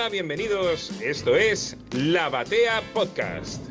Hola, 0.00 0.08
bienvenidos. 0.08 0.98
Esto 1.02 1.36
es 1.36 1.76
La 1.94 2.30
Batea 2.30 2.80
Podcast. 2.94 3.62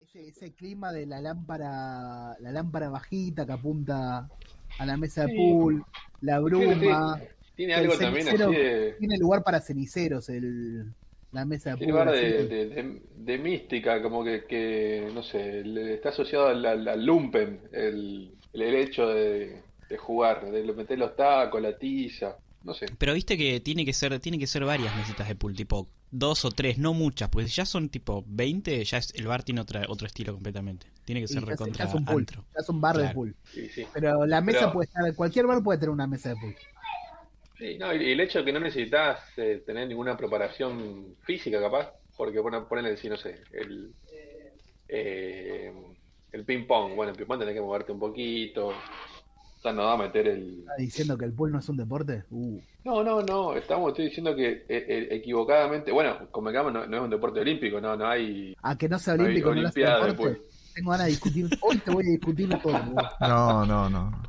Ese, 0.00 0.28
ese 0.28 0.54
clima 0.54 0.92
de 0.92 1.04
la 1.04 1.20
lámpara, 1.20 2.34
la 2.40 2.50
lámpara 2.50 2.88
bajita 2.88 3.44
que 3.44 3.52
apunta 3.52 4.30
a 4.78 4.86
la 4.86 4.96
mesa 4.96 5.26
de 5.26 5.32
Sí. 5.32 5.36
pool, 5.36 5.84
la 6.22 6.40
bruma. 6.40 7.20
Tiene 7.54 7.74
el 7.74 7.80
algo 7.80 7.98
también 7.98 8.26
así 8.26 8.38
de. 8.38 8.96
Tiene 8.98 9.18
lugar 9.18 9.42
para 9.44 9.60
ceniceros 9.60 10.30
el, 10.30 10.86
la 11.32 11.44
mesa 11.44 11.72
de 11.72 11.76
Tiene 11.76 11.92
lugar 11.92 12.12
de, 12.12 12.46
de, 12.46 12.66
de- 12.70 13.02
de 13.14 13.38
mística, 13.38 14.00
como 14.00 14.24
que, 14.24 14.46
que, 14.46 15.10
no 15.12 15.22
sé, 15.22 15.64
le- 15.64 15.92
está 15.94 16.08
asociado 16.08 16.46
al, 16.48 16.64
al- 16.64 16.88
al 16.88 17.04
lumpen, 17.04 17.60
el, 17.72 18.32
el 18.54 18.74
hecho 18.74 19.06
de, 19.08 19.60
de 19.92 19.98
jugar, 19.98 20.50
de 20.50 20.62
meter 20.72 20.98
los 20.98 21.14
tacos, 21.14 21.60
la 21.60 21.76
tiza, 21.76 22.34
no 22.64 22.72
sé. 22.72 22.86
Pero 22.96 23.12
viste 23.12 23.36
que 23.36 23.60
tiene 23.60 23.84
que 23.84 23.92
ser 23.92 24.18
tiene 24.20 24.38
que 24.38 24.46
ser 24.46 24.64
varias 24.64 24.94
mesitas 24.94 25.28
de 25.28 25.34
pool, 25.36 25.54
tipo 25.54 25.86
dos 26.10 26.44
o 26.46 26.50
tres, 26.50 26.78
no 26.78 26.94
muchas, 26.94 27.28
porque 27.28 27.48
si 27.48 27.54
ya 27.56 27.66
son 27.66 27.90
tipo 27.90 28.24
20, 28.26 28.82
ya 28.84 28.96
es, 28.98 29.12
el 29.14 29.26
bar 29.26 29.42
tiene 29.42 29.60
otra, 29.60 29.82
otro 29.88 30.06
estilo 30.06 30.32
completamente. 30.32 30.86
Tiene 31.04 31.20
que 31.20 31.28
ser 31.28 31.38
es- 31.38 31.44
ya 31.44 31.50
recontra 31.50 31.84
es 31.84 31.94
un 31.94 32.04
pool, 32.06 32.20
antro. 32.20 32.44
ya 32.54 32.60
es 32.60 32.68
un 32.70 32.80
bar 32.80 32.96
de 32.96 33.08
pool. 33.10 33.34
Sí, 33.52 33.68
sí. 33.68 33.86
Pero 33.92 34.24
la 34.26 34.40
mesa 34.40 34.60
Pero- 34.60 34.72
puede 34.72 34.86
estar, 34.86 35.14
cualquier 35.14 35.46
bar 35.46 35.62
puede 35.62 35.78
tener 35.78 35.90
una 35.90 36.06
mesa 36.06 36.30
de 36.30 36.36
pool. 36.36 36.54
Sí, 37.58 37.76
no, 37.78 37.94
y 37.94 38.12
el 38.12 38.20
hecho 38.20 38.38
de 38.40 38.44
que 38.46 38.52
no 38.52 38.60
necesitas 38.60 39.20
eh, 39.36 39.62
tener 39.66 39.86
ninguna 39.88 40.16
preparación 40.16 41.16
física, 41.22 41.60
capaz, 41.60 41.92
porque 42.16 42.40
bueno, 42.40 42.66
ponele, 42.66 42.96
sí, 42.96 43.08
no 43.10 43.16
sé, 43.18 43.42
el, 43.52 43.92
eh, 44.88 45.72
el 46.32 46.44
ping 46.44 46.66
pong, 46.66 46.94
bueno, 46.94 47.12
el 47.12 47.18
ping 47.18 47.26
pong 47.26 47.38
tenés 47.40 47.54
que 47.54 47.60
moverte 47.60 47.92
un 47.92 48.00
poquito, 48.00 48.72
sea, 49.62 49.72
no 49.72 49.84
va 49.84 49.92
a 49.94 49.96
meter 49.96 50.26
el... 50.28 50.60
¿Está 50.60 50.74
diciendo 50.78 51.16
que 51.18 51.24
el 51.24 51.32
pool 51.32 51.52
no 51.52 51.58
es 51.60 51.68
un 51.68 51.76
deporte? 51.76 52.24
Uh. 52.30 52.58
No, 52.84 53.04
no, 53.04 53.22
no, 53.22 53.54
estamos, 53.54 53.90
estoy 53.90 54.06
diciendo 54.06 54.34
que 54.34 54.50
eh, 54.50 54.64
eh, 54.68 55.08
equivocadamente, 55.12 55.92
bueno, 55.92 56.16
convengamos, 56.32 56.72
no, 56.72 56.84
no 56.86 56.96
es 56.96 57.02
un 57.04 57.10
deporte 57.10 57.38
olímpico, 57.40 57.80
no, 57.80 57.96
no 57.96 58.06
hay, 58.08 58.56
A 58.62 58.76
que 58.76 58.88
no 58.88 58.98
sea 58.98 59.14
no 59.14 59.22
hay 59.22 59.26
olímpico, 59.28 59.54
no 59.54 59.60
olimpiada 59.60 60.00
de 60.04 60.10
deporte. 60.10 60.34
pool. 60.36 60.46
Tengo 60.74 60.90
ganas 60.90 61.06
de 61.06 61.10
discutir. 61.12 61.58
Hoy 61.60 61.78
te 61.78 61.90
voy 61.90 62.04
a 62.04 62.10
discutir 62.10 62.48
todo. 62.60 62.72
boludo. 62.72 63.08
No, 63.20 63.66
no, 63.66 63.88
no. 63.90 64.22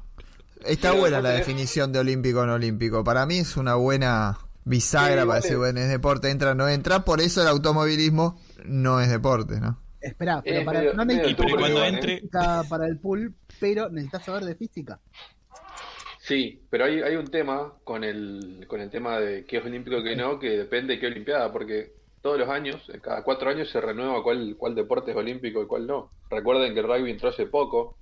Está 0.66 0.90
Pero 0.90 1.02
buena 1.02 1.22
la 1.22 1.32
tenés- 1.32 1.38
definición 1.40 1.92
de 1.92 2.00
olímpico 2.00 2.46
no 2.46 2.54
olímpico. 2.54 3.04
Para 3.04 3.26
mí 3.26 3.38
es 3.40 3.58
una 3.58 3.76
buena 3.76 4.38
bisagra 4.66 5.08
Sí, 5.10 5.16
para 5.16 5.26
vale. 5.26 5.42
decir, 5.42 5.58
bueno, 5.58 5.80
es 5.80 5.90
deporte, 5.90 6.30
entra, 6.30 6.54
no 6.54 6.68
entra. 6.70 7.04
Por 7.06 7.22
eso 7.22 7.42
el 7.42 7.48
automovilismo 7.48 8.40
no 8.66 9.00
es 9.02 9.10
deporte, 9.10 9.60
¿no? 9.60 9.80
Espera, 10.04 10.42
pero 10.44 10.60
Es 10.60 10.66
para, 10.66 10.80
medio- 10.80 10.94
no 10.96 11.06
necesitas 11.06 11.46
turbio, 11.46 11.58
cuando 11.60 11.84
¿eh? 11.84 11.88
entre- 11.88 12.16
física 12.18 12.64
para 12.70 12.88
el 12.88 13.00
pool, 13.00 13.34
pero 13.60 13.90
necesitas 13.90 14.24
saber 14.26 14.44
de 14.44 14.56
física. 14.56 15.00
Sí, 16.20 16.62
pero 16.70 16.86
hay, 16.86 17.02
hay 17.02 17.16
un 17.16 17.30
tema 17.32 17.74
con 17.84 18.04
el, 18.04 18.66
con 18.68 18.80
el 18.82 18.90
tema 18.90 19.20
de 19.20 19.46
qué 19.46 19.58
es 19.58 19.66
olímpico 19.66 19.98
y 19.98 20.04
qué 20.04 20.16
no, 20.16 20.40
que 20.40 20.50
depende 20.52 20.94
de 20.94 21.00
qué 21.00 21.08
olimpiada, 21.08 21.52
porque 21.52 21.92
todos 22.22 22.38
los 22.40 22.48
años, 22.50 22.82
eh, 22.90 23.00
cada 23.02 23.24
cuatro 23.24 23.50
años 23.50 23.70
se 23.70 23.82
renueva 23.82 24.24
cuál, 24.24 24.56
cuál 24.58 24.76
deporte 24.76 25.12
es 25.12 25.18
olímpico 25.18 25.62
y 25.62 25.68
cuál 25.68 25.86
no. 25.88 26.12
Recuerden 26.30 26.74
que 26.74 26.80
el 26.80 26.88
rugby 26.88 27.12
entró 27.12 27.30
hace 27.30 27.46
poco, 27.48 27.98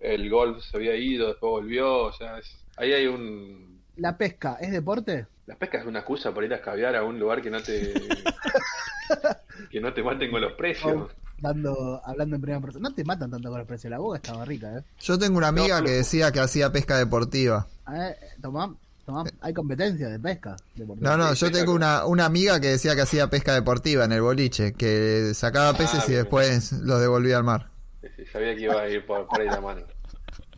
el 0.00 0.30
golf 0.30 0.62
se 0.64 0.76
había 0.76 0.94
ido, 0.96 1.28
después 1.28 1.50
volvió, 1.50 2.04
o 2.04 2.12
sea, 2.12 2.38
es- 2.38 2.64
ahí 2.76 2.92
hay 2.92 3.06
un... 3.06 3.82
¿La 3.96 4.16
pesca 4.16 4.58
es 4.60 4.70
deporte? 4.70 5.26
La 5.46 5.56
pesca 5.56 5.78
es 5.78 5.86
una 5.86 6.00
excusa 6.00 6.32
para 6.32 6.46
ir 6.46 6.52
a 6.52 6.56
escabiar 6.56 6.94
a 6.94 7.02
un 7.02 7.18
lugar 7.18 7.42
que 7.42 7.50
no 7.50 7.60
te... 7.60 7.94
que 9.70 9.80
no 9.80 9.92
te 9.92 10.02
maten 10.02 10.30
con 10.30 10.40
los 10.40 10.52
precios. 10.52 11.10
Dando, 11.40 12.00
hablando 12.04 12.36
en 12.36 12.42
primera 12.42 12.60
persona. 12.60 12.88
No 12.88 12.94
te 12.94 13.04
matan 13.04 13.30
tanto 13.30 13.48
con 13.50 13.60
el 13.60 13.66
precio. 13.66 13.88
La 13.90 13.98
boga 13.98 14.16
estaba 14.16 14.44
rica, 14.44 14.78
¿eh? 14.78 14.82
Yo 15.00 15.18
tengo 15.18 15.38
una 15.38 15.48
amiga 15.48 15.78
No, 15.80 15.86
que 15.86 15.92
decía 15.92 16.32
que 16.32 16.40
hacía 16.40 16.72
pesca 16.72 16.98
deportiva. 16.98 17.66
A 17.84 17.92
ver, 17.92 18.16
tomá, 18.42 18.74
tomá. 19.06 19.24
Hay 19.40 19.54
competencia 19.54 20.08
de 20.08 20.18
pesca. 20.18 20.56
deportiva. 20.74 21.10
No, 21.10 21.16
no, 21.16 21.34
Sí, 21.34 21.42
yo 21.46 21.52
tengo 21.52 21.72
una, 21.74 22.04
una 22.06 22.24
amiga 22.24 22.58
que 22.60 22.68
decía 22.68 22.94
que 22.96 23.02
hacía 23.02 23.30
pesca 23.30 23.54
deportiva 23.54 24.04
en 24.04 24.12
el 24.12 24.20
boliche, 24.22 24.72
que 24.72 25.32
sacaba 25.34 25.76
peces 25.76 26.08
y 26.08 26.12
después 26.12 26.72
los 26.72 27.00
devolvía 27.00 27.36
al 27.36 27.44
mar. 27.44 27.68
Sí, 28.02 28.24
sabía 28.32 28.54
que 28.56 28.62
iba 28.62 28.80
a 28.80 28.88
ir 28.88 29.06
por, 29.06 29.26
por 29.28 29.40
ahí 29.40 29.46
la 29.46 29.60
mano. 29.60 29.82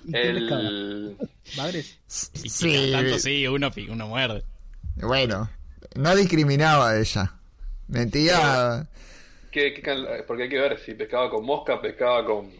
El... 0.12 1.16
¿Bagres? 1.56 1.98
Y 2.42 2.48
Sí, 2.48 2.48
si 2.48 2.90
cada 2.92 3.02
tanto 3.02 3.18
sí, 3.18 3.46
uno, 3.46 3.70
uno 3.90 4.08
muerde. 4.08 4.44
bueno, 4.96 5.50
no 5.94 6.16
discriminaba 6.16 6.90
a 6.90 6.98
ella. 6.98 7.34
Mentía. 7.88 8.88
¿Qué- 9.50 9.74
qué 9.74 9.82
porque 10.26 10.44
hay 10.44 10.48
que 10.48 10.58
ver 10.60 10.78
si 10.78 10.94
pescaba 10.94 11.30
con 11.30 11.44
mosca, 11.44 11.80
pescaba 11.80 12.24
con, 12.24 12.52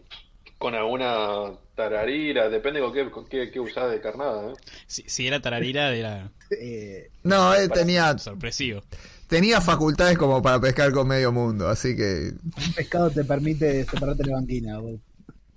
con 0.58 0.74
alguna 0.74 1.58
tararira, 1.74 2.48
depende 2.48 2.80
con 2.80 2.92
qué, 2.92 3.10
con 3.10 3.28
qué, 3.28 3.50
qué 3.50 3.60
usás 3.60 3.90
de 3.90 4.00
carnada. 4.00 4.52
¿eh? 4.52 4.56
Si, 4.86 5.02
si 5.08 5.26
era 5.26 5.40
tararira, 5.40 5.94
era 5.94 6.30
Eh, 6.50 7.10
No, 7.22 7.54
él 7.54 7.70
tenía, 7.70 8.16
sorpresivo. 8.18 8.82
tenía 9.28 9.60
facultades 9.60 10.18
como 10.18 10.42
para 10.42 10.60
pescar 10.60 10.92
con 10.92 11.06
medio 11.08 11.32
mundo, 11.32 11.68
así 11.68 11.96
que 11.96 12.32
un 12.56 12.72
pescado 12.74 13.10
te 13.12 13.24
permite 13.24 13.84
separarte 13.84 14.24
la 14.24 14.34
banquina. 14.36 14.78
vos. 14.78 15.00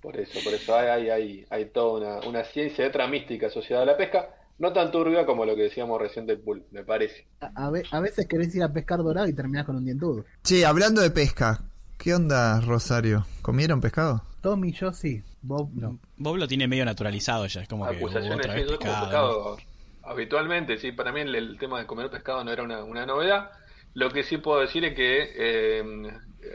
Por 0.00 0.16
eso, 0.20 0.38
por 0.44 0.52
eso 0.54 0.76
hay, 0.76 0.88
hay, 0.88 1.10
hay, 1.10 1.46
hay 1.50 1.64
toda 1.66 1.98
una, 2.20 2.28
una 2.28 2.44
ciencia 2.44 2.84
detrás 2.84 3.08
mística 3.08 3.46
asociada 3.46 3.82
a 3.84 3.86
la 3.86 3.96
pesca, 3.96 4.28
no 4.58 4.72
tan 4.72 4.90
turbia 4.90 5.26
como 5.26 5.44
lo 5.44 5.54
que 5.56 5.62
decíamos 5.62 6.00
recién 6.00 6.26
del 6.26 6.38
pool, 6.40 6.64
me 6.70 6.84
parece. 6.84 7.26
A, 7.40 7.66
a 7.66 7.70
ve- 7.70 7.84
a 7.90 8.00
veces 8.00 8.26
querés 8.28 8.54
ir 8.54 8.62
a 8.62 8.72
pescar 8.72 8.98
dorado 9.02 9.26
y 9.28 9.32
terminás 9.34 9.64
con 9.66 9.76
un 9.76 9.84
dientudo. 9.84 10.24
Che, 10.42 10.64
hablando 10.64 11.00
de 11.00 11.10
pesca, 11.10 11.64
¿qué 11.98 12.14
onda, 12.14 12.60
Rosario? 12.60 13.26
¿Comieron 13.42 13.80
pescado? 13.80 14.22
Tommy, 14.40 14.72
yo 14.72 14.92
sí. 14.92 15.22
Bob 15.42 15.70
no. 15.74 15.98
Bob 16.16 16.36
lo 16.36 16.46
tiene 16.48 16.68
medio 16.68 16.84
naturalizado 16.84 17.46
ya, 17.46 17.62
es 17.62 17.68
como 17.68 17.86
que 17.88 18.02
otra 18.04 18.20
vez 18.54 18.66
pescado. 18.66 18.76
pescado 18.78 19.56
habitualmente, 20.02 20.78
sí, 20.78 20.92
para 20.92 21.12
mí 21.12 21.20
el, 21.20 21.34
el 21.34 21.58
tema 21.58 21.78
de 21.80 21.86
comer 21.86 22.10
pescado 22.10 22.44
no 22.44 22.50
era 22.52 22.62
una, 22.62 22.84
una 22.84 23.06
novedad. 23.06 23.50
Lo 23.94 24.10
que 24.10 24.22
sí 24.22 24.38
puedo 24.38 24.60
decir 24.60 24.84
es 24.84 24.94
que 24.94 25.32
eh, 25.36 25.82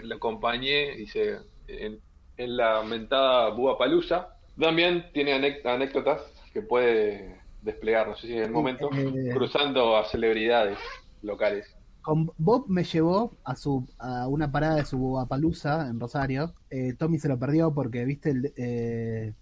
lo 0.04 0.16
acompañé, 0.16 0.96
dice, 0.96 1.40
en, 1.68 2.00
en 2.38 2.58
la 2.58 2.84
mentada 2.84 3.50
Búa 3.50 3.78
Palusa. 3.78 4.36
También 4.60 5.06
tiene 5.14 5.34
anécdotas 5.64 6.22
que 6.54 6.62
puede 6.62 7.38
desplegar, 7.62 8.08
no 8.08 8.16
sé 8.16 8.28
si 8.28 8.34
en 8.34 8.44
el 8.44 8.52
momento, 8.52 8.90
Eh. 8.94 9.30
cruzando 9.34 9.97
a 9.97 10.06
celebridades 10.06 10.78
locales. 11.22 11.66
Con 12.02 12.31
Bob 12.38 12.66
me 12.70 12.84
llevó 12.86 13.34
a 13.44 13.56
su 13.56 13.86
a 14.00 14.28
una 14.28 14.50
parada 14.52 14.75
de 14.78 14.86
su 14.86 15.20
Apalusa 15.20 15.88
en 15.90 16.00
Rosario. 16.00 16.53
Eh, 16.69 16.94
Tommy 16.98 17.19
se 17.19 17.28
lo 17.28 17.38
perdió 17.38 17.74
porque, 17.74 18.06
viste, 18.06 18.30
el, 18.31 18.53
eh, 18.56 19.34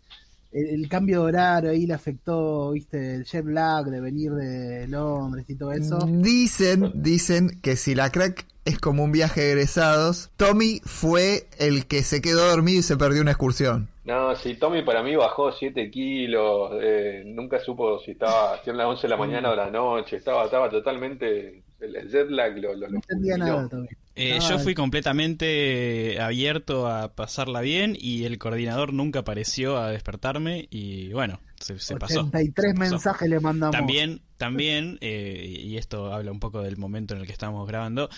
el, 0.51 0.65
el 0.67 0.89
cambio 0.89 1.21
de 1.21 1.27
horario 1.27 1.69
ahí 1.69 1.85
le 1.85 1.93
afectó, 1.93 2.71
viste, 2.71 3.15
el 3.15 3.25
jet 3.25 3.45
lag 3.45 3.85
de 3.85 4.01
venir 4.01 4.31
de 4.33 4.87
Londres 4.87 5.45
y 5.49 5.55
todo 5.55 5.71
eso. 5.71 5.99
Dicen, 6.07 6.91
dicen 6.95 7.59
que 7.61 7.75
si 7.75 7.93
la 7.93 8.11
crack 8.11 8.47
es 8.65 8.79
como 8.79 9.03
un 9.03 9.11
viaje 9.11 9.41
de 9.41 9.51
egresados, 9.51 10.31
Tommy 10.35 10.81
fue 10.83 11.47
el 11.59 11.85
que 11.85 12.01
se 12.03 12.21
quedó 12.21 12.49
dormido 12.49 12.79
y 12.79 12.83
se 12.83 12.97
perdió 12.97 13.21
una 13.21 13.31
excursión. 13.31 13.87
No, 14.07 14.33
sí, 14.37 14.55
Tommy 14.55 14.83
para 14.83 15.03
mí 15.03 15.17
bajó 15.17 15.51
7 15.51 15.91
kilos, 15.91 16.71
eh, 16.81 17.23
nunca 17.25 17.59
supo 17.59 17.99
si 17.99 18.11
estaba, 18.11 18.57
si 18.63 18.71
las 18.71 18.87
11 18.87 19.01
de 19.01 19.09
la 19.09 19.17
mañana 19.17 19.51
o 19.51 19.55
la 19.55 19.69
noche, 19.69 20.15
estaba, 20.15 20.45
estaba 20.45 20.69
totalmente, 20.69 21.61
el, 21.81 22.09
jet 22.09 22.29
lag 22.29 22.57
lo, 22.57 22.73
lo, 22.73 22.87
No 22.87 22.95
entendía 22.95 23.35
nada, 23.35 23.67
Tommy. 23.67 23.89
Eh, 24.15 24.39
yo 24.49 24.59
fui 24.59 24.73
completamente 24.73 26.19
abierto 26.21 26.87
a 26.87 27.13
pasarla 27.13 27.59
bien 27.59 27.97
y 27.99 28.23
el 28.23 28.39
coordinador 28.39 28.93
nunca 28.93 29.19
apareció 29.19 29.77
a 29.77 29.91
despertarme 29.91 30.69
y 30.71 31.11
bueno, 31.11 31.39
se, 31.59 31.77
se 31.77 31.97
pasó. 31.97 32.21
83 32.21 32.71
Se 32.71 32.79
pasó. 32.79 32.91
mensajes 32.91 33.29
le 33.29 33.39
mandamos. 33.41 33.75
También, 33.75 34.21
también 34.37 34.97
eh, 35.01 35.45
y 35.47 35.77
esto 35.77 36.13
habla 36.13 36.31
un 36.31 36.39
poco 36.39 36.63
del 36.63 36.77
momento 36.77 37.13
en 37.13 37.19
el 37.19 37.27
que 37.27 37.33
estamos 37.33 37.67
grabando, 37.67 38.09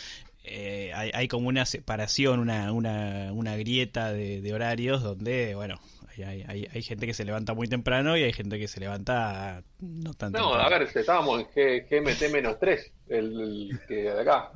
eh, 0.50 0.92
hay, 0.94 1.12
hay 1.14 1.28
como 1.28 1.48
una 1.48 1.66
separación, 1.66 2.40
una, 2.40 2.72
una, 2.74 3.32
una 3.34 3.56
grieta 3.58 4.12
de, 4.14 4.42
de 4.42 4.54
horarios 4.54 5.02
donde, 5.04 5.56
bueno, 5.56 5.80
hay, 6.10 6.24
hay, 6.24 6.44
hay- 6.48 6.68
hay 6.74 6.82
gente 6.82 7.06
que 7.06 7.14
se 7.14 7.24
levanta 7.26 7.54
muy 7.54 7.68
temprano 7.68 8.18
y 8.18 8.24
hay 8.24 8.34
gente 8.34 8.58
que 8.60 8.68
se 8.68 8.80
levanta 8.80 9.64
no 9.80 10.14
tan 10.14 10.32
No, 10.32 10.40
temprano. 10.50 10.64
a 10.64 10.70
ver, 10.70 10.82
estábamos 10.94 11.40
en 11.42 11.48
G- 11.48 11.86
GMT 11.90 12.32
menos 12.34 12.60
3, 12.60 12.92
el, 13.08 13.42
el 13.42 13.80
que 13.88 13.96
de 13.96 14.20
acá, 14.22 14.52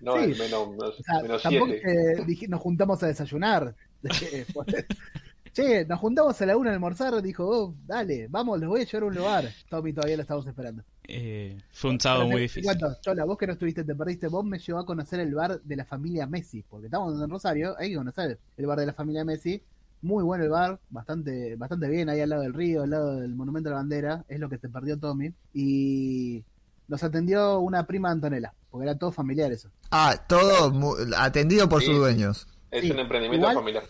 no 0.00 0.16
Sí. 0.16 0.24
el 0.24 0.36
menos, 0.38 0.70
menos, 0.70 1.00
O 1.00 1.02
sea, 1.02 1.22
menos 1.22 1.42
tampoco 1.42 1.66
7. 1.66 1.82
que 2.16 2.24
dije- 2.24 2.48
nos 2.48 2.60
juntamos 2.60 3.02
a 3.02 3.06
desayunar. 3.06 3.74
che, 5.52 5.84
nos 5.86 6.00
juntamos 6.00 6.40
a 6.40 6.46
la 6.46 6.56
una 6.56 6.70
a 6.70 6.74
almorzar. 6.74 7.22
Dijo, 7.22 7.46
oh, 7.48 7.74
dale, 7.86 8.26
vamos, 8.28 8.58
los 8.60 8.68
voy 8.68 8.82
a 8.82 8.84
llevar 8.84 9.02
a 9.02 9.06
un 9.06 9.14
lugar. 9.14 9.44
Tommy 9.68 9.92
todavía 9.92 10.16
lo 10.16 10.22
estamos 10.22 10.46
esperando. 10.46 10.82
Eh, 11.06 11.58
fue 11.70 11.90
un 11.90 12.00
sábado 12.00 12.26
muy 12.26 12.42
difícil. 12.42 12.64
cuento, 12.64 12.96
Chola, 13.02 13.24
vos 13.24 13.36
que 13.36 13.46
no 13.46 13.52
estuviste, 13.52 13.84
te 13.84 13.94
perdiste. 13.94 14.28
Vos 14.28 14.44
me 14.44 14.58
llevó 14.58 14.78
a 14.80 14.86
conocer 14.86 15.20
el 15.20 15.34
bar 15.34 15.60
de 15.62 15.76
la 15.76 15.84
familia 15.84 16.26
Messi. 16.26 16.62
Porque 16.62 16.86
estamos 16.86 17.20
en 17.20 17.28
Rosario, 17.28 17.74
hay 17.78 17.90
que 17.90 17.96
conocer 17.96 18.38
el 18.56 18.66
bar 18.66 18.78
de 18.78 18.86
la 18.86 18.92
familia 18.94 19.24
Messi. 19.24 19.62
Muy 20.02 20.22
bueno 20.22 20.44
el 20.44 20.50
bar, 20.50 20.78
bastante, 20.90 21.56
bastante 21.56 21.88
bien, 21.88 22.08
ahí 22.10 22.20
al 22.20 22.28
lado 22.28 22.42
del 22.42 22.52
río, 22.52 22.82
al 22.82 22.90
lado 22.90 23.16
del 23.16 23.34
Monumento 23.34 23.68
a 23.70 23.72
la 23.72 23.76
Bandera. 23.78 24.24
Es 24.28 24.38
lo 24.38 24.48
que 24.48 24.58
se 24.58 24.68
perdió 24.68 24.98
Tommy. 24.98 25.32
Y 25.52 26.42
nos 26.88 27.02
atendió 27.02 27.60
una 27.60 27.86
prima 27.86 28.10
Antonella, 28.10 28.52
porque 28.70 28.86
era 28.86 28.98
todo 28.98 29.12
familiar 29.12 29.50
eso. 29.52 29.70
Ah, 29.90 30.14
todo 30.28 30.70
mu- 30.70 30.94
atendido 31.16 31.68
por 31.68 31.80
Sí. 31.80 31.86
sus 31.86 31.96
dueños. 31.98 32.46
Es 32.70 32.82
sí, 32.82 32.90
un 32.90 32.98
emprendimiento 32.98 33.46
igual- 33.46 33.54
familiar. 33.54 33.84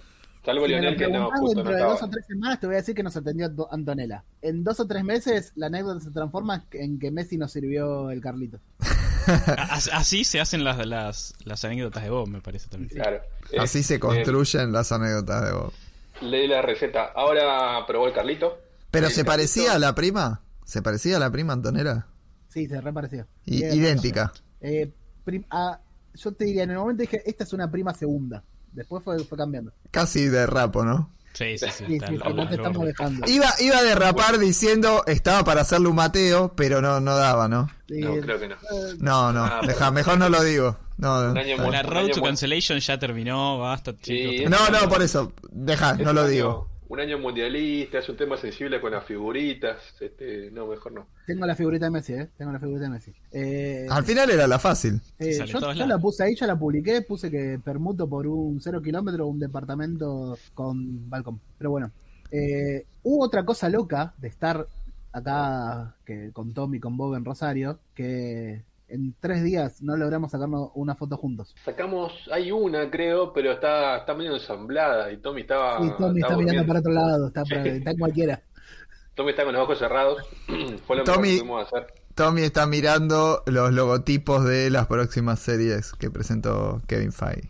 Salvo 0.45 0.67
Si 0.67 0.73
Lionel 0.73 0.97
que 0.97 1.09
no, 1.09 1.31
dentro 1.55 1.73
de 1.75 1.81
dos 1.83 2.03
o 2.03 2.09
tres 2.11 2.27
semanas, 2.27 2.61
te 2.61 2.67
voy 2.67 2.75
a 2.75 2.79
decir 2.79 2.95
que 2.95 3.03
nos 3.03 3.17
atendió 3.17 3.51
Antonella. 3.71 4.25
En 4.43 4.63
dos 4.63 4.79
o 4.81 4.87
tres 4.87 5.03
meses, 5.03 5.53
la 5.55 5.67
anécdota 5.69 6.01
se 6.05 6.11
transforma 6.11 6.67
en 6.73 6.99
que 6.99 7.11
Messi 7.11 7.39
nos 7.39 7.51
sirvió 7.53 8.11
el 8.11 8.21
Carlito. 8.21 8.61
As- 9.27 9.89
Así 9.93 10.25
se 10.25 10.41
hacen 10.41 10.63
las, 10.65 10.85
las, 10.87 11.35
las 11.45 11.65
anécdotas 11.65 12.03
de 12.03 12.11
Bob, 12.11 12.29
me 12.29 12.41
parece 12.43 12.69
también. 12.69 12.91
Claro. 12.91 13.21
Así 13.59 13.79
Eh, 13.79 13.83
se 13.83 13.99
construyen 13.99 14.71
las 14.73 14.93
anécdotas 14.93 15.45
de 15.47 15.53
Bob. 15.53 15.73
eh, 16.21 16.25
leí 16.27 16.47
la 16.47 16.61
receta. 16.61 17.07
Ahora 17.15 17.85
probó 17.87 18.07
el 18.09 18.13
Carlito. 18.13 18.59
¿Pero 18.91 19.09
se 19.09 19.23
Carlito- 19.23 19.27
parecía 19.27 19.73
a 19.73 19.79
la 19.79 19.95
prima? 19.95 20.43
¿Se 20.67 20.83
parecía 20.83 21.17
a 21.17 21.21
la 21.21 21.31
prima 21.31 21.55
Antonella? 21.55 22.07
Sí, 22.49 22.69
se 22.69 22.81
Tiene 23.47 23.75
idéntica. 23.75 24.33
Eh, 24.61 24.93
prim- 25.25 25.45
ah, 25.51 25.81
yo 26.15 26.33
te 26.33 26.45
diría, 26.45 26.63
en 26.65 26.71
el 26.73 26.77
momento 26.79 27.01
dije, 27.01 27.23
esta 27.27 27.45
es 27.45 27.53
una 27.55 27.71
prima 27.71 27.95
segunda. 27.95 28.45
Después 28.75 29.03
fue, 29.03 29.19
fue 29.25 29.39
cambiando. 29.39 29.73
Casi 29.91 30.27
de 30.27 30.47
rapo, 30.47 30.85
¿no? 30.85 31.11
Sí, 31.33 31.59
sí, 31.59 31.67
sí. 31.77 31.99
Te 31.99 32.15
estamos 32.15 32.85
dejando. 32.87 33.27
Iba, 33.29 33.47
iba 33.59 33.79
a 33.79 33.83
derrapar 33.83 34.39
diciendo 34.39 35.03
estaba 35.07 35.43
para 35.43 35.63
hacerle 35.63 35.89
un 35.89 35.97
Mateo, 35.97 36.53
pero 36.55 36.81
no, 36.81 37.01
no 37.01 37.17
daba, 37.17 37.49
¿no? 37.49 37.69
No, 37.89 38.17
creo 38.21 38.39
que 38.39 38.49
no. 38.49 38.57
No, 38.99 39.33
no, 39.33 39.45
Ah, 39.45 39.61
deja, 39.67 39.91
mejor 39.91 40.19
no 40.19 40.29
lo 40.29 40.43
digo. 40.45 40.77
No, 40.97 41.31
Un 41.33 41.37
año 41.39 41.51
está 41.55 41.63
muy- 41.65 41.73
La 41.73 41.83
road 41.83 42.05
Un 42.05 42.11
to 42.13 42.23
cancellation 42.23 42.79
ya 42.79 42.99
terminó, 43.01 43.59
basta, 43.59 43.93
chicos. 44.01 44.35
Sí. 44.39 44.45
no, 44.49 44.69
no, 44.71 44.89
por 44.89 45.03
eso, 45.03 45.33
deja, 45.51 45.91
Es 45.93 45.99
no 45.99 46.13
lo 46.13 46.21
año- 46.21 46.29
digo. 46.31 46.71
Un 46.87 47.01
año 47.01 47.19
mundialista, 47.19 47.99
es 47.99 48.09
un 48.09 48.17
tema 48.17 48.37
sensible 48.37 48.81
con 48.81 48.93
las 48.93 49.05
figuritas. 49.05 49.79
Este, 50.01 50.51
no, 50.51 50.67
mejor 50.67 50.93
no. 50.93 51.07
tengo 51.27 51.47
la 51.47 51.55
figurita 51.55 51.87
de 51.87 51.91
Messi, 51.91 52.13
¿eh? 52.13 52.29
Tengo 52.37 52.53
la 52.53 52.59
figurita 52.61 52.85
de 52.85 52.91
Messi. 52.91 53.13
Eh, 53.33 53.87
Al 53.91 54.05
final 54.05 54.31
era 54.31 54.47
la 54.47 54.59
fácil. 54.59 55.01
eh, 55.19 55.45
yo 55.47 55.87
la 55.87 55.99
puse 55.99 56.25
ahí, 56.25 56.35
yo 56.35 56.47
la 56.47 56.59
publiqué, 56.59 57.01
puse 57.03 57.31
que 57.31 57.59
permuto 57.65 58.07
por 58.09 58.27
un 58.27 58.61
cero 58.61 58.83
kilómetro 58.83 59.27
un 59.27 59.39
departamento 59.39 60.37
con 60.53 61.09
balcón. 61.09 61.41
Pero 61.57 61.71
bueno, 61.71 61.91
eh, 62.31 62.85
hubo 63.03 63.25
otra 63.25 63.45
cosa 63.45 63.69
loca 63.71 64.13
de 64.19 64.29
estar 64.29 64.67
acá 65.13 65.95
que 66.05 66.33
con 66.33 66.53
Tommy, 66.53 66.81
con 66.81 66.97
Bob 66.97 67.15
en 67.15 67.25
Rosario, 67.25 67.79
que 67.95 68.63
en 68.95 69.15
tres 69.21 69.43
días 69.43 69.83
no 69.83 69.97
logramos 69.97 70.31
sacarnos 70.31 70.71
una 70.75 70.95
foto 70.95 71.17
juntos. 71.17 71.55
Sacamos, 71.65 72.13
hay 72.33 72.51
una 72.53 72.91
creo, 72.91 73.33
pero 73.33 73.53
está, 73.53 73.99
está 73.99 74.15
medio 74.15 74.35
ensamblada 74.35 75.13
y 75.13 75.19
Tommy 75.19 75.43
estaba, 75.43 75.75
Y 75.85 75.91
Tommy 75.91 76.21
está 76.21 76.29
estaba 76.29 76.37
mirando 76.37 76.67
para 76.67 76.79
otro 76.81 76.93
lado, 76.93 77.27
está, 77.29 77.45
para- 77.45 77.63
Sí. 77.63 77.69
está 77.71 77.91
en 77.91 77.99
cualquiera. 77.99 78.43
Tommy 79.15 79.31
está 79.31 79.45
con 79.45 79.53
los 79.55 79.63
ojos 79.63 79.79
cerrados. 79.79 80.23
Fue 80.87 80.97
lo 80.97 81.05
mejor 81.05 81.05
Tommy- 81.05 81.29
que 81.35 81.39
pudimos 81.41 81.67
hacer. 81.73 81.87
Tommy 82.15 82.43
está 82.43 82.67
mirando 82.67 83.43
los 83.47 83.73
logotipos 83.73 84.45
de 84.45 84.71
las 84.71 84.87
próximas 84.87 85.41
series 85.41 85.93
que 85.93 86.11
presentó 86.11 86.81
Kevin 86.87 87.11
Feige. 87.13 87.49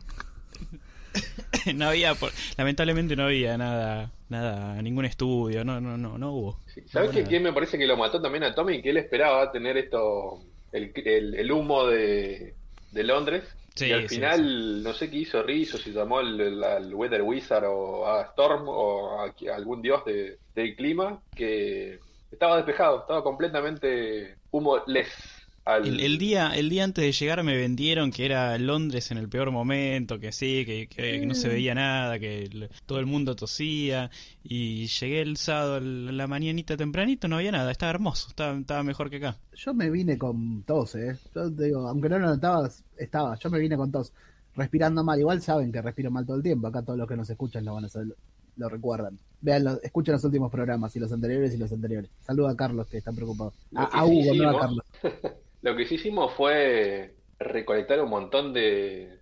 no 1.75 1.89
había, 1.89 2.15
por- 2.15 2.33
lamentablemente 2.57 3.15
no 3.17 3.25
había 3.25 3.57
nada, 3.57 4.11
nada, 4.29 4.81
ningún 4.83 5.05
estudio, 5.05 5.65
no, 5.65 5.81
no, 5.81 5.97
no, 5.97 6.19
no 6.19 6.33
hubo. 6.33 6.61
Sí. 6.67 6.83
¿Sabes 6.87 7.11
No 7.11 7.15
qué, 7.17 7.25
quién 7.25 7.43
me 7.43 7.53
parece 7.53 7.79
que 7.79 7.87
lo 7.87 7.97
mató 7.97 8.21
también 8.21 8.45
a 8.45 8.55
Tommy? 8.55 8.83
Que 8.83 8.91
él 8.91 8.97
esperaba 8.97 9.53
tener 9.53 9.77
esto, 9.77 10.41
el, 10.75 10.93
el, 10.97 11.35
el 11.35 11.53
humo 11.53 11.87
de, 11.87 12.59
de 12.91 13.05
Londres. 13.05 13.59
Sí, 13.77 13.87
y 13.87 13.93
al 13.93 14.05
sí, 14.09 14.09
final, 14.09 14.83
no 14.83 14.95
sé 14.95 15.11
qué 15.11 15.17
hizo 15.19 15.43
Rizzo, 15.43 15.79
si 15.79 15.93
llamó 15.93 16.19
al, 16.19 16.95
Weather 16.95 17.23
Wizard 17.23 17.65
o 17.67 18.07
a 18.07 18.23
Storm 18.31 18.65
o 18.69 19.21
a, 19.21 19.25
a 19.27 19.55
algún 19.57 19.83
dios 19.83 20.05
de- 20.05 20.41
del 20.55 20.75
clima, 20.77 21.23
que 21.35 22.05
estaba 22.31 22.57
despejado, 22.57 23.01
estaba 23.01 23.23
completamente 23.23 24.39
humoless. 24.51 25.44
Al, 25.67 25.87
El, 25.87 26.01
el 26.01 26.19
día, 26.19 26.55
el 26.55 26.69
día 26.69 26.85
antes 26.85 27.03
de 27.05 27.13
llegar 27.13 27.43
me 27.43 27.57
vendieron 27.57 28.11
que 28.11 28.27
era 28.27 28.59
Londres 28.59 29.11
en 29.11 29.17
el 29.17 29.31
peor 29.31 29.51
momento, 29.51 30.19
que 30.21 30.31
sí, 30.31 30.65
que, 30.67 30.87
que- 30.89 31.21
que 31.21 31.27
no 31.27 31.35
se 31.35 31.49
veía 31.49 31.75
nada, 31.75 32.19
que 32.19 32.43
el- 32.43 32.69
todo 32.85 32.99
el 32.99 33.07
mundo 33.07 33.35
tosía. 33.35 34.11
Y 34.43 34.87
llegué 34.89 35.23
el 35.23 35.39
sábado 35.39 35.81
la 35.81 36.27
mañanita 36.27 36.77
tempranito, 36.77 37.29
no 37.29 37.37
había 37.37 37.51
nada, 37.53 37.71
estaba 37.73 37.91
hermoso, 37.91 38.29
estaba, 38.29 38.59
estaba 38.59 38.83
mejor 38.83 39.09
que 39.09 39.17
acá. 39.17 39.39
Yo 39.55 39.73
me 39.73 39.89
vine 39.91 40.19
con 40.19 40.63
tos, 40.65 40.97
¿eh? 40.97 41.17
Yo 41.35 41.51
te 41.51 41.65
digo, 41.65 41.89
aunque 41.89 42.11
no 42.11 42.19
lo 42.19 42.27
notabas, 42.27 42.85
estaba. 42.99 43.39
Yo 43.39 43.49
me 43.49 43.59
vine 43.59 43.77
con 43.79 43.91
tos. 43.91 44.13
Respirando 44.57 45.03
mal. 45.03 45.19
Igual 45.19 45.41
saben 45.41 45.73
que 45.73 45.81
respiro 45.81 46.11
mal 46.11 46.27
todo 46.27 46.37
el 46.37 46.43
tiempo. 46.43 46.67
Acá 46.67 46.83
todos 46.83 46.99
los 46.99 47.09
que 47.09 47.17
nos 47.17 47.29
escuchan 47.31 47.65
lo 47.65 47.75
van 47.75 47.87
a 47.87 47.89
saber, 47.89 48.15
lo 48.59 48.69
recuerdan. 48.69 49.19
Vean, 49.41 49.65
los- 49.65 49.83
escuchen 49.83 50.13
los 50.13 50.25
últimos 50.25 50.53
programas 50.53 50.95
y 50.95 51.01
los 51.01 51.11
anteriores 51.11 51.55
y 51.55 51.57
los 51.57 51.73
anteriores. 51.73 52.11
Saluda 52.21 52.51
a 52.51 52.57
Carlos 52.57 52.87
que 52.87 52.99
está 52.99 53.13
preocupado. 53.13 53.55
Lo 53.73 53.81
A, 53.81 53.85
a 53.85 54.05
Hugo, 54.05 54.35
no 54.35 54.51
a 54.51 54.61
Carlos. 54.61 54.85
Lo 55.65 55.75
que 55.75 55.87
sí 55.87 55.95
hicimos 55.95 56.35
fue 56.35 57.15
recolectar 57.39 57.99
un 58.03 58.11
montón 58.11 58.53
de, 58.53 59.19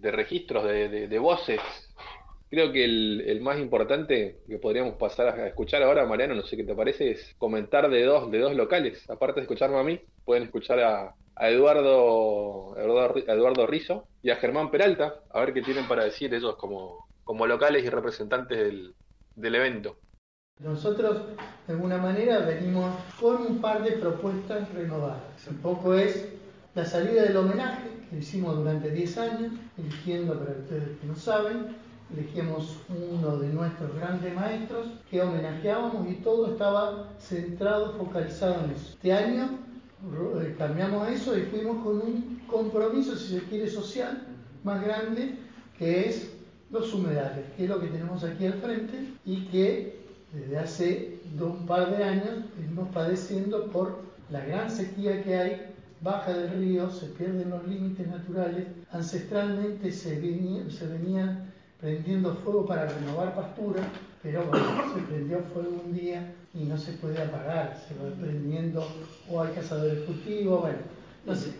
registros, 0.00 0.64
de, 0.64 1.18
voces. 1.18 1.60
Creo 2.48 2.72
que 2.72 2.82
el, 2.82 3.40
más 3.42 3.58
importante 3.58 4.38
que 4.48 4.56
podríamos 4.56 4.94
pasar 4.94 5.38
a 5.38 5.48
escuchar 5.48 5.82
ahora, 5.82 6.06
Mariano, 6.06 6.34
no 6.34 6.44
sé 6.44 6.56
qué 6.56 6.64
te 6.64 6.74
parece, 6.74 7.10
es 7.10 7.34
comentar 7.36 7.90
de 7.90 8.04
dos, 8.04 8.30
de 8.30 8.38
dos 8.38 8.54
locales. 8.54 9.04
Aparte 9.10 9.40
de 9.40 9.42
escucharme 9.42 9.78
a 9.78 9.82
mí, 9.82 10.00
pueden 10.24 10.44
escuchar 10.44 10.80
a, 10.80 11.14
a 11.36 11.50
Eduardo, 11.50 12.74
Eduardo, 12.78 13.18
Eduardo 13.18 13.66
Rizzo 13.66 14.06
y 14.22 14.30
a 14.30 14.36
Germán 14.36 14.70
Peralta, 14.70 15.16
a 15.28 15.40
ver 15.40 15.52
qué 15.52 15.60
tienen 15.60 15.86
para 15.86 16.04
decir 16.04 16.32
ellos 16.32 16.56
como, 16.56 17.06
como 17.22 17.46
locales 17.46 17.84
y 17.84 17.90
representantes 17.90 18.56
del, 18.56 18.94
del 19.36 19.54
evento. 19.56 19.98
Nosotros, 20.62 21.22
de 21.66 21.72
alguna 21.72 21.96
manera, 21.96 22.40
venimos 22.40 22.94
con 23.18 23.36
un 23.46 23.60
par 23.60 23.82
de 23.82 23.92
propuestas 23.92 24.70
renovadas. 24.74 25.22
Un 25.48 25.56
poco 25.56 25.94
es 25.94 26.28
la 26.74 26.84
salida 26.84 27.22
del 27.22 27.36
homenaje 27.36 27.88
que 28.10 28.18
hicimos 28.18 28.56
durante 28.56 28.90
10 28.90 29.18
años, 29.18 29.52
eligiendo, 29.78 30.38
para 30.38 30.58
ustedes 30.58 30.98
que 31.00 31.06
no 31.06 31.16
saben, 31.16 31.76
elegimos 32.12 32.76
uno 32.88 33.38
de 33.38 33.48
nuestros 33.48 33.94
grandes 33.94 34.34
maestros 34.34 34.88
que 35.10 35.22
homenajeábamos 35.22 36.10
y 36.10 36.14
todo 36.16 36.52
estaba 36.52 37.08
centrado, 37.18 37.94
focalizado 37.94 38.64
en 38.64 38.72
eso. 38.72 38.90
Este 38.90 39.12
año 39.12 39.58
eh, 40.42 40.54
cambiamos 40.58 41.08
eso 41.08 41.38
y 41.38 41.42
fuimos 41.42 41.82
con 41.84 41.96
un 41.96 42.42
compromiso, 42.46 43.16
si 43.16 43.38
se 43.38 43.44
quiere, 43.44 43.68
social 43.68 44.26
más 44.64 44.82
grande, 44.84 45.36
que 45.78 46.08
es 46.08 46.32
los 46.70 46.92
humedales, 46.92 47.46
que 47.56 47.64
es 47.64 47.70
lo 47.70 47.80
que 47.80 47.86
tenemos 47.86 48.22
aquí 48.24 48.46
al 48.46 48.54
frente 48.54 49.14
y 49.24 49.46
que 49.46 49.99
desde 50.32 50.58
hace 50.58 51.18
do- 51.36 51.46
un 51.52 51.66
par 51.66 51.96
de 51.96 52.04
años 52.04 52.44
venimos 52.58 52.88
padeciendo 52.92 53.66
por 53.66 53.98
la 54.30 54.40
gran 54.44 54.70
sequía 54.70 55.22
que 55.24 55.36
hay, 55.36 55.62
baja 56.00 56.32
del 56.32 56.50
río, 56.58 56.90
se 56.90 57.06
pierden 57.06 57.50
los 57.50 57.66
límites 57.66 58.06
naturales, 58.06 58.64
ancestralmente 58.92 59.90
se, 59.92 60.18
venía- 60.20 60.62
venían 60.86 61.50
prendiendo 61.80 62.34
fuego 62.36 62.66
para 62.66 62.86
renovar 62.86 63.34
pastura, 63.34 63.82
pero 64.22 64.44
bueno, 64.44 64.66
se 64.94 65.00
prendió 65.02 65.40
fuego 65.52 65.82
un 65.84 65.94
día 65.94 66.32
y 66.54 66.64
no 66.64 66.76
se 66.78 66.92
puede 66.92 67.20
apagar, 67.22 67.76
se 67.88 67.94
va 67.94 68.10
prendiendo 68.20 68.86
o 69.30 69.40
hay 69.42 69.52
cazadores 69.52 70.00
cultivos, 70.04 70.60
bueno, 70.60 70.78
no 71.26 71.34
sé. 71.34 71.52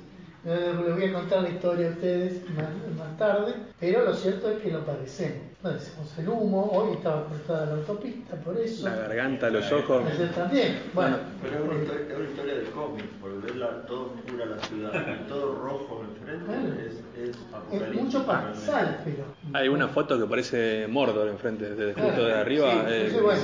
Eh, 0.44 0.72
Les 0.86 0.94
voy 0.94 1.04
a 1.04 1.12
contar 1.12 1.42
la 1.42 1.48
historia 1.50 1.88
a 1.88 1.90
ustedes 1.90 2.48
más, 2.50 2.68
más 2.98 3.16
tarde, 3.18 3.54
pero 3.78 4.04
lo 4.06 4.14
cierto 4.14 4.50
es 4.50 4.58
que 4.62 4.70
lo 4.70 4.84
padecemos. 4.86 5.38
Padecemos 5.60 6.18
el 6.18 6.28
humo, 6.30 6.70
hoy 6.72 6.94
estaba 6.94 7.26
cortada 7.26 7.66
la 7.66 7.72
autopista, 7.72 8.36
por 8.36 8.56
eso. 8.56 8.88
La 8.88 8.96
garganta, 8.96 9.50
los 9.50 9.70
ojos. 9.70 10.02
Ayer 10.10 10.32
también. 10.32 10.78
Bueno, 10.94 11.18
pero 11.42 11.56
es 11.56 11.70
una 11.70 11.82
historia, 11.82 12.06
es 12.08 12.16
una 12.18 12.28
historia 12.30 12.54
del 12.54 12.66
cómic, 12.70 13.04
por 13.20 13.42
verla 13.42 13.82
todo 13.86 14.14
oscura 14.16 14.46
la 14.46 14.58
ciudad, 14.64 15.26
todo 15.28 15.54
rojo 15.56 16.04
enfrente, 16.08 16.46
Bueno. 16.46 16.74
es, 16.80 16.94
es 17.22 17.28
es 17.30 17.36
apocalíptico. 17.52 18.02
mucho 18.02 18.24
pasal, 18.26 19.00
pero. 19.04 19.24
Hay 19.52 19.68
una 19.68 19.88
foto 19.88 20.18
que 20.18 20.24
parece 20.24 20.86
Mordor 20.88 21.28
enfrente, 21.28 21.68
desde 21.74 21.92
Claro, 21.92 22.08
justo 22.08 22.24
de 22.26 22.32
arriba. 22.32 22.70
sí, 22.72 22.78
eh, 22.88 23.18
bueno, 23.22 23.40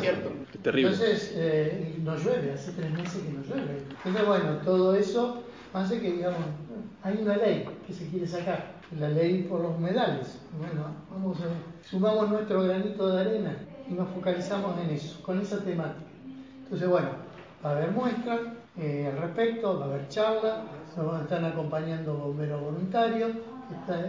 es 0.55 0.63
terrible. 0.63 0.93
Entonces, 0.93 1.33
eh, 1.37 1.95
no 2.03 2.17
llueve, 2.17 2.53
hace 2.55 2.73
tres 2.73 2.91
meses 2.91 3.23
que 3.23 3.31
no 3.33 3.43
llueve. 3.43 3.83
Entonces, 4.03 4.27
bueno, 4.27 4.57
todo 4.65 4.95
eso 4.97 5.43
hace 5.75 6.01
que, 6.01 6.13
digamos, 6.13 6.39
hay 7.07 7.19
una 7.23 7.37
ley 7.37 7.65
que 7.87 7.93
se 7.93 8.09
quiere 8.09 8.27
sacar, 8.27 8.73
la 8.99 9.09
ley 9.09 9.47
por 9.49 9.61
los 9.61 9.77
humedales. 9.77 10.41
Bueno, 10.59 10.87
vamos 11.09 11.39
a, 11.41 11.89
sumamos 11.89 12.29
nuestro 12.31 12.65
granito 12.65 13.09
de 13.09 13.21
arena 13.21 13.57
y 13.89 13.95
nos 13.95 14.09
focalizamos 14.09 14.77
en 14.81 14.91
eso, 14.91 15.23
con 15.23 15.41
esa 15.41 15.63
temática. 15.63 16.05
Entonces, 16.65 16.89
bueno, 16.89 17.11
va 17.65 17.71
a 17.71 17.73
haber 17.77 17.93
muestras 17.93 18.41
eh, 18.77 19.09
al 19.13 19.23
respecto, 19.23 19.79
va 19.79 19.85
a 19.85 19.89
haber 19.89 20.09
charlas, 20.09 20.59
nos 20.97 21.23
están 21.23 21.45
acompañando 21.45 22.15
bomberos 22.15 22.61
voluntarios 22.61 23.31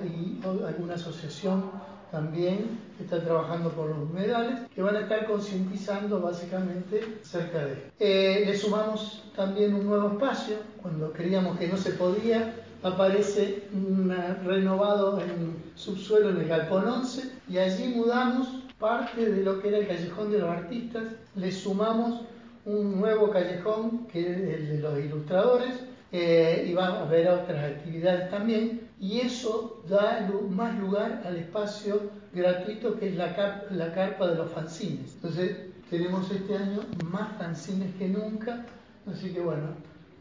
y 0.04 0.40
alguna 0.66 0.96
asociación 0.96 1.66
también 2.10 2.80
que 2.98 3.04
está 3.04 3.22
trabajando 3.22 3.70
por 3.70 3.90
los 3.90 4.10
humedales, 4.10 4.62
que 4.74 4.82
van 4.82 4.96
a 4.96 5.02
estar 5.02 5.28
concientizando 5.28 6.20
básicamente 6.20 7.20
acerca 7.22 7.64
de 7.64 7.74
esto. 7.74 7.90
Eh, 8.00 8.44
le 8.48 8.58
sumamos 8.58 9.30
también 9.36 9.76
un 9.76 9.86
nuevo 9.86 10.08
espacio, 10.14 10.56
cuando 10.82 11.12
creíamos 11.14 11.60
que 11.60 11.68
no 11.68 11.78
se 11.78 11.92
podía, 11.92 12.54
aparece 12.88 13.68
un 13.74 14.14
renovado 14.46 15.22
en 15.22 15.56
subsuelo 15.76 16.30
en 16.30 16.38
el 16.38 16.48
Galpón 16.48 16.88
11 16.88 17.32
y 17.50 17.58
allí 17.58 17.94
mudamos 17.96 18.48
parte 18.80 19.30
de 19.30 19.44
lo 19.44 19.62
que 19.62 19.70
era 19.70 19.78
el 19.78 19.88
Callejón 19.88 20.32
de 20.32 20.40
los 20.40 20.50
Artistas, 20.50 21.04
le 21.36 21.52
sumamos 21.52 22.22
un 22.66 23.00
nuevo 23.00 23.32
callejón 23.32 24.08
que 24.08 24.20
es 24.20 24.38
el 24.38 24.68
de 24.68 24.80
los 24.80 25.00
ilustradores 25.00 25.74
eh, 26.12 26.66
y 26.68 26.74
va 26.74 26.88
a 26.88 27.02
haber 27.02 27.28
otras 27.28 27.64
actividades 27.64 28.30
también, 28.30 28.90
y 29.00 29.20
eso 29.20 29.84
da 29.90 30.28
más 30.50 30.78
lugar 30.80 31.22
al 31.26 31.36
espacio 31.38 32.10
gratuito 32.34 32.98
que 32.98 33.10
es 33.10 33.16
la, 33.16 33.66
la 33.72 33.94
carpa 33.94 34.28
de 34.28 34.36
los 34.36 34.52
fanzines. 34.52 35.16
Entonces 35.16 35.58
tenemos 35.90 36.30
este 36.32 36.56
año 36.56 36.82
más 37.10 37.38
fanzines 37.38 37.94
que 37.96 38.08
nunca, 38.08 38.66
así 39.06 39.34
que 39.34 39.42
bueno, 39.42 39.68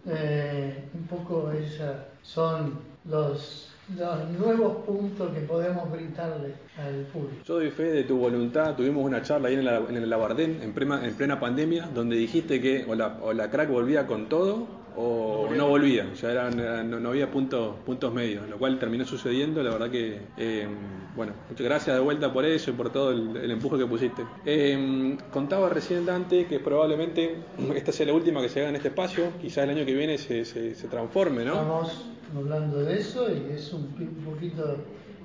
eh, 0.06 0.84
un 0.94 1.02
poco 1.04 1.50
esas 1.52 1.96
son 2.22 2.78
los 3.04 3.72
los 3.94 4.28
nuevos 4.30 4.78
puntos 4.84 5.30
que 5.32 5.40
podemos 5.42 5.88
brindarle 5.92 6.54
al 6.76 7.02
público. 7.12 7.36
Yo 7.44 7.54
doy 7.54 7.70
fe 7.70 7.84
de 7.84 8.02
tu 8.02 8.18
voluntad. 8.18 8.74
Tuvimos 8.74 9.04
una 9.04 9.22
charla 9.22 9.48
ahí 9.48 9.54
en, 9.54 9.96
el 9.96 10.10
Labardén, 10.10 10.60
en 10.60 10.72
plena, 10.72 11.06
en 11.06 11.14
plena 11.14 11.38
pandemia, 11.38 11.88
donde 11.94 12.16
dijiste 12.16 12.60
que 12.60 12.84
o 12.88 12.96
la, 12.96 13.18
o 13.22 13.32
la 13.32 13.48
crack 13.48 13.70
volvía 13.70 14.06
con 14.06 14.28
todo 14.28 14.66
o 14.96 15.48
no 15.54 15.68
volvía, 15.68 16.12
ya 16.14 16.32
eran, 16.32 16.90
no, 17.02 17.08
había 17.10 17.30
puntos, 17.30 17.76
puntos 17.84 18.12
medios, 18.12 18.48
lo 18.48 18.58
cual 18.58 18.78
terminó 18.78 19.04
sucediendo, 19.04 19.62
la 19.62 19.70
verdad 19.70 19.90
que, 19.90 20.20
eh, 20.38 20.66
bueno, 21.14 21.34
muchas 21.50 21.66
gracias 21.66 21.96
de 21.96 22.02
vuelta 22.02 22.32
por 22.32 22.44
eso 22.46 22.70
y 22.70 22.74
por 22.74 22.90
todo 22.90 23.10
el, 23.10 23.50
empuje 23.50 23.78
que 23.78 23.86
pusiste. 23.86 24.22
Eh, 24.46 25.16
contaba 25.30 25.68
recién 25.68 26.06
Dante 26.06 26.46
que 26.46 26.60
probablemente 26.60 27.36
esta 27.74 27.92
sea 27.92 28.06
la 28.06 28.14
última 28.14 28.40
que 28.40 28.48
se 28.48 28.60
haga 28.60 28.70
en 28.70 28.76
este 28.76 28.88
espacio, 28.88 29.32
quizás 29.40 29.64
el 29.64 29.70
año 29.70 29.84
que 29.84 29.94
viene 29.94 30.16
se, 30.16 30.44
se, 30.44 30.74
se 30.74 30.88
transforme, 30.88 31.44
¿no? 31.44 31.52
Estamos 31.52 32.06
hablando 32.34 32.78
de 32.82 32.98
eso 32.98 33.28
y 33.30 33.52
es 33.52 33.72
un, 33.72 33.86
poquito, 34.24 34.78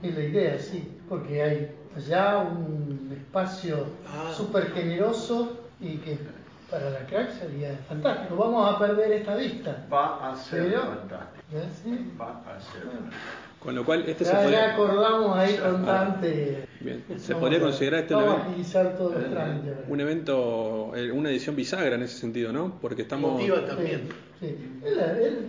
es 0.04 0.16
la 0.16 0.24
idea, 0.24 0.60
sí, 0.60 0.84
porque 1.08 1.42
hay 1.42 1.72
allá 1.96 2.40
un 2.40 3.10
espacio 3.12 3.86
ah. 4.08 4.34
súper 4.36 4.72
generoso 4.72 5.58
y 5.80 5.98
que 5.98 6.18
para 6.72 6.90
la 6.90 7.06
crack 7.06 7.32
sería 7.32 7.78
fantástico. 7.88 8.38
Vamos 8.38 8.74
a 8.74 8.80
perder 8.80 9.12
esta 9.12 9.36
vista. 9.36 9.86
Va 9.92 10.32
a 10.32 10.36
ser 10.36 10.74
fantástico. 10.74 11.44
¿sí? 11.84 12.16
Va 12.20 12.42
a 12.48 12.60
ser 12.60 12.84
Con 13.62 13.76
lo 13.76 13.86
cual, 13.86 14.04
este 14.08 14.24
ya, 14.24 14.32
se 14.32 14.38
podría... 14.38 14.74
acordamos 14.74 15.38
ahí 15.38 15.56
con 15.56 15.86
Dante. 15.86 16.66
Bien, 16.80 17.04
se 17.18 17.36
podría 17.36 17.60
considerar 17.60 18.02
este 18.02 18.16
un 18.16 18.24
evento, 18.24 19.14
un 19.88 20.00
evento, 20.02 20.92
eh, 20.96 21.12
una 21.12 21.30
edición 21.30 21.56
bisagra 21.56 21.94
en 21.94 22.02
ese 22.02 22.18
sentido, 22.18 22.52
¿no? 22.52 22.80
Porque 22.82 23.04
estamos. 23.04 23.34
Motiva 23.34 23.64
también. 23.64 24.10
Sí, 24.40 24.58
Él, 24.84 25.46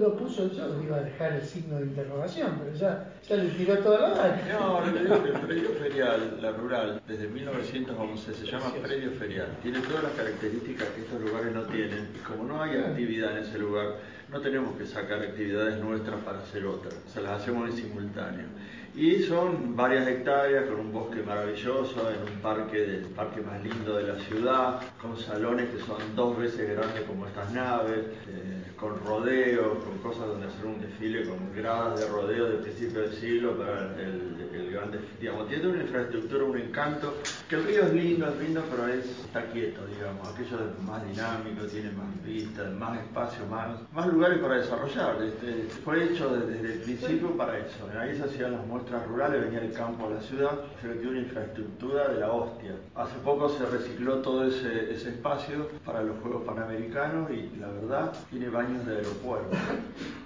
lo, 0.00 0.16
puso 0.16 0.50
yo, 0.50 0.82
iba 0.82 0.96
a 0.96 1.02
dejar 1.02 1.34
el 1.34 1.42
signo 1.42 1.76
de 1.76 1.84
interrogación, 1.84 2.58
pero 2.64 2.74
ya, 2.74 3.12
ya 3.28 3.36
le 3.36 3.50
tiró 3.50 3.78
toda 3.80 4.08
la 4.08 4.14
vaina. 4.14 4.58
No, 4.58 4.80
no 4.80 4.92
te 4.94 4.98
digo 5.02 5.22
que 5.22 5.28
el 5.28 5.40
predio 5.40 5.70
ferial, 5.78 6.38
la 6.40 6.52
rural, 6.52 7.02
desde 7.06 7.28
1911 7.28 8.32
se 8.32 8.46
llama 8.46 8.72
predio 8.82 9.10
ferial. 9.10 9.48
Tiene 9.62 9.80
todas 9.80 10.04
las 10.04 10.12
características 10.12 10.88
que 10.88 11.02
estos 11.02 11.20
lugares 11.20 11.54
no 11.54 11.64
tienen. 11.64 12.08
Y 12.14 12.18
como 12.20 12.44
no 12.44 12.62
hay 12.62 12.78
actividad 12.78 13.36
en 13.36 13.44
ese 13.44 13.58
lugar, 13.58 13.96
no 14.30 14.40
tenemos 14.40 14.76
que 14.76 14.86
sacar 14.86 15.20
actividades 15.20 15.82
nuestras 15.82 16.20
para 16.20 16.38
hacer 16.38 16.64
otras. 16.64 16.94
Se 17.12 17.20
las 17.20 17.40
hacemos 17.40 17.68
en 17.68 17.76
simultáneo. 17.76 18.46
Y 18.94 19.22
son 19.22 19.76
varias 19.76 20.06
hectáreas 20.08 20.64
con 20.66 20.80
un 20.80 20.92
bosque 20.92 21.22
maravilloso, 21.22 22.10
en 22.10 22.32
un 22.32 22.40
parque, 22.40 22.78
del 22.78 23.04
parque 23.06 23.40
más 23.40 23.62
lindo 23.62 23.96
de 23.96 24.12
la 24.12 24.18
ciudad, 24.18 24.80
con 25.00 25.16
salones 25.16 25.70
que 25.70 25.78
son 25.78 25.98
dos 26.16 26.36
veces 26.36 26.76
grandes 26.76 27.02
como 27.02 27.26
estas 27.26 27.52
naves, 27.52 28.06
eh, 28.28 28.60
con 28.76 28.98
rodeos, 29.04 29.84
con 29.84 29.98
cosas 29.98 30.26
donde 30.26 30.46
hacer 30.48 30.66
un 30.66 30.80
desfile, 30.80 31.28
con 31.28 31.38
gradas 31.54 32.00
de 32.00 32.08
rodeo 32.08 32.48
de 32.48 32.56
principio 32.58 33.02
del 33.02 33.12
siglo 33.12 33.56
para 33.56 33.94
el, 34.00 34.48
el 34.54 34.70
gran 34.72 34.90
Digamos, 35.20 35.48
tiene 35.48 35.68
una 35.68 35.82
infraestructura, 35.82 36.44
un 36.44 36.58
encanto, 36.58 37.14
que 37.48 37.56
el 37.56 37.64
río 37.64 37.82
es 37.82 37.92
lindo, 37.92 38.28
es 38.28 38.40
lindo, 38.40 38.64
pero 38.70 38.88
es, 38.88 39.04
está 39.04 39.44
quieto, 39.46 39.86
digamos. 39.86 40.26
Aquello 40.28 40.56
es 40.56 40.82
más 40.82 41.06
dinámico, 41.06 41.66
tiene 41.66 41.90
más 41.92 42.24
vistas, 42.24 42.72
más 42.72 42.98
espacio, 42.98 43.46
más, 43.46 43.68
más 43.92 44.06
lugares 44.06 44.38
para 44.38 44.56
desarrollar. 44.56 45.22
Este, 45.22 45.68
fue 45.84 46.04
hecho 46.04 46.30
desde, 46.30 46.72
el 46.72 46.80
principio 46.80 47.36
para 47.36 47.58
eso. 47.58 47.88
Ahí 47.98 48.16
se 48.16 48.24
hacían 48.24 48.52
las 48.52 48.66
muestras 48.80 49.06
rurales, 49.08 49.44
venía 49.44 49.60
el 49.60 49.72
campo 49.72 50.06
a 50.06 50.10
la 50.10 50.20
ciudad, 50.22 50.58
se 50.80 50.88
tiene 50.88 51.10
una 51.10 51.20
infraestructura 51.20 52.08
de 52.08 52.20
la 52.20 52.32
hostia. 52.32 52.76
Hace 52.94 53.18
poco 53.18 53.48
se 53.50 53.66
recicló 53.66 54.20
todo 54.20 54.46
ese, 54.46 54.94
ese 54.94 55.10
espacio 55.10 55.68
para 55.84 56.02
los 56.02 56.18
Juegos 56.20 56.44
Panamericanos 56.44 57.30
y 57.30 57.56
la 57.58 57.68
verdad 57.68 58.12
tiene 58.30 58.48
baños 58.48 58.86
de 58.86 58.96
aeropuerto. 58.96 59.56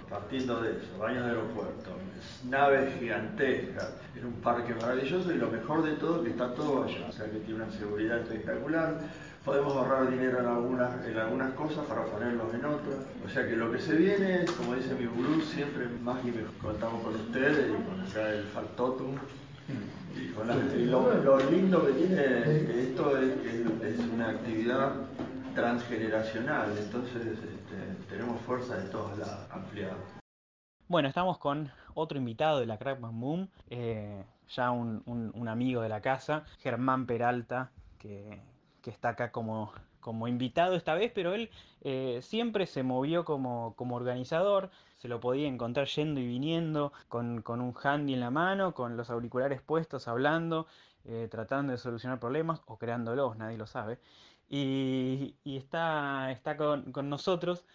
Partiendo 0.09 0.61
de 0.61 0.71
eso, 0.71 0.97
baños 0.97 1.25
de 1.25 1.31
aeropuerto, 1.31 1.89
naves 2.49 2.97
gigantescas, 2.99 3.91
en 4.15 4.25
un 4.25 4.33
parque 4.33 4.73
maravilloso 4.73 5.31
y 5.33 5.37
lo 5.37 5.49
mejor 5.49 5.83
de 5.83 5.93
todo 5.93 6.23
que 6.23 6.29
está 6.29 6.53
todo 6.53 6.83
allá, 6.83 7.07
o 7.09 7.11
sea 7.11 7.25
que 7.25 7.39
tiene 7.39 7.63
una 7.63 7.71
seguridad 7.71 8.19
espectacular, 8.19 8.99
podemos 9.45 9.75
ahorrar 9.75 10.09
dinero 10.09 10.39
en 10.39 10.47
algunas, 10.47 11.05
en 11.05 11.17
algunas 11.17 11.53
cosas 11.53 11.85
para 11.85 12.03
ponerlos 12.05 12.51
en 12.53 12.65
otras. 12.65 12.97
O 13.23 13.29
sea 13.29 13.47
que 13.47 13.55
lo 13.55 13.71
que 13.71 13.79
se 13.79 13.95
viene 13.95 14.45
como 14.57 14.73
dice 14.73 14.95
mi 14.95 15.05
gurú, 15.05 15.39
siempre 15.41 15.87
más 16.03 16.25
y 16.25 16.31
mejor. 16.31 16.51
Contamos 16.61 17.03
con 17.03 17.15
ustedes 17.15 17.69
y 17.69 17.83
con 17.83 18.01
acá 18.01 18.29
el 18.29 18.43
factotum. 18.45 19.15
Y, 20.15 20.29
con 20.29 20.47
lo, 20.47 21.51
lindo 21.51 21.85
que 21.85 21.91
tiene 21.93 22.83
esto 22.83 23.17
es 23.17 23.33
que 23.41 23.89
es 23.89 23.99
una 24.13 24.29
actividad 24.29 24.93
transgeneracional, 25.53 26.77
entonces 26.77 27.25
este, 27.25 28.05
tenemos 28.09 28.39
fuerza 28.41 28.77
de 28.77 28.89
todos 28.89 29.17
lados, 29.17 29.47
ampliada. 29.51 29.95
Bueno, 30.87 31.07
estamos 31.07 31.37
con 31.37 31.69
otro 31.95 32.17
invitado 32.17 32.59
de 32.59 32.65
la 32.65 32.77
Crackman 32.77 33.19
Boom, 33.19 33.49
eh, 33.69 34.23
ya 34.49 34.71
un, 34.71 35.01
un, 35.05 35.47
amigo 35.47 35.81
de 35.81 35.89
la 35.89 36.01
casa, 36.01 36.45
Germán 36.59 37.05
Peralta, 37.07 37.71
que, 37.97 38.39
que 38.85 38.91
está 38.91 39.09
acá 39.09 39.31
como, 39.31 39.73
como 39.99 40.27
invitado 40.27 40.75
esta 40.75 40.93
vez, 40.93 41.11
pero 41.11 41.33
él 41.33 41.49
eh, 41.81 42.19
siempre 42.21 42.67
se 42.67 42.83
movió 42.83 43.25
como, 43.25 43.73
como, 43.75 43.95
organizador, 43.95 44.69
se 44.93 45.07
lo 45.07 45.19
podía 45.19 45.47
encontrar 45.47 45.87
yendo 45.87 46.19
y 46.19 46.27
viniendo, 46.27 46.93
con, 47.09 47.41
con 47.41 47.61
un 47.61 47.73
handy 47.83 48.13
en 48.13 48.19
la 48.19 48.29
mano, 48.29 48.75
con 48.75 48.95
los 48.95 49.09
auriculares 49.09 49.59
puestos, 49.63 50.07
hablando, 50.07 50.67
eh, 51.05 51.27
tratando 51.31 51.71
de 51.71 51.79
solucionar 51.79 52.19
problemas 52.19 52.61
o 52.67 52.77
creándolos, 52.77 53.35
nadie 53.37 53.57
lo 53.57 53.65
sabe. 53.65 53.97
Y, 54.47 55.35
y 55.43 55.57
está, 55.57 56.31
está 56.31 56.55
con, 56.57 56.91
con 56.91 57.09
nosotros, 57.09 57.65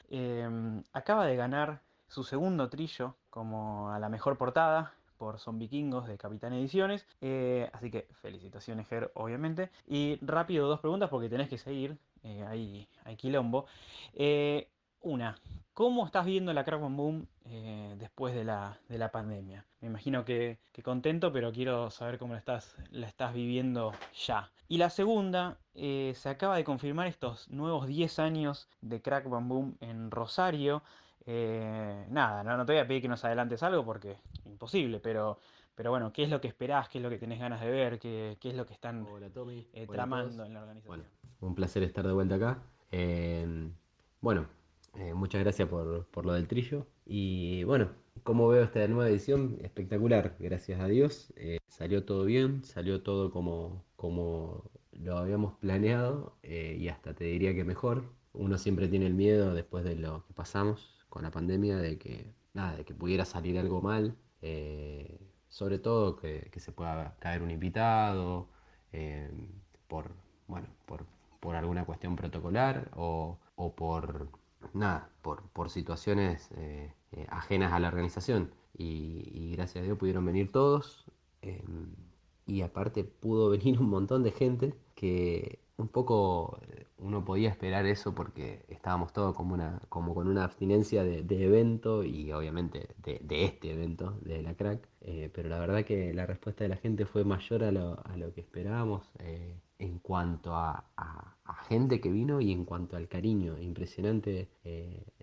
acaba 0.92 1.26
de 1.26 1.34
ganar 1.34 1.80
su 2.06 2.22
segundo 2.22 2.70
trillo 2.70 3.16
como 3.30 3.90
a 3.90 3.98
la 3.98 4.08
mejor 4.08 4.38
portada 4.38 4.94
por 5.20 5.38
Son 5.38 5.58
Vikingos 5.58 6.08
de 6.08 6.16
Capitán 6.16 6.54
Ediciones. 6.54 7.06
Eh, 7.20 7.68
así 7.74 7.90
que 7.90 8.08
felicitaciones, 8.22 8.88
Ger, 8.88 9.12
obviamente. 9.14 9.68
Y 9.86 10.18
rápido, 10.22 10.66
dos 10.66 10.80
preguntas 10.80 11.10
porque 11.10 11.28
tenés 11.28 11.50
que 11.50 11.58
seguir. 11.58 11.98
Eh, 12.24 12.42
ahí 12.48 12.88
hay 13.04 13.16
quilombo. 13.16 13.66
Eh, 14.14 14.66
una, 15.02 15.38
¿cómo 15.74 16.06
estás 16.06 16.24
viendo 16.24 16.54
la 16.54 16.64
Crackman 16.64 16.96
Boom 16.96 17.26
después 17.98 18.34
de 18.34 18.44
la, 18.44 18.78
de 18.88 18.96
la, 18.96 19.12
pandemia? 19.12 19.66
Me 19.82 19.88
imagino 19.88 20.24
que, 20.24 20.58
contento, 20.82 21.30
pero 21.34 21.52
quiero 21.52 21.90
saber 21.90 22.18
cómo 22.18 22.32
la 22.32 22.38
estás, 22.38 22.74
la 22.90 23.06
estás 23.06 23.34
viviendo 23.34 23.92
ya. 24.26 24.50
Y 24.68 24.78
la 24.78 24.88
segunda, 24.88 25.58
se 25.74 26.28
acaba 26.30 26.56
de 26.56 26.64
confirmar 26.64 27.08
estos 27.08 27.50
nuevos 27.50 27.86
10 27.86 28.18
años 28.20 28.68
de 28.80 29.02
Crackman 29.02 29.48
Boom 29.48 29.76
en 29.80 30.10
Rosario. 30.10 30.82
Eh, 31.26 32.06
nada, 32.10 32.42
no, 32.42 32.64
te 32.64 32.72
voy 32.72 32.80
a 32.80 32.86
pedir 32.86 33.02
que 33.02 33.08
nos 33.08 33.24
adelantes 33.24 33.62
algo 33.62 33.84
porque 33.84 34.16
imposible, 34.46 35.00
pero, 35.00 35.38
pero 35.74 35.90
bueno, 35.90 36.12
¿qué 36.12 36.24
es 36.24 36.30
lo 36.30 36.40
que 36.40 36.48
esperás? 36.48 36.88
¿Qué 36.88 36.98
es 36.98 37.04
lo 37.04 37.10
que 37.10 37.18
tenés 37.18 37.38
ganas 37.38 37.60
de 37.60 37.70
ver? 37.70 37.98
¿Qué, 37.98 38.38
qué 38.40 38.50
es 38.50 38.54
lo 38.54 38.66
que 38.66 38.74
están 38.74 39.06
eh, 39.72 39.86
tramando 39.86 40.44
en 40.44 40.54
la 40.54 40.62
organización? 40.62 41.04
un 41.40 41.54
placer 41.54 41.82
estar 41.82 42.06
de 42.06 42.12
vuelta 42.12 42.34
acá. 42.34 42.62
Eh, 42.92 43.70
bueno, 44.20 44.46
muchas 45.14 45.40
gracias 45.40 45.68
por, 45.68 46.06
por, 46.06 46.26
lo 46.26 46.34
del 46.34 46.48
trillo. 46.48 46.86
Y 47.06 47.64
bueno, 47.64 47.90
como 48.22 48.48
veo 48.48 48.62
esta 48.64 48.86
nueva 48.88 49.08
edición? 49.08 49.56
Espectacular, 49.62 50.36
gracias 50.38 50.80
a 50.80 50.86
Dios. 50.86 51.32
salió 51.68 52.04
todo 52.04 52.24
bien, 52.24 52.62
salió 52.64 53.02
todo 53.02 53.30
como, 53.30 53.84
como 53.96 54.70
lo 54.92 55.16
habíamos 55.16 55.54
planeado 55.58 56.36
y 56.42 56.88
hasta 56.88 57.14
te 57.14 57.24
diría 57.24 57.54
que 57.54 57.64
mejor. 57.64 58.04
Uno 58.32 58.58
siempre 58.58 58.88
tiene 58.88 59.06
el 59.06 59.14
miedo 59.14 59.54
después 59.54 59.84
de 59.84 59.96
lo 59.96 60.26
que 60.26 60.34
pasamos 60.34 60.99
con 61.10 61.22
la 61.22 61.30
pandemia 61.30 61.76
de 61.76 61.98
que, 61.98 62.32
nada, 62.54 62.76
de 62.76 62.84
que 62.84 62.94
pudiera 62.94 63.24
salir 63.26 63.58
algo 63.58 63.82
mal, 63.82 64.16
eh, 64.42 65.20
sobre 65.48 65.78
todo 65.78 66.16
que, 66.16 66.50
se 66.56 66.72
pueda 66.72 67.16
caer 67.18 67.42
un 67.42 67.50
invitado 67.50 68.48
eh, 68.92 69.30
por, 69.88 70.12
bueno, 70.48 70.68
por, 70.86 71.04
por, 71.40 71.56
alguna 71.56 71.84
cuestión 71.84 72.16
protocolar 72.16 72.90
o, 72.96 73.38
o 73.56 73.74
por, 73.74 74.28
nada, 74.72 75.10
por, 75.22 75.42
por 75.50 75.70
situaciones 75.70 76.48
eh, 76.56 76.94
ajenas 77.28 77.72
a 77.72 77.80
la 77.80 77.88
organización. 77.88 78.52
Y, 78.78 79.52
gracias 79.56 79.82
a 79.82 79.84
Dios 79.84 79.98
pudieron 79.98 80.24
venir 80.24 80.52
todos 80.52 81.04
y 82.46 82.62
aparte 82.62 83.04
pudo 83.04 83.50
venir 83.56 83.78
un 83.80 83.90
montón 83.90 84.22
de 84.22 84.32
gente 84.32 84.74
que 84.94 85.58
un 85.80 85.88
poco 85.88 86.60
eh, 86.68 86.86
uno 86.98 87.24
podía 87.24 87.48
esperar 87.48 87.86
eso 87.86 88.14
porque 88.14 88.64
estábamos 88.68 89.12
todos 89.12 89.34
como, 89.34 89.54
una, 89.54 89.80
como 89.88 90.14
con 90.14 90.28
una 90.28 90.44
abstinencia 90.44 91.02
de, 91.02 91.44
evento 91.44 92.04
y 92.04 92.30
obviamente 92.32 92.88
de, 93.02 93.44
este 93.44 93.72
evento, 93.72 94.18
de 94.20 94.42
la 94.42 94.54
crack, 94.54 94.86
eh, 95.00 95.30
pero 95.34 95.48
la 95.48 95.58
verdad 95.58 95.84
que 95.84 96.12
la 96.12 96.26
respuesta 96.26 96.64
de 96.64 96.68
la 96.68 96.76
gente 96.76 97.06
fue 97.06 97.24
mayor 97.24 97.64
a 97.64 97.72
lo, 97.72 97.98
a 98.04 98.16
lo 98.16 98.32
que 98.34 98.42
esperábamos 98.42 99.10
eh, 99.18 99.58
en 99.78 99.98
cuanto 99.98 100.54
a, 100.54 100.84
gente 101.68 102.00
que 102.00 102.10
vino 102.10 102.40
y 102.40 102.52
en 102.52 102.64
cuanto 102.64 102.96
al 102.96 103.06
cariño, 103.06 103.58
impresionante, 103.58 104.48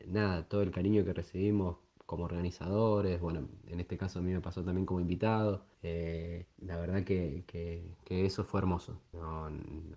nada, 0.06 0.48
todo 0.48 0.62
el 0.62 0.72
cariño 0.72 1.04
que 1.04 1.14
recibimos 1.14 1.78
como 2.08 2.24
organizadores, 2.24 3.20
bueno, 3.22 3.50
en 3.68 3.80
este 3.82 3.98
caso 3.98 4.20
a 4.20 4.22
mí 4.22 4.32
me 4.32 4.42
pasó 4.42 4.64
también 4.64 4.86
como 4.86 5.02
invitado. 5.02 5.66
Eh, 5.84 6.48
la 6.60 6.78
verdad 6.78 7.04
que, 7.04 7.44
que, 7.46 8.26
eso 8.26 8.46
fue 8.46 8.62
hermoso. 8.62 9.02
No, 9.14 9.50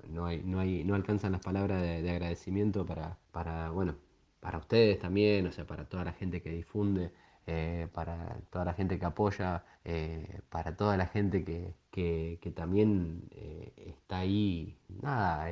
no, 0.08 0.26
hay, 0.26 0.42
no, 0.44 0.58
hay, 0.60 0.84
no 0.84 0.94
alcanzan 0.96 1.32
las 1.32 1.40
palabras 1.42 1.80
de, 1.82 2.10
agradecimiento 2.10 2.84
para, 2.84 3.16
para, 3.32 3.70
bueno, 3.70 3.94
para 4.40 4.58
ustedes 4.58 4.98
también, 4.98 5.46
o 5.46 5.52
sea, 5.52 5.66
para 5.66 5.88
toda 5.88 6.04
la 6.04 6.12
gente 6.12 6.42
que 6.42 6.50
difunde. 6.50 7.12
Eh, 7.46 7.88
para 7.94 8.40
toda 8.50 8.64
la 8.64 8.74
gente 8.74 8.98
que 8.98 9.06
apoya, 9.06 9.64
eh, 9.84 10.40
para 10.50 10.76
toda 10.76 10.96
la 10.96 11.06
gente 11.06 11.44
que, 11.44 11.74
que, 11.90 12.52
también 12.54 13.28
está 13.76 14.18
ahí, 14.18 14.76
nada, 15.02 15.48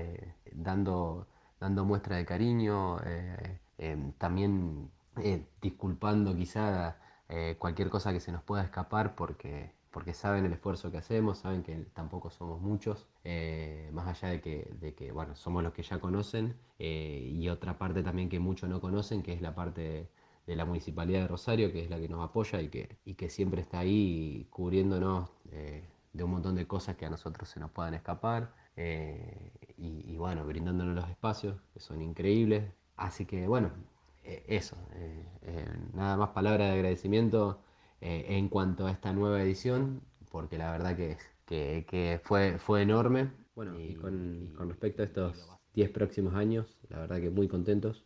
dando, 0.52 1.26
dando 1.60 1.84
muestra 1.84 2.16
de 2.16 2.24
cariño, 2.26 2.98
también 4.18 4.90
eh, 5.22 5.46
disculpando 5.60 6.34
quizá 6.36 6.98
eh, 7.28 7.56
cualquier 7.58 7.90
cosa 7.90 8.12
que 8.12 8.20
se 8.20 8.32
nos 8.32 8.42
pueda 8.42 8.62
escapar 8.62 9.14
porque, 9.14 9.72
porque 9.90 10.14
saben 10.14 10.44
el 10.44 10.52
esfuerzo 10.52 10.90
que 10.90 10.98
hacemos, 10.98 11.38
saben 11.38 11.62
que 11.62 11.76
tampoco 11.94 12.30
somos 12.30 12.60
muchos, 12.60 13.06
eh, 13.24 13.90
más 13.92 14.06
allá 14.08 14.32
de 14.32 14.40
que, 14.40 14.70
de 14.80 14.94
que, 14.94 15.12
bueno, 15.12 15.34
somos 15.34 15.62
los 15.62 15.72
que 15.72 15.82
ya 15.82 16.00
conocen 16.00 16.56
y 16.78 17.48
otra 17.48 17.76
parte 17.78 18.02
también 18.02 18.28
que 18.28 18.38
muchos 18.38 18.68
no 18.70 18.80
conocen, 18.80 19.22
que 19.22 19.32
es 19.32 19.40
la 19.40 19.54
parte 19.54 20.08
de, 20.46 20.56
la 20.56 20.64
Municipalidad 20.64 21.22
de 21.22 21.28
Rosario, 21.28 21.72
que 21.72 21.82
es 21.82 21.90
la 21.90 21.98
que 21.98 22.08
nos 22.08 22.24
apoya 22.24 22.60
y 22.62 22.68
que, 22.68 22.96
y 23.04 23.14
que 23.14 23.28
siempre 23.30 23.60
está 23.60 23.80
ahí 23.80 24.46
cubriéndonos 24.50 25.28
de 26.12 26.24
un 26.24 26.30
montón 26.30 26.54
de 26.54 26.66
cosas 26.66 26.96
que 26.96 27.06
a 27.06 27.10
nosotros 27.10 27.48
se 27.48 27.60
nos 27.60 27.70
puedan 27.70 27.94
escapar. 27.94 28.54
y, 28.76 30.12
y 30.12 30.16
bueno, 30.16 30.46
brindándonos 30.46 30.94
los 30.94 31.08
espacios 31.10 31.56
que 31.74 31.80
son 31.80 32.00
increíbles. 32.02 32.64
Así 32.96 33.26
que 33.26 33.46
bueno, 33.48 33.70
eso, 34.46 34.76
eh, 34.94 35.24
eh, 35.42 35.64
nada 35.94 36.16
más 36.16 36.30
palabra 36.30 36.66
de 36.66 36.72
agradecimiento 36.72 37.60
en 38.00 38.48
cuanto 38.48 38.86
a 38.86 38.92
esta 38.92 39.12
nueva 39.12 39.42
edición, 39.42 40.02
porque 40.30 40.56
la 40.56 40.70
verdad 40.70 40.96
que, 40.96 41.16
que, 41.46 42.20
fue, 42.22 42.58
fue 42.58 42.82
enorme. 42.82 43.32
Bueno, 43.56 43.80
y, 43.80 43.96
con, 43.96 44.54
respecto 44.68 45.02
a 45.02 45.06
estos 45.06 45.48
10 45.74 45.90
próximos 45.90 46.34
años, 46.34 46.78
la 46.90 47.00
verdad 47.00 47.20
que 47.20 47.30
muy 47.30 47.48
contentos, 47.48 48.04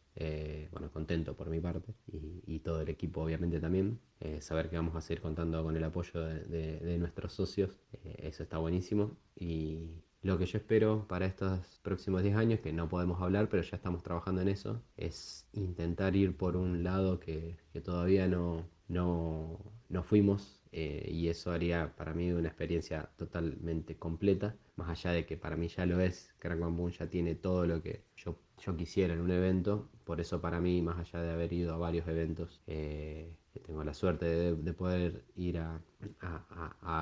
bueno, 0.71 0.91
contento 0.95 1.35
por 1.37 1.51
mi 1.51 1.61
parte 1.61 1.93
y, 2.07 2.61
todo 2.61 2.81
el 2.81 2.89
equipo 2.89 3.21
obviamente 3.23 3.61
también, 3.61 4.01
saber 4.41 4.71
que 4.71 4.77
vamos 4.77 4.97
a 4.97 5.03
seguir 5.03 5.21
contando 5.21 5.63
con 5.63 5.77
el 5.77 5.85
apoyo 5.85 6.21
de, 6.23 6.79
de 6.79 6.99
nuestros 6.99 7.35
socios, 7.35 7.79
eso 8.03 8.43
está 8.43 8.57
buenísimo 8.57 9.11
y, 9.39 9.91
lo 10.23 10.39
que 10.39 10.47
yo 10.47 10.59
espero 10.59 11.07
para 11.09 11.27
estos 11.27 11.81
próximos 11.83 12.23
10 12.23 12.37
años, 12.37 12.61
que 12.61 12.73
no 12.73 12.89
podemos 12.89 13.21
hablar, 13.21 13.49
pero 13.49 13.63
ya 13.63 13.77
estamos 13.77 14.03
trabajando 14.03 14.41
en 14.41 14.49
eso, 14.49 14.83
es 14.97 15.47
intentar 15.53 16.17
ir 16.17 16.37
por 16.37 16.57
un 16.57 16.83
lado 16.85 17.19
que, 17.21 17.59
todavía 17.85 18.29
no, 18.29 18.65
no, 18.89 19.59
no 19.89 20.03
fuimos 20.03 20.62
eh, 20.73 21.09
y 21.11 21.29
eso 21.29 21.53
haría 21.53 21.95
para 21.97 22.15
mí 22.15 22.33
una 22.33 22.49
experiencia 22.49 23.11
totalmente 23.17 23.97
completa, 23.97 24.57
más 24.77 24.89
allá 24.89 25.13
de 25.13 25.27
que 25.27 25.37
para 25.37 25.57
mí 25.57 25.69
ya 25.69 25.87
lo 25.87 26.01
es, 26.01 26.35
Crack 26.39 26.59
Boom 26.59 26.91
ya 26.91 27.09
tiene 27.09 27.35
todo 27.35 27.67
lo 27.67 27.83
que 27.83 28.05
yo, 28.17 28.39
yo 28.59 28.77
quisiera 28.77 29.15
en 29.15 29.21
un 29.21 29.31
evento, 29.31 29.89
por 30.05 30.21
eso 30.21 30.41
para 30.41 30.61
mí, 30.61 30.83
más 30.83 30.99
allá 30.99 31.23
de 31.23 31.33
haber 31.33 31.53
ido 31.53 31.75
a 31.75 31.79
varios 31.79 32.09
eventos, 32.09 32.61
eh, 32.67 33.37
tengo 33.61 33.85
la 33.85 33.95
suerte 33.95 34.55
de, 34.55 34.73
poder 34.73 35.25
ir 35.37 35.59
a, 35.59 35.81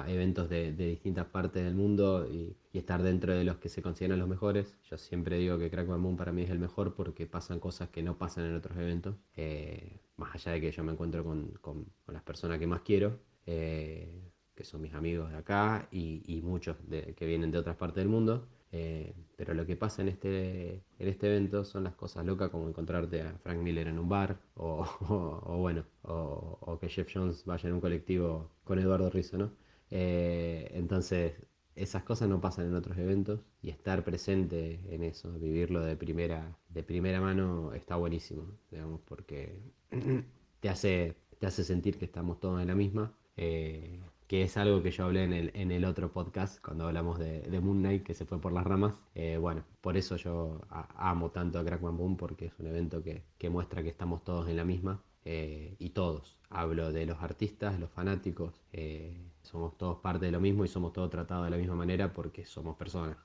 eventos 0.08 0.48
de, 0.48 0.72
distintas 0.72 1.26
partes 1.26 1.64
del 1.64 1.74
mundo 1.74 2.26
y, 2.30 2.56
estar 2.72 3.02
dentro 3.02 3.34
de 3.34 3.44
los 3.44 3.56
que 3.58 3.68
se 3.68 3.82
consideran 3.82 4.18
los 4.18 4.28
mejores. 4.28 4.76
Yo 4.88 4.96
siempre 4.96 5.38
digo 5.38 5.58
que 5.58 5.70
Crack 5.70 5.88
Moon 5.88 6.16
para 6.16 6.32
mí 6.32 6.42
es 6.42 6.50
el 6.50 6.58
mejor 6.58 6.94
porque 6.94 7.26
pasan 7.26 7.58
cosas 7.60 7.88
que 7.88 8.02
no 8.02 8.16
pasan 8.16 8.46
en 8.46 8.54
otros 8.54 8.76
eventos, 8.76 9.16
eh, 9.36 10.00
más 10.16 10.34
allá 10.34 10.52
de 10.52 10.60
que 10.60 10.70
yo 10.70 10.84
me 10.84 10.92
encuentro 10.92 11.24
con, 11.24 11.86
las 12.08 12.22
personas 12.22 12.58
que 12.58 12.66
más 12.66 12.82
quiero. 12.82 13.18
Eh, 13.52 14.30
que 14.54 14.64
son 14.64 14.80
mis 14.82 14.94
amigos 14.94 15.30
de 15.30 15.38
acá 15.38 15.88
y, 15.90 16.40
muchos 16.44 16.76
que 17.16 17.26
vienen 17.26 17.50
de 17.50 17.58
otras 17.58 17.76
partes 17.76 17.96
del 17.96 18.08
mundo. 18.08 18.46
Eh, 18.72 19.14
pero 19.36 19.54
lo 19.54 19.66
que 19.66 19.74
pasa 19.74 20.02
en 20.02 20.08
este, 20.08 20.84
en 20.98 21.08
este 21.08 21.26
evento 21.26 21.64
son 21.64 21.82
las 21.84 21.94
cosas 21.94 22.24
locas 22.24 22.50
como 22.50 22.68
encontrarte 22.68 23.22
a 23.22 23.36
Frank 23.38 23.58
Miller 23.58 23.88
en 23.88 23.98
un 23.98 24.08
bar 24.08 24.38
o, 24.54 24.84
bueno, 25.58 25.84
o, 26.02 26.78
que 26.80 26.88
Jeff 26.88 27.08
Jones 27.12 27.44
vaya 27.44 27.68
en 27.68 27.74
un 27.74 27.80
colectivo 27.80 28.50
con 28.64 28.78
Eduardo 28.78 29.10
Rizzo, 29.10 29.38
¿no? 29.38 29.50
Eh, 29.90 30.70
entonces, 30.74 31.34
esas 31.74 32.04
cosas 32.04 32.28
no 32.28 32.40
pasan 32.40 32.66
en 32.66 32.74
otros 32.74 32.96
eventos 32.98 33.40
y 33.62 33.70
estar 33.70 34.04
presente 34.04 34.80
en 34.90 35.02
eso, 35.02 35.32
vivirlo 35.32 35.80
de 35.82 35.96
primera, 35.96 36.56
de 36.68 36.82
primera 36.82 37.20
mano 37.20 37.72
está 37.74 37.96
buenísimo, 37.96 38.44
digamos, 38.70 39.00
porque 39.06 39.58
te 40.60 40.68
hace, 40.68 41.16
te 41.38 41.46
hace 41.46 41.64
sentir 41.64 41.98
que 41.98 42.04
estamos 42.04 42.38
todos 42.40 42.60
en 42.60 42.68
la 42.68 42.74
misma. 42.74 43.12
Eh, 43.36 44.00
que 44.30 44.44
es 44.44 44.56
algo 44.56 44.80
que 44.80 44.92
yo 44.92 45.06
hablé 45.06 45.24
en 45.24 45.32
el, 45.32 45.50
en 45.54 45.72
el 45.72 45.84
otro 45.84 46.12
podcast 46.12 46.64
cuando 46.64 46.86
hablamos 46.86 47.18
de, 47.18 47.60
Moon 47.60 47.80
Knight 47.80 48.04
que 48.04 48.14
se 48.14 48.24
fue 48.26 48.40
por 48.40 48.52
las 48.52 48.64
ramas. 48.64 48.94
Eh, 49.16 49.38
bueno, 49.38 49.64
por 49.80 49.96
eso 49.96 50.14
yo 50.14 50.60
amo 50.70 51.32
tanto 51.32 51.58
a 51.58 51.64
Crackman 51.64 51.96
Boom 51.96 52.16
porque 52.16 52.46
es 52.46 52.52
un 52.60 52.68
evento 52.68 53.02
que, 53.02 53.50
muestra 53.50 53.82
que 53.82 53.88
estamos 53.88 54.22
todos 54.22 54.48
en 54.48 54.54
la 54.54 54.64
misma 54.64 55.02
eh, 55.24 55.74
y 55.80 55.90
todos. 55.90 56.38
Hablo 56.48 56.92
de 56.92 57.06
los 57.06 57.20
artistas, 57.20 57.80
los 57.80 57.90
fanáticos, 57.90 58.54
eh, 58.72 59.20
somos 59.42 59.76
todos 59.76 59.98
parte 59.98 60.26
de 60.26 60.30
lo 60.30 60.38
mismo 60.40 60.64
y 60.64 60.68
somos 60.68 60.92
todos 60.92 61.10
tratados 61.10 61.46
de 61.46 61.50
la 61.50 61.56
misma 61.56 61.74
manera 61.74 62.12
porque 62.12 62.44
somos 62.44 62.76
personas. 62.76 63.16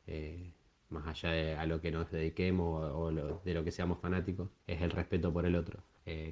más 0.90 1.06
allá 1.06 1.30
de 1.30 1.56
a 1.56 1.68
lo 1.68 1.82
que 1.82 1.92
nos 1.92 2.10
dediquemos 2.10 2.84
o, 2.96 3.12
de 3.12 3.54
lo 3.54 3.64
que 3.64 3.72
seamos 3.72 4.00
fanáticos, 4.00 4.50
es 4.66 4.82
el 4.82 4.90
respeto 4.90 5.32
por 5.32 5.46
el 5.46 5.56
otro. 5.56 5.84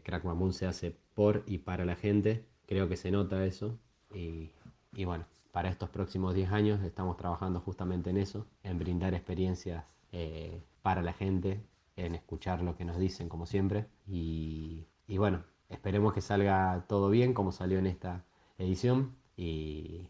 Crackman 0.03 0.39
Boom 0.39 0.51
se 0.51 0.65
hace 0.65 0.95
por 1.13 1.43
y 1.45 1.59
para 1.59 1.85
la 1.85 1.95
gente, 1.95 2.43
creo 2.67 2.87
que 2.89 2.97
se 2.97 3.11
nota 3.11 3.45
eso 3.45 3.77
y, 4.13 4.51
y 4.93 5.05
bueno, 5.05 5.25
para 5.53 5.69
estos 5.69 5.89
próximos 5.89 6.33
10 6.33 6.51
años 6.51 6.83
estamos 6.83 7.15
trabajando 7.15 7.59
justamente 7.59 8.09
en 8.09 8.17
eso, 8.17 8.47
en 8.63 8.79
brindar 8.79 9.13
experiencias 9.13 9.85
eh, 10.11 10.63
para 10.81 11.03
la 11.03 11.13
gente, 11.13 11.63
en 11.95 12.15
escuchar 12.15 12.63
lo 12.63 12.75
que 12.75 12.85
nos 12.85 12.97
dicen 12.97 13.29
como 13.29 13.45
siempre. 13.45 13.85
Y, 14.07 14.87
bueno, 15.07 15.43
esperemos 15.69 16.13
que 16.13 16.21
salga 16.21 16.85
todo 16.87 17.11
bien 17.11 17.35
como 17.35 17.51
salió 17.51 17.77
en 17.77 17.85
esta 17.85 18.25
edición 18.57 19.15
y, 19.37 20.09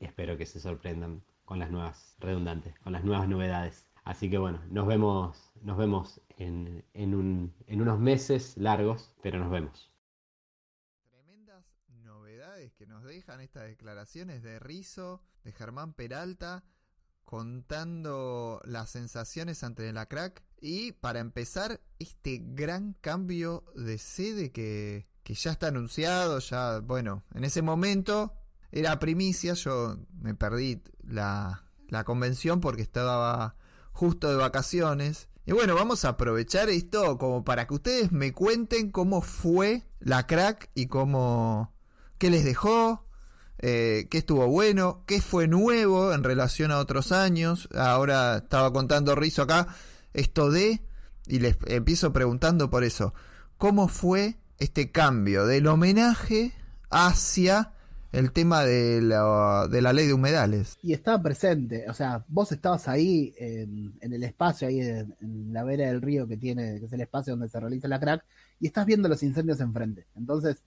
espero 0.00 0.36
que 0.38 0.46
se 0.46 0.60
sorprendan 0.60 1.22
con 1.44 1.58
las 1.58 1.72
nuevas 1.72 2.14
redundantes, 2.20 2.78
con 2.78 2.92
las 2.92 3.02
nuevas 3.04 3.28
novedades. 3.28 3.86
Así 4.04 4.30
que 4.30 4.38
bueno, 4.38 4.60
nos 4.70 4.86
vemos, 4.86 5.50
nos 5.62 5.76
vemos 5.76 6.20
en, 6.38 6.84
en, 6.94 7.52
en 7.66 7.82
unos 7.82 7.98
meses 7.98 8.56
largos, 8.56 9.12
pero 9.22 9.40
nos 9.40 9.50
vemos 9.50 9.90
nos 12.86 13.04
dejan 13.04 13.40
estas 13.40 13.64
declaraciones 13.64 14.42
de 14.42 14.58
Rizo, 14.58 15.22
de 15.44 15.52
Germán 15.52 15.94
Peralta, 15.94 16.64
contando 17.24 18.60
las 18.64 18.90
sensaciones 18.90 19.62
ante 19.64 19.92
la 19.92 20.06
crack. 20.06 20.42
Y 20.60 20.92
para 20.92 21.20
empezar, 21.20 21.80
este 21.98 22.40
gran 22.42 22.94
cambio 23.00 23.64
de 23.74 23.98
sede 23.98 24.52
que, 24.52 25.08
que 25.22 25.34
ya 25.34 25.52
está 25.52 25.68
anunciado, 25.68 26.38
ya, 26.38 26.80
bueno, 26.80 27.24
en 27.34 27.44
ese 27.44 27.62
momento 27.62 28.34
era 28.72 28.98
primicia, 28.98 29.54
yo 29.54 29.98
me 30.20 30.34
perdí 30.34 30.82
la, 31.02 31.64
la 31.88 32.04
convención 32.04 32.60
porque 32.60 32.82
estaba 32.82 33.56
justo 33.92 34.30
de 34.30 34.36
vacaciones. 34.36 35.28
Y 35.46 35.52
bueno, 35.52 35.74
vamos 35.74 36.04
a 36.04 36.10
aprovechar 36.10 36.70
esto 36.70 37.18
como 37.18 37.44
para 37.44 37.66
que 37.66 37.74
ustedes 37.74 38.12
me 38.12 38.32
cuenten 38.32 38.90
cómo 38.90 39.20
fue 39.20 39.86
la 40.00 40.26
crack 40.26 40.70
y 40.74 40.86
cómo, 40.86 41.73
qué 42.18 42.30
les 42.30 42.44
dejó, 42.44 43.04
eh, 43.58 44.08
qué 44.10 44.18
estuvo 44.18 44.46
bueno, 44.48 45.04
qué 45.06 45.20
fue 45.20 45.48
nuevo 45.48 46.12
en 46.12 46.24
relación 46.24 46.70
a 46.70 46.78
otros 46.78 47.12
años. 47.12 47.68
Ahora 47.74 48.38
estaba 48.38 48.72
contando 48.72 49.14
Rizo 49.14 49.42
acá 49.42 49.68
esto 50.12 50.50
de, 50.50 50.82
y 51.26 51.40
les 51.40 51.56
empiezo 51.66 52.12
preguntando 52.12 52.70
por 52.70 52.84
eso, 52.84 53.14
¿cómo 53.58 53.88
fue 53.88 54.36
este 54.58 54.90
cambio 54.90 55.46
del 55.46 55.66
homenaje 55.66 56.52
hacia 56.90 57.72
el 58.12 58.30
tema 58.30 58.64
de 58.64 59.02
la, 59.02 59.66
de 59.68 59.82
la 59.82 59.92
ley 59.92 60.06
de 60.06 60.14
humedales? 60.14 60.78
Y 60.82 60.92
estaba 60.92 61.22
presente, 61.22 61.88
o 61.88 61.94
sea, 61.94 62.24
vos 62.28 62.52
estabas 62.52 62.86
ahí 62.86 63.34
en, 63.38 63.94
el 64.00 64.22
espacio, 64.22 64.68
ahí 64.68 64.80
en, 64.80 65.16
en, 65.20 65.52
la 65.52 65.64
vera 65.64 65.88
del 65.88 66.00
río 66.00 66.28
que 66.28 66.36
tiene, 66.36 66.78
que 66.78 66.86
es 66.86 66.92
el 66.92 67.00
espacio 67.00 67.32
donde 67.32 67.48
se 67.48 67.58
realiza 67.58 67.88
la 67.88 67.98
crack, 67.98 68.24
y 68.60 68.66
estás 68.68 68.86
viendo 68.86 69.08
los 69.08 69.22
incendios 69.22 69.60
enfrente. 69.60 70.06
Entonces, 70.14 70.62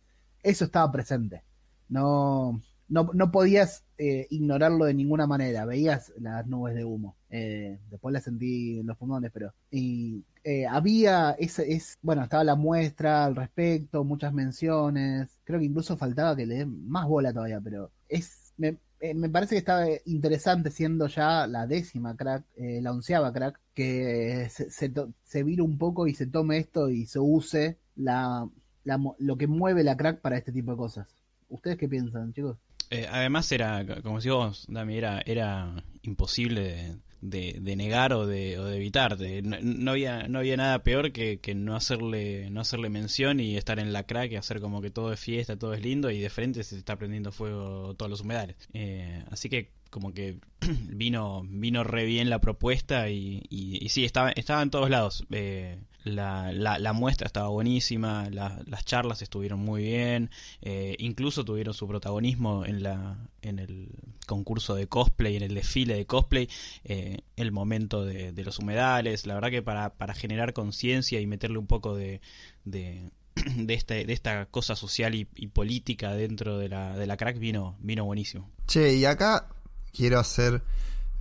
eso 0.47 0.65
estaba 0.65 0.91
presente. 0.91 1.43
No, 1.89 2.62
no, 2.88 3.10
no 3.13 3.31
podías 3.31 3.83
eh, 3.97 4.27
ignorarlo 4.29 4.86
de 4.86 4.93
ninguna 4.93 5.27
manera. 5.27 5.65
Veías 5.65 6.13
las 6.17 6.47
nubes 6.47 6.75
de 6.75 6.86
humo. 6.86 7.17
Eh, 7.29 7.79
después 7.89 8.13
las 8.13 8.23
sentí 8.23 8.79
en 8.79 8.88
los 8.88 8.97
pulmones, 8.97 9.31
pero. 9.33 9.53
Y 9.71 10.23
eh, 10.43 10.65
había 10.65 11.31
ese, 11.31 11.73
es, 11.73 11.97
bueno, 12.01 12.23
estaba 12.23 12.43
la 12.43 12.55
muestra 12.55 13.25
al 13.25 13.36
respecto, 13.36 14.03
muchas 14.03 14.33
menciones. 14.33 15.38
Creo 15.43 15.60
que 15.60 15.65
incluso 15.65 15.97
faltaba 15.97 16.36
que 16.36 16.45
le 16.45 16.55
den 16.55 16.88
más 16.88 17.07
bola 17.07 17.33
todavía, 17.33 17.60
pero 17.62 17.91
es. 18.07 18.53
Me, 18.57 18.77
me 19.13 19.29
parece 19.29 19.53
que 19.53 19.60
estaba 19.60 19.86
interesante 20.05 20.71
siendo 20.71 21.07
ya 21.07 21.45
la 21.45 21.67
décima 21.67 22.15
crack, 22.15 22.45
la 22.57 22.91
onceava 22.91 23.31
crack, 23.31 23.60
que 23.75 24.47
se, 24.49 24.71
se, 24.71 24.91
se 25.21 25.43
vire 25.43 25.62
un 25.62 25.77
poco 25.77 26.07
y 26.07 26.15
se 26.15 26.25
tome 26.25 26.57
esto 26.57 26.89
y 26.89 27.05
se 27.05 27.19
use 27.19 27.77
la 27.95 28.49
la 28.88 29.00
lo 29.19 29.38
que 29.38 29.47
mueve 29.47 29.84
la 29.84 29.97
crack 29.97 30.21
para 30.21 30.38
este 30.38 30.52
tipo 30.52 30.71
de 30.71 30.78
cosas. 30.78 31.08
¿Ustedes 31.50 31.78
qué 31.78 31.88
piensan, 31.89 32.34
chicos? 32.34 32.58
Eh, 32.89 33.08
además 33.12 33.52
era, 33.52 33.86
como 34.02 34.17
decís 34.17 34.32
vos, 34.32 34.65
Dami, 34.69 34.95
era, 34.97 35.21
era 35.26 35.84
imposible 36.04 36.95
de, 37.19 37.58
de- 37.60 37.76
negar 37.76 38.13
o 38.13 38.26
de, 38.26 38.58
o 38.60 38.63
de 38.65 38.78
evitar. 38.78 39.17
No 39.43 39.91
había, 39.91 40.28
no 40.30 40.39
había 40.39 40.56
nada 40.56 40.84
peor 40.84 41.12
que, 41.12 41.39
que 41.41 41.54
no 41.54 41.76
hacerle 41.76 42.50
no 42.50 42.62
hacerle 42.62 42.89
mención 42.89 43.39
y 43.41 43.58
estar 43.58 43.80
en 43.80 43.91
la 43.91 44.04
crack 44.04 44.32
y 44.32 44.36
hacer 44.38 44.62
como 44.62 44.82
que 44.82 44.89
todo 44.89 45.12
es 45.12 45.19
fiesta, 45.19 45.58
todo 45.58 45.73
es 45.73 45.82
lindo 45.82 46.10
y 46.12 46.19
de 46.21 46.30
frente 46.30 46.63
se 46.63 46.78
está 46.78 46.95
prendiendo 46.97 47.32
fuego 47.34 47.93
todos 47.95 48.10
los 48.10 48.21
humedales. 48.21 48.56
Eh, 48.73 49.23
así 49.32 49.50
que 49.50 49.71
como 49.89 50.13
que 50.13 50.39
vino 50.89 51.43
vino 51.50 51.84
re 51.84 52.06
bien 52.06 52.30
la 52.30 52.39
propuesta 52.39 53.10
y, 53.10 53.43
y, 53.50 53.84
y 53.84 53.89
sí, 53.89 54.06
estaba, 54.06 54.32
estaba 54.32 54.62
en 54.62 54.69
todos 54.69 54.89
lados. 54.89 55.26
Eh, 55.32 55.78
la, 56.15 56.52
la, 56.52 56.80
la 56.80 56.93
muestra 56.93 57.28
estaba 57.28 57.50
buenísima, 57.50 58.30
la- 58.30 58.60
las 58.65 58.86
charlas 58.86 59.22
estuvieron 59.22 59.60
muy 59.60 59.84
bien, 59.84 60.30
eh, 60.62 60.96
incluso 61.00 61.43
tuvieron 61.46 61.74
su 61.74 61.88
protagonismo 61.88 62.65
en, 62.65 62.84
la, 62.84 63.17
en 63.41 63.60
el 63.60 63.89
concurso 64.26 64.76
de 64.76 64.88
cosplay, 64.88 65.36
en 65.36 65.43
el 65.43 65.54
desfile 65.56 65.96
de 65.96 66.06
cosplay, 66.06 66.50
eh, 66.84 67.20
el 67.36 67.52
momento 67.52 68.06
de, 68.06 68.32
de 68.32 68.43
los 68.43 68.60
humedales, 68.60 69.26
la 69.26 69.36
verdad 69.36 69.50
que 69.50 69.62
para, 69.62 69.91
para 69.93 70.13
generar 70.13 70.54
conciencia 70.54 71.20
y 71.20 71.28
meterle 71.28 71.58
un 71.58 71.67
poco 71.67 71.96
de, 71.96 72.22
de, 72.65 73.10
de, 73.56 73.74
este, 73.74 74.06
de 74.06 74.13
esta 74.13 74.46
cosa 74.48 74.76
social 74.76 75.15
y, 75.15 75.28
y 75.36 75.48
política 75.48 76.13
dentro 76.13 76.58
de 76.58 76.70
la, 76.70 76.98
de 76.98 77.08
la 77.08 77.17
crack 77.17 77.38
vino, 77.39 77.76
vino 77.80 78.06
buenísimo. 78.06 78.50
Che, 78.67 78.93
y 78.96 79.06
acá 79.06 79.48
quiero 79.93 80.20
hacer 80.20 80.62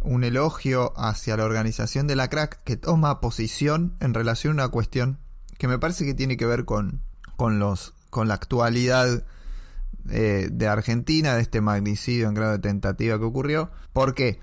un 0.06 0.24
elogio 0.24 0.92
hacia 0.96 1.36
la 1.36 1.44
organización 1.44 2.06
de 2.06 2.16
la 2.16 2.28
crack 2.28 2.62
que 2.62 2.76
toma 2.76 3.20
posición 3.20 3.96
en 4.00 4.14
relación 4.14 4.52
a 4.52 4.64
una 4.64 4.68
cuestión 4.70 5.18
que 5.58 5.68
me 5.68 5.78
parece 5.78 6.04
que 6.04 6.14
tiene 6.14 6.36
que 6.36 6.46
ver 6.46 6.64
con, 6.64 7.02
con 7.36 7.58
los 7.58 7.94
con 8.10 8.28
la 8.28 8.34
actualidad 8.34 9.24
eh, 10.08 10.48
de 10.50 10.68
Argentina, 10.68 11.34
de 11.34 11.42
este 11.42 11.60
magnicidio 11.60 12.28
en 12.28 12.34
grado 12.34 12.52
de 12.52 12.60
tentativa 12.60 13.18
que 13.18 13.24
ocurrió. 13.24 13.70
¿Por 13.92 14.14
qué? 14.14 14.38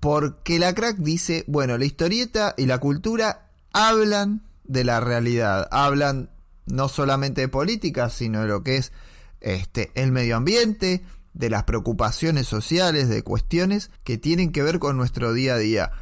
Porque 0.00 0.58
la 0.58 0.74
crack 0.74 0.96
dice, 0.98 1.44
bueno, 1.46 1.78
la 1.78 1.84
historieta 1.84 2.54
y 2.56 2.66
la 2.66 2.78
cultura 2.78 3.48
hablan 3.72 4.42
de 4.64 4.84
la 4.84 5.00
realidad, 5.00 5.68
hablan 5.70 6.30
no 6.66 6.88
solamente 6.88 7.42
de 7.42 7.48
política, 7.48 8.10
sino 8.10 8.42
de 8.42 8.48
lo 8.48 8.62
que 8.62 8.76
es 8.76 8.92
este, 9.40 9.92
el 9.94 10.10
medio 10.12 10.36
ambiente, 10.36 11.04
de 11.36 11.50
las 11.50 11.64
preocupaciones 11.64 12.46
sociales, 12.46 13.08
de 13.08 13.22
cuestiones 13.22 13.90
que 14.04 14.16
tienen 14.16 14.52
que 14.52 14.62
ver 14.62 14.78
con 14.78 14.96
nuestro 14.96 15.34
día 15.34 15.54
a 15.54 15.58
día. 15.58 15.92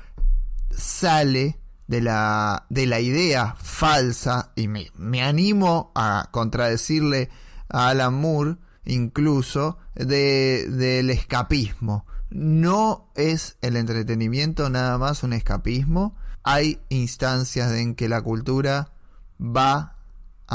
Sale 0.71 1.59
de 1.89 2.01
la, 2.01 2.67
de 2.71 2.87
la 2.87 3.01
idea 3.01 3.57
falsa, 3.59 4.53
y 4.55 4.69
me, 4.69 4.91
me 4.95 5.23
animo 5.23 5.93
a 5.97 6.29
contradecirle 6.31 7.31
a 7.69 7.89
Alan 7.89 8.15
Moore, 8.15 8.57
incluso, 8.85 9.79
de, 9.95 10.67
del 10.71 11.11
escapismo. 11.11 12.07
No 12.31 13.11
es 13.17 13.59
el 13.61 13.77
entretenimiento 13.77 14.71
nada 14.71 14.99
más 14.99 15.25
un 15.25 15.33
escapismo. 15.33 16.17
Hay 16.45 16.81
instancias 16.91 17.73
en 17.73 17.97
que 17.97 18.09
la 18.09 18.23
cultura 18.23 18.93
va 19.41 19.94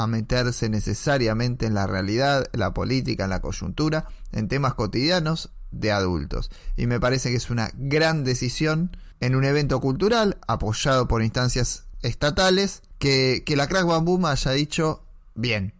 a 0.02 0.06
meterse 0.06 0.68
necesariamente 0.68 1.66
en 1.66 1.74
la 1.74 1.86
realidad, 1.86 2.46
en 2.52 2.60
la 2.60 2.72
política, 2.74 3.24
en 3.24 3.30
la 3.30 3.40
coyuntura, 3.40 4.06
en 4.32 4.48
temas 4.48 4.74
cotidianos 4.74 5.50
de 5.70 5.92
adultos. 5.92 6.50
Y 6.76 6.86
me 6.86 6.98
parece 7.00 7.30
que 7.30 7.36
es 7.36 7.50
una 7.50 7.70
gran 7.74 8.24
decisión 8.24 8.96
en 9.20 9.34
un 9.36 9.44
evento 9.44 9.80
cultural 9.80 10.38
apoyado 10.48 11.06
por 11.08 11.22
instancias 11.22 11.84
estatales 12.02 12.82
que, 12.98 13.42
que 13.46 13.56
la 13.56 13.68
Crack 13.68 13.86
Bam 13.86 14.04
Boom 14.04 14.26
haya 14.26 14.50
dicho, 14.52 15.04
bien, 15.34 15.74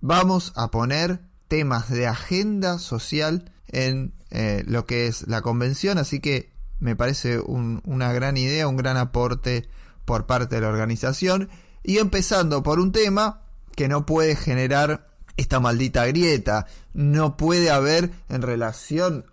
vamos 0.00 0.52
a 0.56 0.70
poner 0.70 1.20
temas 1.48 1.88
de 1.88 2.06
agenda 2.06 2.78
social 2.78 3.50
en 3.68 4.12
eh, 4.30 4.62
lo 4.66 4.84
que 4.86 5.06
es 5.06 5.26
la 5.26 5.40
convención, 5.40 5.98
así 5.98 6.20
que 6.20 6.50
me 6.80 6.94
parece 6.96 7.40
un- 7.40 7.80
una 7.84 8.12
gran 8.12 8.36
idea, 8.36 8.68
un 8.68 8.76
gran 8.76 8.96
aporte 8.96 9.68
por 10.04 10.26
parte 10.26 10.56
de 10.56 10.60
la 10.60 10.68
organización 10.68 11.48
y 11.82 11.98
empezando 11.98 12.62
por 12.62 12.80
un 12.80 12.92
tema 12.92 13.42
que 13.74 13.88
no 13.88 14.06
puede 14.06 14.36
generar 14.36 15.08
esta 15.36 15.60
maldita 15.60 16.06
grieta, 16.06 16.66
no 16.92 17.36
puede 17.36 17.70
haber 17.70 18.10
en 18.28 18.42
relación, 18.42 19.24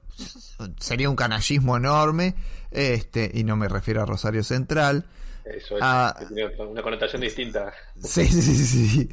sería 0.79 1.09
un 1.09 1.15
canallismo 1.15 1.75
enorme, 1.77 2.35
este, 2.71 3.31
y 3.33 3.43
no 3.43 3.55
me 3.55 3.67
refiero 3.67 4.03
a 4.03 4.05
Rosario 4.05 4.43
Central, 4.43 5.05
Eso 5.43 5.77
es, 5.77 6.59
una 6.59 6.81
connotación 6.81 7.21
distinta. 7.21 7.73
Sí, 8.03 8.27
sí, 8.27 8.65
sí. 8.65 9.09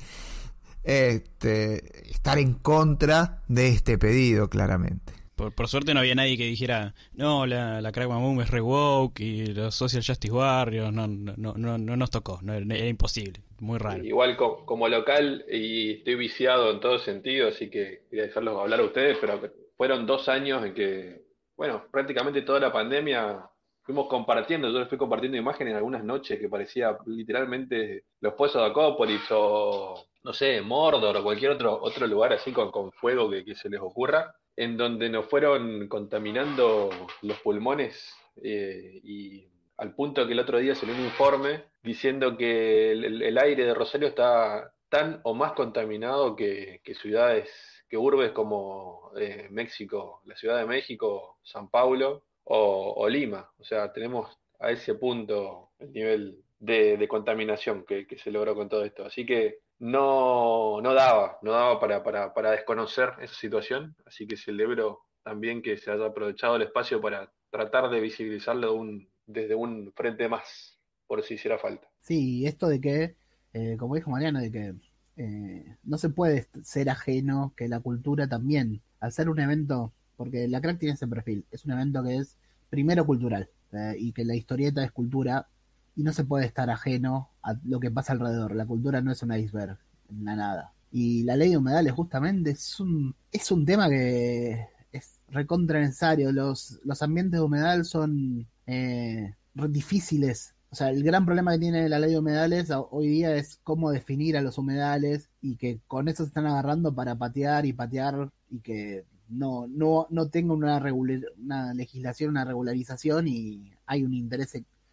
Este, 0.84 2.10
estar 2.10 2.38
en 2.38 2.54
contra 2.54 3.42
de 3.48 3.68
este 3.68 3.98
pedido, 3.98 4.50
claramente. 4.50 5.21
Por, 5.36 5.54
por 5.54 5.68
suerte 5.68 5.94
no 5.94 6.00
había 6.00 6.14
nadie 6.14 6.36
que 6.36 6.44
dijera, 6.46 6.94
no, 7.14 7.46
la, 7.46 7.80
la 7.80 7.92
Crack 7.92 8.10
es 8.40 8.50
re 8.50 8.60
woke 8.60 9.20
y 9.20 9.46
los 9.46 9.74
Social 9.74 10.02
Justice 10.06 10.32
Warriors, 10.32 10.92
no, 10.92 11.06
no, 11.06 11.34
no, 11.36 11.54
no, 11.56 11.78
no 11.78 11.96
nos 11.96 12.10
tocó, 12.10 12.38
no, 12.42 12.52
era, 12.54 12.86
imposible, 12.86 13.40
muy 13.60 13.78
raro. 13.78 14.04
Igual 14.04 14.36
co- 14.36 14.64
como 14.66 14.88
local 14.88 15.44
y 15.50 15.92
estoy 15.98 16.14
viciado 16.16 16.70
en 16.70 16.80
todo 16.80 16.98
sentido, 16.98 17.48
así 17.48 17.70
que 17.70 18.02
quería 18.10 18.26
dejarlos 18.26 18.60
hablar 18.60 18.80
a 18.80 18.84
ustedes, 18.84 19.18
pero 19.20 19.40
fueron 19.76 20.06
dos 20.06 20.28
años 20.28 20.64
en 20.64 20.74
que, 20.74 21.22
bueno, 21.56 21.84
prácticamente 21.90 22.42
toda 22.42 22.60
la 22.60 22.72
pandemia 22.72 23.48
fuimos 23.82 24.06
compartiendo, 24.08 24.70
yo 24.70 24.78
les 24.78 24.88
fui 24.88 24.98
compartiendo 24.98 25.36
imágenes 25.38 25.72
en 25.72 25.76
algunas 25.76 26.04
noches 26.04 26.38
que 26.38 26.48
parecía 26.48 26.96
literalmente 27.06 28.04
los 28.20 28.34
pozos 28.34 28.62
de 28.62 28.68
Acópolis 28.68 29.22
o, 29.30 30.04
no 30.22 30.32
sé, 30.32 30.60
Mordor 30.60 31.16
o 31.16 31.22
cualquier 31.24 31.52
otro, 31.52 31.80
otro 31.82 32.06
lugar 32.06 32.32
así 32.32 32.52
con, 32.52 32.70
fuego 32.92 33.28
que 33.30 33.54
se 33.54 33.68
les 33.68 33.80
ocurra, 33.80 34.32
en 34.56 34.76
donde 34.76 35.08
nos 35.08 35.26
fueron 35.26 35.88
contaminando 35.88 36.90
los 37.22 37.38
pulmones 37.40 38.14
eh, 38.42 39.00
y 39.02 39.46
al 39.78 39.94
punto 39.94 40.26
que 40.26 40.32
el 40.32 40.38
otro 40.38 40.58
día 40.58 40.74
salió 40.74 40.94
un 40.94 41.04
informe 41.04 41.64
diciendo 41.82 42.36
que 42.36 42.92
el, 42.92 43.38
aire 43.38 43.64
de 43.64 43.74
Rosario 43.74 44.08
está 44.08 44.72
tan 44.88 45.20
o 45.24 45.34
más 45.34 45.52
contaminado 45.52 46.36
que, 46.36 46.80
ciudades, 47.00 47.50
que 47.88 47.96
urbes 47.96 48.32
como 48.32 49.10
eh, 49.16 49.48
México, 49.50 50.22
la 50.26 50.36
Ciudad 50.36 50.58
de 50.58 50.66
México, 50.66 51.38
San 51.42 51.68
Paulo 51.68 52.24
o, 52.44 53.08
Lima. 53.08 53.50
O 53.58 53.64
sea, 53.64 53.92
tenemos 53.92 54.38
a 54.60 54.70
ese 54.70 54.94
punto 54.94 55.70
el 55.78 55.92
nivel 55.92 56.44
de, 56.58 56.96
de 56.96 57.08
contaminación 57.08 57.84
que, 57.84 58.06
que 58.06 58.18
se 58.18 58.30
logró 58.30 58.54
con 58.54 58.68
todo 58.68 58.84
esto. 58.84 59.04
Así 59.04 59.26
que 59.26 59.60
no, 59.78 60.80
no 60.80 60.94
daba, 60.94 61.38
no 61.42 61.52
daba 61.52 61.80
para, 61.80 62.02
para, 62.02 62.32
para 62.34 62.50
desconocer 62.52 63.10
esa 63.20 63.34
situación. 63.34 63.96
Así 64.06 64.26
que 64.26 64.36
celebro 64.36 65.00
también 65.22 65.62
que 65.62 65.76
se 65.76 65.90
haya 65.90 66.06
aprovechado 66.06 66.56
el 66.56 66.62
espacio 66.62 67.00
para 67.00 67.32
tratar 67.50 67.90
de 67.90 68.00
visibilizarlo 68.00 68.80
desde 69.26 69.54
un 69.54 69.92
frente 69.94 70.28
más, 70.28 70.78
por 71.06 71.22
si 71.22 71.34
hiciera 71.34 71.58
falta. 71.58 71.88
Sí, 72.00 72.46
esto 72.46 72.68
de 72.68 72.80
que, 72.80 73.16
eh, 73.52 73.76
como 73.78 73.94
dijo 73.94 74.10
Mariano, 74.10 74.40
de 74.40 74.50
que 74.50 74.74
eh, 75.16 75.76
no 75.84 75.98
se 75.98 76.08
puede 76.08 76.48
ser 76.62 76.88
ajeno, 76.90 77.52
que 77.56 77.68
la 77.68 77.80
cultura 77.80 78.26
también, 78.26 78.80
al 79.00 79.12
ser 79.12 79.28
un 79.28 79.38
evento, 79.38 79.92
porque 80.16 80.48
la 80.48 80.60
crack 80.60 80.78
tiene 80.78 80.94
ese 80.94 81.06
perfil, 81.06 81.44
es 81.50 81.64
un 81.64 81.72
evento 81.72 82.02
que 82.02 82.16
es 82.16 82.38
primero 82.70 83.04
cultural, 83.04 83.50
eh, 83.72 83.94
y 83.98 84.12
que 84.12 84.24
la 84.24 84.34
historieta 84.34 84.82
es 84.82 84.90
cultura, 84.92 85.48
y 85.96 86.02
no 86.02 86.12
se 86.12 86.24
puede 86.24 86.46
estar 86.46 86.70
ajeno 86.70 87.30
a 87.42 87.54
lo 87.64 87.80
que 87.80 87.90
pasa 87.90 88.12
alrededor. 88.12 88.54
La 88.54 88.66
cultura 88.66 89.00
no 89.00 89.12
es 89.12 89.22
un 89.22 89.34
iceberg, 89.34 89.78
la 90.22 90.36
nada. 90.36 90.72
Y 90.90 91.22
la 91.24 91.36
ley 91.36 91.50
de 91.50 91.56
humedales 91.56 91.92
justamente 91.92 92.50
es 92.50 92.78
un, 92.80 93.14
es 93.30 93.50
un 93.50 93.64
tema 93.64 93.88
que 93.88 94.66
es 94.92 95.20
recontra 95.28 95.80
necesario. 95.80 96.32
Los, 96.32 96.78
los 96.84 97.02
ambientes 97.02 97.40
de 97.40 97.44
humedal 97.44 97.84
son 97.84 98.46
eh, 98.66 99.34
difíciles. 99.54 100.54
O 100.70 100.74
sea, 100.74 100.90
el 100.90 101.02
gran 101.02 101.26
problema 101.26 101.52
que 101.52 101.58
tiene 101.58 101.88
la 101.88 101.98
ley 101.98 102.12
de 102.12 102.18
humedales 102.18 102.70
hoy 102.90 103.08
día 103.08 103.34
es 103.36 103.58
cómo 103.62 103.90
definir 103.90 104.36
a 104.36 104.40
los 104.42 104.56
humedales 104.56 105.28
y 105.42 105.56
que 105.56 105.80
con 105.86 106.08
eso 106.08 106.24
se 106.24 106.28
están 106.28 106.46
agarrando 106.46 106.94
para 106.94 107.14
patear 107.14 107.66
y 107.66 107.74
patear 107.74 108.30
y 108.50 108.60
que 108.60 109.04
no, 109.28 109.66
no, 109.66 110.06
no 110.10 110.28
tenga 110.28 110.54
una, 110.54 110.78
regular- 110.78 111.32
una 111.38 111.74
legislación, 111.74 112.30
una 112.30 112.44
regularización 112.44 113.28
y 113.28 113.72
hay 113.86 114.02
un 114.02 114.14
interés, 114.14 114.52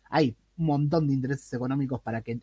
hay 0.10 0.36
un 0.60 0.66
montón 0.66 1.08
de 1.08 1.14
intereses 1.14 1.52
económicos 1.54 2.02
para 2.02 2.22
que 2.22 2.40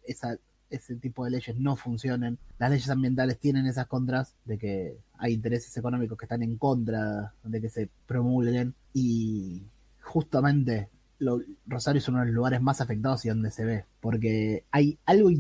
ese 0.69 0.97
tipo 0.97 1.25
de 1.25 1.31
leyes 1.31 1.57
no 1.59 1.77
funcionen. 1.77 2.39
Las 2.59 2.71
leyes 2.71 2.91
ambientales 2.91 3.39
tienen 3.39 3.67
esas 3.67 3.87
contras 3.87 4.35
de 4.45 4.59
que 4.59 4.99
hay 5.19 5.35
intereses 5.35 5.77
económicos 5.77 6.19
que 6.19 6.25
están 6.25 6.43
en 6.43 6.57
contra 6.57 7.35
de 7.45 7.61
que 7.61 7.69
se 7.69 7.89
promulguen 8.07 8.75
y 8.93 9.63
justamente 10.03 10.89
lo- 11.19 11.41
Rosario 11.67 12.01
es 12.01 12.09
uno 12.09 12.21
de 12.21 12.27
los 12.27 12.35
lugares 12.35 12.61
más 12.61 12.81
afectados 12.81 13.25
y 13.25 13.29
donde 13.29 13.51
se 13.51 13.65
ve, 13.65 13.85
porque 14.01 14.65
hay 14.71 14.99
algo 15.07 15.31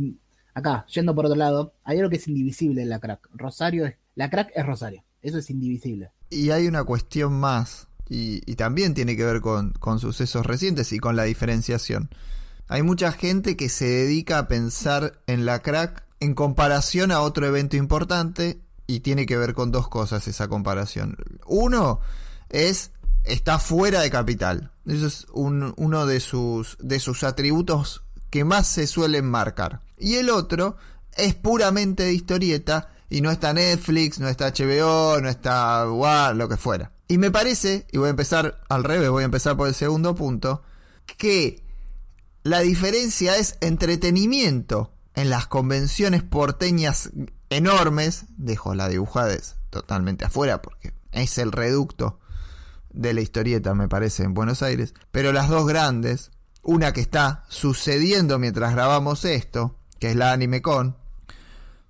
acá, 0.54 0.86
yendo 0.86 1.14
por 1.14 1.26
otro 1.26 1.36
lado, 1.36 1.74
hay 1.84 1.98
algo 1.98 2.10
que 2.10 2.16
es 2.16 2.28
indivisible 2.28 2.82
en 2.82 2.88
la 2.88 2.98
crack. 3.00 3.28
Rosario 3.34 3.86
es, 3.86 3.94
la 4.14 4.30
crack 4.30 4.52
es 4.54 4.64
Rosario, 4.64 5.02
eso 5.22 5.38
es 5.38 5.50
indivisible. 5.50 6.10
Y 6.30 6.50
hay 6.50 6.66
una 6.66 6.84
cuestión 6.84 7.34
más, 7.34 7.88
y, 8.08 8.40
y 8.50 8.54
también 8.56 8.94
tiene 8.94 9.16
que 9.16 9.24
ver 9.24 9.40
con 9.40 9.98
sucesos 9.98 10.46
recientes 10.46 10.92
y 10.92 10.98
con 10.98 11.14
la 11.16 11.24
diferenciación. 11.24 12.08
Hay 12.68 12.82
mucha 12.82 13.12
gente 13.12 13.56
que 13.56 13.68
se 13.68 13.86
dedica 13.86 14.38
a 14.38 14.48
pensar 14.48 15.20
en 15.26 15.46
la 15.46 15.62
crack 15.62 16.04
en 16.20 16.34
comparación 16.34 17.12
a 17.12 17.20
otro 17.20 17.46
evento 17.46 17.76
importante 17.76 18.60
y 18.86 19.00
tiene 19.00 19.26
que 19.26 19.36
ver 19.36 19.54
con 19.54 19.70
dos 19.70 19.88
cosas 19.88 20.26
esa 20.28 20.48
comparación. 20.48 21.16
Uno 21.46 22.00
es 22.48 22.90
está 23.24 23.58
fuera 23.58 24.00
de 24.00 24.10
capital. 24.10 24.70
Eso 24.86 25.06
es 25.08 25.26
un- 25.32 25.74
uno 25.76 26.06
de 26.06 26.20
sus, 26.20 26.76
de 26.80 27.00
sus 27.00 27.24
atributos 27.24 28.04
que 28.30 28.44
más 28.44 28.66
se 28.68 28.86
suelen 28.86 29.26
marcar. 29.26 29.80
Y 29.98 30.14
el 30.14 30.30
otro 30.30 30.76
es 31.16 31.34
puramente 31.34 32.04
de 32.04 32.12
historieta 32.14 32.90
y 33.10 33.20
no 33.20 33.30
está 33.32 33.52
Netflix, 33.52 34.18
no 34.20 34.28
está 34.28 34.46
HBO, 34.52 35.20
no 35.20 35.28
está 35.28 35.90
War, 35.90 36.36
lo 36.36 36.48
que 36.48 36.56
fuera. 36.56 36.92
Y 37.08 37.18
me 37.18 37.30
parece, 37.32 37.86
y 37.92 37.98
voy 37.98 38.06
a 38.08 38.10
empezar 38.10 38.60
al 38.68 38.84
revés, 38.84 39.10
voy 39.10 39.22
a 39.22 39.26
empezar 39.26 39.56
por 39.56 39.66
el 39.68 39.74
segundo 39.74 40.14
punto, 40.14 40.62
que 41.16 41.64
la 42.46 42.60
diferencia 42.60 43.36
es 43.36 43.58
entretenimiento 43.60 44.92
en 45.14 45.30
las 45.30 45.46
convenciones 45.46 46.22
porteñas 46.22 47.10
enormes, 47.50 48.26
dejo 48.36 48.74
la 48.74 48.88
dibujades 48.88 49.56
totalmente 49.70 50.24
afuera 50.24 50.62
porque 50.62 50.92
es 51.12 51.38
el 51.38 51.50
reducto 51.52 52.20
de 52.92 53.14
la 53.14 53.20
historieta, 53.20 53.74
me 53.74 53.88
parece, 53.88 54.22
en 54.22 54.32
Buenos 54.34 54.62
Aires, 54.62 54.94
pero 55.10 55.32
las 55.32 55.48
dos 55.48 55.66
grandes, 55.66 56.30
una 56.62 56.92
que 56.92 57.00
está 57.00 57.44
sucediendo 57.48 58.38
mientras 58.38 58.72
grabamos 58.72 59.24
esto, 59.24 59.76
que 59.98 60.10
es 60.10 60.16
la 60.16 60.32
AnimeCon, 60.32 60.96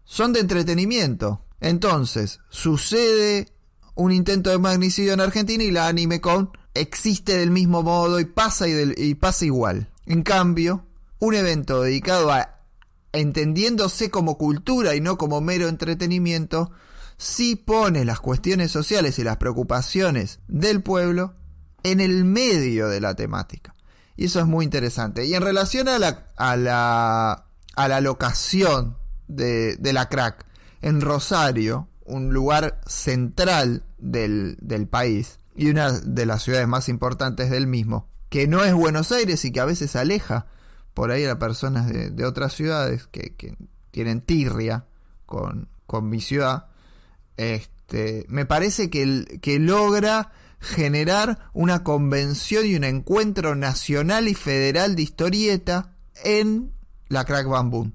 son 0.05 0.33
de 0.33 0.41
entretenimiento. 0.41 1.43
Entonces, 1.61 2.41
sucede 2.49 3.53
un 3.95 4.13
intento 4.13 4.51
de 4.51 4.59
magnicidio 4.59 5.13
en 5.13 5.21
Argentina 5.21 5.63
y 5.65 5.71
la 5.71 5.89
AnimeCon 5.89 6.51
existe 6.75 7.37
del 7.37 7.51
mismo 7.51 7.83
modo 7.83 8.21
y 8.21 8.25
pasa, 8.25 8.69
y 8.69 8.73
del- 8.73 8.95
y 8.97 9.15
pasa 9.17 9.45
igual. 9.45 9.91
En 10.07 10.23
cambio, 10.23 10.87
un 11.19 11.35
evento 11.35 11.83
dedicado 11.83 12.33
a 12.33 12.61
entendiéndose 13.13 14.11
como 14.11 14.39
cultura 14.39 14.95
y 14.95 15.01
no 15.01 15.19
como 15.19 15.41
mero 15.41 15.69
entretenimiento, 15.69 16.71
sí 17.17 17.57
pone 17.57 18.05
las 18.05 18.21
cuestiones 18.21 18.71
sociales 18.71 19.19
y 19.19 19.25
las 19.25 19.39
preocupaciones 19.39 20.41
del 20.49 20.83
pueblo 20.83 21.35
en 21.83 22.01
el 22.01 22.25
medio 22.25 22.89
de 22.89 23.01
la 23.01 23.15
temática. 23.15 23.75
Y 24.17 24.27
eso 24.27 24.41
es 24.41 24.47
muy 24.47 24.65
interesante. 24.65 25.27
Y 25.27 25.35
en 25.35 25.43
relación 25.43 25.89
a 25.89 25.99
la, 25.99 26.31
a 26.37 26.57
la, 26.57 27.47
a 27.75 27.89
la 27.89 28.01
locación 28.01 28.97
de, 29.29 29.77
de 29.77 29.93
la 29.93 30.09
crack 30.09 30.47
en 30.83 31.01
Rosario, 31.01 31.89
un 32.05 32.33
lugar 32.33 32.81
central 32.87 33.85
del, 33.99 34.57
del 34.61 34.87
país 34.87 35.41
y 35.55 35.69
una 35.69 35.91
de 35.91 36.27
las 36.27 36.43
ciudades 36.43 36.69
más 36.69 36.89
importantes 36.89 37.51
del 37.51 37.67
mismo, 37.67 38.09
que 38.29 38.47
no 38.47 38.65
es 38.65 38.75
Buenos 38.75 39.13
Aires 39.13 39.45
y 39.45 39.53
que 39.53 39.61
a 39.61 39.65
veces 39.65 39.97
aleja 39.97 40.47
por 40.95 41.11
ahí 41.11 41.25
a 41.27 41.39
personas 41.39 41.87
de, 41.89 42.25
otras 42.25 42.55
ciudades 42.55 43.07
que, 43.07 43.57
tienen 43.91 44.21
tirria 44.21 44.85
con, 45.25 45.69
mi 46.03 46.21
ciudad, 46.21 46.67
este, 47.37 48.27
me 48.29 48.45
parece 48.47 48.91
que, 48.91 49.39
que 49.41 49.59
logra 49.59 50.33
generar 50.61 51.51
una 51.53 51.85
convención 51.85 52.67
y 52.67 52.77
un 52.77 52.85
encuentro 52.85 53.55
nacional 53.55 54.29
y 54.29 54.35
federal 54.35 54.97
de 54.97 55.03
historieta 55.03 55.93
en 56.25 56.73
la 57.09 57.25
Crack 57.25 57.47
Bamboo. 57.47 57.93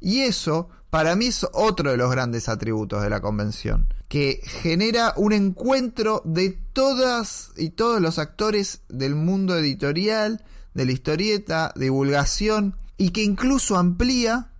Y 0.00 0.20
eso, 0.20 0.68
para 0.92 1.16
mí, 1.16 1.28
es 1.28 1.46
otro 1.54 1.90
de 1.90 1.96
los 1.96 2.10
grandes 2.10 2.50
atributos 2.50 3.02
de 3.02 3.08
la 3.08 3.22
convención, 3.22 3.86
que 4.08 4.42
genera 4.44 5.14
un 5.16 5.32
encuentro 5.32 6.20
de 6.26 6.50
todas 6.50 7.50
y 7.56 7.70
todos 7.70 7.98
los 8.02 8.18
actores 8.18 8.82
del 8.90 9.14
mundo 9.14 9.56
editorial, 9.56 10.44
de 10.74 10.84
la 10.84 10.92
historieta, 10.92 11.72
divulgación, 11.76 12.76
y 12.98 13.08
que 13.08 13.22
incluso 13.22 13.78
amplía 13.78 14.50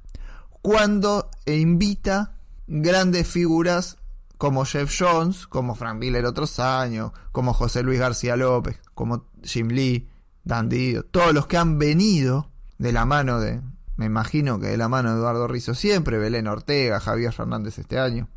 cuando 0.63 1.29
invita 1.45 2.33
grandes 2.67 3.29
figuras 3.29 3.99
como 4.39 4.65
Jeff 4.65 4.91
Jones, 4.99 5.47
como 5.47 5.75
Frank 5.75 5.99
Miller 5.99 6.25
otros 6.25 6.59
años, 6.61 7.13
como 7.31 7.53
José 7.53 7.83
Luis 7.83 7.99
García 7.99 8.37
López, 8.37 8.79
como 8.95 9.27
Jim 9.43 9.69
Lee, 9.69 10.09
Dan 10.45 10.71
Didio, 10.71 11.05
todos 11.05 11.35
los 11.35 11.47
que 11.47 11.59
han 11.59 11.79
venido 11.79 12.51
de 12.79 12.93
la 12.93 13.05
mano 13.05 13.39
de, 13.39 13.61
me 13.97 14.07
imagino 14.07 14.59
que 14.59 14.69
de 14.69 14.77
la 14.77 14.89
mano 14.89 15.11
de 15.11 15.17
Eduardo 15.17 15.49
Rizzo 15.49 15.75
siempre, 15.75 16.19
Belén 16.19 16.47
Ortega, 16.47 17.01
Javier 17.01 17.33
Fernández 17.33 17.79
este 17.79 17.99
año, 17.99 18.29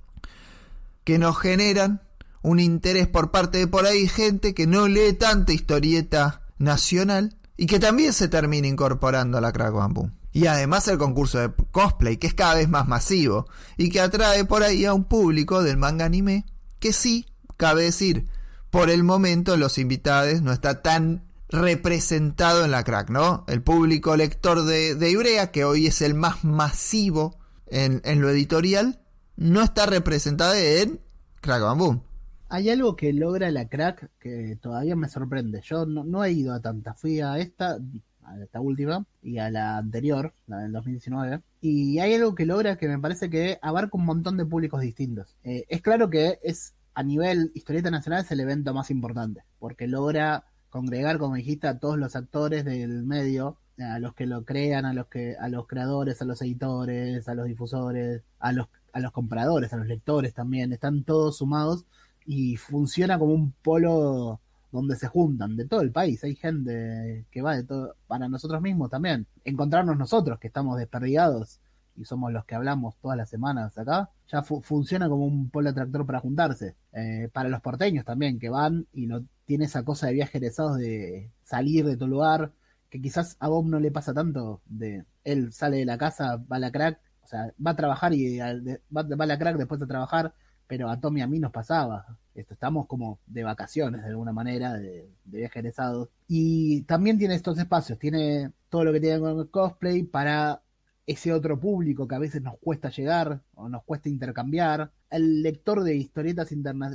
que 1.03 1.17
nos 1.17 1.37
generan 1.37 2.01
un 2.41 2.59
interés 2.59 3.07
por 3.07 3.31
parte 3.31 3.57
de 3.57 3.67
por 3.67 3.85
ahí 3.85 4.07
gente 4.07 4.53
que 4.53 4.67
no 4.67 4.87
lee 4.87 5.13
tanta 5.13 5.53
historieta 5.53 6.41
nacional 6.57 7.35
y 7.57 7.65
que 7.65 7.79
también 7.79 8.13
se 8.13 8.27
termina 8.27 8.67
incorporando 8.67 9.37
a 9.37 9.41
la 9.41 9.51
Crack 9.51 9.73
Bamboo. 9.73 10.11
Y 10.31 10.47
además 10.47 10.87
el 10.89 10.97
concurso 10.97 11.39
de 11.39 11.51
cosplay, 11.71 12.17
que 12.17 12.27
es 12.27 12.33
cada 12.33 12.55
vez 12.55 12.67
más 12.67 12.87
masivo 12.87 13.47
y 13.77 13.89
que 13.89 14.01
atrae 14.01 14.43
por 14.45 14.63
ahí 14.63 14.85
a 14.85 14.93
un 14.93 15.05
público 15.05 15.63
del 15.63 15.77
manga 15.77 16.05
anime 16.05 16.45
que 16.79 16.91
sí, 16.91 17.25
cabe 17.57 17.83
decir, 17.83 18.27
por 18.69 18.89
el 18.89 19.03
momento 19.03 19.55
los 19.55 19.77
invitados 19.77 20.41
no 20.41 20.51
está 20.51 20.81
tan 20.81 21.23
representado 21.55 22.65
en 22.65 22.71
la 22.71 22.83
crack, 22.83 23.09
¿no? 23.09 23.45
El 23.47 23.61
público 23.61 24.15
lector 24.15 24.63
de, 24.63 24.95
de 24.95 25.09
Ibrea, 25.09 25.51
que 25.51 25.65
hoy 25.65 25.87
es 25.87 26.01
el 26.01 26.13
más 26.13 26.43
masivo 26.43 27.37
en, 27.67 28.01
en 28.05 28.21
lo 28.21 28.29
editorial, 28.29 29.01
no 29.35 29.61
está 29.61 29.85
representado 29.85 30.53
en 30.55 30.99
Crack 31.41 31.61
Bamboo. 31.61 32.01
Hay 32.47 32.69
algo 32.69 32.95
que 32.95 33.11
logra 33.11 33.49
la 33.51 33.67
crack 33.67 34.11
que 34.19 34.57
todavía 34.61 34.95
me 34.95 35.09
sorprende. 35.09 35.61
Yo 35.63 35.85
no, 35.85 36.03
no 36.03 36.23
he 36.23 36.31
ido 36.31 36.53
a 36.53 36.61
tantas. 36.61 36.99
Fui 36.99 37.19
a 37.19 37.37
esta, 37.39 37.79
a 38.23 38.39
esta 38.39 38.61
última, 38.61 39.05
y 39.21 39.39
a 39.39 39.49
la 39.49 39.77
anterior, 39.77 40.33
la 40.47 40.59
del 40.59 40.71
2019. 40.71 41.41
Y 41.61 41.99
hay 41.99 42.13
algo 42.13 42.35
que 42.35 42.45
logra 42.45 42.77
que 42.77 42.87
me 42.87 42.99
parece 42.99 43.29
que 43.29 43.57
abarca 43.61 43.97
un 43.97 44.05
montón 44.05 44.37
de 44.37 44.45
públicos 44.45 44.79
distintos. 44.81 45.35
Eh, 45.43 45.65
es 45.67 45.81
claro 45.81 46.09
que 46.09 46.39
es 46.43 46.75
a 46.93 47.03
nivel 47.03 47.51
historieta 47.53 47.91
nacional 47.91 48.23
es 48.23 48.31
el 48.31 48.39
evento 48.39 48.73
más 48.73 48.89
importante, 48.89 49.43
porque 49.59 49.87
logra 49.87 50.45
congregar, 50.75 51.17
como 51.19 51.35
dijiste, 51.35 51.67
a 51.69 51.79
todos 51.79 51.97
los 51.97 52.17
actores 52.17 52.65
del 52.65 53.03
medio, 53.03 53.55
a 53.79 53.97
los 53.99 54.13
que 54.13 54.25
lo 54.25 54.43
crean, 54.43 54.83
a 54.85 54.93
los 54.93 55.07
que, 55.07 55.38
a 55.39 55.47
los 55.47 55.67
creadores, 55.67 56.21
a 56.21 56.25
los 56.25 56.41
editores, 56.41 57.29
a 57.29 57.33
los 57.33 57.45
difusores, 57.47 58.23
a 58.39 58.51
los, 58.51 58.67
a 58.91 58.99
los 58.99 59.13
compradores, 59.13 59.71
a 59.71 59.77
los 59.77 59.88
lectores 59.88 60.33
también, 60.33 60.73
están 60.73 61.03
todos 61.05 61.38
sumados 61.38 61.85
y 62.25 62.57
funciona 62.57 63.17
como 63.17 63.33
un 63.33 63.53
polo 63.63 64.41
donde 64.69 64.97
se 64.97 65.07
juntan 65.07 65.55
de 65.55 65.65
todo 65.65 65.79
el 65.79 65.91
país. 65.93 66.21
Hay 66.25 66.35
gente 66.35 67.25
que 67.31 67.41
va 67.41 67.55
de 67.55 67.63
todo, 67.63 67.95
para 68.07 68.27
nosotros 68.27 68.61
mismos 68.61 68.89
también. 68.89 69.25
Encontrarnos 69.45 69.97
nosotros 69.97 70.39
que 70.39 70.47
estamos 70.47 70.77
desperdigados 70.77 71.61
y 71.95 72.03
somos 72.03 72.33
los 72.33 72.43
que 72.43 72.55
hablamos 72.55 72.95
todas 73.01 73.15
las 73.17 73.29
semanas 73.29 73.77
acá, 73.77 74.09
ya 74.29 74.43
fu- 74.43 74.59
funciona 74.61 75.07
como 75.07 75.25
un 75.25 75.49
polo 75.49 75.69
atractor 75.69 76.05
para 76.05 76.19
juntarse. 76.19 76.75
Eh, 76.91 77.29
para 77.31 77.47
los 77.47 77.61
porteños 77.61 78.03
también, 78.03 78.38
que 78.39 78.49
van 78.49 78.85
y 78.91 79.07
no 79.07 79.23
tiene 79.45 79.65
esa 79.65 79.84
cosa 79.84 80.08
de 80.08 80.13
viaje 80.13 80.38
egresados 80.38 80.77
de 80.77 81.31
salir 81.43 81.86
de 81.86 81.97
tu 81.97 82.08
lugar, 82.08 82.51
que 82.89 83.01
quizás 83.01 83.38
a 83.39 83.47
Bob 83.47 83.67
no 83.67 83.79
le 83.79 83.91
pasa 83.91 84.13
tanto, 84.13 84.62
de 84.65 85.05
él 85.23 85.53
sale 85.53 85.77
de 85.77 85.86
la 85.86 85.97
casa, 85.97 86.38
va 86.38 86.58
a 86.58 86.60
la 86.60 86.71
crack, 86.71 86.99
o 87.23 87.27
sea, 87.27 87.53
va 87.65 87.71
a 87.71 87.75
trabajar 87.75 88.13
y 88.13 88.39
va, 88.39 89.01
a 89.01 89.25
la 89.25 89.39
crack 89.39 89.58
después 89.58 89.79
de 89.79 89.88
trabajar, 89.88 90.34
pero 90.67 90.89
a 90.89 90.99
Tommy 90.99 91.19
y 91.19 91.23
a 91.23 91.27
mí 91.27 91.39
nos 91.39 91.51
pasaba. 91.51 92.17
Esto, 92.34 92.53
estamos 92.53 92.88
como 92.88 93.19
de 93.27 93.43
vacaciones 93.43 94.01
de 94.01 94.10
alguna 94.10 94.34
manera, 94.34 94.73
de, 94.73 95.10
de 95.23 95.38
viaje 95.38 95.60
egresados. 95.60 96.10
Y 96.27 96.81
también 96.84 97.17
tiene 97.17 97.36
estos 97.36 97.58
espacios, 97.58 97.97
tiene 97.97 98.51
todo 98.69 98.84
lo 98.84 98.91
que 98.91 98.99
tiene 98.99 99.19
con 99.19 99.39
el 99.39 99.49
cosplay 99.49 100.03
para 100.03 100.62
ese 101.07 101.31
otro 101.31 101.59
público 101.59 102.07
que 102.07 102.15
a 102.15 102.19
veces 102.19 102.41
nos 102.41 102.57
cuesta 102.59 102.89
llegar 102.89 103.41
o 103.53 103.69
nos 103.69 103.83
cuesta 103.83 104.09
intercambiar. 104.09 104.91
El 105.09 105.43
lector 105.43 105.83
de 105.83 105.95
historietas 105.95 106.51
interna 106.51 106.91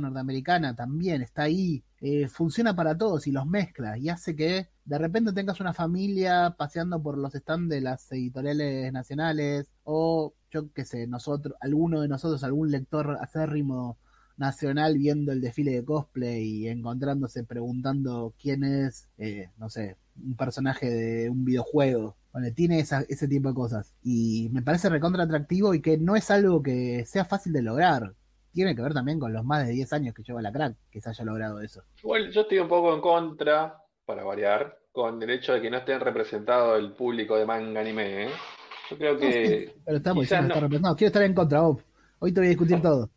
norteamericana 0.00 0.74
también 0.74 1.22
está 1.22 1.42
ahí. 1.44 1.84
Eh, 2.00 2.28
funciona 2.28 2.74
para 2.74 2.96
todos 2.98 3.26
y 3.26 3.32
los 3.32 3.46
mezcla 3.46 3.96
y 3.96 4.08
hace 4.08 4.34
que 4.34 4.68
de 4.84 4.98
repente 4.98 5.32
tengas 5.32 5.60
una 5.60 5.72
familia 5.72 6.56
paseando 6.58 7.00
por 7.00 7.16
los 7.16 7.32
stands 7.32 7.68
de 7.68 7.80
las 7.80 8.10
editoriales 8.10 8.92
nacionales 8.92 9.70
o 9.84 10.34
yo 10.50 10.72
qué 10.72 10.84
sé, 10.84 11.06
nosotros, 11.06 11.54
alguno 11.60 12.00
de 12.00 12.08
nosotros, 12.08 12.44
algún 12.44 12.70
lector 12.70 13.18
acérrimo 13.20 13.98
nacional 14.36 14.98
viendo 14.98 15.32
el 15.32 15.40
desfile 15.40 15.72
de 15.72 15.84
cosplay 15.84 16.44
y 16.44 16.68
encontrándose 16.68 17.44
preguntando 17.44 18.34
quién 18.40 18.64
es, 18.64 19.08
eh, 19.18 19.50
no 19.58 19.70
sé, 19.70 19.96
un 20.20 20.36
personaje 20.36 20.88
de 20.90 21.30
un 21.30 21.44
videojuego. 21.44 22.16
Bueno, 22.32 22.48
tiene 22.54 22.80
esa- 22.80 23.04
ese 23.08 23.28
tipo 23.28 23.48
de 23.48 23.54
cosas. 23.54 23.94
Y 24.02 24.48
me 24.52 24.62
parece 24.62 24.88
recontra 24.88 25.24
atractivo 25.24 25.74
y 25.74 25.82
que 25.82 25.98
no 25.98 26.16
es 26.16 26.30
algo 26.30 26.62
que 26.62 27.04
sea 27.06 27.24
fácil 27.24 27.52
de 27.52 27.62
lograr. 27.62 28.14
Tiene 28.52 28.74
que 28.76 28.82
ver 28.82 28.92
también 28.94 29.18
con 29.18 29.32
los 29.32 29.44
más 29.44 29.66
de 29.66 29.72
10 29.72 29.92
años 29.92 30.14
que 30.14 30.22
lleva 30.22 30.42
la 30.42 30.52
crack, 30.52 30.76
que 30.90 31.00
se 31.00 31.10
haya 31.10 31.24
logrado 31.24 31.60
eso. 31.60 31.82
Igual 32.02 32.30
yo 32.30 32.42
estoy 32.42 32.58
un 32.58 32.68
poco 32.68 32.94
en 32.94 33.00
contra, 33.00 33.78
para 34.04 34.24
variar, 34.24 34.78
con 34.92 35.22
el 35.22 35.30
hecho 35.30 35.54
de 35.54 35.62
que 35.62 35.70
no 35.70 35.78
estén 35.78 36.00
representado 36.00 36.76
el 36.76 36.92
público 36.92 37.36
de 37.36 37.46
manga 37.46 37.80
anime, 37.80 38.24
¿eh? 38.26 38.30
Yo 38.90 38.98
creo 38.98 39.14
No, 39.14 39.20
que 39.20 39.46
sí, 39.66 39.80
pero 39.86 39.96
estamos 39.96 40.22
diciendo 40.24 40.48
no. 40.48 40.48
estar 40.54 40.62
representado. 40.64 40.96
Quiero 40.96 41.08
estar 41.08 41.22
en 41.22 41.34
contra, 41.34 41.60
Bob. 41.62 41.82
Hoy 42.18 42.32
te 42.32 42.40
voy 42.40 42.46
a 42.46 42.50
discutir 42.50 42.82
todo. 42.82 43.10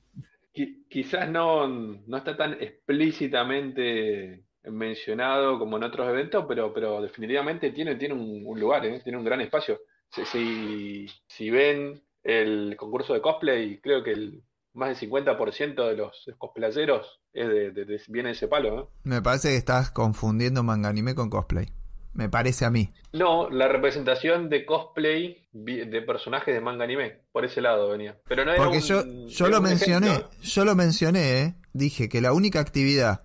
qui- 0.54 0.86
quizás 0.90 1.30
no, 1.30 1.68
no 1.68 2.18
está 2.18 2.38
tan 2.38 2.54
explícitamente 2.54 4.45
mencionado 4.72 5.58
como 5.60 5.78
en 5.78 5.84
otros 5.84 6.08
eventos, 6.10 6.46
pero, 6.48 6.74
pero 6.74 7.02
definitivamente 7.02 7.72
tiene, 7.72 7.96
tiene 7.96 8.14
un, 8.14 8.44
un 8.46 8.60
lugar, 8.60 8.86
¿eh? 8.86 9.00
Tiene 9.04 9.18
un 9.18 9.26
gran 9.26 9.42
espacio. 9.42 9.80
si, 10.10 10.26
si, 10.26 11.08
si 11.28 11.50
ven 11.50 12.02
el 12.24 12.76
concurso 12.78 13.14
de 13.14 13.22
cosplay, 13.22 13.80
creo 13.82 14.04
que 14.04 14.12
el 14.12 14.44
más 14.74 14.90
del 15.00 15.10
50% 15.10 15.88
de 15.88 15.96
los 15.96 16.26
cosplayeros 16.38 17.22
es 17.34 17.48
de, 17.48 17.72
de- 17.72 17.86
de- 17.86 18.02
viene 18.10 18.30
de 18.30 18.34
ese 18.34 18.48
palo. 18.48 18.92
Me 19.04 19.22
parece 19.22 19.50
que 19.50 19.56
estás 19.58 19.92
confundiendo 19.92 20.64
manga 20.64 20.90
anime 20.90 21.16
con 21.16 21.30
cosplay. 21.30 21.68
Me 22.14 22.30
parece 22.30 22.64
a 22.66 22.70
mí. 22.72 22.90
No, 23.12 23.50
la 23.50 23.68
representación 23.68 24.50
de 24.50 24.66
cosplay 24.66 25.48
de 25.52 26.02
personajes 26.02 26.54
de 26.56 26.62
manga 26.62 26.86
anime, 26.86 27.20
por 27.34 27.44
ese 27.44 27.60
lado 27.62 27.90
venía. 27.90 28.18
Pero 28.28 28.46
no 28.46 28.52
era 28.54 28.64
Porque 28.64 28.78
un- 28.78 28.84
yo, 28.84 29.04
yo 29.28 29.46
era 29.48 29.56
lo 29.58 29.62
mencioné, 29.62 30.24
yo 30.42 30.64
lo 30.66 30.76
mencioné, 30.76 31.42
¿eh? 31.42 31.56
dije 31.74 32.08
que 32.08 32.22
la 32.22 32.32
única 32.32 32.62
actividad 32.62 33.24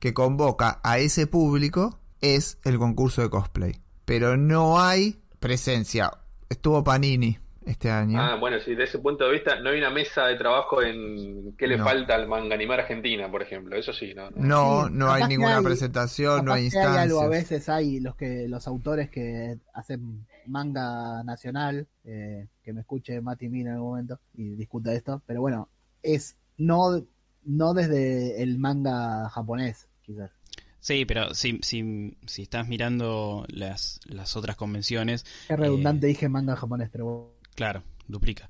que 0.00 0.14
convoca 0.14 0.80
a 0.82 0.98
ese 0.98 1.26
público 1.26 1.98
es 2.20 2.58
el 2.64 2.78
concurso 2.78 3.22
de 3.22 3.30
cosplay. 3.30 3.80
Pero 4.04 4.36
no 4.36 4.80
hay 4.80 5.20
presencia. 5.40 6.10
Estuvo 6.48 6.82
Panini 6.82 7.38
este 7.66 7.90
año. 7.90 8.18
Ah, 8.20 8.36
bueno, 8.40 8.56
sí, 8.64 8.74
de 8.74 8.84
ese 8.84 8.98
punto 8.98 9.24
de 9.26 9.32
vista 9.32 9.60
no 9.60 9.68
hay 9.70 9.78
una 9.78 9.90
mesa 9.90 10.24
de 10.26 10.36
trabajo 10.36 10.82
en 10.82 11.54
qué 11.58 11.66
le 11.66 11.76
No. 11.76 11.84
falta 11.84 12.14
al 12.14 12.26
manga 12.26 12.54
anime 12.54 12.74
argentina, 12.74 13.30
por 13.30 13.42
ejemplo. 13.42 13.76
Eso 13.76 13.92
sí, 13.92 14.14
no. 14.14 14.30
no. 14.30 14.38
no, 14.40 14.86
Sí, 14.88 14.92
no 14.94 15.12
hay 15.12 15.24
ninguna 15.28 15.58
hay- 15.58 15.64
presentación, 15.64 16.44
no 16.46 16.52
hay 16.54 16.70
que 16.70 16.78
hay 16.78 16.84
algo, 16.86 17.20
a 17.20 17.24
instancias. 17.24 17.30
veces 17.50 17.68
hay 17.68 18.00
los 18.00 18.16
que 18.16 18.48
los 18.48 18.66
autores 18.66 19.10
que 19.10 19.58
hacen 19.74 20.26
manga 20.46 21.22
nacional, 21.24 21.86
eh, 22.04 22.46
que 22.62 22.72
me 22.72 22.80
escuche 22.80 23.20
Mati 23.20 23.48
Mina 23.50 23.70
en 23.70 23.76
algún 23.76 23.90
momento 23.90 24.18
y 24.34 24.54
discuta 24.54 24.94
esto, 24.94 25.20
pero 25.26 25.42
bueno, 25.42 25.68
es 26.02 26.36
no, 26.56 27.02
no 27.44 27.74
desde 27.74 28.42
el 28.42 28.58
manga 28.58 29.28
japonés, 29.28 29.87
quizás. 30.08 30.32
Sí, 30.80 31.04
pero 31.04 31.34
si, 31.34 31.58
si, 31.62 32.16
si 32.26 32.42
estás 32.42 32.68
mirando 32.68 33.44
las, 33.48 34.00
las 34.06 34.36
otras 34.36 34.56
convenciones, 34.56 35.24
Qué 35.46 35.56
redundante 35.56 36.06
dije 36.06 36.28
manga 36.30 36.56
japonés, 36.56 36.88
pero 36.90 37.34
claro, 37.54 37.82
duplica. 38.06 38.48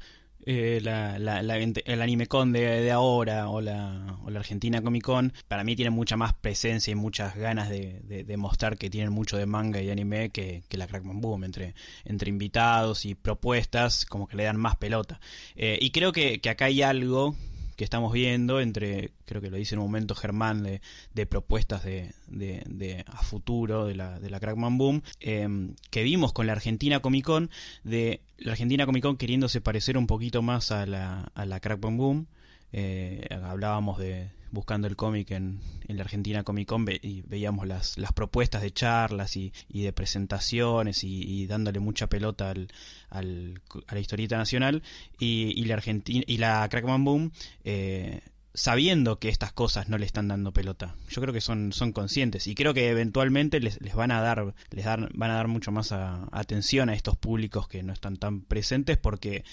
Eh, 0.51 0.81
la, 0.83 1.18
la, 1.18 1.42
la- 1.42 1.59
el 1.59 2.01
anime 2.01 2.27
con 2.27 2.53
de, 2.53 2.61
de 2.81 2.90
ahora 2.90 3.51
o 3.51 3.61
la, 3.61 4.18
o 4.25 4.31
la 4.31 4.38
Argentina 4.38 4.81
Comic 4.81 5.03
Con, 5.05 5.33
para 5.47 5.62
mí 5.62 5.77
tienen 5.77 5.92
mucha 5.92 6.16
más 6.16 6.33
presencia 6.33 6.90
y 6.92 6.94
muchas 6.94 7.37
ganas 7.37 7.68
de, 7.68 8.01
de- 8.05 8.25
de 8.25 8.37
mostrar 8.38 8.79
que 8.79 8.88
tienen 8.88 9.12
mucho 9.12 9.37
de 9.37 9.44
manga 9.47 9.83
y 9.83 9.90
anime 9.90 10.31
que, 10.31 10.62
que 10.68 10.79
la 10.79 10.87
Crackman 10.87 11.21
Boom, 11.21 11.44
entre, 11.44 11.75
entre 12.05 12.31
invitados 12.31 13.05
y 13.05 13.14
propuestas, 13.14 14.07
como 14.07 14.27
que 14.27 14.37
le 14.37 14.44
dan 14.44 14.57
más 14.57 14.77
pelota. 14.77 15.21
Eh, 15.57 15.79
y 15.83 15.90
creo 15.90 16.12
que, 16.12 16.40
que 16.40 16.49
acá 16.51 16.66
hay 16.66 16.81
algo 16.83 17.37
que 17.78 17.84
estamos 17.84 18.12
viendo 18.12 18.60
entre, 18.60 19.12
creo 19.24 19.40
que 19.40 19.50
lo 19.50 19.56
dice 19.56 19.76
en 19.76 19.78
un 19.78 19.86
momento 19.86 20.16
Germán, 20.16 20.64
de, 20.64 20.80
de 21.14 21.26
propuestas 21.26 21.84
de, 21.84 22.12
de- 22.26 22.64
de 22.66 23.04
a 23.06 23.22
futuro 23.22 23.86
de 23.86 23.94
la, 23.94 24.18
de 24.18 24.28
la 24.30 24.40
Crackman 24.40 24.76
Boom, 24.78 25.02
eh, 25.20 25.48
que 25.90 26.02
vimos 26.02 26.32
con 26.32 26.46
la 26.48 26.52
Argentina 26.54 26.98
Comic 27.00 27.24
Con, 27.24 27.50
de 27.84 28.20
la 28.36 28.52
Argentina 28.52 28.84
Comic 28.84 29.04
Con 29.04 29.16
queriéndose 29.16 29.60
parecer 29.60 29.96
un 29.96 30.08
poquito 30.08 30.42
más 30.42 30.72
a 30.72 30.86
la, 30.86 31.30
a 31.34 31.46
la 31.46 31.60
Crackman 31.60 31.96
Boom. 31.96 32.26
Eh, 32.72 33.26
hablábamos 33.42 33.98
de 33.98 34.31
buscando 34.50 34.88
el 34.88 34.96
cómic 34.96 35.31
en, 35.33 35.61
en 35.88 35.96
la 35.98 36.04
Argentina 36.04 36.42
Comic 36.42 36.68
Con 36.68 36.85
ve- 36.87 36.98
y 37.02 37.20
veíamos 37.22 37.66
las, 37.66 37.98
las 37.98 38.12
propuestas 38.12 38.62
de 38.62 38.70
charlas 38.70 39.37
y, 39.37 39.52
y 39.68 39.83
de 39.83 39.92
presentaciones 39.92 41.04
y, 41.04 41.46
dándole 41.46 41.81
mucha 41.81 42.07
pelota 42.09 42.50
al, 42.50 42.68
al- 43.11 43.61
a 43.87 43.94
la 43.94 44.00
historieta 44.00 44.37
nacional 44.38 44.83
y, 45.18 45.52
y 45.54 45.64
la 45.66 45.74
Argentina 45.74 46.24
y 46.26 46.38
la 46.38 46.66
Crackman 46.70 47.04
Boom 47.04 47.33
eh, 47.64 48.20
sabiendo 48.54 49.18
que 49.18 49.28
estas 49.28 49.52
cosas 49.52 49.88
no 49.88 49.98
le 49.98 50.07
están 50.07 50.28
dando 50.28 50.52
pelota. 50.52 50.96
Yo 51.11 51.20
creo 51.20 51.33
que 51.35 51.40
son, 51.42 51.72
son 51.72 51.92
conscientes 51.92 52.46
y 52.46 52.54
creo 52.54 52.72
que 52.74 52.88
eventualmente 52.88 53.61
les, 53.61 53.81
les 53.83 53.94
van 53.94 54.11
a 54.11 54.20
dar, 54.22 54.54
les 54.70 54.85
dar, 54.85 55.11
van 55.14 55.31
a 55.31 55.35
dar 55.35 55.46
mucho 55.48 55.70
más 55.72 55.92
atención 55.92 56.88
a 56.88 56.94
estos 56.94 57.16
públicos 57.16 57.68
que 57.68 57.83
no 57.83 57.92
están 57.92 58.16
tan 58.16 58.40
presentes 58.40 58.96
porque 58.96 59.44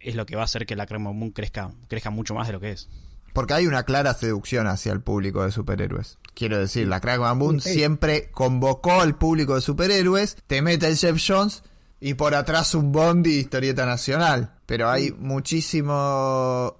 es 0.00 0.14
lo 0.14 0.26
que 0.26 0.36
va 0.36 0.42
a 0.42 0.44
hacer 0.46 0.66
que 0.66 0.76
la 0.76 0.86
Crackman 0.86 1.18
Boom 1.18 1.30
crezca, 1.32 1.70
crezca 1.88 2.10
mucho 2.10 2.34
más 2.34 2.46
de 2.46 2.52
lo 2.52 2.60
que 2.60 2.72
es. 2.72 2.88
Porque 3.32 3.52
hay 3.54 3.66
una 3.66 3.82
clara 3.82 4.14
seducción 4.14 4.66
hacia 4.66 4.92
el 4.92 5.02
público 5.02 5.44
de 5.44 5.50
superhéroes. 5.52 6.18
Quiero 6.34 6.58
decir, 6.58 6.88
la 6.88 7.00
Crack 7.00 7.20
Boom 7.36 7.60
Sí. 7.60 7.74
siempre 7.74 8.30
convocó 8.30 9.00
al 9.00 9.16
público 9.18 9.54
de 9.54 9.60
superhéroes, 9.60 10.36
te 10.46 10.62
mete 10.62 10.86
el 10.86 10.96
Jeff 10.96 11.22
Jones 11.26 11.62
y 12.00 12.14
por 12.14 12.34
atrás 12.34 12.74
un 12.74 12.92
Bondi 12.92 13.38
historieta 13.38 13.84
nacional. 13.84 14.54
Pero 14.66 14.88
hay 14.88 15.12
muchísimo... 15.12 16.76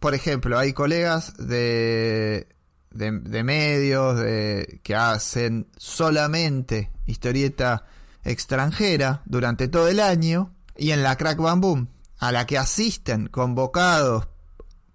Por 0.00 0.14
ejemplo, 0.14 0.58
hay 0.58 0.72
colegas 0.72 1.36
de, 1.36 2.48
de, 2.90 3.10
de 3.20 3.44
medios 3.44 4.18
de, 4.18 4.80
que 4.82 4.94
hacen 4.94 5.66
solamente 5.76 6.90
historieta 7.06 7.84
extranjera 8.24 9.22
durante 9.26 9.68
todo 9.68 9.88
el 9.88 10.00
año 10.00 10.52
y 10.76 10.92
en 10.92 11.02
la 11.02 11.16
Crack 11.16 11.38
Bam 11.38 11.60
Boom, 11.60 11.88
a 12.20 12.32
la 12.32 12.46
que 12.46 12.58
asisten 12.58 13.28
convocados 13.28 14.28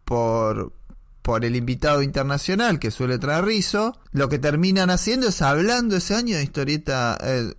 por, 0.06 0.74
por 1.24 1.44
el 1.44 1.56
invitado 1.56 2.04
internacional 2.04 2.80
que 2.80 2.92
suele 2.92 3.18
traer 3.18 3.46
Rizo, 3.46 4.00
lo 4.12 4.30
que 4.30 4.40
terminan 4.40 4.92
haciendo 4.92 5.28
es 5.28 5.42
hablando 5.42 5.98
ese 5.98 6.16
año 6.16 6.38
de 6.38 6.44
historieta, 6.44 7.18
eh, 7.22 7.54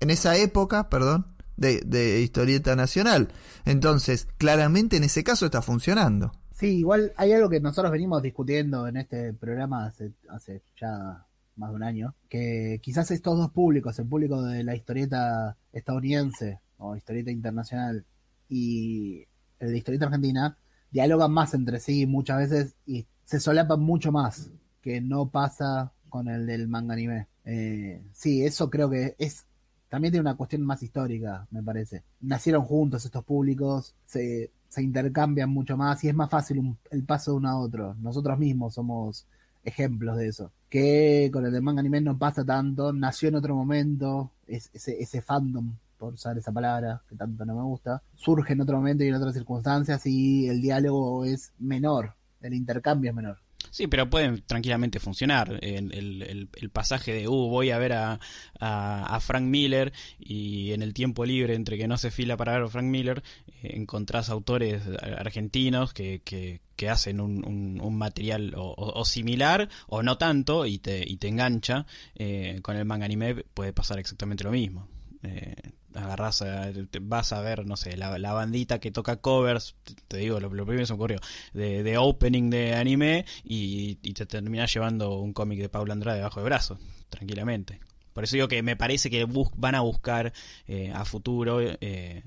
en 0.00 0.10
esa 0.10 0.36
época, 0.36 0.90
perdón, 0.90 1.28
de, 1.56 1.80
de 1.86 2.20
historieta 2.20 2.74
nacional. 2.74 3.28
Entonces, 3.64 4.26
claramente 4.36 4.96
en 4.96 5.04
ese 5.04 5.22
caso 5.22 5.46
está 5.46 5.62
funcionando. 5.62 6.32
Sí, 6.52 6.78
igual 6.78 7.12
hay 7.16 7.32
algo 7.32 7.48
que 7.48 7.60
nosotros 7.60 7.92
venimos 7.92 8.20
discutiendo 8.20 8.88
en 8.88 8.96
este 8.96 9.32
programa 9.32 9.86
hace, 9.86 10.12
hace 10.28 10.62
ya 10.80 11.24
más 11.56 11.70
de 11.70 11.76
un 11.76 11.82
año, 11.84 12.14
que 12.28 12.80
quizás 12.82 13.12
estos 13.12 13.38
dos 13.38 13.52
públicos, 13.52 13.96
el 14.00 14.06
público 14.08 14.42
de 14.42 14.64
la 14.64 14.74
historieta 14.74 15.56
estadounidense 15.72 16.60
o 16.78 16.96
historieta 16.96 17.30
internacional 17.30 18.04
y 18.48 19.24
el 19.58 19.70
de 19.70 19.78
historieta 19.78 20.06
argentina, 20.06 20.56
dialogan 20.90 21.32
más 21.32 21.54
entre 21.54 21.80
sí 21.80 22.06
muchas 22.06 22.38
veces 22.38 22.76
y 22.86 23.06
se 23.24 23.40
solapan 23.40 23.80
mucho 23.80 24.12
más, 24.12 24.50
que 24.80 25.00
no 25.00 25.28
pasa 25.28 25.92
con 26.08 26.28
el 26.28 26.46
del 26.46 26.68
manga 26.68 26.94
anime. 26.94 27.28
Eh, 27.44 28.02
sí, 28.12 28.44
eso 28.44 28.70
creo 28.70 28.88
que 28.88 29.16
es 29.18 29.46
también 29.94 30.10
tiene 30.10 30.22
una 30.22 30.36
cuestión 30.36 30.62
más 30.62 30.82
histórica, 30.82 31.46
me 31.52 31.62
parece. 31.62 32.02
Nacieron 32.20 32.64
juntos 32.64 33.04
estos 33.04 33.22
públicos, 33.22 33.94
se, 34.04 34.50
se 34.68 34.82
intercambian 34.82 35.48
mucho 35.50 35.76
más 35.76 36.02
y 36.02 36.08
es 36.08 36.14
más 36.16 36.28
fácil 36.28 36.76
el 36.90 37.04
paso 37.04 37.30
de 37.30 37.36
uno 37.36 37.48
a 37.48 37.60
otro. 37.60 37.94
Nosotros 38.00 38.36
mismos 38.36 38.74
somos 38.74 39.24
ejemplos 39.62 40.16
de 40.16 40.26
eso. 40.26 40.50
Que 40.68 41.30
con 41.32 41.46
el 41.46 41.52
de 41.52 41.60
manga 41.60 41.78
anime 41.78 42.00
no 42.00 42.18
pasa 42.18 42.44
tanto, 42.44 42.92
nació 42.92 43.28
en 43.28 43.36
otro 43.36 43.54
momento, 43.54 44.32
es, 44.48 44.68
ese, 44.72 45.00
ese 45.00 45.22
fandom, 45.22 45.76
por 46.04 46.14
usar 46.14 46.36
esa 46.36 46.52
palabra 46.52 47.02
que 47.08 47.16
tanto 47.16 47.44
no 47.44 47.54
me 47.56 47.62
gusta, 47.62 48.02
surge 48.14 48.52
en 48.52 48.60
otro 48.60 48.76
momento 48.76 49.04
y 49.04 49.08
en 49.08 49.14
otras 49.14 49.34
circunstancias 49.34 50.04
y 50.06 50.48
el 50.48 50.60
diálogo 50.60 51.24
es 51.24 51.52
menor, 51.58 52.14
el 52.40 52.54
intercambio 52.54 53.10
es 53.10 53.16
menor. 53.16 53.38
Sí, 53.70 53.88
pero 53.88 54.08
pueden 54.08 54.42
tranquilamente 54.46 55.00
funcionar. 55.00 55.58
El, 55.60 55.92
el- 55.92 56.70
pasaje 56.70 57.12
de, 57.12 57.26
uh, 57.28 57.48
voy 57.48 57.70
a 57.70 57.78
ver 57.78 57.92
a, 57.94 58.20
a- 58.60 59.18
Frank 59.20 59.44
Miller 59.46 59.92
y 60.18 60.72
en 60.72 60.82
el 60.82 60.92
tiempo 60.92 61.24
libre, 61.24 61.54
entre 61.54 61.76
que 61.78 61.88
no 61.88 61.96
se 61.96 62.10
fila 62.10 62.36
para 62.36 62.52
ver 62.52 62.62
a 62.62 62.68
Frank 62.68 62.84
Miller, 62.86 63.22
eh, 63.48 63.72
encontrás 63.74 64.28
autores 64.28 64.82
argentinos 65.18 65.92
que, 65.92 66.20
que, 66.24 66.60
que 66.76 66.88
hacen 66.88 67.20
un, 67.20 67.44
un- 67.44 67.96
material 67.96 68.52
o 68.56 69.04
similar 69.04 69.68
o 69.88 70.02
no 70.02 70.18
tanto 70.18 70.66
y 70.66 70.78
te, 70.78 71.02
y 71.08 71.16
te 71.16 71.28
engancha. 71.28 71.86
Eh, 72.14 72.60
con 72.62 72.76
el 72.76 72.84
manga 72.84 73.06
anime 73.06 73.34
puede 73.54 73.72
pasar 73.72 73.98
exactamente 73.98 74.44
lo 74.44 74.50
mismo. 74.52 74.88
Eh, 75.22 75.54
agarrás, 75.94 76.42
a- 76.42 76.72
te- 76.90 76.98
vas 77.00 77.32
a 77.32 77.40
ver, 77.40 77.66
no 77.66 77.76
sé, 77.76 77.96
la, 77.96 78.18
la 78.18 78.32
bandita 78.32 78.78
que 78.80 78.90
toca 78.90 79.16
covers, 79.16 79.76
te- 79.84 79.94
te 80.08 80.16
digo, 80.18 80.40
lo, 80.40 80.48
lo 80.52 80.64
primero 80.66 80.82
que 80.82 80.86
se 80.86 80.92
me 80.92 80.96
ocurrió, 80.96 81.18
de, 81.52 81.82
de 81.82 81.98
opening 81.98 82.50
de 82.50 82.74
anime 82.74 83.24
y, 83.44 83.98
y 84.02 84.12
te 84.14 84.26
terminás 84.26 84.72
llevando 84.72 85.18
un 85.18 85.32
cómic 85.32 85.60
de 85.60 85.68
Paula 85.68 85.92
Andrade 85.94 86.18
debajo 86.18 86.40
de 86.40 86.46
brazo, 86.46 86.78
tranquilamente. 87.10 87.80
Por 88.12 88.24
eso 88.24 88.36
digo 88.36 88.48
que 88.48 88.62
me 88.62 88.76
parece 88.76 89.10
que 89.10 89.24
bus- 89.24 89.50
van 89.56 89.74
a 89.74 89.80
buscar 89.80 90.32
eh, 90.68 90.92
a 90.94 91.04
futuro 91.04 91.60
eh, 91.60 92.22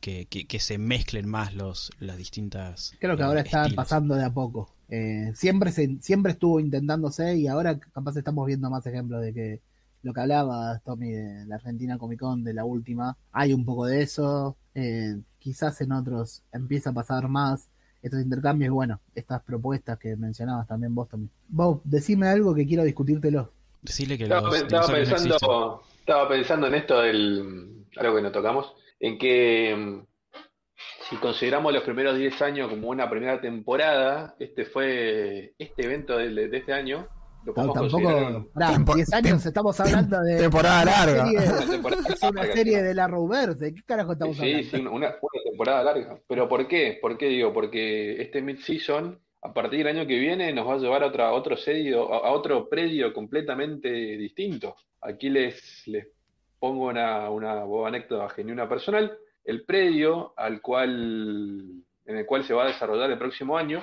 que, 0.00 0.26
que- 0.26 0.46
que 0.46 0.60
se 0.60 0.78
mezclen 0.78 1.28
más 1.28 1.54
los 1.54 1.90
las 1.98 2.16
distintas. 2.16 2.94
Creo 2.98 3.16
que 3.16 3.22
eh, 3.22 3.24
ahora 3.24 3.40
está 3.40 3.68
estilos. 3.68 3.74
pasando 3.74 4.14
de 4.14 4.24
a 4.24 4.32
poco. 4.32 4.76
Eh, 4.88 5.32
siempre 5.34 5.72
se, 5.72 5.98
siempre 6.00 6.32
estuvo 6.32 6.60
intentándose 6.60 7.36
y 7.36 7.46
ahora 7.48 7.78
capaz 7.80 8.16
estamos 8.16 8.46
viendo 8.46 8.70
más 8.70 8.86
ejemplos 8.86 9.22
de 9.22 9.32
que 9.34 9.62
lo 10.02 10.12
que 10.12 10.20
hablaba 10.20 10.78
Tommy 10.84 11.10
de 11.10 11.46
la 11.46 11.56
Argentina 11.56 11.98
Comic 11.98 12.20
Con 12.20 12.44
de 12.44 12.54
la 12.54 12.64
última, 12.64 13.16
hay 13.32 13.52
un 13.52 13.64
poco 13.64 13.86
de 13.86 14.02
eso. 14.02 14.56
eh, 14.74 15.16
quizás 15.38 15.80
en 15.80 15.92
otros 15.92 16.42
empieza 16.52 16.90
a 16.90 16.92
pasar 16.92 17.28
más 17.28 17.68
estos 18.00 18.20
intercambios 18.20 18.68
y 18.68 18.70
bueno, 18.70 19.00
estas 19.14 19.42
propuestas 19.42 19.98
que 19.98 20.16
mencionabas 20.16 20.66
también 20.66 20.94
vos, 20.94 21.08
Tommy. 21.08 21.28
Vos, 21.48 21.80
decime 21.84 22.28
algo 22.28 22.54
que 22.54 22.66
quiero 22.66 22.82
discutírtelo. 22.84 23.52
Decirle 23.82 24.16
que 24.16 24.24
Estaba, 24.24 24.48
los 24.48 24.56
estaba 24.56 24.86
no 24.86 24.92
pensando, 24.92 25.82
estaba 25.98 26.28
pensando 26.28 26.66
en 26.68 26.74
esto 26.74 27.00
del 27.00 27.86
algo 27.96 28.16
que 28.16 28.22
no 28.22 28.32
tocamos, 28.32 28.72
en 29.00 29.18
que 29.18 29.74
mm, 29.76 30.06
si 31.08 31.16
consideramos 31.16 31.72
los 31.72 31.82
primeros 31.82 32.16
10 32.16 32.42
años 32.42 32.68
como 32.70 32.88
una 32.88 33.10
primera 33.10 33.40
temporada, 33.40 34.34
este 34.38 34.64
fue 34.64 35.54
este 35.58 35.84
evento 35.84 36.16
de, 36.16 36.48
de 36.48 36.56
este 36.56 36.72
año 36.72 37.06
No, 37.44 37.52
tampoco. 37.54 37.78
considerar 37.80 38.42
Pará, 38.54 38.72
Tempo- 38.72 38.94
10 38.94 39.12
años 39.14 39.46
estamos 39.46 39.80
hablando 39.80 40.20
de. 40.20 40.38
temporada 40.38 40.84
larga. 40.84 41.24
serie- 41.26 41.38
una 41.52 41.66
temporada 41.70 42.02
es 42.08 42.22
una 42.22 42.30
larga, 42.40 42.54
serie 42.54 42.82
de 42.82 42.94
la 42.94 43.08
Roverse. 43.08 43.64
¿De 43.64 43.74
qué 43.74 43.82
carajo 43.82 44.12
estamos 44.12 44.36
Sí, 44.36 44.42
hablando? 44.42 44.70
sí, 44.70 44.76
una, 44.76 44.90
una 45.20 45.42
temporada 45.44 45.82
larga. 45.84 46.18
¿Pero 46.28 46.48
por 46.48 46.68
qué? 46.68 46.98
¿Por 47.00 47.18
qué 47.18 47.26
digo? 47.28 47.52
Porque 47.52 48.20
este 48.22 48.42
mid-season, 48.42 49.18
a 49.42 49.52
partir 49.52 49.78
del 49.84 49.96
año 49.98 50.06
que 50.06 50.18
viene, 50.18 50.52
nos 50.52 50.68
va 50.68 50.74
a 50.74 50.78
llevar 50.78 51.02
a, 51.02 51.06
otra, 51.06 51.28
a 51.28 51.32
otro 51.32 51.56
sedio, 51.56 52.12
a, 52.12 52.28
a 52.28 52.30
otro 52.32 52.68
predio 52.68 53.12
completamente 53.12 53.88
distinto. 53.90 54.76
Aquí 55.00 55.28
les, 55.30 55.82
les 55.88 56.06
pongo 56.60 56.86
una, 56.86 57.28
una 57.30 57.64
boba 57.64 57.88
anécdota 57.88 58.28
genuina 58.28 58.68
personal. 58.68 59.18
El 59.44 59.64
predio 59.64 60.32
al 60.36 60.60
cual, 60.60 61.82
en 62.06 62.16
el 62.16 62.24
cual 62.26 62.44
se 62.44 62.54
va 62.54 62.62
a 62.64 62.68
desarrollar 62.68 63.10
el 63.10 63.18
próximo 63.18 63.58
año 63.58 63.82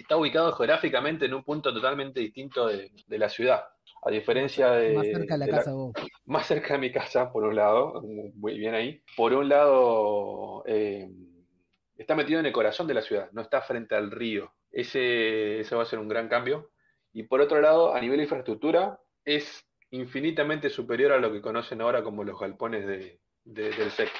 está 0.00 0.16
ubicado 0.16 0.52
geográficamente 0.52 1.26
en 1.26 1.34
un 1.34 1.42
punto 1.44 1.72
totalmente 1.72 2.20
distinto 2.20 2.66
de, 2.66 2.90
de 3.06 3.18
la 3.18 3.28
ciudad. 3.28 3.64
A 4.04 4.10
diferencia 4.10 4.70
de, 4.70 4.94
Más 4.94 5.06
cerca 5.06 5.34
de 5.34 5.38
la 5.38 5.46
de 5.46 5.50
casa 5.52 5.72
vos. 5.72 5.92
más 6.26 6.46
cerca 6.46 6.74
de 6.74 6.78
mi 6.80 6.92
casa, 6.92 7.32
por 7.32 7.42
un 7.44 7.56
lado, 7.56 8.00
muy 8.34 8.58
bien 8.58 8.74
ahí. 8.74 9.02
Por 9.16 9.32
un 9.32 9.48
lado, 9.48 10.62
eh, 10.66 11.08
está 11.96 12.14
metido 12.14 12.38
en 12.40 12.46
el 12.46 12.52
corazón 12.52 12.86
de 12.86 12.94
la 12.94 13.02
ciudad, 13.02 13.28
no 13.32 13.42
está 13.42 13.60
frente 13.62 13.94
al 13.96 14.10
río. 14.10 14.52
Ese, 14.70 15.60
ese 15.60 15.74
va 15.74 15.82
a 15.82 15.86
ser 15.86 15.98
un 15.98 16.08
gran 16.08 16.28
cambio. 16.28 16.70
Y 17.12 17.24
por 17.24 17.40
otro 17.40 17.60
lado, 17.60 17.94
a 17.94 18.00
nivel 18.00 18.18
de 18.18 18.24
infraestructura, 18.24 19.00
es 19.24 19.64
infinitamente 19.90 20.70
superior 20.70 21.12
a 21.12 21.18
lo 21.18 21.32
que 21.32 21.40
conocen 21.40 21.80
ahora 21.80 22.02
como 22.04 22.22
los 22.22 22.38
galpones 22.38 22.86
de- 22.86 23.20
de- 23.44 23.70
del 23.70 23.90
SEC. 23.90 24.10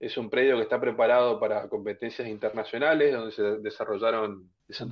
Es 0.00 0.16
un 0.16 0.30
predio 0.30 0.56
que 0.56 0.62
está 0.62 0.80
preparado 0.80 1.40
para 1.40 1.68
competencias 1.68 2.28
internacionales, 2.28 3.12
donde 3.12 3.32
se 3.32 3.42
desarrollaron, 3.58 4.50
se, 4.68 4.84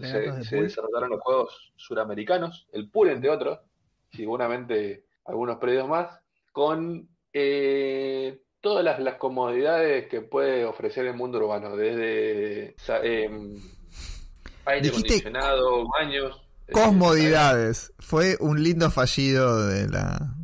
se 0.42 0.57
desarrollaron 0.62 1.11
los 1.11 1.20
Juegos 1.20 1.72
Suramericanos, 1.76 2.66
el 2.72 2.90
pool 2.90 3.11
entre 3.11 3.30
otros, 3.30 3.61
seguramente 4.12 5.04
algunos 5.24 5.59
predios 5.59 5.88
más, 5.88 6.18
con 6.52 7.09
eh, 7.32 8.40
todas 8.61 8.84
las, 8.84 8.98
las 8.98 9.16
comodidades 9.16 10.09
que 10.09 10.22
puede 10.22 10.64
ofrecer 10.64 11.07
el 11.07 11.14
mundo 11.14 11.38
urbano, 11.38 11.76
desde 11.76 12.74
em, 13.02 13.54
aire 14.64 14.88
acondicionado, 14.88 15.86
baños. 15.88 16.42
eh, 16.66 16.72
Cosmodidades. 16.72 17.92
Fue 17.98 18.36
un 18.40 18.62
lindo 18.62 18.90
fallido 18.90 19.66
de 19.68 19.88
la, 19.88 20.34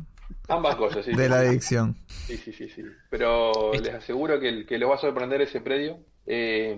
Ambas 0.49 0.75
cosas, 0.75 1.05
sí. 1.05 1.13
de 1.13 1.29
la 1.29 1.37
adicción. 1.39 1.95
Sí, 2.07 2.37
sí, 2.37 2.51
sí, 2.51 2.67
sí. 2.69 2.83
Pero 3.09 3.71
les 3.73 3.93
aseguro 3.93 4.39
que, 4.39 4.49
el- 4.49 4.65
que 4.65 4.77
los 4.77 4.89
va 4.89 4.95
a 4.95 4.99
sorprender 4.99 5.41
ese 5.41 5.61
predio. 5.61 5.99
Eh, 6.25 6.77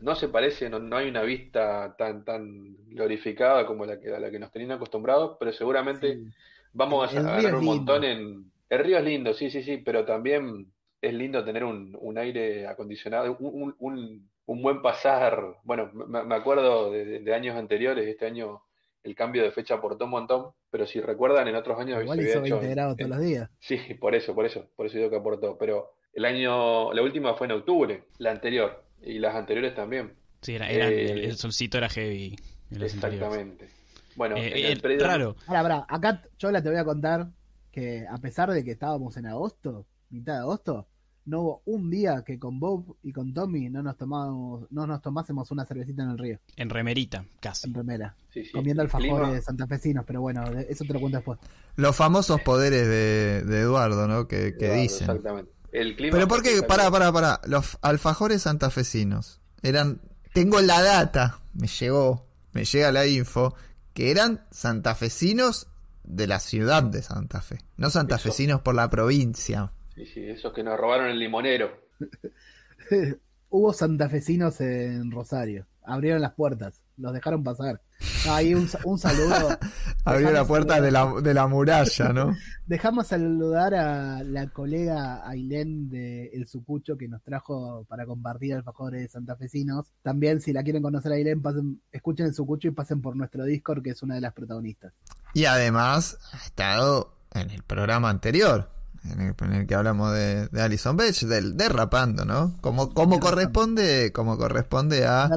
no 0.00 0.14
se 0.14 0.28
parece, 0.28 0.70
no, 0.70 0.78
no 0.78 0.96
hay 0.96 1.08
una 1.08 1.22
vista 1.22 1.94
tan, 1.98 2.24
tan 2.24 2.76
glorificada 2.88 3.66
como 3.66 3.84
la 3.84 3.98
que, 4.00 4.14
a 4.14 4.20
la 4.20 4.30
que 4.30 4.38
nos 4.38 4.50
tenían 4.52 4.72
acostumbrados, 4.72 5.36
pero 5.38 5.52
seguramente 5.52 6.14
Sí. 6.16 6.24
vamos 6.72 7.10
a 7.10 7.14
ganar 7.14 7.40
es 7.44 7.52
un 7.52 7.64
montón 7.64 8.04
en... 8.04 8.52
El 8.70 8.78
río 8.84 8.98
es 8.98 9.04
lindo, 9.04 9.32
sí, 9.34 9.50
sí, 9.50 9.62
sí, 9.62 9.78
pero 9.78 10.04
también 10.04 10.66
es 11.00 11.14
lindo 11.14 11.44
tener 11.44 11.64
un, 11.64 11.96
un 12.00 12.18
aire 12.18 12.66
acondicionado, 12.66 13.36
un, 13.40 13.74
un- 13.80 14.28
un- 14.46 14.62
buen 14.62 14.80
pasar. 14.82 15.42
Bueno, 15.64 15.90
me, 15.92 16.24
me 16.24 16.34
acuerdo 16.34 16.90
de 16.90 17.34
años 17.34 17.56
anteriores, 17.56 18.06
este 18.06 18.26
año 18.26 18.62
el 19.04 19.14
cambio 19.14 19.42
de 19.42 19.50
fecha 19.52 19.74
aportó 19.74 20.04
un 20.04 20.10
montón, 20.10 20.52
pero 20.70 20.86
si 20.86 21.00
recuerdan, 21.00 21.48
en 21.48 21.54
otros 21.56 21.78
años 21.78 22.00
Igual 22.02 22.18
se 22.18 22.24
hizo 22.24 22.38
había 22.38 22.46
hecho 22.46 22.56
20 22.56 22.66
en- 22.66 22.74
grados 22.74 22.92
en- 22.92 22.96
todos 23.06 23.10
los 23.10 23.20
días. 23.26 23.50
Sí, 23.60 23.78
por 24.00 24.14
eso, 24.14 24.34
por 24.34 24.44
eso, 24.46 24.66
por 24.76 24.86
eso 24.86 24.96
digo 24.98 25.10
que 25.10 25.16
aportó. 25.16 25.56
Pero 25.58 25.92
el 26.12 26.24
año, 26.24 26.92
la 26.92 27.02
última 27.02 27.34
fue 27.34 27.46
en 27.46 27.52
octubre, 27.52 28.04
la 28.18 28.30
anterior, 28.32 28.84
y 29.02 29.18
las 29.18 29.34
anteriores 29.34 29.74
también. 29.74 30.14
Sí, 30.42 30.54
era, 30.54 30.70
eran- 30.70 30.92
Eh, 30.92 31.10
el, 31.12 31.24
el 31.24 31.36
solcito 31.36 31.78
era 31.78 31.88
heavy 31.88 32.36
en 32.70 32.80
los 32.80 32.92
anteriores. 32.94 33.22
Exactamente. 33.28 33.68
Bueno, 34.16 34.36
Eh, 34.36 34.52
en 34.54 34.78
el 34.84 34.92
eh, 34.92 34.98
raro. 35.04 35.36
Ahora, 35.46 35.62
pará, 35.62 35.86
acá 35.88 36.22
yo 36.38 36.50
la 36.50 36.62
te 36.62 36.68
voy 36.68 36.78
a 36.78 36.84
contar 36.84 37.28
que 37.72 38.06
a 38.08 38.18
pesar 38.18 38.50
de 38.50 38.64
que 38.64 38.72
estábamos 38.72 39.16
en 39.16 39.26
agosto, 39.26 39.86
mitad 40.10 40.34
de 40.34 40.40
agosto, 40.40 40.88
no 41.28 41.40
hubo 41.40 41.62
un 41.66 41.90
día 41.90 42.22
que 42.26 42.38
con 42.38 42.58
Bob 42.58 42.96
y 43.02 43.12
con 43.12 43.32
Tommy 43.34 43.68
no 43.68 43.82
nos 43.82 43.96
tomamos, 43.96 44.66
no 44.70 44.86
nos 44.86 45.02
tomásemos 45.02 45.50
una 45.50 45.64
cervecita 45.66 46.02
en 46.02 46.10
el 46.10 46.18
río, 46.18 46.38
En 46.56 46.70
remerita, 46.70 47.24
casi. 47.40 47.68
en 47.68 47.74
remera, 47.74 48.16
Sí, 48.32 48.44
sí. 48.44 48.52
comiendo 48.52 48.82
alfajores 48.82 49.44
santafesinos, 49.44 50.04
pero 50.06 50.20
bueno, 50.20 50.42
eso 50.68 50.84
te 50.84 50.92
lo 50.92 51.00
cuento 51.00 51.18
después. 51.18 51.38
Los 51.76 51.94
famosos 51.94 52.40
poderes 52.40 52.86
de, 52.88 53.44
de 53.44 53.60
Eduardo, 53.60 54.08
¿no? 54.08 54.26
Que, 54.26 54.52
dicen. 54.52 55.08
Exactamente. 55.08 55.52
El 55.70 55.94
clima 55.96 56.12
Pero 56.14 56.28
¿por 56.28 56.42
qué? 56.42 56.62
Pará, 56.62 56.90
pará, 56.90 57.12
pará. 57.12 57.40
Los 57.46 57.76
alfajores 57.82 58.42
santafesinos 58.42 59.40
eran. 59.62 60.00
Tengo 60.32 60.60
la 60.60 60.82
data, 60.82 61.40
me 61.54 61.66
llegó, 61.66 62.26
me 62.52 62.64
llega 62.64 62.90
la 62.92 63.06
info, 63.06 63.54
que 63.92 64.10
eran 64.10 64.44
santafesinos 64.50 65.68
de 66.04 66.26
la 66.26 66.40
ciudad 66.40 66.82
de 66.82 67.02
Santa 67.02 67.40
Fe, 67.42 67.58
no 67.76 67.90
santafesinos 67.90 68.60
por 68.62 68.74
la 68.74 68.88
provincia. 68.88 69.72
Sí, 69.98 70.06
sí, 70.06 70.24
esos 70.28 70.52
que 70.52 70.62
nos 70.62 70.78
robaron 70.78 71.08
el 71.08 71.18
limonero. 71.18 71.70
Hubo 73.50 73.72
santafesinos 73.72 74.60
en 74.60 75.10
Rosario, 75.10 75.66
abrieron 75.82 76.20
las 76.20 76.34
puertas, 76.34 76.82
los 76.98 77.12
dejaron 77.14 77.42
pasar. 77.42 77.80
No, 78.26 78.34
ahí 78.34 78.54
un, 78.54 78.68
sa- 78.68 78.78
un 78.84 78.98
saludo. 78.98 79.58
Abrió 80.04 80.30
la 80.30 80.44
puerta 80.46 80.80
de 80.80 80.90
la, 80.90 81.20
de 81.20 81.34
la 81.34 81.46
muralla, 81.48 82.12
¿no? 82.12 82.36
Dejamos 82.66 83.08
saludar 83.08 83.74
a 83.74 84.22
la 84.22 84.48
colega 84.48 85.26
Ailén 85.28 85.88
de 85.90 86.26
El 86.28 86.46
Sucucho 86.46 86.96
que 86.96 87.08
nos 87.08 87.22
trajo 87.22 87.84
para 87.88 88.06
compartir 88.06 88.54
alfajores 88.54 89.12
santafesinos. 89.12 89.92
También, 90.02 90.40
si 90.40 90.52
la 90.52 90.62
quieren 90.62 90.82
conocer 90.82 91.12
a 91.12 91.14
Ailén, 91.16 91.42
pasen, 91.42 91.80
escuchen 91.90 92.26
El 92.26 92.34
Sucucho 92.34 92.68
y 92.68 92.72
pasen 92.72 93.00
por 93.02 93.16
nuestro 93.16 93.44
Discord, 93.44 93.82
que 93.82 93.90
es 93.90 94.02
una 94.02 94.14
de 94.14 94.20
las 94.20 94.32
protagonistas. 94.34 94.92
Y 95.34 95.46
además 95.46 96.18
ha 96.32 96.36
estado 96.38 97.16
en 97.34 97.50
el 97.50 97.62
programa 97.62 98.08
anterior, 98.10 98.70
en 99.04 99.20
el, 99.20 99.34
en 99.38 99.52
el 99.52 99.66
que 99.66 99.74
hablamos 99.74 100.12
de, 100.14 100.48
de 100.48 100.62
Alison 100.62 100.96
Beach, 100.96 101.22
del 101.24 101.56
derrapando, 101.56 102.24
¿no? 102.24 102.56
Como, 102.60 102.92
como 102.92 103.16
Derrapando. 103.16 103.20
corresponde, 103.20 104.12
como 104.12 104.36
corresponde 104.38 105.06
a 105.06 105.28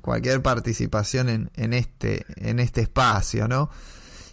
cualquier 0.00 0.42
participación 0.42 1.28
en, 1.28 1.50
en 1.54 1.72
este, 1.72 2.24
en 2.36 2.58
este 2.60 2.80
espacio, 2.82 3.48
¿no? 3.48 3.70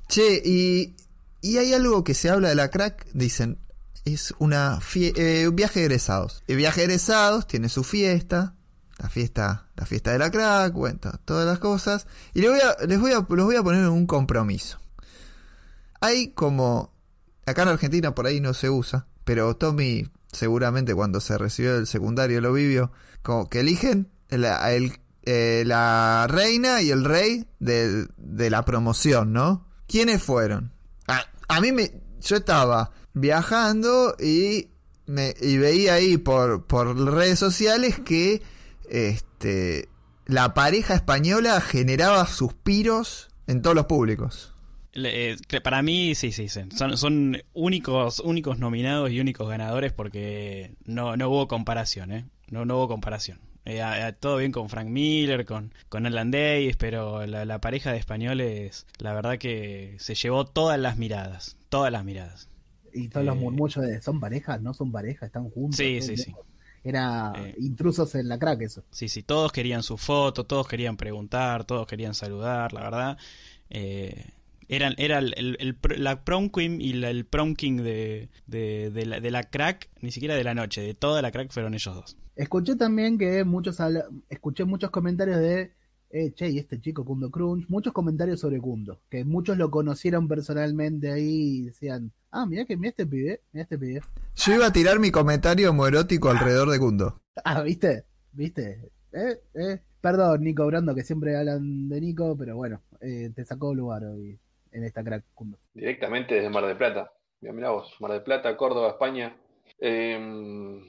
Che, 0.07 0.41
y, 0.43 0.95
y 1.41 1.57
hay 1.57 1.73
algo 1.73 2.03
que 2.03 2.13
se 2.13 2.29
habla 2.29 2.49
de 2.49 2.55
la 2.55 2.69
crack, 2.69 3.07
dicen, 3.13 3.57
es 4.05 4.33
una 4.39 4.79
eh, 4.95 5.47
un 5.49 5.55
viaje 5.55 5.79
de 5.81 5.85
egresados. 5.87 6.43
El 6.47 6.55
viaje 6.55 6.81
de 6.81 6.85
egresados 6.85 7.45
tiene 7.45 7.67
su 7.67 7.83
fiesta, 7.83 8.53
la 8.99 9.09
fiesta, 9.09 9.67
la 9.75 9.85
fiesta 9.85 10.11
de 10.13 10.19
la 10.19 10.31
crack, 10.31 10.71
bueno, 10.73 10.97
to- 10.99 11.19
todas 11.25 11.45
las 11.45 11.59
cosas. 11.59 12.07
Y 12.33 12.39
les 12.41 12.49
voy 12.51 12.59
a, 12.61 12.85
les 12.85 12.99
voy 13.01 13.11
a, 13.11 13.25
los 13.27 13.45
voy 13.45 13.55
a 13.57 13.63
poner 13.63 13.81
en 13.81 13.89
un 13.89 14.07
compromiso. 14.07 14.79
Hay 15.99 16.29
como, 16.29 16.93
acá 17.47 17.63
en 17.63 17.69
Argentina 17.69 18.13
por 18.13 18.27
ahí 18.27 18.39
no 18.39 18.53
se 18.53 18.69
usa, 18.69 19.07
pero 19.23 19.55
Tommy 19.55 20.07
seguramente 20.31 20.93
cuando 20.93 21.19
se 21.19 21.37
recibió 21.37 21.75
del 21.75 21.87
secundario 21.87 22.41
lo 22.41 22.53
vivió, 22.53 22.91
como 23.23 23.49
que 23.49 23.61
eligen 23.61 24.09
la, 24.29 24.69
eh, 24.71 25.63
la 25.65 26.27
reina 26.29 26.81
y 26.81 26.91
el 26.91 27.03
rey 27.03 27.47
de, 27.59 28.07
de 28.17 28.49
la 28.49 28.65
promoción, 28.65 29.33
¿no? 29.33 29.65
¿Quiénes 29.87 30.21
fueron? 30.21 30.73
A, 31.07 31.25
a 31.47 31.61
mí 31.61 31.71
me, 31.71 31.91
yo 32.21 32.35
estaba 32.35 32.91
viajando 33.13 34.15
y, 34.19 34.69
me, 35.05 35.33
y 35.41 35.57
veía 35.57 35.95
ahí 35.95 36.17
por, 36.17 36.67
por 36.67 36.95
redes 36.97 37.39
sociales 37.39 37.99
que 37.99 38.41
este, 38.89 39.89
la 40.25 40.53
pareja 40.53 40.95
española 40.95 41.61
generaba 41.61 42.27
suspiros 42.27 43.29
en 43.47 43.61
todos 43.61 43.75
los 43.75 43.85
públicos. 43.85 44.53
Eh, 44.99 45.37
para 45.63 45.81
mí, 45.83 46.15
sí, 46.15 46.31
sí, 46.31 46.49
sí. 46.49 46.61
Son, 46.75 46.97
son 46.97 47.37
únicos, 47.53 48.19
únicos 48.19 48.57
nominados 48.57 49.11
y 49.11 49.19
únicos 49.19 49.47
ganadores 49.47 49.93
porque 49.93 50.71
no, 50.85 51.15
no 51.17 51.29
hubo 51.29 51.47
comparación, 51.47 52.11
¿eh? 52.11 52.25
No, 52.49 52.65
no 52.65 52.77
hubo 52.77 52.87
comparación. 52.87 53.39
Eh, 53.65 53.81
a- 53.81 54.07
a- 54.07 54.13
todo 54.13 54.37
bien 54.37 54.51
con 54.51 54.69
Frank 54.69 54.87
Miller, 54.87 55.45
con, 55.45 55.73
con 55.89 56.05
Alan 56.05 56.31
Davis, 56.31 56.77
pero 56.77 57.25
la, 57.27 57.45
la 57.45 57.59
pareja 57.61 57.91
de 57.91 57.97
españoles, 57.97 58.87
la 58.99 59.13
verdad 59.13 59.37
que 59.37 59.95
se 59.99 60.15
llevó 60.15 60.45
todas 60.45 60.79
las 60.79 60.97
miradas. 60.97 61.57
Todas 61.69 61.91
las 61.91 62.03
miradas. 62.05 62.47
Y 62.93 63.09
todos 63.09 63.25
los 63.25 63.35
Eh, 63.35 63.39
murmullos 63.41 63.85
de, 63.85 64.01
¿son 64.01 64.19
parejas? 64.19 64.61
¿No 64.61 64.73
son 64.73 64.91
parejas? 64.91 65.27
¿Están 65.27 65.49
juntos? 65.49 65.77
Sí, 65.77 66.01
sí, 66.01 66.17
sí. 66.17 66.33
Era 66.83 67.33
Eh. 67.45 67.55
intrusos 67.59 68.15
en 68.15 68.29
la 68.29 68.39
crack 68.39 68.61
eso. 68.61 68.83
Sí, 68.91 69.09
sí, 69.09 69.21
todos 69.21 69.51
querían 69.51 69.83
su 69.83 69.97
foto, 69.97 70.45
todos 70.45 70.67
querían 70.67 70.95
preguntar, 70.97 71.65
todos 71.65 71.85
querían 71.85 72.13
saludar, 72.15 72.71
la 72.73 72.81
verdad. 72.81 73.17
Eh, 73.69 74.25
eran, 74.67 74.93
era 74.97 75.19
el, 75.19 75.33
el- 75.37 75.77
la 75.97 76.23
prom 76.23 76.49
queen 76.49 76.81
y 76.81 76.93
la- 76.93 77.09
el 77.09 77.25
prom 77.25 77.55
king 77.55 77.77
de, 77.77 78.29
de, 78.45 78.89
de 78.91 79.05
la, 79.05 79.19
de 79.19 79.31
la 79.31 79.43
crack, 79.43 79.89
ni 80.01 80.11
siquiera 80.11 80.35
de 80.35 80.43
la 80.43 80.53
noche, 80.53 80.81
de 80.81 80.93
toda 80.93 81.21
la 81.21 81.31
crack 81.31 81.51
fueron 81.51 81.73
ellos 81.73 81.95
dos. 81.95 82.17
Escuché 82.35 82.75
también 82.75 83.17
que 83.17 83.43
muchos 83.43 83.79
habla- 83.79 84.05
escuché 84.29 84.65
muchos 84.65 84.89
comentarios 84.91 85.39
de 85.39 85.71
eh, 86.09 86.31
che, 86.33 86.49
y 86.49 86.57
este 86.57 86.79
chico 86.79 87.03
Kundo 87.03 87.29
Crunch, 87.29 87.67
muchos 87.67 87.91
comentarios 87.91 88.39
sobre 88.39 88.59
Kundo, 88.61 89.01
que 89.09 89.25
muchos 89.25 89.57
lo 89.57 89.69
conocieron 89.69 90.27
personalmente 90.29 91.11
ahí 91.11 91.57
y 91.57 91.61
decían, 91.63 92.13
ah, 92.31 92.45
mira 92.45 92.63
que 92.65 92.77
mira 92.77 92.91
este 92.91 93.05
pibe, 93.05 93.41
mira 93.51 93.63
este 93.63 93.77
pibe. 93.77 94.01
Yo 94.35 94.55
iba 94.55 94.67
a 94.67 94.71
tirar 94.71 94.99
mi 94.99 95.11
comentario 95.11 95.69
homoerótico 95.71 96.29
alrededor 96.29 96.69
de 96.69 96.77
Gundo. 96.77 97.19
Ah, 97.43 97.61
¿viste? 97.61 98.03
¿Viste? 98.31 98.89
¿Eh? 99.11 99.39
¿Eh? 99.53 99.79
Perdón, 100.01 100.43
Nico 100.43 100.65
Brando, 100.65 100.95
que 100.95 101.03
siempre 101.03 101.35
hablan 101.37 101.87
de 101.89 102.01
Nico, 102.01 102.35
pero 102.37 102.55
bueno, 102.55 102.81
eh, 103.01 103.29
te 103.35 103.45
sacó 103.45 103.75
lugar 103.75 104.03
hoy. 104.05 104.39
En 104.77 104.85
esta 104.85 105.03
crack. 105.03 105.23
Directamente 105.73 106.35
desde 106.35 106.49
Mar 106.49 106.65
del 106.65 106.77
Plata. 106.77 107.11
Mira, 107.41 107.53
mirá 107.53 107.69
vos, 107.71 107.95
Mar 107.99 108.11
del 108.11 108.23
Plata, 108.23 108.55
Córdoba, 108.57 108.89
España. 108.89 109.35
Em, 109.79 110.81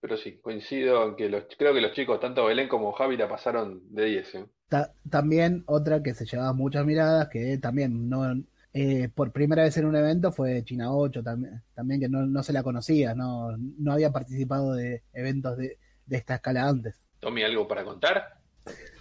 pero 0.00 0.16
sí, 0.16 0.38
coincido 0.38 1.08
en 1.08 1.16
que 1.16 1.28
los, 1.28 1.44
creo 1.58 1.74
que 1.74 1.80
los 1.80 1.92
chicos, 1.92 2.20
tanto 2.20 2.44
Belén 2.44 2.68
como 2.68 2.92
Javi, 2.92 3.16
la 3.16 3.28
pasaron 3.28 3.82
de 3.94 4.04
10. 4.04 4.34
¿eh? 4.36 4.46
Ta- 4.68 4.92
también 5.08 5.64
otra 5.66 6.02
que 6.02 6.14
se 6.14 6.24
llevaba 6.26 6.52
muchas 6.52 6.84
miradas, 6.84 7.28
que 7.28 7.58
también 7.58 8.08
no 8.08 8.34
eh, 8.74 9.08
por 9.14 9.32
primera 9.32 9.62
vez 9.62 9.76
en 9.78 9.86
un 9.86 9.96
evento 9.96 10.30
fue 10.30 10.62
China 10.62 10.92
8, 10.94 11.22
también, 11.22 11.62
también 11.74 12.00
que 12.00 12.08
no, 12.08 12.26
no 12.26 12.42
se 12.42 12.52
la 12.52 12.62
conocía, 12.62 13.14
no, 13.14 13.56
no 13.56 13.92
había 13.92 14.12
participado 14.12 14.74
de 14.74 15.02
eventos 15.14 15.56
de, 15.56 15.78
de 16.06 16.16
esta 16.16 16.36
escala 16.36 16.68
antes. 16.68 17.00
Tommy, 17.18 17.42
¿algo 17.42 17.66
para 17.66 17.82
contar 17.84 18.38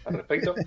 al 0.05 0.13
respecto? 0.13 0.55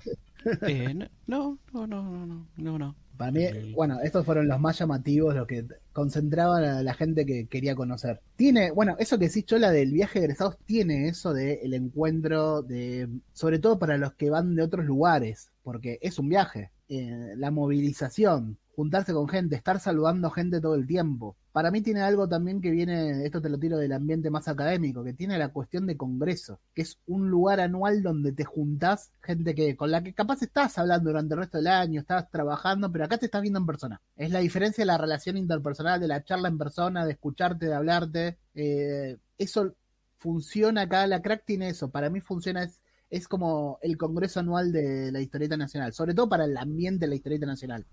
Eh, 0.67 0.95
no, 1.27 1.59
no, 1.75 1.87
no, 1.87 2.03
no, 2.03 2.27
no, 2.27 2.47
no, 2.57 2.79
no. 2.79 2.97
Para 3.21 3.33
mí, 3.33 3.75
bueno, 3.75 4.01
estos 4.03 4.25
fueron 4.25 4.49
los 4.49 4.59
más 4.59 4.79
llamativos, 4.79 5.35
los 5.35 5.47
que 5.47 5.67
concentraban 5.93 6.65
a 6.65 6.83
la 6.83 6.95
gente 6.95 7.27
que 7.27 7.49
quería 7.49 7.75
conocer. 7.75 8.19
Tiene, 8.35 8.71
bueno, 8.71 8.97
eso 8.99 9.19
que 9.19 9.29
decís, 9.29 9.45
Chola, 9.45 9.71
del 9.71 9.93
viaje 9.93 10.21
de 10.21 10.25
egresados, 10.25 10.57
tiene 10.65 11.07
eso 11.07 11.35
de 11.35 11.61
el 11.63 11.75
encuentro 11.75 12.63
de, 12.63 13.11
sobre 13.35 13.59
todo 13.59 13.79
para 13.79 13.99
los 13.99 14.15
que 14.15 14.31
van 14.31 14.55
de 14.55 14.63
otros 14.63 14.87
lugares, 14.87 15.51
porque 15.63 15.99
es 16.01 16.19
un 16.19 16.31
viaje. 16.31 16.71
Eh, 16.93 17.35
la 17.37 17.53
movilización, 17.53 18.59
juntarse 18.75 19.13
con 19.13 19.29
gente, 19.29 19.55
estar 19.55 19.79
saludando 19.79 20.29
gente 20.29 20.61
todo 20.61 20.75
el 20.75 20.89
tiempo. 20.89 21.37
Para 21.53 21.71
mí 21.71 21.83
tiene 21.83 22.01
algo 22.01 22.29
también 22.29 22.61
que 22.61 22.73
viene, 22.73 23.25
esto 23.25 23.41
te 23.41 23.49
lo 23.49 23.61
tiro 23.61 23.79
del 23.79 23.93
ambiente 23.93 24.29
más 24.29 24.49
académico, 24.49 25.05
que 25.05 25.13
tiene 25.13 25.39
la 25.39 25.51
cuestión 25.51 25.87
de 25.87 25.97
congreso, 25.97 26.59
que 26.75 26.83
es 26.83 26.99
un 27.07 27.31
lugar 27.31 27.61
anual 27.61 28.03
donde 28.03 28.33
te 28.33 28.45
juntás 28.45 29.13
gente 29.23 29.55
que 29.55 29.77
con 29.77 29.93
la 29.93 30.03
que 30.03 30.15
capaz 30.15 30.43
estás 30.43 30.79
hablando 30.79 31.11
durante 31.11 31.35
el 31.35 31.41
resto 31.41 31.59
del 31.59 31.69
año, 31.69 32.01
estás 32.01 32.29
trabajando, 32.29 32.91
pero 32.91 33.05
acá 33.05 33.19
te 33.19 33.27
estás 33.27 33.43
viendo 33.43 33.61
en 33.61 33.67
persona. 33.67 34.01
Es 34.17 34.33
la 34.33 34.41
diferencia 34.41 34.83
de 34.83 34.87
la 34.87 34.99
relación 34.99 35.37
interpersonal, 35.37 36.01
de 36.01 36.09
la 36.09 36.25
charla 36.25 36.49
en 36.49 36.59
persona, 36.59 37.07
de 37.07 37.13
escucharte, 37.13 37.67
de 37.67 37.75
hablarte. 37.75 38.39
Eh, 38.57 39.17
eso 39.39 39.77
funciona 40.19 40.83
acá, 40.83 41.07
la 41.07 41.23
crack 41.23 41.45
tiene 41.45 41.69
eso, 41.69 41.89
para 41.93 42.11
mí 42.11 42.21
funciona, 42.21 42.65
es, 42.65 42.83
es 43.11 43.27
como 43.27 43.79
el 43.83 43.97
congreso 43.97 44.41
anual 44.41 44.73
de 44.73 45.13
la 45.13 45.21
historieta 45.21 45.57
nacional, 45.57 45.93
sobre 45.93 46.15
todo 46.15 46.29
para 46.29 46.45
el 46.45 46.57
ambiente 46.57 47.05
de 47.05 47.09
la 47.09 47.17
historieta 47.17 47.45
nacional. 47.45 47.85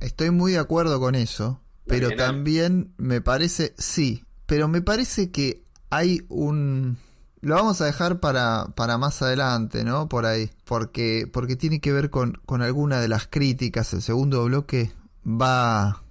Estoy 0.00 0.30
muy 0.30 0.52
de 0.52 0.58
acuerdo 0.58 1.00
con 1.00 1.14
eso, 1.14 1.60
pero 1.86 2.10
también 2.16 2.94
me 2.96 3.20
parece, 3.20 3.74
sí, 3.76 4.24
pero 4.46 4.68
me 4.68 4.80
parece 4.80 5.30
que 5.30 5.64
hay 5.90 6.22
un... 6.28 6.96
Lo 7.40 7.56
vamos 7.56 7.80
a 7.82 7.84
dejar 7.84 8.20
para, 8.20 8.68
para 8.74 8.96
más 8.96 9.20
adelante, 9.20 9.84
¿no? 9.84 10.08
Por 10.08 10.24
ahí, 10.24 10.50
porque, 10.64 11.28
porque 11.30 11.56
tiene 11.56 11.80
que 11.80 11.92
ver 11.92 12.08
con, 12.08 12.40
con 12.46 12.62
alguna 12.62 13.00
de 13.00 13.08
las 13.08 13.26
críticas. 13.26 13.92
El 13.92 14.00
segundo 14.00 14.44
bloque 14.44 14.92
va, 15.26 16.02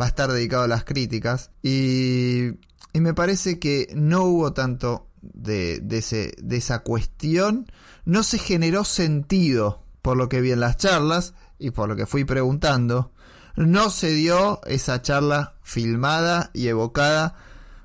va 0.00 0.04
a 0.06 0.08
estar 0.08 0.32
dedicado 0.32 0.62
a 0.62 0.68
las 0.68 0.84
críticas 0.84 1.50
y, 1.62 2.52
y 2.94 3.00
me 3.00 3.12
parece 3.12 3.58
que 3.58 3.92
no 3.94 4.22
hubo 4.24 4.54
tanto 4.54 5.08
de, 5.22 5.80
de, 5.80 5.98
ese, 5.98 6.34
de 6.38 6.56
esa 6.56 6.80
cuestión, 6.80 7.70
no 8.04 8.22
se 8.22 8.38
generó 8.38 8.84
sentido 8.84 9.82
por 10.02 10.16
lo 10.16 10.28
que 10.28 10.40
vi 10.40 10.52
en 10.52 10.60
las 10.60 10.76
charlas 10.76 11.34
y 11.58 11.70
por 11.70 11.88
lo 11.88 11.96
que 11.96 12.06
fui 12.06 12.24
preguntando, 12.24 13.12
no 13.56 13.90
se 13.90 14.10
dio 14.10 14.60
esa 14.66 15.00
charla 15.00 15.54
filmada 15.62 16.50
y 16.52 16.68
evocada 16.68 17.36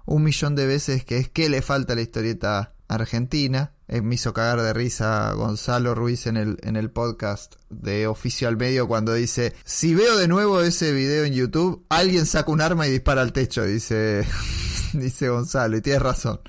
un 0.05 0.23
millón 0.23 0.55
de 0.55 0.65
veces 0.65 1.05
que 1.05 1.17
es 1.17 1.29
que 1.29 1.49
le 1.49 1.61
falta 1.61 1.93
a 1.93 1.95
la 1.95 2.01
historieta 2.01 2.73
argentina. 2.87 3.73
Eh, 3.89 4.01
me 4.01 4.15
hizo 4.15 4.33
cagar 4.33 4.61
de 4.61 4.73
risa 4.73 5.31
Gonzalo 5.33 5.95
Ruiz 5.95 6.27
en 6.27 6.37
el, 6.37 6.57
en 6.63 6.75
el 6.75 6.89
podcast 6.89 7.55
de 7.69 8.07
Oficio 8.07 8.47
al 8.47 8.57
Medio 8.57 8.87
cuando 8.87 9.13
dice, 9.13 9.53
si 9.63 9.93
veo 9.93 10.17
de 10.17 10.27
nuevo 10.27 10.61
ese 10.61 10.91
video 10.91 11.23
en 11.23 11.33
YouTube, 11.33 11.85
alguien 11.89 12.25
saca 12.25 12.51
un 12.51 12.61
arma 12.61 12.87
y 12.87 12.91
dispara 12.91 13.21
al 13.21 13.33
techo, 13.33 13.63
dice, 13.63 14.25
dice 14.93 15.29
Gonzalo, 15.29 15.77
y 15.77 15.81
tienes 15.81 16.01
razón. 16.01 16.39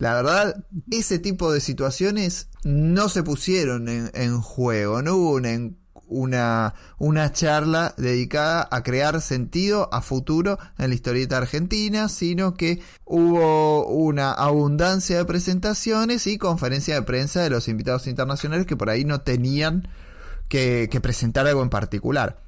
La 0.00 0.14
verdad, 0.14 0.64
ese 0.90 1.18
tipo 1.20 1.52
de 1.52 1.60
situaciones 1.60 2.48
no 2.64 3.08
se 3.08 3.22
pusieron 3.22 3.88
en, 3.88 4.10
en 4.14 4.40
juego, 4.40 5.02
no 5.02 5.14
hubo 5.14 5.34
una, 5.34 5.52
en- 5.52 5.76
una, 6.06 6.74
una 6.98 7.30
charla 7.32 7.94
dedicada 7.96 8.66
a 8.72 8.82
crear 8.82 9.20
sentido 9.20 9.88
a 9.92 10.00
futuro 10.02 10.58
en 10.78 10.88
la 10.88 10.94
historieta 10.96 11.36
argentina, 11.36 12.08
sino 12.08 12.54
que 12.54 12.80
hubo 13.04 13.86
una 13.86 14.32
abundancia 14.32 15.18
de 15.18 15.24
presentaciones 15.24 16.26
y 16.26 16.36
conferencia 16.38 16.94
de 16.96 17.02
prensa 17.02 17.42
de 17.42 17.50
los 17.50 17.68
invitados 17.68 18.08
internacionales 18.08 18.66
que 18.66 18.76
por 18.76 18.90
ahí 18.90 19.04
no 19.04 19.20
tenían 19.20 19.86
que, 20.48 20.88
que 20.90 21.00
presentar 21.00 21.46
algo 21.46 21.62
en 21.62 21.70
particular. 21.70 22.40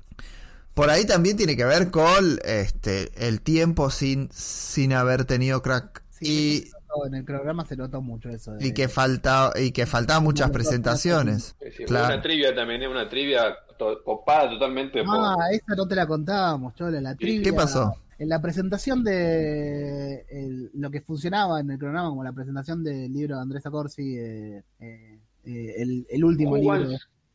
Por 0.75 0.89
ahí 0.91 1.05
también 1.05 1.37
tiene 1.37 1.55
que 1.57 1.67
ver 1.67 1.91
con 1.91 2.41
este 2.45 3.13
el 3.29 3.43
tiempo 3.43 3.91
sin, 3.91 4.31
sin 4.33 4.95
haber 4.95 5.27
tenido 5.27 5.61
crack. 5.63 6.03
Sí, 6.19 6.65
y 6.67 6.71
en 7.07 7.15
el 7.15 7.25
programa 7.25 7.65
se 7.65 7.77
notó 7.77 8.01
mucho 8.01 8.29
eso. 8.29 8.53
de- 8.53 8.67
y 8.67 8.73
que 8.73 8.89
falta 8.89 9.53
y 9.61 9.71
que 9.73 9.87
faltaban 9.87 10.23
muchas 10.25 10.51
presentaciones. 10.51 11.55
Claro. 11.87 12.15
Una 12.15 12.23
trivia 12.23 12.55
también, 12.55 12.83
es 12.83 12.89
una 12.89 13.09
trivia 13.09 13.55
to- 13.79 14.03
copada 14.05 14.51
totalmente 14.51 15.03
por... 15.05 15.17
Ah, 15.19 15.37
esa 15.53 15.75
no 15.77 15.87
te 15.87 15.95
la 15.95 16.07
contábamos, 16.07 16.75
Chola, 16.75 17.01
la 17.01 17.15
trivia. 17.17 17.43
¿Qué 17.43 17.53
pasó? 17.53 17.95
En 18.19 18.29
la 18.29 18.41
presentación 18.41 19.03
de 19.03 20.25
el- 20.31 20.71
lo 20.75 20.91
que 20.91 21.01
funcionaba 21.01 21.61
en 21.61 21.71
el 21.71 21.79
programa, 21.79 22.09
como 22.09 22.23
la 22.23 22.33
presentación 22.33 22.85
del 22.85 23.13
libro 23.13 23.37
de 23.37 23.43
Andrés 23.43 23.67
Acorsi, 23.67 24.17
eh, 24.17 24.63
eh, 24.81 25.19
eh, 25.45 25.75
el, 25.79 26.07
el 26.09 26.25
último 26.25 26.57
libro, 26.57 26.89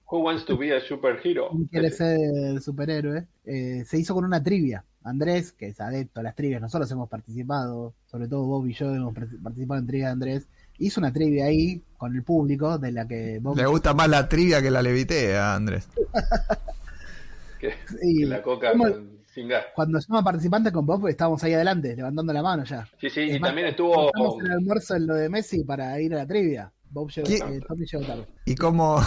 who 0.09 0.19
wants 0.19 0.45
to 0.45 0.57
be 0.57 0.75
a 0.75 0.79
superhero? 0.81 1.49
¿Quién 1.49 1.65
quiere 1.65 1.89
ser 1.91 2.61
superhéroe? 2.61 3.27
Eh, 3.45 3.83
se 3.85 3.97
hizo 3.99 4.13
con 4.13 4.25
una 4.25 4.41
trivia. 4.41 4.83
Andrés, 5.03 5.53
que 5.53 5.67
es 5.67 5.79
adepto 5.79 6.19
a 6.19 6.23
las 6.23 6.35
trivias, 6.35 6.61
nosotros 6.61 6.91
hemos 6.91 7.07
participado, 7.07 7.93
sobre 8.07 8.27
todo 8.27 8.43
Bob 8.45 8.67
y 8.67 8.73
yo 8.73 8.93
hemos 8.93 9.13
participado 9.13 9.79
en 9.79 9.87
trivia 9.87 10.07
de 10.07 10.11
Andrés, 10.11 10.47
hizo 10.79 10.99
una 10.99 11.13
trivia 11.13 11.45
ahí 11.45 11.81
con 11.97 12.13
el 12.13 12.23
público, 12.23 12.77
de 12.77 12.91
la 12.91 13.07
que 13.07 13.39
Bob 13.41 13.55
Le 13.57 13.65
gusta 13.67 13.93
más 13.93 14.09
la 14.09 14.27
trivia 14.27 14.61
que 14.61 14.69
la 14.69 14.81
levitea, 14.81 15.55
Andrés. 15.55 15.87
Que, 17.59 17.73
y 18.03 18.19
que 18.19 18.25
la 18.27 18.41
coca 18.43 18.71
¿cómo- 18.71 18.83
con- 18.83 19.17
sin 19.33 19.47
gas. 19.47 19.65
cuando 19.75 19.97
llama 19.99 20.23
participante 20.23 20.71
con 20.71 20.85
Bob, 20.85 21.07
estábamos 21.07 21.43
ahí 21.43 21.53
adelante, 21.53 21.95
levantando 21.95 22.31
la 22.33 22.43
mano 22.43 22.63
ya. 22.65 22.87
Sí, 22.99 23.09
sí, 23.09 23.21
Es 23.21 23.35
y 23.35 23.39
más, 23.39 23.49
también 23.49 23.67
estuvo... 23.69 24.11
El 24.43 24.51
almuerzo 24.51 24.95
en 24.95 25.07
lo 25.07 25.15
de 25.15 25.27
Messi 25.29 25.63
para 25.63 25.99
ir 25.99 26.13
a 26.13 26.17
la 26.17 26.27
trivia. 26.27 26.71
Bob 26.89 27.09
llegó, 27.11 27.27
eh, 27.47 27.61
Tommy 27.67 27.85
llegó 27.85 28.05
tarde. 28.05 28.25
¿Y 28.45 28.55
cómo 28.55 29.01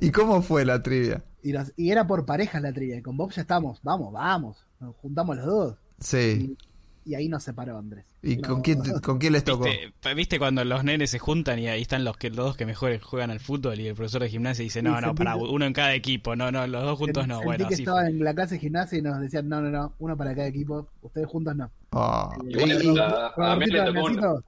¿Y 0.00 0.10
cómo 0.10 0.42
fue 0.42 0.64
la 0.64 0.82
trivia? 0.82 1.22
Y, 1.42 1.90
era 1.90 2.06
por 2.06 2.24
parejas 2.26 2.62
la 2.62 2.72
trivia. 2.72 2.96
Y 2.96 3.02
con 3.02 3.16
Bob 3.16 3.32
ya 3.32 3.42
estamos, 3.42 3.80
vamos, 3.82 4.12
vamos. 4.12 4.66
Nos 4.78 4.94
juntamos 4.96 5.36
los 5.36 5.46
dos. 5.46 5.76
Sí. 5.98 6.56
Y 7.04 7.14
ahí 7.14 7.28
nos 7.28 7.42
separó 7.42 7.78
Andrés. 7.78 8.04
¿Y 8.22 8.36
No, 8.36 8.48
con 8.48 8.60
quién 8.62 8.78
con 9.02 9.18
quién 9.18 9.32
les 9.32 9.42
tocó? 9.42 9.64
¿Viste, 9.64 9.92
pa- 10.02 10.12
¿Viste 10.12 10.38
cuando 10.38 10.62
los 10.64 10.84
nenes 10.84 11.10
se 11.10 11.18
juntan 11.18 11.58
y 11.58 11.66
ahí 11.68 11.80
están 11.80 12.04
los 12.04 12.16
que 12.18 12.28
los 12.28 12.36
dos 12.36 12.56
que 12.58 12.66
mejor 12.66 12.98
juegan 13.00 13.30
al 13.30 13.40
fútbol 13.40 13.80
y 13.80 13.88
el 13.88 13.94
profesor 13.94 14.20
de 14.22 14.28
gimnasia 14.28 14.62
dice, 14.62 14.82
no, 14.82 14.92
no, 15.00 15.08
sentí 15.08 15.24
para 15.24 15.36
uno 15.36 15.64
en 15.64 15.72
cada 15.72 15.94
equipo, 15.94 16.36
no, 16.36 16.52
no, 16.52 16.66
los 16.66 16.82
dos 16.84 16.98
juntos 16.98 17.26
no, 17.26 17.36
Sentí 17.36 17.46
bueno, 17.46 17.68
que 17.68 17.74
así 17.74 17.82
estaba 17.82 18.02
fue. 18.02 18.10
en 18.10 18.22
la 18.22 18.34
clase 18.34 18.54
de 18.56 18.60
gimnasia 18.60 18.98
y 18.98 19.02
nos 19.02 19.18
decían, 19.20 19.48
no, 19.48 19.62
no, 19.62 19.70
no, 19.70 19.94
uno 19.98 20.16
para 20.16 20.34
cada 20.34 20.46
equipo, 20.46 20.88
ustedes 21.00 21.26
juntos 21.26 21.56
no. 21.56 21.70
Ah, 21.92 22.30
Igual 22.46 22.70
y- 22.84 22.98
a, 22.98 23.52
a 23.52 23.56
mí 23.56 23.66
le 23.66 23.78
tocó 23.78 23.88
un, 23.88 23.94
Damiancito, 24.16 24.44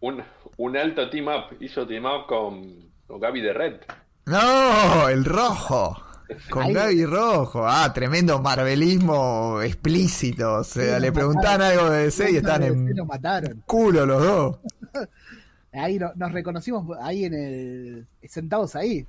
un, 0.00 0.22
un 0.58 0.76
alto 0.76 1.08
team 1.10 1.26
up, 1.28 1.56
hizo 1.60 1.86
team 1.86 2.04
up 2.04 2.26
con, 2.28 2.90
con 3.06 3.18
Gaby 3.20 3.40
de 3.40 3.52
Red. 3.52 3.74
No, 4.26 5.08
el 5.08 5.24
rojo. 5.24 5.96
Con 6.50 6.70
Gaby 6.74 7.06
Rojo. 7.06 7.66
Ah, 7.66 7.90
tremendo 7.94 8.38
marvelismo 8.42 9.62
explícito. 9.62 10.56
O 10.56 10.64
sea, 10.64 10.96
Sí, 10.96 11.00
le 11.00 11.10
preguntaban 11.10 11.62
algo 11.62 11.88
de 11.88 12.04
DC 12.04 12.30
y 12.32 12.36
están 12.36 12.60
Sí, 12.62 12.68
en 12.68 13.06
mataron. 13.06 13.62
culo 13.66 14.04
los 14.04 14.22
dos. 14.22 14.56
Ahí 15.72 15.98
no- 15.98 16.12
nos 16.16 16.32
reconocimos 16.32 16.96
ahí 17.00 17.24
en 17.24 17.34
el. 17.34 18.06
sentados 18.28 18.74
ahí. 18.76 19.06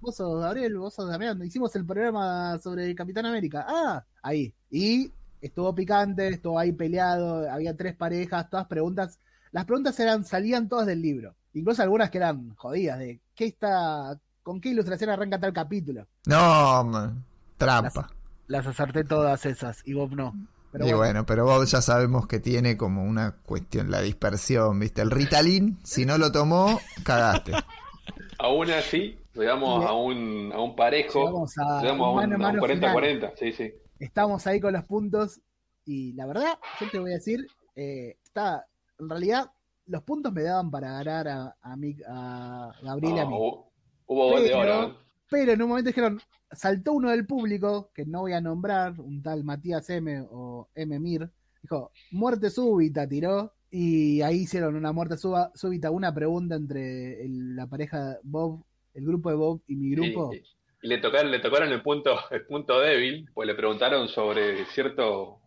Vos 0.00 0.16
sos 0.16 0.40
Gabriel, 0.40 0.76
vos 0.78 0.94
sos 0.94 1.08
Damián. 1.08 1.40
Hicimos 1.44 1.74
el 1.76 1.84
programa 1.84 2.58
sobre 2.58 2.86
el 2.90 2.94
Capitán 2.96 3.26
América. 3.26 3.64
Ah, 3.68 4.04
ahí. 4.22 4.52
Y 4.70 5.12
estuvo 5.40 5.74
picante, 5.74 6.28
estuvo 6.28 6.58
ahí 6.58 6.72
peleado. 6.72 7.50
Había 7.50 7.76
tres 7.76 7.94
parejas, 7.96 8.48
todas 8.50 8.66
preguntas. 8.66 9.18
Las 9.52 9.64
preguntas 9.64 9.98
eran, 10.00 10.24
salían 10.24 10.68
todas 10.68 10.86
del 10.86 11.02
libro. 11.02 11.34
Incluso 11.54 11.82
algunas 11.82 12.10
que 12.10 12.18
eran 12.18 12.54
jodidas, 12.56 12.98
de 12.98 13.20
qué 13.34 13.46
está. 13.46 14.18
¿Con 14.42 14.60
qué 14.60 14.68
ilustración 14.68 15.10
arranca 15.10 15.40
tal 15.40 15.52
capítulo? 15.52 16.06
No, 16.26 16.84
man, 16.84 17.24
trampa. 17.56 18.10
Las 18.46 18.66
acerté 18.66 19.02
todas 19.04 19.44
esas, 19.46 19.82
y 19.84 19.92
Bob 19.94 20.12
no. 20.14 20.34
Pero 20.70 20.84
y 20.84 20.88
bueno, 20.88 20.98
bueno, 20.98 21.26
pero 21.26 21.44
vos 21.46 21.70
ya 21.70 21.80
sabemos 21.80 22.26
que 22.28 22.38
tiene 22.38 22.76
como 22.76 23.02
una 23.04 23.32
cuestión, 23.44 23.90
la 23.90 24.00
dispersión, 24.02 24.78
¿viste? 24.78 25.00
El 25.02 25.10
Ritalin, 25.10 25.78
si 25.82 26.04
no 26.06 26.18
lo 26.18 26.30
tomó, 26.30 26.78
cagaste. 27.02 27.52
Aún 28.38 28.70
así, 28.70 29.18
llegamos 29.34 29.82
Sí. 29.82 29.88
a 29.88 29.92
un, 29.94 30.52
a 30.52 30.60
un 30.60 30.76
parejo, 30.76 31.20
Llegamos 31.26 31.58
a 31.58 31.80
llegamos 31.80 32.06
a 32.06 32.10
un 32.10 32.32
un, 32.34 32.38
mano 32.38 32.46
a 32.46 32.50
a 32.50 32.52
un 32.52 32.58
mano 32.60 32.66
40-40, 32.66 33.32
sí, 33.38 33.52
sí. 33.52 33.72
estamos 33.98 34.46
ahí 34.46 34.60
con 34.60 34.74
los 34.74 34.84
puntos 34.84 35.40
y 35.86 36.12
la 36.12 36.26
verdad, 36.26 36.58
yo 36.80 36.90
te 36.90 36.98
voy 36.98 37.12
a 37.12 37.14
decir, 37.14 37.46
eh, 37.74 38.16
está, 38.22 38.66
en 38.98 39.08
realidad 39.08 39.50
los 39.86 40.02
puntos 40.02 40.32
me 40.32 40.42
daban 40.42 40.70
para 40.70 40.92
ganar 40.92 41.28
a, 41.28 41.56
a, 41.62 41.76
mí, 41.76 41.96
a 42.08 42.72
Gabriel 42.82 43.16
y 43.16 43.18
a 43.18 43.22
Ah, 43.22 43.26
mí. 43.26 43.34
hubo, 43.36 43.72
hubo 44.06 44.30
gol 44.30 44.42
de 44.44 44.54
oro. 44.54 44.82
¿eh? 44.88 44.94
Pero 45.30 45.52
en 45.52 45.62
un 45.62 45.68
momento 45.68 45.88
dijeron, 45.88 46.20
saltó 46.52 46.92
uno 46.92 47.10
del 47.10 47.26
público, 47.26 47.90
que 47.94 48.04
no 48.04 48.20
voy 48.20 48.32
a 48.32 48.40
nombrar, 48.40 48.98
un 49.00 49.22
tal 49.22 49.44
Matías 49.44 49.88
M 49.90 50.24
o 50.30 50.68
M. 50.74 50.98
Mir, 51.00 51.30
dijo, 51.62 51.90
muerte 52.12 52.50
súbita, 52.50 53.08
tiró, 53.08 53.52
y 53.70 54.22
ahí 54.22 54.42
hicieron 54.42 54.76
una 54.76 54.92
muerte 54.92 55.16
suba- 55.16 55.50
súbita, 55.54 55.90
una 55.90 56.14
pregunta 56.14 56.54
entre 56.54 57.24
el- 57.24 57.54
la 57.56 57.66
pareja 57.66 58.18
Bob, 58.22 58.64
el 58.94 59.04
grupo 59.04 59.30
de 59.30 59.36
Bob 59.36 59.62
y 59.66 59.76
mi 59.76 59.90
grupo. 59.90 60.32
Y, 60.32 60.36
y 60.82 60.88
le 60.88 60.98
tocaron, 60.98 61.30
le 61.30 61.40
tocaron 61.40 61.70
el 61.72 61.82
punto, 61.82 62.16
el 62.30 62.46
punto 62.46 62.80
débil, 62.80 63.28
pues 63.34 63.46
le 63.46 63.54
preguntaron 63.54 64.08
sobre 64.08 64.64
cierto 64.66 65.40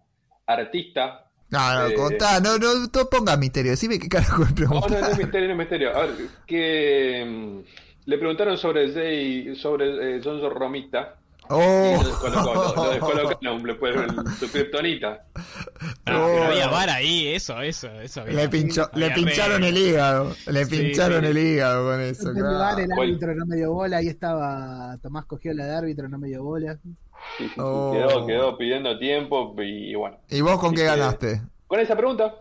artista. 0.45 1.28
No, 1.51 1.73
no, 1.73 1.87
Eh, 1.87 1.93
contá, 1.95 2.39
no, 2.39 2.57
no, 2.57 2.87
no 2.93 3.09
ponga 3.09 3.35
misterio, 3.35 3.71
decime 3.71 3.99
qué 3.99 4.07
carajo 4.07 4.43
me 4.43 4.61
No, 4.61 4.79
no, 4.81 4.87
no 4.87 5.07
es 5.07 5.17
misterio, 5.17 5.47
no 5.47 5.53
es 5.53 5.57
misterio. 5.59 5.95
A 5.95 6.05
ver, 6.05 6.15
que 6.45 7.25
mm, 7.25 7.59
le 8.05 8.17
preguntaron 8.17 8.57
sobre 8.57 8.91
Jay, 8.93 9.55
sobre 9.55 10.17
eh, 10.17 10.21
Johnson 10.23 10.53
Romita. 10.53 11.18
Oh. 11.51 11.99
lo 12.01 12.07
descolocó, 12.09 12.53
lo, 12.53 12.83
lo 12.83 12.89
descolocaron, 12.91 13.63
le 13.67 13.73
pusieron 13.75 14.27
su 14.37 14.51
kriptonita. 14.51 15.25
Oh. 15.35 15.91
pero 16.05 16.43
había 16.45 16.67
bar 16.67 16.89
ahí, 16.89 17.27
eso, 17.29 17.59
eso, 17.61 17.87
eso. 18.01 18.21
había. 18.21 18.33
Le, 18.35 18.49
pinchó, 18.49 18.89
le 18.93 19.09
pincharon 19.11 19.63
el 19.63 19.77
hígado, 19.77 20.35
le 20.47 20.65
Sí, 20.65 20.77
pincharon 20.77 21.21
sí. 21.23 21.27
el 21.31 21.37
hígado 21.37 21.89
con 21.91 22.01
eso. 22.01 22.27
En 22.29 22.33
primer 22.35 22.51
lugar, 22.53 22.75
claro. 22.75 22.93
el 22.93 22.99
árbitro 23.09 23.35
no 23.35 23.45
me 23.47 23.55
dio 23.55 23.73
bola, 23.73 23.97
ahí 23.97 24.07
estaba 24.07 24.97
Tomás 25.01 25.25
Cogiola 25.25 25.65
de 25.65 25.75
árbitro, 25.75 26.07
no 26.07 26.19
me 26.19 26.27
dio 26.27 26.43
bola. 26.43 26.77
Sí, 27.37 27.49
Oh. 27.57 27.91
quedó, 27.93 28.25
quedó 28.27 28.57
pidiendo 28.57 28.97
tiempo 28.99 29.55
y 29.61 29.95
bueno. 29.95 30.17
¿Y 30.29 30.41
vos 30.41 30.59
con 30.59 30.67
Así 30.69 30.75
qué 30.77 30.83
ganaste? 30.85 31.41
Con 31.67 31.79
esa 31.79 31.95
pregunta, 31.95 32.35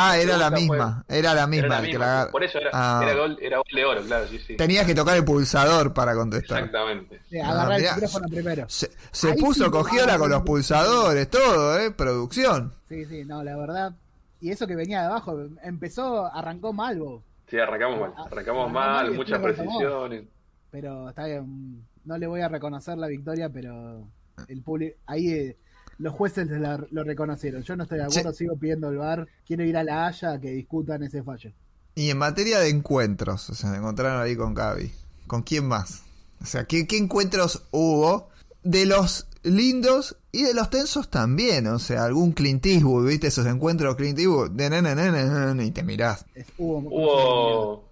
Ah, 0.00 0.16
era 0.18 0.36
la 0.36 0.50
misma, 0.50 1.04
era 1.08 1.34
la 1.34 1.46
misma. 1.46 1.66
era 1.66 1.76
la 1.80 1.82
misma. 1.86 2.06
la- 2.24 2.28
Por 2.30 2.44
eso 2.44 2.58
era, 2.58 2.70
Ah. 2.72 3.00
era, 3.02 3.14
gol, 3.14 3.38
era 3.40 3.56
gol 3.58 3.66
de 3.74 3.84
oro, 3.84 4.02
claro, 4.02 4.26
sí, 4.28 4.38
sí. 4.38 4.56
Tenías 4.56 4.86
que 4.86 4.94
tocar 4.94 5.16
el 5.16 5.24
pulsador 5.24 5.92
para 5.92 6.14
contestar. 6.14 6.58
Exactamente. 6.58 7.20
Sí, 7.28 7.38
Ah, 7.40 7.50
agarrar 7.50 7.78
mirá. 7.78 7.90
el 7.90 7.94
micrófono 7.96 8.28
primero. 8.28 8.64
Se, 8.68 8.88
puso 9.34 9.64
sí, 9.64 9.70
cogiola 9.70 10.14
ah, 10.14 10.18
con 10.18 10.30
los 10.30 10.42
pulsadores, 10.42 11.28
todo, 11.30 11.78
¿eh? 11.78 11.90
Producción. 11.90 12.72
Sí, 12.88 13.04
sí, 13.06 13.24
no, 13.24 13.42
la 13.42 13.56
verdad. 13.56 13.92
Y 14.40 14.50
eso 14.50 14.66
que 14.66 14.76
venía 14.76 15.00
de 15.00 15.06
abajo, 15.06 15.36
empezó, 15.62 16.26
arrancó 16.32 16.72
mal 16.72 16.98
vos, 16.98 17.22
Sí, 17.50 17.58
arrancamos 17.58 17.98
mal. 18.00 18.12
Ah, 18.16 18.26
Arrancamos 18.30 18.70
mal, 18.70 19.06
mal 19.06 19.14
muchas 19.14 19.40
precisiones. 19.40 20.24
pero 20.70 21.08
está 21.08 21.24
bien. 21.26 21.82
No 22.04 22.18
le 22.18 22.26
voy 22.26 22.40
a 22.42 22.48
reconocer 22.48 22.96
la 22.98 23.06
victoria, 23.06 23.48
pero 23.48 24.06
el 24.48 24.62
público, 24.62 24.96
ahí 25.06 25.28
eh, 25.32 25.56
los 25.98 26.12
jueces 26.14 26.48
la- 26.48 26.84
lo 26.90 27.04
reconocieron. 27.04 27.62
Yo 27.62 27.76
no 27.76 27.82
estoy 27.84 27.98
de 27.98 28.04
acuerdo, 28.04 28.32
sigo 28.32 28.56
pidiendo 28.56 28.88
el 28.88 28.98
bar. 28.98 29.26
Quiero 29.46 29.64
ir 29.64 29.76
a 29.76 29.84
la 29.84 30.06
Haya 30.06 30.32
a 30.32 30.40
que 30.40 30.50
discutan 30.50 31.02
ese 31.02 31.22
fallo. 31.22 31.50
Y 31.94 32.10
en 32.10 32.18
materia 32.18 32.60
de 32.60 32.68
encuentros, 32.68 33.50
o 33.50 33.54
sea, 33.54 33.70
se 33.70 33.76
encontraron 33.76 34.22
ahí 34.22 34.36
con 34.36 34.54
Gaby. 34.54 34.92
¿Con 35.26 35.42
quién 35.42 35.66
más? 35.66 36.04
O 36.40 36.46
sea, 36.46 36.64
¿qué, 36.64 36.86
qué 36.86 36.96
encuentros 36.96 37.64
hubo? 37.72 38.28
De 38.62 38.86
los 38.86 39.26
lindos 39.42 40.16
y 40.30 40.42
de 40.44 40.54
los 40.54 40.70
tensos 40.70 41.10
también. 41.10 41.66
O 41.66 41.78
sea, 41.80 42.04
algún 42.04 42.32
Clint 42.32 42.64
Eastwood, 42.64 43.08
¿viste? 43.08 43.26
Esos 43.26 43.46
encuentros 43.46 43.96
Clint 43.96 44.18
Eastwood. 44.18 44.50
De 44.52 44.70
na, 44.70 44.80
na, 44.80 44.94
na, 44.94 45.10
na, 45.10 45.54
na, 45.54 45.64
y 45.64 45.70
te 45.72 45.82
mirás. 45.82 46.24
Es- 46.34 46.46
hubo, 46.58 46.78
Hubo 46.78 47.88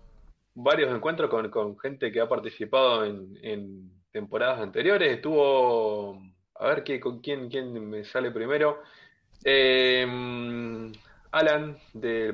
varios 0.54 0.94
encuentros 0.94 1.28
con, 1.28 1.50
con 1.50 1.76
gente 1.78 2.12
que 2.12 2.20
ha 2.20 2.28
participado 2.28 3.04
en, 3.04 3.36
en 3.42 3.90
temporadas 4.12 4.60
anteriores. 4.60 5.16
Estuvo, 5.16 6.20
a 6.58 6.66
ver 6.68 6.84
¿qué, 6.84 6.98
con 7.00 7.20
quién, 7.20 7.48
quién 7.48 7.72
me 7.88 8.04
sale 8.04 8.30
primero. 8.30 8.78
Eh, 9.44 10.06
Alan 11.32 11.76
de- 11.92 12.32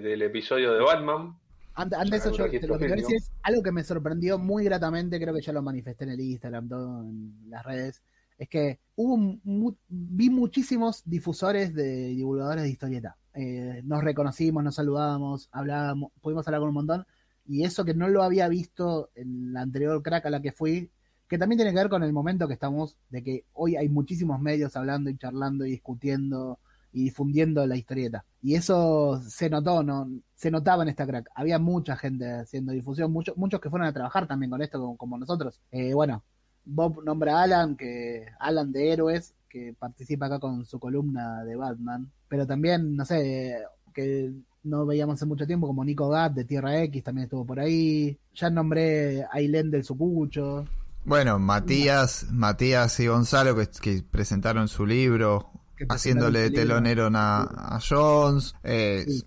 del 0.00 0.22
episodio 0.22 0.72
de 0.74 0.80
Batman. 0.80 1.36
Antes, 1.74 1.98
antes 1.98 2.10
de 2.10 2.16
eso, 2.30 2.30
yo- 2.38 2.44
lo 2.44 2.50
que 2.50 2.58
quiero 2.60 2.78
fílmico. 2.78 2.96
decir 2.96 3.16
es 3.16 3.32
algo 3.42 3.62
que 3.62 3.72
me 3.72 3.82
sorprendió 3.82 4.38
muy 4.38 4.64
gratamente, 4.64 5.18
creo 5.20 5.34
que 5.34 5.40
ya 5.40 5.52
lo 5.52 5.62
manifesté 5.62 6.04
en 6.04 6.10
el 6.10 6.20
Instagram, 6.20 6.68
todo 6.68 7.02
en 7.02 7.34
las 7.48 7.64
redes, 7.64 8.02
es 8.38 8.48
que 8.48 8.78
hubo 8.96 9.16
mu- 9.16 9.74
vi 9.88 10.28
muchísimos 10.30 11.02
difusores 11.04 11.74
de 11.74 12.08
divulgadores 12.08 12.64
de 12.64 12.70
historieta. 12.70 13.16
Eh, 13.34 13.80
nos 13.84 14.04
reconocimos, 14.04 14.62
nos 14.62 14.74
saludábamos, 14.74 15.48
hablábamos, 15.50 16.12
pudimos 16.20 16.46
hablar 16.46 16.60
con 16.60 16.68
un 16.68 16.74
montón, 16.74 17.06
y 17.46 17.64
eso 17.64 17.84
que 17.84 17.94
no 17.94 18.08
lo 18.08 18.22
había 18.22 18.48
visto 18.48 19.10
en 19.14 19.52
la 19.54 19.62
anterior 19.62 20.02
crack 20.02 20.26
a 20.26 20.30
la 20.30 20.42
que 20.42 20.52
fui, 20.52 20.90
que 21.32 21.38
también 21.38 21.56
tiene 21.56 21.70
que 21.72 21.78
ver 21.78 21.88
con 21.88 22.02
el 22.02 22.12
momento 22.12 22.46
que 22.46 22.52
estamos, 22.52 22.94
de 23.08 23.22
que 23.22 23.46
hoy 23.54 23.74
hay 23.74 23.88
muchísimos 23.88 24.38
medios 24.38 24.76
hablando 24.76 25.08
y 25.08 25.16
charlando 25.16 25.64
y 25.64 25.70
discutiendo 25.70 26.58
y 26.92 27.04
difundiendo 27.04 27.66
la 27.66 27.74
historieta. 27.74 28.22
Y 28.42 28.54
eso 28.54 29.18
se 29.26 29.48
notó, 29.48 29.82
¿no? 29.82 30.10
Se 30.34 30.50
notaba 30.50 30.82
en 30.82 30.90
esta 30.90 31.06
crack. 31.06 31.30
Había 31.34 31.58
mucha 31.58 31.96
gente 31.96 32.30
haciendo 32.30 32.72
difusión, 32.72 33.10
muchos 33.10 33.34
muchos 33.38 33.62
que 33.62 33.70
fueron 33.70 33.88
a 33.88 33.94
trabajar 33.94 34.26
también 34.26 34.50
con 34.50 34.60
esto, 34.60 34.78
como, 34.78 34.98
como 34.98 35.16
nosotros. 35.16 35.58
Eh, 35.70 35.94
bueno, 35.94 36.22
Bob 36.66 37.02
nombra 37.02 37.38
a 37.38 37.44
Alan, 37.44 37.78
que 37.78 38.26
Alan 38.38 38.70
de 38.70 38.92
Héroes, 38.92 39.34
que 39.48 39.74
participa 39.78 40.26
acá 40.26 40.38
con 40.38 40.66
su 40.66 40.78
columna 40.78 41.44
de 41.44 41.56
Batman. 41.56 42.12
Pero 42.28 42.46
también, 42.46 42.94
no 42.94 43.06
sé, 43.06 43.56
que 43.94 44.34
no 44.64 44.84
veíamos 44.84 45.14
hace 45.14 45.24
mucho 45.24 45.46
tiempo, 45.46 45.66
como 45.66 45.82
Nico 45.82 46.10
Gat 46.10 46.34
de 46.34 46.44
Tierra 46.44 46.82
X, 46.82 47.02
también 47.02 47.24
estuvo 47.24 47.46
por 47.46 47.58
ahí. 47.58 48.18
Ya 48.34 48.50
nombré 48.50 49.22
a 49.22 49.28
Ailén 49.32 49.70
del 49.70 49.82
Sucucho. 49.82 50.66
Bueno, 51.04 51.38
Matías, 51.38 52.26
Matías 52.30 52.98
y 53.00 53.06
Gonzalo 53.08 53.56
que, 53.56 53.68
que 53.80 54.02
presentaron 54.08 54.68
su 54.68 54.86
libro, 54.86 55.50
haciéndole 55.88 56.40
de 56.40 56.50
telonero 56.50 57.08
a, 57.12 57.76
a 57.76 57.80
Jones. 57.80 58.54
eh, 58.62 59.04
Sí. 59.06 59.24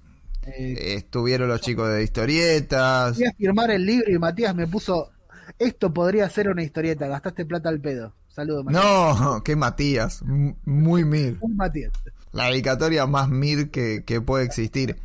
Eh, 0.48 0.96
Estuvieron 0.98 1.48
los 1.50 1.60
chicos 1.62 1.90
de 1.90 2.04
historietas. 2.04 3.16
Fui 3.16 3.26
a 3.26 3.34
firmar 3.34 3.72
el 3.72 3.84
libro 3.86 4.12
y 4.12 4.20
Matías 4.20 4.56
me 4.56 4.68
puso, 4.68 5.12
esto 5.58 5.92
podría 5.92 6.30
ser 6.30 6.50
una 6.50 6.62
historieta, 6.64 7.08
gastaste 7.08 7.46
plata 7.46 7.70
al 7.70 7.82
pedo. 7.82 8.14
Saludos, 8.28 8.64
Matías. 8.66 8.84
No, 8.84 9.42
que 9.44 9.56
Matías, 9.56 10.22
muy 10.66 11.04
mir. 11.04 11.38
Un 11.42 11.56
Matías. 11.56 11.92
La 12.32 12.46
dedicatoria 12.50 13.08
más 13.08 13.28
mir 13.30 13.72
que, 13.72 14.04
que 14.06 14.22
puede 14.22 14.46
existir. 14.46 14.98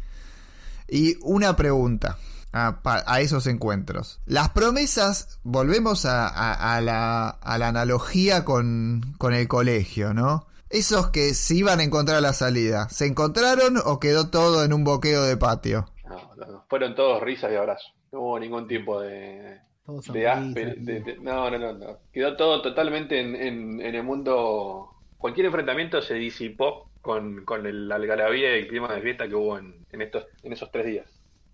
Y 0.88 1.16
una 1.22 1.56
pregunta 1.56 2.18
a, 2.52 2.82
pa- 2.82 3.04
a 3.06 3.20
esos 3.20 3.46
encuentros. 3.46 4.20
Las 4.26 4.50
promesas, 4.50 5.38
volvemos 5.42 6.04
a, 6.06 6.26
a- 6.28 6.76
a 6.76 6.80
la, 6.80 7.28
a 7.28 7.58
la 7.58 7.68
analogía 7.68 8.44
con, 8.44 9.14
con 9.18 9.34
el 9.34 9.48
colegio, 9.48 10.14
¿no? 10.14 10.46
Esos 10.68 11.08
que 11.10 11.34
se 11.34 11.56
iban 11.56 11.80
a 11.80 11.82
encontrar 11.82 12.18
a 12.18 12.20
la 12.20 12.32
salida, 12.32 12.88
¿se 12.90 13.06
encontraron 13.06 13.76
o 13.84 13.98
quedó 13.98 14.30
todo 14.30 14.64
en 14.64 14.72
un 14.72 14.84
boqueo 14.84 15.22
de 15.24 15.36
patio? 15.36 15.88
No, 16.08 16.34
no, 16.36 16.46
no. 16.46 16.64
Fueron 16.68 16.94
todos 16.94 17.20
risas 17.22 17.50
y 17.52 17.56
abrazos. 17.56 17.92
No 18.12 18.20
hubo 18.20 18.38
ningún 18.38 18.68
tipo 18.68 19.00
de, 19.00 19.60
Todos 19.84 20.06
de 20.12 20.20
de- 20.20 21.00
de- 21.00 21.18
no, 21.20 21.50
no, 21.50 21.58
no, 21.58 21.72
no. 21.72 21.98
Quedó 22.12 22.36
todo 22.36 22.62
totalmente 22.62 23.20
en, 23.20 23.34
en- 23.34 23.80
en 23.80 23.94
el 23.96 24.02
mundo. 24.04 24.90
Cualquier 25.18 25.46
enfrentamiento 25.46 26.00
se 26.02 26.14
disipó 26.14 26.88
con, 27.00 27.44
con 27.44 27.66
el, 27.66 27.88
la 27.88 27.96
algarabía 27.96 28.56
y 28.56 28.60
el 28.62 28.68
clima 28.68 28.94
de 28.94 29.02
fiesta 29.02 29.26
que 29.28 29.34
hubo 29.34 29.58
en, 29.58 29.84
en 29.90 30.02
estos, 30.02 30.24
en 30.42 30.52
esos 30.52 30.70
tres 30.70 30.86
días. 30.86 31.06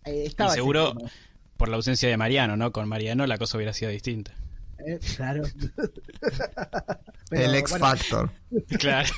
Eh, 0.06 0.28
Y 0.28 0.48
seguro 0.50 0.94
por 1.56 1.68
la 1.68 1.76
ausencia 1.76 2.08
de 2.08 2.16
Mariano, 2.16 2.56
¿no? 2.56 2.72
Con 2.72 2.88
Mariano 2.88 3.26
la 3.26 3.38
cosa 3.38 3.56
hubiera 3.58 3.72
sido 3.72 3.90
distinta. 3.90 4.32
eh, 4.86 4.98
claro. 5.16 5.42
Pero, 7.30 7.44
el 7.44 7.54
X 7.56 7.70
bueno, 7.70 7.86
Factor. 7.86 8.30
Claro. 8.78 9.08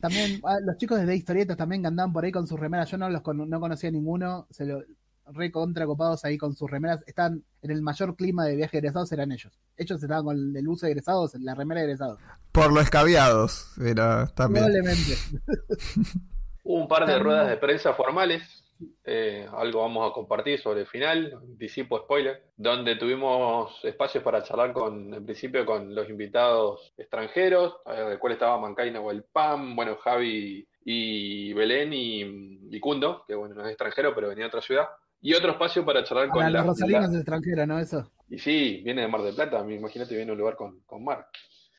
también 0.00 0.40
ah, 0.44 0.58
los 0.64 0.76
chicos 0.76 1.04
de 1.04 1.16
historietas 1.16 1.56
también 1.56 1.82
que 1.82 1.88
andaban 1.88 2.12
por 2.12 2.24
ahí 2.24 2.32
con 2.32 2.46
sus 2.46 2.58
remeras. 2.58 2.90
Yo 2.90 2.98
no 2.98 3.08
los 3.10 3.22
con- 3.22 3.48
no 3.48 3.60
conocía 3.60 3.88
a 3.88 3.92
ninguno. 3.92 4.46
Se 4.50 4.64
lo 4.64 4.82
re 5.26 5.50
contra 5.50 5.86
copados 5.86 6.24
ahí 6.24 6.36
con 6.38 6.54
sus 6.54 6.70
remeras. 6.70 7.02
Están 7.06 7.42
en 7.62 7.70
el 7.70 7.82
mayor 7.82 8.16
clima 8.16 8.44
de 8.44 8.56
viaje 8.56 8.72
de 8.76 8.78
egresados 8.78 9.10
eran 9.12 9.32
ellos. 9.32 9.58
Ellos 9.76 10.02
estaban 10.02 10.24
con 10.24 10.56
el 10.56 10.68
uso 10.68 10.86
de 10.86 10.92
egresados, 10.92 11.34
la 11.40 11.54
remera 11.54 11.80
de 11.80 11.86
egresados. 11.86 12.18
Por 12.52 12.72
lo 12.72 12.80
escabiados, 12.80 13.72
era 13.78 14.26
también. 14.34 14.64
Probablemente. 14.66 15.16
Hubo 16.64 16.82
un 16.82 16.88
par 16.88 17.06
de 17.06 17.18
ruedas 17.18 17.48
de 17.48 17.56
prensa 17.56 17.92
formales, 17.94 18.61
eh, 19.04 19.46
algo 19.52 19.80
vamos 19.80 20.10
a 20.10 20.14
compartir 20.14 20.58
sobre 20.60 20.80
el 20.80 20.86
final, 20.86 21.32
anticipo 21.34 21.98
spoiler, 21.98 22.42
donde 22.56 22.96
tuvimos 22.96 23.84
espacios 23.84 24.22
para 24.24 24.42
charlar 24.42 24.72
con, 24.72 25.12
en 25.14 25.24
principio, 25.24 25.64
con 25.66 25.94
los 25.94 26.08
invitados 26.08 26.92
extranjeros, 26.96 27.76
eh, 27.86 27.92
del 28.10 28.18
cual 28.18 28.32
estaba 28.34 28.58
Mancaina 28.58 29.00
o 29.00 29.10
el 29.10 29.24
PAM, 29.24 29.76
bueno, 29.76 29.96
Javi 29.96 30.66
y 30.84 31.52
Belén 31.52 31.92
y, 31.92 32.58
y 32.70 32.80
Kundo, 32.80 33.24
que 33.26 33.34
bueno, 33.34 33.54
no 33.54 33.62
es 33.64 33.68
extranjero, 33.70 34.14
pero 34.14 34.28
venía 34.28 34.44
de 34.44 34.48
otra 34.48 34.62
ciudad. 34.62 34.88
Y 35.20 35.34
otro 35.34 35.52
espacio 35.52 35.84
para 35.84 36.02
charlar 36.02 36.28
con 36.30 36.52
la, 36.52 36.62
rosarinos 36.64 37.02
la- 37.02 37.08
es 37.08 37.14
extranjero, 37.16 37.66
¿no? 37.66 37.78
Eso. 37.78 38.10
Y 38.28 38.38
sí, 38.38 38.80
viene 38.84 39.02
de 39.02 39.08
Mar 39.08 39.22
del 39.22 39.34
Plata, 39.36 39.62
me 39.62 39.76
imagínate, 39.76 40.14
viene 40.14 40.26
de 40.26 40.32
un 40.32 40.38
lugar 40.38 40.56
con, 40.56 40.80
con 40.80 41.04
mar. 41.04 41.28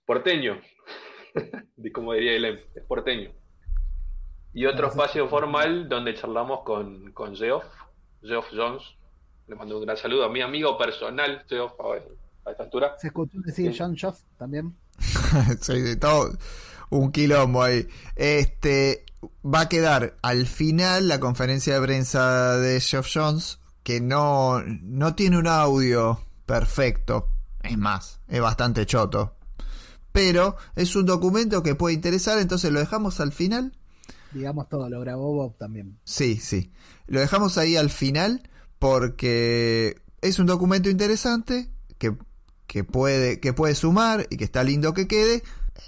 Porteño, 0.06 0.62
como 1.94 2.14
diría 2.14 2.34
Elem, 2.34 2.60
es 2.76 2.84
porteño. 2.86 3.32
Y 4.54 4.66
otro 4.66 4.88
Gracias. 4.88 4.96
espacio 5.06 5.28
formal 5.28 5.90
donde 5.90 6.14
charlamos 6.16 6.62
con, 6.64 7.12
con 7.12 7.36
Geoff, 7.36 7.64
Geoff 8.22 8.46
Jones. 8.54 8.84
Le 9.48 9.56
mando 9.56 9.78
un 9.78 9.84
gran 9.86 9.98
saludo 9.98 10.26
a 10.26 10.30
mi 10.30 10.42
amigo 10.42 10.78
personal, 10.78 11.44
Geoff, 11.50 11.74
a, 12.46 12.50
esta 12.52 12.64
altura. 12.64 12.96
Se 13.00 13.08
escuchó 13.08 13.40
decir 13.44 13.72
Sí. 13.72 13.78
John 13.80 13.96
Joff 14.00 14.20
también. 14.38 14.76
Sí, 15.62 15.82
de 15.82 15.96
todo 15.96 16.32
un 16.92 17.12
quilombo 17.12 17.64
ahí. 17.64 17.88
Este 18.16 19.06
va 19.44 19.62
a 19.62 19.70
quedar 19.70 20.16
al 20.22 20.46
final 20.46 21.08
la 21.08 21.20
conferencia 21.20 21.74
de 21.76 21.82
prensa 21.86 22.58
de 22.58 22.80
Jeff 22.80 23.08
Jones 23.12 23.60
que 23.84 24.00
no, 24.00 24.62
no 24.62 25.16
tiene 25.16 25.38
un 25.38 25.48
audio 25.48 26.20
perfecto. 26.46 27.30
Es 27.62 27.78
más, 27.78 28.20
es 28.28 28.42
bastante 28.42 28.86
choto. 28.86 29.36
Pero 30.12 30.56
es 30.76 30.96
un 30.96 31.06
documento 31.06 31.64
que 31.64 31.74
puede 31.76 31.96
interesar, 31.96 32.38
entonces 32.38 32.72
lo 32.72 32.80
dejamos 32.80 33.20
al 33.20 33.32
final. 33.32 33.74
Digamos 34.34 34.68
todo, 34.70 34.90
lo 34.90 35.00
grabó 35.02 35.34
Bob 35.34 35.58
también. 35.58 35.98
Sí, 36.04 36.38
sí. 36.38 36.72
Lo 37.08 37.20
dejamos 37.20 37.58
ahí 37.58 37.76
al 37.76 37.90
final 37.90 38.42
porque 38.80 40.02
es 40.22 40.40
un 40.40 40.46
documento 40.46 40.90
interesante 40.90 41.70
que, 41.98 42.16
que, 42.68 42.84
puede, 42.84 43.40
que 43.40 43.54
puede 43.54 43.76
sumar 43.76 44.28
y 44.30 44.38
que 44.38 44.44
está 44.44 44.64
lindo 44.64 44.94
que 44.94 45.08
quede. 45.08 45.44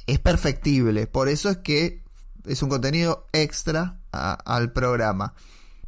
Es 0.08 0.20
perfectible. 0.20 1.08
Por 1.08 1.30
eso 1.30 1.50
es 1.50 1.58
que 1.58 2.04
es 2.46 2.62
un 2.64 2.70
contenido 2.70 3.26
extra 3.34 4.00
a- 4.12 4.34
al 4.34 4.72
programa. 4.72 5.34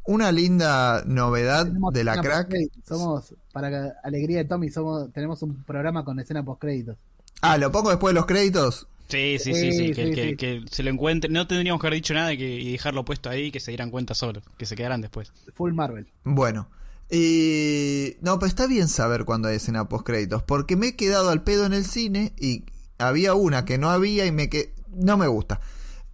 Una 0.05 0.31
linda 0.31 1.03
novedad 1.05 1.65
Tenemos 1.65 1.93
de 1.93 2.03
la 2.03 2.21
crack. 2.21 2.53
Somos, 2.87 3.35
para 3.51 3.93
alegría 4.03 4.37
de 4.39 4.45
Tommy, 4.45 4.69
somos, 4.69 5.11
tenemos 5.11 5.41
un 5.41 5.63
programa 5.63 6.05
con 6.05 6.19
escena 6.19 6.43
post 6.43 6.61
créditos. 6.61 6.97
Ah, 7.41 7.57
¿lo 7.57 7.71
pongo 7.71 7.89
después 7.89 8.11
de 8.13 8.15
los 8.15 8.25
créditos? 8.25 8.87
Sí, 9.09 9.37
sí, 9.39 9.53
sí, 9.53 9.71
sí, 9.71 9.87
Sí, 9.87 9.93
que, 9.93 10.05
sí, 10.07 10.13
que- 10.13 10.29
sí. 10.31 10.35
que 10.35 10.63
se 10.69 10.83
lo 10.83 10.89
encuentre. 10.89 11.29
No 11.31 11.47
tendríamos 11.47 11.79
que 11.81 11.87
haber 11.87 11.95
dicho 11.97 12.13
nada 12.13 12.33
y, 12.33 12.37
que, 12.37 12.47
y 12.59 12.71
dejarlo 12.73 13.05
puesto 13.05 13.29
ahí 13.29 13.45
y 13.45 13.51
que 13.51 13.59
se 13.59 13.71
dieran 13.71 13.89
cuenta 13.89 14.13
solo, 14.13 14.41
que 14.57 14.65
se 14.65 14.75
quedaran 14.75 15.01
después. 15.01 15.31
Full 15.53 15.73
Marvel. 15.73 16.07
Bueno. 16.23 16.69
Y... 17.09 18.17
No, 18.21 18.37
pero 18.37 18.47
está 18.49 18.67
bien 18.67 18.87
saber 18.89 19.23
cuándo 19.25 19.47
hay 19.47 19.55
escena 19.57 19.87
post 19.87 20.05
créditos. 20.05 20.43
Porque 20.43 20.75
me 20.75 20.87
he 20.89 20.95
quedado 20.95 21.29
al 21.29 21.43
pedo 21.43 21.65
en 21.65 21.73
el 21.73 21.85
cine 21.85 22.33
y 22.37 22.63
había 22.97 23.33
una 23.33 23.63
que 23.65 23.77
no 23.77 23.89
había 23.89 24.25
y 24.25 24.31
me 24.31 24.49
que 24.49 24.73
No 24.93 25.17
me 25.17 25.27
gusta. 25.27 25.61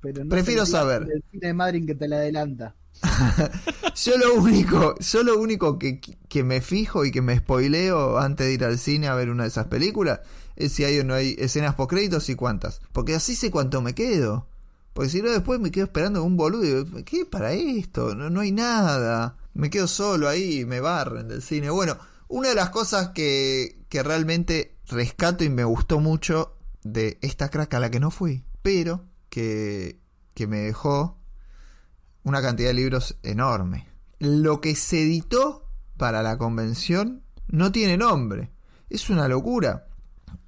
Pero 0.01 0.23
no 0.23 0.29
Prefiero 0.29 0.65
saber. 0.65 1.03
El 1.11 1.23
cine 1.31 1.47
de 1.47 1.53
Madrid 1.53 1.85
que 1.87 1.95
te 1.95 2.07
la 2.07 2.17
adelanta. 2.17 2.75
Yo 3.95 4.17
lo 4.17 4.35
único, 4.35 4.95
yo 4.99 5.23
lo 5.23 5.39
único 5.39 5.77
que, 5.77 5.99
que 5.99 6.43
me 6.43 6.61
fijo 6.61 7.05
y 7.05 7.11
que 7.11 7.21
me 7.21 7.37
spoileo 7.37 8.17
antes 8.17 8.47
de 8.47 8.53
ir 8.53 8.63
al 8.63 8.77
cine 8.79 9.07
a 9.07 9.15
ver 9.15 9.29
una 9.29 9.43
de 9.43 9.49
esas 9.49 9.67
películas 9.67 10.21
es 10.56 10.74
si 10.74 10.84
hay 10.84 10.99
o 10.99 11.04
no 11.04 11.14
hay 11.14 11.36
escenas 11.39 11.76
post 11.76 11.91
créditos 11.91 12.30
y 12.30 12.36
cuántas. 12.36 12.82
Porque 12.91 13.16
así 13.16 13.36
sé 13.36 13.51
cuánto 13.51 13.82
me 13.82 13.93
quedo. 13.93 14.47
Porque 14.93 15.10
si 15.10 15.22
no 15.22 15.32
después 15.32 15.60
me 15.60 15.72
quedo 15.72 15.86
esperando 15.86 16.24
un 16.24 16.38
boludo 16.38 16.99
y 16.99 17.04
¿qué 17.04 17.26
para 17.26 17.54
esto? 17.54 18.16
No, 18.16 18.30
no 18.30 18.41
hay 18.41 18.51
nada. 18.51 19.38
Me 19.54 19.70
quedo 19.70 19.88
solo 19.88 20.30
ahí 20.30 20.66
me 20.66 20.80
barren 20.80 21.28
del 21.28 21.41
cine. 21.41 21.70
Bueno, 21.70 21.97
una 22.28 22.49
de 22.49 22.56
las 22.56 22.70
cosas 22.70 23.10
que, 23.10 23.86
que 23.89 24.04
realmente 24.04 24.78
rescato 24.88 25.43
y 25.43 25.49
me 25.49 25.64
gustó 25.64 25.99
mucho 25.99 26.58
de 26.84 27.18
esta 27.22 27.49
crack 27.49 27.74
a 27.74 27.80
la 27.80 27.89
que 27.89 27.99
no 27.99 28.12
fui, 28.12 28.43
pero 28.62 29.06
que, 29.30 29.99
que 30.34 30.47
me 30.47 30.60
dejó 30.60 31.18
una 32.24 32.41
cantidad 32.41 32.70
de 32.70 32.74
libros 32.76 33.18
enorme. 33.24 33.88
Lo 34.20 34.62
que 34.62 34.76
se 34.76 35.01
editó 35.01 35.68
para 35.97 36.24
la 36.24 36.38
convención 36.38 37.24
no 37.47 37.72
tiene 37.72 37.97
nombre. 37.97 38.51
Es 38.89 39.10
una 39.10 39.28
locura. 39.28 39.88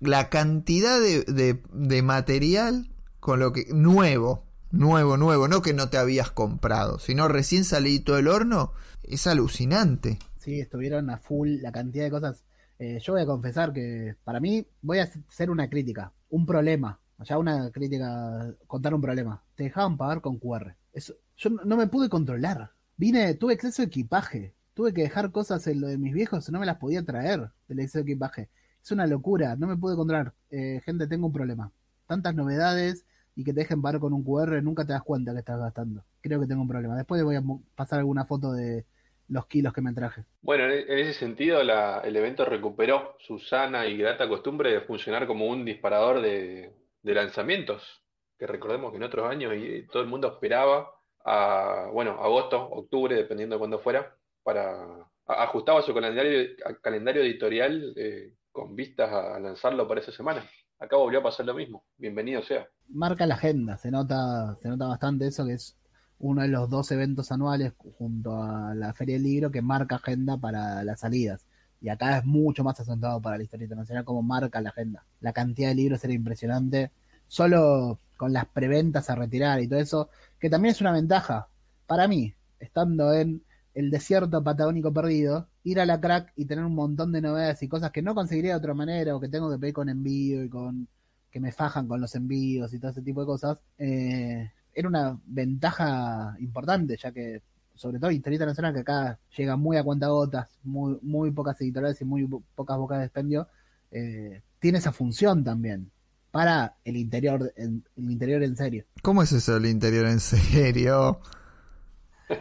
La 0.07 0.29
cantidad 0.29 0.99
de, 0.99 1.23
de- 1.23 2.01
material 2.01 2.89
con 3.19 3.39
lo 3.39 3.51
que 3.53 3.65
nuevo, 3.73 4.43
nuevo, 4.71 5.17
nuevo, 5.17 5.47
no 5.47 5.61
que 5.61 5.73
no 5.73 5.89
te 5.89 5.97
habías 5.97 6.31
comprado, 6.31 6.99
sino 6.99 7.27
recién 7.27 7.63
salido 7.65 8.15
del 8.15 8.27
horno, 8.27 8.71
es 9.03 9.25
alucinante. 9.27 10.19
Sí, 10.39 10.59
estuvieron 10.59 11.09
a 11.09 11.17
full 11.17 11.57
la 11.61 11.71
cantidad 11.71 12.03
de 12.05 12.11
cosas. 12.11 12.43
Eh, 12.77 12.99
yo 13.01 13.13
voy 13.13 13.21
a 13.21 13.25
confesar 13.25 13.73
que 13.73 14.15
para 14.23 14.39
mí 14.39 14.67
voy 14.81 14.99
a 14.99 15.03
hacer 15.27 15.49
una 15.49 15.69
crítica, 15.69 16.11
un 16.29 16.45
problema. 16.45 16.99
Ya 17.23 17.37
una 17.37 17.71
crítica, 17.71 18.53
contar 18.67 18.93
un 18.93 19.01
problema. 19.01 19.41
Te 19.55 19.63
dejaban 19.63 19.95
pagar 19.97 20.19
con 20.21 20.37
QR. 20.37 20.75
Eso, 20.91 21.13
yo 21.37 21.49
no 21.49 21.77
me 21.77 21.87
pude 21.87 22.09
controlar. 22.09 22.71
Vine, 22.97 23.33
tuve 23.35 23.53
exceso 23.53 23.81
de 23.81 23.87
equipaje. 23.87 24.53
Tuve 24.73 24.93
que 24.93 25.03
dejar 25.03 25.31
cosas 25.31 25.65
en 25.67 25.79
lo 25.79 25.87
de 25.87 25.97
mis 25.97 26.13
viejos, 26.13 26.49
no 26.51 26.59
me 26.59 26.65
las 26.65 26.75
podía 26.77 27.05
traer 27.05 27.49
del 27.69 27.79
exceso 27.79 27.99
de 28.03 28.11
equipaje. 28.11 28.49
Es 28.85 28.91
una 28.91 29.07
locura, 29.07 29.55
no 29.55 29.65
me 29.65 29.77
pude 29.77 29.95
controlar. 29.95 30.31
Eh, 30.51 30.79
gente, 30.85 31.07
tengo 31.07 31.25
un 31.25 31.33
problema. 31.33 31.71
Tantas 32.05 32.35
novedades 32.35 33.03
y 33.35 33.43
que 33.43 33.51
te 33.51 33.61
dejen 33.61 33.81
pagar 33.81 33.99
con 33.99 34.13
un 34.13 34.23
QR, 34.23 34.61
nunca 34.61 34.85
te 34.85 34.93
das 34.93 35.01
cuenta 35.01 35.33
que 35.33 35.39
estás 35.39 35.59
gastando. 35.59 36.03
Creo 36.21 36.39
que 36.39 36.45
tengo 36.45 36.61
un 36.61 36.67
problema. 36.67 36.95
Después 36.95 37.23
voy 37.23 37.35
a 37.35 37.41
pasar 37.73 37.97
alguna 37.97 38.25
foto 38.25 38.53
de 38.53 38.85
los 39.27 39.47
kilos 39.47 39.73
que 39.73 39.81
me 39.81 39.91
traje. 39.91 40.25
Bueno, 40.43 40.65
en 40.65 40.87
en 40.87 40.99
ese 40.99 41.13
sentido, 41.13 41.61
el 41.61 42.15
evento 42.15 42.45
recuperó 42.45 43.17
su 43.21 43.39
sana 43.39 43.87
y 43.87 43.97
grata 43.97 44.29
costumbre 44.29 44.71
de 44.71 44.81
funcionar 44.81 45.25
como 45.25 45.47
un 45.47 45.65
disparador 45.65 46.21
de, 46.21 46.71
lanzamientos, 47.01 48.03
que 48.37 48.45
recordemos 48.45 48.91
que 48.91 48.97
en 48.97 49.03
otros 49.03 49.27
años 49.27 49.55
y 49.55 49.87
todo 49.87 50.03
el 50.03 50.09
mundo 50.09 50.27
esperaba 50.27 50.91
a, 51.25 51.89
bueno, 51.91 52.21
agosto, 52.21 52.61
octubre, 52.61 53.15
dependiendo 53.15 53.55
de 53.55 53.59
cuándo 53.59 53.79
fuera, 53.79 54.15
para 54.43 55.07
ajustaba 55.25 55.81
su 55.81 55.91
calendario, 55.91 56.49
calendario 56.83 57.23
editorial 57.23 57.95
eh, 57.95 58.31
con 58.55 58.73
vistas 58.73 59.11
a 59.11 59.37
lanzarlo 59.37 59.85
para 59.85 59.99
esa 59.99 60.13
semana. 60.13 60.41
Acá 60.79 60.95
volvió 60.95 61.19
a 61.19 61.23
pasar 61.23 61.45
lo 61.45 61.53
mismo. 61.53 61.83
Bienvenido 61.97 62.41
sea. 62.41 62.65
marca 62.87 63.25
la 63.25 63.35
agenda, 63.35 63.77
se 63.77 63.91
nota, 63.91 64.55
se 64.61 64.69
nota 64.69 64.87
bastante 64.87 65.27
eso 65.27 65.45
que 65.45 65.53
es 65.53 65.77
uno 66.19 66.41
de 66.41 66.47
los 66.47 66.69
dos 66.69 66.89
eventos 66.91 67.33
anuales 67.33 67.73
junto 67.97 68.41
a 68.41 68.73
la 68.73 68.93
Feria 68.93 69.15
del 69.15 69.23
Libro 69.23 69.51
que 69.51 69.61
marca 69.61 69.95
agenda 69.97 70.37
para 70.37 70.85
las 70.85 71.01
salidas. 71.01 71.45
Y 71.81 71.89
acá 71.89 72.17
es 72.17 72.23
mucho 72.23 72.63
más 72.63 72.79
acentuado 72.79 73.21
para 73.21 73.37
la 73.37 73.43
historia 73.43 73.65
internacional 73.65 74.05
como 74.05 74.23
marca 74.23 74.61
la 74.61 74.69
agenda. 74.69 75.05
La 75.19 75.33
cantidad 75.33 75.67
de 75.67 75.75
libros 75.75 76.01
era 76.05 76.13
impresionante. 76.13 76.91
Solo 77.27 77.99
con 78.15 78.31
las 78.31 78.45
preventas 78.45 79.09
a 79.09 79.15
retirar 79.15 79.59
y 79.59 79.67
todo 79.67 79.79
eso, 79.79 80.09
que 80.39 80.49
también 80.49 80.71
es 80.71 80.79
una 80.79 80.93
ventaja 80.93 81.49
para 81.87 82.07
mí, 82.07 82.33
estando 82.59 83.13
en 83.13 83.43
el 83.73 83.91
desierto 83.91 84.41
patagónico 84.41 84.93
perdido, 84.93 85.49
ir 85.65 85.79
a 85.81 85.85
la 85.85 85.99
crack 85.99 86.31
y 86.37 86.45
tener 86.45 86.63
un 86.63 86.75
montón 86.75 87.11
de 87.11 87.21
novedades 87.21 87.61
y 87.63 87.67
cosas 87.67 87.91
que 87.91 88.01
no 88.01 88.15
conseguiría 88.15 88.51
de 88.51 88.57
otra 88.59 88.73
manera 88.73 89.15
o 89.15 89.19
que 89.19 89.27
tengo 89.27 89.51
que 89.51 89.57
pedir 89.59 89.73
con 89.73 89.89
envío 89.89 90.43
y 90.43 90.47
con 90.47 90.87
que 91.29 91.39
me 91.41 91.51
fajan 91.51 91.87
con 91.87 91.99
los 91.99 92.15
envíos 92.15 92.73
y 92.73 92.79
todo 92.79 92.91
ese 92.91 93.01
tipo 93.01 93.19
de 93.19 93.25
cosas, 93.25 93.57
eh, 93.77 94.49
era 94.73 94.87
una 94.87 95.19
ventaja 95.25 96.35
importante, 96.39 96.95
ya 96.97 97.11
que, 97.11 97.41
sobre 97.73 97.99
todo 97.99 98.11
Historia 98.11 98.35
Internacional, 98.35 98.73
que 98.73 98.79
acá 98.81 99.19
llega 99.35 99.57
muy 99.57 99.75
a 99.75 99.83
cuentagotas, 99.83 100.47
muy, 100.63 100.97
muy 101.01 101.31
pocas 101.31 101.59
editoriales 101.59 101.99
y 101.99 102.05
muy 102.05 102.25
po- 102.25 102.43
pocas 102.55 102.77
bocas 102.77 102.99
de 102.99 103.05
expendio, 103.05 103.47
eh, 103.91 104.41
tiene 104.59 104.77
esa 104.77 104.93
función 104.93 105.43
también 105.43 105.91
para 106.31 106.75
el 106.85 106.95
interior, 106.95 107.51
en, 107.57 107.83
el 107.97 108.11
interior 108.11 108.43
en 108.43 108.55
serio. 108.55 108.85
¿Cómo 109.01 109.21
es 109.23 109.31
eso 109.31 109.57
el 109.57 109.65
interior 109.65 110.05
en 110.05 110.19
serio? 110.19 111.19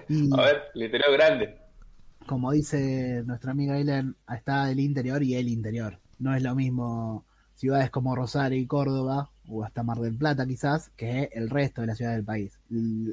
Y 0.09 0.33
A 0.33 0.43
ver, 0.43 0.63
el 0.75 0.83
interior 0.83 1.13
grande. 1.13 1.64
Como 2.27 2.53
dice 2.53 3.23
nuestra 3.27 3.53
amiga 3.53 3.75
Aileen, 3.75 4.17
está 4.35 4.71
el 4.71 4.81
interior 4.81 5.23
y 5.23 5.35
el 5.35 5.49
interior. 5.49 6.01
No 6.19 6.35
es 6.35 6.43
lo 6.43 6.55
mismo 6.55 7.25
ciudades 7.55 7.91
como 7.91 8.17
Rosario 8.17 8.59
y 8.59 8.67
Córdoba, 8.67 9.31
o 9.49 9.65
hasta 9.65 9.83
Mar 9.83 9.99
del 9.99 10.17
Plata 10.17 10.47
quizás, 10.47 10.91
que 10.97 11.31
el 11.33 11.51
resto 11.51 11.81
de 11.83 11.89
las 11.89 11.99
ciudades 11.99 12.19
del 12.19 12.25
país. 12.25 12.59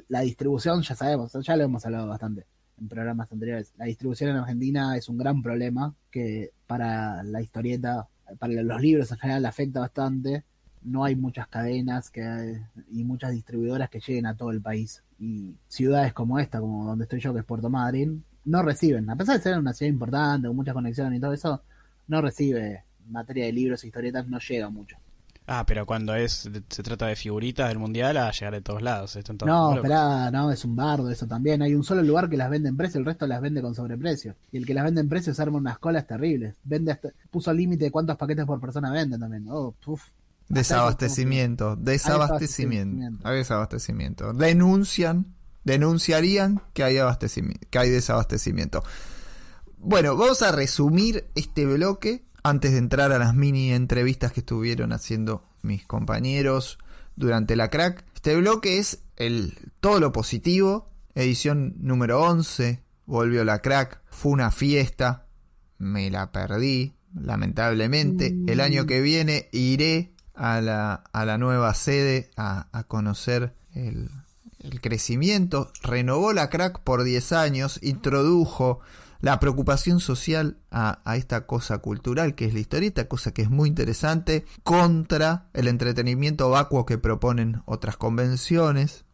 La 0.08 0.20
distribución, 0.20 0.82
ya 0.82 0.94
sabemos, 0.94 1.32
ya 1.32 1.56
lo 1.56 1.64
hemos 1.64 1.84
hablado 1.84 2.08
bastante 2.08 2.46
en 2.78 2.88
programas 2.88 3.30
anteriores. 3.30 3.72
La 3.76 3.84
distribución 3.84 4.30
en 4.30 4.36
Argentina 4.36 4.96
es 4.96 5.08
un 5.08 5.18
gran 5.18 5.42
problema 5.42 5.94
que 6.10 6.52
para 6.66 7.22
la 7.22 7.40
historieta, 7.40 8.08
para 8.38 8.52
los 8.52 8.80
libros 8.80 9.12
en 9.12 9.18
general 9.18 9.46
afecta 9.46 9.80
bastante. 9.80 10.44
No 10.82 11.04
hay 11.04 11.14
muchas 11.14 11.46
cadenas 11.46 12.10
y 12.90 13.04
muchas 13.04 13.30
distribuidoras 13.32 13.88
que 13.88 14.00
lleguen 14.00 14.26
a 14.26 14.36
todo 14.36 14.50
el 14.50 14.60
país. 14.60 15.04
Y 15.18 15.54
ciudades 15.68 16.12
como 16.12 16.40
esta, 16.40 16.60
como 16.60 16.84
donde 16.86 17.04
estoy 17.04 17.20
yo, 17.20 17.32
que 17.32 17.40
es 17.40 17.44
Puerto 17.44 17.70
Madryn, 17.70 18.24
no 18.44 18.62
reciben, 18.62 19.08
a 19.10 19.16
pesar 19.16 19.36
de 19.36 19.42
ser 19.42 19.58
una 19.58 19.72
ciudad 19.72 19.92
importante, 19.92 20.48
con 20.48 20.56
muchas 20.56 20.74
conexiones 20.74 21.18
y 21.18 21.20
todo 21.20 21.32
eso, 21.32 21.62
no 22.08 22.20
recibe 22.20 22.84
materia 23.08 23.46
de 23.46 23.52
libros 23.52 23.82
e 23.84 23.88
historietas, 23.88 24.26
no 24.26 24.38
llega 24.38 24.68
mucho. 24.68 24.96
Ah, 25.46 25.64
pero 25.66 25.84
cuando 25.86 26.14
es 26.14 26.48
se 26.68 26.82
trata 26.82 27.06
de 27.06 27.16
figuritas 27.16 27.68
del 27.68 27.78
mundial, 27.78 28.16
a 28.16 28.30
llegar 28.30 28.54
de 28.54 28.60
todos 28.60 28.80
lados. 28.80 29.16
Están 29.16 29.38
todos 29.38 29.48
No, 29.48 29.74
esperá, 29.74 30.30
no, 30.30 30.52
es 30.52 30.64
un 30.64 30.76
bardo 30.76 31.10
eso 31.10 31.26
también. 31.26 31.62
Hay 31.62 31.74
un 31.74 31.82
solo 31.82 32.02
lugar 32.02 32.30
que 32.30 32.36
las 32.36 32.48
vende 32.48 32.68
en 32.68 32.76
precio, 32.76 33.00
el 33.00 33.04
resto 33.06 33.26
las 33.26 33.40
vende 33.40 33.60
con 33.60 33.74
sobreprecio. 33.74 34.36
Y 34.52 34.58
el 34.58 34.66
que 34.66 34.72
las 34.72 34.84
vende 34.84 35.00
en 35.00 35.08
precio 35.08 35.34
se 35.34 35.42
arma 35.42 35.58
unas 35.58 35.78
colas 35.78 36.06
terribles. 36.06 36.54
Vende 36.62 36.92
hasta, 36.92 37.10
puso 37.30 37.52
límite 37.52 37.86
de 37.86 37.90
cuántos 37.90 38.16
paquetes 38.16 38.44
por 38.44 38.60
persona 38.60 38.92
venden 38.92 39.18
también. 39.18 39.46
Oh, 39.48 39.74
puf. 39.84 40.04
Desabastecimiento, 40.48 41.76
desabastecimiento, 41.76 42.96
desabastecimiento. 42.96 43.28
hay 43.28 43.36
desabastecimiento. 43.38 44.32
Denuncian, 44.34 45.26
denunciarían 45.64 46.62
que 46.72 46.84
hay 46.84 46.96
que 47.70 47.78
hay 47.78 47.90
desabastecimiento. 47.90 48.82
Bueno, 49.78 50.16
vamos 50.16 50.42
a 50.42 50.52
resumir 50.52 51.26
este 51.34 51.66
bloque 51.66 52.24
antes 52.42 52.72
de 52.72 52.78
entrar 52.78 53.12
a 53.12 53.18
las 53.18 53.34
mini 53.34 53.72
entrevistas 53.72 54.32
que 54.32 54.40
estuvieron 54.40 54.92
haciendo 54.92 55.44
mis 55.62 55.86
compañeros 55.86 56.78
durante 57.16 57.56
la 57.56 57.68
crack. 57.68 58.04
Este 58.14 58.36
bloque 58.36 58.78
es 58.78 59.02
el 59.16 59.58
todo 59.80 60.00
lo 60.00 60.12
positivo, 60.12 60.90
edición 61.14 61.74
número 61.78 62.22
11, 62.22 62.82
volvió 63.06 63.44
la 63.44 63.60
crack, 63.60 64.00
fue 64.10 64.32
una 64.32 64.50
fiesta, 64.50 65.26
me 65.78 66.10
la 66.10 66.32
perdí, 66.32 66.94
lamentablemente. 67.14 68.36
El 68.46 68.60
año 68.60 68.86
que 68.86 69.00
viene 69.00 69.48
iré 69.52 70.12
a 70.34 70.60
la, 70.60 70.94
a 71.12 71.24
la 71.24 71.38
nueva 71.38 71.74
sede 71.74 72.30
a, 72.36 72.68
a 72.76 72.84
conocer 72.84 73.54
el, 73.74 74.08
el 74.62 74.80
crecimiento. 74.80 75.70
Renovó 75.82 76.32
la 76.32 76.50
crack 76.50 76.80
por 76.80 77.04
10 77.04 77.32
años, 77.32 77.78
introdujo 77.82 78.80
la 79.22 79.38
preocupación 79.38 80.00
social 80.00 80.58
a, 80.72 81.00
esta 81.16 81.46
cosa 81.46 81.78
cultural 81.78 82.34
que 82.34 82.44
es 82.44 82.54
la 82.54 82.60
historieta, 82.60 83.06
cosa 83.06 83.32
que 83.32 83.42
es 83.42 83.50
muy 83.50 83.68
interesante, 83.68 84.44
contra 84.64 85.46
el 85.54 85.68
entretenimiento 85.68 86.50
vacuo 86.50 86.84
que 86.84 86.98
proponen 86.98 87.62
otras 87.64 87.96
convenciones. 87.96 89.04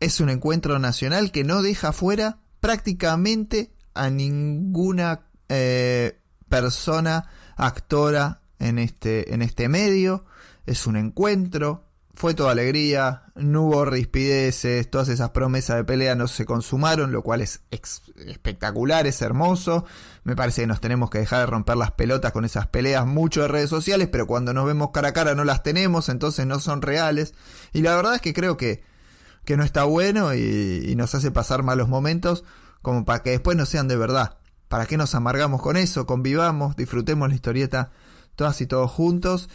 Es 0.00 0.20
un 0.20 0.30
encuentro 0.30 0.78
nacional 0.78 1.32
que 1.32 1.44
no 1.44 1.62
deja 1.62 1.92
fuera 1.92 2.38
prácticamente 2.60 3.70
a 3.92 4.08
ninguna 4.08 5.26
eh, 5.50 6.18
persona 6.48 7.28
actora 7.56 8.40
en 8.58 8.78
este, 8.78 9.34
en 9.34 9.42
este 9.42 9.68
medio. 9.68 10.24
Es 10.64 10.86
un 10.86 10.96
encuentro. 10.96 11.85
Fue 12.16 12.32
toda 12.32 12.52
alegría, 12.52 13.24
no 13.34 13.64
hubo 13.64 13.84
rispideces, 13.84 14.90
todas 14.90 15.10
esas 15.10 15.30
promesas 15.30 15.76
de 15.76 15.84
pelea 15.84 16.14
no 16.14 16.28
se 16.28 16.46
consumaron, 16.46 17.12
lo 17.12 17.22
cual 17.22 17.42
es 17.42 17.60
espectacular, 17.70 19.06
es 19.06 19.20
hermoso. 19.20 19.84
Me 20.24 20.34
parece 20.34 20.62
que 20.62 20.66
nos 20.66 20.80
tenemos 20.80 21.10
que 21.10 21.18
dejar 21.18 21.40
de 21.40 21.46
romper 21.46 21.76
las 21.76 21.90
pelotas 21.90 22.32
con 22.32 22.46
esas 22.46 22.68
peleas 22.68 23.06
mucho 23.06 23.42
de 23.42 23.48
redes 23.48 23.68
sociales, 23.68 24.08
pero 24.10 24.26
cuando 24.26 24.54
nos 24.54 24.64
vemos 24.64 24.92
cara 24.92 25.08
a 25.08 25.12
cara 25.12 25.34
no 25.34 25.44
las 25.44 25.62
tenemos, 25.62 26.08
entonces 26.08 26.46
no 26.46 26.58
son 26.58 26.80
reales. 26.80 27.34
Y 27.74 27.82
la 27.82 27.94
verdad 27.94 28.14
es 28.14 28.22
que 28.22 28.32
creo 28.32 28.56
que, 28.56 28.82
que 29.44 29.58
no 29.58 29.62
está 29.62 29.84
bueno 29.84 30.34
y, 30.34 30.86
y 30.88 30.96
nos 30.96 31.14
hace 31.14 31.30
pasar 31.30 31.62
malos 31.62 31.88
momentos 31.88 32.44
como 32.80 33.04
para 33.04 33.22
que 33.22 33.30
después 33.30 33.58
no 33.58 33.66
sean 33.66 33.88
de 33.88 33.96
verdad. 33.96 34.38
¿Para 34.68 34.86
qué 34.86 34.96
nos 34.96 35.14
amargamos 35.14 35.60
con 35.60 35.76
eso? 35.76 36.06
Convivamos, 36.06 36.76
disfrutemos 36.76 37.28
la 37.28 37.34
historieta 37.34 37.90
todas 38.36 38.60
y 38.60 38.66
todos 38.66 38.90
juntos, 38.90 39.48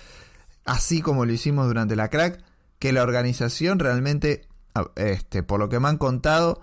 así 0.65 1.01
como 1.01 1.25
lo 1.25 1.31
hicimos 1.31 1.67
durante 1.67 1.95
la 1.95 2.09
crack, 2.09 2.43
que 2.81 2.91
la 2.91 3.03
organización 3.03 3.77
realmente, 3.77 4.47
este, 4.95 5.43
por 5.43 5.59
lo 5.59 5.69
que 5.69 5.79
me 5.79 5.87
han 5.87 5.99
contado, 5.99 6.61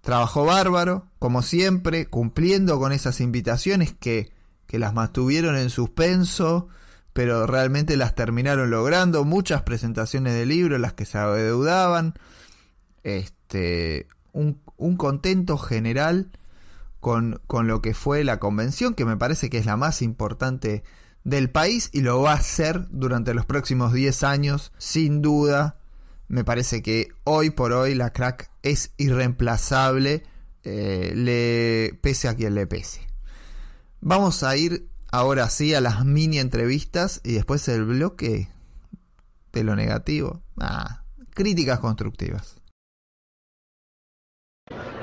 trabajó 0.00 0.44
bárbaro, 0.44 1.08
como 1.18 1.42
siempre, 1.42 2.06
cumpliendo 2.06 2.78
con 2.78 2.92
esas 2.92 3.20
invitaciones 3.20 3.92
que, 3.92 4.30
que 4.68 4.78
las 4.78 4.94
mantuvieron 4.94 5.56
en 5.56 5.68
suspenso, 5.68 6.68
pero 7.12 7.44
realmente 7.48 7.96
las 7.96 8.14
terminaron 8.14 8.70
logrando, 8.70 9.24
muchas 9.24 9.62
presentaciones 9.62 10.34
de 10.34 10.46
libros, 10.46 10.78
las 10.78 10.92
que 10.92 11.06
se 11.06 11.18
adeudaban, 11.18 12.14
este, 13.02 14.06
un, 14.30 14.60
un 14.76 14.96
contento 14.96 15.58
general 15.58 16.30
con, 17.00 17.40
con, 17.48 17.66
lo 17.66 17.82
que 17.82 17.94
fue 17.94 18.22
la 18.22 18.38
convención, 18.38 18.94
que 18.94 19.04
me 19.04 19.16
parece 19.16 19.50
que 19.50 19.58
es 19.58 19.66
la 19.66 19.76
más 19.76 20.02
importante 20.02 20.84
del 21.24 21.50
país 21.50 21.90
y 21.92 22.00
lo 22.00 22.20
va 22.20 22.32
a 22.32 22.42
ser 22.42 22.88
durante 22.90 23.34
los 23.34 23.46
próximos 23.46 23.92
10 23.92 24.22
años, 24.24 24.72
sin 24.78 25.22
duda. 25.22 25.78
Me 26.28 26.44
parece 26.44 26.82
que 26.82 27.08
hoy 27.24 27.50
por 27.50 27.72
hoy 27.72 27.94
la 27.94 28.12
crack 28.12 28.50
es 28.62 28.92
irreemplazable, 28.96 30.24
eh, 30.64 31.12
le 31.14 31.98
pese 32.00 32.28
a 32.28 32.34
quien 32.34 32.54
le 32.54 32.66
pese. 32.66 33.06
Vamos 34.00 34.42
a 34.42 34.56
ir 34.56 34.88
ahora 35.10 35.48
sí 35.48 35.74
a 35.74 35.80
las 35.80 36.04
mini 36.04 36.38
entrevistas 36.38 37.20
y 37.22 37.34
después 37.34 37.68
el 37.68 37.84
bloque 37.84 38.48
de 39.52 39.64
lo 39.64 39.76
negativo. 39.76 40.42
Ah, 40.58 41.04
críticas 41.34 41.78
constructivas. 41.80 42.56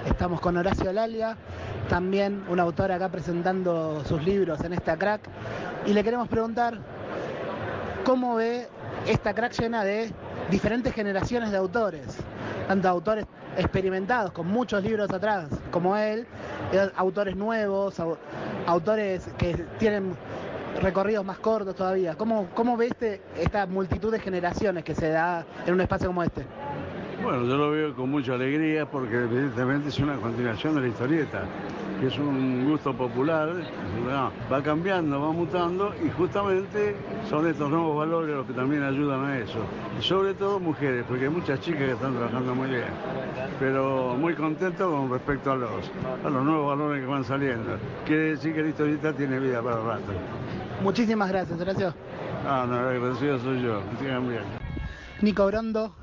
Estamos 0.05 0.41
con 0.41 0.57
Horacio 0.57 0.91
Lalia, 0.91 1.37
también 1.89 2.43
un 2.47 2.59
autor 2.59 2.91
acá 2.91 3.09
presentando 3.09 4.01
sus 4.05 4.23
libros 4.23 4.61
en 4.63 4.73
esta 4.73 4.95
crack. 4.97 5.21
Y 5.85 5.93
le 5.93 6.03
queremos 6.03 6.29
preguntar 6.29 6.77
cómo 8.05 8.35
ve 8.35 8.67
esta 9.07 9.33
crack 9.33 9.53
llena 9.59 9.83
de 9.83 10.11
diferentes 10.49 10.93
generaciones 10.93 11.51
de 11.51 11.57
autores, 11.57 12.17
tanto 12.67 12.87
autores 12.87 13.25
experimentados 13.57 14.31
con 14.31 14.47
muchos 14.47 14.83
libros 14.83 15.11
atrás 15.11 15.47
como 15.71 15.97
él, 15.97 16.25
autores 16.95 17.35
nuevos, 17.35 17.95
autores 18.65 19.27
que 19.37 19.53
tienen 19.79 20.15
recorridos 20.81 21.25
más 21.25 21.39
cortos 21.39 21.75
todavía. 21.75 22.15
¿Cómo, 22.15 22.47
cómo 22.53 22.77
ve 22.77 22.87
este, 22.87 23.21
esta 23.37 23.65
multitud 23.65 24.11
de 24.11 24.19
generaciones 24.19 24.83
que 24.83 24.95
se 24.95 25.09
da 25.09 25.45
en 25.65 25.73
un 25.73 25.81
espacio 25.81 26.07
como 26.07 26.23
este? 26.23 26.45
Bueno, 27.23 27.43
yo 27.45 27.57
lo 27.57 27.71
veo 27.71 27.93
con 27.93 28.09
mucha 28.09 28.33
alegría 28.33 28.85
porque 28.89 29.15
evidentemente 29.15 29.89
es 29.89 29.99
una 29.99 30.15
continuación 30.15 30.75
de 30.75 30.81
la 30.81 30.87
historieta, 30.87 31.43
que 31.99 32.07
es 32.07 32.17
un 32.17 32.69
gusto 32.69 32.93
popular, 32.93 33.49
va 34.51 34.63
cambiando, 34.63 35.19
va 35.19 35.31
mutando 35.31 35.93
y 36.03 36.09
justamente 36.09 36.95
son 37.29 37.45
estos 37.47 37.69
nuevos 37.69 37.97
valores 37.97 38.35
los 38.35 38.47
que 38.47 38.53
también 38.53 38.83
ayudan 38.83 39.25
a 39.25 39.37
eso. 39.37 39.59
Y 39.99 40.01
sobre 40.01 40.33
todo 40.33 40.59
mujeres, 40.59 41.03
porque 41.07 41.25
hay 41.25 41.29
muchas 41.29 41.59
chicas 41.59 41.81
que 41.81 41.91
están 41.91 42.13
trabajando 42.13 42.55
muy 42.55 42.69
bien, 42.69 42.85
pero 43.59 44.15
muy 44.17 44.33
contento 44.33 44.89
con 44.89 45.11
respecto 45.11 45.51
a 45.51 45.55
los, 45.57 45.91
a 46.23 46.29
los 46.29 46.43
nuevos 46.43 46.77
valores 46.77 47.01
que 47.01 47.07
van 47.07 47.25
saliendo. 47.25 47.77
Quiere 48.05 48.31
decir 48.31 48.53
que 48.55 48.61
la 48.63 48.69
historieta 48.69 49.13
tiene 49.13 49.39
vida 49.39 49.61
para 49.61 49.75
el 49.75 49.85
rato. 49.85 50.13
Muchísimas 50.81 51.29
gracias, 51.29 51.59
gracias. 51.59 51.93
Ah, 52.47 52.65
no, 52.67 52.75
agradecido 52.75 53.37
soy 53.39 53.61
yo, 53.61 53.81
que 53.91 54.05
sigan 54.05 54.29
bien. 54.29 54.43
Nico 55.21 55.45
Brondo, 55.47 55.93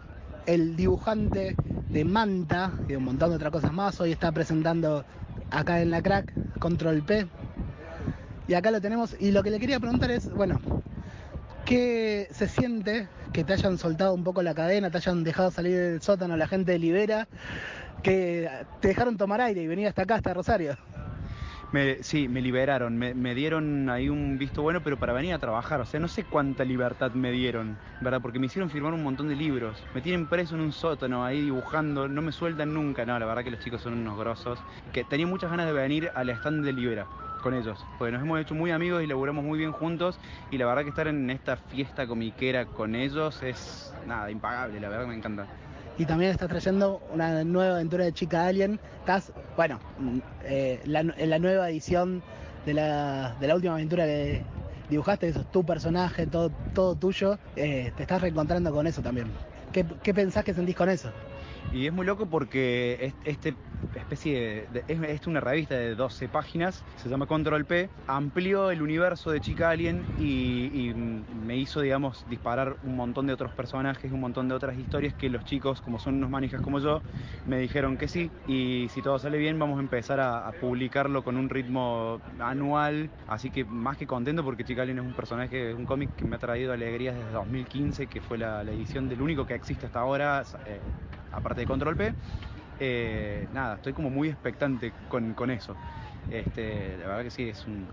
el 0.46 0.76
dibujante 0.76 1.56
de 1.90 2.04
Manta 2.04 2.72
y 2.88 2.94
un 2.94 3.04
montón 3.04 3.30
de 3.30 3.36
otras 3.36 3.52
cosas 3.52 3.72
más. 3.72 4.00
Hoy 4.00 4.12
está 4.12 4.32
presentando 4.32 5.04
acá 5.50 5.80
en 5.80 5.90
la 5.90 6.02
crack 6.02 6.32
Control 6.58 7.02
P. 7.02 7.26
Y 8.48 8.54
acá 8.54 8.70
lo 8.70 8.80
tenemos. 8.80 9.16
Y 9.18 9.32
lo 9.32 9.42
que 9.42 9.50
le 9.50 9.58
quería 9.58 9.80
preguntar 9.80 10.10
es, 10.10 10.32
bueno, 10.32 10.60
¿qué 11.64 12.28
se 12.30 12.48
siente 12.48 13.08
que 13.32 13.44
te 13.44 13.52
hayan 13.52 13.76
soltado 13.76 14.14
un 14.14 14.24
poco 14.24 14.42
la 14.42 14.54
cadena, 14.54 14.90
te 14.90 14.98
hayan 14.98 15.24
dejado 15.24 15.50
salir 15.50 15.76
del 15.76 16.02
sótano, 16.02 16.36
la 16.36 16.46
gente 16.46 16.78
libera, 16.78 17.28
que 18.02 18.48
te 18.80 18.88
dejaron 18.88 19.16
tomar 19.16 19.40
aire 19.40 19.62
y 19.62 19.66
venir 19.66 19.88
hasta 19.88 20.02
acá, 20.02 20.14
hasta 20.14 20.32
Rosario? 20.32 20.76
Me, 21.72 22.02
sí, 22.02 22.28
me 22.28 22.40
liberaron, 22.40 22.96
me, 22.96 23.34
dieron 23.34 23.90
ahí 23.90 24.08
un 24.08 24.38
visto 24.38 24.62
bueno, 24.62 24.82
pero 24.82 24.96
para 24.96 25.12
venir 25.12 25.34
a 25.34 25.38
trabajar, 25.38 25.80
o 25.80 25.84
sea, 25.84 25.98
no 25.98 26.08
sé 26.08 26.24
cuánta 26.24 26.64
libertad 26.64 27.10
me 27.12 27.32
dieron, 27.32 27.76
¿verdad? 28.00 28.20
Porque 28.22 28.38
me 28.38 28.46
hicieron 28.46 28.70
firmar 28.70 28.94
un 28.94 29.02
montón 29.02 29.28
de 29.28 29.34
libros, 29.34 29.82
me 29.92 30.00
tienen 30.00 30.26
preso 30.26 30.54
en 30.54 30.60
un 30.60 30.72
sótano 30.72 31.24
ahí 31.24 31.42
dibujando, 31.42 32.08
no 32.08 32.22
me 32.22 32.30
sueltan 32.32 32.72
nunca, 32.72 33.04
no, 33.04 33.18
la 33.18 33.26
verdad 33.26 33.42
que 33.42 33.50
los 33.50 33.60
chicos 33.60 33.82
son 33.82 33.94
unos 33.94 34.16
grosos, 34.16 34.60
que 34.92 35.04
tenía 35.04 35.26
muchas 35.26 35.50
ganas 35.50 35.66
de 35.66 35.72
venir 35.72 36.10
al 36.14 36.30
stand 36.30 36.64
de 36.64 36.72
Libera 36.72 37.06
con 37.42 37.54
ellos, 37.54 37.84
porque 37.98 38.12
nos 38.12 38.22
hemos 38.22 38.40
hecho 38.40 38.54
muy 38.54 38.70
amigos 38.70 39.02
y 39.02 39.06
laburamos 39.06 39.44
muy 39.44 39.58
bien 39.58 39.72
juntos. 39.72 40.18
Y 40.50 40.58
la 40.58 40.66
verdad 40.66 40.82
que 40.82 40.88
estar 40.88 41.06
en 41.06 41.30
esta 41.30 41.56
fiesta 41.56 42.06
comiquera 42.06 42.66
con 42.66 42.94
ellos 42.94 43.42
es 43.42 43.92
nada, 44.06 44.30
impagable, 44.30 44.80
la 44.80 44.88
verdad 44.88 45.04
que 45.04 45.10
me 45.10 45.16
encanta 45.16 45.46
y 45.98 46.04
también 46.04 46.30
estás 46.30 46.48
trayendo 46.48 47.00
una 47.12 47.42
nueva 47.44 47.74
aventura 47.76 48.04
de 48.04 48.12
Chica 48.12 48.46
Alien. 48.46 48.78
Estás, 49.00 49.32
bueno, 49.56 49.80
eh, 50.44 50.80
la, 50.84 51.00
en 51.00 51.30
la 51.30 51.38
nueva 51.38 51.70
edición 51.70 52.22
de 52.64 52.74
la, 52.74 53.36
de 53.40 53.46
la 53.46 53.54
última 53.54 53.74
aventura 53.74 54.04
que 54.04 54.42
dibujaste, 54.90 55.28
eso 55.28 55.40
es 55.40 55.50
tu 55.50 55.64
personaje, 55.64 56.26
todo, 56.26 56.50
todo 56.74 56.94
tuyo, 56.94 57.38
eh, 57.56 57.92
te 57.96 58.02
estás 58.02 58.20
reencontrando 58.20 58.72
con 58.72 58.86
eso 58.86 59.02
también. 59.02 59.28
¿Qué, 59.72 59.84
¿Qué 60.02 60.14
pensás 60.14 60.44
que 60.44 60.54
sentís 60.54 60.76
con 60.76 60.88
eso? 60.88 61.10
Y 61.72 61.86
es 61.86 61.92
muy 61.92 62.06
loco 62.06 62.26
porque 62.26 63.12
este 63.24 63.54
especie 64.06 64.66
de, 64.72 64.84
es, 64.88 65.20
es, 65.20 65.26
una 65.26 65.40
revista 65.40 65.74
de 65.74 65.94
12 65.94 66.28
páginas, 66.28 66.84
se 66.96 67.08
llama 67.08 67.26
Control 67.26 67.64
P, 67.64 67.88
amplió 68.06 68.70
el 68.70 68.82
universo 68.82 69.30
de 69.30 69.40
Chica 69.40 69.70
Alien 69.70 70.04
y, 70.18 70.92
me 71.46 71.56
hizo, 71.56 71.80
digamos, 71.80 72.24
disparar 72.28 72.76
un 72.84 72.96
montón 72.96 73.26
de 73.26 73.32
otros 73.32 73.52
personajes, 73.52 74.10
un 74.10 74.20
montón 74.20 74.48
de 74.48 74.54
otras 74.54 74.76
historias 74.78 75.14
que 75.14 75.28
los 75.28 75.44
chicos, 75.44 75.80
como 75.80 75.98
son 75.98 76.16
unos 76.16 76.30
manijas 76.30 76.60
como 76.60 76.80
yo, 76.80 77.02
me 77.46 77.58
dijeron 77.58 77.96
que 77.96 78.08
sí. 78.08 78.30
Y 78.46 78.88
si 78.90 79.02
todo 79.02 79.18
sale 79.18 79.38
bien, 79.38 79.58
vamos 79.58 79.78
a 79.78 79.80
empezar 79.80 80.20
a, 80.20 80.50
publicarlo 80.60 81.22
con 81.22 81.36
un 81.36 81.48
ritmo 81.48 82.20
anual. 82.40 83.10
Así 83.28 83.50
que 83.50 83.64
más 83.64 83.96
que 83.96 84.06
contento 84.06 84.42
porque 84.42 84.64
Chica 84.64 84.82
Alien 84.82 84.98
es 84.98 85.04
un 85.04 85.12
personaje, 85.12 85.74
un 85.74 85.84
cómic 85.84 86.14
que 86.16 86.24
me 86.24 86.36
ha 86.36 86.38
traído 86.38 86.72
alegrías 86.72 87.14
desde 87.14 87.30
2015, 87.32 88.06
que 88.06 88.20
fue 88.20 88.38
la, 88.38 88.64
la 88.64 88.72
edición 88.72 89.08
del 89.08 89.20
único 89.20 89.46
que 89.46 89.54
existe 89.54 89.86
hasta 89.86 90.00
ahora. 90.00 90.42
Eh, 90.66 90.80
aparte 91.32 91.60
de 91.62 91.66
Control 91.66 91.96
P. 91.96 92.12
Eh, 92.78 93.46
nada, 93.54 93.76
estoy 93.76 93.92
como 93.92 94.10
muy 94.10 94.28
expectante 94.28 94.92
con, 95.08 95.34
con, 95.34 95.50
eso. 95.50 95.74
Este, 96.30 96.96
la 96.98 97.06
verdad 97.08 97.22
que 97.22 97.30
sí, 97.30 97.48
es 97.48 97.66
un. 97.66 97.86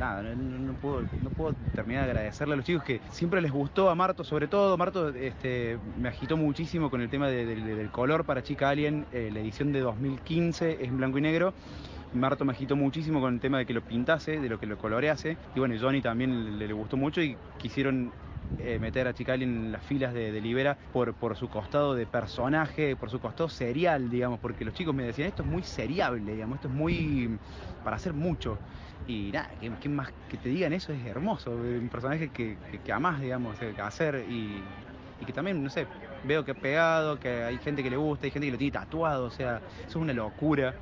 Nada, 0.00 0.22
no, 0.22 0.74
puedo, 0.74 1.02
no 1.22 1.30
puedo 1.30 1.54
terminar 1.74 2.04
de 2.04 2.10
agradecerle 2.10 2.54
a 2.54 2.56
los 2.56 2.66
chicos 2.66 2.82
que 2.82 3.00
siempre 3.10 3.40
les 3.40 3.52
gustó 3.52 3.88
a 3.88 3.94
Marto, 3.94 4.24
sobre 4.24 4.46
todo. 4.46 4.76
Marto 4.76 5.08
este, 5.10 5.78
me 5.98 6.08
agitó 6.08 6.36
muchísimo 6.36 6.90
con 6.90 7.00
el 7.00 7.08
tema 7.08 7.28
de, 7.28 7.46
de, 7.46 7.74
del 7.74 7.90
color 7.90 8.24
para 8.24 8.42
Chica 8.42 8.68
Alien. 8.68 9.06
Eh, 9.12 9.30
la 9.32 9.40
edición 9.40 9.72
de 9.72 9.80
2015 9.80 10.78
es 10.80 10.88
en 10.88 10.96
blanco 10.98 11.18
y 11.18 11.22
negro. 11.22 11.54
Marto 12.12 12.44
me 12.44 12.52
agitó 12.52 12.76
muchísimo 12.76 13.20
con 13.20 13.34
el 13.34 13.40
tema 13.40 13.58
de 13.58 13.66
que 13.66 13.72
lo 13.72 13.82
pintase, 13.82 14.38
de 14.40 14.48
lo 14.48 14.58
que 14.58 14.66
lo 14.66 14.76
colorease. 14.76 15.36
Y 15.54 15.58
bueno, 15.58 15.74
Johnny 15.80 16.02
también 16.02 16.58
le 16.58 16.72
gustó 16.72 16.96
mucho 16.96 17.22
y 17.22 17.36
quisieron 17.58 18.12
eh, 18.58 18.78
meter 18.78 19.06
a 19.06 19.14
Chicali 19.14 19.44
en 19.44 19.72
las 19.72 19.82
filas 19.82 20.14
de, 20.14 20.32
de, 20.32 20.40
Libera 20.40 20.76
por, 20.92 21.14
por 21.14 21.36
su 21.36 21.48
costado 21.48 21.94
de 21.94 22.06
personaje, 22.06 22.96
por 22.96 23.10
su 23.10 23.20
costado 23.20 23.48
serial, 23.48 24.10
digamos, 24.10 24.40
porque 24.40 24.64
los 24.64 24.74
chicos 24.74 24.94
me 24.94 25.04
decían, 25.04 25.28
esto 25.28 25.42
es 25.42 25.48
muy 25.48 25.62
seriable, 25.62 26.32
digamos, 26.32 26.56
esto 26.56 26.68
es 26.68 26.74
muy 26.74 27.38
para 27.84 27.96
hacer 27.96 28.12
mucho. 28.12 28.58
Y 29.06 29.30
nada, 29.32 29.50
que, 29.80 29.88
más 29.88 30.10
que 30.28 30.36
te 30.36 30.48
digan 30.48 30.72
eso 30.72 30.92
es 30.92 31.04
hermoso, 31.06 31.50
un 31.52 31.88
personaje 31.90 32.28
que, 32.30 32.56
que, 32.70 32.80
que 32.80 32.92
amás, 32.92 33.20
digamos, 33.20 33.56
hacer 33.82 34.24
y, 34.28 34.62
y 35.20 35.24
que 35.24 35.32
también, 35.32 35.62
no 35.62 35.70
sé, 35.70 35.86
veo 36.24 36.44
que 36.44 36.52
ha 36.52 36.54
pegado, 36.54 37.18
que 37.18 37.44
hay 37.44 37.58
gente 37.58 37.82
que 37.82 37.90
le 37.90 37.96
gusta, 37.96 38.26
hay 38.26 38.30
gente 38.30 38.46
que 38.46 38.52
lo 38.52 38.58
tiene 38.58 38.72
tatuado, 38.72 39.26
o 39.26 39.30
sea, 39.30 39.58
eso 39.80 39.88
es 39.88 39.96
una 39.96 40.12
locura. 40.12 40.74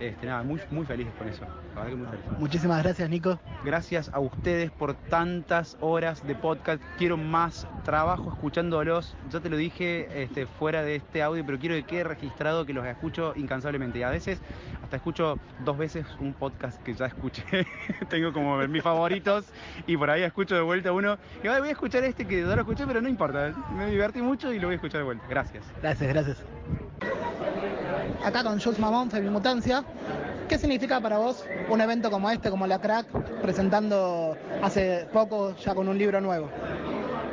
Este, 0.00 0.26
nada, 0.26 0.42
muy, 0.42 0.60
muy 0.70 0.86
feliz 0.86 1.06
con 1.18 1.28
eso. 1.28 1.44
La 1.74 1.82
verdad 1.82 1.90
que 1.90 1.96
muy 1.96 2.06
feliz. 2.06 2.38
Muchísimas 2.38 2.82
gracias, 2.82 3.08
Nico. 3.10 3.38
Gracias 3.64 4.10
a 4.12 4.18
ustedes 4.18 4.70
por 4.70 4.94
tantas 4.94 5.76
horas 5.80 6.26
de 6.26 6.34
podcast. 6.34 6.82
Quiero 6.98 7.16
más 7.16 7.66
trabajo 7.84 8.32
escuchándolos. 8.32 9.16
Ya 9.30 9.40
te 9.40 9.50
lo 9.50 9.56
dije 9.56 10.22
este, 10.22 10.46
fuera 10.46 10.82
de 10.82 10.96
este 10.96 11.22
audio, 11.22 11.44
pero 11.44 11.58
quiero 11.58 11.74
que 11.76 11.84
quede 11.84 12.04
registrado 12.04 12.66
que 12.66 12.72
los 12.72 12.86
escucho 12.86 13.34
incansablemente. 13.36 13.98
Y 13.98 14.02
a 14.02 14.10
veces 14.10 14.40
hasta 14.82 14.96
escucho 14.96 15.38
dos 15.64 15.76
veces 15.78 16.06
un 16.18 16.32
podcast 16.32 16.82
que 16.82 16.94
ya 16.94 17.06
escuché. 17.06 17.44
Tengo 18.08 18.32
como 18.32 18.56
mis 18.68 18.82
favoritos 18.82 19.46
y 19.86 19.96
por 19.96 20.10
ahí 20.10 20.22
escucho 20.22 20.54
de 20.54 20.62
vuelta 20.62 20.92
uno. 20.92 21.18
Y 21.44 21.48
"Ay, 21.48 21.60
voy 21.60 21.68
a 21.68 21.72
escuchar 21.72 22.02
este 22.04 22.26
que 22.26 22.40
ya 22.40 22.54
lo 22.54 22.62
escuché, 22.62 22.86
pero 22.86 23.00
no 23.00 23.08
importa. 23.08 23.52
Me 23.76 23.86
divertí 23.90 24.22
mucho 24.22 24.52
y 24.52 24.58
lo 24.58 24.68
voy 24.68 24.74
a 24.74 24.76
escuchar 24.76 25.00
de 25.00 25.04
vuelta. 25.04 25.24
Gracias. 25.28 25.64
Gracias, 25.82 26.12
gracias. 26.12 26.42
Acá 28.24 28.42
con 28.44 28.60
Jules 28.60 28.78
Mamón, 28.78 29.10
Femimutancia. 29.10 29.84
¿Qué 30.48 30.58
significa 30.58 31.00
para 31.00 31.18
vos 31.18 31.44
un 31.68 31.80
evento 31.80 32.10
como 32.10 32.30
este, 32.30 32.50
como 32.50 32.66
la 32.66 32.80
Crack, 32.80 33.06
presentando 33.40 34.36
hace 34.62 35.06
poco 35.12 35.54
ya 35.56 35.74
con 35.74 35.88
un 35.88 35.96
libro 35.96 36.20
nuevo? 36.20 36.48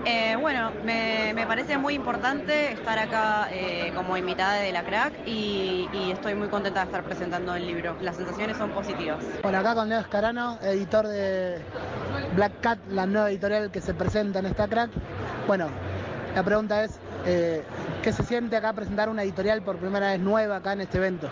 Eh, 0.06 0.38
bueno, 0.40 0.72
me, 0.86 1.34
me 1.34 1.46
parece 1.46 1.78
muy 1.78 1.94
importante 1.94 2.72
estar 2.72 2.98
acá 2.98 3.50
eh, 3.52 3.92
como 3.94 4.16
invitada 4.16 4.54
de 4.54 4.72
la 4.72 4.84
crack 4.84 5.12
y, 5.26 5.90
y 5.92 6.12
estoy 6.12 6.34
muy 6.34 6.48
contenta 6.48 6.80
de 6.80 6.86
estar 6.86 7.04
presentando 7.04 7.54
el 7.56 7.68
libro. 7.68 7.98
Las 8.00 8.16
sensaciones 8.16 8.56
son 8.56 8.70
positivas. 8.70 9.18
Bueno, 9.44 9.58
acá 9.58 9.76
con 9.76 9.90
Leo 9.90 10.00
Escarano, 10.00 10.60
editor 10.62 11.08
de 11.08 11.58
Black 12.38 12.54
Cat, 12.62 12.80
la 12.90 13.06
nueva 13.06 13.30
editorial 13.30 13.70
que 13.70 13.82
se 13.82 13.94
presenta 13.94 14.40
en 14.40 14.46
esta 14.46 14.70
Crack. 14.70 14.92
Bueno, 15.46 15.68
la 16.36 16.44
pregunta 16.44 16.86
es, 16.86 17.00
eh, 17.26 17.64
¿qué 18.02 18.14
se 18.14 18.24
siente 18.24 18.56
acá 18.56 18.72
presentar 18.72 19.10
una 19.10 19.24
editorial 19.24 19.62
por 19.62 19.76
primera 19.76 20.12
vez 20.12 20.22
nueva 20.22 20.58
acá 20.58 20.72
en 20.72 20.82
este 20.82 21.00
evento? 21.00 21.28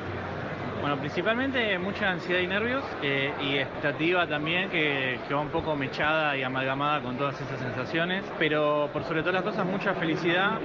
Bueno, 0.85 0.99
principalmente 0.99 1.79
mucha 1.79 2.11
ansiedad 2.11 2.41
y 2.41 2.45
nervios 2.45 2.83
eh, 3.01 3.33
y 3.41 3.57
expectativa 3.57 4.27
también 4.27 4.69
que, 4.69 5.17
que 5.27 5.33
va 5.33 5.41
un 5.41 5.49
poco 5.49 5.75
mechada 5.75 6.37
y 6.37 6.43
amalgamada 6.43 7.01
con 7.01 7.17
todas 7.17 7.41
esas 7.41 7.59
sensaciones, 7.59 8.23
pero 8.37 8.87
por 8.93 9.03
sobre 9.03 9.21
todas 9.21 9.33
las 9.33 9.43
cosas 9.43 9.65
mucha 9.65 9.95
felicidad 9.95 10.59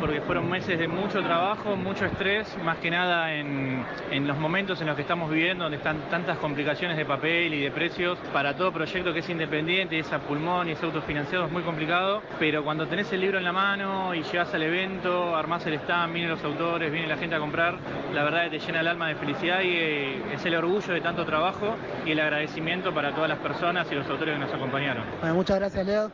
porque 0.00 0.20
fueron 0.20 0.48
meses 0.48 0.78
de 0.78 0.88
mucho 0.88 1.22
trabajo, 1.22 1.76
mucho 1.76 2.04
estrés, 2.04 2.56
más 2.64 2.78
que 2.78 2.90
nada 2.90 3.34
en, 3.34 3.84
en 4.10 4.26
los 4.26 4.36
momentos 4.38 4.80
en 4.80 4.86
los 4.86 4.96
que 4.96 5.02
estamos 5.02 5.30
viviendo, 5.30 5.64
donde 5.64 5.78
están 5.78 6.08
tantas 6.10 6.38
complicaciones 6.38 6.96
de 6.96 7.04
papel 7.04 7.54
y 7.54 7.60
de 7.60 7.70
precios. 7.70 8.18
Para 8.32 8.56
todo 8.56 8.72
proyecto 8.72 9.12
que 9.12 9.20
es 9.20 9.28
independiente, 9.28 9.98
es 9.98 10.12
a 10.12 10.18
pulmón 10.18 10.68
y 10.68 10.72
es 10.72 10.82
autofinanciado, 10.82 11.46
es 11.46 11.52
muy 11.52 11.62
complicado, 11.62 12.22
pero 12.38 12.64
cuando 12.64 12.86
tenés 12.86 13.12
el 13.12 13.20
libro 13.20 13.38
en 13.38 13.44
la 13.44 13.52
mano 13.52 14.14
y 14.14 14.22
llegas 14.22 14.52
al 14.54 14.62
evento, 14.62 15.36
armás 15.36 15.66
el 15.66 15.74
stand, 15.74 16.12
vienen 16.12 16.30
los 16.30 16.44
autores, 16.44 16.92
viene 16.92 17.06
la 17.06 17.16
gente 17.16 17.34
a 17.34 17.38
comprar, 17.38 17.76
la 18.12 18.24
verdad 18.24 18.44
que 18.44 18.58
te 18.58 18.66
llena 18.66 18.80
el 18.80 18.88
alma 18.88 19.08
de 19.08 19.14
felicidad 19.16 19.60
eh, 19.66 20.22
es 20.34 20.44
el 20.44 20.54
orgullo 20.54 20.92
de 20.92 21.00
tanto 21.00 21.24
trabajo 21.24 21.76
y 22.04 22.12
el 22.12 22.20
agradecimiento 22.20 22.92
para 22.92 23.14
todas 23.14 23.28
las 23.28 23.38
personas 23.38 23.86
y 23.90 23.94
los 23.94 24.08
autores 24.08 24.34
que 24.34 24.40
nos 24.40 24.52
acompañaron. 24.52 25.04
Bueno, 25.20 25.34
muchas 25.34 25.58
gracias, 25.58 25.86
Leo. 25.86 26.10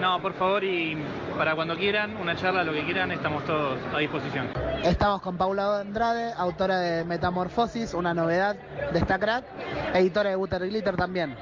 No, 0.00 0.20
por 0.20 0.32
favor, 0.32 0.64
y 0.64 0.96
para 1.36 1.54
cuando 1.54 1.76
quieran, 1.76 2.16
una 2.16 2.34
charla, 2.34 2.64
lo 2.64 2.72
que 2.72 2.84
quieran, 2.84 3.12
estamos 3.12 3.44
todos 3.44 3.78
a 3.94 3.98
disposición. 3.98 4.48
Estamos 4.82 5.20
con 5.20 5.36
Paula 5.36 5.80
Andrade, 5.80 6.32
autora 6.36 6.78
de 6.78 7.04
Metamorfosis, 7.04 7.92
una 7.92 8.14
novedad 8.14 8.56
de 8.92 8.98
esta 8.98 9.18
crack, 9.18 9.44
editora 9.92 10.30
de 10.30 10.36
Butter 10.36 10.66
Glitter 10.66 10.96
también. 10.96 11.36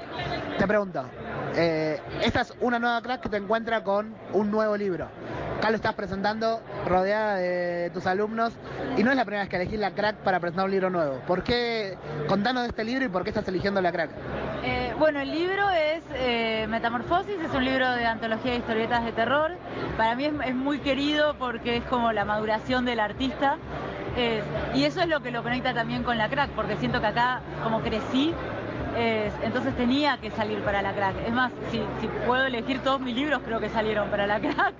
Te 0.57 0.67
pregunto, 0.67 1.05
eh, 1.55 2.01
esta 2.21 2.41
es 2.41 2.53
una 2.59 2.79
nueva 2.79 3.01
crack 3.01 3.21
que 3.21 3.29
te 3.29 3.37
encuentra 3.37 3.81
con 3.81 4.13
un 4.33 4.51
nuevo 4.51 4.75
libro. 4.75 5.07
Acá 5.57 5.69
lo 5.69 5.77
estás 5.77 5.93
presentando 5.93 6.61
rodeada 6.85 7.35
de 7.35 7.89
tus 7.93 8.05
alumnos 8.07 8.53
y 8.97 9.03
no 9.03 9.11
es 9.11 9.17
la 9.17 9.25
primera 9.25 9.43
vez 9.43 9.49
que 9.49 9.57
elegís 9.57 9.79
la 9.79 9.91
crack 9.91 10.17
para 10.17 10.39
presentar 10.39 10.65
un 10.65 10.71
libro 10.71 10.89
nuevo. 10.89 11.19
¿Por 11.27 11.43
qué? 11.43 11.97
Contanos 12.27 12.63
de 12.63 12.69
este 12.69 12.83
libro 12.83 13.05
y 13.05 13.09
por 13.09 13.23
qué 13.23 13.29
estás 13.29 13.47
eligiendo 13.47 13.81
la 13.81 13.91
crack. 13.91 14.09
Eh, 14.63 14.93
bueno, 14.97 15.19
el 15.19 15.31
libro 15.31 15.69
es 15.69 16.01
eh, 16.13 16.65
Metamorfosis, 16.69 17.35
es 17.41 17.53
un 17.53 17.63
libro 17.63 17.91
de 17.91 18.05
antología 18.05 18.51
de 18.51 18.57
historietas 18.57 19.03
de 19.03 19.11
terror. 19.11 19.51
Para 19.97 20.15
mí 20.15 20.25
es, 20.25 20.33
es 20.45 20.55
muy 20.55 20.79
querido 20.79 21.35
porque 21.37 21.77
es 21.77 21.83
como 21.85 22.11
la 22.11 22.25
maduración 22.25 22.85
del 22.85 22.99
artista. 22.99 23.28
Y 24.75 24.83
eso 24.83 25.01
es 25.01 25.07
lo 25.07 25.21
que 25.21 25.31
lo 25.31 25.43
conecta 25.43 25.73
también 25.73 26.03
con 26.03 26.17
la 26.17 26.29
crack, 26.29 26.49
porque 26.51 26.75
siento 26.77 26.99
que 26.99 27.07
acá, 27.07 27.41
como 27.63 27.81
crecí, 27.81 28.33
entonces 29.43 29.75
tenía 29.77 30.17
que 30.17 30.31
salir 30.31 30.59
para 30.61 30.81
la 30.81 30.93
crack. 30.93 31.15
Es 31.25 31.33
más, 31.33 31.51
si, 31.71 31.81
puedo 32.25 32.45
elegir 32.45 32.79
todos 32.79 32.99
mis 32.99 33.15
libros, 33.15 33.41
creo 33.45 33.59
que 33.59 33.69
salieron 33.69 34.09
para 34.09 34.27
la 34.27 34.39
crack. 34.41 34.73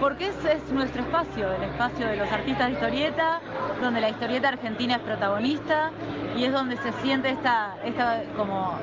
Porque 0.00 0.28
es, 0.28 0.44
es 0.44 0.70
nuestro 0.70 1.02
espacio, 1.02 1.52
el 1.52 1.62
espacio 1.64 2.06
de 2.06 2.16
los 2.16 2.30
artistas 2.30 2.66
de 2.68 2.72
historieta, 2.74 3.40
donde 3.80 4.00
la 4.00 4.10
historieta 4.10 4.48
argentina 4.48 4.96
es 4.96 5.00
protagonista 5.00 5.90
y 6.36 6.44
es 6.44 6.52
donde 6.52 6.76
se 6.76 6.92
siente 7.02 7.30
esta, 7.30 7.76
esta 7.84 8.22
como 8.36 8.78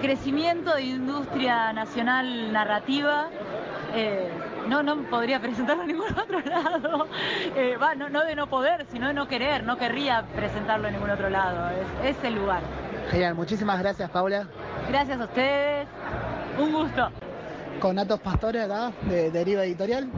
crecimiento 0.00 0.74
de 0.74 0.82
industria 0.82 1.72
nacional 1.72 2.52
narrativa. 2.52 3.28
No, 4.68 4.82
no 4.82 5.02
podría 5.04 5.40
presentarlo 5.40 5.82
en 5.82 5.88
ningún 5.88 6.12
otro 6.18 6.40
lado. 6.40 7.06
Eh, 7.56 7.76
va, 7.76 7.94
no, 7.94 8.08
no 8.08 8.24
de 8.24 8.34
no 8.34 8.48
poder, 8.48 8.86
sino 8.90 9.08
de 9.08 9.14
no 9.14 9.28
querer. 9.28 9.64
No 9.64 9.78
querría 9.78 10.24
presentarlo 10.34 10.88
en 10.88 10.94
ningún 10.94 11.10
otro 11.10 11.30
lado. 11.30 11.70
Es, 12.02 12.16
es 12.16 12.24
el 12.24 12.34
lugar. 12.34 12.60
Genial, 13.10 13.34
muchísimas 13.34 13.78
gracias, 13.78 14.10
Paula. 14.10 14.46
Gracias 14.88 15.20
a 15.20 15.24
ustedes. 15.24 15.86
Un 16.58 16.72
gusto. 16.72 17.10
Con 17.80 17.98
Atos 17.98 18.20
Pastores 18.20 18.64
acá, 18.64 18.92
de 19.02 19.30
Deriva 19.30 19.64
Editorial. 19.64 20.08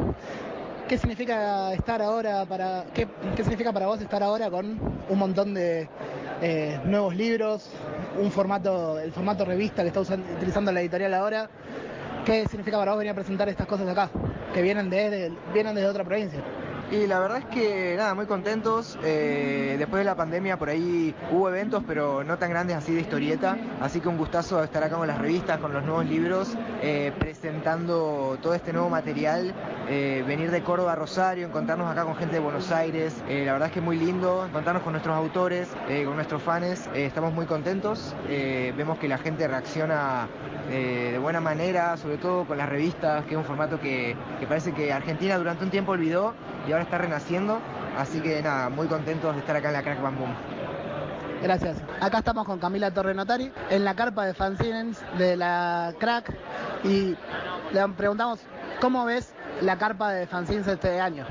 ¿Qué 0.88 0.98
significa 0.98 1.72
estar 1.72 2.00
ahora 2.00 2.44
para 2.44 2.84
qué, 2.94 3.08
qué 3.34 3.42
significa 3.42 3.72
para 3.72 3.86
vos 3.86 4.00
estar 4.00 4.22
ahora 4.22 4.50
con 4.50 4.78
un 5.08 5.18
montón 5.18 5.52
de 5.52 5.88
eh, 6.40 6.78
nuevos 6.84 7.16
libros, 7.16 7.68
un 8.20 8.30
formato, 8.30 8.98
el 9.00 9.10
formato 9.10 9.44
revista 9.44 9.82
que 9.82 9.88
está 9.88 10.00
utilizando 10.00 10.70
la 10.70 10.80
editorial 10.80 11.14
ahora? 11.14 11.50
¿Qué 12.26 12.44
significa 12.48 12.76
para 12.76 12.90
vos 12.90 12.98
venir 12.98 13.12
a 13.12 13.14
presentar 13.14 13.48
estas 13.48 13.68
cosas 13.68 13.88
acá, 13.88 14.10
que 14.52 14.60
vienen 14.60 14.90
desde 14.90 15.32
vienen 15.54 15.76
desde 15.76 15.88
otra 15.88 16.02
provincia? 16.02 16.40
Y 16.88 17.08
la 17.08 17.18
verdad 17.18 17.38
es 17.38 17.44
que 17.46 17.96
nada, 17.96 18.14
muy 18.14 18.26
contentos. 18.26 18.96
Eh, 19.02 19.74
después 19.76 19.98
de 20.00 20.04
la 20.04 20.14
pandemia 20.14 20.56
por 20.56 20.68
ahí 20.68 21.12
hubo 21.32 21.48
eventos, 21.48 21.82
pero 21.84 22.22
no 22.22 22.38
tan 22.38 22.50
grandes 22.50 22.76
así 22.76 22.94
de 22.94 23.00
historieta. 23.00 23.56
Así 23.80 24.00
que 24.00 24.08
un 24.08 24.16
gustazo 24.16 24.62
estar 24.62 24.84
acá 24.84 24.96
con 24.96 25.08
las 25.08 25.18
revistas, 25.18 25.58
con 25.58 25.72
los 25.72 25.84
nuevos 25.84 26.06
libros, 26.06 26.56
eh, 26.82 27.12
presentando 27.18 28.38
todo 28.40 28.54
este 28.54 28.72
nuevo 28.72 28.88
material. 28.88 29.52
eh, 29.88 30.24
venir 30.26 30.50
de 30.50 30.62
Córdoba 30.62 30.92
a 30.92 30.96
Rosario, 30.96 31.46
encontrarnos 31.46 31.90
acá 31.90 32.04
con 32.04 32.16
gente 32.16 32.34
de 32.34 32.40
Buenos 32.40 32.72
Aires. 32.72 33.14
La 33.28 33.52
verdad 33.52 33.66
es 33.68 33.72
que 33.72 33.78
es 33.78 33.84
muy 33.84 33.96
lindo 33.96 34.44
encontrarnos 34.44 34.82
con 34.82 34.92
nuestros 34.92 35.14
autores, 35.16 35.68
con 36.04 36.16
nuestros 36.16 36.42
fans. 36.42 36.88
Estamos 36.94 37.32
muy 37.32 37.46
contentos. 37.46 38.14
Vemos 38.28 38.98
que 38.98 39.06
la 39.06 39.18
gente 39.18 39.46
reacciona 39.46 40.26
de 40.68 41.18
buena 41.18 41.40
manera, 41.40 41.96
sobre 41.96 42.16
todo 42.18 42.44
con 42.44 42.58
las 42.58 42.68
revistas, 42.68 43.24
que 43.26 43.32
es 43.32 43.36
un 43.36 43.44
formato 43.44 43.78
que, 43.80 44.16
que 44.40 44.46
parece 44.46 44.72
que 44.72 44.92
Argentina 44.92 45.38
durante 45.38 45.62
un 45.62 45.70
tiempo 45.70 45.92
olvidó 45.92 46.34
y 46.68 46.72
ahora 46.76 46.84
está 46.84 46.98
renaciendo. 46.98 47.58
Así 47.96 48.20
que 48.20 48.42
nada, 48.42 48.68
muy 48.68 48.86
contentos 48.86 49.34
de 49.34 49.40
estar 49.40 49.56
acá 49.56 49.68
en 49.68 49.74
la 49.74 49.82
Crack 49.82 50.02
Bam 50.02 50.18
Boom. 50.18 50.34
Gracias. 51.42 51.78
Acá 52.00 52.18
estamos 52.18 52.44
con 52.44 52.58
Camila 52.58 52.90
Torrenotari 52.90 53.50
en 53.70 53.84
la 53.84 53.94
carpa 53.94 54.26
de 54.26 54.34
fanzines 54.34 55.02
de 55.18 55.36
la 55.36 55.94
Crack 55.98 56.32
y 56.84 57.16
le 57.72 57.88
preguntamos 57.96 58.40
cómo 58.80 59.04
ves 59.04 59.32
la 59.60 59.78
carpa 59.78 60.12
de 60.12 60.26
fanzines 60.26 60.66
este 60.66 61.00
año. 61.00 61.26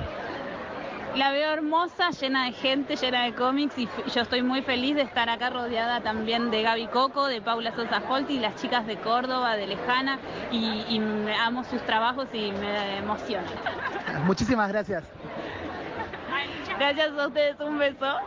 La 1.16 1.32
veo 1.32 1.49
hermosa, 1.51 2.09
llena 2.11 2.45
de 2.45 2.51
gente, 2.51 2.97
llena 2.97 3.24
de 3.24 3.34
cómics 3.34 3.78
y 3.78 3.88
yo 4.13 4.22
estoy 4.22 4.41
muy 4.41 4.61
feliz 4.61 4.95
de 4.95 5.03
estar 5.03 5.30
acá 5.30 5.49
rodeada 5.49 6.01
también 6.01 6.51
de 6.51 6.61
Gaby 6.61 6.88
Coco, 6.88 7.28
de 7.28 7.41
Paula 7.41 7.74
Sosa 7.74 8.01
Holti, 8.09 8.38
las 8.38 8.55
chicas 8.55 8.86
de 8.86 8.97
Córdoba, 8.97 9.55
de 9.55 9.68
Lejana 9.68 10.20
y, 10.51 10.84
y 10.89 10.99
me 10.99 11.34
amo 11.36 11.63
sus 11.63 11.82
trabajos 11.84 12.28
y 12.34 12.51
me 12.51 12.97
emociona. 12.97 13.47
Muchísimas 14.26 14.68
gracias. 14.68 15.05
Gracias 16.78 17.18
a 17.18 17.28
ustedes, 17.28 17.55
un 17.61 17.78
beso. 17.78 18.18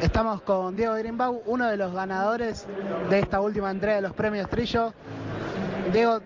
Estamos 0.00 0.42
con 0.42 0.74
Diego 0.74 0.94
Greenbau, 0.94 1.40
uno 1.46 1.66
de 1.66 1.76
los 1.76 1.92
ganadores 1.92 2.66
de 3.08 3.20
esta 3.20 3.40
última 3.40 3.70
entrega 3.70 3.96
de 3.96 4.02
los 4.02 4.12
premios 4.12 4.50
Trillo. 4.50 4.92
Diego, 5.92 6.20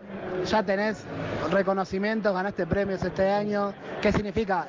ya 0.46 0.62
tenés 0.62 1.04
reconocimientos, 1.50 2.32
ganaste 2.32 2.66
premios 2.66 3.02
este 3.02 3.30
año. 3.30 3.72
¿Qué 4.00 4.12
significa 4.12 4.66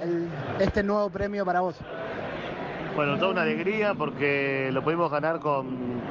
este 0.59 0.83
nuevo 0.83 1.09
premio 1.09 1.45
para 1.45 1.61
vos? 1.61 1.75
Bueno, 2.95 3.17
toda 3.17 3.31
una 3.31 3.41
alegría 3.41 3.93
porque 3.93 4.69
lo 4.71 4.83
pudimos 4.83 5.11
ganar 5.11 5.39
con, 5.39 6.01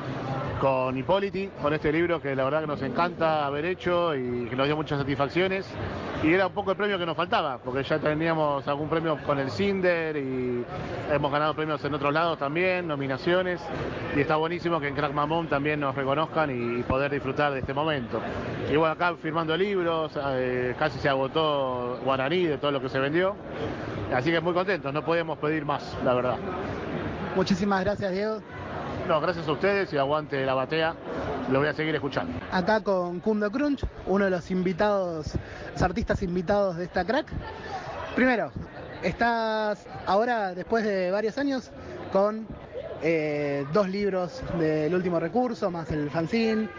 con 0.65 0.97
Hipóliti, 0.97 1.51
con 1.61 1.75
este 1.75 1.93
libro 1.93 2.23
que 2.23 2.35
la 2.35 2.43
verdad 2.43 2.63
que 2.63 2.67
nos 2.67 2.81
encanta 2.81 3.45
haber 3.45 3.67
hecho 3.67 4.17
y 4.17 4.47
que 4.49 4.57
nos 4.57 4.65
dio 4.65 4.75
muchas 4.75 4.99
satisfacciones. 4.99 5.67
Y 6.23 6.33
era 6.33 6.47
un 6.47 6.55
poco 6.55 6.71
el 6.71 6.77
premio 6.79 6.99
que 6.99 7.05
nos 7.05 7.19
faltaba, 7.19 7.59
porque 7.59 7.83
ya 7.83 7.99
teníamos 7.99 8.67
algún 8.67 8.89
premio 8.89 9.19
con 9.27 9.39
el 9.39 9.51
Cinder 9.51 10.17
y 10.17 10.65
hemos 11.13 11.31
ganado 11.31 11.53
premios 11.53 11.85
en 11.85 11.93
otros 11.93 12.15
lados 12.15 12.39
también, 12.39 12.89
nominaciones. 12.89 13.61
Y 14.17 14.21
está 14.21 14.37
buenísimo 14.37 14.81
que 14.81 14.89
en 14.89 14.95
Crack 14.95 15.13
Mamón 15.13 15.49
también 15.49 15.81
nos 15.81 15.95
reconozcan 15.95 16.51
y, 16.51 16.83
poder 16.85 17.13
disfrutar 17.13 17.53
de 17.53 17.59
este 17.59 17.75
momento. 17.75 18.23
Y 18.73 18.77
bueno, 18.77 18.95
acá 18.95 19.15
firmando 19.21 19.55
libros, 19.59 20.13
eh, 20.17 20.75
casi 20.79 20.99
se 20.99 21.11
agotó 21.11 22.01
Guaraní 22.03 22.47
de 22.47 22.57
todo 22.57 22.71
lo 22.71 22.81
que 22.81 22.89
se 22.89 22.99
vendió. 22.99 23.37
Así 24.15 24.31
que 24.31 24.41
muy 24.41 24.55
contentos, 24.55 24.95
no 24.95 25.05
podemos 25.05 25.37
pedir 25.37 25.67
más, 25.67 25.95
la 26.03 26.15
verdad. 26.15 26.37
Muchísimas 27.37 27.85
gracias, 27.85 28.13
Diego. 28.13 28.41
No, 29.09 29.21
gracias 29.21 29.47
a 29.47 29.53
ustedes 29.53 29.93
y 29.93 29.99
aguante 29.99 30.47
la 30.47 30.55
batea. 30.55 30.95
Lo 31.51 31.59
voy 31.59 31.69
a 31.69 31.75
seguir 31.75 31.95
escuchando. 31.95 32.39
Acá 32.51 32.83
con 32.83 33.21
Kundo 33.21 33.51
Crunch, 33.51 33.85
uno 34.07 34.25
de 34.25 34.31
los 34.31 34.51
invitados, 34.51 35.33
los 35.73 35.83
artistas 35.83 36.23
invitados 36.23 36.77
de 36.79 36.85
esta 36.85 37.05
crack. 37.05 37.27
Primero, 38.17 38.51
estás 39.03 39.87
ahora, 40.07 40.55
después 40.55 40.85
de 40.85 41.11
varios 41.11 41.37
años, 41.37 41.71
con 42.13 42.47
eh, 43.03 43.67
dos 43.75 43.91
libros 43.91 44.43
del 44.59 44.95
último 44.95 45.21
recurso, 45.21 45.71
más 45.71 45.91
el 45.91 46.09
fanzine, 46.11 46.71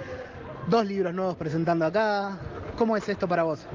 dos 0.67 0.83
libros 0.83 1.13
nuevos 1.13 1.35
presentando 1.35 1.85
acá. 1.85 2.39
¿Cómo 2.75 2.97
es 2.97 3.07
esto 3.07 3.27
para 3.27 3.43
vos? 3.43 3.67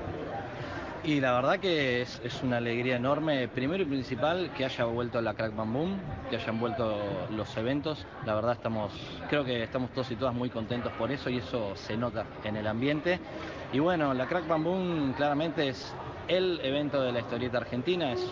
Y 1.02 1.18
la 1.18 1.32
verdad 1.32 1.58
que 1.58 2.02
es, 2.02 2.20
es, 2.22 2.42
una 2.42 2.58
alegría 2.58 2.96
enorme, 2.96 3.48
primero 3.48 3.82
y 3.82 3.86
principal, 3.86 4.50
que 4.54 4.66
haya 4.66 4.84
vuelto 4.84 5.18
la 5.22 5.32
Crack 5.32 5.56
Bam 5.56 5.72
Boom, 5.72 5.98
que 6.28 6.36
hayan 6.36 6.60
vuelto 6.60 6.98
los 7.30 7.56
eventos. 7.56 8.04
La 8.26 8.34
verdad 8.34 8.52
estamos, 8.52 8.92
creo 9.30 9.42
que 9.42 9.62
estamos 9.62 9.90
todos 9.92 10.10
y 10.10 10.16
todas 10.16 10.34
muy 10.34 10.50
contentos 10.50 10.92
por 10.92 11.10
eso 11.10 11.30
y 11.30 11.38
eso 11.38 11.74
se 11.74 11.96
nota 11.96 12.26
en 12.44 12.56
el 12.56 12.66
ambiente. 12.66 13.18
Y 13.72 13.78
bueno, 13.78 14.12
la 14.12 14.26
Crack 14.26 14.46
Bam 14.46 14.62
Boom 14.62 15.14
claramente 15.14 15.68
es 15.68 15.94
el 16.30 16.60
evento 16.62 17.02
de 17.02 17.10
la 17.10 17.18
historieta 17.18 17.58
argentina, 17.58 18.12
es 18.12 18.24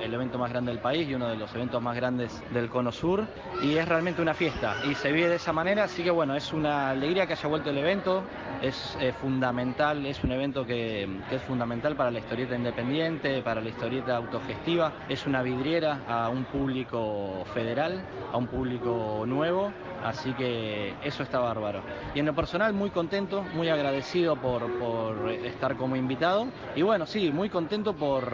el 0.00 0.14
evento 0.14 0.38
más 0.38 0.50
grande 0.50 0.70
del 0.70 0.80
país 0.80 1.08
y 1.08 1.14
uno 1.14 1.28
de 1.28 1.36
los 1.36 1.52
eventos 1.52 1.82
más 1.82 1.96
grandes 1.96 2.40
del 2.52 2.68
Cono 2.68 2.92
Sur. 2.92 3.26
Y 3.60 3.76
es 3.76 3.88
realmente 3.88 4.22
una 4.22 4.34
fiesta. 4.34 4.76
Y 4.88 4.94
se 4.94 5.10
vive 5.10 5.28
de 5.28 5.34
esa 5.34 5.52
manera, 5.52 5.84
así 5.84 6.04
que 6.04 6.12
bueno, 6.12 6.36
es 6.36 6.52
una 6.52 6.90
alegría 6.90 7.26
que 7.26 7.32
haya 7.32 7.48
vuelto 7.48 7.70
el 7.70 7.78
evento, 7.78 8.22
es 8.62 8.96
eh, 9.00 9.12
fundamental, 9.12 10.06
es 10.06 10.22
un 10.22 10.30
evento 10.30 10.64
que, 10.64 11.08
es 11.30 11.42
fundamental 11.42 11.96
para 11.96 12.12
la 12.12 12.20
historieta 12.20 12.54
independiente, 12.54 13.42
para 13.42 13.60
la 13.60 13.68
historieta 13.68 14.16
autogestiva, 14.16 14.92
es 15.08 15.26
una 15.26 15.42
vidriera 15.42 16.02
a 16.06 16.28
un 16.28 16.44
público 16.44 17.44
federal, 17.52 18.00
a 18.32 18.36
un 18.36 18.46
público 18.46 19.24
nuevo. 19.26 19.72
Así 20.04 20.32
que 20.32 20.94
eso 21.04 21.22
está 21.22 21.40
bárbaro. 21.40 21.82
Y 22.14 22.20
en 22.20 22.26
lo 22.26 22.34
personal 22.34 22.72
muy 22.72 22.88
contento, 22.88 23.44
muy 23.54 23.68
agradecido 23.68 24.34
por, 24.36 24.66
por 24.78 25.30
estar 25.30 25.76
como 25.76 25.94
invitado. 25.94 26.46
Y 26.74 26.80
bueno, 26.80 27.04
sí, 27.04 27.30
muy 27.30 27.39
contento 27.48 27.94
por, 27.94 28.30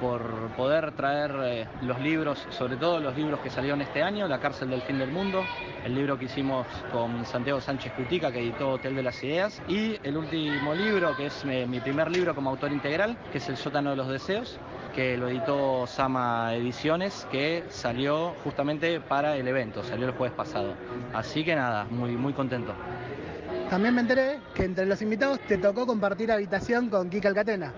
por 0.00 0.22
poder 0.56 0.92
traer 0.92 1.34
eh, 1.42 1.66
los 1.82 2.00
libros, 2.00 2.46
sobre 2.50 2.76
todo 2.76 3.00
los 3.00 3.16
libros 3.16 3.40
que 3.40 3.50
salieron 3.50 3.80
este 3.80 4.02
año, 4.02 4.28
La 4.28 4.38
cárcel 4.38 4.70
del 4.70 4.82
fin 4.82 4.98
del 4.98 5.10
mundo, 5.10 5.42
el 5.84 5.94
libro 5.94 6.18
que 6.18 6.26
hicimos 6.26 6.66
con 6.92 7.24
Santiago 7.24 7.60
Sánchez 7.60 7.92
Cutica, 7.94 8.30
que 8.30 8.40
editó 8.40 8.70
Hotel 8.70 8.96
de 8.96 9.02
las 9.02 9.22
Ideas, 9.24 9.60
y 9.68 9.98
el 10.02 10.16
último 10.16 10.74
libro, 10.74 11.16
que 11.16 11.26
es 11.26 11.44
mi 11.44 11.80
primer 11.80 12.10
libro 12.10 12.34
como 12.34 12.50
autor 12.50 12.72
integral, 12.72 13.16
que 13.32 13.38
es 13.38 13.48
El 13.48 13.56
sótano 13.56 13.90
de 13.90 13.96
los 13.96 14.08
deseos, 14.08 14.58
que 14.94 15.16
lo 15.16 15.28
editó 15.28 15.86
Sama 15.86 16.54
Ediciones, 16.54 17.26
que 17.30 17.64
salió 17.68 18.34
justamente 18.44 19.00
para 19.00 19.36
el 19.36 19.48
evento, 19.48 19.82
salió 19.82 20.06
el 20.06 20.12
jueves 20.12 20.36
pasado. 20.36 20.74
Así 21.12 21.44
que 21.44 21.56
nada, 21.56 21.84
muy, 21.90 22.12
muy 22.12 22.32
contento. 22.32 22.74
También 23.68 23.94
me 23.94 24.02
enteré 24.02 24.38
que 24.54 24.64
entre 24.64 24.86
los 24.86 25.02
invitados 25.02 25.40
te 25.40 25.58
tocó 25.58 25.86
compartir 25.86 26.30
habitación 26.30 26.88
con 26.90 27.10
Kika 27.10 27.28
Alcatena. 27.28 27.72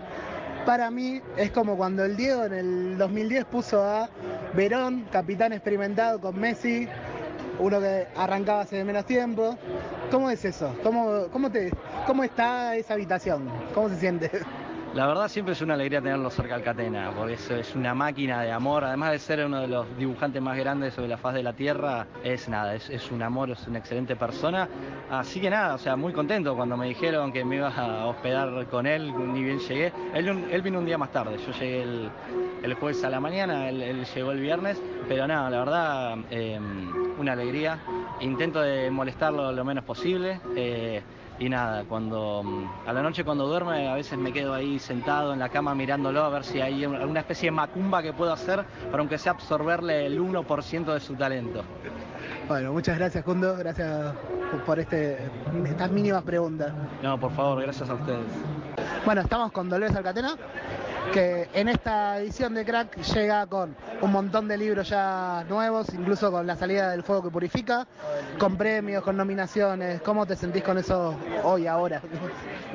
Para 0.67 0.91
mí 0.91 1.23
es 1.37 1.53
como 1.53 1.77
cuando 1.77 2.05
el 2.05 2.17
Diego 2.17 2.43
en 2.43 2.53
el 2.53 2.99
2010 2.99 3.45
puso 3.45 3.85
a 3.85 4.11
Verón, 4.53 5.07
capitán 5.13 5.53
experimentado 5.53 6.21
con 6.21 6.37
Messi, 6.41 6.89
uno 7.61 7.79
que 7.79 8.09
arrancaba 8.17 8.63
hace 8.63 8.83
menos 8.83 9.07
tiempo. 9.07 9.57
¿Cómo 10.11 10.29
es 10.29 10.45
eso? 10.45 10.75
¿Cómo, 10.83 11.29
cómo, 11.31 11.53
te, 11.53 11.71
cómo 12.05 12.25
está 12.25 12.75
esa 12.75 12.95
habitación? 12.95 13.49
¿Cómo 13.75 13.89
se 13.91 13.97
siente? 13.97 14.29
La 14.97 15.07
verdad 15.07 15.29
siempre 15.29 15.53
es 15.53 15.61
una 15.61 15.75
alegría 15.75 16.01
tenerlo 16.01 16.31
cerca 16.31 16.55
al 16.55 16.63
Catena, 16.63 17.13
porque 17.15 17.35
es, 17.35 17.51
es, 17.51 17.75
una 17.75 17.95
máquina 17.95 18.41
de 18.41 18.51
amor, 18.51 18.83
además 18.83 19.13
de 19.13 19.19
ser 19.19 19.45
uno 19.45 19.61
de 19.61 19.69
los 19.69 19.87
dibujantes 19.99 20.41
más 20.41 20.57
grandes 20.57 20.95
sobre 20.95 21.09
la 21.09 21.19
faz 21.19 21.35
de 21.35 21.43
la 21.43 21.53
Tierra, 21.53 22.07
es 22.25 22.49
nada, 22.49 22.75
es, 22.75 22.89
es, 22.89 23.13
un 23.13 23.23
amor, 23.23 23.51
es 23.51 23.67
una 23.67 23.79
excelente 23.79 24.17
persona. 24.17 24.67
Así 25.11 25.39
que 25.39 25.51
nada, 25.51 25.75
o 25.75 25.79
sea, 25.79 25.97
muy 25.97 26.15
contento 26.15 26.57
cuando 26.57 26.79
me 26.79 26.87
dijeron 26.87 27.31
que 27.31 27.45
me 27.45 27.57
iba 27.57 27.69
a 27.69 28.07
hospedar 28.07 28.67
con 28.69 28.87
él, 28.87 29.13
ni 29.35 29.43
bien 29.43 29.59
llegué. 29.59 29.93
Él, 30.15 30.47
él 30.51 30.63
vino 30.63 30.79
un 30.79 30.87
día 30.87 30.97
más 30.97 31.13
tarde, 31.13 31.37
yo 31.47 31.53
llegué 31.53 31.83
el, 31.83 32.11
el 32.63 32.73
jueves 32.73 33.05
a 33.05 33.11
la 33.11 33.21
mañana, 33.21 33.69
él, 33.69 33.83
él, 33.83 34.07
llegó 34.15 34.33
el 34.33 34.41
viernes, 34.41 34.81
pero 35.07 35.27
nada, 35.27 35.51
la 35.51 35.59
verdad, 35.59 36.17
eh, 36.31 36.59
una 37.19 37.33
alegría. 37.33 37.81
Intento 38.21 38.63
de 38.63 38.91
molestarlo 38.91 39.53
lo 39.53 39.63
menos 39.63 39.85
posible. 39.85 40.41
Eh, 40.57 41.03
y 41.39 41.49
nada, 41.49 41.85
cuando 41.85 42.43
a 42.87 42.93
la 42.93 43.03
noche 43.03 43.25
cuando 43.25 43.47
duerme 43.47 43.89
a 43.89 43.95
veces 43.95 44.19
me 44.19 44.33
quedo 44.33 44.55
ahí 44.55 44.79
sentado 44.79 45.33
en 45.33 45.39
la 45.39 45.49
cama 45.49 45.75
mirándolo 45.75 46.23
a 46.23 46.29
ver 46.31 46.45
si 46.45 46.61
hay 46.61 46.85
alguna 46.85 47.21
especie 47.21 47.49
de 47.49 47.51
macumba 47.51 48.03
que 48.03 48.13
puedo 48.13 48.33
hacer 48.33 48.65
para 48.91 49.01
aunque 49.01 49.19
sea 49.19 49.33
absorberle 49.33 50.07
el 50.07 50.21
1% 50.21 50.85
de 50.93 51.01
su 51.01 51.15
talento. 51.15 51.63
Bueno, 52.49 52.73
muchas 52.73 52.99
gracias 52.99 53.25
Kundo, 53.25 53.57
gracias 53.57 54.15
por 54.65 54.79
este, 54.79 55.19
estas 55.65 55.91
mínimas 55.91 56.23
preguntas. 56.23 56.73
No, 57.03 57.19
por 57.19 57.33
favor, 57.33 57.63
gracias 57.63 57.91
a 57.91 57.95
ustedes. 57.95 58.27
Bueno, 59.05 59.21
estamos 59.21 59.53
con 59.53 59.69
Dolores 59.69 59.95
Alcatena, 59.95 60.37
que 61.13 61.49
en 61.55 61.69
esta 61.69 62.19
edición 62.19 62.55
de 62.55 62.65
Crack 62.65 62.97
llega 63.15 63.47
con 63.47 63.75
un 64.01 64.13
montón 64.13 64.49
de 64.49 64.59
libros 64.59 64.89
ya 64.89 65.45
nuevos, 65.49 65.93
incluso 65.95 66.31
con 66.31 66.47
la 66.47 66.57
salida 66.57 66.91
del 66.91 67.03
Fuego 67.03 67.25
que 67.25 67.31
Purifica, 67.31 67.87
con 68.39 68.57
premios, 68.57 69.03
con 69.03 69.17
nominaciones. 69.17 70.03
¿Cómo 70.03 70.27
te 70.27 70.37
sentís 70.37 70.63
con 70.63 70.79
eso 70.79 71.17
hoy, 71.45 71.67
ahora? 71.67 72.03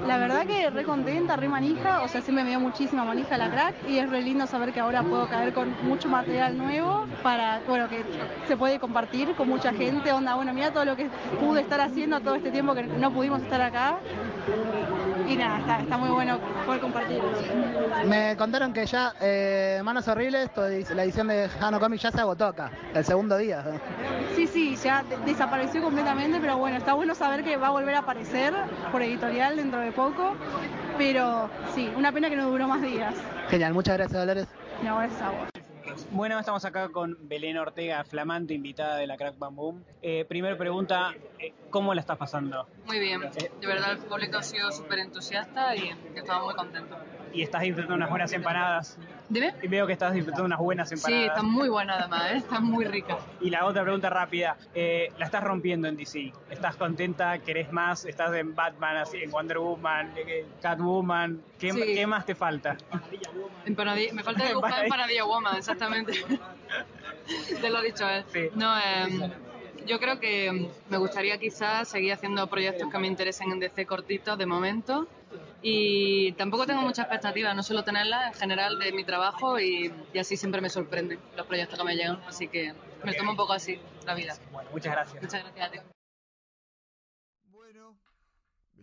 La 0.06 0.18
verdad 0.18 0.46
que 0.46 0.70
re 0.70 0.84
contenta, 0.84 1.36
re 1.36 1.48
manija, 1.48 2.02
o 2.02 2.08
sea, 2.08 2.22
siempre 2.22 2.44
me 2.44 2.52
dio 2.52 2.60
muchísima 2.60 3.04
manija 3.04 3.38
la 3.38 3.50
Crack 3.50 3.76
y 3.88 3.98
es 3.98 4.10
re 4.10 4.22
lindo 4.22 4.48
saber 4.48 4.74
que 4.74 4.80
ahora 4.80 5.04
puedo 5.04 5.28
caer 5.28 5.54
con 5.54 5.76
mucho 5.84 6.10
material 6.10 6.58
nuevo 6.58 7.06
para, 7.24 7.62
bueno, 7.68 7.88
que 7.90 8.04
se 8.48 8.58
puede 8.58 8.80
compartir 8.80 9.36
con 9.36 9.48
mucha 9.48 9.74
gente, 9.74 10.12
onda, 10.12 10.36
bueno, 10.36 10.54
mira 10.54 10.72
todo 10.72 10.86
lo 10.86 10.96
que 10.96 11.10
pude 11.40 11.62
estar 11.62 11.82
haciendo 11.82 12.20
todo 12.22 12.36
este 12.36 12.52
tiempo 12.52 12.74
que 12.74 12.84
no 12.84 13.12
pudimos 13.12 13.42
estar 13.42 13.62
acá. 13.62 13.98
Y 15.32 15.38
nada, 15.38 15.60
está, 15.60 15.80
está 15.80 15.98
muy 15.98 16.10
bueno 16.10 16.38
poder 16.66 16.82
compartirlo. 16.82 17.24
Me 18.06 18.36
contaron 18.36 18.74
que 18.74 18.86
ya 18.86 19.14
eh, 19.22 19.80
Manos 19.82 20.06
Horribles, 20.10 20.50
la 20.94 21.04
edición 21.04 21.28
de 21.28 21.48
Jano 21.48 21.80
Comics 21.80 22.04
ya 22.04 22.12
se 22.12 22.20
agotó 22.20 22.48
acá, 22.48 22.70
el 22.94 23.06
segundo 23.06 23.38
día. 23.38 23.64
Sí, 24.36 24.46
sí, 24.46 24.76
ya 24.76 25.06
desapareció 25.26 25.82
completamente, 25.82 26.38
pero 26.42 26.58
bueno, 26.58 26.76
está 26.76 26.96
bueno 26.96 27.16
saber 27.16 27.46
que 27.46 27.56
va 27.56 27.68
a 27.68 27.72
volver 27.72 27.96
a 27.96 28.00
aparecer 28.00 28.54
por 28.92 29.02
editorial 29.02 29.56
dentro 29.56 29.80
de 29.80 29.94
poco. 29.94 30.36
Pero 30.98 31.50
sí, 31.74 31.90
una 31.96 32.12
pena 32.12 32.30
que 32.30 32.36
no 32.36 32.50
duró 32.50 32.68
más 32.68 32.82
días. 32.82 33.14
Genial, 33.50 33.74
muchas 33.74 33.98
gracias 33.98 34.20
Dolores. 34.20 34.48
No, 34.84 34.98
gracias 34.98 35.22
a 35.22 35.30
vos. 35.30 35.48
Bueno, 36.12 36.39
estamos 36.39 36.66
acá 36.66 36.89
con 36.89 37.18
Belén 37.22 37.58
Ortega, 37.58 38.04
flamante 38.04 38.54
invitada 38.54 38.98
de 38.98 39.08
la 39.08 39.18
Crack 39.18 39.38
Bam 39.38 39.56
Boom. 39.56 39.84
Eh, 40.02 40.26
primera 40.26 40.58
pregunta, 40.58 41.14
¿cómo 41.70 41.94
la 41.94 42.02
estás 42.02 42.18
pasando? 42.18 42.68
Muy 42.86 43.00
bien, 43.00 43.22
de 43.22 43.68
verdad 43.68 43.92
el 43.92 43.98
público 44.00 44.38
ha 44.38 44.44
sido 44.44 44.72
súper 44.72 45.00
entusiasta 45.00 45.76
y 45.76 45.92
estaba 46.16 46.46
muy 46.46 46.54
contento. 46.56 46.98
Y 47.34 47.42
estás 47.44 47.62
disfrutando 47.62 47.96
unas 47.96 48.10
buenas 48.10 48.34
empanadas. 48.34 48.98
¿Dime? 49.30 49.54
Y 49.62 49.68
veo 49.70 49.88
que 49.88 49.94
estás 49.94 50.14
disfrutando 50.14 50.46
unas 50.46 50.60
buenas 50.60 50.92
empanadas. 50.92 51.24
Sí, 51.24 51.28
están 51.30 51.46
muy 51.50 51.70
buenas 51.70 52.00
además, 52.00 52.32
¿eh? 52.32 52.38
están 52.38 52.64
muy 52.66 52.84
ricas. 52.86 53.18
Y 53.40 53.50
la 53.50 53.66
otra 53.66 53.84
pregunta 53.84 54.10
rápida, 54.10 54.58
eh, 54.74 55.10
la 55.18 55.26
estás 55.26 55.41
rompiendo 55.44 55.88
en 55.88 55.95
DC. 55.95 56.34
¿Estás 56.49 56.76
contenta? 56.76 57.38
¿Querés 57.40 57.72
más? 57.72 58.03
¿Estás 58.06 58.34
en 58.36 58.53
Batman, 58.53 58.98
así, 58.98 59.18
en 59.24 59.32
Wonder 59.32 59.60
Woman, 59.60 60.14
Catwoman? 60.62 61.41
¿Qué, 61.58 61.72
Sí. 61.72 61.82
¿qué 61.94 62.06
más 62.08 62.26
te 62.26 62.36
falta? 62.36 62.76
Empanadilla- 63.66 64.12
me 64.14 64.24
falta 64.24 64.45
dibujar 64.45 64.84
empanadilla 64.84 65.24
woman, 65.26 65.56
exactamente. 65.56 66.14
Te 67.62 67.70
lo 67.70 67.80
he 67.82 67.86
dicho, 67.86 68.06
¿eh? 68.10 68.52
No, 68.56 68.78
eh, 68.78 69.32
yo 69.86 69.99
creo 69.99 70.20
que 70.20 70.52
mm, 70.52 70.68
me 70.91 70.98
gustaría 70.98 71.38
quizás 71.38 71.88
seguir 71.88 72.14
haciendo 72.14 72.45
proyectos 72.48 72.90
que 72.91 72.98
me 72.98 73.08
interesen 73.08 73.52
en 73.52 73.60
DC 73.60 73.86
cortitos 73.86 74.38
de 74.38 74.45
momento. 74.45 75.08
Y 75.62 76.32
tampoco 76.34 76.66
tengo 76.66 76.82
mucha 76.82 77.04
expectativa, 77.04 77.54
no 77.54 77.62
suelo 77.62 77.84
tenerla 77.84 78.30
en 78.30 78.34
general 78.34 78.80
de 78.80 78.92
mi 78.92 79.04
trabajo 79.04 79.60
y, 79.60 79.94
y 80.14 80.20
así 80.20 80.36
siempre 80.36 80.60
me 80.62 80.70
sorprenden 80.70 81.20
los 81.38 81.46
proyectos 81.46 81.78
que 81.78 81.86
me 81.86 81.96
llegan. 81.96 82.22
Así 82.28 82.48
que 82.48 82.74
me 83.04 83.14
tomo 83.14 83.32
un 83.32 83.38
poco 83.38 83.54
así 83.54 83.80
la 84.06 84.16
vida. 84.16 84.36
Bueno, 84.52 84.70
muchas 84.72 84.94
gracias. 84.94 85.22
Muchas 85.22 85.44
gracias 85.44 85.68
a 85.68 85.72
ti. 85.72 85.80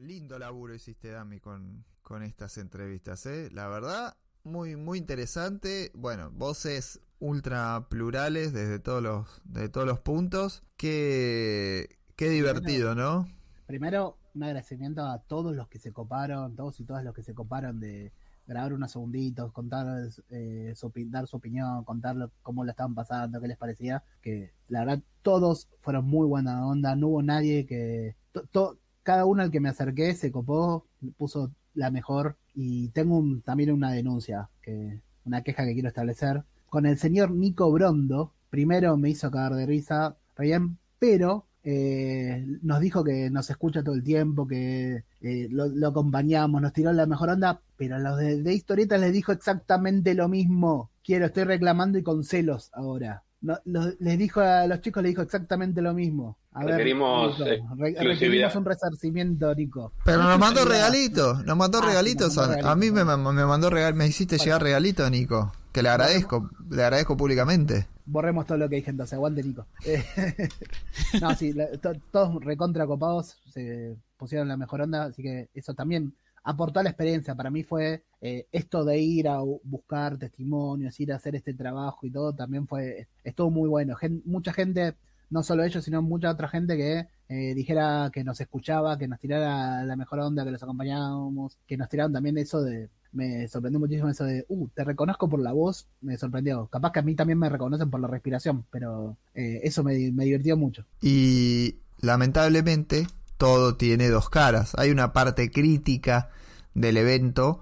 Lindo 0.01 0.39
laburo 0.39 0.75
hiciste, 0.75 1.11
Dami, 1.11 1.41
con, 1.41 1.85
con 2.03 2.23
estas 2.23 2.57
entrevistas, 2.59 3.27
¿eh? 3.27 3.49
La 3.51 3.67
verdad, 3.67 4.17
muy, 4.45 4.77
muy 4.77 4.97
interesante. 4.99 5.91
Bueno, 5.93 6.31
voces 6.31 7.01
ultra 7.19 7.89
plurales 7.91 8.53
desde 8.53 8.79
todos 8.79 9.03
los, 9.03 9.43
desde 9.45 9.69
todos 9.69 9.89
los 9.89 9.99
puntos. 9.99 10.63
Qué, 10.77 11.99
qué 12.15 12.29
divertido, 12.29 12.95
¿no? 12.95 13.29
Primero, 13.67 14.18
un 14.35 14.43
agradecimiento 14.43 15.05
a 15.05 15.19
todos 15.19 15.55
los 15.57 15.69
que 15.69 15.79
se 15.79 15.93
coparon, 15.93 16.55
todos 16.57 16.79
y 16.81 16.85
todas 16.85 17.05
los 17.05 17.15
que 17.15 17.23
se 17.23 17.35
coparon 17.35 17.81
de 17.81 18.13
grabar 18.47 18.73
unos 18.73 18.93
segunditos, 18.93 19.53
contar, 19.53 20.09
eh, 20.31 20.73
su, 20.75 20.91
dar 21.11 21.27
su 21.27 21.37
opinión, 21.37 21.85
contar 21.85 22.17
lo- 22.17 22.31
cómo 22.43 22.65
la 22.65 22.71
estaban 22.73 22.95
pasando, 22.95 23.41
qué 23.41 23.49
les 23.49 23.59
parecía. 23.59 24.03
Que 24.23 24.53
la 24.69 24.81
verdad, 24.81 25.03
todos 25.23 25.69
fueron 25.83 26.07
muy 26.07 26.27
buena 26.27 26.67
onda, 26.67 26.97
no 26.97 27.09
hubo 27.09 27.23
nadie 27.23 27.67
que. 27.67 28.17
to- 28.33 28.47
to- 28.51 28.79
cada 29.03 29.25
uno 29.25 29.43
al 29.43 29.51
que 29.51 29.61
me 29.61 29.69
acerqué 29.71 30.15
se 30.15 30.31
copó, 30.33 30.87
puso 31.17 31.51
la 31.75 31.91
mejor. 31.91 32.37
Y 32.55 32.89
tengo 32.89 33.17
un- 33.19 33.43
también 33.43 33.71
una 33.73 33.91
denuncia, 33.93 34.49
que 34.63 35.01
una 35.25 35.43
queja 35.43 35.65
que 35.65 35.73
quiero 35.75 35.89
establecer. 35.89 36.43
Con 36.71 36.87
el 36.87 36.99
señor 36.99 37.31
Nico 37.31 37.71
Brondo, 37.73 38.33
primero 38.51 38.97
me 38.97 39.11
hizo 39.11 39.31
cagar 39.31 39.55
de 39.55 39.67
risa, 39.67 40.17
bien, 40.39 40.79
pero 40.99 41.45
eh, 41.65 42.45
nos 42.63 42.81
dijo 42.81 43.05
que 43.05 43.31
nos 43.31 43.51
escucha 43.51 43.83
todo 43.83 43.95
el 43.95 44.03
tiempo, 44.03 44.47
que 44.47 45.05
eh, 45.21 45.49
lo, 45.51 45.67
lo, 45.67 45.89
acompañamos, 45.89 46.63
nos 46.63 46.73
tiró 46.73 46.93
la 46.93 47.07
mejor 47.07 47.31
onda, 47.31 47.61
pero 47.77 47.97
a 47.97 47.99
los 47.99 48.17
de, 48.19 48.43
de 48.43 48.55
historietas 48.55 49.01
les 49.01 49.13
dijo 49.13 49.33
exactamente 49.33 50.15
lo 50.15 50.29
mismo. 50.29 50.91
Quiero, 51.05 51.27
estoy 51.27 51.45
reclamando 51.45 51.99
y 51.99 52.03
con 52.03 52.25
celos 52.25 52.71
ahora. 52.73 53.23
No, 53.41 53.59
lo, 53.67 53.93
les 54.01 54.19
dijo 54.19 54.41
a 54.41 54.67
los 54.67 54.81
chicos, 54.81 55.03
les 55.03 55.13
dijo 55.13 55.23
exactamente 55.23 55.81
lo 55.81 55.95
mismo. 55.95 56.39
A 56.53 56.65
requerimos, 56.65 57.39
ver, 57.39 57.61
Nico, 57.61 57.75
re, 57.77 57.95
requerimos 58.01 58.57
un 58.57 58.65
resarcimiento, 58.65 59.55
Nico. 59.55 59.93
Pero 60.05 60.23
nos 60.25 60.39
mandó 60.39 60.65
regalitos, 60.69 61.45
nos 61.45 61.57
mandó 61.57 61.79
ah, 61.79 61.87
regalitos. 61.87 62.35
Sí, 62.35 62.41
a, 62.41 62.71
a, 62.71 62.75
mí 62.75 62.91
me, 62.91 63.05
me 63.05 63.17
mandó 63.45 63.71
regal, 63.71 63.95
me 63.95 64.07
hiciste 64.07 64.37
bueno. 64.37 64.45
llegar 64.45 64.63
regalito, 64.63 65.09
Nico. 65.09 65.53
Que 65.73 65.83
le 65.83 65.89
agradezco, 65.91 66.51
le 66.71 66.83
agradezco 66.83 67.17
públicamente. 67.17 67.87
Borremos 68.11 68.47
todo 68.47 68.57
lo 68.57 68.69
que 68.69 68.77
dije 68.77 68.91
entonces, 68.91 69.13
aguante 69.13 69.43
Nico. 69.43 69.67
no, 71.21 71.35
sí, 71.35 71.55
to, 71.83 71.93
todos 72.11 72.43
recontra 72.43 72.87
copados, 72.87 73.37
se 73.51 73.97
pusieron 74.17 74.49
la 74.49 74.57
mejor 74.57 74.81
onda, 74.81 75.05
así 75.05 75.23
que 75.23 75.51
eso 75.53 75.75
también 75.75 76.15
aportó 76.43 76.81
a 76.81 76.83
la 76.83 76.89
experiencia. 76.89 77.35
Para 77.35 77.51
mí 77.51 77.65
fue 77.65 78.05
eh, 78.23 78.47
esto 78.51 78.85
de 78.85 78.99
ir 78.99 79.29
a 79.29 79.41
buscar 79.41 80.17
testimonios, 80.17 80.99
ir 81.01 81.13
a 81.13 81.17
hacer 81.17 81.37
este 81.37 81.53
trabajo 81.53 82.07
y 82.07 82.11
todo, 82.11 82.35
también 82.35 82.67
fue, 82.67 83.09
estuvo 83.25 83.51
muy 83.51 83.69
bueno. 83.69 83.95
Gen, 83.97 84.23
mucha 84.25 84.55
gente, 84.55 84.95
no 85.29 85.43
solo 85.43 85.65
ellos, 85.65 85.85
sino 85.85 86.01
mucha 86.01 86.31
otra 86.31 86.49
gente 86.49 86.77
que 86.79 87.09
eh, 87.29 87.55
dijera 87.55 88.11
que 88.11 88.25
nos 88.25 88.41
escuchaba, 88.41 88.97
que 88.97 89.07
nos 89.07 89.21
tirara 89.21 89.85
la 89.85 89.97
mejor 89.97 90.21
onda, 90.21 90.45
que 90.45 90.51
los 90.51 90.63
acompañábamos, 90.63 91.59
que 91.67 91.77
nos 91.77 91.89
tiraron 91.91 92.15
también 92.15 92.39
eso 92.39 92.63
de, 92.63 92.89
me 93.13 93.49
sorprendió 93.49 93.81
muchísimo 93.81 94.09
eso 94.09 94.25
de, 94.25 94.45
uh, 94.49 94.69
te 94.69 94.85
reconozco 94.85 95.29
por 95.29 95.41
la 95.41 95.53
voz, 95.53 95.87
me 96.01 96.17
sorprendió. 96.17 96.67
Capaz 96.67 96.93
que 96.93 97.01
a 97.01 97.03
mí 97.03 97.15
también 97.15 97.39
me 97.39 97.49
reconocen 97.49 97.91
por 97.91 98.01
la 98.01 98.09
respiración, 98.09 98.65
pero 98.71 99.17
eh, 99.35 99.61
eso 99.63 99.83
me, 99.85 99.93
me 100.13 100.25
divirtió 100.25 100.57
mucho. 100.57 100.85
Y 101.01 101.77
lamentablemente 102.01 103.07
todo 103.37 103.77
tiene 103.77 104.09
dos 104.09 104.29
caras. 104.29 104.75
Hay 104.77 104.91
una 104.91 105.13
parte 105.13 105.51
crítica 105.51 106.31
del 106.75 106.97
evento. 106.97 107.61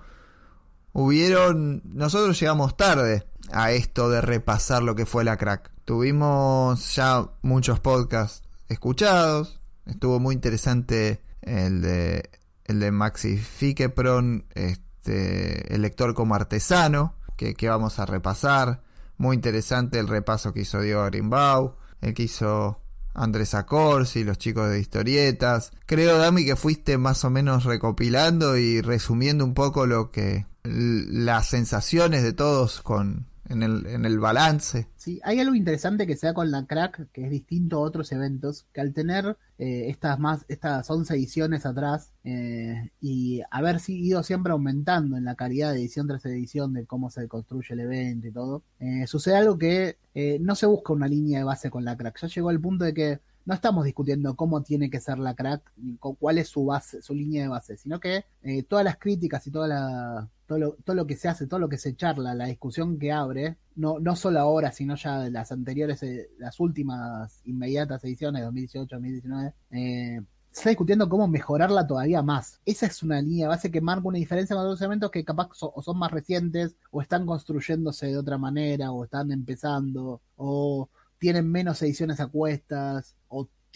Hubieron, 0.93 1.82
nosotros 1.85 2.40
llegamos 2.40 2.77
tarde 2.77 3.27
a 3.52 3.73
esto 3.73 4.10
de 4.10 4.20
repasar 4.20 4.82
lo 4.82 4.94
que 4.94 5.06
fue 5.06 5.24
la 5.24 5.36
crack. 5.36 5.70
Tuvimos 5.85 6.94
ya 6.97 7.28
muchos 7.43 7.81
podcasts 7.81 8.43
escuchados. 8.68 9.60
Estuvo 9.85 10.18
muy 10.18 10.35
interesante 10.35 11.20
el 11.43 11.81
de 11.81 12.31
el 12.64 12.81
de 12.81 12.90
Maxi 12.90 13.36
Fikepron, 13.36 14.44
este, 14.55 14.86
el 15.09 15.83
lector 15.83 16.15
como 16.15 16.35
artesano, 16.35 17.15
que, 17.37 17.55
que, 17.55 17.69
vamos 17.69 17.99
a 17.99 18.07
repasar. 18.07 18.83
Muy 19.19 19.35
interesante 19.35 19.99
el 19.99 20.09
repaso 20.09 20.53
que 20.53 20.61
hizo 20.61 20.81
Diego 20.81 21.05
Grimbau, 21.07 21.77
el 22.01 22.15
que 22.15 22.24
hizo 22.24 22.81
Andrés 23.15 23.55
Acorsi, 23.55 24.24
los 24.24 24.39
chicos 24.39 24.70
de 24.70 24.78
historietas. 24.78 25.73
Creo, 25.87 26.19
Dami, 26.19 26.45
que 26.45 26.57
fuiste 26.57 26.99
más 26.99 27.24
o 27.24 27.31
menos 27.31 27.65
recopilando 27.65 28.57
y 28.59 28.83
resumiendo 28.83 29.45
un 29.45 29.55
poco 29.55 29.87
lo 29.87 30.11
que 30.11 30.47
las 30.65 31.47
sensaciones 31.47 32.23
de 32.23 32.33
todos 32.33 32.83
con 32.83 33.27
en 33.48 33.62
el, 33.62 33.86
en 33.86 34.05
el 34.05 34.18
balance. 34.18 34.89
Sí, 34.97 35.20
hay 35.24 35.40
algo 35.40 35.55
interesante 35.55 36.06
que 36.06 36.16
se 36.16 36.27
da 36.27 36.35
con 36.35 36.51
la 36.51 36.66
crack, 36.66 37.10
que 37.12 37.24
es 37.24 37.31
distinto 37.31 37.77
a 37.77 37.81
otros 37.81 38.12
eventos, 38.12 38.66
que 38.73 38.81
al 38.81 38.93
tener 38.93 39.36
eh, 39.59 39.86
estas 39.89 40.18
más, 40.18 40.44
estas 40.48 40.90
11 40.90 41.14
ediciones 41.14 41.66
atrás, 41.66 42.12
eh, 42.24 42.90
y 43.01 43.43
haber 43.51 43.81
ido 43.89 44.23
siempre 44.23 44.52
aumentando 44.52 45.16
en 45.16 45.24
la 45.24 45.35
calidad 45.35 45.73
de 45.73 45.81
edición 45.81 46.06
tras 46.06 46.24
edición 46.27 46.73
de 46.73 46.86
cómo 46.86 47.10
se 47.10 47.28
construye 47.28 47.74
el 47.74 47.81
evento 47.81 48.28
y 48.28 48.32
todo, 48.32 48.62
eh, 48.81 49.06
sucede 49.06 49.36
algo 49.36 49.59
que 49.59 49.98
no 50.40 50.55
se 50.55 50.64
busca 50.64 50.94
una 50.94 51.09
línea 51.09 51.40
de 51.40 51.44
base 51.44 51.68
con 51.68 51.85
la 51.85 51.94
crack. 51.94 52.18
Ya 52.23 52.28
llegó 52.28 52.48
al 52.48 52.59
punto 52.59 52.86
de 52.86 52.94
que 52.94 53.20
no 53.47 53.55
estamos 53.55 53.85
discutiendo 53.85 54.35
cómo 54.35 54.62
tiene 54.62 54.90
que 54.90 55.01
ser 55.01 55.18
la 55.18 55.35
crack, 55.35 55.73
ni 55.77 55.97
cuál 55.97 56.39
es 56.39 56.48
su 56.48 56.66
base, 56.66 57.01
su 57.01 57.14
línea 57.14 57.44
de 57.44 57.48
base, 57.48 57.77
sino 57.77 58.01
que 58.01 58.24
eh, 58.43 58.64
todas 58.64 58.85
las 58.85 58.98
críticas 58.98 59.47
y 59.47 59.52
toda 59.52 59.68
la, 59.68 60.28
todo, 60.47 60.59
lo, 60.59 60.73
todo 60.85 60.97
lo 60.97 61.06
que 61.06 61.16
se 61.16 61.28
hace, 61.28 61.47
todo 61.47 61.60
lo 61.60 61.68
que 61.68 61.78
se 61.78 61.94
charla, 61.94 62.35
la 62.35 62.47
discusión 62.47 62.98
que 62.98 63.12
abre, 63.12 63.56
no, 63.77 64.01
no 64.01 64.16
solo 64.16 64.40
ahora, 64.40 64.73
sino 64.73 64.97
ya 64.97 65.20
de 65.20 65.31
las 65.31 65.52
anteriores, 65.52 66.02
eh, 66.02 66.28
las 66.39 66.59
últimas 66.59 67.40
inmediatas 67.44 68.02
ediciones, 68.05 68.43
2018, 68.43 68.97
2019, 68.97 69.55
eh, 69.70 70.20
se 70.51 70.60
está 70.60 70.70
discutiendo 70.70 71.09
cómo 71.09 71.28
mejorarla 71.28 71.86
todavía 71.86 72.23
más. 72.23 72.60
Esa 72.64 72.86
es 72.86 73.02
una 73.05 73.23
línea 73.23 73.47
base 73.47 73.70
que 73.70 73.81
marca 73.81 74.09
una 74.09 74.18
diferencia 74.18 74.56
con 74.56 74.64
otros 74.64 74.82
eventos 74.82 75.10
que 75.12 75.24
capaz 75.24 75.51
o 75.60 75.82
son 75.82 75.98
más 75.98 76.10
recientes, 76.10 76.74
o 76.90 77.01
están 77.01 77.27
construyéndose 77.27 78.06
de 78.09 78.18
otra 78.18 78.39
manera, 78.39 78.90
o 78.90 79.05
están 79.05 79.31
empezando, 79.31 80.20
o 80.35 80.89
tienen 81.18 81.51
menos 81.51 81.81
ediciones 81.82 82.20
a 82.20 82.27
cuestas 82.27 83.16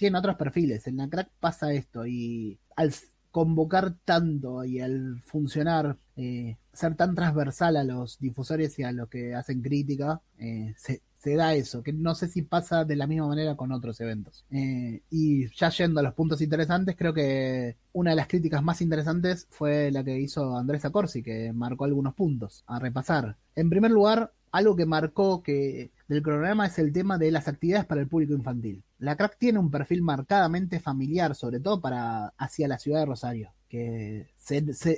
o 0.00 0.02
tienen 0.02 0.16
otros 0.16 0.36
perfiles. 0.36 0.86
En 0.86 0.96
la 0.96 1.08
crack 1.08 1.30
pasa 1.38 1.72
esto 1.72 2.06
y 2.06 2.58
al 2.76 2.92
convocar 3.30 3.94
tanto 4.04 4.64
y 4.64 4.80
al 4.80 5.20
funcionar, 5.22 5.98
eh, 6.16 6.56
ser 6.72 6.96
tan 6.96 7.14
transversal 7.14 7.76
a 7.76 7.84
los 7.84 8.18
difusores 8.18 8.78
y 8.78 8.82
a 8.82 8.92
los 8.92 9.08
que 9.08 9.34
hacen 9.34 9.62
crítica, 9.62 10.20
eh, 10.38 10.74
se, 10.76 11.02
se, 11.14 11.36
da 11.36 11.54
eso, 11.54 11.82
que 11.82 11.92
no 11.92 12.14
sé 12.14 12.28
si 12.28 12.42
pasa 12.42 12.84
de 12.84 12.96
la 12.96 13.06
misma 13.06 13.28
manera 13.28 13.56
con 13.56 13.72
otros 13.72 14.00
eventos. 14.00 14.44
Eh, 14.50 15.02
y 15.10 15.48
ya 15.54 15.70
yendo 15.70 16.00
a 16.00 16.02
los 16.02 16.14
puntos 16.14 16.40
interesantes, 16.40 16.96
creo 16.96 17.14
que 17.14 17.76
una 17.92 18.10
de 18.10 18.16
las 18.16 18.26
críticas 18.26 18.62
más 18.62 18.80
interesantes 18.80 19.46
fue 19.50 19.90
la 19.92 20.02
que 20.02 20.18
hizo 20.18 20.56
Andrés 20.56 20.84
Acorsi, 20.84 21.22
que 21.22 21.52
marcó 21.52 21.84
algunos 21.84 22.14
puntos 22.14 22.64
a 22.66 22.78
repasar. 22.78 23.36
En 23.54 23.70
primer 23.70 23.90
lugar, 23.90 24.32
algo 24.52 24.76
que 24.76 24.86
marcó 24.86 25.42
que 25.42 25.90
del 26.08 26.22
cronograma 26.22 26.66
es 26.66 26.78
el 26.78 26.92
tema 26.92 27.18
de 27.18 27.30
las 27.30 27.48
actividades 27.48 27.86
para 27.86 28.00
el 28.00 28.08
público 28.08 28.34
infantil. 28.34 28.82
La 28.98 29.16
crack 29.16 29.38
tiene 29.38 29.58
un 29.58 29.70
perfil 29.70 30.02
marcadamente 30.02 30.80
familiar, 30.80 31.34
sobre 31.34 31.60
todo 31.60 31.80
para 31.80 32.28
hacia 32.36 32.68
la 32.68 32.78
ciudad 32.78 33.00
de 33.00 33.06
Rosario, 33.06 33.52
que 33.68 34.26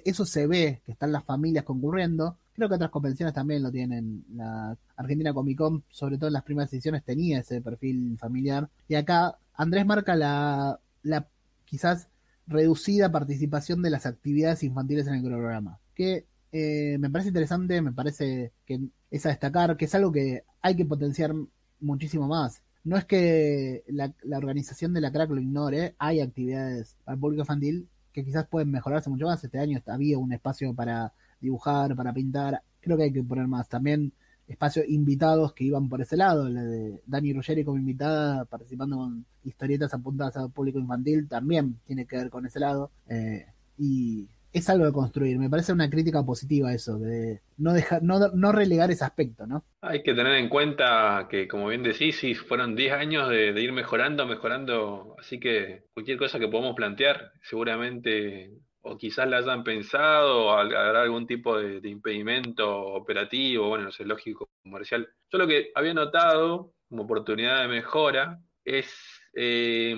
eso 0.04 0.26
se 0.26 0.46
ve, 0.46 0.80
que 0.84 0.92
están 0.92 1.12
las 1.12 1.24
familias 1.24 1.64
concurriendo. 1.64 2.38
Creo 2.54 2.68
que 2.68 2.74
otras 2.74 2.90
convenciones 2.90 3.34
también 3.34 3.62
lo 3.62 3.70
tienen. 3.70 4.24
La 4.34 4.76
Argentina 4.96 5.32
Comic 5.32 5.58
Con, 5.58 5.84
sobre 5.88 6.16
todo 6.16 6.28
en 6.28 6.34
las 6.34 6.42
primeras 6.42 6.72
ediciones, 6.72 7.04
tenía 7.04 7.40
ese 7.40 7.60
perfil 7.60 8.16
familiar. 8.18 8.68
Y 8.88 8.94
acá 8.94 9.38
Andrés 9.54 9.86
marca 9.86 10.16
la, 10.16 10.80
la 11.02 11.28
quizás 11.64 12.08
reducida 12.46 13.12
participación 13.12 13.82
de 13.82 13.90
las 13.90 14.06
actividades 14.06 14.62
infantiles 14.62 15.06
en 15.06 15.14
el 15.14 15.22
programa. 15.22 15.78
Que 15.94 16.26
eh, 16.52 16.96
me 16.98 17.10
parece 17.10 17.28
interesante, 17.28 17.80
me 17.80 17.92
parece 17.92 18.52
que 18.66 18.80
es 19.12 19.26
a 19.26 19.28
destacar, 19.28 19.76
que 19.76 19.84
es 19.84 19.94
algo 19.94 20.10
que 20.10 20.42
hay 20.62 20.74
que 20.74 20.86
potenciar 20.86 21.34
muchísimo 21.80 22.26
más. 22.26 22.62
No 22.82 22.96
es 22.96 23.04
que 23.04 23.84
la, 23.86 24.12
organización 24.36 24.94
de 24.94 25.02
la 25.02 25.12
crack 25.12 25.30
lo 25.30 25.40
ignore, 25.40 25.94
hay 25.98 26.20
actividades 26.20 26.96
el 27.06 27.18
público 27.18 27.42
infantil 27.42 27.88
que 28.12 28.24
quizás 28.24 28.46
pueden 28.48 28.70
mejorarse 28.70 29.10
mucho 29.10 29.26
más. 29.26 29.44
Este 29.44 29.58
año 29.58 29.80
había 29.86 30.18
un 30.18 30.32
espacio 30.32 30.74
para 30.74 31.12
dibujar, 31.40 31.94
para 31.94 32.12
pintar, 32.12 32.62
creo 32.80 32.96
que 32.96 33.04
hay 33.04 33.12
que 33.12 33.22
poner 33.22 33.46
más. 33.46 33.68
También 33.68 34.12
espacios 34.48 34.86
invitados 34.88 35.52
que 35.52 35.64
iban 35.64 35.88
por 35.90 36.00
ese 36.00 36.16
lado, 36.16 36.48
la 36.48 36.62
de 36.62 37.02
Dani 37.06 37.34
Ruggeri 37.34 37.64
como 37.64 37.78
invitada, 37.78 38.46
participando 38.46 38.96
con 38.96 39.26
historietas 39.44 39.92
apuntadas 39.92 40.36
al 40.38 40.50
público 40.50 40.78
infantil, 40.78 41.28
también 41.28 41.78
tiene 41.86 42.06
que 42.06 42.16
ver 42.16 42.30
con 42.30 42.46
ese 42.46 42.60
lado. 42.60 42.90
Eh, 43.08 43.46
y 43.78 44.26
es 44.52 44.68
algo 44.68 44.84
de 44.84 44.92
construir. 44.92 45.38
Me 45.38 45.48
parece 45.48 45.72
una 45.72 45.88
crítica 45.88 46.22
positiva 46.24 46.72
eso, 46.72 46.98
de 46.98 47.40
no 47.56 47.72
dejar, 47.72 48.02
no, 48.02 48.18
no 48.28 48.52
relegar 48.52 48.90
ese 48.90 49.04
aspecto, 49.04 49.46
¿no? 49.46 49.64
Hay 49.80 50.02
que 50.02 50.14
tener 50.14 50.34
en 50.34 50.48
cuenta 50.48 51.26
que, 51.30 51.48
como 51.48 51.68
bien 51.68 51.82
decís, 51.82 52.18
sí, 52.18 52.34
fueron 52.34 52.76
10 52.76 52.92
años 52.92 53.28
de, 53.28 53.58
ir 53.60 53.72
mejorando, 53.72 54.26
mejorando, 54.26 55.16
así 55.18 55.40
que 55.40 55.84
cualquier 55.94 56.18
cosa 56.18 56.38
que 56.38 56.48
podamos 56.48 56.76
plantear, 56.76 57.32
seguramente, 57.42 58.50
o 58.82 58.96
quizás 58.98 59.28
la 59.28 59.38
hayan 59.38 59.64
pensado, 59.64 60.46
o 60.46 60.50
habrá 60.52 61.02
algún 61.02 61.26
tipo 61.26 61.58
de, 61.58 61.88
impedimento 61.88 62.68
operativo, 62.94 63.68
bueno, 63.68 63.86
no 63.86 63.92
sé, 63.92 64.04
lógico, 64.04 64.48
comercial. 64.62 65.08
Yo 65.30 65.38
lo 65.38 65.46
que 65.46 65.70
había 65.74 65.94
notado 65.94 66.74
como 66.88 67.04
oportunidad 67.04 67.62
de 67.62 67.68
mejora 67.68 68.38
es 68.64 68.86
eh, 69.34 69.94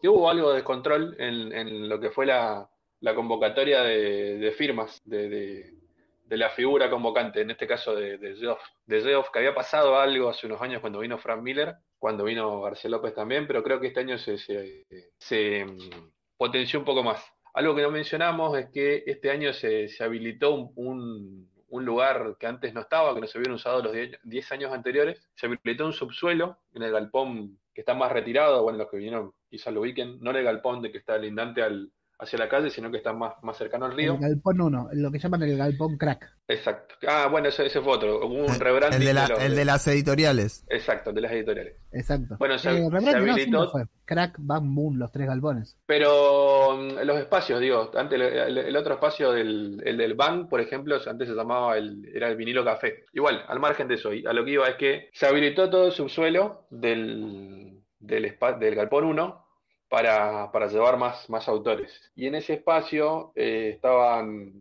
que 0.00 0.08
hubo 0.08 0.30
algo 0.30 0.50
de 0.50 0.56
descontrol 0.56 1.14
en 1.18 1.88
lo 1.88 2.00
que 2.00 2.10
fue 2.10 2.26
la, 2.26 2.66
la 3.00 3.14
convocatoria 3.14 3.82
de, 3.82 4.54
firmas 4.56 5.00
de, 5.04 5.74
la 6.28 6.50
figura 6.50 6.88
convocante, 6.90 7.40
en 7.40 7.50
este 7.50 7.66
caso 7.66 7.94
de, 7.94 8.18
de 8.18 8.36
Geoff. 8.36 8.60
De 8.86 9.02
que 9.32 9.38
había 9.38 9.54
pasado 9.54 9.98
algo 9.98 10.28
hace 10.28 10.46
unos 10.46 10.60
años 10.60 10.80
cuando 10.80 11.00
vino 11.00 11.18
Frank 11.18 11.42
Miller, 11.42 11.76
cuando 11.98 12.24
vino 12.24 12.62
García 12.62 12.90
López 12.90 13.14
también, 13.14 13.46
pero 13.46 13.62
creo 13.62 13.80
que 13.80 13.88
este 13.88 14.00
año 14.00 14.16
se, 14.18 15.64
mm, 15.64 16.10
potenció 16.36 16.78
un 16.78 16.84
poco 16.84 17.02
más. 17.02 17.24
Algo 17.52 17.74
que 17.74 17.82
no 17.82 17.90
mencionamos 17.90 18.56
es 18.58 18.70
que 18.70 19.02
este 19.06 19.30
año 19.30 19.52
se, 19.52 19.88
habilitó 20.00 20.54
un, 20.76 21.48
lugar 21.68 22.36
que 22.38 22.46
antes 22.46 22.74
no 22.74 22.80
estaba, 22.80 23.14
que 23.14 23.20
no 23.20 23.26
se 23.26 23.38
habían 23.38 23.54
usado 23.54 23.82
los 23.82 23.92
10 24.22 24.52
años 24.52 24.72
anteriores. 24.72 25.28
Se 25.34 25.46
habilitó 25.46 25.86
un 25.86 25.92
subsuelo 25.92 26.58
en 26.74 26.82
el 26.82 26.92
galpón 26.92 27.58
que 27.74 27.82
está 27.82 27.94
más 27.94 28.12
retirado, 28.12 28.62
bueno, 28.62 28.78
los 28.78 28.90
que 28.90 28.96
vinieron 28.96 29.32
quizás 29.48 29.74
lo 29.74 29.80
ubiquen, 29.80 30.20
no 30.20 30.30
en 30.30 30.36
el 30.36 30.44
galpón 30.44 30.80
de 30.82 30.92
que 30.92 30.98
está 30.98 31.18
lindante 31.18 31.62
al, 31.62 31.90
hacia 32.20 32.38
la 32.38 32.48
calle, 32.48 32.70
sino 32.70 32.90
que 32.90 32.98
están 32.98 33.18
más, 33.18 33.34
más 33.42 33.56
cercano 33.56 33.86
al 33.86 33.94
río. 33.96 34.14
El 34.14 34.20
galpón 34.20 34.60
1, 34.60 34.88
lo 34.92 35.10
que 35.10 35.18
llaman 35.18 35.42
el 35.42 35.56
galpón 35.56 35.96
crack. 35.96 36.28
Exacto. 36.48 36.94
Ah, 37.08 37.28
bueno, 37.30 37.48
ese, 37.48 37.66
ese 37.66 37.80
fue 37.80 37.92
otro. 37.94 38.18
Hubo 38.26 38.34
un 38.46 38.50
El, 38.52 38.60
rebranding. 38.60 39.00
de 39.06 39.14
la- 39.14 39.28
los- 39.28 39.40
el 39.42 39.54
de 39.56 39.64
las 39.64 39.86
editoriales. 39.88 40.64
Exacto, 40.68 41.12
de 41.12 41.20
las 41.20 41.32
editoriales. 41.32 41.76
Exacto. 41.92 42.36
Bueno, 42.38 42.58
se- 42.58 42.70
Eh, 42.70 42.74
se 42.74 42.90
rebranding, 42.90 43.12
no, 43.50 43.62
habilitó- 43.62 43.70
fue. 43.72 43.84
Crack, 44.04 44.36
Bam, 44.38 44.74
Boom, 44.74 44.98
los 44.98 45.12
tres 45.12 45.28
galpones. 45.28 45.76
Pero 45.86 46.76
mm, 46.76 47.04
los 47.06 47.18
espacios, 47.18 47.60
digo, 47.60 47.90
antes 47.94 48.20
el, 48.20 48.26
el- 48.26 48.58
el 48.58 48.76
otro 48.76 48.94
espacio 48.94 49.30
del, 49.32 49.80
el 49.84 49.96
del 49.96 50.14
Bang, 50.14 50.48
por 50.48 50.60
ejemplo, 50.60 50.96
antes 51.06 51.28
se 51.28 51.34
llamaba 51.34 51.76
el, 51.78 52.04
era 52.12 52.28
el 52.28 52.36
vinilo 52.36 52.64
café. 52.64 53.04
Igual, 53.12 53.44
al 53.46 53.60
margen 53.60 53.86
de 53.88 53.94
eso, 53.94 54.12
y 54.12 54.26
a 54.26 54.32
lo 54.32 54.44
que 54.44 54.50
iba 54.52 54.68
es 54.68 54.74
que 54.76 55.08
se 55.12 55.26
habilitó 55.26 55.70
todo 55.70 55.86
el 55.86 55.92
subsuelo 55.92 56.66
del, 56.70 57.80
del, 58.00 58.36
del 58.58 58.74
Galpón 58.74 59.04
1 59.04 59.46
para, 59.90 60.50
para 60.52 60.68
llevar 60.68 60.96
más, 60.96 61.28
más 61.28 61.48
autores. 61.48 61.90
Y 62.14 62.26
en 62.26 62.36
ese 62.36 62.54
espacio 62.54 63.32
eh, 63.34 63.72
estaban, 63.74 64.52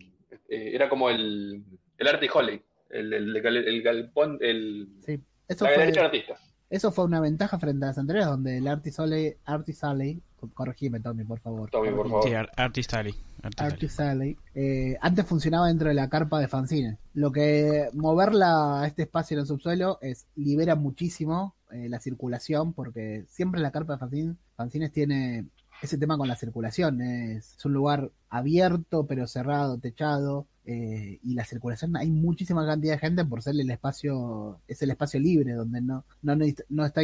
eh, 0.50 0.72
era 0.74 0.90
como 0.90 1.10
el, 1.10 1.64
el 1.98 2.08
Artie 2.08 2.30
Holly, 2.34 2.62
el, 2.90 3.14
el, 3.14 3.36
el- 3.38 3.68
el 3.68 3.82
galpón, 3.84 4.38
el, 4.42 4.90
Sí, 5.06 5.20
eso 5.48 5.66
la 5.66 5.70
fue, 5.72 5.80
galería 5.80 6.02
de 6.02 6.06
artistas. 6.08 6.40
eso 6.70 6.92
fue 6.92 7.06
una 7.06 7.22
ventaja 7.22 7.60
frente 7.60 7.86
a 7.86 7.90
las 7.90 7.98
anteriores, 8.00 8.28
donde 8.28 8.58
el 8.58 8.68
Artis 8.68 9.00
Alley, 9.00 9.36
Artis 9.46 9.84
Alley, 9.84 10.20
co- 10.36 10.50
corregime 10.54 11.00
Tommy, 11.00 11.24
por 11.24 11.40
favor. 11.40 11.70
Tommy, 11.70 11.92
por 11.92 12.10
Corregime. 12.10 12.24
Sí, 12.24 12.34
Ar- 12.34 12.52
Artist 12.58 12.94
Alley. 12.96 13.14
Artist 13.44 13.62
Alley. 13.62 13.72
Artis 13.74 14.00
Alley, 14.00 14.38
eh, 14.56 14.98
antes 15.00 15.26
funcionaba 15.28 15.68
dentro 15.68 15.88
de 15.90 15.94
la 15.94 16.10
carpa 16.10 16.40
de 16.40 16.48
fanzine. 16.48 16.98
Lo 17.14 17.32
que 17.32 17.88
moverla 17.94 18.82
a 18.82 18.88
este 18.88 19.04
espacio 19.04 19.36
en 19.36 19.42
el 19.42 19.46
subsuelo 19.48 20.00
es 20.02 20.28
libera 20.36 20.76
muchísimo 20.76 21.56
eh, 21.72 21.90
la 21.90 22.00
circulación, 22.00 22.74
porque 22.74 23.26
siempre 23.28 23.62
la 23.62 23.72
carpa 23.72 23.94
de 23.94 24.00
fanzine, 24.00 24.36
fanzines 24.56 24.92
tiene 24.92 25.46
ese 25.82 25.98
tema 25.98 26.18
con 26.18 26.28
la 26.28 26.36
circulación. 26.36 27.02
Es, 27.02 27.58
un 27.66 27.74
lugar 27.74 28.12
abierto, 28.30 29.06
pero 29.06 29.28
cerrado, 29.28 29.78
techado. 29.78 30.48
eh, 30.66 31.20
y 31.24 31.34
la 31.34 31.46
circulación, 31.46 31.96
hay 31.98 32.12
muchísima 32.12 32.66
cantidad 32.66 32.94
de 32.94 33.00
gente 33.00 33.26
por 33.26 33.42
ser 33.42 33.56
el 33.56 33.70
espacio, 33.72 34.60
es 34.68 34.82
el 34.82 34.92
espacio 34.92 35.20
libre, 35.20 35.54
donde 35.54 35.82
no, 35.82 36.06
no, 36.22 36.36
no 36.70 36.86
está 36.86 37.02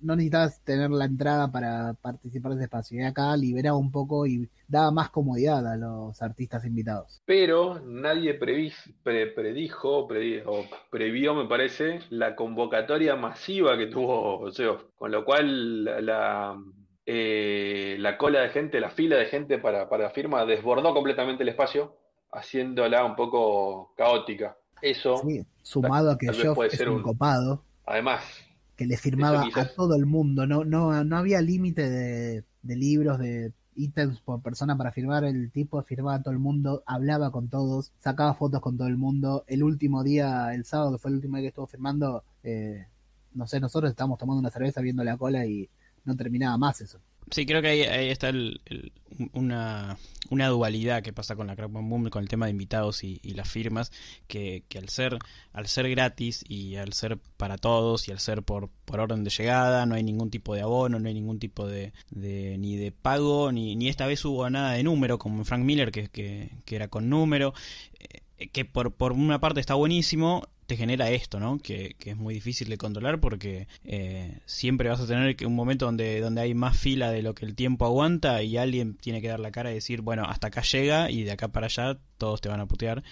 no 0.00 0.16
necesitas 0.16 0.60
tener 0.64 0.90
la 0.90 1.04
entrada 1.06 1.50
para 1.50 1.94
participar 1.94 2.52
de 2.52 2.56
ese 2.58 2.64
espacio. 2.64 2.98
Y 3.00 3.04
acá 3.04 3.36
liberaba 3.36 3.76
un 3.76 3.90
poco 3.90 4.26
y 4.26 4.48
daba 4.68 4.90
más 4.90 5.10
comodidad 5.10 5.66
a 5.66 5.76
los 5.76 6.20
artistas 6.22 6.64
invitados. 6.64 7.22
Pero 7.24 7.80
nadie 7.80 8.38
previs- 8.38 8.94
pre- 9.02 9.28
predijo, 9.28 10.06
predi- 10.08 10.42
o 10.46 10.64
previó, 10.90 11.34
me 11.34 11.46
parece, 11.46 12.00
la 12.10 12.36
convocatoria 12.36 13.16
masiva 13.16 13.76
que 13.78 13.86
tuvo 13.86 14.50
Geoff. 14.52 14.82
Con 14.96 15.10
lo 15.12 15.24
cual, 15.24 15.84
la, 15.84 16.00
la, 16.00 16.62
eh, 17.06 17.96
la 17.98 18.16
cola 18.18 18.40
de 18.40 18.48
gente, 18.50 18.80
la 18.80 18.90
fila 18.90 19.16
de 19.16 19.26
gente 19.26 19.58
para, 19.58 19.88
para 19.88 20.10
firma 20.10 20.44
desbordó 20.46 20.92
completamente 20.94 21.42
el 21.42 21.50
espacio, 21.50 21.96
haciéndola 22.32 23.04
un 23.04 23.14
poco 23.16 23.92
caótica. 23.96 24.56
Eso, 24.82 25.18
Sí, 25.18 25.44
sumado 25.62 26.10
a 26.10 26.18
que 26.18 26.26
puede 26.54 26.74
es 26.74 26.80
un- 26.86 27.02
copado, 27.02 27.62
además, 27.86 28.22
que 28.76 28.86
le 28.86 28.96
firmaba 28.96 29.48
a 29.54 29.68
todo 29.74 29.94
el 29.94 30.06
mundo. 30.06 30.46
No, 30.46 30.64
no, 30.64 31.04
no 31.04 31.16
había 31.16 31.40
límite 31.40 31.88
de, 31.88 32.44
de 32.62 32.76
libros, 32.76 33.18
de 33.18 33.52
ítems 33.76 34.20
por 34.20 34.42
persona 34.42 34.76
para 34.76 34.92
firmar. 34.92 35.24
El 35.24 35.50
tipo 35.50 35.82
firmaba 35.82 36.16
a 36.16 36.22
todo 36.22 36.32
el 36.32 36.40
mundo, 36.40 36.82
hablaba 36.86 37.30
con 37.30 37.48
todos, 37.48 37.92
sacaba 37.98 38.34
fotos 38.34 38.60
con 38.60 38.76
todo 38.76 38.88
el 38.88 38.96
mundo. 38.96 39.44
El 39.46 39.62
último 39.62 40.02
día, 40.02 40.54
el 40.54 40.64
sábado, 40.64 40.92
que 40.92 40.98
fue 40.98 41.10
el 41.10 41.16
último 41.16 41.36
día 41.36 41.44
que 41.44 41.48
estuvo 41.48 41.66
firmando, 41.66 42.24
eh, 42.42 42.86
no 43.34 43.46
sé, 43.46 43.60
nosotros 43.60 43.90
estábamos 43.90 44.18
tomando 44.18 44.40
una 44.40 44.50
cerveza 44.50 44.80
viendo 44.80 45.04
la 45.04 45.16
cola 45.16 45.46
y 45.46 45.68
no 46.04 46.16
terminaba 46.16 46.56
más 46.58 46.80
eso. 46.80 46.98
Sí, 47.30 47.46
creo 47.46 47.62
que 47.62 47.68
ahí, 47.68 47.82
ahí 47.82 48.10
está 48.10 48.28
el- 48.28 48.60
una, 49.32 49.96
una 50.30 50.48
dualidad 50.48 51.02
que 51.02 51.12
pasa 51.12 51.36
con 51.36 51.46
la 51.46 51.56
Crack 51.56 51.70
Boom, 51.70 52.10
con 52.10 52.22
el 52.22 52.28
tema 52.28 52.46
de 52.46 52.50
invitados 52.52 53.02
y, 53.04 53.18
las 53.34 53.48
firmas, 53.48 53.92
que, 54.26 54.64
que 54.68 54.78
al 54.78 54.88
ser 54.88 55.18
al 55.52 55.68
ser 55.68 55.88
gratis 55.88 56.44
y 56.48 56.76
al 56.76 56.92
ser 56.92 57.18
para 57.36 57.56
todos 57.56 58.08
y 58.08 58.12
al 58.12 58.18
ser 58.18 58.42
por, 58.42 58.68
por 58.84 59.00
orden 59.00 59.24
de 59.24 59.30
llegada, 59.30 59.86
no 59.86 59.94
hay 59.94 60.02
ningún 60.02 60.30
tipo 60.30 60.54
de 60.54 60.62
abono, 60.62 60.98
no 60.98 61.08
hay 61.08 61.14
ningún 61.14 61.38
tipo 61.38 61.66
de, 61.66 61.92
de- 62.10 62.58
ni 62.58 62.76
de 62.76 62.92
pago, 62.92 63.52
ni, 63.52 63.76
ni 63.76 63.88
esta 63.88 64.06
vez 64.06 64.24
hubo 64.24 64.48
nada 64.50 64.72
de 64.72 64.82
número, 64.82 65.18
como 65.18 65.44
Frank 65.44 65.62
Miller, 65.64 65.90
que, 65.92 66.08
que, 66.08 66.50
que 66.64 66.76
era 66.76 66.88
con 66.88 67.08
número, 67.08 67.54
eh, 68.38 68.48
que 68.48 68.64
por, 68.64 68.92
por 68.92 69.12
una 69.12 69.40
parte 69.40 69.60
está 69.60 69.74
buenísimo, 69.74 70.46
te 70.66 70.76
genera 70.76 71.10
esto, 71.10 71.40
¿no? 71.40 71.58
Que, 71.58 71.94
que 71.98 72.10
es 72.10 72.16
muy 72.16 72.34
difícil 72.34 72.68
de 72.68 72.78
controlar 72.78 73.20
porque 73.20 73.68
eh, 73.84 74.38
siempre 74.46 74.88
vas 74.88 75.00
a 75.00 75.06
tener 75.06 75.36
un 75.46 75.54
momento 75.54 75.86
donde, 75.86 76.20
donde 76.20 76.40
hay 76.40 76.54
más 76.54 76.76
fila 76.76 77.10
de 77.10 77.22
lo 77.22 77.34
que 77.34 77.44
el 77.44 77.54
tiempo 77.54 77.84
aguanta 77.84 78.42
y 78.42 78.56
alguien 78.56 78.94
tiene 78.94 79.20
que 79.20 79.28
dar 79.28 79.40
la 79.40 79.50
cara 79.50 79.70
y 79.70 79.74
decir, 79.74 80.00
bueno, 80.00 80.24
hasta 80.24 80.48
acá 80.48 80.62
llega 80.62 81.10
y 81.10 81.24
de 81.24 81.32
acá 81.32 81.48
para 81.48 81.66
allá 81.66 81.98
todos 82.18 82.40
te 82.40 82.48
van 82.48 82.60
a 82.60 82.66
putear. 82.66 83.02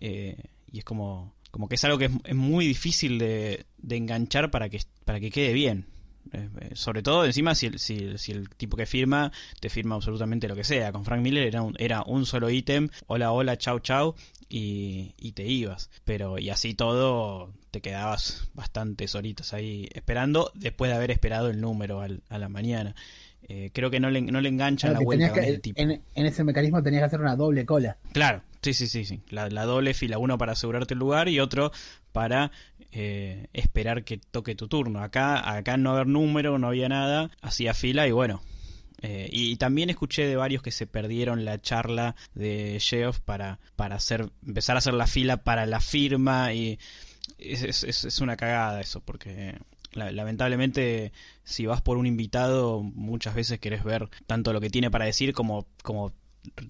Eh, 0.00 0.36
y 0.70 0.78
es 0.78 0.84
como, 0.84 1.34
como 1.50 1.68
que 1.68 1.76
es 1.76 1.84
algo 1.84 1.98
que 1.98 2.10
es, 2.24 2.34
muy 2.34 2.66
difícil 2.66 3.18
de, 3.18 3.66
enganchar 3.88 4.50
para 4.50 4.68
que, 4.68 4.80
para 5.04 5.20
que 5.20 5.30
quede 5.30 5.52
bien. 5.52 5.86
Eh, 6.32 6.48
sobre 6.74 7.02
todo 7.02 7.24
encima 7.24 7.54
si 7.56 7.76
si 7.78 8.30
el 8.30 8.48
tipo 8.50 8.76
que 8.76 8.86
firma 8.86 9.32
te 9.58 9.68
firma 9.68 9.96
absolutamente 9.96 10.48
lo 10.48 10.54
que 10.54 10.64
sea. 10.64 10.92
Con 10.92 11.04
Frank 11.04 11.20
Miller 11.20 11.46
era 11.46 11.62
un, 11.62 11.74
era 11.78 12.04
un 12.06 12.26
solo 12.26 12.48
ítem, 12.48 12.88
hola, 13.06 13.32
hola, 13.32 13.58
chau, 13.58 13.80
chau, 13.80 14.14
y, 14.52 15.14
y 15.18 15.32
te 15.32 15.44
ibas. 15.46 15.90
Pero 16.04 16.38
y 16.38 16.50
así 16.50 16.74
todo 16.74 17.52
te 17.70 17.80
quedabas 17.80 18.48
bastantes 18.54 19.14
horitas 19.14 19.54
ahí 19.54 19.88
esperando 19.94 20.52
después 20.54 20.90
de 20.90 20.96
haber 20.96 21.10
esperado 21.10 21.48
el 21.48 21.60
número 21.60 22.00
al- 22.02 22.22
a 22.28 22.38
la 22.38 22.48
mañana. 22.48 22.94
Eh, 23.48 23.70
creo 23.72 23.90
que 23.90 23.98
no 23.98 24.10
le, 24.10 24.20
no 24.20 24.40
le 24.40 24.48
enganchan 24.50 24.90
Claro, 24.90 25.00
la 25.00 25.04
vuelta 25.04 25.30
con 25.32 25.40
que- 25.42 25.48
ese 25.48 25.58
tipo. 25.58 25.80
en, 25.80 26.02
en 26.14 26.26
ese 26.26 26.44
mecanismo 26.44 26.82
tenías 26.82 27.00
que 27.00 27.06
hacer 27.06 27.20
una 27.20 27.34
doble 27.34 27.64
cola. 27.66 27.96
Claro, 28.12 28.42
sí, 28.60 28.72
sí, 28.74 28.86
sí, 28.86 29.04
sí. 29.04 29.20
La, 29.30 29.48
la 29.48 29.64
doble 29.64 29.94
fila, 29.94 30.18
uno 30.18 30.38
para 30.38 30.52
asegurarte 30.52 30.94
el 30.94 31.00
lugar 31.00 31.28
y 31.28 31.40
otro 31.40 31.72
para 32.12 32.52
eh, 32.92 33.48
esperar 33.54 34.04
que 34.04 34.18
toque 34.18 34.54
tu 34.54 34.68
turno. 34.68 35.02
Acá, 35.02 35.54
acá 35.56 35.76
no 35.78 35.90
haber 35.92 36.06
número, 36.06 36.58
no 36.58 36.68
había 36.68 36.88
nada, 36.88 37.30
hacía 37.40 37.74
fila 37.74 38.06
y 38.06 38.12
bueno. 38.12 38.42
Eh, 39.02 39.28
y 39.32 39.56
también 39.56 39.90
escuché 39.90 40.26
de 40.26 40.36
varios 40.36 40.62
que 40.62 40.70
se 40.70 40.86
perdieron 40.86 41.44
la 41.44 41.60
charla 41.60 42.16
de 42.34 42.78
Geoff 42.80 43.20
para, 43.20 43.58
para 43.76 43.96
hacer, 43.96 44.30
empezar 44.46 44.76
a 44.76 44.78
hacer 44.78 44.94
la 44.94 45.06
fila 45.06 45.38
para 45.44 45.66
la 45.66 45.80
firma 45.80 46.52
y 46.54 46.78
es, 47.38 47.62
es- 47.84 48.20
una 48.20 48.36
cagada 48.36 48.80
eso 48.80 49.00
porque 49.00 49.58
la- 49.92 50.12
lamentablemente 50.12 51.12
si 51.44 51.66
vas 51.66 51.82
por 51.82 51.96
un 51.98 52.06
invitado 52.06 52.82
muchas 52.82 53.34
veces 53.34 53.58
querés 53.60 53.84
ver 53.84 54.08
tanto 54.26 54.52
lo 54.52 54.60
que 54.60 54.70
tiene 54.70 54.90
para 54.90 55.04
decir 55.06 55.32
como, 55.34 55.66
como 55.82 56.12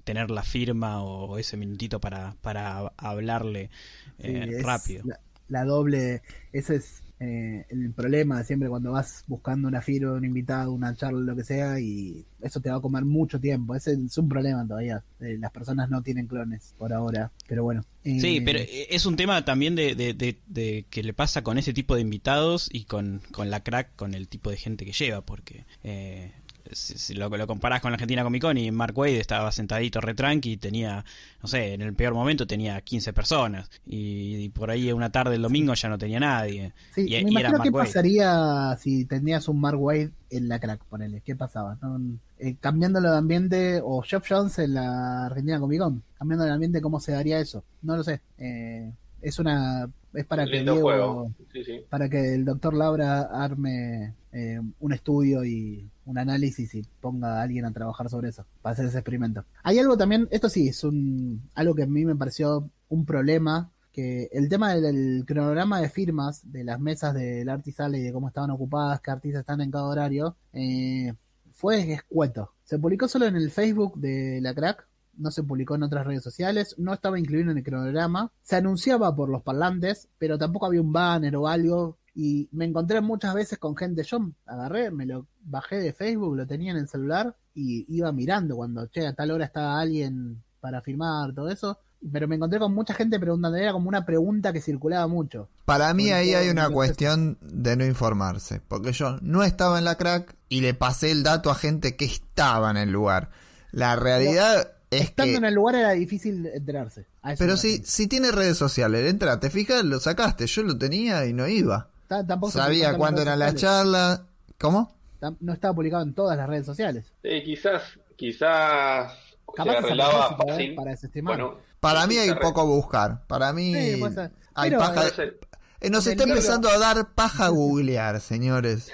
tener 0.04 0.30
la 0.30 0.42
firma 0.42 1.02
o 1.02 1.38
ese 1.38 1.56
minutito 1.56 2.00
para, 2.00 2.36
para 2.42 2.92
hablarle 2.96 3.70
eh, 4.18 4.46
Sí, 4.48 4.54
rápido. 4.62 5.04
La, 5.04 5.20
la 5.48 5.64
doble, 5.64 6.22
ese 6.52 6.76
es 6.76 7.01
eh, 7.24 7.64
el 7.68 7.92
problema 7.92 8.42
siempre 8.42 8.68
cuando 8.68 8.92
vas 8.92 9.22
buscando 9.28 9.68
una 9.68 9.80
firma, 9.80 10.12
un 10.12 10.24
invitado, 10.24 10.72
una 10.72 10.94
charla, 10.96 11.20
lo 11.20 11.36
que 11.36 11.44
sea, 11.44 11.78
y 11.78 12.24
eso 12.40 12.60
te 12.60 12.68
va 12.70 12.76
a 12.76 12.80
comer 12.80 13.04
mucho 13.04 13.38
tiempo. 13.38 13.74
Ese 13.76 13.92
es 13.92 14.18
un 14.18 14.28
problema 14.28 14.66
todavía. 14.66 15.02
Eh, 15.20 15.36
las 15.38 15.52
personas 15.52 15.88
no 15.88 16.02
tienen 16.02 16.26
clones 16.26 16.74
por 16.78 16.92
ahora, 16.92 17.30
pero 17.46 17.62
bueno. 17.62 17.84
Eh, 18.04 18.18
Sí, 18.20 18.40
pero 18.40 18.58
es 18.66 19.06
un 19.06 19.14
tema 19.14 19.44
también 19.44 19.76
de, 19.76 19.94
de, 19.94 20.12
de- 20.14 20.38
de 20.46 20.84
que 20.90 21.04
le 21.04 21.12
pasa 21.14 21.42
con 21.42 21.56
ese 21.58 21.72
tipo 21.72 21.94
de 21.94 22.00
invitados 22.00 22.68
y 22.72 22.84
con, 22.84 23.20
con 23.30 23.48
la 23.50 23.62
crack, 23.62 23.94
con 23.94 24.14
el 24.14 24.26
tipo 24.26 24.50
de 24.50 24.56
gente 24.56 24.84
que 24.84 24.92
lleva, 24.92 25.20
porque 25.24 25.64
eh, 25.84 26.32
si, 26.70 26.96
si 26.98 27.14
lo, 27.14 27.28
lo 27.28 27.46
comparás 27.46 27.80
con 27.80 27.90
la 27.90 27.94
Argentina 27.96 28.22
Comic 28.22 28.42
Con 28.42 28.56
y 28.58 28.70
Mark 28.70 28.96
Wade 28.96 29.18
estaba 29.20 29.50
sentadito 29.52 30.00
re 30.00 30.14
tranqui 30.14 30.52
y 30.52 30.56
tenía, 30.56 31.04
no 31.42 31.48
sé, 31.48 31.74
en 31.74 31.82
el 31.82 31.94
peor 31.94 32.14
momento 32.14 32.46
tenía 32.46 32.80
15 32.80 33.12
personas 33.12 33.70
y, 33.86 34.36
y 34.44 34.48
por 34.50 34.70
ahí 34.70 34.92
una 34.92 35.10
tarde 35.10 35.34
el 35.36 35.42
domingo 35.42 35.74
ya 35.74 35.88
no 35.88 35.98
tenía 35.98 36.20
nadie. 36.20 36.72
Sí, 36.94 37.02
y, 37.08 37.24
me 37.24 37.30
y 37.32 37.36
era 37.38 37.50
imagino 37.50 37.50
Mark 37.50 37.62
qué 37.62 37.70
Waid. 37.70 37.86
pasaría 37.86 38.76
si 38.78 39.04
tenías 39.04 39.48
un 39.48 39.60
Mark 39.60 39.80
Wade 39.80 40.10
en 40.30 40.48
la 40.48 40.58
crack, 40.60 40.84
ponele. 40.84 41.20
¿Qué 41.20 41.34
pasaba? 41.36 41.76
¿No? 41.82 42.00
Eh, 42.38 42.56
cambiándolo 42.60 43.10
de 43.12 43.18
ambiente, 43.18 43.80
o 43.84 44.02
Jeff 44.02 44.24
Jones 44.28 44.58
en 44.58 44.74
la 44.74 45.26
Argentina 45.26 45.60
Comic 45.60 45.80
Con, 45.80 46.02
cambiando 46.18 46.44
el 46.44 46.52
ambiente, 46.52 46.80
¿cómo 46.80 46.98
se 47.00 47.12
daría 47.12 47.38
eso? 47.38 47.64
No 47.82 47.96
lo 47.96 48.02
sé. 48.02 48.20
Eh, 48.38 48.90
es 49.20 49.38
una. 49.38 49.88
Es 50.14 50.26
para 50.26 50.44
que 50.46 50.60
Diego- 50.62 50.80
juego. 50.80 51.32
Sí, 51.52 51.64
sí. 51.64 51.80
para 51.88 52.08
que 52.08 52.34
el 52.34 52.44
doctor 52.44 52.74
Laura 52.74 53.22
arme 53.32 54.14
eh, 54.32 54.60
un 54.80 54.92
estudio 54.92 55.44
y 55.44 55.90
un 56.06 56.18
análisis 56.18 56.74
y 56.74 56.82
ponga 57.00 57.38
a 57.38 57.42
alguien 57.42 57.64
a 57.64 57.72
trabajar 57.72 58.08
sobre 58.08 58.30
eso, 58.30 58.46
para 58.60 58.72
hacer 58.72 58.86
ese 58.86 58.98
experimento. 58.98 59.44
Hay 59.62 59.78
algo 59.78 59.96
también, 59.96 60.28
esto 60.30 60.48
sí, 60.48 60.68
es 60.68 60.84
un 60.84 61.50
algo 61.54 61.74
que 61.74 61.82
a 61.82 61.86
mí 61.86 62.04
me 62.04 62.16
pareció 62.16 62.70
un 62.88 63.04
problema, 63.04 63.70
que 63.92 64.28
el 64.32 64.48
tema 64.48 64.74
del, 64.74 65.24
cronograma 65.26 65.80
de 65.80 65.90
firmas 65.90 66.50
de 66.50 66.64
las 66.64 66.80
mesas 66.80 67.14
del 67.14 67.48
Artisale 67.48 67.98
y 67.98 68.02
de 68.02 68.12
cómo 68.12 68.28
estaban 68.28 68.50
ocupadas, 68.50 69.00
qué 69.00 69.10
artistas 69.10 69.40
están 69.40 69.60
en 69.60 69.70
cada 69.70 69.84
horario, 69.84 70.36
eh, 70.52 71.12
fue 71.52 71.92
escueto. 71.92 72.52
Se 72.64 72.78
publicó 72.78 73.08
solo 73.08 73.26
en 73.26 73.36
el 73.36 73.50
Facebook 73.50 73.98
de 74.00 74.40
la 74.40 74.54
crack, 74.54 74.88
no 75.14 75.30
se 75.30 75.42
publicó 75.42 75.74
en 75.74 75.82
otras 75.82 76.06
redes 76.06 76.22
sociales, 76.22 76.74
no 76.78 76.94
estaba 76.94 77.18
incluido 77.18 77.50
en 77.50 77.58
el 77.58 77.64
cronograma, 77.64 78.32
se 78.42 78.56
anunciaba 78.56 79.14
por 79.14 79.28
los 79.28 79.42
parlantes, 79.42 80.08
pero 80.18 80.38
tampoco 80.38 80.66
había 80.66 80.80
un 80.80 80.92
banner 80.92 81.36
o 81.36 81.48
algo 81.48 81.98
Y 82.14 82.48
me 82.52 82.66
encontré 82.66 83.00
muchas 83.00 83.34
veces 83.34 83.58
con 83.58 83.76
gente, 83.76 84.02
yo 84.02 84.18
agarré, 84.46 84.90
me 84.90 85.06
lo 85.06 85.26
bajé 85.40 85.76
de 85.76 85.92
Facebook, 85.92 86.36
lo 86.36 86.46
tenía 86.46 86.72
en 86.72 86.78
el 86.78 86.88
celular 86.88 87.34
y 87.54 87.86
iba 87.88 88.12
mirando 88.12 88.56
cuando, 88.56 88.86
che, 88.86 89.06
a 89.06 89.14
tal 89.14 89.30
hora 89.30 89.46
estaba 89.46 89.80
alguien 89.80 90.42
para 90.60 90.82
firmar, 90.82 91.34
todo 91.34 91.48
eso. 91.50 91.78
Pero 92.12 92.26
me 92.26 92.34
encontré 92.34 92.58
con 92.58 92.74
mucha 92.74 92.94
gente 92.94 93.20
preguntando, 93.20 93.56
era 93.56 93.72
como 93.72 93.88
una 93.88 94.04
pregunta 94.04 94.52
que 94.52 94.60
circulaba 94.60 95.06
mucho. 95.06 95.48
Para 95.64 95.94
mí 95.94 96.10
ahí 96.10 96.34
hay 96.34 96.48
una 96.48 96.68
cuestión 96.68 97.38
de 97.40 97.76
no 97.76 97.86
informarse, 97.86 98.60
porque 98.66 98.92
yo 98.92 99.18
no 99.22 99.44
estaba 99.44 99.78
en 99.78 99.84
la 99.84 99.96
crack 99.96 100.34
y 100.48 100.62
le 100.62 100.74
pasé 100.74 101.12
el 101.12 101.22
dato 101.22 101.50
a 101.50 101.54
gente 101.54 101.96
que 101.96 102.04
estaba 102.04 102.72
en 102.72 102.76
el 102.76 102.90
lugar. 102.90 103.30
La 103.70 103.94
realidad 103.94 104.72
es 104.90 105.02
Estando 105.02 105.32
que... 105.32 105.38
en 105.38 105.44
el 105.44 105.54
lugar 105.54 105.76
era 105.76 105.92
difícil 105.92 106.44
enterarse. 106.46 107.06
Pero 107.38 107.56
si, 107.56 107.78
si 107.84 108.08
tiene 108.08 108.32
redes 108.32 108.58
sociales, 108.58 109.08
entra, 109.08 109.38
te 109.38 109.48
fijas, 109.48 109.84
lo 109.84 110.00
sacaste, 110.00 110.46
yo 110.48 110.64
lo 110.64 110.76
tenía 110.76 111.24
y 111.24 111.32
no 111.32 111.46
iba. 111.46 111.91
Ta- 112.20 112.26
tampoco 112.26 112.52
Sabía 112.52 112.96
cuándo 112.96 113.22
redes 113.22 113.26
era 113.28 113.36
la 113.36 113.50
sociales. 113.52 113.60
charla. 113.84 114.26
¿Cómo? 114.60 114.94
No 115.40 115.52
estaba 115.52 115.74
publicado 115.74 116.02
en 116.02 116.14
todas 116.14 116.36
las 116.36 116.48
redes 116.48 116.66
sociales. 116.66 117.12
Sí, 117.22 117.42
quizás, 117.44 117.82
quizás 118.16 119.12
Capaz 119.56 119.72
se 119.72 119.78
arreglaba 119.78 120.36
¿eh? 120.38 120.44
fácil. 120.48 120.74
para 120.74 120.90
desestimar. 120.90 121.36
Bueno, 121.36 121.58
Para 121.80 122.06
mí 122.06 122.16
hay 122.16 122.28
arre- 122.30 122.40
poco 122.40 122.66
buscar. 122.66 123.26
Para 123.26 123.52
mí 123.52 123.72
Sí, 123.74 123.96
puede 124.00 124.14
ser. 124.14 124.30
hay 124.54 124.70
Pero, 124.70 124.80
paja. 124.80 125.06
eh, 125.08 125.38
Eh, 125.80 125.90
nos 125.90 126.06
está 126.06 126.24
libro- 126.24 126.38
empezando 126.38 126.68
a 126.68 126.78
dar 126.78 127.12
paja 127.14 127.46
a 127.46 127.48
googlear, 127.50 128.20
señores. 128.20 128.90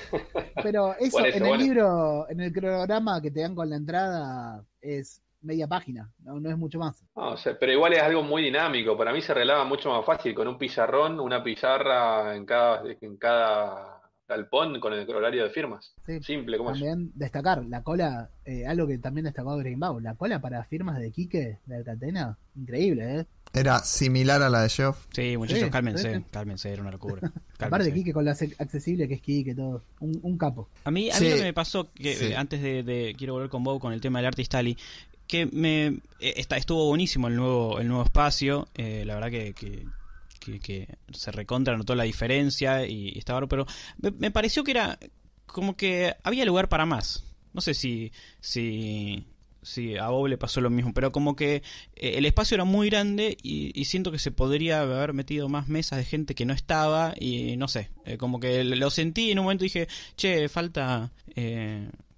Pero 0.63 0.95
eso, 0.99 1.19
en 1.21 1.35
el 1.35 1.41
bueno. 1.41 1.57
libro, 1.57 2.27
en 2.31 2.41
el 2.41 2.53
cronograma 2.53 3.21
que 3.21 3.31
te 3.31 3.41
dan 3.41 3.55
con 3.55 3.69
la 3.71 3.77
entrada, 3.77 4.65
es 4.81 5.21
media 5.41 5.67
página, 5.69 6.11
no, 6.25 6.41
no 6.41 6.51
es 6.51 6.57
mucho 6.59 6.79
más. 6.79 7.03
No, 7.17 7.31
o 7.33 7.37
sea, 7.37 7.57
pero 7.59 7.73
igual 7.73 7.93
es 7.93 8.03
algo 8.03 8.23
muy 8.23 8.43
dinámico. 8.43 8.97
Para 8.97 9.13
mí 9.13 9.21
se 9.23 9.33
arreglaba 9.33 9.65
mucho 9.65 9.91
más 9.91 10.05
fácil 10.05 10.35
con 10.35 10.49
un 10.49 10.59
pizarrón, 10.59 11.21
una 11.21 11.43
pizarra 11.43 12.35
en 12.37 12.45
cada, 12.45 12.83
en 13.01 13.17
cada 13.17 13.95
galpón 14.29 14.79
con 14.79 14.93
el 14.93 15.09
horario 15.09 15.45
de 15.45 15.51
firmas. 15.51 15.95
Sí. 16.05 16.21
Simple 16.23 16.59
como 16.59 16.71
es. 16.73 16.79
También 16.81 17.11
destacar 17.15 17.65
la 17.65 17.83
cola, 17.83 18.29
eh, 18.45 18.67
algo 18.67 18.87
que 18.87 18.99
también 18.99 19.25
destacó 19.25 19.57
Greenbaum, 19.57 20.03
la 20.03 20.17
cola 20.17 20.41
para 20.41 20.65
firmas 20.65 20.99
de 20.99 21.11
Quique 21.13 21.59
de 21.65 21.77
Alcatena, 21.77 22.37
increíble, 22.57 23.21
¿eh? 23.21 23.27
Era 23.55 23.79
similar 23.79 24.43
a 24.43 24.51
la 24.51 24.61
de 24.61 24.69
Geoff. 24.69 25.07
Sí, 25.15 25.39
muchachos, 25.39 25.65
Sí, 25.65 25.71
cálmense, 25.71 26.17
sí, 26.17 26.25
cálmense, 26.31 26.71
era 26.71 26.83
una 26.83 26.91
locura. 26.91 27.21
Aparte 27.25 27.57
Cálmense. 27.57 27.95
Quique 27.95 28.13
con 28.13 28.27
la 28.27 28.33
ac- 28.33 28.55
accesible 28.59 29.09
que 29.09 29.15
es 29.15 29.23
Quique, 29.23 29.55
todo, 29.55 29.85
un, 30.01 30.19
un 30.23 30.37
capo. 30.37 30.69
A 30.85 30.91
mí, 30.91 31.09
a 31.09 31.15
Sí. 31.15 31.25
mí 31.25 31.31
lo 31.31 31.37
que 31.37 31.43
me 31.45 31.55
pasó, 31.55 31.91
que 31.95 32.15
Sí. 32.15 32.27
eh, 32.27 32.37
antes 32.37 32.61
de, 32.61 32.83
de- 32.83 33.15
quiero 33.17 33.33
volver 33.33 33.49
con 33.49 33.65
Bob 33.65 33.81
con 33.81 33.95
el 33.95 34.03
tema 34.03 34.19
del 34.19 34.27
arte 34.27 34.45
Stali, 34.45 34.77
que 35.29 35.47
me 35.47 35.87
eh, 36.19 36.35
está, 36.39 36.57
estuvo 36.57 36.87
buenísimo 36.87 37.29
el 37.29 37.37
nuevo, 37.37 37.79
el 37.79 37.87
nuevo 37.87 38.03
espacio, 38.03 38.69
eh, 38.75 39.05
la 39.07 39.15
verdad 39.15 39.31
que, 39.31 39.55
que, 39.55 39.87
que- 40.61 40.89
se 41.13 41.31
recontra 41.31 41.77
notó 41.77 41.95
la 41.95 42.05
diferencia 42.05 42.87
y, 42.87 43.17
estaba 43.19 43.47
pero 43.47 43.67
me, 44.19 44.31
pareció 44.31 44.65
que 44.65 44.71
era 44.73 44.99
como 45.47 45.77
que 45.77 46.15
había 46.25 46.45
lugar 46.47 46.69
para 46.69 46.87
más. 46.87 47.25
No 47.53 47.61
sé 47.61 47.75
si, 47.75 48.13
si, 48.41 49.27
si 49.63 49.97
a 49.99 50.09
Bob 50.09 50.29
le 50.29 50.39
pasó 50.39 50.61
lo 50.63 50.71
mismo, 50.71 50.95
pero 50.95 51.13
como 51.13 51.37
que 51.37 51.57
eh, 51.97 52.15
el 52.17 52.25
espacio 52.25 52.55
era 52.55 52.65
muy 52.65 52.89
grande 52.89 53.37
y, 53.43 53.85
siento 53.85 54.11
que 54.11 54.19
se 54.19 54.31
podría 54.31 54.81
haber 54.81 55.13
metido 55.13 55.49
más 55.51 55.69
mesas 55.69 55.99
de 55.99 56.05
gente 56.05 56.35
que 56.35 56.47
no 56.47 56.55
estaba 56.55 57.15
y 57.19 57.57
no 57.59 57.69
sé, 57.69 57.91
como 58.19 58.41
que 58.41 58.65
lo 58.65 58.91
sentí 58.91 59.31
en 59.31 59.39
un 59.41 59.45
momento 59.45 59.65
dije, 59.65 59.89
che, 60.17 60.49
falta, 60.49 61.11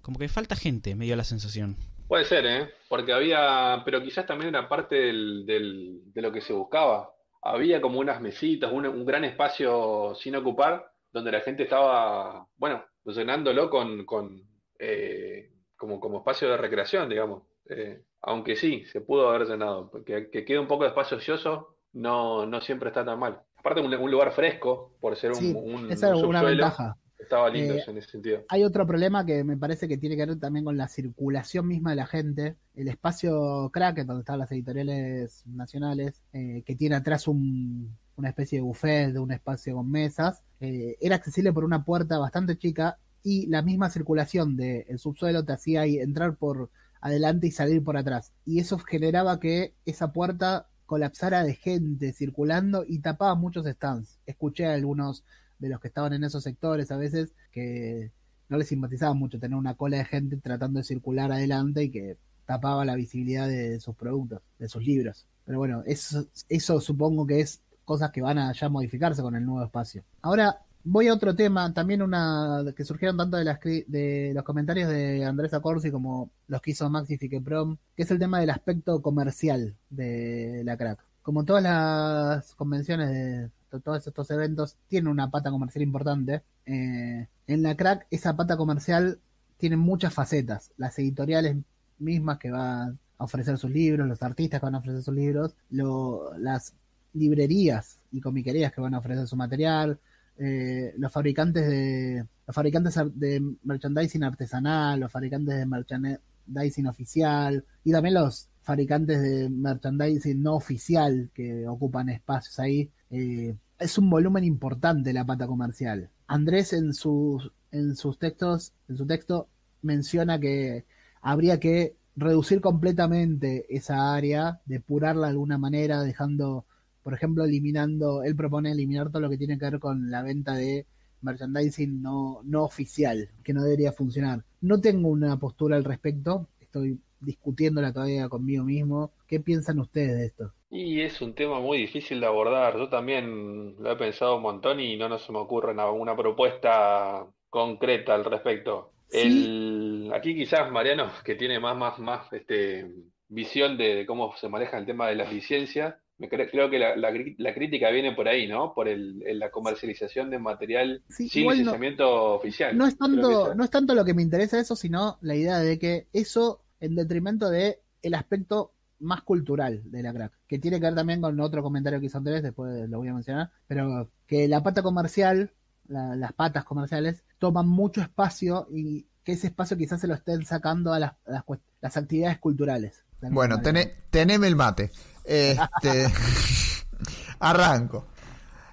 como 0.01 0.17
que 0.19 0.29
falta 0.29 0.55
gente, 0.55 0.95
me 0.95 1.05
dio 1.05 1.15
la 1.17 1.23
sensación. 1.25 1.75
Puede 2.11 2.25
ser, 2.25 2.45
¿eh? 2.45 2.69
Porque 2.89 3.13
había, 3.13 3.81
pero 3.85 4.01
quizás 4.03 4.25
también 4.25 4.49
era 4.49 4.67
parte 4.67 4.95
del, 4.95 5.45
del- 5.45 6.01
de 6.13 6.21
lo 6.21 6.31
que 6.31 6.41
se 6.41 6.51
buscaba. 6.53 7.13
Había 7.41 7.79
como 7.81 7.99
unas 7.99 8.19
mesitas, 8.21 8.71
un, 8.71 8.85
un 8.85 9.05
gran 9.05 9.23
espacio 9.23 10.13
sin 10.15 10.35
ocupar, 10.35 10.91
donde 11.11 11.31
la 11.31 11.39
gente 11.41 11.63
estaba, 11.63 12.45
bueno, 12.57 12.83
llenándolo 13.05 13.69
con, 13.69 14.05
con 14.05 14.43
eh, 14.77 15.51
como, 15.77 15.99
como 16.01 16.17
espacio 16.19 16.49
de 16.49 16.57
recreación, 16.57 17.07
digamos. 17.09 17.43
Eh, 17.69 18.01
aunque 18.23 18.55
sí, 18.57 18.85
se 18.85 18.99
pudo 19.01 19.29
haber 19.29 19.47
llenado, 19.47 19.89
porque 19.89 20.29
que 20.29 20.43
quede 20.43 20.59
un 20.59 20.67
poco 20.67 20.83
de 20.83 20.89
espacio 20.89 21.17
ocioso 21.17 21.77
no, 21.93 22.45
no 22.45 22.59
siempre 22.61 22.89
está 22.89 23.05
tan 23.05 23.19
mal. 23.19 23.41
Aparte, 23.55 23.79
un, 23.81 23.93
un 23.93 24.11
lugar 24.11 24.33
fresco, 24.33 24.97
por 24.99 25.15
ser 25.15 25.31
un, 25.31 25.37
Sí, 25.37 25.53
un, 25.55 25.89
esa 25.91 26.07
es 26.13 26.21
un 26.21 26.25
una 26.25 26.43
ventaja. 26.43 26.97
Estaba 27.21 27.49
lindo 27.49 27.73
Eh, 27.73 27.77
eso 27.79 27.91
en 27.91 27.97
ese 27.97 28.11
sentido. 28.11 28.43
Hay 28.49 28.63
otro 28.63 28.85
problema 28.85 29.25
que 29.25 29.43
me 29.43 29.57
parece 29.57 29.87
que 29.87 29.97
tiene 29.97 30.15
que 30.15 30.25
ver 30.25 30.39
también 30.39 30.65
con 30.65 30.77
la 30.77 30.87
circulación 30.87 31.67
misma 31.67 31.91
de 31.91 31.95
la 31.97 32.05
gente. 32.07 32.55
El 32.75 32.87
espacio 32.87 33.69
Kraken, 33.71 34.07
donde 34.07 34.21
están 34.21 34.39
las 34.39 34.51
editoriales 34.51 35.43
nacionales, 35.47 36.21
eh, 36.33 36.63
que 36.65 36.75
tiene 36.75 36.95
atrás 36.95 37.27
un- 37.27 37.95
una 38.15 38.29
especie 38.29 38.59
de 38.59 38.63
buffet, 38.63 39.13
de 39.13 39.19
un 39.19 39.31
espacio 39.31 39.75
con 39.75 39.89
mesas, 39.89 40.43
eh, 40.59 40.97
era 41.01 41.15
accesible 41.15 41.53
por 41.53 41.63
una 41.63 41.83
puerta 41.83 42.17
bastante 42.19 42.57
chica 42.57 42.97
y 43.23 43.47
la 43.47 43.61
misma 43.61 43.89
circulación 43.89 44.55
del 44.57 44.97
subsuelo 44.99 45.43
te 45.45 45.53
hacía 45.53 45.85
entrar 45.85 46.35
por 46.35 46.69
adelante 46.99 47.47
y 47.47 47.51
salir 47.51 47.83
por 47.83 47.97
atrás. 47.97 48.31
Y 48.45 48.59
eso 48.59 48.77
generaba 48.79 49.39
que 49.39 49.73
esa 49.85 50.11
puerta 50.11 50.67
colapsara 50.85 51.43
de 51.43 51.55
gente 51.55 52.11
circulando 52.13 52.83
y 52.85 52.99
tapaba 52.99 53.33
muchos 53.35 53.65
stands. 53.65 54.19
Escuché 54.25 54.65
a 54.65 54.73
algunos 54.73 55.23
de 55.61 55.69
los 55.69 55.79
que 55.79 55.87
estaban 55.87 56.11
en 56.13 56.23
esos 56.23 56.43
sectores 56.43 56.91
a 56.91 56.97
veces 56.97 57.33
que 57.51 58.11
no 58.49 58.57
les 58.57 58.67
simpatizaba 58.67 59.13
mucho 59.13 59.39
tener 59.39 59.57
una 59.57 59.75
cola 59.75 59.97
de 59.97 60.05
gente 60.05 60.35
tratando 60.37 60.79
de 60.79 60.83
circular 60.83 61.31
adelante 61.31 61.83
y 61.83 61.89
que 61.89 62.17
tapaba 62.45 62.83
la 62.83 62.95
visibilidad 62.95 63.47
de 63.47 63.79
sus 63.79 63.95
productos, 63.95 64.41
de 64.59 64.67
sus 64.67 64.83
libros. 64.83 65.25
Pero 65.45 65.59
bueno, 65.59 65.83
eso, 65.85 66.81
supongo 66.81 67.25
que 67.25 67.39
es 67.39 67.61
cosas 67.85 68.11
que 68.11 68.21
van 68.21 68.37
a 68.39 68.51
ya 68.51 68.67
modificarse 68.67 69.21
con 69.21 69.35
el 69.35 69.45
nuevo 69.45 69.63
espacio. 69.63 70.03
Ahora 70.21 70.59
voy 70.83 71.07
a 71.07 71.13
otro 71.13 71.35
tema, 71.35 71.73
también 71.73 72.01
una 72.01 72.63
que 72.75 72.83
surgieron 72.83 73.17
tanto 73.17 73.37
de, 73.37 73.45
las, 73.45 73.59
de 73.61 74.31
los 74.33 74.43
comentarios 74.43 74.89
de 74.89 75.23
Andrés 75.23 75.53
Acorsi 75.53 75.91
como 75.91 76.31
los 76.47 76.61
que 76.61 76.71
hizo 76.71 76.89
Maxi 76.89 77.17
Fiqueprom, 77.17 77.77
que 77.95 78.03
es 78.03 78.11
el 78.11 78.19
tema 78.19 78.39
del 78.39 78.49
aspecto 78.49 79.01
comercial 79.01 79.75
de 79.89 80.63
la 80.65 80.75
crack. 80.75 80.99
Como 81.21 81.45
todas 81.45 81.63
las 81.63 82.55
convenciones 82.55 83.09
de 83.11 83.49
todos 83.79 84.05
estos 84.05 84.29
eventos 84.31 84.75
tienen 84.87 85.07
una 85.07 85.29
pata 85.29 85.49
comercial 85.51 85.83
importante, 85.83 86.43
eh, 86.65 87.27
en 87.47 87.63
la 87.63 87.75
crack 87.75 88.07
esa 88.11 88.35
pata 88.35 88.57
comercial 88.57 89.19
tiene 89.57 89.77
muchas 89.77 90.13
facetas. 90.13 90.71
Las 90.77 90.97
editoriales 90.99 91.55
mismas 91.99 92.37
que 92.39 92.51
van 92.51 92.99
a 93.17 93.23
ofrecer 93.23 93.57
sus 93.57 93.71
libros, 93.71 94.07
los 94.07 94.21
artistas 94.23 94.59
que 94.59 94.65
van 94.65 94.75
a 94.75 94.79
ofrecer 94.79 95.03
sus 95.03 95.13
libros, 95.13 95.55
las 95.69 96.73
librerías 97.13 97.99
y 98.11 98.21
comiquerías 98.21 98.73
que 98.73 98.81
van 98.81 98.93
a 98.93 98.99
ofrecer 98.99 99.27
su 99.27 99.35
material, 99.35 99.99
eh, 100.37 100.93
los 100.97 101.11
fabricantes 101.11 101.67
de 101.67 102.25
los 102.47 102.55
fabricantes 102.55 102.95
de 103.13 103.55
merchandising 103.63 104.23
artesanal, 104.23 104.99
los 104.99 105.11
fabricantes 105.11 105.55
de 105.55 105.65
merchandising 105.65 106.87
oficial 106.87 107.63
y 107.83 107.91
también 107.91 108.15
los 108.15 108.49
fabricantes 108.61 109.21
de 109.21 109.49
merchandising 109.49 110.41
no 110.41 110.55
oficial 110.55 111.29
que 111.33 111.67
ocupan 111.67 112.09
espacios 112.09 112.59
ahí. 112.59 112.89
Eh, 113.11 113.55
es 113.79 113.97
un 113.97 114.09
volumen 114.09 114.43
importante 114.43 115.13
la 115.13 115.25
pata 115.25 115.47
comercial. 115.47 116.09
Andrés 116.27 116.73
en 116.73 116.93
sus 116.93 117.51
en 117.71 117.95
sus 117.95 118.19
textos, 118.19 118.73
en 118.89 118.97
su 118.97 119.05
texto 119.05 119.47
menciona 119.81 120.39
que 120.39 120.85
habría 121.21 121.59
que 121.59 121.95
reducir 122.15 122.61
completamente 122.61 123.65
esa 123.75 124.13
área, 124.13 124.61
depurarla 124.65 125.27
de 125.27 125.31
alguna 125.31 125.57
manera, 125.57 126.03
dejando, 126.03 126.65
por 127.03 127.13
ejemplo, 127.13 127.43
eliminando, 127.45 128.23
él 128.23 128.35
propone 128.35 128.71
eliminar 128.71 129.09
todo 129.09 129.21
lo 129.21 129.29
que 129.29 129.37
tiene 129.37 129.57
que 129.57 129.65
ver 129.65 129.79
con 129.79 130.11
la 130.11 130.21
venta 130.21 130.53
de 130.55 130.85
merchandising 131.21 132.01
no, 132.01 132.41
no 132.43 132.63
oficial, 132.63 133.29
que 133.43 133.53
no 133.53 133.63
debería 133.63 133.91
funcionar. 133.93 134.43
No 134.61 134.81
tengo 134.81 135.09
una 135.09 135.37
postura 135.39 135.77
al 135.77 135.83
respecto, 135.83 136.47
estoy 136.59 136.99
discutiéndola 137.19 137.93
todavía 137.93 138.27
conmigo 138.29 138.63
mismo. 138.63 139.11
¿Qué 139.27 139.39
piensan 139.39 139.79
ustedes 139.79 140.17
de 140.17 140.25
esto? 140.25 140.53
Y 140.73 141.01
es 141.01 141.19
un 141.21 141.35
tema 141.35 141.59
muy 141.59 141.77
difícil 141.79 142.19
de 142.21 142.25
abordar. 142.27 142.77
Yo 142.77 142.87
también 142.89 143.75
lo 143.77 143.91
he 143.91 143.95
pensado 143.97 144.37
un 144.37 144.43
montón 144.43 144.79
y 144.79 144.95
no, 144.97 145.09
no 145.09 145.19
se 145.19 145.31
me 145.33 145.39
ocurre 145.39 145.73
una, 145.73 145.91
una 145.91 146.15
propuesta 146.15 147.27
concreta 147.49 148.15
al 148.15 148.23
respecto. 148.23 148.93
El, 149.09 150.09
aquí 150.15 150.33
quizás 150.33 150.71
Mariano, 150.71 151.11
que 151.25 151.35
tiene 151.35 151.59
más, 151.59 151.77
más, 151.77 151.99
más 151.99 152.31
este, 152.31 152.89
visión 153.27 153.77
de, 153.77 153.95
de 153.95 154.05
cómo 154.05 154.33
se 154.37 154.47
maneja 154.47 154.77
el 154.77 154.85
tema 154.85 155.09
de 155.09 155.15
las 155.15 155.33
licencias, 155.33 155.93
me 156.17 156.29
cre- 156.29 156.49
creo 156.49 156.69
que 156.69 156.79
la, 156.79 156.95
la 156.95 157.53
crítica 157.53 157.89
viene 157.89 158.13
por 158.13 158.29
ahí, 158.29 158.47
¿no? 158.47 158.73
Por 158.73 158.87
el, 158.87 159.21
el- 159.25 159.39
la 159.39 159.51
comercialización 159.51 160.29
de 160.29 160.39
material 160.39 161.01
Sí, 161.09 161.27
sin 161.27 161.41
igual 161.41 161.57
no- 161.57 161.63
licenciamiento 161.63 162.35
oficial. 162.35 162.77
No 162.77 162.87
es 162.87 162.97
tanto, 162.97 163.53
no 163.55 163.63
es 163.65 163.69
tanto 163.69 163.93
lo 163.93 164.05
que 164.05 164.13
me 164.13 164.21
interesa 164.21 164.57
eso, 164.59 164.77
sino 164.77 165.17
la 165.21 165.35
idea 165.35 165.59
de 165.59 165.77
que 165.77 166.07
eso 166.13 166.61
en 166.79 166.95
detrimento 166.95 167.49
de 167.49 167.79
el 168.03 168.13
aspecto 168.13 168.71
más 169.01 169.21
cultural 169.23 169.81
de 169.85 170.03
la 170.03 170.13
crack, 170.13 170.31
que 170.47 170.59
tiene 170.59 170.79
que 170.79 170.85
ver 170.85 170.95
también 170.95 171.21
con 171.21 171.39
otro 171.39 171.61
comentario 171.63 171.99
que 171.99 172.05
hizo 172.05 172.17
Andrés, 172.17 172.43
después 172.43 172.89
lo 172.89 172.99
voy 172.99 173.07
a 173.09 173.13
mencionar, 173.13 173.51
pero 173.67 174.09
que 174.27 174.47
la 174.47 174.63
pata 174.63 174.81
comercial, 174.81 175.51
la- 175.87 176.15
las 176.15 176.33
patas 176.33 176.63
comerciales, 176.63 177.23
toman 177.39 177.67
mucho 177.67 178.01
espacio 178.01 178.67
y 178.71 179.07
que 179.23 179.33
ese 179.33 179.47
espacio 179.47 179.77
quizás 179.77 180.01
se 180.01 180.07
lo 180.07 180.13
estén 180.13 180.45
sacando 180.45 180.93
a 180.93 180.99
las, 180.99 181.11
a 181.27 181.43
las, 181.81 181.97
actividades 181.97 182.39
culturales. 182.39 183.03
Bueno, 183.21 183.59
tené- 183.61 183.93
teneme 184.09 184.47
el 184.47 184.55
mate. 184.55 184.91
Este, 185.23 186.07
arranco. 187.39 188.07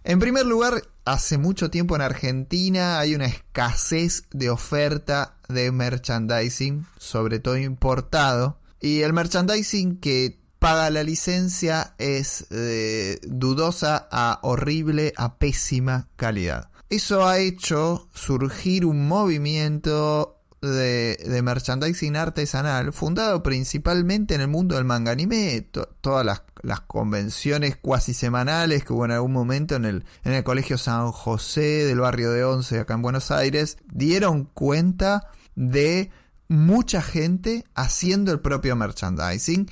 En 0.05 0.18
primer 0.18 0.46
lugar, 0.46 0.82
hace 1.05 1.36
mucho 1.36 1.70
tiempo 1.70 1.94
en 1.96 2.02
Argentina 2.02 2.98
hay 2.98 3.14
una 3.14 3.26
escasez 3.26 4.24
de 4.30 4.48
oferta 4.48 5.34
de 5.48 5.70
merchandising, 5.70 6.86
sobre 6.98 7.40
todo 7.40 7.59
importado, 7.59 8.57
y 8.80 9.02
el 9.02 9.12
merchandising 9.12 9.98
que 9.98 10.38
paga 10.59 10.90
la 10.90 11.02
licencia 11.02 11.94
es 11.98 12.48
de 12.48 13.20
dudosa 13.22 14.09
a 14.10 14.40
horrible 14.42 15.12
a 15.16 15.38
pésima 15.38 16.09
calidad. 16.16 16.70
Eso 16.90 17.26
ha 17.26 17.38
hecho 17.38 18.09
surgir 18.14 18.86
un 18.86 19.06
movimiento 19.06 20.38
de, 20.60 21.16
de, 21.24 21.42
merchandising 21.42 22.16
artesanal, 22.16 22.92
fundado 22.92 23.42
principalmente 23.42 24.34
en 24.34 24.40
el 24.40 24.48
mundo 24.48 24.74
del 24.74 24.84
manga 24.84 25.12
anime, 25.12 25.68
todas 26.00 26.24
las, 26.24 26.42
las, 26.62 26.80
convenciones 26.80 27.76
cuasi 27.76 28.12
semanales 28.12 28.84
que 28.84 28.92
hubo 28.92 29.05
en 29.05 29.12
algún 29.12 29.32
momento 29.32 29.76
en 29.76 29.84
el, 29.84 30.05
en 30.24 30.32
el 30.32 30.42
Colegio 30.42 30.78
San 30.78 31.12
José 31.12 31.84
del 31.84 32.00
barrio 32.00 32.32
de 32.32 32.42
Once, 32.42 32.78
acá 32.78 32.94
en 32.94 33.02
Buenos 33.02 33.30
Aires, 33.30 33.76
dieron 33.92 34.44
cuenta 34.44 35.30
de 35.55 36.10
mucha 36.48 37.02
gente 37.02 37.64
haciendo 37.74 38.32
el 38.32 38.40
propio 38.40 38.74
merchandising. 38.76 39.70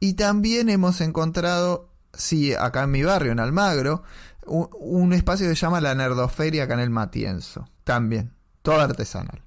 Y 0.00 0.14
también 0.14 0.68
hemos 0.68 1.00
encontrado, 1.00 1.90
sí, 2.12 2.54
acá 2.54 2.84
en 2.84 2.92
mi 2.92 3.02
barrio, 3.02 3.32
en 3.32 3.40
Almagro, 3.40 4.02
un, 4.46 5.12
espacio 5.12 5.48
que 5.48 5.56
se 5.56 5.60
llama 5.62 5.80
la 5.80 5.94
Nerdoferia 5.94 6.64
acá 6.64 6.74
en 6.74 6.80
el 6.80 6.90
Matienzo. 6.90 7.68
También, 7.84 8.32
todo 8.62 8.80
artesanal. 8.80 9.42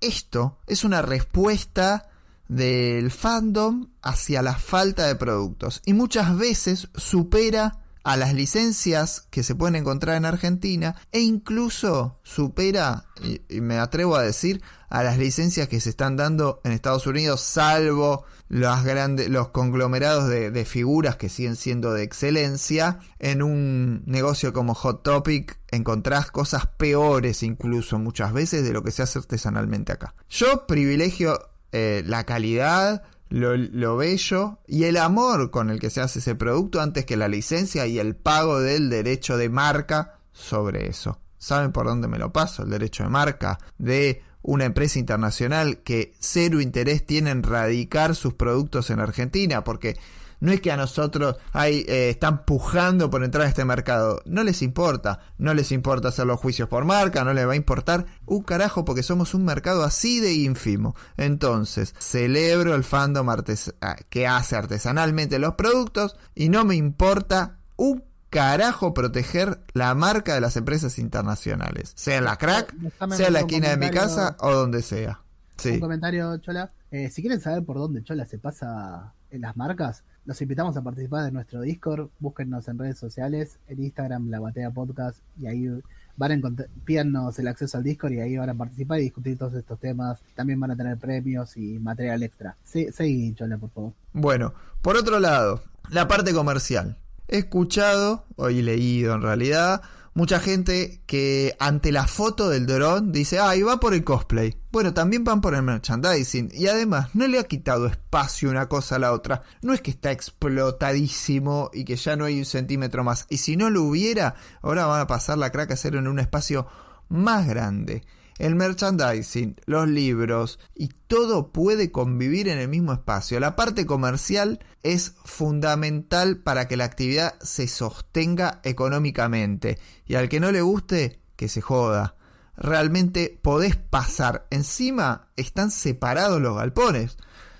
Esto 0.00 0.58
es 0.66 0.84
una 0.84 1.02
respuesta 1.02 2.10
del 2.48 3.10
fandom 3.10 3.88
hacia 4.02 4.42
la 4.42 4.54
falta 4.54 5.06
de 5.06 5.16
productos 5.16 5.82
y 5.84 5.94
muchas 5.94 6.36
veces 6.36 6.88
supera 6.94 7.80
a 8.06 8.16
las 8.16 8.34
licencias 8.34 9.26
que 9.30 9.42
se 9.42 9.56
pueden 9.56 9.74
encontrar 9.74 10.14
en 10.14 10.26
Argentina 10.26 10.94
e 11.10 11.18
incluso 11.18 12.20
supera, 12.22 13.06
y, 13.20 13.60
me 13.60 13.78
atrevo 13.78 14.14
a 14.14 14.22
decir, 14.22 14.62
a 14.88 15.02
las 15.02 15.18
licencias 15.18 15.66
que 15.66 15.80
se 15.80 15.90
están 15.90 16.16
dando 16.16 16.60
en 16.62 16.70
Estados 16.70 17.08
Unidos, 17.08 17.40
salvo 17.40 18.24
los, 18.48 18.84
grandes, 18.84 19.28
los 19.28 19.48
conglomerados 19.48 20.28
de, 20.28 20.52
de 20.52 20.64
figuras 20.64 21.16
que 21.16 21.28
siguen 21.28 21.56
siendo 21.56 21.94
de 21.94 22.04
excelencia. 22.04 23.00
En 23.18 23.42
un 23.42 24.04
negocio 24.06 24.52
como 24.52 24.74
Hot 24.74 25.02
Topic 25.02 25.58
encontrás 25.72 26.30
cosas 26.30 26.68
peores 26.68 27.42
incluso 27.42 27.98
muchas 27.98 28.32
veces 28.32 28.62
de 28.62 28.72
lo 28.72 28.84
que 28.84 28.92
se 28.92 29.02
hace 29.02 29.18
artesanalmente 29.18 29.90
acá. 29.90 30.14
Yo 30.30 30.68
privilegio 30.68 31.40
eh, 31.72 32.04
la 32.06 32.22
calidad, 32.22 33.02
lo, 33.28 33.96
bello 33.96 34.58
y 34.66 34.84
el 34.84 34.96
amor 34.96 35.50
con 35.50 35.70
el 35.70 35.80
que 35.80 35.90
se 35.90 36.00
hace 36.00 36.20
ese 36.20 36.34
producto 36.34 36.80
antes 36.80 37.04
que 37.04 37.16
la 37.16 37.28
licencia 37.28 37.86
y 37.86 37.98
el 37.98 38.16
pago 38.16 38.60
del 38.60 38.90
derecho 38.90 39.36
de 39.36 39.48
marca 39.48 40.18
sobre 40.32 40.88
eso. 40.88 41.18
¿Saben 41.38 41.72
por 41.72 41.86
dónde 41.86 42.08
me 42.08 42.18
lo 42.18 42.32
paso? 42.32 42.62
El 42.62 42.70
derecho 42.70 43.02
de 43.02 43.10
marca 43.10 43.58
de 43.78 44.22
una 44.42 44.64
empresa 44.64 44.98
internacional 44.98 45.78
que 45.78 46.14
cero 46.20 46.60
interés 46.60 47.04
tiene 47.04 47.30
en 47.30 47.42
radicar 47.42 48.14
sus 48.14 48.34
productos 48.34 48.90
en 48.90 49.00
Argentina, 49.00 49.64
porque 49.64 49.96
no 50.40 50.52
es 50.52 50.60
que 50.60 50.72
a 50.72 50.76
nosotros 50.76 51.36
hay, 51.52 51.84
eh, 51.88 52.10
están 52.10 52.44
pujando 52.44 53.10
por 53.10 53.24
entrar 53.24 53.46
a 53.46 53.48
este 53.48 53.64
mercado. 53.64 54.20
No 54.26 54.42
les 54.44 54.62
importa. 54.62 55.20
No 55.38 55.54
les 55.54 55.72
importa 55.72 56.08
hacer 56.08 56.26
los 56.26 56.40
juicios 56.40 56.68
por 56.68 56.84
marca. 56.84 57.24
No 57.24 57.32
les 57.32 57.46
va 57.46 57.52
a 57.52 57.56
importar 57.56 58.06
un 58.26 58.42
carajo 58.42 58.84
porque 58.84 59.02
somos 59.02 59.34
un 59.34 59.44
mercado 59.44 59.82
así 59.82 60.20
de 60.20 60.32
ínfimo. 60.32 60.94
Entonces, 61.16 61.94
celebro 61.98 62.74
el 62.74 62.84
fandom 62.84 63.28
ah, 63.28 63.96
que 64.08 64.26
hace 64.26 64.56
artesanalmente 64.56 65.38
los 65.38 65.54
productos 65.54 66.16
y 66.34 66.48
no 66.48 66.64
me 66.64 66.76
importa 66.76 67.58
un 67.76 68.04
carajo 68.30 68.92
proteger 68.92 69.60
la 69.72 69.94
marca 69.94 70.34
de 70.34 70.40
las 70.40 70.56
empresas 70.56 70.98
internacionales. 70.98 71.92
Sea 71.94 72.18
en 72.18 72.24
la 72.24 72.36
crack, 72.36 72.74
sea 73.14 73.28
en 73.28 73.32
la 73.32 73.40
esquina 73.40 73.70
de 73.70 73.76
mi 73.76 73.90
casa 73.90 74.36
o 74.40 74.52
donde 74.52 74.82
sea. 74.82 75.22
Sí. 75.56 75.70
Un 75.70 75.80
comentario, 75.80 76.36
Chola. 76.38 76.70
Eh, 76.90 77.10
si 77.10 77.22
quieren 77.22 77.40
saber 77.40 77.64
por 77.64 77.78
dónde 77.78 78.02
Chola 78.04 78.26
se 78.26 78.38
pasa 78.38 79.14
en 79.30 79.40
las 79.40 79.56
marcas, 79.56 80.04
los 80.26 80.42
invitamos 80.42 80.76
a 80.76 80.82
participar 80.82 81.24
de 81.24 81.32
nuestro 81.32 81.60
Discord. 81.60 82.08
Búsquennos 82.18 82.66
en 82.68 82.78
redes 82.78 82.98
sociales, 82.98 83.58
en 83.68 83.82
Instagram, 83.82 84.28
La 84.28 84.40
Batea 84.40 84.70
Podcast, 84.70 85.20
y 85.38 85.46
ahí 85.46 85.68
van 86.16 86.30
a 86.32 86.34
encontrar, 86.34 86.68
pídanos 86.84 87.38
el 87.38 87.46
acceso 87.48 87.78
al 87.78 87.84
Discord 87.84 88.12
y 88.12 88.20
ahí 88.20 88.36
van 88.36 88.50
a 88.50 88.54
participar 88.54 88.98
y 88.98 89.04
discutir 89.04 89.38
todos 89.38 89.54
estos 89.54 89.78
temas. 89.78 90.20
También 90.34 90.58
van 90.58 90.72
a 90.72 90.76
tener 90.76 90.98
premios 90.98 91.56
y 91.56 91.78
material 91.78 92.22
extra. 92.22 92.56
Sí, 92.64 93.34
Chola, 93.34 93.56
por 93.56 93.70
favor. 93.70 93.92
Bueno, 94.12 94.52
por 94.82 94.96
otro 94.96 95.20
lado, 95.20 95.62
la 95.90 96.08
parte 96.08 96.32
comercial. 96.32 96.98
He 97.28 97.38
escuchado, 97.38 98.24
hoy 98.36 98.62
leído 98.62 99.14
en 99.14 99.22
realidad, 99.22 99.82
mucha 100.16 100.40
gente 100.40 101.02
que 101.04 101.54
ante 101.58 101.92
la 101.92 102.06
foto 102.06 102.48
del 102.48 102.64
dron 102.64 103.12
dice, 103.12 103.38
ah, 103.38 103.54
y 103.54 103.60
va 103.60 103.78
por 103.78 103.92
el 103.92 104.02
cosplay. 104.02 104.56
Bueno, 104.72 104.94
también 104.94 105.24
van 105.24 105.42
por 105.42 105.54
el 105.54 105.62
merchandising. 105.62 106.52
Y 106.54 106.68
además, 106.68 107.10
no 107.14 107.26
le 107.26 107.38
ha 107.38 107.44
quitado 107.44 107.86
espacio 107.86 108.48
una 108.48 108.66
cosa 108.66 108.96
a 108.96 108.98
la 108.98 109.12
otra. 109.12 109.42
No 109.60 109.74
es 109.74 109.82
que 109.82 109.90
está 109.90 110.10
explotadísimo 110.10 111.70
y 111.74 111.84
que 111.84 111.96
ya 111.96 112.16
no 112.16 112.24
hay 112.24 112.38
un 112.38 112.46
centímetro 112.46 113.04
más. 113.04 113.26
Y 113.28 113.36
si 113.36 113.58
no 113.58 113.68
lo 113.68 113.82
hubiera, 113.82 114.36
ahora 114.62 114.86
van 114.86 115.02
a 115.02 115.06
pasar 115.06 115.36
la 115.36 115.52
crack 115.52 115.72
a 115.72 115.74
hacer 115.74 115.94
en 115.96 116.08
un 116.08 116.18
espacio 116.18 116.66
más 117.10 117.46
grande 117.46 118.02
el 118.38 118.54
merchandising, 118.54 119.56
los 119.64 119.88
libros 119.88 120.58
y 120.74 120.88
todo 121.06 121.52
puede 121.52 121.90
convivir 121.90 122.48
en 122.48 122.58
el 122.58 122.68
mismo 122.68 122.92
espacio. 122.92 123.40
La 123.40 123.56
parte 123.56 123.86
comercial 123.86 124.60
es 124.82 125.14
fundamental 125.24 126.38
para 126.38 126.68
que 126.68 126.76
la 126.76 126.84
actividad 126.84 127.34
se 127.40 127.66
sostenga 127.66 128.60
económicamente 128.62 129.78
y 130.06 130.16
al 130.16 130.28
que 130.28 130.40
no 130.40 130.52
le 130.52 130.60
guste, 130.60 131.20
que 131.36 131.48
se 131.48 131.60
joda. 131.60 132.16
Realmente 132.56 133.38
podés 133.42 133.76
pasar. 133.76 134.46
Encima 134.50 135.28
están 135.36 135.70
separados 135.70 136.40
los 136.40 136.56
galpones. 136.56 137.16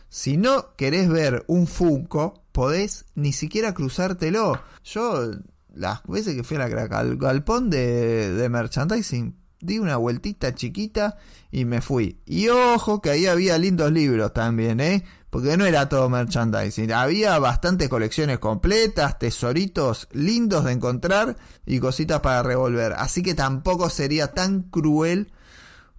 Si 0.09 0.37
no 0.37 0.75
querés 0.77 1.09
ver 1.09 1.45
un 1.47 1.67
Funko, 1.67 2.43
podés 2.53 3.05
ni 3.15 3.33
siquiera 3.33 3.75
cruzártelo. 3.75 4.61
Yo, 4.85 5.33
las 5.75 6.03
veces 6.05 6.35
que 6.35 6.45
fui 6.45 6.57
a 6.57 6.69
la 6.69 6.85
al 6.85 7.17
galpón 7.19 7.69
de, 7.69 8.33
de 8.33 8.49
merchandising, 8.49 9.37
di 9.67 9.79
una 9.79 9.97
vueltita 9.97 10.55
chiquita 10.55 11.17
y 11.51 11.65
me 11.65 11.81
fui. 11.81 12.21
Y 12.25 12.49
ojo 12.49 13.03
que 13.03 13.11
ahí 13.11 13.27
había 13.27 13.59
lindos 13.59 13.93
libros 13.93 14.33
también, 14.33 14.81
¿eh? 14.81 15.05
Porque 15.29 15.57
no 15.57 15.67
era 15.67 15.89
todo 15.89 16.09
merchandising. 16.09 16.93
Había 16.93 17.39
bastantes 17.39 17.89
colecciones 17.89 18.39
completas, 18.39 19.19
tesoritos 19.19 20.09
lindos 20.13 20.65
de 20.65 20.73
encontrar 20.73 21.37
y 21.67 21.79
cositas 21.81 22.21
para 22.21 22.43
revolver. 22.43 22.95
Así 22.97 23.23
que 23.23 23.35
tampoco 23.35 23.91
sería 23.91 24.29
tan 24.29 24.63
cruel 24.63 25.33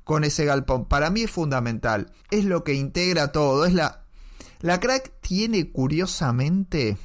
con 0.03 0.23
ese 0.23 0.45
galpón. 0.45 0.85
Para 0.85 1.09
mí 1.11 1.23
es 1.23 1.31
fundamental. 1.31 2.11
Es 2.31 2.45
lo 2.45 2.63
que 2.63 2.73
integra 2.73 3.31
todo. 3.31 3.65
Es 3.65 3.73
la. 3.73 4.05
La 4.59 4.79
crack 4.79 5.11
tiene 5.21 5.71
curiosamente, 5.71 6.97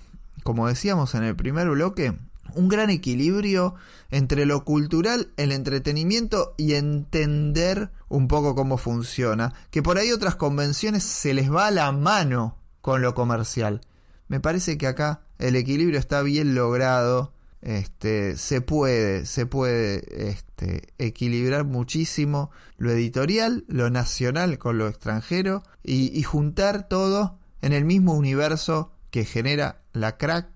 como 0.42 0.68
decíamos 0.68 1.14
en 1.14 1.24
el 1.24 1.36
primer 1.36 1.68
bloque, 1.68 2.16
un 2.54 2.68
gran 2.68 2.90
equilibrio 2.90 3.74
entre 4.10 4.46
lo 4.46 4.64
cultural, 4.64 5.32
el 5.36 5.52
entretenimiento 5.52 6.54
y 6.56 6.74
entender 6.74 7.90
un 8.08 8.28
poco 8.28 8.54
cómo 8.54 8.76
funciona, 8.76 9.54
que 9.70 9.82
por 9.82 9.98
ahí 9.98 10.12
otras 10.12 10.36
convenciones 10.36 11.02
se 11.02 11.34
les 11.34 11.52
va 11.52 11.70
la 11.70 11.92
mano 11.92 12.56
con 12.80 13.02
lo 13.02 13.14
comercial. 13.14 13.80
Me 14.28 14.40
parece 14.40 14.78
que 14.78 14.86
acá 14.86 15.22
el 15.38 15.56
equilibrio 15.56 15.98
está 15.98 16.22
bien 16.22 16.54
logrado, 16.54 17.32
este, 17.62 18.36
se 18.36 18.60
puede, 18.60 19.24
se 19.24 19.46
puede 19.46 20.28
este, 20.30 20.88
equilibrar 20.98 21.64
muchísimo 21.64 22.50
lo 22.76 22.90
editorial, 22.90 23.64
lo 23.68 23.88
nacional 23.88 24.58
con 24.58 24.78
lo 24.78 24.88
extranjero 24.88 25.62
y, 25.82 26.16
y 26.18 26.22
juntar 26.22 26.88
todo 26.88 27.38
en 27.62 27.72
el 27.72 27.84
mismo 27.84 28.14
universo 28.14 28.92
que 29.10 29.24
genera 29.24 29.82
la 29.92 30.16
crack 30.16 30.51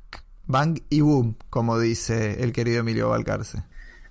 Bang 0.48 0.78
y 0.90 1.00
boom, 1.00 1.36
como 1.50 1.78
dice 1.78 2.42
el 2.44 2.52
querido 2.52 2.80
Emilio 2.80 3.08
Valcarce. 3.08 3.64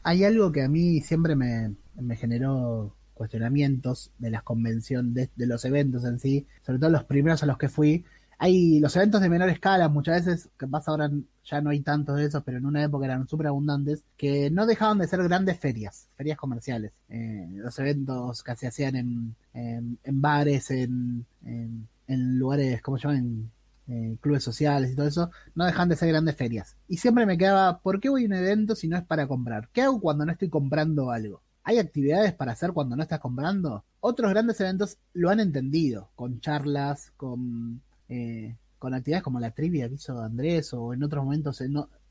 Hay 0.04 0.26
algo 0.26 0.52
que 0.52 0.64
a 0.64 0.70
mí 0.70 1.00
siempre 1.00 1.36
me, 1.36 1.76
generó 2.18 2.94
cuestionamientos 3.14 4.12
de 4.20 4.32
las 4.32 4.44
convenciones, 4.44 5.30
de, 5.36 5.48
los 5.48 5.64
eventos 5.64 6.04
en 6.04 6.20
sí, 6.20 6.46
sobre 6.66 6.80
todo 6.80 6.90
los 6.90 7.06
primeros 7.06 7.42
a 7.42 7.46
los 7.46 7.58
que 7.58 7.70
fui. 7.70 8.04
Hay 8.38 8.82
los 8.82 8.94
eventos 8.98 9.22
de 9.22 9.30
menor 9.30 9.50
escala, 9.50 9.88
muchas 9.88 10.26
veces, 10.26 10.50
que 10.60 10.68
pasa 10.68 10.92
ahora 10.92 11.10
ya 11.46 11.62
no 11.62 11.70
hay 11.70 11.80
tantos 11.80 12.18
de 12.18 12.26
esos, 12.26 12.44
pero 12.44 12.58
en 12.58 12.66
una 12.66 12.84
época 12.84 13.06
eran 13.06 13.28
súper 13.30 13.48
abundantes, 13.48 14.04
que 14.18 14.50
no 14.52 14.66
dejaban 14.66 14.98
de 14.98 15.08
ser 15.08 15.24
grandes 15.24 15.58
ferias, 15.58 16.10
ferias 16.18 16.38
comerciales. 16.38 16.92
Eh, 17.08 17.48
los 17.54 17.80
eventos 17.80 18.44
que 18.44 18.56
se 18.58 18.68
hacían 18.68 18.96
en, 18.98 19.36
en, 19.54 20.22
bares, 20.22 20.70
en, 20.72 21.26
en, 21.46 22.40
lugares, 22.40 22.82
¿cómo 22.82 22.98
se 22.98 23.08
llaman? 23.08 23.52
Eh, 23.88 24.18
clubes 24.20 24.44
sociales 24.44 24.92
y 24.92 24.96
todo 24.96 25.08
eso, 25.08 25.30
no 25.54 25.64
dejan 25.64 25.88
de 25.88 25.96
ser 25.96 26.10
grandes 26.10 26.36
ferias. 26.36 26.76
Y 26.88 26.98
siempre 26.98 27.28
me 27.28 27.38
quedaba, 27.38 27.78
¿por 27.80 28.00
qué 28.00 28.10
voy 28.10 28.24
a 28.24 28.26
un 28.26 28.34
evento 28.34 28.76
si 28.76 28.88
no 28.88 28.98
es 28.98 29.04
para 29.04 29.28
comprar? 29.28 29.70
¿Qué 29.72 29.84
hago 29.84 30.02
cuando 30.02 30.26
no 30.26 30.32
estoy 30.32 30.50
comprando 30.50 31.12
algo? 31.12 31.44
¿Hay 31.64 31.78
actividades 31.78 32.34
para 32.34 32.54
hacer 32.54 32.74
cuando 32.74 32.96
no 32.96 33.04
estás 33.04 33.20
comprando? 33.20 33.84
Otros 34.00 34.32
grandes 34.32 34.60
eventos 34.60 34.98
lo 35.14 35.30
han 35.30 35.40
entendido, 35.40 36.10
con 36.16 36.40
charlas, 36.40 37.12
con, 37.16 37.82
eh, 38.10 38.56
con 38.80 38.96
actividades 38.96 39.24
como 39.24 39.40
la 39.40 39.52
trivia 39.52 39.88
que 39.88 39.96
hizo 39.96 40.20
Andrés 40.20 40.74
o 40.74 40.94
en 40.94 41.04
otros 41.04 41.24
momentos, 41.24 41.62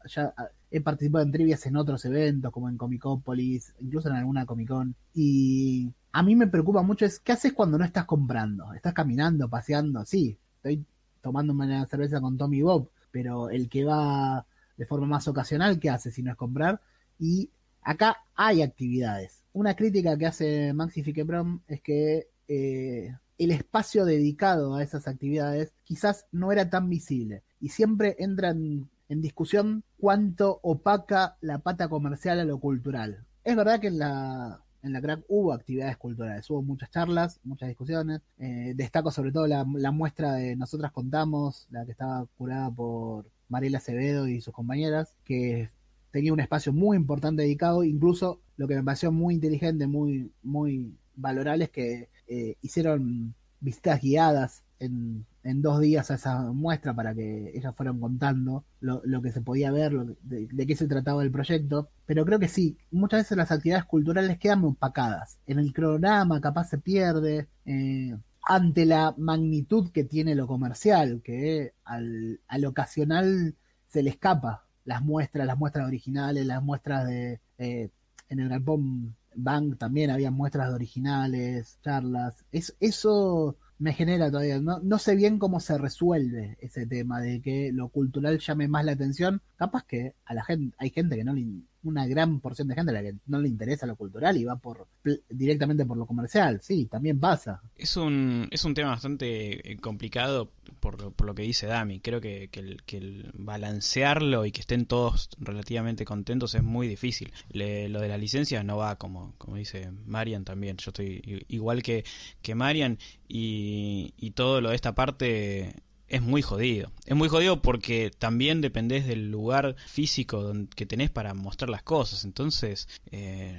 ya 0.06 0.32
he 0.70 0.80
participado 0.80 1.24
en 1.24 1.32
trivias 1.32 1.66
en 1.66 1.76
otros 1.76 2.04
eventos, 2.04 2.52
como 2.52 2.68
en 2.68 2.76
Comicópolis, 2.76 3.74
incluso 3.80 4.08
en 4.08 4.14
alguna 4.16 4.46
Comic 4.46 4.68
Con. 4.68 4.94
Y 5.12 5.92
a 6.12 6.22
mí 6.22 6.36
me 6.36 6.46
preocupa 6.46 6.82
mucho 6.82 7.04
es, 7.04 7.18
¿qué 7.18 7.32
haces 7.32 7.52
cuando 7.52 7.78
no 7.78 7.84
estás 7.84 8.04
comprando? 8.04 8.72
Estás 8.74 8.94
caminando, 8.94 9.48
paseando, 9.48 10.04
sí, 10.04 10.38
estoy 10.56 10.84
tomando 11.24 11.54
una 11.54 11.86
cerveza 11.86 12.20
con 12.20 12.36
Tommy 12.36 12.60
Bob, 12.60 12.90
pero 13.10 13.48
el 13.48 13.70
que 13.70 13.82
va 13.82 14.46
de 14.76 14.84
forma 14.84 15.06
más 15.06 15.26
ocasional, 15.26 15.80
¿qué 15.80 15.88
hace 15.88 16.10
si 16.10 16.22
no 16.22 16.30
es 16.30 16.36
comprar? 16.36 16.82
Y 17.18 17.48
acá 17.80 18.18
hay 18.34 18.60
actividades. 18.60 19.42
Una 19.54 19.74
crítica 19.74 20.18
que 20.18 20.26
hace 20.26 20.74
Maxi 20.74 21.02
Fiqueprom 21.02 21.60
es 21.66 21.80
que 21.80 22.28
eh, 22.46 23.16
el 23.38 23.50
espacio 23.52 24.04
dedicado 24.04 24.74
a 24.74 24.82
esas 24.82 25.08
actividades 25.08 25.72
quizás 25.84 26.26
no 26.30 26.52
era 26.52 26.68
tan 26.68 26.90
visible 26.90 27.42
y 27.58 27.70
siempre 27.70 28.16
entra 28.18 28.50
en, 28.50 28.90
discusión 29.08 29.84
cuánto 29.96 30.58
opaca 30.62 31.36
la 31.40 31.60
pata 31.60 31.88
comercial 31.88 32.40
a 32.40 32.44
lo 32.44 32.58
cultural. 32.58 33.24
Es 33.44 33.54
verdad 33.54 33.78
que 33.78 33.86
en 33.86 34.00
la, 34.00 34.63
en 34.84 34.92
la 34.92 35.00
crack 35.00 35.24
hubo 35.28 35.52
actividades 35.52 35.96
culturales, 35.96 36.48
hubo 36.50 36.62
muchas 36.62 36.90
charlas, 36.90 37.40
muchas 37.42 37.68
discusiones. 37.68 38.20
Eh, 38.38 38.74
destaco 38.76 39.10
sobre 39.10 39.32
todo 39.32 39.46
la, 39.46 39.66
la, 39.76 39.90
muestra 39.90 40.34
de 40.34 40.56
Nosotras 40.56 40.92
Contamos, 40.92 41.66
la 41.70 41.84
que 41.86 41.92
estaba 41.92 42.26
curada 42.36 42.70
por 42.70 43.26
Mariela 43.48 43.78
Acevedo 43.78 44.28
y 44.28 44.40
sus 44.42 44.52
compañeras, 44.52 45.16
que 45.24 45.70
tenía 46.10 46.32
un 46.32 46.40
espacio 46.40 46.72
muy 46.72 46.96
importante 46.96 47.42
dedicado, 47.42 47.82
incluso 47.82 48.40
lo 48.56 48.68
que 48.68 48.76
me 48.76 48.84
pareció 48.84 49.10
muy 49.10 49.34
inteligente, 49.34 49.86
muy, 49.86 50.30
muy 50.42 50.94
valorable 51.16 51.64
es 51.64 51.70
que 51.70 52.08
eh, 52.28 52.56
hicieron 52.60 53.34
visitas 53.60 54.00
guiadas 54.00 54.64
en, 54.78 55.24
dos 55.44 55.80
días 55.80 56.10
a 56.10 56.14
esa 56.14 56.52
muestra 56.52 56.94
para 56.94 57.14
que 57.14 57.52
ellas 57.54 57.74
fueran 57.76 58.00
contando 58.00 58.64
lo, 58.80 59.22
que 59.22 59.30
se 59.30 59.42
podía 59.42 59.70
ver, 59.70 59.92
de, 60.22 60.66
qué 60.66 60.76
se 60.76 60.88
trataba 60.88 61.22
el 61.22 61.30
proyecto. 61.30 61.90
Pero 62.06 62.24
creo 62.24 62.38
que 62.38 62.48
sí, 62.48 62.78
muchas 62.90 63.20
veces 63.20 63.36
las 63.36 63.52
actividades 63.52 63.84
culturales 63.84 64.38
quedan 64.38 64.64
opacadas. 64.64 65.38
En 65.46 65.58
el 65.58 65.72
cronograma 65.72 66.40
capaz 66.40 66.68
se 66.68 66.78
pierde. 66.78 67.48
Eh, 67.66 68.16
ante 68.46 68.84
la 68.84 69.14
magnitud 69.16 69.90
que 69.90 70.04
tiene 70.04 70.34
lo 70.34 70.46
comercial, 70.46 71.22
que 71.22 71.72
al, 71.84 72.40
al 72.46 72.64
ocasional 72.66 73.54
se 73.88 74.02
le 74.02 74.10
escapa 74.10 74.66
las 74.84 75.02
muestras, 75.02 75.46
las 75.46 75.58
muestras 75.58 75.86
originales, 75.86 76.44
las 76.46 76.62
muestras 76.62 77.06
de 77.06 77.40
eh, 77.58 77.90
en 78.28 78.40
el 78.40 78.48
galpón 78.48 79.16
Bank 79.36 79.78
también 79.78 80.10
había 80.10 80.30
muestras 80.30 80.68
de 80.68 80.74
originales, 80.74 81.78
charlas. 81.82 82.44
Es, 82.52 82.76
eso 82.80 83.56
me 83.78 83.92
genera 83.92 84.30
todavía, 84.30 84.60
no, 84.60 84.78
no 84.80 84.98
sé 84.98 85.16
bien 85.16 85.38
cómo 85.38 85.60
se 85.60 85.78
resuelve 85.78 86.56
ese 86.60 86.86
tema 86.86 87.20
de 87.20 87.40
que 87.40 87.72
lo 87.72 87.88
cultural 87.88 88.38
llame 88.38 88.68
más 88.68 88.84
la 88.84 88.92
atención. 88.92 89.42
Capaz 89.56 89.84
que 89.84 90.14
a 90.24 90.34
la 90.34 90.44
gente, 90.44 90.76
hay 90.78 90.90
gente 90.90 91.16
que 91.16 91.24
no 91.24 91.32
le, 91.32 91.44
una 91.84 92.06
gran 92.06 92.40
porción 92.40 92.68
de 92.68 92.74
gente 92.74 92.90
a 92.90 92.94
la 92.94 93.02
que 93.02 93.14
no 93.26 93.38
le 93.38 93.48
interesa 93.48 93.86
lo 93.86 93.96
cultural 93.96 94.36
y 94.36 94.44
va 94.44 94.56
por 94.56 94.88
directamente 95.28 95.84
por 95.84 95.96
lo 95.96 96.06
comercial. 96.06 96.60
Sí, 96.60 96.86
también 96.86 97.20
pasa. 97.20 97.60
Es 97.76 97.96
un, 97.96 98.48
es 98.50 98.64
un 98.64 98.74
tema 98.74 98.90
bastante 98.90 99.72
eh, 99.72 99.76
complicado 99.76 100.50
por, 100.80 101.12
por 101.12 101.26
lo 101.26 101.34
que 101.34 101.42
dice 101.42 101.66
Dami. 101.66 102.00
Creo 102.00 102.20
que, 102.20 102.48
que, 102.50 102.96
el, 102.96 103.30
balancearlo 103.34 104.46
y 104.46 104.52
que 104.52 104.60
estén 104.60 104.86
todos 104.86 105.28
relativamente 105.38 106.04
contentos 106.04 106.54
es 106.54 106.62
muy 106.62 106.88
difícil. 106.88 107.32
lo 107.52 108.00
de 108.00 108.08
las 108.08 108.20
licencias 108.20 108.64
no 108.64 108.76
va 108.76 108.96
como, 108.96 109.34
como 109.38 109.56
dice 109.56 109.90
Marian 110.06 110.44
también. 110.44 110.76
Yo 110.76 110.90
estoy 110.90 111.44
igual 111.48 111.82
que, 111.82 112.04
que 112.42 112.54
Marian 112.54 112.98
y, 113.28 114.14
y 114.16 114.30
todo 114.32 114.60
lo 114.60 114.70
de 114.70 114.76
esta 114.76 114.94
parte 114.94 115.74
es 116.08 116.22
muy 116.22 116.42
jodido. 116.42 116.92
Es 117.06 117.16
muy 117.16 117.28
jodido 117.28 117.62
porque 117.62 118.10
también 118.16 118.60
dependés 118.60 119.06
del 119.06 119.30
lugar 119.30 119.76
físico 119.86 120.52
que 120.76 120.86
tenés 120.86 121.10
para 121.10 121.34
mostrar 121.34 121.70
las 121.70 121.82
cosas. 121.82 122.24
Entonces, 122.24 122.88
eh, 123.10 123.58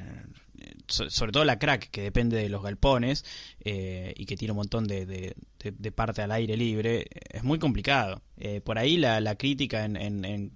sobre 0.87 1.31
todo 1.31 1.45
la 1.45 1.59
crack, 1.59 1.89
que 1.89 2.01
depende 2.01 2.37
de 2.37 2.49
los 2.49 2.63
galpones 2.63 3.25
eh, 3.59 4.13
y 4.15 4.25
que 4.25 4.37
tiene 4.37 4.51
un 4.51 4.57
montón 4.57 4.87
de, 4.87 5.35
parte 5.95 6.21
al 6.21 6.31
aire 6.31 6.55
libre, 6.57 7.07
es 7.29 7.43
muy 7.43 7.59
complicado. 7.59 8.21
Eh, 8.37 8.61
por 8.61 8.77
ahí 8.77 8.97
la, 8.97 9.35
crítica 9.35 9.85
en, 9.85 10.51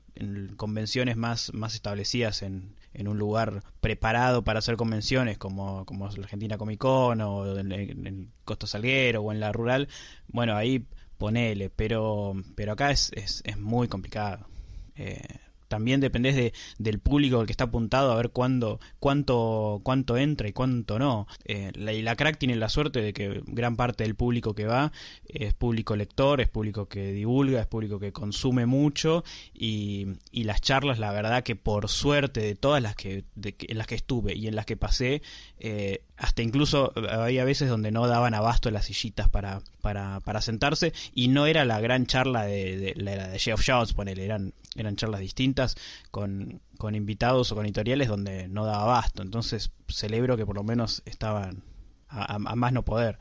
convenciones 0.58 1.18
más, 1.18 1.54
más 1.54 1.76
establecidas 1.76 2.42
en, 2.42 2.76
un 3.06 3.18
lugar 3.18 3.64
preparado 3.80 4.44
para 4.44 4.60
hacer 4.60 4.76
convenciones 4.76 5.38
como, 5.38 5.86
como 5.86 6.08
la 6.10 6.24
Argentina 6.24 6.58
Comic 6.58 6.80
Con 6.80 7.22
o 7.22 7.58
en, 7.58 7.72
el 7.72 8.28
Costo 8.44 8.68
Salguero 8.68 9.22
o 9.22 9.32
en 9.32 9.40
la 9.40 9.52
rural, 9.54 9.88
bueno, 10.28 10.56
ahí 10.56 10.86
ponele, 11.20 11.70
pero, 11.70 12.34
pero 12.56 12.72
acá 12.72 12.90
es, 12.90 13.12
es, 13.14 13.44
es 13.46 13.58
muy 13.60 13.88
complicado. 13.88 14.48
Eh, 14.96 15.22
también 15.70 16.02
dependés 16.02 16.36
de, 16.36 16.54
del 16.78 17.00
público 17.00 17.40
al 17.40 17.46
que 17.46 17.54
está 17.54 17.66
apuntado 17.66 18.12
a 18.12 18.16
ver 18.18 18.32
cuándo, 18.32 18.82
cuánto, 19.00 19.80
cuánto 19.84 20.18
entra 20.18 20.50
y 20.50 20.54
cuánto 20.54 21.00
no. 21.00 21.28
Eh, 21.46 21.72
la, 21.76 21.94
y 21.94 22.02
la 22.02 22.18
crack 22.18 22.38
tiene 22.38 22.56
la 22.58 22.68
suerte 22.68 23.02
de 23.02 23.14
que 23.14 23.42
gran 23.46 23.78
parte 23.78 24.04
del 24.04 24.16
público 24.16 24.54
que 24.54 24.66
va 24.66 24.92
es 25.26 25.54
público 25.54 25.96
lector, 25.96 26.42
es 26.42 26.50
público 26.50 26.88
que 26.88 27.14
divulga, 27.14 27.62
es 27.62 27.68
público 27.68 28.00
que 28.00 28.12
consume 28.12 28.66
mucho 28.66 29.24
y, 29.54 30.08
y 30.32 30.44
las 30.44 30.60
charlas, 30.60 31.00
la 31.00 31.12
verdad 31.12 31.44
que 31.44 31.56
por 31.56 31.88
suerte 31.88 32.42
de 32.42 32.56
todas 32.56 32.82
las 32.82 32.96
que, 32.96 33.24
en 33.44 33.78
las 33.78 33.88
que 33.88 33.96
estuve 33.96 34.36
y 34.36 34.48
en 34.48 34.56
las 34.56 34.66
que 34.66 34.76
pasé, 34.76 35.22
eh, 35.60 36.02
hasta 36.18 36.42
incluso 36.42 36.94
había 37.10 37.46
veces 37.46 37.70
donde 37.70 37.92
no 37.92 38.08
daban 38.08 38.34
abasto 38.34 38.72
las 38.72 38.86
sillitas 38.86 39.30
para, 39.30 39.62
para, 39.82 40.20
para 40.22 40.42
sentarse 40.42 40.94
y 41.14 41.30
no 41.30 41.46
era 41.46 41.64
la 41.66 41.80
gran 41.80 42.06
charla 42.08 42.44
de, 42.44 42.78
de, 42.78 42.94
la 42.96 43.30
de 43.30 43.40
Jeff 43.40 43.62
Jones, 43.66 43.94
ponele, 43.94 44.26
eran, 44.26 44.54
eran 44.76 44.96
charlas 44.96 45.22
distintas 45.22 45.76
con, 46.12 46.62
con 46.78 46.96
invitados 46.96 47.52
o 47.52 47.56
con 47.56 47.66
editoriales 47.66 48.08
donde 48.08 48.48
no 48.48 48.66
daba 48.66 48.84
abasto. 48.84 49.22
Entonces 49.22 49.72
celebro 49.88 50.38
que 50.38 50.46
por 50.46 50.56
lo 50.56 50.64
menos 50.64 51.02
estaban 51.06 51.64
a, 52.10 52.40
más 52.40 52.74
no 52.74 52.84
poder. 52.84 53.18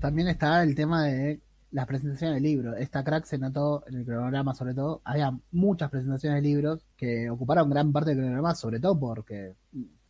También 0.00 0.28
está 0.28 0.62
el 0.62 0.74
tema 0.74 1.04
de 1.04 1.40
las 1.70 1.86
presentaciones 1.86 2.36
de 2.36 2.48
libros. 2.48 2.76
Esta 2.78 3.04
crack 3.04 3.24
se 3.24 3.38
notó 3.38 3.84
en 3.86 3.96
el 3.96 4.04
cronograma, 4.04 4.54
sobre 4.54 4.74
todo. 4.74 5.00
Había 5.04 5.38
muchas 5.52 5.90
presentaciones 5.90 6.42
de 6.42 6.48
libros 6.48 6.86
que 6.96 7.30
ocuparon 7.30 7.70
gran 7.70 7.92
parte 7.92 8.10
del 8.10 8.18
cronograma, 8.18 8.54
sobre 8.54 8.80
todo 8.80 8.98
porque 8.98 9.54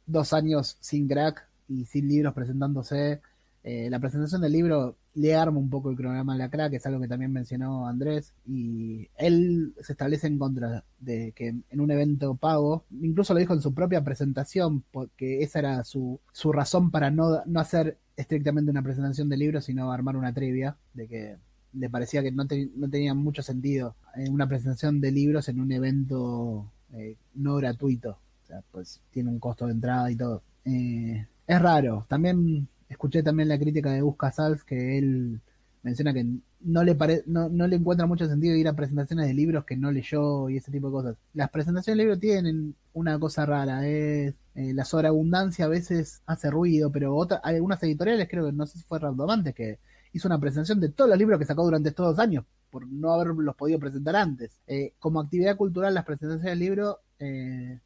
dos 0.06 0.32
años 0.32 0.76
sin 0.80 1.08
crack 1.08 1.48
y 1.68 1.84
sin 1.84 2.08
libros 2.08 2.34
presentándose. 2.34 3.20
Eh, 3.64 3.88
la 3.90 3.98
presentación 3.98 4.40
del 4.40 4.52
libro 4.52 4.96
le 5.14 5.34
arma 5.34 5.58
un 5.58 5.68
poco 5.68 5.90
el 5.90 5.96
cronograma 5.96 6.34
de 6.34 6.38
la 6.38 6.50
crack, 6.50 6.70
que 6.70 6.76
es 6.76 6.86
algo 6.86 7.00
que 7.00 7.08
también 7.08 7.32
mencionó 7.32 7.88
Andrés, 7.88 8.32
y 8.46 9.08
él 9.16 9.74
se 9.80 9.92
establece 9.92 10.26
en 10.28 10.38
contra 10.38 10.84
de 11.00 11.32
que 11.32 11.48
en 11.48 11.80
un 11.80 11.90
evento 11.90 12.34
pago, 12.36 12.84
incluso 13.00 13.34
lo 13.34 13.40
dijo 13.40 13.54
en 13.54 13.60
su 13.60 13.74
propia 13.74 14.04
presentación, 14.04 14.84
porque 14.92 15.42
esa 15.42 15.58
era 15.58 15.84
su, 15.84 16.20
su 16.32 16.52
razón 16.52 16.90
para 16.90 17.10
no, 17.10 17.42
no 17.46 17.60
hacer 17.60 17.98
estrictamente 18.16 18.70
una 18.70 18.82
presentación 18.82 19.28
de 19.28 19.36
libros, 19.36 19.64
sino 19.64 19.90
armar 19.92 20.16
una 20.16 20.32
trivia, 20.32 20.76
de 20.94 21.08
que 21.08 21.36
le 21.72 21.90
parecía 21.90 22.22
que 22.22 22.32
no, 22.32 22.44
no 22.76 22.88
tenía 22.88 23.14
mucho 23.14 23.42
sentido 23.42 23.96
eh, 24.16 24.28
una 24.30 24.48
presentación 24.48 25.00
de 25.00 25.12
libros 25.12 25.48
en 25.48 25.60
un 25.60 25.72
evento 25.72 26.70
eh, 26.94 27.16
no 27.34 27.56
gratuito. 27.56 28.18
O 28.44 28.46
sea, 28.46 28.62
pues 28.70 29.00
tiene 29.10 29.30
un 29.30 29.38
costo 29.38 29.66
de 29.66 29.72
entrada 29.72 30.10
y 30.10 30.16
todo. 30.16 30.42
Es 30.64 31.62
raro. 31.62 32.06
También 32.08 32.68
escuché 32.88 33.22
también 33.22 33.48
la 33.48 33.58
crítica 33.58 33.92
de 33.92 34.02
Busca 34.02 34.30
Sals 34.32 34.64
que 34.64 34.98
él 34.98 35.40
menciona 35.82 36.12
que 36.12 36.26
no 36.60 36.82
le 36.82 36.94
pare, 36.94 37.22
no, 37.26 37.48
no, 37.48 37.66
le 37.66 37.76
encuentra 37.76 38.06
mucho 38.06 38.26
sentido 38.26 38.56
ir 38.56 38.68
a 38.68 38.74
presentaciones 38.74 39.26
de 39.26 39.34
libros 39.34 39.64
que 39.64 39.76
no 39.76 39.92
leyó 39.92 40.48
y 40.50 40.56
ese 40.56 40.72
tipo 40.72 40.88
de 40.88 40.92
cosas. 40.92 41.16
Las 41.34 41.50
presentaciones 41.50 41.96
de 41.96 42.04
libros 42.04 42.20
tienen 42.20 42.74
una 42.92 43.18
cosa 43.18 43.46
rara, 43.46 43.86
es 43.86 44.34
eh, 44.54 44.72
la 44.74 44.84
sobreabundancia 44.84 45.66
a 45.66 45.68
veces 45.68 46.22
hace 46.26 46.50
ruido, 46.50 46.90
pero 46.90 47.14
otra, 47.14 47.38
algunas 47.38 47.82
editoriales, 47.82 48.28
creo 48.28 48.46
que 48.46 48.52
no 48.52 48.66
sé 48.66 48.78
si 48.78 48.84
fue 48.84 48.98
Randomantes, 48.98 49.54
que 49.54 49.78
hizo 50.12 50.28
una 50.28 50.40
presentación 50.40 50.80
de 50.80 50.88
todos 50.88 51.08
los 51.08 51.18
libros 51.18 51.38
que 51.38 51.46
sacó 51.46 51.64
durante 51.64 51.90
estos 51.90 52.06
dos 52.06 52.18
años, 52.18 52.44
por 52.70 52.86
no 52.90 53.12
haberlos 53.12 53.54
podido 53.56 53.78
presentar 53.78 54.16
antes. 54.16 54.58
Eh, 54.66 54.94
como 54.98 55.20
actividad 55.20 55.56
cultural, 55.56 55.94
las 55.94 56.04
presentaciones 56.04 56.58
de 56.58 56.64
libros 56.64 56.96
eh, 57.20 57.80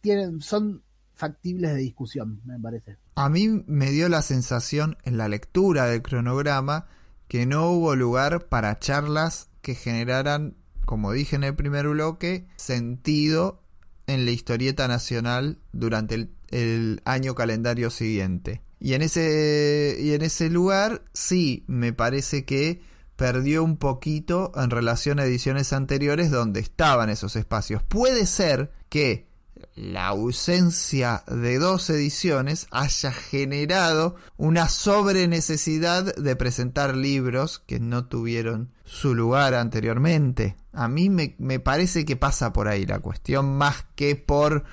tienen, 0.00 0.40
son 0.40 0.82
factibles 1.14 1.72
de 1.72 1.78
discusión, 1.78 2.40
me 2.44 2.58
parece. 2.58 2.96
A 3.14 3.28
mí 3.28 3.62
me 3.66 3.90
dio 3.90 4.08
la 4.08 4.22
sensación 4.22 4.96
en 5.04 5.16
la 5.16 5.28
lectura 5.28 5.86
del 5.86 6.02
cronograma 6.02 6.86
que 7.28 7.46
no 7.46 7.70
hubo 7.70 7.96
lugar 7.96 8.48
para 8.48 8.78
charlas 8.78 9.48
que 9.62 9.74
generaran, 9.74 10.54
como 10.84 11.12
dije 11.12 11.36
en 11.36 11.44
el 11.44 11.54
primer 11.54 11.88
bloque, 11.88 12.46
sentido 12.56 13.62
en 14.06 14.24
la 14.24 14.32
historieta 14.32 14.88
nacional 14.88 15.58
durante 15.72 16.28
el, 16.50 17.00
año 17.04 17.34
calendario 17.34 17.88
siguiente. 17.88 18.60
Y 18.78 18.92
en 18.92 19.00
ese, 19.00 19.96
y 19.98 20.12
en 20.12 20.20
ese 20.22 20.50
lugar 20.50 21.04
sí 21.14 21.64
me 21.66 21.94
parece 21.94 22.44
que 22.44 22.82
perdió 23.16 23.64
un 23.64 23.78
poquito 23.78 24.52
en 24.54 24.68
relación 24.68 25.18
a 25.18 25.24
ediciones 25.24 25.72
anteriores 25.72 26.30
donde 26.30 26.60
estaban 26.60 27.08
esos 27.08 27.36
espacios. 27.36 27.82
Puede 27.82 28.26
ser 28.26 28.72
que 28.90 29.31
la 29.74 30.08
ausencia 30.08 31.22
de 31.26 31.58
dos 31.58 31.88
ediciones 31.90 32.66
haya 32.70 33.12
generado 33.12 34.16
una 34.36 34.68
sobrenecesidad 34.68 36.14
de 36.14 36.36
presentar 36.36 36.96
libros 36.96 37.60
que 37.66 37.80
no 37.80 38.06
tuvieron 38.06 38.70
su 38.84 39.14
lugar 39.14 39.54
anteriormente. 39.54 40.56
A 40.72 40.88
mí 40.88 41.10
me, 41.10 41.34
me, 41.38 41.60
parece 41.60 42.04
que 42.04 42.16
pasa 42.16 42.52
por 42.52 42.68
ahí 42.68 42.84
la 42.86 42.98
cuestión 42.98 43.56
más 43.56 43.86
que 43.94 44.16
por 44.16 44.64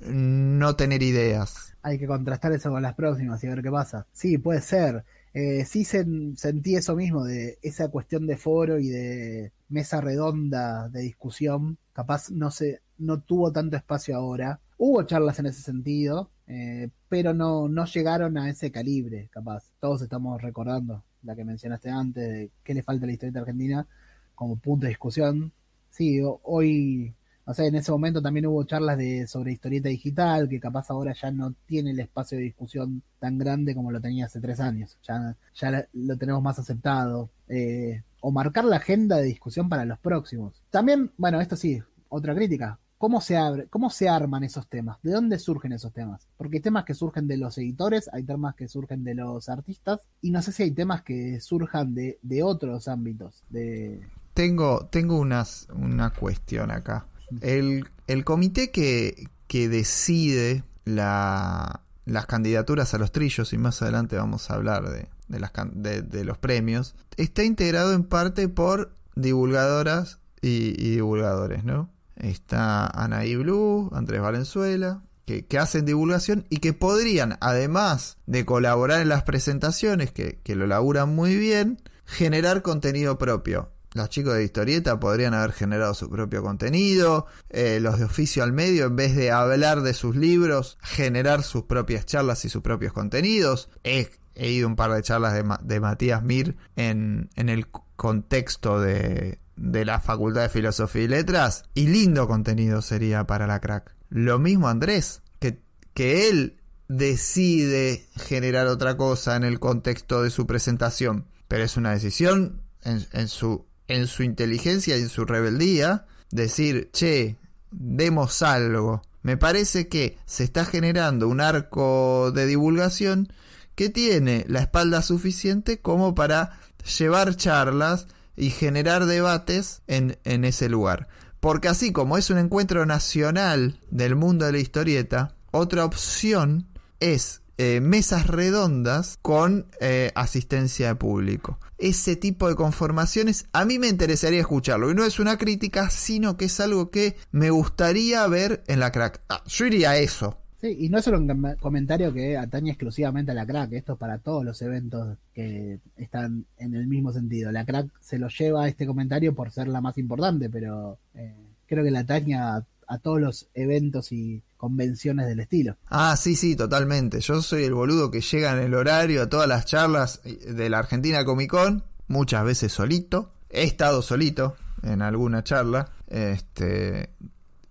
no 0.00 0.76
tener 0.76 1.02
ideas. 1.02 1.76
Hay 1.82 1.98
que 1.98 2.06
contrastar 2.06 2.52
eso 2.52 2.70
con 2.70 2.82
las 2.82 2.94
próximas 2.94 3.42
y 3.44 3.48
ver 3.48 3.62
qué 3.62 3.70
pasa. 3.70 4.06
Sí, 4.12 4.38
puede 4.38 4.60
ser. 4.60 5.04
Eh, 5.34 5.64
sí 5.64 5.84
sentí 5.84 6.74
eso 6.74 6.96
mismo, 6.96 7.24
de 7.24 7.58
esa 7.62 7.88
cuestión 7.88 8.26
de 8.26 8.36
foro 8.36 8.78
y 8.78 8.88
de 8.88 9.52
mesa 9.68 10.00
redonda 10.00 10.88
de 10.88 11.02
discusión. 11.02 11.78
Capaz 11.92 12.30
no, 12.30 12.50
se, 12.50 12.80
no 12.98 13.20
tuvo 13.20 13.52
tanto 13.52 13.76
espacio 13.76 14.16
ahora. 14.16 14.60
Hubo 14.78 15.02
charlas 15.04 15.38
en 15.38 15.46
ese 15.46 15.62
sentido, 15.62 16.30
eh, 16.46 16.88
pero 17.08 17.34
no, 17.34 17.68
no 17.68 17.84
llegaron 17.86 18.38
a 18.38 18.48
ese 18.50 18.70
calibre, 18.70 19.28
capaz. 19.30 19.70
Todos 19.80 20.02
estamos 20.02 20.40
recordando 20.40 21.04
la 21.22 21.34
que 21.34 21.44
mencionaste 21.44 21.90
antes, 21.90 22.28
de 22.28 22.50
qué 22.62 22.74
le 22.74 22.82
falta 22.82 23.04
a 23.04 23.06
la 23.08 23.12
historia 23.12 23.40
argentina 23.40 23.86
como 24.34 24.56
punto 24.56 24.84
de 24.84 24.90
discusión. 24.90 25.52
Sí, 25.90 26.20
hoy 26.42 27.14
o 27.50 27.54
sea, 27.54 27.64
en 27.64 27.76
ese 27.76 27.90
momento 27.90 28.20
también 28.20 28.44
hubo 28.44 28.62
charlas 28.64 28.98
de 28.98 29.26
sobre 29.26 29.52
historieta 29.52 29.88
digital, 29.88 30.50
que 30.50 30.60
capaz 30.60 30.90
ahora 30.90 31.14
ya 31.14 31.30
no 31.30 31.54
tiene 31.64 31.92
el 31.92 32.00
espacio 32.00 32.36
de 32.36 32.44
discusión 32.44 33.02
tan 33.18 33.38
grande 33.38 33.74
como 33.74 33.90
lo 33.90 34.02
tenía 34.02 34.26
hace 34.26 34.38
tres 34.38 34.60
años. 34.60 34.98
Ya, 35.02 35.34
ya 35.54 35.88
lo 35.94 36.18
tenemos 36.18 36.42
más 36.42 36.58
aceptado. 36.58 37.30
Eh, 37.48 38.02
o 38.20 38.30
marcar 38.30 38.66
la 38.66 38.76
agenda 38.76 39.16
de 39.16 39.22
discusión 39.22 39.70
para 39.70 39.86
los 39.86 39.98
próximos. 39.98 40.62
También, 40.68 41.10
bueno, 41.16 41.40
esto 41.40 41.56
sí, 41.56 41.82
otra 42.10 42.34
crítica. 42.34 42.78
¿Cómo 42.98 43.20
se, 43.20 43.36
abre, 43.36 43.66
¿Cómo 43.68 43.90
se 43.90 44.08
arman 44.08 44.42
esos 44.44 44.66
temas? 44.66 44.98
¿De 45.02 45.12
dónde 45.12 45.38
surgen 45.38 45.72
esos 45.72 45.92
temas? 45.92 46.26
Porque 46.36 46.56
hay 46.56 46.62
temas 46.62 46.84
que 46.84 46.94
surgen 46.94 47.28
de 47.28 47.36
los 47.36 47.56
editores, 47.58 48.10
hay 48.12 48.24
temas 48.24 48.56
que 48.56 48.68
surgen 48.68 49.04
de 49.04 49.14
los 49.14 49.48
artistas, 49.48 50.00
y 50.20 50.30
no 50.30 50.42
sé 50.42 50.52
si 50.52 50.64
hay 50.64 50.72
temas 50.72 51.02
que 51.02 51.40
surjan 51.40 51.94
de, 51.94 52.18
de 52.22 52.42
otros 52.42 52.88
ámbitos. 52.88 53.44
De... 53.48 54.00
Tengo, 54.34 54.86
tengo 54.90 55.18
unas, 55.18 55.68
una 55.74 56.10
cuestión 56.10 56.70
acá. 56.70 57.06
El, 57.40 57.88
el 58.06 58.24
comité 58.24 58.70
que, 58.70 59.28
que 59.46 59.68
decide 59.68 60.64
la, 60.84 61.82
las 62.04 62.26
candidaturas 62.26 62.94
a 62.94 62.98
los 62.98 63.12
trillos, 63.12 63.52
y 63.52 63.58
más 63.58 63.82
adelante 63.82 64.16
vamos 64.16 64.50
a 64.50 64.54
hablar 64.54 64.88
de, 64.88 65.08
de, 65.28 65.40
las, 65.40 65.52
de, 65.74 66.24
los 66.24 66.38
premios, 66.38 66.96
está 67.16 67.44
integrado 67.44 67.92
en 67.92 68.04
parte 68.04 68.48
por 68.48 68.96
divulgadoras 69.14 70.18
y, 70.40 70.72
divulgadores, 70.94 71.64
¿no? 71.64 71.90
Está 72.18 72.86
Anaí 72.86 73.36
Blue, 73.36 73.90
Andrés 73.92 74.20
Valenzuela, 74.20 75.02
que, 75.24 75.46
que, 75.46 75.58
hacen 75.58 75.84
divulgación 75.84 76.46
y 76.50 76.58
que 76.58 76.72
podrían, 76.72 77.38
además 77.40 78.18
de 78.26 78.44
colaborar 78.44 79.00
en 79.00 79.08
las 79.08 79.22
presentaciones, 79.22 80.12
que, 80.12 80.40
que 80.42 80.56
lo 80.56 80.66
laburan 80.66 81.14
muy 81.14 81.36
bien, 81.36 81.80
generar 82.04 82.62
contenido 82.62 83.18
propio 83.18 83.70
los 83.94 84.08
chicos 84.10 84.34
de 84.34 84.44
historieta 84.44 85.00
podrían 85.00 85.34
haber 85.34 85.52
generado 85.52 85.94
su 85.94 86.10
propio 86.10 86.42
contenido, 86.42 87.26
eh, 87.48 87.80
los 87.80 87.98
de 87.98 88.04
oficio 88.04 88.42
al 88.42 88.52
medio, 88.52 88.86
en 88.86 88.96
vez 88.96 89.16
de 89.16 89.30
hablar 89.30 89.82
de 89.82 89.94
sus 89.94 90.16
libros, 90.16 90.78
generar 90.82 91.42
sus 91.42 91.64
propias 91.64 92.06
charlas 92.06 92.44
y 92.44 92.48
sus 92.48 92.62
propios 92.62 92.92
contenidos. 92.92 93.70
He, 93.84 94.10
he 94.34 94.50
ido 94.50 94.68
un 94.68 94.76
par 94.76 94.92
de 94.92 95.02
charlas 95.02 95.34
de, 95.34 95.44
de 95.62 95.80
Matías 95.80 96.22
Mir 96.22 96.56
en, 96.76 97.30
en 97.34 97.48
el 97.48 97.66
contexto 97.96 98.80
de, 98.80 99.38
de 99.58 99.84
la 99.84 100.00
Facultad 100.00 100.42
de 100.42 100.48
Filosofía 100.48 101.02
y 101.02 101.08
Letras, 101.08 101.64
y 101.74 101.88
lindo 101.88 102.26
contenido 102.26 102.80
sería 102.82 103.26
para 103.26 103.46
la 103.46 103.60
crack. 103.60 103.94
Lo 104.08 104.38
mismo 104.38 104.68
Andrés, 104.68 105.22
que, 105.40 105.60
que 105.94 106.28
él 106.28 106.58
decide 106.88 108.06
generar 108.16 108.66
otra 108.66 108.96
cosa 108.96 109.36
en 109.36 109.44
el 109.44 109.60
contexto 109.60 110.22
de 110.22 110.30
su 110.30 110.46
presentación, 110.46 111.26
pero 111.48 111.64
es 111.64 111.76
una 111.76 111.90
decisión 111.90 112.62
en, 112.84 113.06
en, 113.12 113.28
su 113.28 113.66
en 113.88 114.06
su 114.06 114.22
inteligencia 114.22 114.96
y 114.96 115.02
en 115.02 115.08
su 115.08 115.24
rebeldía, 115.24 116.06
decir, 116.30 116.90
che, 116.92 117.36
demos 117.70 118.42
algo. 118.42 119.02
Me 119.22 119.36
parece 119.36 119.88
que 119.88 120.18
se 120.24 120.44
está 120.44 120.64
generando 120.64 121.28
un 121.28 121.40
arco 121.40 122.30
de 122.32 122.46
divulgación 122.46 123.32
que 123.74 123.90
tiene 123.90 124.44
la 124.48 124.60
espalda 124.60 125.02
suficiente 125.02 125.80
como 125.80 126.14
para 126.14 126.58
llevar 126.98 127.36
charlas 127.36 128.06
y 128.38 128.50
generar 128.50 129.06
debates 129.06 129.82
en, 129.86 130.18
en 130.24 130.44
ese 130.44 130.68
lugar. 130.68 131.08
Porque 131.40 131.68
así 131.68 131.92
como 131.92 132.16
es 132.16 132.30
un 132.30 132.38
encuentro 132.38 132.86
nacional 132.86 133.80
del 133.90 134.16
mundo 134.16 134.46
de 134.46 134.52
la 134.52 134.58
historieta, 134.58 135.34
otra 135.50 135.84
opción 135.84 136.66
es 137.00 137.42
eh, 137.60 137.80
mesas 137.80 138.28
redondas 138.28 139.18
con 139.20 139.66
eh, 139.80 140.12
asistencia 140.14 140.88
de 140.88 140.94
público. 140.94 141.58
Ese 141.76 142.14
tipo 142.14 142.48
de 142.48 142.54
conformaciones 142.54 143.46
a 143.52 143.64
mí 143.64 143.80
me 143.80 143.88
interesaría 143.88 144.40
escucharlo. 144.40 144.90
Y 144.90 144.94
no 144.94 145.04
es 145.04 145.18
una 145.18 145.38
crítica, 145.38 145.90
sino 145.90 146.36
que 146.36 146.44
es 146.44 146.60
algo 146.60 146.90
que 146.90 147.16
me 147.32 147.50
gustaría 147.50 148.26
ver 148.28 148.62
en 148.68 148.78
la 148.78 148.92
crack. 148.92 149.20
Ah, 149.28 149.42
yo 149.46 149.66
iría 149.66 149.90
a 149.90 149.98
eso. 149.98 150.38
Sí, 150.60 150.76
y 150.80 150.88
no 150.88 150.98
es 150.98 151.04
solo 151.04 151.18
un 151.18 151.56
comentario 151.60 152.12
que 152.12 152.36
atañe 152.36 152.70
exclusivamente 152.70 153.30
a 153.30 153.34
la 153.34 153.46
crack, 153.46 153.72
esto 153.72 153.92
es 153.92 153.98
para 153.98 154.18
todos 154.18 154.44
los 154.44 154.60
eventos 154.60 155.16
que 155.32 155.78
están 155.96 156.46
en 156.56 156.74
el 156.74 156.86
mismo 156.86 157.12
sentido. 157.12 157.52
La 157.52 157.64
crack 157.64 157.88
se 158.00 158.18
lo 158.18 158.28
lleva 158.28 158.64
a 158.64 158.68
este 158.68 158.86
comentario 158.86 159.34
por 159.34 159.52
ser 159.52 159.68
la 159.68 159.80
más 159.80 159.98
importante, 159.98 160.50
pero 160.50 160.98
eh, 161.14 161.34
creo 161.66 161.84
que 161.84 161.92
la 161.92 162.00
atañe 162.00 162.36
a 162.36 162.64
todos 163.02 163.20
los 163.20 163.48
eventos 163.54 164.10
y 164.12 164.42
convenciones 164.58 165.26
del 165.26 165.40
estilo. 165.40 165.76
Ah, 165.86 166.14
sí, 166.16 166.36
sí, 166.36 166.54
totalmente. 166.54 167.20
Yo 167.20 167.40
soy 167.40 167.64
el 167.64 167.72
boludo 167.72 168.10
que 168.10 168.20
llega 168.20 168.52
en 168.52 168.58
el 168.58 168.74
horario 168.74 169.22
a 169.22 169.28
todas 169.30 169.48
las 169.48 169.64
charlas 169.64 170.20
de 170.24 170.68
la 170.68 170.80
Argentina 170.80 171.24
Comic 171.24 171.50
Con, 171.50 171.84
muchas 172.08 172.44
veces 172.44 172.72
solito. 172.72 173.32
He 173.48 173.62
estado 173.62 174.02
solito 174.02 174.56
en 174.82 175.00
alguna 175.00 175.42
charla. 175.42 175.92
Este. 176.08 177.10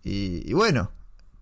Y, 0.04 0.54
bueno, 0.54 0.92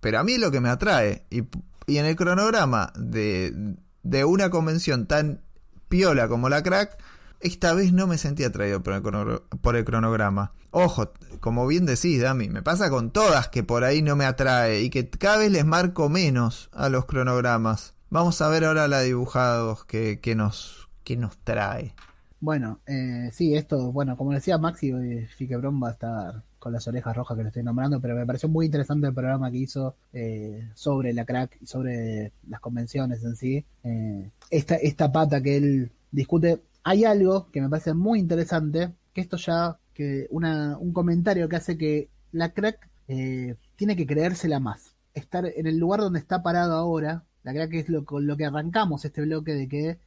pero 0.05 0.19
a 0.19 0.23
mí 0.23 0.37
lo 0.37 0.51
que 0.51 0.61
me 0.61 0.69
atrae, 0.69 1.25
y, 1.31 1.45
y 1.87 1.97
en 1.97 2.05
el 2.05 2.15
cronograma 2.15 2.93
de, 2.95 3.75
de 4.03 4.23
una 4.23 4.51
convención 4.51 5.07
tan 5.07 5.41
piola 5.89 6.27
como 6.27 6.47
la 6.47 6.61
crack, 6.61 7.01
esta 7.39 7.73
vez 7.73 7.91
no 7.91 8.05
me 8.05 8.19
sentí 8.19 8.43
atraído 8.43 8.83
por 8.83 8.93
el, 8.93 9.01
por 9.61 9.75
el 9.75 9.83
cronograma. 9.83 10.51
Ojo, 10.69 11.11
como 11.39 11.65
bien 11.65 11.87
decís, 11.87 12.21
Dami, 12.21 12.49
me 12.49 12.61
pasa 12.61 12.91
con 12.91 13.09
todas 13.09 13.47
que 13.47 13.63
por 13.63 13.83
ahí 13.83 14.03
no 14.03 14.15
me 14.15 14.25
atrae 14.25 14.83
y 14.83 14.91
que 14.91 15.09
cada 15.09 15.37
vez 15.37 15.51
les 15.51 15.65
marco 15.65 16.07
menos 16.07 16.69
a 16.71 16.89
los 16.89 17.05
cronogramas. 17.05 17.95
Vamos 18.11 18.39
a 18.43 18.47
ver 18.49 18.65
ahora 18.65 18.87
la 18.87 19.01
dibujados 19.01 19.85
que, 19.85 20.19
que 20.19 20.35
nos, 20.35 20.87
que 21.03 21.17
nos 21.17 21.35
trae. 21.39 21.95
Bueno, 22.39 22.79
eh, 22.85 23.31
sí, 23.33 23.55
esto, 23.55 23.91
bueno, 23.91 24.17
como 24.17 24.33
decía 24.33 24.59
Maxi, 24.59 24.93
Fiquebrón 25.35 25.81
va 25.81 25.87
a 25.87 25.93
estar 25.93 26.43
con 26.65 26.73
las 26.73 26.87
orejas 26.87 27.15
rojas 27.15 27.37
que 27.37 27.43
le 27.43 27.49
estoy 27.49 27.61
nombrando, 27.61 28.01
pero 28.01 28.15
me 28.15 28.25
pareció 28.25 28.49
muy 28.49 28.65
interesante 28.65 29.05
el 29.05 29.13
programa 29.13 29.51
que 29.51 29.57
hizo 29.57 29.97
eh, 30.11 30.67
sobre 30.73 31.13
la 31.13 31.23
crack 31.23 31.59
y 31.61 31.67
sobre 31.67 32.31
las 32.47 32.59
convenciones 32.59 33.23
en 33.23 33.35
sí. 33.35 33.63
Eh, 33.83 34.31
esta, 34.49 34.73
esta 34.73 35.11
pata 35.11 35.43
que 35.43 35.57
él 35.57 35.91
discute 36.09 36.63
hay 36.83 37.05
algo 37.05 37.51
que 37.51 37.61
me 37.61 37.69
parece 37.69 37.93
muy 37.93 38.17
interesante, 38.17 38.95
que 39.13 39.21
esto 39.21 39.37
ya, 39.37 39.77
que 39.93 40.25
una, 40.31 40.75
un 40.79 40.91
comentario 40.91 41.47
que 41.47 41.55
hace 41.55 41.77
que 41.77 42.09
la 42.31 42.49
crack 42.49 42.89
eh, 43.09 43.57
tiene 43.75 43.95
que 43.95 44.07
creérsela 44.07 44.59
más. 44.59 44.95
Estar 45.13 45.45
en 45.45 45.67
el 45.67 45.77
lugar 45.77 45.99
donde 45.99 46.17
está 46.17 46.41
parado 46.41 46.73
ahora, 46.73 47.25
la 47.43 47.53
crack 47.53 47.75
es 47.75 47.89
lo, 47.89 48.05
con 48.05 48.25
lo 48.25 48.35
que 48.37 48.45
arrancamos 48.45 49.05
este 49.05 49.21
bloque 49.21 49.53
de 49.53 49.67
que 49.67 49.99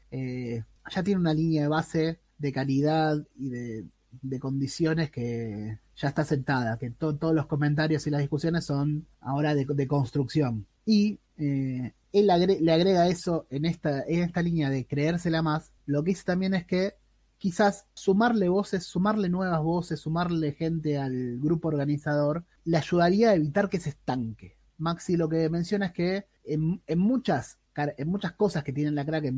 ya 0.91 1.03
tiene 1.05 1.21
una 1.21 1.35
línea 1.35 1.63
de 1.63 1.69
base 1.69 2.19
de 2.37 2.53
calidad 2.53 3.17
y 3.37 3.49
de, 3.49 4.41
condiciones 4.41 5.13
que 5.13 5.79
ya 5.99 6.09
está 6.09 6.25
sentada, 6.25 6.79
que 6.79 6.91
todos 6.91 7.35
los 7.35 7.47
comentarios 7.47 8.07
y 8.07 8.11
las 8.11 8.21
discusiones 8.21 8.65
son 8.65 9.07
ahora 9.21 9.55
de, 9.55 9.65
de 9.65 9.87
construcción. 9.89 10.67
Y 10.87 11.19
eh, 11.37 11.93
él 12.13 12.27
le 12.61 12.73
agrega 12.73 13.09
eso 13.09 13.47
en 13.51 13.65
esta, 13.65 14.05
en 14.07 14.23
esta 14.23 14.41
línea 14.41 14.71
de 14.71 14.87
creérsela 14.87 15.43
más, 15.43 15.73
lo 15.87 16.03
que 16.03 16.13
dice 16.13 16.25
también 16.25 16.55
es 16.55 16.65
que 16.67 16.95
quizás 17.37 17.87
sumarle 17.95 18.49
voces, 18.49 18.85
sumarle 18.85 19.29
nuevas 19.29 19.61
voces, 19.61 20.01
sumarle 20.01 20.53
gente 20.53 20.99
al 20.99 21.39
grupo 21.39 21.69
organizador, 21.69 22.45
le 22.65 22.77
ayudaría 22.77 23.31
a 23.31 23.35
evitar 23.35 23.69
que 23.69 23.81
se 23.81 23.91
estanque. 23.91 24.57
Maxi 24.79 25.17
lo 25.17 25.29
que 25.29 25.49
menciona 25.49 25.87
es 25.87 25.93
que 25.93 26.27
en, 26.45 26.81
muchas 26.97 27.59
en 27.77 28.09
muchas 28.09 28.33
cosas 28.33 28.65
que 28.65 28.73
tiene 28.73 28.91
la 28.91 29.05
crack, 29.05 29.27
en 29.27 29.37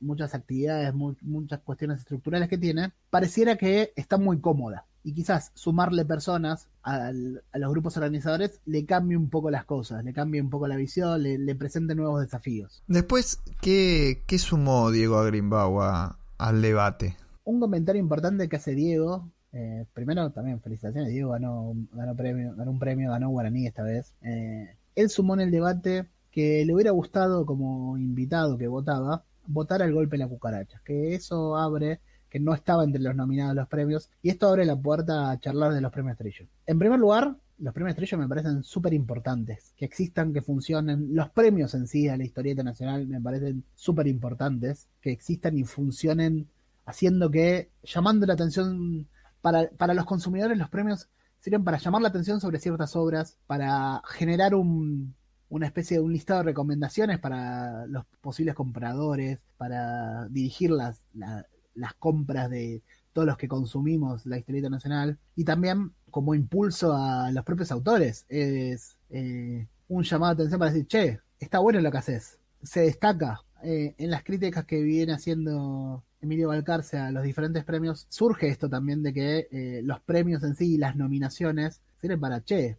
muchas 0.00 0.34
actividades, 0.34 0.94
muchas 0.94 1.60
cuestiones 1.60 2.00
estructurales 2.00 2.48
que 2.48 2.56
tiene, 2.56 2.92
pareciera 3.10 3.56
que 3.56 3.92
está 3.96 4.16
muy 4.16 4.40
cómoda 4.40 4.86
y 5.02 5.14
quizás 5.14 5.50
sumarle 5.54 6.04
personas 6.04 6.68
a 6.82 7.12
los 7.12 7.70
grupos 7.70 7.96
organizadores 7.96 8.60
le 8.66 8.84
cambie 8.84 9.16
un 9.16 9.30
poco 9.30 9.50
las 9.50 9.64
cosas, 9.64 10.04
le 10.04 10.12
cambie 10.12 10.40
un 10.40 10.50
poco 10.50 10.66
la 10.68 10.76
visión, 10.76 11.22
le, 11.22 11.54
presente 11.54 11.94
nuevos 11.94 12.20
desafíos. 12.20 12.82
Después, 12.86 13.40
¿qué, 13.60 14.22
qué 14.26 14.38
sumó 14.38 14.90
Diego 14.90 15.18
Agrimbau 15.18 15.80
al 16.38 16.62
debate? 16.62 17.16
Un 17.44 17.60
comentario 17.60 18.00
importante 18.00 18.48
que 18.48 18.56
hace 18.56 18.74
Diego. 18.74 19.30
Eh, 19.52 19.84
primero, 19.92 20.30
también 20.30 20.60
felicitaciones. 20.60 21.10
Diego 21.10 21.32
ganó, 21.32 21.72
ganó, 21.92 22.14
premio, 22.14 22.54
ganó 22.54 22.70
un 22.70 22.78
premio, 22.78 23.10
ganó 23.10 23.30
Guaraní 23.30 23.66
esta 23.66 23.82
vez. 23.82 24.14
Eh, 24.22 24.76
él 24.94 25.10
sumó 25.10 25.34
en 25.34 25.40
el 25.40 25.50
debate 25.50 26.06
que 26.30 26.64
le 26.64 26.74
hubiera 26.74 26.92
gustado 26.92 27.44
como 27.44 27.98
invitado 27.98 28.56
que 28.56 28.68
votaba 28.68 29.24
votar 29.46 29.82
al 29.82 29.92
golpe 29.92 30.16
de 30.16 30.24
la 30.24 30.28
cucaracha, 30.28 30.80
que 30.84 31.14
eso 31.14 31.56
abre 31.56 32.00
que 32.30 32.40
no 32.40 32.54
estaba 32.54 32.84
entre 32.84 33.02
los 33.02 33.14
nominados 33.14 33.52
a 33.52 33.54
los 33.54 33.68
premios, 33.68 34.08
y 34.22 34.30
esto 34.30 34.48
abre 34.48 34.64
la 34.64 34.76
puerta 34.76 35.30
a 35.30 35.40
charlar 35.40 35.74
de 35.74 35.80
los 35.80 35.92
premios 35.92 36.16
Trillo. 36.16 36.46
En 36.66 36.78
primer 36.78 36.98
lugar, 36.98 37.36
los 37.58 37.74
premios 37.74 37.96
Trillo 37.96 38.16
me 38.16 38.28
parecen 38.28 38.62
súper 38.62 38.94
importantes, 38.94 39.74
que 39.76 39.84
existan, 39.84 40.32
que 40.32 40.40
funcionen, 40.40 41.14
los 41.14 41.28
premios 41.30 41.74
en 41.74 41.86
sí 41.86 42.08
a 42.08 42.16
la 42.16 42.24
historieta 42.24 42.62
nacional 42.62 43.06
me 43.06 43.20
parecen 43.20 43.64
súper 43.74 44.06
importantes, 44.06 44.88
que 45.00 45.10
existan 45.10 45.58
y 45.58 45.64
funcionen 45.64 46.48
haciendo 46.86 47.30
que, 47.30 47.70
llamando 47.82 48.26
la 48.26 48.34
atención, 48.34 49.06
para, 49.42 49.68
para 49.70 49.94
los 49.94 50.06
consumidores 50.06 50.56
los 50.56 50.70
premios 50.70 51.08
sirven 51.40 51.64
para 51.64 51.78
llamar 51.78 52.02
la 52.02 52.08
atención 52.08 52.40
sobre 52.40 52.60
ciertas 52.60 52.94
obras, 52.96 53.36
para 53.46 54.02
generar 54.06 54.54
un, 54.54 55.14
una 55.50 55.66
especie 55.66 55.96
de 55.98 56.02
un 56.02 56.12
listado 56.12 56.40
de 56.40 56.44
recomendaciones 56.44 57.18
para 57.18 57.86
los 57.86 58.04
posibles 58.20 58.54
compradores, 58.54 59.40
para 59.56 60.28
dirigir 60.28 60.70
las, 60.70 61.02
las 61.74 61.94
compras 61.94 62.50
de 62.50 62.82
todos 63.12 63.26
los 63.26 63.36
que 63.36 63.48
consumimos 63.48 64.26
la 64.26 64.38
historieta 64.38 64.70
nacional 64.70 65.18
y 65.36 65.44
también 65.44 65.92
como 66.10 66.34
impulso 66.34 66.94
a 66.94 67.30
los 67.30 67.44
propios 67.44 67.72
autores. 67.72 68.24
Es 68.28 68.96
eh, 69.10 69.66
un 69.88 70.02
llamado 70.02 70.34
de 70.34 70.42
atención 70.42 70.58
para 70.58 70.70
decir, 70.70 70.86
che, 70.86 71.20
está 71.38 71.58
bueno 71.58 71.80
lo 71.80 71.90
que 71.90 71.98
haces, 71.98 72.38
se 72.62 72.80
destaca. 72.82 73.42
Eh, 73.62 73.94
en 73.98 74.10
las 74.10 74.24
críticas 74.24 74.64
que 74.64 74.80
viene 74.82 75.12
haciendo 75.12 76.02
Emilio 76.22 76.48
Balcarce 76.48 76.96
a 76.98 77.10
los 77.10 77.22
diferentes 77.22 77.64
premios, 77.64 78.06
surge 78.08 78.48
esto 78.48 78.68
también 78.68 79.02
de 79.02 79.12
que 79.12 79.48
eh, 79.50 79.80
los 79.84 80.00
premios 80.00 80.42
en 80.44 80.54
sí 80.54 80.74
y 80.74 80.78
las 80.78 80.96
nominaciones 80.96 81.80
sirven 82.00 82.20
para, 82.20 82.42
che, 82.42 82.78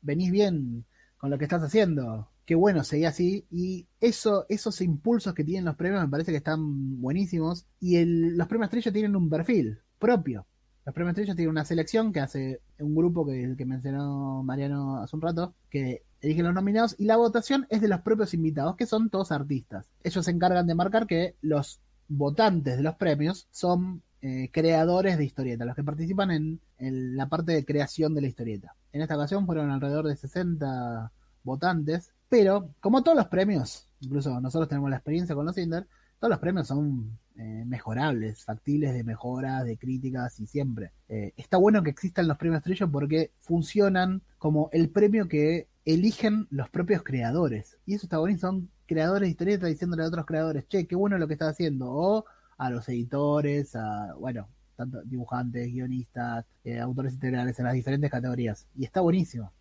venís 0.00 0.30
bien 0.30 0.84
con 1.18 1.30
lo 1.30 1.38
que 1.38 1.44
estás 1.44 1.62
haciendo, 1.62 2.28
bueno, 2.54 2.84
seguí 2.84 3.04
así. 3.04 3.46
Y 3.50 3.86
eso, 4.00 4.46
esos 4.48 4.80
impulsos 4.80 5.34
que 5.34 5.44
tienen 5.44 5.64
los 5.64 5.76
premios 5.76 6.02
me 6.02 6.08
parece 6.08 6.32
que 6.32 6.38
están 6.38 7.00
buenísimos. 7.00 7.66
Y 7.80 7.96
el, 7.96 8.36
los 8.36 8.48
premios 8.48 8.70
Trillo 8.70 8.92
tienen 8.92 9.16
un 9.16 9.28
perfil 9.28 9.78
propio. 9.98 10.46
Los 10.84 10.94
premios 10.94 11.14
Trillo 11.14 11.36
tienen 11.36 11.50
una 11.50 11.64
selección 11.64 12.12
que 12.12 12.20
hace 12.20 12.60
un 12.78 12.94
grupo 12.94 13.24
que, 13.24 13.54
que 13.56 13.64
mencionó 13.64 14.42
Mariano 14.42 15.00
hace 15.00 15.14
un 15.14 15.22
rato, 15.22 15.54
que 15.70 16.02
elige 16.20 16.42
los 16.42 16.54
nominados, 16.54 16.96
y 16.98 17.04
la 17.04 17.16
votación 17.16 17.66
es 17.70 17.80
de 17.80 17.88
los 17.88 18.00
propios 18.00 18.34
invitados, 18.34 18.76
que 18.76 18.86
son 18.86 19.10
todos 19.10 19.32
artistas. 19.32 19.90
Ellos 20.02 20.24
se 20.24 20.30
encargan 20.30 20.66
de 20.66 20.74
marcar 20.74 21.06
que 21.06 21.36
los 21.40 21.80
votantes 22.08 22.76
de 22.76 22.82
los 22.82 22.96
premios 22.96 23.48
son 23.50 24.02
eh, 24.20 24.50
creadores 24.52 25.18
de 25.18 25.24
historieta, 25.24 25.64
los 25.64 25.74
que 25.74 25.84
participan 25.84 26.30
en, 26.30 26.60
en, 26.78 27.16
la 27.16 27.28
parte 27.28 27.52
de 27.52 27.64
creación 27.64 28.14
de 28.14 28.20
la 28.20 28.28
historieta. 28.28 28.74
En 28.92 29.02
esta 29.02 29.16
ocasión 29.16 29.46
fueron 29.46 29.70
alrededor 29.70 30.06
de 30.06 30.16
60 30.16 31.12
votantes 31.42 32.11
pero, 32.32 32.70
como 32.80 33.02
todos 33.02 33.14
los 33.14 33.26
premios, 33.26 33.90
incluso 34.00 34.40
nosotros 34.40 34.66
tenemos 34.66 34.88
la 34.88 34.96
experiencia 34.96 35.34
con 35.34 35.44
los 35.44 35.54
Cinder, 35.54 35.86
todos 36.18 36.30
los 36.30 36.38
premios 36.38 36.66
son 36.66 37.18
eh, 37.36 37.62
mejorables, 37.66 38.42
factibles 38.42 38.94
de 38.94 39.04
mejoras, 39.04 39.66
de 39.66 39.76
críticas 39.76 40.40
y 40.40 40.46
siempre. 40.46 40.92
Eh, 41.10 41.34
está 41.36 41.58
bueno 41.58 41.82
que 41.82 41.90
existan 41.90 42.26
los 42.26 42.38
premios 42.38 42.62
Trillo 42.62 42.90
porque 42.90 43.32
funcionan 43.38 44.22
como 44.38 44.70
el 44.72 44.88
premio 44.88 45.28
que 45.28 45.68
eligen 45.84 46.46
los 46.48 46.70
propios 46.70 47.02
creadores. 47.02 47.76
Y 47.84 47.96
eso 47.96 48.06
está 48.06 48.16
bonito, 48.16 48.40
son 48.40 48.70
creadores 48.86 49.26
de 49.26 49.30
historietas 49.32 49.68
diciéndole 49.68 50.02
a 50.02 50.06
otros 50.06 50.24
creadores, 50.24 50.66
che, 50.68 50.86
qué 50.86 50.96
bueno 50.96 51.18
lo 51.18 51.28
que 51.28 51.34
estás 51.34 51.50
haciendo. 51.50 51.90
O 51.92 52.24
a 52.56 52.70
los 52.70 52.88
editores, 52.88 53.76
a, 53.76 54.14
bueno, 54.14 54.48
tanto 54.74 55.02
dibujantes, 55.02 55.70
guionistas, 55.70 56.46
eh, 56.64 56.80
autores 56.80 57.12
integrales 57.12 57.58
en 57.58 57.66
las 57.66 57.74
diferentes 57.74 58.10
categorías. 58.10 58.66
Y 58.74 58.86
está 58.86 59.02
buenísimo. 59.02 59.52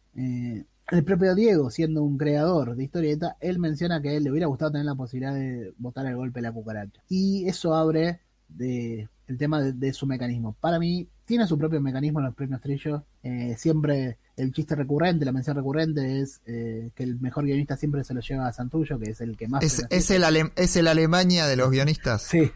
El 0.90 1.04
propio 1.04 1.36
Diego, 1.36 1.70
siendo 1.70 2.04
un 2.04 2.18
creador 2.18 2.76
de 2.76 2.84
historieta, 2.84 3.38
él 3.40 3.60
menciona 3.60 4.02
que 4.02 4.10
a 4.10 4.14
él 4.14 4.24
le 4.24 4.32
hubiera 4.32 4.48
gustado 4.48 4.72
tener 4.72 4.86
la 4.86 4.96
posibilidad 4.96 5.34
de 5.34 5.74
votar 5.78 6.06
el 6.06 6.16
golpe 6.16 6.40
de 6.40 6.44
la 6.44 6.52
cucaracha. 6.52 7.02
Y 7.08 7.48
eso 7.48 7.74
abre 7.76 8.20
de, 8.50 9.08
el 9.28 9.38
tema 9.38 9.62
de, 9.62 9.94
su 9.94 10.06
mecanismo. 10.06 10.56
Para 10.60 10.80
mí, 10.80 11.08
tiene 11.26 11.48
su 11.48 11.58
propio 11.58 11.80
mecanismo 11.82 12.20
en 12.20 12.26
los 12.26 12.36
premios 12.36 12.62
Trillo. 12.62 13.06
Eh, 13.24 13.56
siempre 13.58 14.18
el 14.38 14.52
chiste 14.52 14.76
recurrente, 14.76 15.26
la 15.26 15.32
mención 15.32 15.56
recurrente 15.56 16.22
es 16.22 16.42
eh, 16.46 16.90
que 16.96 17.04
el 17.04 17.20
mejor 17.20 17.46
guionista 17.46 17.78
siempre 17.78 18.04
se 18.04 18.14
lo 18.14 18.22
lleva 18.22 18.48
a 18.48 18.54
Santullo, 18.54 18.98
que 18.98 19.12
es 19.12 19.22
el 19.22 19.38
que 19.38 19.48
más... 19.48 19.64
Es, 19.64 19.86
es 19.90 20.10
el, 20.10 20.24
es 20.56 20.76
el 20.76 20.88
Alemania 20.88 21.46
de 21.46 21.56
los 21.56 21.70
guionistas. 21.70 22.24
Sí, 22.24 22.52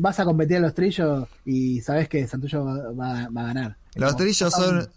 vas 0.00 0.20
a 0.20 0.24
competir 0.24 0.58
a 0.58 0.60
los 0.60 0.74
Trillos 0.74 1.28
y 1.44 1.80
sabes 1.80 2.08
que 2.08 2.26
Santullo 2.26 2.64
va, 2.94 3.28
va 3.30 3.42
a 3.42 3.46
ganar. 3.46 3.76
Los 3.94 4.16
Trillos 4.16 4.52
son 4.52 4.88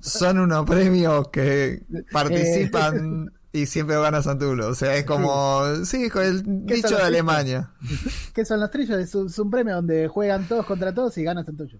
son 0.00 0.38
unos 0.38 0.64
premios 0.66 1.28
que 1.28 1.82
participan 2.12 3.32
y 3.56 3.66
siempre 3.66 3.96
van 3.96 4.14
a 4.14 4.22
Santulo. 4.22 4.68
O 4.68 4.74
sea, 4.74 4.96
es 4.96 5.04
como, 5.04 5.62
sí, 5.84 6.08
el 6.14 6.66
dicho 6.66 6.96
de 6.96 7.02
Alemania. 7.02 7.70
¿Qué 8.34 8.44
son 8.44 8.60
los 8.60 8.70
trillos? 8.70 8.98
Es 8.98 9.14
un, 9.14 9.50
premio 9.50 9.76
donde 9.76 10.08
juegan 10.08 10.46
todos 10.46 10.66
contra 10.66 10.94
todos 10.94 11.16
y 11.18 11.24
ganan 11.24 11.44
Santulo. 11.44 11.78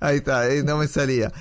Ahí 0.00 0.18
está, 0.18 0.48
eh, 0.50 0.62
no 0.62 0.78
me 0.78 0.86
salía. 0.86 1.32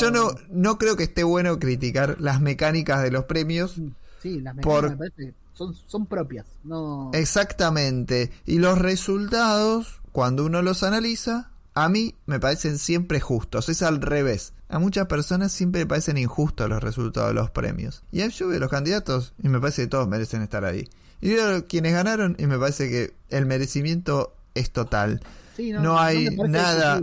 Yo 0.00 0.10
no, 0.10 0.30
no 0.50 0.78
creo 0.78 0.96
que 0.96 1.04
esté 1.04 1.24
bueno 1.24 1.58
criticar 1.58 2.20
las 2.20 2.40
mecánicas 2.40 3.02
de 3.02 3.10
los 3.10 3.24
premios. 3.24 3.80
Sí, 4.20 4.40
las 4.40 4.54
mecánicas 4.54 4.90
me 4.90 4.96
parece 4.96 5.34
son, 5.58 5.74
son 5.86 6.06
propias. 6.06 6.46
No... 6.62 7.10
Exactamente. 7.12 8.30
Y 8.46 8.58
los 8.58 8.78
resultados, 8.78 10.00
cuando 10.12 10.44
uno 10.44 10.62
los 10.62 10.84
analiza, 10.84 11.50
a 11.84 11.88
mí 11.88 12.14
me 12.26 12.40
parecen 12.40 12.78
siempre 12.78 13.20
justos. 13.20 13.68
Es 13.68 13.82
al 13.82 14.00
revés. 14.00 14.52
A 14.68 14.78
muchas 14.78 15.06
personas 15.06 15.52
siempre 15.52 15.82
me 15.82 15.86
parecen 15.86 16.18
injustos 16.18 16.68
los 16.68 16.82
resultados 16.82 17.30
de 17.30 17.34
los 17.34 17.50
premios. 17.50 18.02
Y 18.12 18.26
yo 18.28 18.48
veo 18.48 18.58
los 18.58 18.70
candidatos 18.70 19.34
y 19.42 19.48
me 19.48 19.60
parece 19.60 19.82
que 19.82 19.88
todos 19.88 20.08
merecen 20.08 20.42
estar 20.42 20.64
ahí. 20.64 20.88
Y 21.20 21.30
veo 21.30 21.66
quienes 21.66 21.94
ganaron 21.94 22.36
y 22.38 22.46
me 22.46 22.58
parece 22.58 22.88
que 22.88 23.14
el 23.30 23.46
merecimiento 23.46 24.34
es 24.54 24.70
total. 24.70 25.20
no, 25.58 25.98
hay 25.98 26.30
nada. 26.30 27.02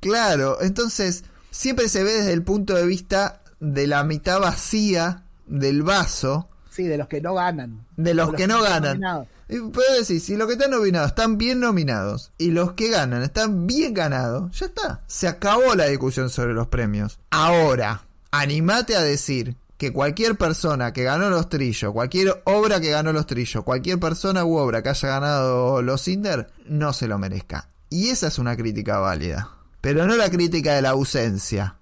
Claro, 0.00 0.58
entonces 0.60 1.24
siempre 1.50 1.88
se 1.88 2.02
ve 2.02 2.12
desde 2.12 2.32
el 2.32 2.42
punto 2.42 2.74
de 2.74 2.86
vista 2.86 3.42
de 3.60 3.86
la 3.86 4.04
mitad 4.04 4.40
vacía 4.40 5.24
del 5.46 5.82
vaso. 5.82 6.48
Sí, 6.70 6.84
de 6.84 6.98
los 6.98 7.08
que 7.08 7.20
no 7.20 7.34
ganan. 7.34 7.86
De 7.96 8.14
los, 8.14 8.32
que, 8.34 8.46
no 8.46 8.60
ganan. 8.62 9.26
Y 9.48 9.60
puedo 9.60 9.94
decir, 9.94 10.20
si 10.20 10.36
los 10.36 10.48
que 10.48 10.54
están 10.54 10.72
nominados 10.72 11.08
están 11.08 11.38
bien 11.38 11.60
nominados 11.60 12.32
y 12.36 12.50
los 12.50 12.72
que 12.72 12.90
ganan 12.90 13.22
están 13.22 13.66
bien 13.66 13.94
ganados, 13.94 14.58
ya 14.58 14.66
está. 14.66 15.02
Se 15.06 15.28
acabó 15.28 15.74
la 15.74 15.86
discusión 15.86 16.30
sobre 16.30 16.52
los 16.52 16.66
premios. 16.66 17.20
Ahora, 17.30 18.02
animate 18.32 18.96
a 18.96 19.02
decir 19.02 19.56
que 19.78 19.92
cualquier 19.92 20.36
persona 20.36 20.92
que 20.92 21.04
ganó 21.04 21.30
los 21.30 21.48
trillos, 21.48 21.92
cualquier 21.92 22.42
obra 22.44 22.80
que 22.80 22.90
ganó 22.90 23.12
los 23.12 23.26
trillos, 23.26 23.62
cualquier 23.62 24.00
persona 24.00 24.44
u 24.44 24.56
obra 24.56 24.82
que 24.82 24.88
haya 24.88 25.08
ganado 25.08 25.82
los 25.82 26.02
Cinder, 26.02 26.48
no 26.66 26.92
se 26.92 27.06
lo 27.06 27.18
merezca. 27.18 27.68
Y 27.88 28.08
esa 28.08 28.28
es 28.28 28.38
una 28.38 28.56
crítica 28.56 28.98
válida. 28.98 29.50
Pero 29.80 30.06
no 30.06 30.16
la 30.16 30.30
crítica 30.30 30.74
de 30.74 30.82
la 30.82 30.90
ausencia. 30.90 31.76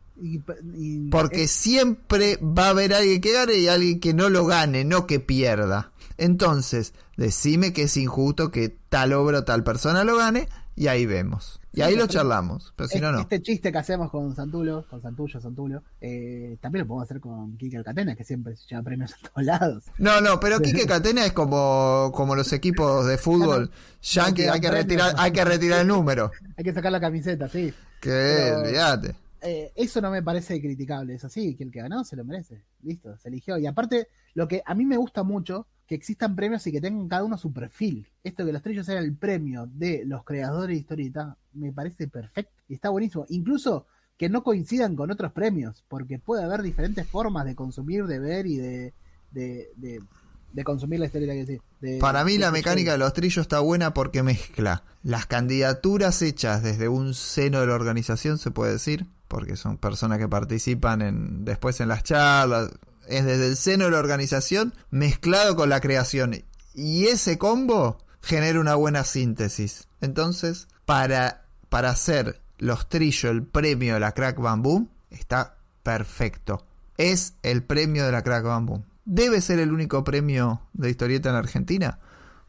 Porque 1.11 1.49
siempre 1.49 2.39
va 2.43 2.67
a 2.67 2.71
haber 2.71 2.95
alguien 2.95 3.21
que 3.21 3.33
gane 3.33 3.55
y 3.55 3.69
alguien 3.69 4.01
que 4.01 4.13
no 4.13 4.29
lo 4.29 4.45
gane, 4.47 4.85
no 4.85 5.07
que 5.07 5.21
pierda. 5.21 5.93
Entonces, 6.17 6.93
decime 7.17 7.73
que 7.73 7.83
es 7.83 7.97
injusto 7.97 8.51
que 8.51 8.69
tal 8.69 9.13
obra 9.13 9.41
o 9.41 9.45
tal 9.45 9.65
persona 9.65 10.05
lo 10.05 10.17
gane 10.17 10.49
y 10.77 10.89
ahí 10.89 11.07
vemos. 11.07 11.61
Y 11.73 11.83
ahí 11.83 11.97
lo 11.97 12.07
charlamos, 12.07 12.73
pero 12.77 12.89
si 12.89 13.01
no, 13.01 13.11
no. 13.11 13.21
Este 13.21 13.43
chiste 13.43 13.73
que 13.73 13.79
hacemos 13.79 14.09
con 14.09 14.35
Santulo, 14.37 14.87
con 14.89 15.03
Santullo, 15.03 15.41
Santulo, 15.41 15.83
eh, 16.01 16.57
también 16.61 16.85
lo 16.85 16.89
podemos 16.89 17.11
hacer 17.11 17.21
con 17.21 17.57
Kike 17.57 17.83
Catena, 17.83 18.15
que 18.15 18.23
siempre 18.23 18.55
se 18.55 18.69
lleva 18.69 18.83
premios 18.83 19.13
a 19.13 19.29
todos 19.29 19.45
lados. 19.45 19.85
No, 19.99 20.21
no, 20.21 20.39
pero 20.39 20.61
Kike 20.61 20.87
Catena 20.87 21.27
es 21.27 21.33
como, 21.33 22.13
como 22.15 22.37
los 22.37 22.53
equipos 22.53 23.07
de 23.07 23.19
fútbol. 23.19 23.73
Ya 24.03 24.27
hay 24.27 24.35
que 24.35 24.71
retirar, 24.71 25.15
hay 25.19 25.33
que 25.33 25.45
retirar 25.45 25.81
el 25.81 25.89
número. 25.89 26.31
hay 26.57 26.63
que 26.63 26.73
sacar 26.73 26.93
la 26.93 27.01
camiseta, 27.01 27.49
sí. 27.49 27.75
Que 28.01 28.53
olvídate. 28.53 29.17
Eh, 29.43 29.73
eso 29.75 30.01
no 30.01 30.11
me 30.11 30.23
parece 30.23 30.61
criticable, 30.61 31.15
es 31.15 31.25
así, 31.25 31.57
que 31.57 31.65
el 31.65 31.73
que 31.73 31.81
ganó 31.81 32.05
se 32.05 32.15
lo 32.15 32.25
merece. 32.25 32.63
Listo, 32.83 33.17
se 33.19 33.29
eligió. 33.29 33.59
Y 33.59 33.67
aparte, 33.67 34.09
lo 34.35 34.47
que 34.47 34.63
a 34.65 34.75
mí 34.75 34.87
me 34.87 34.97
gusta 34.97 35.25
mucho 35.25 35.67
que 35.87 35.95
existan 35.95 36.35
premios 36.35 36.67
y 36.67 36.73
que 36.73 36.81
tengan 36.81 37.09
cada 37.09 37.25
uno 37.25 37.37
su 37.37 37.53
perfil. 37.53 38.07
Esto 38.23 38.45
que 38.45 38.53
los 38.53 38.63
trillos 38.63 38.87
sean 38.87 39.05
el 39.05 39.15
premio 39.15 39.69
de 39.73 40.05
los 40.07 40.25
creadores 40.25 40.77
de 40.77 40.81
historieta 40.81 41.37
me 41.53 41.73
parece 41.73 42.09
perfecto 42.09 42.63
y 42.69 42.75
está 42.75 42.89
buenísimo. 42.89 43.27
Incluso 43.29 43.87
que 44.17 44.29
no 44.29 44.43
coincidan 44.43 44.97
con 44.97 45.11
otros 45.11 45.33
premios, 45.33 45.85
porque 45.89 46.19
puede 46.19 46.45
haber 46.45 46.63
diferentes 46.63 47.07
formas 47.07 47.45
de 47.45 47.55
consumir, 47.55 48.07
de 48.07 48.19
ver 48.19 48.47
y 48.47 48.59
de, 48.59 48.95
de, 49.33 50.65
consumir 50.65 51.01
la 51.01 51.07
historieta 51.07 51.35
que 51.35 51.47
sí. 51.47 51.99
Para 51.99 52.25
mí 52.25 52.39
la 52.39 52.53
mecánica 52.53 52.93
de 52.93 52.99
los 52.99 53.13
trillos 53.13 53.43
está 53.43 53.59
buena 53.59 53.93
porque 53.93 54.23
mezcla 54.23 54.85
las 55.03 55.27
candidaturas 55.27 56.23
hechas 56.23 56.63
desde 56.63 56.89
un 56.89 57.15
seno 57.15 57.61
de 57.61 57.67
la 57.67 57.75
organización, 57.75 58.39
se 58.39 58.53
puede 58.53 58.73
decir, 58.73 59.07
porque 59.27 59.57
son 59.57 59.79
personas 59.79 60.19
que 60.19 60.29
participan 60.29 61.03
en 61.03 61.45
después 61.45 61.81
en 61.81 61.89
las 61.89 62.05
charlas, 62.05 62.71
es 63.09 63.25
desde 63.25 63.49
el 63.49 63.57
seno 63.57 63.85
de 63.87 63.91
la 63.93 63.99
organización 63.99 64.75
mezclado 64.91 65.57
con 65.57 65.69
la 65.69 65.81
creación. 65.81 66.35
Y 66.75 67.07
ese 67.07 67.39
combo 67.39 67.99
genera 68.23 68.61
una 68.61 68.75
buena 68.75 69.05
síntesis. 69.05 69.89
Entonces, 70.01 70.69
para, 70.85 71.45
para 71.69 71.91
hacer 71.91 72.41
los 72.59 72.89
trillos 72.89 73.31
el 73.31 73.43
premio 73.43 73.95
de 73.95 74.01
la 74.01 74.13
Crack 74.13 74.39
Bamboo, 74.41 74.89
está 75.11 75.57
perfecto. 75.83 76.65
Es 76.99 77.35
el 77.43 77.63
premio 77.63 78.05
de 78.07 78.13
la 78.13 78.23
Crack 78.23 78.45
Bamboo. 78.45 78.85
¿Debe 79.05 79.41
ser 79.41 79.59
el 79.59 79.73
único 79.73 80.03
premio 80.05 80.63
de 80.73 80.91
historieta 80.91 81.29
en 81.31 81.35
Argentina? 81.37 81.99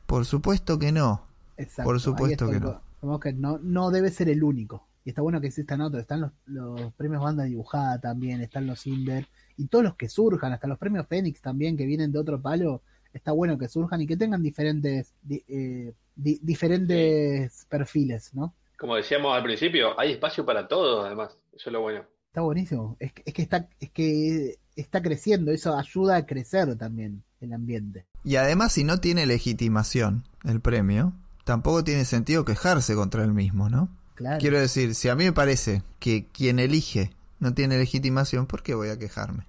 Por 0.05 0.25
supuesto 0.25 0.79
que 0.79 0.91
no. 0.91 1.25
Exacto, 1.57 1.83
Por 1.89 1.99
supuesto 1.99 2.49
que 2.49 2.59
no. 2.59 2.73
co- 2.73 2.81
como 3.01 3.19
que 3.19 3.33
no, 3.33 3.59
no 3.61 3.91
debe 3.91 4.09
ser 4.11 4.29
el 4.29 4.43
único. 4.43 4.87
Y 5.03 5.09
está 5.09 5.21
bueno 5.21 5.39
que 5.41 5.47
existan 5.47 5.81
otros. 5.81 6.01
Están 6.01 6.21
los, 6.21 6.31
los 6.45 6.93
premios 6.93 7.21
banda 7.21 7.43
dibujada 7.43 7.99
también, 7.99 8.41
están 8.41 8.65
los 8.67 8.87
Inder 8.87 9.27
y 9.57 9.67
todos 9.67 9.83
los 9.85 9.95
que 9.95 10.09
surjan, 10.09 10.53
hasta 10.53 10.67
los 10.67 10.77
premios 10.77 11.07
Fénix 11.07 11.41
también 11.41 11.77
que 11.77 11.85
vienen 11.85 12.11
de 12.11 12.19
otro 12.19 12.41
palo. 12.41 12.81
Está 13.13 13.31
bueno 13.31 13.57
que 13.57 13.69
surjan 13.69 14.01
y 14.01 14.07
que 14.07 14.17
tengan 14.17 14.43
diferentes 14.43 15.13
di- 15.23 15.43
eh, 15.47 15.93
di- 16.15 16.39
diferentes 16.89 17.65
perfiles, 17.69 18.33
¿no? 18.33 18.53
Como 18.77 18.95
decíamos 18.95 19.35
al 19.35 19.43
principio, 19.43 19.97
hay 19.99 20.11
espacio 20.11 20.45
para 20.45 20.67
todos, 20.67 21.05
además. 21.05 21.37
Eso 21.55 21.69
es 21.69 21.73
lo 21.73 21.81
bueno. 21.81 22.03
Está 22.27 22.41
buenísimo. 22.41 22.97
Es 22.99 23.13
que, 23.13 23.23
es 23.25 23.33
que 23.33 23.41
está 23.41 23.69
es 23.79 23.89
que 23.91 24.55
está 24.75 25.01
creciendo, 25.01 25.51
eso 25.51 25.77
ayuda 25.77 26.17
a 26.17 26.25
crecer 26.25 26.75
también 26.75 27.23
el 27.39 27.53
ambiente. 27.53 28.05
Y 28.25 28.35
además, 28.35 28.73
si 28.73 28.83
no 28.83 28.99
tiene 28.99 29.25
legitimación 29.25 30.23
el 30.43 30.59
premio, 30.59 31.13
tampoco 31.45 31.83
tiene 31.85 32.03
sentido 32.03 32.43
quejarse 32.43 32.95
contra 32.95 33.23
el 33.23 33.31
mismo, 33.33 33.69
¿no? 33.69 33.87
Claro. 34.15 34.39
Quiero 34.39 34.59
decir, 34.59 34.95
si 34.95 35.07
a 35.07 35.15
mí 35.15 35.23
me 35.23 35.31
parece 35.33 35.83
que 35.99 36.25
quien 36.33 36.59
elige 36.59 37.11
no 37.39 37.53
tiene 37.53 37.77
legitimación, 37.77 38.47
¿por 38.47 38.63
qué 38.63 38.73
voy 38.73 38.89
a 38.89 38.99
quejarme? 38.99 39.45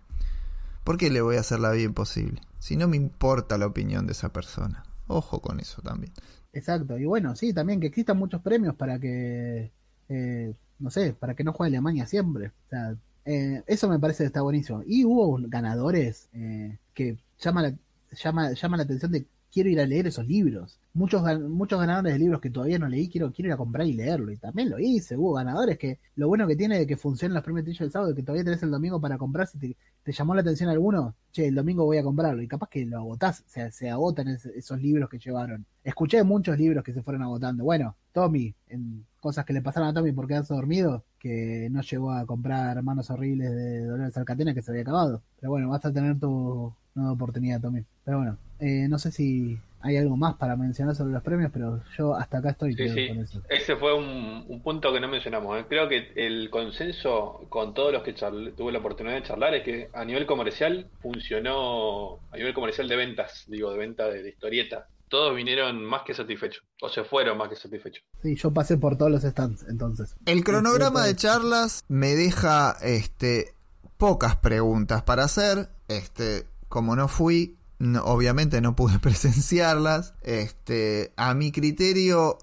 ¿Por 0.84 0.98
qué 0.98 1.10
le 1.10 1.20
voy 1.20 1.36
a 1.36 1.40
hacer 1.40 1.60
la 1.60 1.72
vida 1.72 1.84
imposible? 1.84 2.40
Si 2.58 2.76
no 2.76 2.88
me 2.88 2.96
importa 2.96 3.58
la 3.58 3.66
opinión 3.66 4.06
de 4.06 4.12
esa 4.12 4.32
persona. 4.32 4.84
Ojo 5.08 5.40
con 5.40 5.60
eso 5.60 5.82
también. 5.82 6.12
Exacto, 6.52 6.98
y 6.98 7.04
bueno, 7.04 7.36
sí, 7.36 7.52
también 7.52 7.80
que 7.80 7.88
existan 7.88 8.18
muchos 8.18 8.40
premios 8.40 8.74
para 8.74 8.98
que, 8.98 9.72
eh, 10.08 10.54
no 10.78 10.90
sé, 10.90 11.12
para 11.12 11.34
que 11.34 11.44
no 11.44 11.52
juegue 11.52 11.76
Alemania 11.76 12.06
siempre. 12.06 12.48
O 12.48 12.68
sea, 12.70 12.96
eh, 13.26 13.62
eso 13.66 13.88
me 13.88 13.98
parece 13.98 14.22
que 14.22 14.28
está 14.28 14.42
buenísimo. 14.42 14.82
Y 14.86 15.04
hubo 15.04 15.38
ganadores 15.48 16.28
eh, 16.32 16.78
que 16.94 17.18
llama 17.38 17.62
la, 17.62 17.74
llama, 18.12 18.76
la 18.76 18.82
atención 18.82 19.12
de 19.12 19.26
quiero 19.52 19.68
ir 19.68 19.80
a 19.80 19.86
leer 19.86 20.06
esos 20.06 20.26
libros. 20.26 20.78
Muchos, 20.96 21.22
muchos 21.50 21.78
ganadores 21.78 22.14
de 22.14 22.18
libros 22.18 22.40
que 22.40 22.48
todavía 22.48 22.78
no 22.78 22.88
leí, 22.88 23.10
quiero, 23.10 23.30
quiero 23.30 23.48
ir 23.48 23.52
a 23.52 23.58
comprar 23.58 23.86
y 23.86 23.92
leerlo. 23.92 24.32
Y 24.32 24.38
también 24.38 24.70
lo 24.70 24.78
hice, 24.78 25.14
hubo 25.14 25.34
ganadores 25.34 25.76
que 25.76 25.98
lo 26.14 26.26
bueno 26.26 26.46
que 26.46 26.56
tiene 26.56 26.78
de 26.78 26.86
que 26.86 26.96
funcionen 26.96 27.34
los 27.34 27.44
premios 27.44 27.64
Trillo 27.64 27.84
del 27.84 27.92
sábado, 27.92 28.14
que 28.14 28.22
todavía 28.22 28.44
tenés 28.44 28.62
el 28.62 28.70
domingo 28.70 28.98
para 28.98 29.18
comprar, 29.18 29.46
si 29.46 29.58
te, 29.58 30.12
llamó 30.12 30.34
la 30.34 30.40
atención 30.40 30.70
alguno, 30.70 31.14
che, 31.32 31.48
el 31.48 31.54
domingo 31.54 31.84
voy 31.84 31.98
a 31.98 32.02
comprarlo. 32.02 32.40
Y 32.40 32.48
capaz 32.48 32.70
que 32.70 32.86
lo 32.86 32.96
agotás, 32.96 33.40
o 33.42 33.48
sea, 33.48 33.70
se 33.70 33.90
agotan 33.90 34.28
es- 34.28 34.46
esos 34.46 34.80
libros 34.80 35.10
que 35.10 35.18
llevaron. 35.18 35.66
Escuché 35.84 36.22
muchos 36.24 36.58
libros 36.58 36.82
que 36.82 36.94
se 36.94 37.02
fueron 37.02 37.22
agotando. 37.22 37.62
Bueno, 37.62 37.94
Tommy, 38.12 38.54
en 38.68 39.04
cosas 39.20 39.44
que 39.44 39.52
le 39.52 39.60
pasaron 39.60 39.90
a 39.90 39.92
Tommy 39.92 40.12
por 40.12 40.26
quedarse 40.26 40.54
dormido, 40.54 41.04
que 41.18 41.68
no 41.70 41.82
llegó 41.82 42.12
a 42.12 42.24
comprar 42.24 42.82
Manos 42.82 43.10
Horribles 43.10 43.50
de 43.54 43.84
Dolores 43.84 44.16
Alcatena 44.16 44.54
que 44.54 44.62
se 44.62 44.70
había 44.70 44.82
acabado. 44.82 45.22
Pero 45.40 45.50
bueno, 45.52 45.68
vas 45.68 45.84
a 45.84 45.92
tener 45.92 46.18
tu 46.18 46.72
nueva 46.94 47.12
oportunidad, 47.12 47.60
Tommy. 47.60 47.84
Pero 48.04 48.16
bueno, 48.18 48.38
eh, 48.60 48.88
no 48.88 48.98
sé 48.98 49.10
si 49.12 49.58
hay 49.80 49.96
algo 49.96 50.16
más 50.16 50.34
para 50.36 50.56
mencionar 50.56 50.94
sobre 50.96 51.12
los 51.12 51.22
premios, 51.22 51.50
pero 51.52 51.80
yo 51.96 52.14
hasta 52.14 52.38
acá 52.38 52.50
estoy 52.50 52.74
Sí, 52.74 52.88
sí. 52.88 53.08
con 53.08 53.18
eso. 53.20 53.42
Ese 53.48 53.76
fue 53.76 53.94
un, 53.94 54.44
un 54.48 54.62
punto 54.62 54.92
que 54.92 55.00
no 55.00 55.08
mencionamos. 55.08 55.58
¿eh? 55.60 55.64
Creo 55.68 55.88
que 55.88 56.12
el 56.16 56.50
consenso 56.50 57.46
con 57.48 57.74
todos 57.74 57.92
los 57.92 58.02
que 58.02 58.12
tuve 58.12 58.72
la 58.72 58.78
oportunidad 58.78 59.14
de 59.14 59.22
charlar 59.22 59.54
es 59.54 59.62
que 59.64 59.88
a 59.94 60.04
nivel 60.04 60.26
comercial 60.26 60.88
funcionó, 61.00 62.18
a 62.32 62.36
nivel 62.36 62.54
comercial 62.54 62.88
de 62.88 62.96
ventas, 62.96 63.44
digo, 63.48 63.70
de 63.70 63.78
venta 63.78 64.08
de, 64.08 64.22
de 64.22 64.28
historieta. 64.30 64.88
Todos 65.08 65.36
vinieron 65.36 65.84
más 65.84 66.02
que 66.02 66.14
satisfechos, 66.14 66.64
o 66.82 66.88
se 66.88 67.04
fueron 67.04 67.38
más 67.38 67.48
que 67.48 67.54
satisfechos. 67.56 68.02
Sí, 68.22 68.34
yo 68.34 68.50
pasé 68.52 68.76
por 68.76 68.96
todos 68.98 69.10
los 69.12 69.22
stands, 69.22 69.64
entonces. 69.68 70.16
El 70.26 70.42
cronograma 70.42 71.04
de 71.04 71.14
charlas 71.14 71.84
me 71.88 72.16
deja 72.16 72.76
este 72.82 73.54
pocas 73.98 74.36
preguntas 74.36 75.02
para 75.04 75.24
hacer. 75.24 75.68
Este, 75.88 76.46
como 76.68 76.96
no 76.96 77.06
fui, 77.06 77.55
obviamente 78.02 78.60
no 78.60 78.76
pude 78.76 78.98
presenciarlas. 79.00 80.14
Este, 80.22 81.12
a 81.16 81.34
mi 81.34 81.52
criterio 81.52 82.38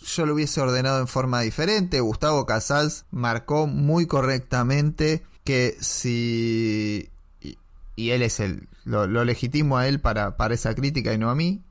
yo 0.00 0.26
lo 0.26 0.34
hubiese 0.34 0.60
ordenado 0.60 1.00
en 1.00 1.08
forma 1.08 1.40
diferente. 1.40 2.00
Gustavo 2.00 2.46
Casals 2.46 3.04
marcó 3.10 3.66
muy 3.66 4.06
correctamente 4.06 5.22
que 5.44 5.76
si 5.80 7.08
y, 7.96 8.10
él 8.10 8.22
es 8.22 8.40
el 8.40 8.68
lo, 8.84 9.06
lo 9.06 9.24
legitimo 9.24 9.78
a 9.78 9.86
él 9.86 10.00
para, 10.00 10.36
para 10.36 10.54
esa 10.54 10.74
crítica 10.74 11.12
y 11.12 11.18
no 11.18 11.30
a 11.30 11.34
mí 11.34 11.62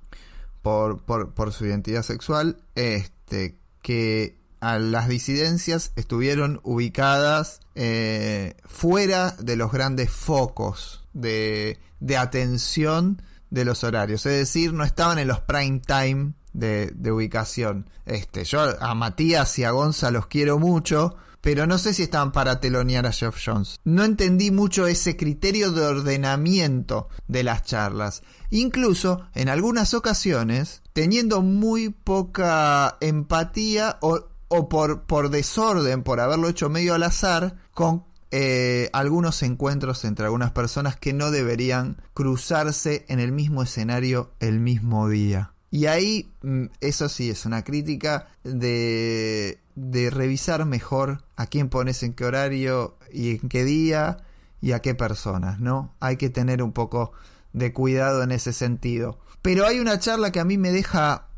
por, 0.62 1.02
por, 1.02 1.34
por 1.34 1.52
su 1.52 1.66
identidad 1.66 2.04
sexual, 2.04 2.58
este, 2.76 3.56
que 3.82 4.36
a 4.62 4.80
las 4.80 5.08
disidencias 5.08 5.92
estuvieron 5.96 6.62
ubicadas 6.64 7.60
eh, 7.76 8.56
fuera 8.66 9.32
de 9.40 9.56
los 9.56 9.72
grandes 9.72 10.12
focos 10.12 11.04
de, 11.14 11.80
de 12.00 12.18
atención 12.18 13.22
de 13.50 13.66
los 13.66 13.84
horarios, 13.84 14.26
es 14.26 14.38
decir, 14.38 14.72
no 14.72 14.86
estaban 14.86 15.20
en 15.20 15.28
los 15.28 15.42
prime 15.42 15.82
time 15.86 16.34
de, 16.54 16.92
de 16.96 17.12
ubicación. 17.12 17.90
Este, 18.06 18.46
yo 18.46 18.62
a 18.80 18.96
Matías 18.96 19.60
y 19.60 19.66
a 19.66 19.72
Gonza 19.72 20.10
los 20.12 20.28
quiero 20.28 20.58
mucho, 20.58 21.18
pero 21.42 21.66
no 21.66 21.78
sé 21.78 21.94
si 21.94 22.04
estaban 22.04 22.32
para 22.32 22.60
telonear 22.60 23.08
a 23.08 23.12
Jeff 23.12 23.36
Jones. 23.44 23.80
No 23.84 24.04
entendí 24.04 24.52
mucho 24.52 24.86
ese 24.88 25.18
criterio 25.18 25.72
de 25.72 25.86
ordenamiento 25.86 27.10
de 27.28 27.44
las 27.44 27.64
charlas. 27.64 28.22
Incluso 28.52 29.26
en 29.34 29.50
algunas 29.50 29.94
ocasiones, 29.94 30.84
teniendo 30.94 31.42
muy 31.42 31.90
poca 31.90 32.98
empatía 33.02 33.98
o, 34.02 34.31
o 34.54 34.68
por, 34.68 35.04
por 35.04 35.30
desorden, 35.30 36.04
por 36.04 36.20
haberlo 36.20 36.50
hecho 36.50 36.70
medio 36.70 36.94
al 36.94 37.04
azar, 37.04 37.56
con 37.74 38.04
eh, 38.32 38.90
algunos 38.92 39.44
encuentros 39.44 40.04
entre 40.04 40.26
algunas 40.26 40.52
personas 40.52 40.98
que 40.98 41.14
no 41.14 41.32
deberían 41.32 42.02
cruzarse 42.14 43.06
en 43.08 43.22
el 43.22 43.32
mismo 43.32 43.64
escenario 43.64 44.32
el 44.42 44.60
mismo 44.60 45.08
día. 45.08 45.54
Y 45.70 45.86
ahí, 45.86 46.34
mm, 46.42 46.66
eso 46.82 47.08
sí, 47.08 47.30
es 47.30 47.46
una 47.46 47.64
crítica 47.64 48.28
de, 48.44 49.60
de 49.76 50.10
revisar 50.10 50.66
mejor 50.66 51.24
a 51.38 51.46
quién 51.46 51.70
pones 51.70 52.04
en 52.04 52.14
qué 52.14 52.26
horario 52.26 52.98
y 53.10 53.38
en 53.38 53.48
qué 53.48 53.64
día 53.64 54.18
y 54.60 54.74
a 54.74 54.80
qué 54.82 54.96
personas, 54.96 55.62
¿no? 55.62 55.96
Hay 56.02 56.18
que 56.18 56.30
tener 56.30 56.62
un 56.62 56.74
poco 56.74 57.14
de 57.54 57.72
cuidado 57.72 58.22
en 58.22 58.34
ese 58.34 58.52
sentido. 58.52 59.18
Pero 59.42 59.66
hay 59.66 59.80
una 59.80 59.98
charla 59.98 60.34
que 60.34 60.42
a 60.42 60.46
mí 60.46 60.58
me 60.58 60.72
deja 60.72 61.30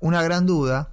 una 0.00 0.22
gran 0.22 0.44
duda, 0.44 0.90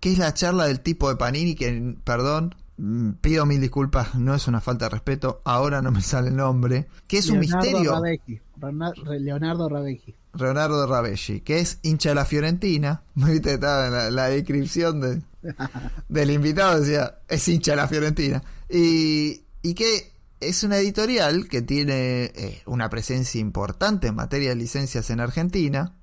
que 0.00 0.12
es 0.12 0.18
la 0.18 0.34
charla 0.34 0.66
del 0.66 0.80
tipo 0.80 1.08
de 1.08 1.16
Panini, 1.16 1.54
que, 1.54 1.96
perdón, 2.04 2.54
mm, 2.76 3.12
pido 3.20 3.46
mil 3.46 3.60
disculpas, 3.60 4.14
no 4.14 4.34
es 4.34 4.46
una 4.48 4.60
falta 4.60 4.86
de 4.86 4.90
respeto, 4.90 5.40
ahora 5.44 5.82
no 5.82 5.90
me 5.90 6.02
sale 6.02 6.28
el 6.28 6.36
nombre, 6.36 6.88
que 7.06 7.18
es 7.18 7.28
un 7.28 7.38
misterio. 7.40 8.00
Leonardo 9.18 9.68
Rabecchi. 9.68 10.14
Leonardo 10.34 10.86
Rabelli, 10.86 11.40
que 11.40 11.60
es 11.60 11.78
hincha 11.82 12.10
de 12.10 12.14
la 12.14 12.24
Fiorentina. 12.24 13.02
Viste, 13.14 13.54
estaba 13.54 13.86
en 13.86 13.92
la, 13.92 14.10
la 14.10 14.28
descripción 14.28 15.00
de, 15.00 15.22
del 16.08 16.30
invitado, 16.30 16.80
decía, 16.80 17.18
es 17.28 17.46
hincha 17.48 17.72
de 17.72 17.76
la 17.76 17.88
Fiorentina. 17.88 18.42
Y, 18.68 19.42
y 19.62 19.74
que 19.74 20.12
es 20.40 20.62
una 20.62 20.78
editorial 20.78 21.48
que 21.48 21.62
tiene 21.62 22.24
eh, 22.34 22.62
una 22.66 22.88
presencia 22.90 23.40
importante 23.40 24.08
en 24.08 24.14
materia 24.14 24.50
de 24.50 24.56
licencias 24.56 25.10
en 25.10 25.20
Argentina, 25.20 25.94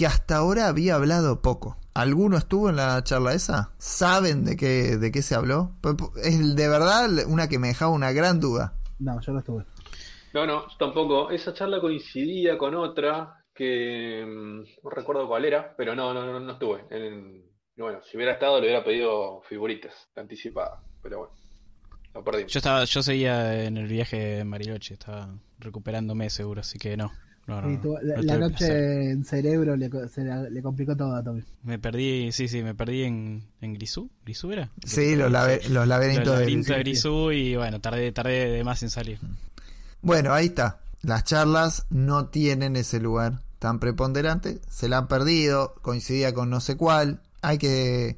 que 0.00 0.06
hasta 0.06 0.36
ahora 0.36 0.66
había 0.66 0.94
hablado 0.94 1.42
poco. 1.42 1.76
¿Alguno 1.92 2.38
estuvo 2.38 2.70
en 2.70 2.76
la 2.76 3.04
charla 3.04 3.34
esa? 3.34 3.74
¿Saben 3.76 4.46
de 4.46 4.56
qué, 4.56 4.96
de 4.96 5.12
qué 5.12 5.20
se 5.20 5.34
habló? 5.34 5.72
Es 6.24 6.56
de 6.56 6.68
verdad 6.70 7.10
una 7.26 7.50
que 7.50 7.58
me 7.58 7.68
dejaba 7.68 7.90
una 7.92 8.10
gran 8.10 8.40
duda. 8.40 8.72
No, 8.98 9.20
yo 9.20 9.32
no 9.34 9.40
estuve. 9.40 9.66
No, 10.32 10.46
no, 10.46 10.66
yo 10.70 10.76
tampoco. 10.78 11.30
Esa 11.30 11.52
charla 11.52 11.82
coincidía 11.82 12.56
con 12.56 12.74
otra 12.76 13.44
que 13.54 14.24
mm, 14.26 14.84
no 14.84 14.90
recuerdo 14.90 15.28
cuál 15.28 15.44
era, 15.44 15.74
pero 15.76 15.94
no, 15.94 16.14
no, 16.14 16.24
no, 16.24 16.40
no 16.40 16.52
estuve. 16.52 16.86
En- 16.88 17.44
bueno, 17.76 18.00
si 18.02 18.16
hubiera 18.16 18.32
estado 18.32 18.58
le 18.58 18.68
hubiera 18.68 18.82
pedido 18.82 19.42
figuritas 19.42 19.92
anticipadas, 20.16 20.80
pero 21.02 21.18
bueno, 21.18 21.34
lo 22.14 22.24
perdí. 22.24 22.46
Yo 22.46 22.58
estaba, 22.58 22.84
yo 22.84 23.02
seguía 23.02 23.64
en 23.64 23.76
el 23.76 23.86
viaje 23.86 24.16
de 24.36 24.44
Mariloche, 24.44 24.94
estaba 24.94 25.28
recuperándome 25.58 26.30
seguro, 26.30 26.62
así 26.62 26.78
que 26.78 26.96
no. 26.96 27.12
No, 27.50 27.60
no, 27.62 27.68
Sí, 27.68 27.74
no, 27.76 27.80
tuvo- 27.82 27.98
la, 28.02 28.38
noche 28.38 28.56
placer. 28.56 29.02
en 29.10 29.24
cerebro 29.24 29.76
le, 29.76 29.90
co- 29.90 30.08
se 30.08 30.24
la- 30.24 30.48
le 30.48 30.62
complicó 30.62 30.96
todo 30.96 31.14
a 31.14 31.22
Tommy. 31.22 31.42
Me 31.64 31.78
perdí, 31.78 32.32
sí, 32.32 32.48
sí, 32.48 32.62
me 32.62 32.74
perdí 32.74 33.02
en, 33.02 33.42
en 33.60 33.74
Grisú. 33.74 34.08
¿Grisú 34.24 34.50
era? 34.52 34.70
Sí, 34.86 35.16
los, 35.16 35.30
labe- 35.30 35.60
los 35.68 35.86
laberintos 35.86 36.26
Los 36.40 36.66
de. 36.66 36.78
Grisú 36.78 37.32
y 37.32 37.56
bueno, 37.56 37.80
tardé, 37.80 38.10
tardé 38.12 38.50
de 38.50 38.64
más 38.64 38.82
en 38.82 38.90
salir. 38.90 39.18
Bueno, 40.02 40.32
ahí 40.32 40.46
está. 40.46 40.80
Las 41.02 41.24
charlas 41.24 41.86
no 41.90 42.26
tienen 42.28 42.76
ese 42.76 43.00
lugar 43.00 43.40
tan 43.58 43.78
preponderante. 43.80 44.60
Se 44.70 44.88
la 44.88 44.98
han 44.98 45.08
perdido. 45.08 45.74
Coincidía 45.82 46.32
con 46.32 46.48
no 46.50 46.60
sé 46.60 46.76
cuál. 46.76 47.20
Hay 47.42 47.58
que. 47.58 48.16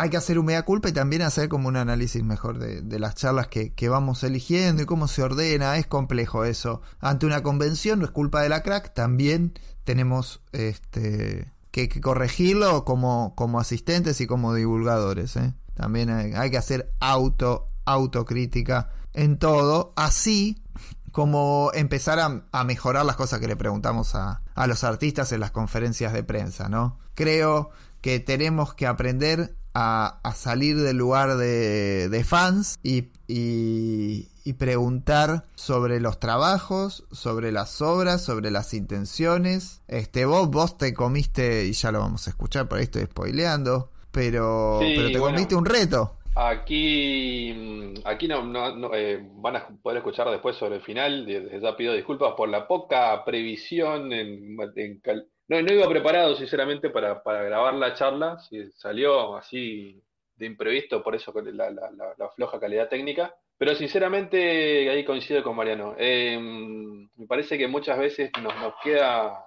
Hay 0.00 0.10
que 0.10 0.16
hacer 0.16 0.38
un 0.38 0.48
culpa 0.64 0.88
y 0.88 0.92
también 0.92 1.22
hacer 1.22 1.48
como 1.48 1.66
un 1.66 1.76
análisis 1.76 2.22
mejor 2.22 2.60
de, 2.60 2.98
las 3.00 3.16
charlas 3.16 3.48
que, 3.48 3.88
vamos 3.88 4.22
eligiendo 4.22 4.80
y 4.80 4.86
cómo 4.86 5.08
se 5.08 5.24
ordena. 5.24 5.76
Es 5.76 5.88
complejo 5.88 6.44
eso. 6.44 6.82
Ante 7.00 7.26
una 7.26 7.42
convención 7.42 7.98
no 7.98 8.04
es 8.04 8.12
culpa 8.12 8.40
de 8.40 8.48
la 8.48 8.62
crack. 8.62 8.94
También 8.94 9.58
tenemos 9.82 10.40
este 10.52 11.52
que, 11.72 11.88
corregirlo 12.00 12.84
como, 12.84 13.34
como 13.34 13.58
asistentes 13.58 14.20
y 14.20 14.28
como 14.28 14.54
divulgadores. 14.54 15.34
¿eh? 15.34 15.54
También 15.74 16.10
hay, 16.10 16.50
que 16.52 16.58
hacer 16.58 16.92
auto 17.00 17.68
autocrítica 17.84 18.90
en 19.14 19.36
todo. 19.36 19.94
Así 19.96 20.62
como 21.10 21.72
empezar 21.74 22.20
a, 22.20 22.44
a 22.52 22.62
mejorar 22.62 23.04
las 23.04 23.16
cosas 23.16 23.40
que 23.40 23.48
le 23.48 23.56
preguntamos 23.56 24.14
a, 24.14 24.42
a 24.54 24.66
los 24.68 24.84
artistas 24.84 25.32
en 25.32 25.40
las 25.40 25.50
conferencias 25.50 26.12
de 26.12 26.22
prensa, 26.22 26.68
¿no? 26.68 27.00
Creo 27.16 27.70
que 28.00 28.20
tenemos 28.20 28.74
que 28.74 28.86
aprender 28.86 29.57
a, 29.80 30.18
a 30.24 30.34
salir 30.34 30.76
del 30.76 30.96
lugar 30.96 31.36
de, 31.36 32.08
de 32.08 32.24
fans 32.24 32.78
y, 32.82 33.10
y, 33.28 34.26
y 34.44 34.52
preguntar 34.54 35.44
sobre 35.54 36.00
los 36.00 36.18
trabajos, 36.18 37.04
sobre 37.12 37.52
las 37.52 37.80
obras, 37.80 38.22
sobre 38.24 38.50
las 38.50 38.74
intenciones. 38.74 39.82
Este, 39.86 40.24
vos, 40.24 40.50
vos 40.50 40.76
te 40.78 40.92
comiste, 40.94 41.66
y 41.66 41.72
ya 41.74 41.92
lo 41.92 42.00
vamos 42.00 42.26
a 42.26 42.30
escuchar, 42.30 42.66
por 42.68 42.78
ahí 42.78 42.84
estoy 42.84 43.02
spoileando, 43.04 43.90
pero, 44.10 44.80
Sí, 44.82 44.94
pero 44.96 45.12
te 45.12 45.18
bueno. 45.20 45.34
comiste 45.36 45.54
un 45.54 45.64
reto. 45.64 46.14
Aquí, 46.34 47.52
mm, 47.52 47.94
aquí 48.04 48.28
no, 48.28 48.42
no- 48.44 48.74
no, 48.76 48.94
eh, 48.94 49.20
van 49.36 49.56
a 49.56 49.68
poder 49.82 49.98
escuchar 49.98 50.28
después 50.30 50.56
sobre 50.56 50.76
el 50.76 50.82
final. 50.82 51.26
Ya 51.26 51.76
pido 51.76 51.92
disculpas 51.94 52.34
por 52.36 52.48
la 52.48 52.66
poca 52.68 53.24
previsión. 53.24 54.12
En, 54.12 54.56
en 54.76 55.00
cal- 55.00 55.26
no, 55.48 55.62
no 55.62 55.72
iba 55.72 55.88
preparado, 55.88 56.36
sinceramente, 56.36 56.90
para, 56.90 57.22
para 57.22 57.42
grabar 57.42 57.74
la 57.74 57.94
charla. 57.94 58.38
Salió 58.74 59.36
así 59.36 60.02
de 60.36 60.46
imprevisto, 60.46 61.02
por 61.02 61.14
eso 61.14 61.32
la, 61.52 61.70
la- 61.70 61.90
floja 62.30 62.60
calidad 62.60 62.88
técnica. 62.88 63.34
Pero 63.56 63.74
sinceramente, 63.74 64.88
ahí 64.88 65.04
coincido 65.04 65.42
con 65.42 65.56
Mariano. 65.56 65.94
Eh, 65.98 66.38
me 66.40 67.26
parece 67.26 67.58
que 67.58 67.66
muchas 67.66 67.98
veces 67.98 68.30
nos, 68.40 68.54
queda, 68.82 69.46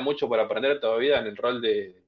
mucho 0.00 0.28
por 0.28 0.38
aprender 0.40 0.78
todavía 0.80 1.18
en 1.20 1.26
el 1.26 1.36
rol 1.36 1.62
de, 1.62 2.02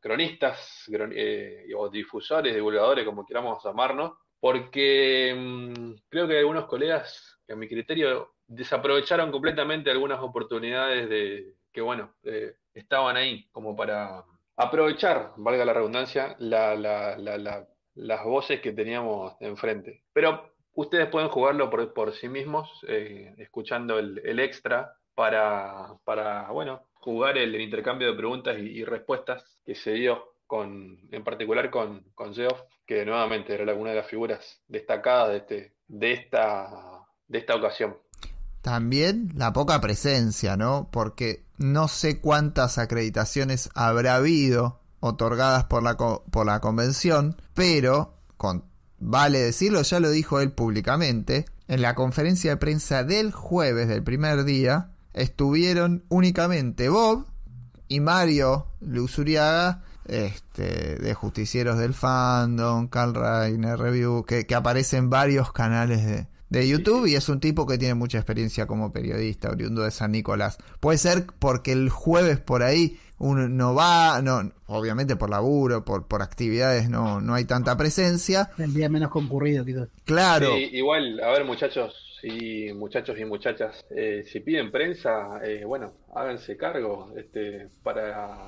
cronistas 0.00 0.84
cron- 0.88 1.12
eh, 1.14 1.66
o 1.76 1.88
difusores, 1.90 2.54
divulgadores, 2.54 3.04
como 3.04 3.26
queramos 3.26 3.62
llamarnos, 3.62 4.12
porque 4.40 5.34
mm, 5.36 5.92
creo 6.08 6.26
que 6.28 6.38
algunos 6.38 6.66
colegas, 6.66 7.38
a 7.48 7.54
mi 7.54 7.68
criterio, 7.68 8.34
desaprovecharon 8.46 9.30
completamente 9.30 9.90
algunas 9.90 10.20
oportunidades 10.20 11.08
de 11.10 11.57
que, 11.78 11.82
bueno, 11.82 12.12
eh, 12.24 12.54
estaban 12.74 13.16
ahí 13.16 13.48
como 13.52 13.76
para 13.76 14.24
aprovechar, 14.56 15.30
valga 15.36 15.64
la 15.64 15.72
redundancia, 15.72 16.34
la, 16.40 16.74
la- 16.74 17.16
la- 17.16 17.38
la- 17.38 17.68
las 17.94 18.24
voces 18.24 18.60
que 18.60 18.72
teníamos 18.72 19.36
enfrente. 19.40 20.02
Pero 20.12 20.54
ustedes 20.74 21.06
pueden 21.08 21.28
jugarlo 21.28 21.70
por, 21.70 21.92
por 21.94 22.12
sí 22.14 22.28
mismos, 22.28 22.68
eh, 22.88 23.32
escuchando 23.38 23.96
el, 24.00 24.40
extra 24.40 24.92
para, 25.14 25.94
para, 26.04 26.50
bueno, 26.50 26.88
jugar 26.94 27.38
el, 27.38 27.54
intercambio 27.60 28.08
de 28.08 28.16
preguntas 28.16 28.58
y, 28.58 28.84
respuestas 28.84 29.44
que 29.64 29.76
se 29.76 29.92
dio 29.92 30.34
con, 30.48 30.98
en 31.12 31.22
particular 31.22 31.70
con, 31.70 32.02
con 32.16 32.34
que 32.86 33.04
nuevamente 33.04 33.54
era 33.54 33.72
una 33.72 33.90
de 33.90 33.96
las 33.96 34.06
figuras 34.08 34.64
destacadas 34.66 35.28
de 35.30 35.36
este, 35.36 35.74
de 35.86 36.12
esta, 36.12 37.06
de 37.28 37.38
esta 37.38 37.54
ocasión. 37.54 37.96
También 38.62 39.32
la 39.34 39.52
poca 39.52 39.80
presencia, 39.80 40.56
¿no? 40.56 40.88
Porque 40.90 41.44
no 41.58 41.88
sé 41.88 42.20
cuántas 42.20 42.78
acreditaciones 42.78 43.70
habrá 43.74 44.16
habido 44.16 44.80
otorgadas 45.00 45.64
por 45.64 45.82
la, 45.82 45.96
por 45.96 46.46
la 46.46 46.60
convención, 46.60 47.36
pero, 47.54 48.14
con, 48.36 48.64
vale 48.98 49.38
decirlo, 49.38 49.82
ya 49.82 50.00
lo 50.00 50.10
dijo 50.10 50.40
él 50.40 50.52
públicamente, 50.52 51.46
en 51.68 51.82
la 51.82 51.94
conferencia 51.94 52.50
de 52.50 52.56
prensa 52.56 53.04
del 53.04 53.32
jueves 53.32 53.88
del 53.88 54.02
primer 54.02 54.44
día 54.44 54.90
estuvieron 55.12 56.04
únicamente 56.08 56.88
Bob 56.88 57.26
y 57.88 58.00
Mario 58.00 58.66
Luzuriaga, 58.80 59.82
este, 60.06 60.96
de 60.96 61.14
Justicieros 61.14 61.78
del 61.78 61.92
Fandom, 61.92 62.88
Carl 62.88 63.14
Reiner 63.14 63.78
Review, 63.78 64.24
que, 64.24 64.46
que 64.46 64.54
aparece 64.54 64.96
en 64.96 65.10
varios 65.10 65.52
canales 65.52 66.04
de, 66.04 66.26
de 66.50 66.66
YouTube 66.68 67.06
y 67.06 67.14
es 67.14 67.28
un 67.28 67.40
tipo 67.40 67.66
que 67.66 67.78
tiene 67.78 67.94
mucha 67.94 68.18
experiencia 68.18 68.66
como 68.66 68.92
periodista, 68.92 69.50
oriundo 69.50 69.82
de 69.82 69.90
San 69.90 70.12
Nicolás. 70.12 70.58
Puede 70.80 70.98
ser 70.98 71.26
porque 71.38 71.72
el 71.72 71.90
jueves 71.90 72.38
por 72.40 72.62
ahí 72.62 72.98
uno 73.18 73.48
no 73.48 73.74
va, 73.74 74.22
no, 74.22 74.52
obviamente 74.66 75.16
por 75.16 75.28
laburo, 75.30 75.84
por, 75.84 76.06
por 76.06 76.22
actividades 76.22 76.88
no, 76.88 77.20
no 77.20 77.34
hay 77.34 77.44
tanta 77.44 77.76
presencia. 77.76 78.50
El 78.58 78.72
día 78.72 78.88
menos 78.88 79.10
concurrido, 79.10 79.64
quizás. 79.64 79.88
Claro, 80.04 80.54
Sí, 80.54 80.70
igual, 80.72 81.20
a 81.20 81.30
ver 81.30 81.44
muchachos 81.44 81.94
y 82.22 82.72
muchachos 82.72 83.16
y 83.18 83.24
muchachas, 83.24 83.84
eh, 83.90 84.24
si 84.26 84.40
piden 84.40 84.70
prensa, 84.72 85.40
eh, 85.44 85.64
bueno, 85.64 85.92
háganse 86.14 86.56
cargo, 86.56 87.12
este, 87.16 87.68
para 87.82 88.38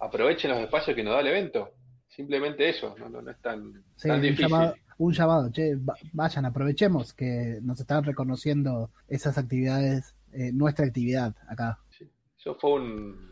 aprovechen 0.00 0.50
los 0.50 0.60
espacios 0.60 0.94
que 0.96 1.02
nos 1.04 1.14
da 1.14 1.20
el 1.20 1.28
evento. 1.28 1.70
Simplemente 2.08 2.68
eso, 2.68 2.94
no, 2.98 3.08
no, 3.08 3.22
no 3.22 3.30
es 3.30 3.40
tan, 3.40 3.82
Sí, 3.96 4.08
tan 4.08 4.16
un 4.16 4.22
difícil. 4.22 4.46
llamado, 4.46 4.74
un 4.98 5.12
llamado, 5.12 5.50
che, 5.52 5.76
va- 5.76 5.96
vayan, 6.12 6.44
aprovechemos 6.46 7.12
que 7.12 7.58
nos 7.62 7.80
están 7.80 8.04
reconociendo 8.04 8.90
esas 9.08 9.36
actividades, 9.38 10.14
eh, 10.32 10.52
nuestra 10.52 10.86
actividad 10.86 11.34
acá. 11.48 11.78
Eso 12.38 12.54
fue 12.60 12.72
un, 12.74 13.30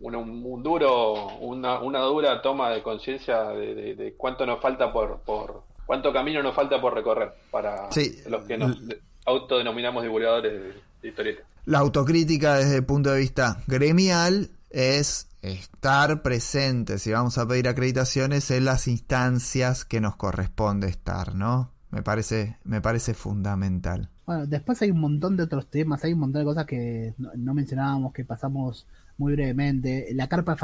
una- 0.00 0.18
un, 0.18 0.44
un 0.44 0.62
duro, 0.62 1.36
una, 1.38 1.80
una 1.80 2.00
dura 2.00 2.42
toma 2.42 2.70
de 2.70 2.82
conciencia 2.82 3.44
de, 3.50 3.74
de- 3.74 3.94
de 3.94 4.14
cuánto 4.14 4.44
nos 4.46 4.60
falta 4.60 4.92
por, 4.92 5.20
por, 5.20 5.62
cuánto 5.86 6.12
camino 6.12 6.42
nos 6.42 6.54
falta 6.54 6.80
por 6.80 6.94
recorrer 6.94 7.32
para 7.50 7.90
Sí. 7.92 8.18
los 8.28 8.44
que 8.44 8.58
nos 8.58 8.86
de- 8.86 9.00
autodenominamos 9.26 10.02
divulgadores 10.02 10.52
de, 10.52 10.72
de 11.02 11.08
historietas. 11.08 11.44
la 11.66 11.78
autocrítica 11.78 12.56
desde 12.56 12.76
el 12.76 12.84
punto 12.84 13.10
de 13.12 13.20
vista 13.20 13.58
gremial 13.66 14.50
es 14.70 15.28
estar 15.42 16.22
presentes 16.22 17.06
y 17.06 17.12
vamos 17.12 17.38
a 17.38 17.46
pedir 17.46 17.68
acreditaciones 17.68 18.50
en 18.50 18.64
las 18.64 18.88
instancias 18.88 19.84
que 19.84 20.00
nos 20.00 20.16
corresponde 20.16 20.88
estar, 20.88 21.34
¿no? 21.34 21.72
Me 21.90 22.02
parece, 22.02 22.58
me 22.64 22.80
parece 22.80 23.14
fundamental. 23.14 24.10
Bueno, 24.26 24.46
después 24.46 24.82
hay 24.82 24.90
un 24.90 25.00
montón 25.00 25.38
de 25.38 25.44
otros 25.44 25.70
temas, 25.70 26.04
hay 26.04 26.12
un 26.12 26.18
montón 26.20 26.42
de 26.42 26.44
cosas 26.44 26.66
que 26.66 27.14
no, 27.16 27.54
mencionábamos, 27.54 28.12
que 28.12 28.26
pasamos 28.26 28.86
muy 29.16 29.32
brevemente. 29.32 30.08
La 30.12 30.28
carpa 30.28 30.52
de 30.52 30.58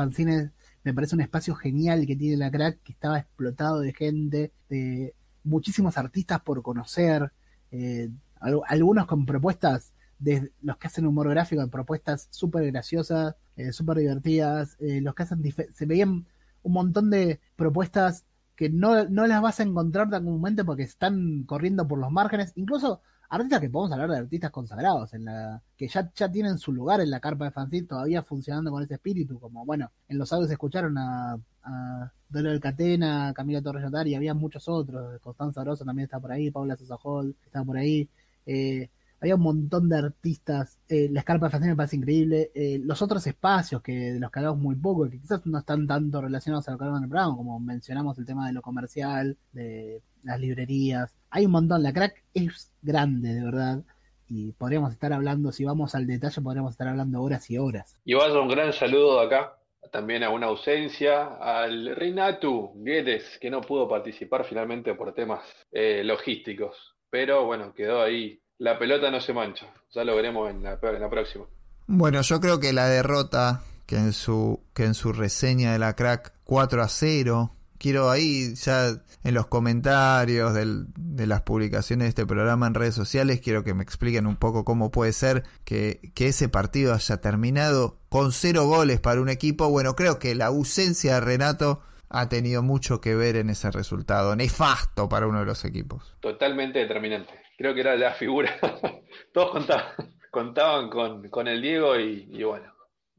me 0.82 0.92
parece 0.92 1.14
un 1.14 1.22
espacio 1.22 1.54
genial 1.54 2.06
que 2.06 2.14
tiene 2.14 2.36
la 2.36 2.50
crack, 2.50 2.82
que 2.82 2.92
estaba 2.92 3.18
explotado 3.18 3.80
de 3.80 3.94
gente, 3.94 4.52
de 4.68 5.14
muchísimos 5.44 5.96
artistas 5.96 6.40
por 6.42 6.62
conocer, 6.62 7.32
eh, 7.70 8.10
al- 8.38 8.60
algunos 8.68 9.06
con 9.06 9.24
propuestas, 9.24 9.93
de 10.24 10.52
los 10.62 10.78
que 10.78 10.86
hacen 10.86 11.06
humor 11.06 11.28
gráfico, 11.28 11.62
en 11.62 11.70
propuestas 11.70 12.28
súper 12.30 12.66
graciosas, 12.72 13.36
eh, 13.56 13.72
súper 13.72 13.98
divertidas, 13.98 14.76
eh, 14.80 15.00
los 15.00 15.14
que 15.14 15.22
hacen, 15.24 15.42
se 15.72 15.86
veían 15.86 16.26
un 16.62 16.72
montón 16.72 17.10
de 17.10 17.40
propuestas 17.56 18.24
que 18.56 18.70
no, 18.70 19.04
no 19.04 19.26
las 19.26 19.42
vas 19.42 19.60
a 19.60 19.64
encontrar 19.64 20.08
tan 20.08 20.24
comúnmente 20.24 20.64
porque 20.64 20.84
están 20.84 21.44
corriendo 21.44 21.86
por 21.86 21.98
los 21.98 22.10
márgenes, 22.10 22.52
incluso 22.56 23.02
artistas 23.28 23.60
que 23.60 23.68
podemos 23.68 23.92
hablar 23.92 24.10
de 24.10 24.18
artistas 24.18 24.50
consagrados, 24.50 25.12
en 25.12 25.24
la 25.26 25.62
que 25.76 25.88
ya, 25.88 26.10
ya 26.14 26.30
tienen 26.30 26.58
su 26.58 26.72
lugar 26.72 27.00
en 27.00 27.10
la 27.10 27.20
carpa 27.20 27.46
de 27.46 27.50
fanzine, 27.50 27.86
todavía 27.86 28.22
funcionando 28.22 28.70
con 28.70 28.82
ese 28.82 28.94
espíritu, 28.94 29.38
como 29.38 29.66
bueno, 29.66 29.90
en 30.08 30.18
los 30.18 30.32
audios 30.32 30.50
escucharon 30.50 30.96
a, 30.96 31.38
a 31.64 32.12
Dolor 32.28 32.60
Catena, 32.60 33.28
a 33.28 33.34
Camila 33.34 33.60
Torres 33.60 33.82
Notari, 33.82 34.12
y 34.12 34.14
había 34.14 34.34
muchos 34.34 34.68
otros, 34.68 35.20
Constanza 35.20 35.64
Rosa 35.64 35.84
también 35.84 36.04
está 36.04 36.20
por 36.20 36.32
ahí, 36.32 36.50
Paula 36.50 36.76
Sosa 36.76 36.96
Hall 37.02 37.36
está 37.44 37.62
por 37.64 37.76
ahí, 37.76 38.08
eh, 38.46 38.88
había 39.24 39.36
un 39.36 39.42
montón 39.42 39.88
de 39.88 39.96
artistas, 39.96 40.78
eh, 40.88 41.08
la 41.10 41.20
escarpa 41.20 41.46
de 41.46 41.52
fanzine 41.52 41.72
me 41.72 41.76
parece 41.76 41.96
increíble, 41.96 42.50
eh, 42.54 42.78
los 42.82 43.00
otros 43.00 43.26
espacios 43.26 43.80
que 43.80 44.12
de 44.12 44.20
los 44.20 44.30
que 44.30 44.38
hablamos 44.38 44.60
muy 44.60 44.76
poco, 44.76 45.08
que 45.08 45.18
quizás 45.18 45.44
no 45.46 45.58
están 45.58 45.86
tanto 45.86 46.20
relacionados 46.20 46.68
a 46.68 46.72
lo 46.72 46.78
que 46.78 46.84
hablamos 46.84 47.02
en 47.02 47.08
programa, 47.08 47.36
como 47.36 47.58
mencionamos 47.58 48.18
el 48.18 48.26
tema 48.26 48.46
de 48.46 48.52
lo 48.52 48.60
comercial, 48.60 49.36
de 49.52 50.02
las 50.22 50.38
librerías, 50.38 51.16
hay 51.30 51.46
un 51.46 51.52
montón, 51.52 51.82
la 51.82 51.92
crack 51.92 52.22
es 52.34 52.70
grande, 52.82 53.34
de 53.34 53.44
verdad, 53.44 53.82
y 54.28 54.52
podríamos 54.52 54.92
estar 54.92 55.12
hablando, 55.12 55.52
si 55.52 55.64
vamos 55.64 55.94
al 55.94 56.06
detalle, 56.06 56.42
podríamos 56.42 56.72
estar 56.72 56.88
hablando 56.88 57.22
horas 57.22 57.50
y 57.50 57.56
horas. 57.56 57.96
Y 58.04 58.14
vaya 58.14 58.38
un 58.38 58.48
gran 58.48 58.72
saludo 58.72 59.20
de 59.20 59.26
acá, 59.26 59.58
también 59.90 60.22
a 60.22 60.30
una 60.30 60.46
ausencia, 60.46 61.36
al 61.36 61.96
Reinatu 61.96 62.72
Guedes, 62.76 63.38
que 63.38 63.50
no 63.50 63.62
pudo 63.62 63.88
participar 63.88 64.44
finalmente 64.44 64.94
por 64.94 65.14
temas 65.14 65.42
eh, 65.72 66.02
logísticos. 66.04 66.94
Pero 67.08 67.44
bueno, 67.46 67.72
quedó 67.72 68.02
ahí. 68.02 68.40
La 68.58 68.78
pelota 68.78 69.10
no 69.10 69.20
se 69.20 69.32
mancha. 69.32 69.66
Ya 69.94 70.04
lo 70.04 70.14
veremos 70.16 70.50
en 70.50 70.62
la, 70.62 70.78
en 70.82 71.00
la 71.00 71.10
próxima. 71.10 71.44
Bueno, 71.86 72.20
yo 72.22 72.40
creo 72.40 72.60
que 72.60 72.72
la 72.72 72.86
derrota 72.88 73.62
que 73.86 73.96
en 73.96 74.12
su, 74.12 74.60
que 74.72 74.84
en 74.84 74.94
su 74.94 75.12
reseña 75.12 75.72
de 75.72 75.78
la 75.78 75.94
crack 75.94 76.32
4 76.44 76.82
a 76.82 76.88
0, 76.88 77.54
quiero 77.78 78.10
ahí 78.10 78.54
ya 78.54 78.88
en 79.24 79.34
los 79.34 79.46
comentarios 79.48 80.54
del- 80.54 80.86
de 80.96 81.26
las 81.26 81.42
publicaciones 81.42 82.04
de 82.06 82.08
este 82.10 82.26
programa 82.26 82.66
en 82.66 82.74
redes 82.74 82.94
sociales, 82.94 83.40
quiero 83.42 83.64
que 83.64 83.74
me 83.74 83.82
expliquen 83.82 84.26
un 84.26 84.36
poco 84.36 84.64
cómo 84.64 84.90
puede 84.90 85.12
ser 85.12 85.42
que, 85.64 86.00
que 86.14 86.28
ese 86.28 86.48
partido 86.48 86.94
haya 86.94 87.18
terminado 87.18 87.98
con 88.08 88.32
cero 88.32 88.64
goles 88.66 89.00
para 89.00 89.20
un 89.20 89.28
equipo. 89.28 89.68
Bueno, 89.68 89.94
creo 89.96 90.18
que 90.18 90.34
la 90.34 90.46
ausencia 90.46 91.14
de 91.14 91.20
Renato 91.20 91.82
ha 92.08 92.28
tenido 92.28 92.62
mucho 92.62 93.00
que 93.00 93.14
ver 93.16 93.36
en 93.36 93.50
ese 93.50 93.70
resultado 93.70 94.34
nefasto 94.36 95.08
para 95.08 95.26
uno 95.26 95.40
de 95.40 95.46
los 95.46 95.64
equipos. 95.64 96.16
Totalmente 96.20 96.78
determinante. 96.78 97.43
Creo 97.56 97.74
que 97.74 97.80
era 97.80 97.96
la 97.96 98.12
figura. 98.14 98.50
Todos 99.32 99.50
contaban, 99.52 99.84
contaban 100.30 100.90
con, 100.90 101.28
con 101.28 101.48
el 101.48 101.60
Diego 101.62 101.98
y, 101.98 102.28
y 102.30 102.42
bueno, 102.42 102.72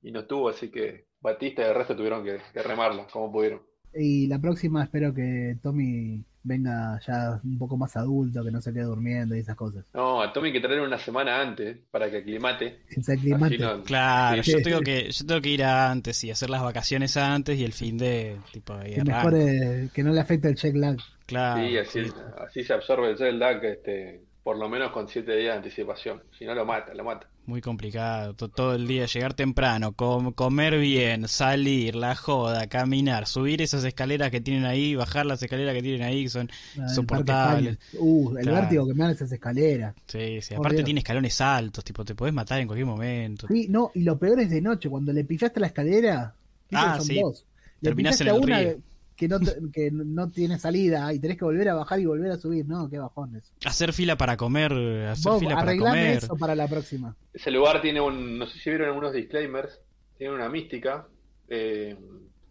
y 0.04 0.12
no 0.12 0.22
estuvo, 0.22 0.50
así 0.50 0.70
que 0.70 1.06
Batista 1.22 1.62
y 1.64 1.66
el 1.66 1.76
resto 1.76 1.96
tuvieron 1.96 2.24
que, 2.24 2.38
que 2.54 2.62
remarla 2.64 3.08
como 3.12 3.32
pudieron. 3.32 3.62
Y 3.98 4.28
la 4.28 4.40
próxima 4.40 4.84
espero 4.84 5.14
que 5.14 5.58
Tommy 5.64 6.22
venga 6.44 7.00
ya 7.08 7.40
un 7.44 7.58
poco 7.58 7.76
más 7.78 7.96
adulto, 7.96 8.44
que 8.44 8.52
no 8.52 8.62
se 8.62 8.72
quede 8.74 8.84
durmiendo 8.84 9.36
y 9.36 9.40
esas 9.40 9.56
cosas. 9.56 9.86
No, 9.94 10.22
a 10.22 10.32
Tommy 10.34 10.48
hay 10.50 10.54
que 10.54 10.60
traer 10.60 10.82
una 10.82 11.00
semana 11.00 11.42
antes 11.42 11.78
para 11.90 12.12
que 12.12 12.18
aclimate. 12.18 12.82
Se 13.02 13.14
aclimate. 13.14 13.58
No- 13.58 13.82
Claro, 13.84 14.44
Sí. 14.44 14.52
yo 14.52 14.62
tengo 14.62 14.82
que 14.82 15.10
yo 15.12 15.26
tengo 15.26 15.42
que 15.42 15.50
ir 15.50 15.64
antes 15.64 16.22
y 16.26 16.30
hacer 16.30 16.50
las 16.50 16.62
vacaciones 16.62 17.16
antes 17.18 17.58
y 17.58 17.64
el 17.64 17.72
fin 17.74 17.98
de 17.98 18.38
tipo 18.52 18.74
ahí 18.74 18.96
Que 18.96 19.04
mejor 19.06 19.34
eh, 19.36 19.90
que 19.94 20.04
no 20.04 20.12
le 20.12 20.20
afecte 20.20 20.50
el 20.50 20.56
check 20.56 20.76
lag. 20.76 20.98
Claro. 21.26 21.68
Sí, 21.68 21.78
así, 21.78 22.00
así 22.46 22.64
se 22.64 22.74
absorbe 22.74 23.10
el 23.12 23.18
jet 23.18 23.34
lag 23.34 23.64
este, 23.66 24.22
por 24.44 24.58
lo 24.58 24.70
menos 24.70 24.92
con 24.92 25.08
siete 25.08 25.36
días 25.36 25.54
de 25.54 25.58
anticipación. 25.58 26.22
Si 26.38 26.46
no, 26.46 26.54
lo 26.54 26.66
mata, 26.66 26.94
lo 26.94 27.04
mata. 27.04 27.28
Muy 27.48 27.62
complicado, 27.62 28.34
to- 28.34 28.50
todo 28.50 28.74
el 28.74 28.88
día, 28.88 29.06
llegar 29.06 29.36
temprano, 29.36 29.94
com- 29.94 30.34
comer 30.34 30.80
bien, 30.80 31.28
salir, 31.28 31.96
la 31.96 32.16
joda, 32.16 32.66
caminar, 32.68 33.28
subir 33.28 33.62
esas 33.62 33.84
escaleras 33.84 34.32
que 34.32 34.42
tienen 34.42 34.66
ahí, 34.66 34.96
bajar 34.96 35.28
las 35.28 35.44
escaleras 35.44 35.76
que 35.76 35.84
tienen 35.84 36.02
ahí, 36.02 36.24
que 36.24 36.30
son 36.30 36.50
Ah, 36.80 36.82
insoportables. 36.90 37.78
Uh, 38.00 38.36
el 38.38 38.44
Claro. 38.46 38.62
vértigo 38.62 38.88
que 38.88 38.94
me 38.96 39.04
dan 39.04 39.12
esas 39.14 39.32
escaleras. 39.32 39.96
Sí, 40.08 40.42
sí, 40.42 40.56
aparte 40.56 40.82
tiene 40.84 41.02
escalones 41.02 41.40
altos, 41.40 41.84
tipo, 41.84 42.04
te 42.04 42.16
podés 42.16 42.34
matar 42.34 42.60
en 42.62 42.68
cualquier 42.68 42.88
momento. 42.88 43.48
Sí, 43.48 43.68
no, 43.70 43.92
y 43.94 44.02
lo 44.02 44.18
peor 44.18 44.40
es 44.40 44.50
de 44.50 44.62
noche, 44.62 44.90
cuando 44.90 45.14
le 45.14 45.24
pifiaste 45.24 45.60
la 45.60 45.68
escalera, 45.68 46.34
Ah, 46.72 46.94
que 46.94 46.98
son 46.98 47.06
sí. 47.08 47.22
dos. 47.22 47.46
Le 47.82 47.90
Terminás 47.90 48.20
en 48.22 48.28
el 48.30 48.34
una 48.34 48.60
río. 48.60 48.78
Que 49.16 49.28
no, 49.28 49.40
te- 49.40 49.56
que 49.72 49.92
no 49.92 50.30
tiene 50.30 50.60
salida 50.60 51.14
y 51.14 51.20
tenés 51.20 51.38
que 51.38 51.46
volver 51.46 51.70
a 51.70 51.74
bajar 51.76 52.00
y 52.00 52.06
volver 52.06 52.32
a 52.32 52.38
subir, 52.38 52.66
no, 52.68 52.90
qué 52.90 52.98
bajones. 53.00 53.54
Hacer 53.66 53.94
fila 53.94 54.18
para 54.18 54.36
comer, 54.38 54.72
hacer 55.08 55.32
fila 55.40 55.56
para 55.56 55.62
arreglame 55.62 56.00
comer. 56.02 56.18
eso 56.18 56.36
para 56.38 56.56
la 56.56 56.68
próxima. 56.68 57.16
Ese 57.34 57.52
lugar 57.52 57.82
tiene 57.82 58.02
un, 58.02 58.38
no 58.38 58.46
sé 58.48 58.60
si 58.60 58.70
vieron 58.70 58.88
algunos 58.90 59.14
disclaimers, 59.14 59.80
tiene 60.18 60.34
una 60.34 60.50
mística 60.50 61.08
eh, 61.48 61.98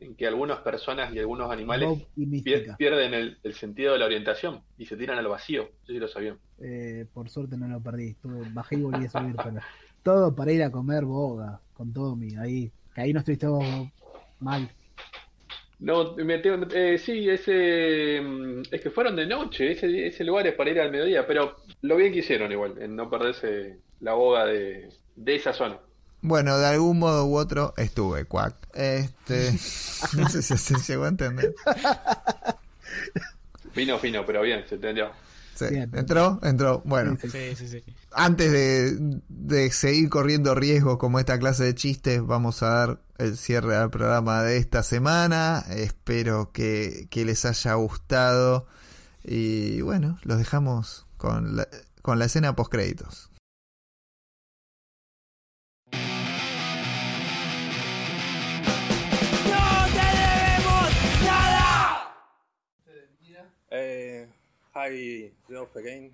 en 0.00 0.14
que 0.16 0.26
algunas 0.26 0.58
personas 0.60 1.14
y 1.14 1.18
algunos 1.18 1.50
animales 1.50 1.88
y 2.16 2.26
pier- 2.42 2.76
pierden 2.76 3.14
el, 3.14 3.38
el 3.42 3.54
sentido 3.54 3.92
de 3.94 3.98
la 3.98 4.06
orientación 4.06 4.62
y 4.78 4.86
se 4.86 4.96
tiran 4.96 5.18
al 5.18 5.28
vacío. 5.28 5.64
No 5.64 5.86
sé 5.86 5.92
si 5.92 5.98
lo 5.98 6.08
sabían. 6.08 6.38
Eh, 6.60 7.06
por 7.12 7.28
suerte 7.28 7.56
no 7.56 7.68
lo 7.68 7.80
perdí, 7.80 8.08
estuve, 8.10 8.40
bajé 8.52 8.76
y 8.76 8.82
volví 8.82 9.04
a 9.04 9.10
subir, 9.10 9.34
pero 9.36 9.60
todo 10.02 10.34
para 10.34 10.52
ir 10.52 10.62
a 10.62 10.70
comer 10.70 11.04
boga 11.04 11.60
con 11.72 11.92
Tommy, 11.92 12.36
ahí, 12.36 12.70
que 12.94 13.00
ahí 13.00 13.12
no 13.12 13.18
estuviste 13.20 13.46
mal. 14.40 14.70
No, 15.84 16.14
me 16.16 16.38
tengo- 16.38 16.66
eh, 16.72 16.96
sí, 16.98 17.28
ese, 17.28 18.18
mm, 18.22 18.62
es 18.70 18.80
que 18.80 18.90
fueron 18.90 19.16
de 19.16 19.26
noche, 19.26 19.72
ese, 19.72 20.06
ese 20.06 20.24
lugar 20.24 20.46
es 20.46 20.54
para 20.54 20.70
ir 20.70 20.80
al 20.80 20.90
mediodía, 20.90 21.26
pero 21.26 21.56
lo 21.82 21.96
bien 21.96 22.10
que 22.12 22.20
hicieron 22.20 22.50
igual, 22.50 22.76
en 22.80 22.96
no 22.96 23.10
perderse 23.10 23.76
la 24.00 24.14
boga 24.14 24.46
de, 24.46 24.88
de 25.14 25.34
esa 25.34 25.52
zona. 25.52 25.78
Bueno, 26.22 26.56
de 26.56 26.66
algún 26.66 26.98
modo 26.98 27.26
u 27.26 27.36
otro 27.36 27.74
estuve, 27.76 28.24
Quack. 28.24 28.54
Este. 28.72 29.50
No 30.16 30.28
sé 30.28 30.42
si 30.42 30.56
se 30.56 30.74
llegó 30.92 31.04
a 31.04 31.08
entender. 31.08 31.54
Fino, 33.72 33.98
fino, 33.98 34.24
pero 34.24 34.42
bien, 34.42 34.64
se 34.68 34.76
entendió. 34.76 35.10
Sí. 35.54 35.66
¿Entró? 35.70 36.40
Entró. 36.42 36.82
Bueno. 36.84 37.16
Sí, 37.20 37.28
sí, 37.56 37.68
sí. 37.68 37.82
Antes 38.12 38.52
de, 38.52 39.20
de 39.28 39.70
seguir 39.70 40.08
corriendo 40.08 40.54
riesgos 40.54 40.98
como 40.98 41.18
esta 41.18 41.38
clase 41.38 41.64
de 41.64 41.74
chistes, 41.74 42.24
vamos 42.24 42.62
a 42.62 42.68
dar 42.68 43.00
el 43.18 43.36
cierre 43.36 43.76
al 43.76 43.90
programa 43.90 44.42
de 44.42 44.56
esta 44.56 44.82
semana. 44.82 45.64
Espero 45.70 46.50
que, 46.52 47.06
que 47.10 47.24
les 47.24 47.44
haya 47.44 47.74
gustado. 47.74 48.66
Y 49.22 49.80
bueno, 49.80 50.18
los 50.22 50.38
dejamos 50.38 51.06
con 51.16 51.56
la, 51.56 51.68
con 52.02 52.18
la 52.18 52.26
escena 52.26 52.54
post 52.54 52.70
créditos. 52.70 53.30
Hi, 64.74 65.30
Rolf 65.48 65.74
again. 65.76 66.12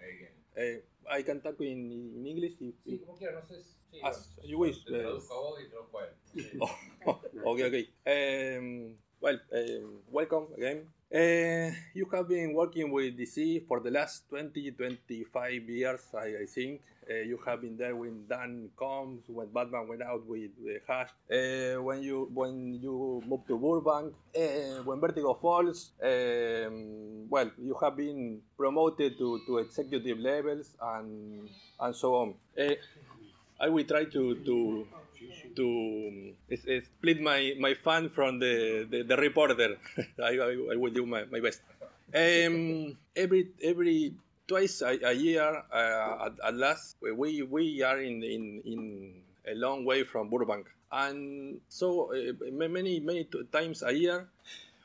Eh, 0.57 0.81
I 1.09 1.23
can 1.23 1.41
talk 1.41 1.61
in, 1.61 1.91
in 2.17 2.27
English 2.27 2.55
if, 2.61 2.75
Sí, 2.85 2.95
if- 2.95 3.01
como 3.07 3.17
quieras, 3.17 3.49
no 3.49 3.57
sé. 3.57 3.63
Sí, 3.91 4.01
as 4.03 4.37
bueno, 4.37 4.49
you 4.51 4.59
wish. 4.59 4.85
Te 4.85 4.95
eh. 4.95 5.01
traduzco 5.03 5.35
a 5.35 5.41
vos 5.41 5.61
y 5.61 5.69
traduzco 5.69 5.99
a 5.99 6.05
él. 6.05 6.13
Oh, 6.61 7.21
okay, 7.55 7.65
okay. 7.65 8.59
Um, 8.59 8.97
well, 9.21 9.41
um, 9.53 10.03
welcome 10.11 10.49
again. 10.57 10.87
Uh, 11.13 11.75
you 11.93 12.07
have 12.13 12.29
been 12.29 12.55
working 12.55 12.93
with 12.93 13.19
DC 13.19 13.67
for 13.67 13.81
the 13.81 13.91
last 13.91 14.29
20, 14.29 14.71
25 14.71 15.69
years, 15.69 16.03
I, 16.15 16.43
I 16.43 16.47
think. 16.47 16.83
Uh, 17.11 17.15
you 17.15 17.37
have 17.45 17.63
been 17.63 17.77
there 17.77 17.97
when 17.97 18.29
Dan 18.29 18.71
comes, 18.79 19.23
when 19.27 19.49
Batman 19.49 19.89
went 19.89 20.03
out 20.03 20.25
with 20.25 20.51
the 20.63 20.79
Hash, 20.87 21.09
uh, 21.27 21.83
when 21.83 22.01
you 22.03 22.31
when 22.33 22.79
you 22.81 23.21
moved 23.27 23.49
to 23.49 23.59
Burbank, 23.59 24.15
uh, 24.37 24.85
when 24.85 25.01
Vertigo 25.01 25.35
falls. 25.35 25.91
Um, 26.01 27.29
well, 27.29 27.51
you 27.59 27.77
have 27.83 27.97
been 27.97 28.43
promoted 28.57 29.19
to, 29.19 29.41
to 29.47 29.59
executive 29.59 30.19
levels 30.21 30.77
and 30.81 31.49
and 31.81 31.97
so 31.97 32.15
on. 32.15 32.35
Uh, 32.57 32.75
I 33.59 33.69
will 33.69 33.85
try 33.85 34.05
to 34.05 34.35
to 34.47 34.87
to 35.57 36.35
split 36.81 37.21
my, 37.21 37.55
my 37.59 37.75
fun 37.75 38.09
from 38.09 38.39
the, 38.39 38.87
the, 38.91 39.03
the 39.03 39.17
reporter. 39.17 39.77
I, 40.19 40.39
I, 40.39 40.51
I 40.73 40.77
will 40.77 40.93
do 40.93 41.07
my, 41.07 41.25
my 41.31 41.41
best. 41.41 41.61
Um, 42.13 42.97
every 43.15 43.51
every 43.63 44.15
twice 44.49 44.83
a, 44.83 44.99
a 45.07 45.13
year, 45.13 45.63
uh, 45.71 46.27
at, 46.27 46.35
at 46.43 46.55
last, 46.55 46.97
we 47.01 47.43
we 47.43 47.83
are 47.83 48.01
in, 48.03 48.23
in 48.25 48.43
in 48.67 48.81
a 49.47 49.55
long 49.55 49.85
way 49.85 50.03
from 50.03 50.29
Burbank, 50.29 50.67
and 50.91 51.61
so 51.69 52.11
uh, 52.11 52.35
many 52.51 52.99
many 52.99 53.29
times 53.53 53.83
a 53.87 53.93
year. 53.95 54.27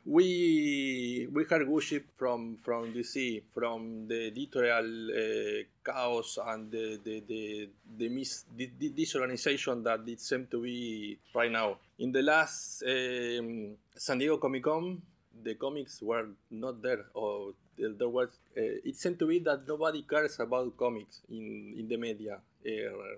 We 0.05 1.27
we 1.33 1.43
heard 1.45 1.67
worship 1.67 2.05
from 2.15 2.57
from 2.57 2.93
DC, 2.93 3.41
from 3.53 4.07
the 4.07 4.27
editorial 4.27 5.09
uh, 5.09 5.65
chaos 5.83 6.37
and 6.45 6.69
the 6.69 6.99
the 7.03 7.23
the, 7.27 7.69
the 7.97 8.09
mis, 8.09 8.45
the, 8.55 8.69
the 8.77 8.89
disorganization 8.89 9.81
that 9.83 10.01
it 10.05 10.21
seems 10.21 10.47
to 10.51 10.61
be 10.61 11.17
right 11.33 11.51
now. 11.51 11.77
In 11.97 12.11
the 12.11 12.21
last 12.21 12.83
um, 12.83 13.77
San 13.97 14.19
Diego 14.19 14.37
Comic 14.37 14.63
Con, 14.63 15.01
the 15.43 15.55
comics 15.55 16.03
were 16.03 16.27
not 16.51 16.83
there, 16.83 17.05
or 17.15 17.53
there 17.75 18.09
was. 18.09 18.29
Uh, 18.55 18.85
it 18.85 18.95
seemed 18.95 19.17
to 19.17 19.25
be 19.25 19.39
that 19.39 19.67
nobody 19.67 20.03
cares 20.03 20.39
about 20.39 20.77
comics 20.77 21.21
in 21.29 21.73
in 21.79 21.87
the 21.87 21.97
media. 21.97 22.37
Uh, 22.63 23.17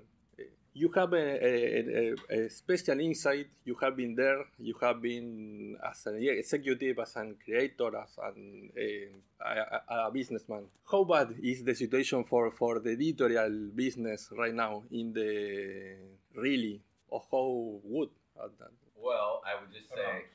you 0.78 0.90
have 0.95 1.14
a, 1.14 1.18
a, 1.18 2.14
a, 2.32 2.45
a 2.45 2.49
special 2.49 2.99
insight. 2.99 3.48
You 3.66 3.76
have 3.82 3.95
been 3.98 4.14
there. 4.16 4.45
You 4.60 4.76
have 4.82 5.02
been 5.02 5.76
as 5.84 6.06
an 6.06 6.22
executive, 6.22 6.99
as 6.99 7.16
an 7.16 7.36
creator, 7.44 7.91
as 7.98 8.18
an, 8.24 8.70
a, 8.78 9.10
a, 9.41 10.08
a 10.08 10.12
businessman. 10.12 10.64
How 10.91 11.04
bad 11.04 11.36
is 11.41 11.64
the 11.64 11.74
situation 11.74 12.24
for, 12.24 12.52
for 12.52 12.80
the 12.80 12.91
editorial 12.91 13.70
business 13.76 14.30
right 14.38 14.54
now 14.54 14.84
in 14.91 15.14
the 15.14 15.95
really, 16.36 16.82
or 17.10 17.22
how 17.32 17.80
good? 17.90 18.10
at 18.38 18.54
that? 18.60 18.70
Well, 18.95 19.41
I 19.45 19.60
would 19.60 19.74
just 19.74 19.90
say. 19.90 20.30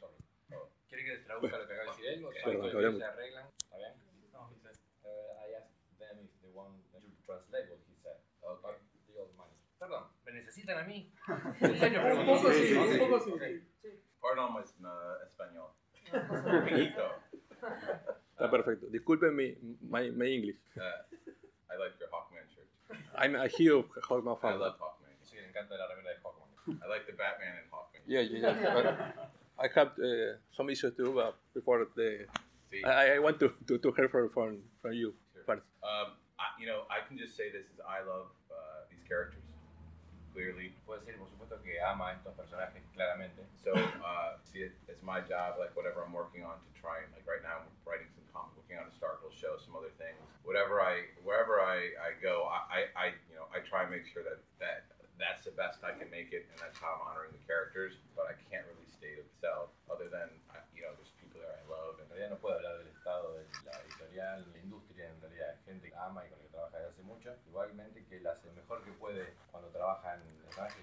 ¿Quiere 0.89 1.05
que 1.05 1.13
les 1.15 1.25
traduzca 1.25 1.57
lo 1.57 1.67
que 1.67 1.75
acaba 1.75 1.97
de 1.97 2.03
decir 2.03 2.07
él? 2.19 2.25
O 2.25 2.33
sea, 2.33 2.43
Perdón, 2.45 2.71
que 2.71 2.77
hablemos. 2.77 2.99
se 2.99 3.05
arreglan. 3.05 3.47
¿Está 3.63 3.77
bien? 3.79 3.93
No, 4.33 4.41
he 4.51 4.59
said, 4.61 4.77
uh, 5.07 5.41
I 5.41 5.57
asked 5.57 5.73
them 5.99 6.19
if 6.21 6.35
they 6.43 6.51
want 6.53 6.75
to 6.93 7.01
translate 7.25 7.71
what 7.71 7.81
he 7.89 7.95
said. 8.03 8.19
Okay. 8.45 8.77
The 9.09 9.15
old 9.23 9.33
money. 9.39 9.57
Perdón, 9.79 10.05
¿me 10.33 10.41
necesitan 10.41 10.79
a 10.79 10.85
mí? 10.85 11.13
¿En 11.61 11.79
serio? 11.79 12.01
Un 12.03 12.27
poco 12.27 12.53
sí, 12.53 12.77
Ok, 12.77 12.89
un 12.93 12.99
poco 12.99 13.21
sí. 13.21 13.31
ok. 13.33 13.43
Pardon 14.21 14.53
my 14.55 14.61
uh, 14.61 15.27
español. 15.27 15.71
Amiguito. 16.13 17.11
Está 18.33 18.51
perfecto. 18.51 18.87
Disculpen 18.89 19.35
mi, 19.35 19.55
my, 19.83 20.11
my 20.11 20.27
English. 20.27 20.57
Uh, 20.77 20.81
I 21.71 21.77
like 21.77 21.99
your 21.99 22.09
Hawkman 22.11 22.47
shirt. 22.49 22.69
I'm 23.17 23.35
a 23.35 23.49
huge 23.49 23.85
Hawkman 24.09 24.37
I 24.39 24.41
fan. 24.41 24.59
love 24.61 24.79
Hawkman. 24.79 25.11
Sí, 25.23 25.37
le 25.37 25.49
encanta 25.49 25.77
la 25.77 25.87
remera 25.89 26.15
de 26.15 26.21
Hawkman. 26.23 26.81
I 26.83 26.89
like 26.89 27.07
the 27.07 27.13
Batman 27.13 27.59
and 27.59 27.71
Hawkman. 27.71 28.03
Yeah, 28.07 28.21
yeah, 28.21 28.55
yeah. 28.61 28.75
But 28.75 28.87
I 29.59 29.69
have 29.75 29.99
uh, 29.99 30.39
some 30.53 30.71
issues 30.71 30.95
too, 30.97 31.13
but 31.15 31.37
before 31.55 31.87
the, 31.97 32.27
See. 32.71 32.83
I, 32.85 33.17
I 33.17 33.19
want 33.19 33.39
to, 33.41 33.53
to, 33.67 33.79
to 33.79 33.93
hear 33.93 34.09
from, 34.09 34.31
from, 34.31 34.59
from 34.81 34.93
you 34.93 35.15
first. 35.45 35.63
Um, 35.83 36.15
I, 36.39 36.45
you 36.59 36.67
know, 36.67 36.83
I 36.89 37.07
can 37.07 37.19
just 37.19 37.37
say 37.37 37.51
this 37.51 37.67
is 37.67 37.81
I 37.87 38.01
love 38.07 38.31
uh, 38.51 38.89
these 38.91 39.03
characters. 39.07 39.43
Clearly. 40.33 40.73
Puede 40.87 41.01
decir, 41.05 41.19
por 41.19 41.29
supuesto, 41.29 41.61
que 41.63 41.81
ama 41.81 42.13
estos 42.13 42.35
personajes, 42.35 42.83
claramente. 42.97 43.45
So, 43.63 43.73
uh, 44.05 44.41
see, 44.43 44.65
it, 44.65 44.73
it's 44.89 45.03
my 45.03 45.21
job, 45.21 45.61
like 45.61 45.77
whatever 45.77 46.03
I'm 46.03 46.13
working 46.13 46.43
on, 46.43 46.57
to 46.57 46.71
try 46.81 47.05
and 47.05 47.13
like 47.13 47.29
right 47.29 47.45
now, 47.45 47.61
I'm 47.61 47.69
writing 47.85 48.09
some 48.17 48.25
comic, 48.33 48.57
working 48.57 48.81
on 48.81 48.89
a 48.89 48.95
Starkville 48.97 49.35
show, 49.37 49.61
some 49.61 49.77
other 49.77 49.93
things. 50.01 50.17
Whatever 50.45 50.81
I, 50.81 51.05
wherever 51.23 51.61
I, 51.61 51.93
I 52.01 52.17
go, 52.21 52.49
I, 52.49 52.89
I, 52.97 53.07
you 53.29 53.37
know, 53.37 53.47
I 53.53 53.61
try 53.61 53.85
and 53.85 53.93
make 53.93 54.09
sure 54.09 54.25
that 54.25 54.41
that 54.59 54.89
that's 55.21 55.45
the 55.45 55.55
best 55.55 55.85
I 55.85 55.93
can 55.93 56.09
make 56.09 56.33
it, 56.33 56.49
and 56.51 56.57
that's 56.59 56.81
how 56.81 56.97
I'm 56.99 57.13
honoring 57.13 57.31
the 57.37 57.45
characters. 57.45 58.01
But 58.17 58.33
I 58.33 58.35
can't 58.49 58.65
really 58.73 58.89
state 58.89 59.21
it 59.21 59.29
itself, 59.37 59.71
other 59.93 60.09
than 60.09 60.33
you 60.75 60.83
know, 60.83 60.97
there's 60.97 61.13
people 61.21 61.39
that 61.45 61.53
I 61.53 61.63
love, 61.69 62.01
and 62.01 62.09
realidad 62.11 62.35
no 62.35 62.39
puedo 62.41 62.57
hablar 62.57 62.79
del 62.79 62.89
estado 62.89 63.39
la 64.17 64.59
industria, 64.59 65.09
en 65.09 65.21
realidad, 65.21 65.59
gente 65.65 65.89
que 65.89 65.97
ama 65.97 66.25
y 66.27 66.31
con 66.31 66.39
la 66.39 66.45
que 66.45 66.51
trabaja 66.51 66.79
desde 66.79 66.91
hace 66.91 67.03
mucho. 67.03 67.35
Igualmente 67.47 68.05
que 68.05 68.17
él 68.17 68.27
hace 68.27 68.47
lo 68.47 68.53
mejor 68.55 68.83
que 68.85 68.93
puede 68.93 69.35
cuando 69.51 69.69
trabaja 69.71 70.15
en 70.15 70.23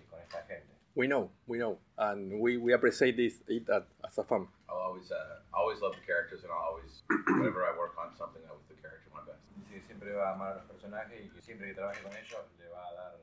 con 0.10 0.19
esta 0.19 0.43
gente. 0.45 0.73
We 0.95 1.07
know, 1.07 1.30
we 1.47 1.60
know, 1.60 1.77
and 1.97 2.41
we, 2.41 2.57
we 2.57 2.73
appreciate 2.73 3.15
this 3.15 3.41
it 3.47 3.69
at, 3.69 3.85
as 4.03 4.18
a 4.18 4.23
fan. 4.23 4.47
I'll 4.68 4.77
always, 4.77 5.11
uh, 5.11 5.39
always 5.53 5.80
love 5.81 5.93
the 5.95 6.06
characters, 6.06 6.43
and 6.43 6.51
I'll 6.51 6.73
always, 6.73 7.03
whenever 7.39 7.64
I 7.64 7.77
work 7.77 7.95
on 7.97 8.15
something 8.18 8.41
that 8.41 8.51
was 8.51 8.65
the 8.68 8.76
character 8.81 9.10
my 9.14 9.22
best. 9.22 9.39
Dice 9.56 9.80
que 9.80 9.85
siempre 9.85 10.11
va 10.14 10.31
a 10.31 10.34
amar 10.34 10.53
a 10.53 10.56
los 10.56 10.65
personajes 10.65 11.26
y 11.26 11.30
que 11.30 11.41
siempre 11.41 11.68
que 11.68 11.76
trabaje 11.76 12.01
con 12.01 12.11
ellos 12.11 12.41
le 12.57 12.68
va 12.69 12.88
a 12.88 12.93
dar. 12.93 13.19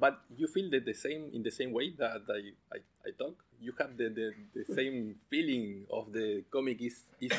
But 0.00 0.20
you 0.34 0.46
feel 0.46 0.70
that 0.70 0.86
the 0.86 0.94
same 0.94 1.28
in 1.34 1.42
the 1.42 1.50
same 1.50 1.72
way 1.72 1.90
that 1.98 2.22
I, 2.30 2.56
I, 2.72 2.80
I 3.04 3.10
talk? 3.18 3.36
You 3.60 3.74
have 3.78 3.98
the, 3.98 4.08
the, 4.08 4.32
the 4.54 4.64
same 4.74 5.16
feeling 5.28 5.84
of 5.90 6.10
the 6.12 6.42
comic 6.50 6.80
is 6.80 7.04
is 7.20 7.32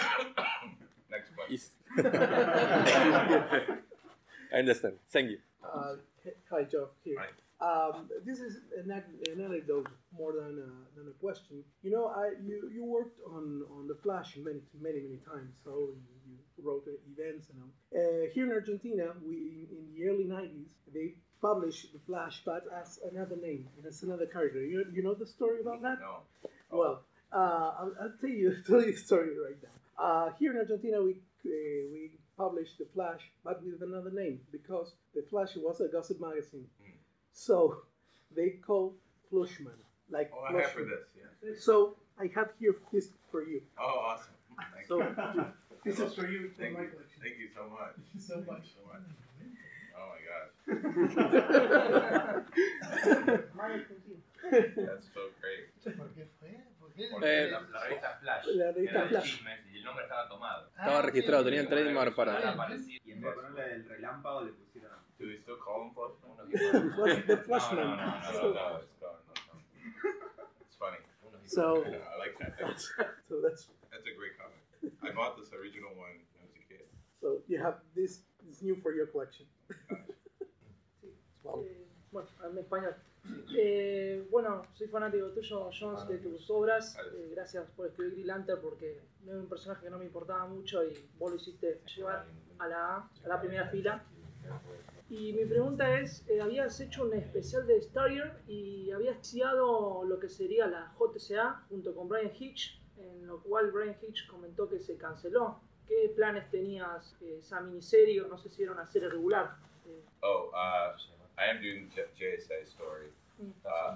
Next 1.12 1.30
question. 1.36 1.56
is 1.56 1.72
I 4.54 4.58
understand. 4.58 4.96
Thank 5.10 5.32
you. 5.32 5.38
Uh, 5.64 5.96
hi, 6.50 6.64
Joe. 6.64 6.90
Here. 7.04 7.18
Um, 7.60 8.10
this 8.26 8.40
is 8.40 8.58
an, 8.76 8.92
an 8.92 9.42
anecdote 9.42 9.88
more 10.18 10.34
than 10.34 10.58
a, 10.58 10.98
than 10.98 11.08
a 11.08 11.16
question. 11.22 11.64
You 11.84 11.92
know, 11.92 12.08
I 12.08 12.32
you, 12.44 12.72
you 12.74 12.84
worked 12.84 13.20
on, 13.28 13.64
on 13.78 13.88
the 13.88 13.96
Flash 14.02 14.36
many 14.38 14.62
many 14.82 15.02
many 15.02 15.18
times. 15.18 15.54
So 15.64 15.90
you, 16.26 16.38
you 16.58 16.64
wrote 16.68 16.88
uh, 16.88 16.92
events 17.14 17.50
and 17.50 17.62
all. 17.62 17.74
Uh, 17.94 18.30
here 18.34 18.46
in 18.46 18.52
Argentina, 18.52 19.14
we 19.24 19.68
in 19.70 19.94
the 19.94 20.10
early 20.10 20.24
'90s 20.24 20.72
they 20.94 21.14
published 21.42 21.94
the 21.94 22.00
Flash, 22.00 22.42
but 22.46 22.64
as 22.82 23.00
another 23.12 23.36
name 23.36 23.68
and 23.78 23.86
as 23.86 24.02
another 24.04 24.26
character. 24.26 24.64
You, 24.64 24.86
you 24.94 25.04
know 25.04 25.14
the 25.14 25.28
story 25.28 25.60
about 25.62 25.82
that? 25.82 26.00
No. 26.00 26.18
Well, 26.72 27.04
uh, 27.34 27.72
I'll, 27.80 27.94
I'll 28.02 28.14
tell 28.20 28.30
you 28.30 28.56
tell 28.68 28.82
you 28.82 28.94
the 28.94 28.98
story 28.98 29.38
right 29.38 29.58
now. 29.62 29.81
Uh, 29.98 30.30
here 30.40 30.52
in 30.52 30.58
Argentina, 30.58 31.02
we 31.02 31.12
uh, 31.46 31.50
we 31.92 32.12
published 32.38 32.78
the 32.80 32.86
Flash, 32.94 33.32
but 33.44 33.64
with 33.64 33.82
another 33.82 34.12
name 34.12 34.40
because 34.52 34.94
the 35.16 35.22
Flash 35.30 35.56
was 35.56 35.82
a 35.82 35.88
gossip 35.88 36.20
magazine. 36.20 36.68
So 37.34 37.84
they 38.36 38.50
called 38.66 38.96
Flushman, 39.32 39.78
like 40.10 40.32
Oh, 40.34 40.44
I 40.44 40.62
have 40.62 40.72
for 40.72 40.84
this, 40.84 41.08
yeah. 41.16 41.54
So 41.60 41.96
I 42.20 42.30
have 42.36 42.50
here 42.60 42.76
this 42.92 43.10
for 43.32 43.44
you. 43.48 43.62
Oh, 43.80 44.00
awesome. 44.10 44.34
Thank 44.76 44.88
So 44.88 44.98
you. 45.00 45.46
this 45.86 46.00
is 46.00 46.14
for 46.14 46.28
you. 46.28 46.50
Thank 46.58 46.74
for 46.74 46.80
my 46.80 46.84
you. 46.86 46.92
collection. 46.92 47.22
Thank 47.22 47.38
you 47.40 47.50
so 47.56 47.70
much. 47.70 47.96
so 48.20 48.36
much. 48.52 48.68
So 48.76 48.82
much. 48.92 49.06
Oh 49.98 50.08
my 50.12 50.20
gosh. 50.28 50.52
That's 54.52 55.08
so 55.14 55.30
great. 55.40 55.70
Eh, 56.98 57.48
la, 57.52 57.62
la 57.62 57.84
revista 57.84 58.18
Flash. 58.20 58.46
La 58.48 58.72
revista 58.72 58.92
era 58.96 59.04
de 59.04 59.10
Flash. 59.10 59.24
chismes 59.24 59.66
y 59.72 59.78
el 59.78 59.84
nombre 59.84 60.04
estaba 60.04 60.28
tomado. 60.28 60.68
Estaba 60.70 61.02
registrado, 61.02 61.44
tenía 61.46 61.62
el 61.62 61.68
trademark 61.70 62.16
para. 62.16 62.50
Aparecía. 62.52 63.00
Y 63.04 63.12
en 63.12 63.22
vez 63.22 63.30
de 63.32 63.36
ponerle 63.42 63.74
el 63.76 63.90
relámpago 63.90 64.42
le 64.44 64.52
pusieron. 64.54 64.92
The 65.18 65.26
No, 67.36 67.38
Flashman. 67.44 67.88
no, 67.88 67.96
no, 67.96 67.98
no, 67.98 68.32
no, 68.32 68.54
no, 68.54 68.80
it's 68.82 69.00
gone. 69.00 69.20
no, 69.28 69.34
no. 69.54 69.62
It's 70.66 70.76
funny. 70.78 70.98
So- 71.46 71.84
I 71.86 72.18
like 72.18 72.38
that. 72.40 72.58
That's, 72.60 72.92
So 73.28 73.42
that's 73.42 73.68
that's 73.92 74.06
a 74.08 74.16
great 74.18 74.38
comic. 74.38 74.94
I 75.04 75.12
bought 75.14 75.38
this 75.38 75.52
original 75.54 75.90
one 75.92 76.18
when 76.34 76.42
I 76.42 76.46
was 76.48 76.56
a 76.56 76.64
kid. 76.68 76.86
so 77.20 77.42
you 77.48 77.60
have 77.62 77.82
this 77.96 78.24
is 78.50 78.62
new 78.62 78.76
for 78.82 78.94
your 78.94 79.08
collection. 79.08 79.46
Eh, 81.44 81.86
bueno, 82.12 82.28
en. 82.44 82.56
Eh, 83.56 84.28
bueno, 84.32 84.64
soy 84.74 84.88
fanático 84.88 85.28
tuyo, 85.32 85.70
Jones, 85.78 86.08
de 86.08 86.18
tus 86.18 86.50
obras. 86.50 86.98
Eh, 87.14 87.30
gracias 87.32 87.70
por 87.72 87.88
escribir 87.88 88.14
Green 88.14 88.28
Lantern 88.28 88.62
porque 88.62 89.02
no 89.24 89.32
era 89.34 89.42
un 89.42 89.48
personaje 89.50 89.84
que 89.84 89.90
no 89.90 90.00
me 90.00 90.06
importaba 90.06 90.46
mucho 90.48 90.84
y 90.84 90.94
vos 91.20 91.32
lo 91.32 91.38
hiciste 91.38 91.82
llevar 91.96 92.26
a 92.60 92.68
la, 92.68 92.96
a 93.24 93.28
la 93.28 93.40
primera 93.40 93.68
fila. 93.68 94.04
Y 95.10 95.34
mi 95.34 95.46
pregunta 95.46 96.00
es, 96.00 96.26
eh, 96.30 96.42
habías 96.42 96.80
hecho 96.80 97.04
un 97.04 97.14
especial 97.14 97.68
de 97.68 97.82
Starrier 97.82 98.42
y 98.48 98.92
habías 98.92 99.16
iniciado 99.16 100.04
lo 100.06 100.20
que 100.20 100.30
sería 100.30 100.68
la 100.68 100.94
JCA 100.98 101.66
junto 101.70 101.94
con 101.94 102.08
Brian 102.08 102.32
Hitch, 102.40 102.82
en 102.98 103.28
lo 103.28 103.42
cual 103.44 103.72
Brian 103.72 103.96
Hitch 104.02 104.26
comentó 104.28 104.70
que 104.70 104.80
se 104.80 104.96
canceló. 104.98 105.60
¿Qué 105.86 106.14
planes 106.16 106.50
tenías 106.50 107.16
eh, 107.22 107.38
esa 107.40 107.60
miniserie? 107.60 108.22
o 108.22 108.28
No 108.30 108.38
sé 108.38 108.50
si 108.50 108.64
era 108.64 108.72
una 108.72 108.88
serie 108.88 109.10
regular. 109.10 109.58
Eh, 109.86 110.02
Oh, 110.24 110.50
uh, 110.54 110.98
I 111.38 111.46
am 111.50 111.62
doing 111.62 111.90
J- 111.96 112.12
JSA 112.18 112.68
story. 112.68 113.08
Mm. 113.42 113.52
Uh, 113.66 113.96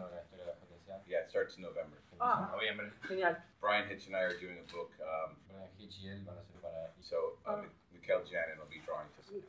yeah, 1.08 1.20
it 1.24 1.30
starts 1.30 1.56
in 1.58 1.62
November. 1.64 1.98
Ah. 2.20 2.50
Noviembre. 2.56 2.90
Genial. 3.08 3.36
Brian 3.62 3.88
Hitch 3.88 4.08
and 4.08 4.16
I 4.16 4.22
are 4.22 4.38
doing 4.40 4.58
a 4.58 4.66
book. 4.74 4.92
Um, 5.04 5.36
Brian 5.52 5.70
Hitch 5.78 6.00
y 6.02 6.10
él 6.10 6.24
van 6.26 6.38
a 6.40 6.44
ser 6.48 6.58
para. 6.64 6.90
so 7.02 7.38
uh, 7.46 7.62
Mi- 7.62 7.70
Mikhail 8.00 8.24
Janin 8.26 8.58
will 8.58 8.72
be 8.72 8.80
drawing 8.88 9.08
to 9.20 9.22
las. 9.30 9.44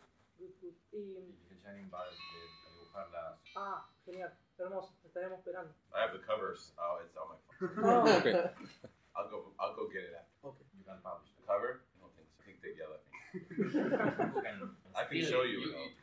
ah, 3.57 3.85
genial, 4.05 4.31
hermoso, 4.59 4.93
estaremos 5.07 5.39
esperando. 5.39 5.71
I 5.95 6.01
have 6.03 6.13
the 6.13 6.19
covers. 6.27 6.73
Oh, 6.79 7.01
it's 7.05 7.17
on 7.17 7.29
my 7.33 7.39
phone. 7.59 7.85
Oh. 7.85 8.19
Okay. 8.21 8.35
I'll 9.17 9.31
go. 9.31 9.49
I'll 9.59 9.75
go 9.75 9.89
get 9.89 10.05
it 10.05 10.15
after. 10.17 10.49
Okay. 10.53 10.65
You 10.77 10.85
can 10.85 11.01
publish 11.03 11.31
The 11.41 11.47
cover? 11.49 11.81
I 11.97 12.01
don't 12.05 12.13
think 12.17 12.29
so. 12.29 12.37
I 12.37 12.45
think 12.45 12.57
they 12.61 12.73
yell 12.77 12.93
at 12.93 13.03
me. 13.09 13.15
Can 14.45 14.71
I 14.95 15.05
can 15.09 15.25
show 15.25 15.41
it. 15.43 15.51
you. 15.51 15.61
You- 15.73 15.96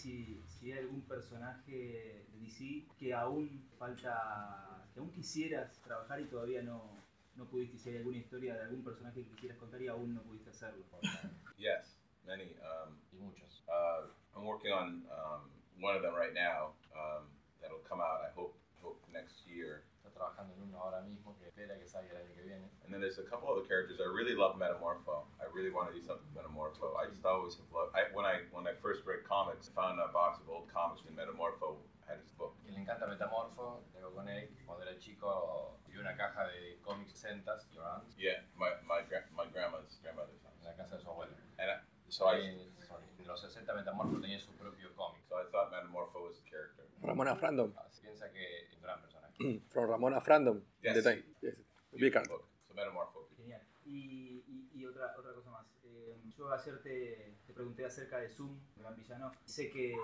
si, 0.00 0.42
si 0.46 0.72
hay 0.72 0.78
algún 0.78 1.02
personaje 1.02 2.24
de 2.32 2.40
DC 2.40 2.86
que 2.98 3.12
aún 3.12 3.68
falta, 3.78 4.86
que 4.94 5.00
aún 5.00 5.10
quisieras 5.10 5.80
trabajar 5.82 6.20
y 6.20 6.24
todavía 6.24 6.62
no, 6.62 6.96
no 7.36 7.44
pudiste, 7.46 7.78
si 7.78 7.90
hay 7.90 7.98
alguna 7.98 8.18
historia 8.18 8.54
de 8.54 8.62
algún 8.62 8.82
personaje 8.82 9.22
que 9.24 9.30
quisieras 9.30 9.58
contar 9.58 9.82
y 9.82 9.88
aún 9.88 10.14
no 10.14 10.22
pudiste 10.22 10.50
hacerlo. 10.50 10.84
Yes, 11.58 11.98
many. 12.24 12.56
Um, 12.64 12.96
y 13.12 13.18
muchos. 13.18 13.62
Uh, 13.68 14.08
I'm 14.34 14.46
working 14.46 14.72
on 14.72 15.04
um, 15.12 15.50
one 15.78 15.94
of 15.94 16.02
them 16.02 16.14
right 16.14 16.32
now. 16.32 16.72
Um, 16.96 17.28
that'll 17.60 17.84
come 17.86 18.00
out. 18.00 18.24
I 18.24 18.32
hope 18.34 18.56
hope 18.82 18.98
next 19.12 19.44
year. 19.46 19.84
Está 20.00 20.08
trabajando 20.10 20.54
en 20.54 20.62
uno 20.62 20.80
ahora 20.80 21.02
mismo 21.02 21.36
que 21.38 21.48
espera 21.48 21.78
que 21.78 21.86
salga 21.86 22.10
el 22.12 22.24
año 22.24 22.34
que 22.34 22.42
viene. 22.42 22.70
And 22.84 22.92
then 22.92 23.00
there's 23.00 23.18
a 23.18 23.28
couple 23.28 23.48
other 23.48 23.68
characters. 23.68 24.00
I 24.00 24.08
really 24.08 24.34
love 24.34 24.56
Metamorpho. 24.56 25.28
I 25.50 25.56
really 25.56 25.74
want 25.74 25.90
to 25.90 25.94
do 25.98 26.02
something 26.06 26.22
with 26.30 26.38
Metamorpho. 26.38 26.94
I 26.94 27.10
just 27.10 27.26
always 27.26 27.58
have 27.58 27.66
loved. 27.74 27.90
I, 27.98 28.06
when 28.14 28.24
I 28.24 28.46
when 28.54 28.66
I 28.70 28.74
first 28.78 29.02
read 29.04 29.26
comics, 29.26 29.66
I 29.66 29.74
found 29.74 29.98
a 29.98 30.06
box 30.14 30.38
of 30.38 30.46
old 30.48 30.70
comics 30.70 31.02
and 31.08 31.18
Metamorpho 31.18 31.74
had 32.06 32.22
his 32.22 32.30
book. 32.38 32.54
Que 32.64 32.70
le 32.72 32.78
encanta 32.78 33.06
Metamorfo, 33.10 33.82
tengo 33.92 34.14
con 34.14 34.28
él. 34.28 34.48
Cuando 34.64 34.86
era 34.86 34.96
chico, 34.98 35.74
vio 35.90 36.00
una 36.00 36.14
caja 36.16 36.46
de 36.46 36.78
cómics 36.86 37.12
60s, 37.18 37.66
Yoran, 37.74 38.02
Yeah, 38.16 38.42
my 38.54 38.70
my 38.86 39.02
gra- 39.10 39.26
my 39.34 39.46
grandma's 39.50 39.98
grandmother's 40.02 40.40
house. 40.42 40.54
en 40.60 40.66
la 40.70 40.76
casa 40.76 40.96
de 40.96 41.02
su 41.02 41.10
abuela. 41.10 41.34
And 41.58 41.70
I, 41.70 41.76
so 42.08 42.26
I 42.30 42.38
Eh, 42.38 42.70
sorry, 42.86 43.04
en 43.18 43.26
los 43.26 43.40
60 43.40 43.74
Metamorfo 43.74 44.20
tenía 44.20 44.38
su 44.38 44.52
propio 44.52 44.94
cómic. 44.94 45.22
so 45.28 45.34
I 45.36 45.44
thought 45.50 45.70
Metamorpho 45.72 46.22
was 46.22 46.38
a 46.38 46.48
character. 46.48 46.86
Ramona 47.02 47.34
Frandom. 47.34 47.72
Se 47.90 48.02
piensa 48.02 48.30
que 48.30 48.62
es 48.62 48.72
un 48.74 48.82
gran 48.82 49.00
personaje. 49.00 49.34
From 49.70 49.90
Ramona 49.90 50.20
Frandom. 50.20 50.62
Yes. 50.82 50.94
The 50.94 51.02
time. 51.02 51.24
Yes. 51.42 51.54
Big 51.98 52.16
art. 52.16 52.28
book. 52.28 52.44
So 52.68 52.74
Metamorpho. 52.74 53.26
Genial. 53.36 53.60
Y, 53.86 53.90
y, 53.90 54.28
y 54.28 54.29
yo 56.40 56.50
ayer 56.50 56.80
te, 56.82 57.34
te 57.46 57.52
pregunté 57.52 57.84
acerca 57.84 58.16
de 58.18 58.30
Zoom, 58.30 58.58
gran 58.76 58.96
villano. 58.96 59.30
Sé 59.44 59.70
que, 59.70 59.94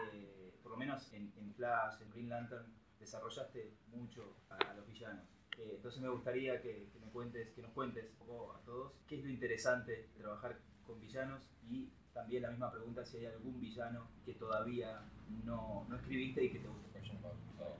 por 0.63 0.73
lo 0.73 0.77
menos 0.77 1.11
en, 1.15 1.33
en 1.39 1.55
Flash, 1.55 2.03
en 2.03 2.11
Green 2.11 2.29
Lantern, 2.29 2.67
desarrollaste 3.01 3.73
mucho 3.89 4.37
a, 4.51 4.57
a 4.57 4.75
los 4.75 4.87
villanos. 4.87 5.25
Eh, 5.57 5.73
entonces 5.77 6.03
me 6.03 6.11
gustaría 6.11 6.61
que, 6.61 6.91
que 6.93 6.99
me 7.01 7.11
cuentes, 7.11 7.49
que 7.55 7.63
nos 7.63 7.73
cuentes 7.73 8.11
un 8.11 8.27
poco 8.27 8.53
a 8.53 8.61
todos 8.67 8.93
qué 9.07 9.17
es 9.17 9.25
lo 9.25 9.31
interesante 9.31 9.93
de 10.15 10.21
trabajar 10.23 10.59
con 10.87 11.01
villanos 11.01 11.49
y 11.71 11.89
también 12.13 12.43
la 12.43 12.51
misma 12.51 12.71
pregunta 12.71 13.07
si 13.07 13.17
hay 13.17 13.27
algún 13.27 13.59
villano 13.59 14.07
que 14.27 14.35
todavía 14.35 15.01
no, 15.45 15.87
no 15.89 15.97
escribiste 15.97 16.45
y 16.45 16.53
que 16.53 16.59
te 16.59 16.69
guste. 16.69 16.87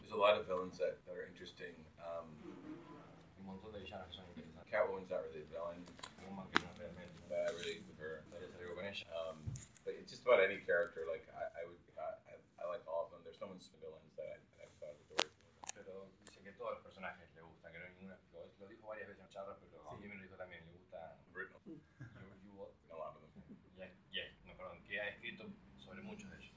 There's 0.01 0.13
a 0.13 0.17
lot 0.17 0.41
of 0.41 0.47
villains 0.47 0.79
that, 0.79 1.05
that 1.05 1.15
are 1.15 1.27
interesting. 1.29 1.75
Um, 1.99 2.31
Un 3.39 3.45
montón 3.45 3.73
de 3.73 3.81
villanos 3.81 4.09
que 4.09 4.15
son 4.15 4.25
interesantes. 4.29 4.71
Catwoman's 4.73 5.11
not 5.11 5.21
really 5.25 5.43
a 5.43 5.47
villain. 5.47 5.85
Woman 6.27 6.49
que 6.51 6.63
no 6.63 6.73
es 6.73 6.79
realmente. 6.79 7.17
but 7.29 7.39
I 7.39 7.53
with 7.87 7.99
her. 7.99 8.23
Um, 9.11 9.43
but 9.85 9.95
it's 9.99 10.11
just 10.15 10.23
about 10.23 10.39
any 10.39 10.63
character. 10.63 11.03
Like 11.11 11.27
I, 11.35 11.63
I 11.63 11.63
would, 11.67 11.81
I, 11.99 12.07
I- 12.31 12.45
I 12.57 12.65
like 12.71 12.87
all 12.87 13.07
of 13.07 13.11
them. 13.13 13.21
There's 13.27 13.37
some 13.39 13.51
villains 13.83 14.15
that 14.17 14.27
I, 14.31 14.39
that 14.59 14.67
I've 14.71 14.75
thought 14.81 14.97
adored. 15.11 15.31
Pero 15.75 16.09
dice 16.25 16.41
que 16.43 16.53
todos 16.55 16.79
los 16.79 16.83
personajes 16.83 17.29
le 17.35 17.43
gustan, 17.43 17.73
que 17.73 17.79
no 17.79 17.85
hay 17.85 17.93
ninguna. 17.99 18.19
Lo, 18.33 18.47
lo 18.59 18.67
dijo 18.69 18.87
varias 18.89 19.09
veces 19.09 19.23
en 19.25 19.31
charla, 19.31 19.59
pero 19.61 19.83
a 19.91 19.95
mí 19.99 20.07
me 20.09 20.15
lo 20.17 20.23
dijo 20.23 20.37
también. 20.37 20.65
Le 20.67 20.73
gusta. 20.73 21.19
You, 21.67 21.77
you 22.45 22.53
what? 22.55 22.71
A 22.91 22.97
lot 22.97 23.15
of 23.17 23.23
them. 23.23 23.57
Yeah, 23.77 23.91
yeah, 24.11 24.29
no, 24.47 24.57
perdón, 24.57 24.83
que 24.85 25.01
ha 25.01 25.09
escrito 25.11 25.45
sobre 25.79 26.03
muchos 26.03 26.31
de 26.31 26.37
ellos. 26.39 26.55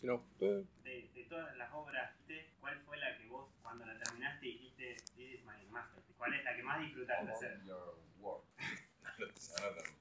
Si 0.00 0.06
no, 0.06 0.24
eh, 0.40 0.64
De, 0.84 1.10
de 1.14 1.24
todas 1.28 1.56
las 1.56 1.72
obras. 1.74 2.14
¿cuál 2.60 2.80
fue 2.86 2.96
la 2.98 3.16
que 3.18 3.26
vos, 3.28 3.50
cuando 3.62 3.84
la 3.84 3.98
terminaste, 3.98 4.46
dijiste, 4.46 4.96
This 5.16 5.40
is 5.40 5.44
my 5.44 5.64
masterpiece? 5.70 6.14
¿Cuál 6.16 6.34
es 6.34 6.44
la 6.44 6.56
que 6.56 6.62
más 6.62 6.80
disfrutaste 6.80 7.30
hacer? 7.32 7.60
Your 7.64 7.98
work. 8.20 8.44
None 9.18 9.66
of 9.68 9.76
them 9.76 9.97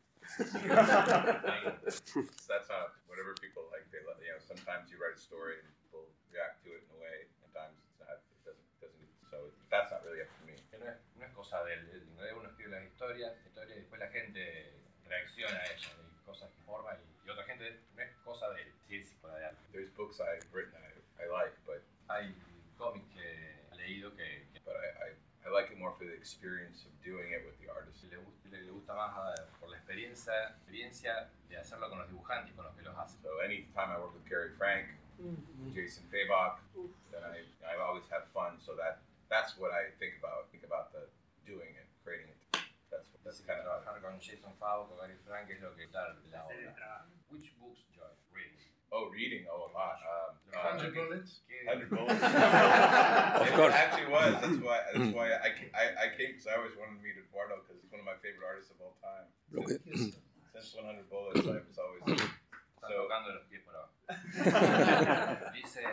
that's 9.70 9.92
a 9.92 9.96
not, 9.96 10.06
really 10.06 10.22
up 10.22 10.30
to 10.38 10.46
me. 10.46 10.54
No 11.18 11.26
es, 11.26 11.34
cosa 11.34 11.64
del, 11.64 11.88
del 11.88 12.04
inglés. 12.04 12.34
Uno 12.38 12.50
escribe 12.50 12.72
las 12.72 12.86
historias, 12.86 13.34
historias 13.46 13.78
y 13.78 13.82
después 13.82 14.00
la 14.00 14.10
gente 14.10 14.74
reacciona 15.08 15.58
a 15.58 15.66
ellas 15.66 15.96
y 15.98 16.26
cosas 16.26 16.52
que 16.52 16.62
forma 16.64 16.92
y, 16.96 17.30
otra 17.30 17.44
gente 17.44 17.82
no 17.96 18.02
es 18.02 18.16
cosa 18.24 18.50
del 18.52 18.72
físico 18.88 19.28
de 19.28 19.46
arte. 19.46 19.62
There's 19.74 19.92
books 19.96 20.20
I've 20.20 20.48
written 20.54 20.74
I, 20.76 21.24
I 21.24 21.28
like, 21.28 21.58
but 21.66 21.84
hay 22.08 22.34
cómics 22.78 23.08
que 23.14 23.66
he 23.72 23.76
leído 23.76 24.16
que 24.16 24.47
I, 25.48 25.52
I, 25.52 25.56
I 25.56 25.56
like 25.56 25.72
it 25.72 25.80
more 25.80 25.96
for 25.96 26.04
the 26.04 26.14
experience 26.14 26.84
of 26.84 26.92
doing 27.04 27.32
it 27.32 27.44
with 27.48 27.56
the 27.64 27.72
artist. 27.72 28.04
le, 28.12 28.20
gusta, 28.20 28.52
le 28.52 28.72
gusta 28.72 28.94
más 28.94 29.16
eh, 29.16 29.44
por 29.60 29.70
la 29.70 29.78
experiencia, 29.78 30.52
experiencia 30.60 31.30
de 31.50 31.58
hacerlo 31.58 31.90
con 31.90 32.00
los 32.00 32.08
dibujantes, 32.10 32.54
con 32.56 32.66
los 32.66 32.76
que 32.76 32.84
los 32.84 32.96
hacen. 32.98 33.22
So 33.24 33.40
anytime 33.40 33.92
I 33.92 33.98
work 34.00 34.14
with 34.14 34.28
Gary 34.28 34.52
Frank, 34.58 34.88
Jason 35.74 36.04
Fabok, 36.12 36.60
then 37.12 37.24
I, 37.24 37.42
I 37.64 37.80
always 37.80 38.04
have 38.12 38.28
fun. 38.34 38.60
So 38.66 38.76
that 38.76 39.00
that's 39.30 39.58
what 39.58 39.72
I 39.72 39.90
think 40.00 40.20
about. 40.20 40.52
Think 40.52 40.64
about 40.64 40.92
the 40.92 41.08
doing 41.48 41.72
it, 41.76 41.88
creating 42.04 42.28
it. 42.28 42.40
That's 42.92 43.08
that's 43.24 43.40
kind 43.48 43.60
of 43.60 43.66
Trabajar 43.84 44.04
con 44.04 44.20
Jason 44.20 44.52
Favre, 44.60 44.86
con 44.92 44.98
Gary 45.00 45.18
Frank 45.26 45.50
es 45.50 45.62
lo 45.64 45.72
que 45.76 45.88
está 45.88 46.16
la 46.32 46.44
obra. 46.46 47.08
Which 47.32 47.52
books, 47.60 47.82
Joy? 47.96 48.08
Reading. 48.32 48.60
Oh, 48.92 49.10
reading. 49.12 49.46
Oh, 49.52 49.68
a 49.68 49.72
lot. 49.76 50.00
Um, 50.00 50.32
uh, 50.54 50.58
Hundred 50.72 50.96
bullets? 50.96 51.44
Hundred 51.68 51.90
bullets. 51.92 52.24
of 53.44 53.50
course. 53.54 53.76
It 53.76 53.84
actually 53.84 54.08
was. 54.08 54.32
That's 54.40 54.58
why. 54.68 54.80
That's 54.96 55.12
why 55.14 55.28
I 55.36 55.50
I, 55.76 55.84
I 56.08 56.08
came 56.16 56.32
because 56.32 56.48
I 56.48 56.56
always 56.56 56.76
wanted 56.80 56.98
to 56.98 57.04
meet 57.04 57.20
Eduardo 57.20 57.60
because 57.62 57.84
he's 57.84 57.92
one 57.92 58.00
of 58.00 58.08
my 58.08 58.16
favorite 58.24 58.48
artists 58.48 58.72
of 58.72 58.80
all 58.80 58.96
time. 59.04 59.28
Since, 59.88 60.20
since 60.56 60.74
100 60.74 61.06
bullets, 61.12 61.44
I 61.46 61.62
was 61.62 61.78
always. 61.78 62.22
So 62.88 62.94
tocando 63.04 63.34
los 63.36 63.44
pies 63.50 63.62
por 63.66 63.76
abajo. 63.76 65.52
Dice. 65.54 65.84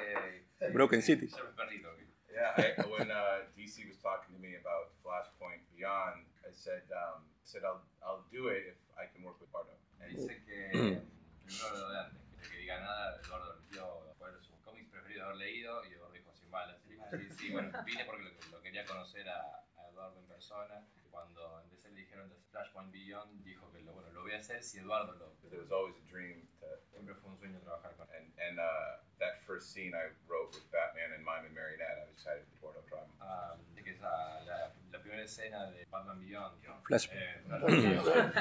Broken 0.72 1.02
City. 1.02 1.26
Ser 1.26 1.50
perrito. 1.56 1.88
ok. 1.90 2.00
yeah, 2.30 2.52
I, 2.78 2.86
when 2.86 3.10
uh, 3.10 3.46
DC 3.58 3.86
was 3.88 3.98
talking 3.98 4.34
to 4.36 4.40
me 4.40 4.54
about 4.60 4.94
Flashpoint 5.02 5.62
Beyond, 5.74 6.22
I 6.46 6.50
said 6.52 6.82
um, 6.94 7.24
I 7.26 7.44
said 7.46 7.62
I'll 7.64 7.82
I'll 8.04 8.22
do 8.30 8.48
it 8.48 8.62
if 8.68 8.78
I 8.94 9.06
can 9.10 9.24
work 9.24 9.40
with 9.40 9.50
Eduardo. 9.50 9.74
Me 9.98 10.06
dice 10.14 10.34
que 10.46 11.00
primero 11.42 11.74
lo 11.78 11.88
de 11.90 12.00
que 12.10 12.18
que 12.18 12.23
diga 12.64 12.80
nada, 12.80 13.20
Eduardo 13.20 13.58
eligió 13.58 14.14
cuál 14.16 14.34
es 14.36 14.42
su 14.46 14.58
cómic 14.62 14.90
preferido 14.90 15.24
haber 15.26 15.36
leído 15.36 15.84
y 15.84 15.92
Eduardo 15.92 16.14
dijo 16.14 16.32
sin 16.32 16.50
balas. 16.50 16.80
Sí, 16.80 16.96
sí, 17.10 17.30
sí, 17.38 17.52
bueno, 17.52 17.70
vine 17.84 18.04
porque 18.06 18.22
lo, 18.22 18.30
lo 18.56 18.62
quería 18.62 18.86
conocer 18.86 19.28
a, 19.28 19.40
a 19.76 19.88
Eduardo 19.90 20.18
en 20.18 20.26
persona. 20.26 20.86
Cuando 21.10 21.60
empecé 21.60 21.90
le 21.90 22.00
dijeron 22.00 22.28
de 22.30 22.36
Flashpoint 22.50 22.90
Beyond, 22.90 23.44
dijo 23.44 23.70
que 23.70 23.82
lo, 23.82 23.92
bueno, 23.92 24.10
lo 24.12 24.22
voy 24.22 24.32
a 24.32 24.38
hacer 24.38 24.62
si 24.62 24.78
Eduardo 24.78 25.12
lo... 25.12 25.34
It 25.52 25.60
was 25.60 25.70
always 25.70 25.94
a 25.96 26.10
dream 26.10 26.48
to. 26.58 26.66
Siempre 26.90 27.14
fue 27.14 27.30
un 27.30 27.38
sueño 27.38 27.60
trabajar 27.60 27.94
con 27.96 28.08
él. 28.14 28.32
And 28.38 28.40
and 28.40 28.58
uh, 28.58 28.96
that 29.18 29.42
first 29.46 29.72
scene 29.72 29.94
I 29.94 30.10
wrote 30.26 30.54
with 30.54 30.64
Batman 30.72 31.12
and 31.12 31.22
Mime 31.22 31.44
and 31.46 31.54
Marionette, 31.54 31.98
I 32.00 32.06
was 32.08 32.16
excited 32.16 32.46
for 32.60 32.72
Eduardo 32.72 32.82
Prime. 32.88 33.12
Ah, 33.20 33.56
dice 33.68 33.84
que 33.84 33.90
esa, 33.92 34.40
la, 34.44 34.72
la 34.90 34.98
primera 35.00 35.22
escena 35.22 35.70
de 35.70 35.84
Batman 35.90 36.18
Beyond. 36.18 36.54
Flash. 36.86 37.08
Eh, 37.12 37.42
Flashpoint. 37.46 38.34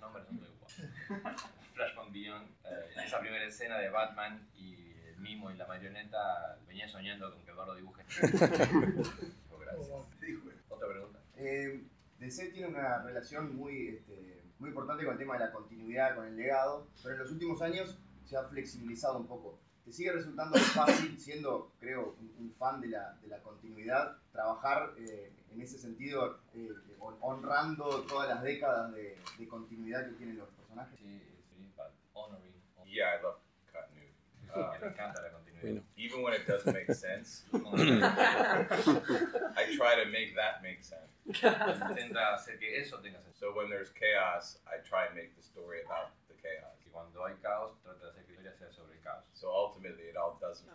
Nombres 0.00 0.26
son 0.26 0.36
muy 0.36 0.48
guapos. 0.48 1.59
Flashpoint 1.80 2.12
Beyond. 2.12 2.46
eh, 2.64 3.02
esa 3.06 3.20
primera 3.20 3.44
escena 3.44 3.78
de 3.78 3.88
Batman 3.88 4.46
y 4.54 4.92
el 5.08 5.16
mimo 5.18 5.50
y 5.50 5.56
la 5.56 5.66
marioneta 5.66 6.58
venía 6.68 6.86
soñando 6.88 7.32
con 7.32 7.42
que 7.42 7.50
Eduardo 7.50 7.74
dibuje. 7.74 8.02
Oh, 9.52 9.58
gracias. 9.58 9.88
Otra 10.68 10.88
pregunta. 10.88 11.18
Eh, 11.36 11.82
DC 12.18 12.50
tiene 12.50 12.68
una 12.68 13.02
relación 13.02 13.56
muy, 13.56 13.88
este, 13.88 14.42
muy 14.58 14.68
importante 14.70 15.04
con 15.04 15.14
el 15.14 15.18
tema 15.18 15.34
de 15.34 15.40
la 15.46 15.52
continuidad, 15.52 16.14
con 16.16 16.26
el 16.26 16.36
legado, 16.36 16.86
pero 17.02 17.14
en 17.14 17.20
los 17.20 17.30
últimos 17.30 17.62
años 17.62 17.96
se 18.26 18.36
ha 18.36 18.44
flexibilizado 18.44 19.18
un 19.18 19.26
poco. 19.26 19.58
¿Te 19.84 19.92
sigue 19.92 20.12
resultando 20.12 20.58
fácil, 20.58 21.18
siendo, 21.18 21.72
creo, 21.80 22.14
un, 22.20 22.34
un 22.38 22.52
fan 22.58 22.80
de 22.80 22.88
la, 22.88 23.14
de 23.22 23.28
la 23.28 23.38
continuidad, 23.38 24.18
trabajar 24.32 24.92
eh, 24.98 25.32
en 25.52 25.60
ese 25.62 25.78
sentido, 25.78 26.38
eh, 26.54 26.70
hon- 27.00 27.16
honrando 27.22 28.02
todas 28.02 28.28
las 28.28 28.42
décadas 28.42 28.92
de, 28.92 29.16
de 29.38 29.48
continuidad 29.48 30.06
que 30.06 30.12
tienen 30.12 30.36
los 30.36 30.48
personajes? 30.50 30.98
Sí, 31.00 31.22
sí, 32.26 32.34
honoring. 32.34 32.54
Yeah, 32.86 33.16
I 33.18 33.22
love 33.22 33.36
continuity. 33.72 34.14
Uh, 34.50 34.74
me 34.80 34.88
encanta 34.88 35.22
la 35.22 35.28
continuidad. 35.30 35.82
Even 35.96 36.22
when 36.22 36.32
it 36.34 36.46
doesn't 36.46 36.72
make 36.74 36.92
sense, 36.92 37.44
I 37.52 37.56
try 39.76 39.94
to 40.02 40.06
make 40.10 40.34
that 40.36 40.62
make 40.62 40.82
sense. 40.82 41.06
Intenta 41.28 42.34
hacer 42.34 42.58
que 42.58 42.80
eso 42.80 42.96
tenga 42.98 43.20
sentido. 43.20 43.38
So 43.38 43.52
when 43.54 43.68
there's 43.70 43.90
chaos, 43.90 44.58
I 44.66 44.78
try 44.82 45.06
and 45.06 45.14
make 45.14 45.36
the 45.36 45.42
story 45.42 45.80
about 45.84 46.10
the 46.28 46.34
chaos. 46.34 46.76
Y 46.84 46.90
cuando 46.90 47.22
hay 47.24 47.34
caos, 47.42 47.76
trata 47.84 48.04
de 48.04 48.10
hacer 48.10 48.24
que 48.26 48.34
la 48.42 48.50
historia 48.50 48.52
sea 48.58 48.72
sobre 48.72 48.96
el 48.98 49.02
caos. 49.04 49.24
So 49.32 49.48
ultimately, 49.52 50.08
it 50.10 50.16
all 50.16 50.36
doesn't. 50.40 50.68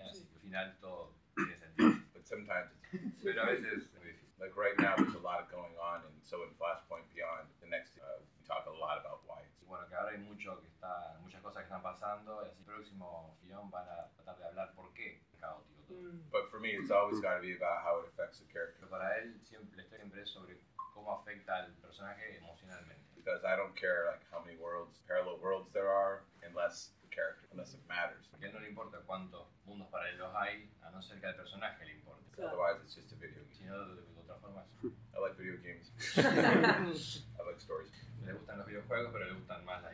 Así 0.00 0.24
que 0.24 0.34
al 0.34 0.40
final 0.40 0.72
todo 0.80 1.12
tiene 1.36 1.56
sentido. 1.58 2.00
But 2.14 2.26
sometimes, 2.26 2.70
it's, 2.92 3.22
Pero 3.22 3.42
a 3.42 3.46
veces 3.46 3.84
es 3.84 3.92
muy 3.94 4.08
difícil. 4.10 4.26
like 4.40 4.56
right 4.56 4.74
now, 4.80 4.96
there's 4.96 5.14
a 5.14 5.18
lot 5.20 5.50
going 5.52 5.76
on, 5.76 6.00
and 6.00 6.16
so 6.24 6.42
in 6.42 6.48
Flashpoint 6.56 7.04
Beyond, 7.14 7.46
the 7.60 7.68
next 7.68 7.98
uh, 8.00 8.16
we 8.18 8.40
talk 8.48 8.64
a 8.66 8.72
lot 8.80 8.96
about 8.98 9.20
why. 9.28 9.29
Y 9.29 9.29
bueno, 9.70 9.86
que 9.88 9.94
ahora 9.94 10.10
hay 10.10 10.18
mucho 10.18 10.60
que 10.60 10.66
está, 10.66 11.16
muchas 11.22 11.40
cosas 11.40 11.62
que 11.62 11.66
están 11.70 11.80
pasando, 11.80 12.42
y 12.44 12.48
así 12.48 12.58
el 12.58 12.64
próximo 12.64 13.38
guion 13.40 13.70
van 13.70 13.88
a 13.88 14.08
tratar 14.16 14.36
de 14.36 14.44
hablar 14.44 14.74
por 14.74 14.92
qué 14.92 15.22
es 15.32 15.40
caótico 15.40 15.80
todo. 15.86 16.12
But 16.30 16.50
for 16.50 16.58
me, 16.58 16.70
it's 16.74 16.90
always 16.90 17.20
got 17.20 17.36
to 17.36 17.40
be 17.40 17.54
about 17.54 17.82
how 17.86 18.02
it 18.02 18.10
affects 18.10 18.40
the 18.40 18.46
character. 18.52 18.76
Pero 18.80 18.90
para 18.90 19.16
él 19.18 19.40
siempre, 19.40 19.86
siempre 19.88 20.22
es 20.22 20.30
sobre 20.30 20.58
cómo 20.92 21.12
afecta 21.12 21.56
al 21.56 21.72
personaje 21.74 22.36
emocionalmente. 22.36 23.00
Because 23.14 23.44
I 23.44 23.54
don't 23.56 23.74
care 23.76 24.06
like 24.10 24.26
how 24.30 24.42
many 24.42 24.56
worlds, 24.58 24.98
parallel 25.06 25.38
worlds 25.40 25.70
there 25.72 25.88
are, 25.88 26.24
unless 26.42 26.90
character, 27.20 27.46
unless 27.52 27.74
it 27.74 27.84
matters. 27.88 28.24
Porque 28.30 28.46
a 28.46 28.48
él 28.48 28.54
no 28.54 28.60
le 28.60 28.68
importa 28.68 28.98
cuántos 29.04 29.44
mundos 29.66 29.88
paralelos 29.88 30.32
hay, 30.34 30.70
a 30.82 30.90
no 30.90 31.02
ser 31.02 31.20
que 31.20 31.26
al 31.26 31.36
personaje 31.36 31.84
le 31.84 31.94
importe. 31.94 32.24
Otherwise, 32.40 32.80
it's 32.84 32.94
just 32.94 33.12
a 33.12 33.16
video 33.16 33.44
game. 33.44 33.52
Si 33.52 33.64
no, 33.64 33.76
de, 33.84 34.00
de 34.00 34.20
otra 34.24 34.36
forma, 34.40 34.64
I 34.82 35.20
like 35.20 35.36
video 35.36 35.60
games. 35.60 35.92
I 36.16 37.42
like 37.44 37.60
stories. 37.60 37.92
le 38.24 38.32
gustan 38.32 38.58
los 38.58 38.66
videojuegos, 38.66 39.12
pero 39.12 39.26
le 39.26 39.34
gustan 39.34 39.64
más 39.64 39.82
la 39.82 39.92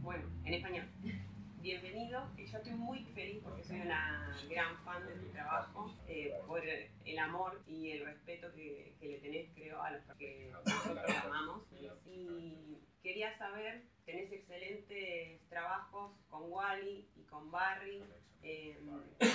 Bueno, 0.00 0.24
en 0.44 0.54
español. 0.54 0.86
Bienvenido. 1.60 2.26
Yo 2.38 2.56
estoy 2.56 2.72
muy 2.72 3.04
feliz 3.14 3.42
porque 3.44 3.62
soy 3.62 3.80
una 3.82 4.34
gran 4.48 4.78
fan 4.78 5.06
de 5.06 5.12
tu 5.16 5.26
trabajo, 5.26 5.94
eh, 6.08 6.32
por 6.46 6.62
el 6.64 7.18
amor 7.18 7.60
y 7.66 7.90
el 7.90 8.06
respeto 8.06 8.50
que, 8.54 8.96
que 8.98 9.08
le 9.08 9.18
tenés, 9.18 9.50
creo, 9.54 9.82
a 9.82 9.90
los 9.90 10.02
que 10.16 10.50
nosotros 10.50 11.04
amamos. 11.22 11.64
Y 12.06 12.78
quería 13.02 13.36
saber, 13.38 13.82
tenés 14.04 14.32
excelentes 14.32 15.40
trabajos 15.48 16.12
con 16.28 16.50
Wally 16.50 17.08
y 17.16 17.22
con 17.24 17.50
Barry. 17.50 18.02
Eh, 18.42 18.78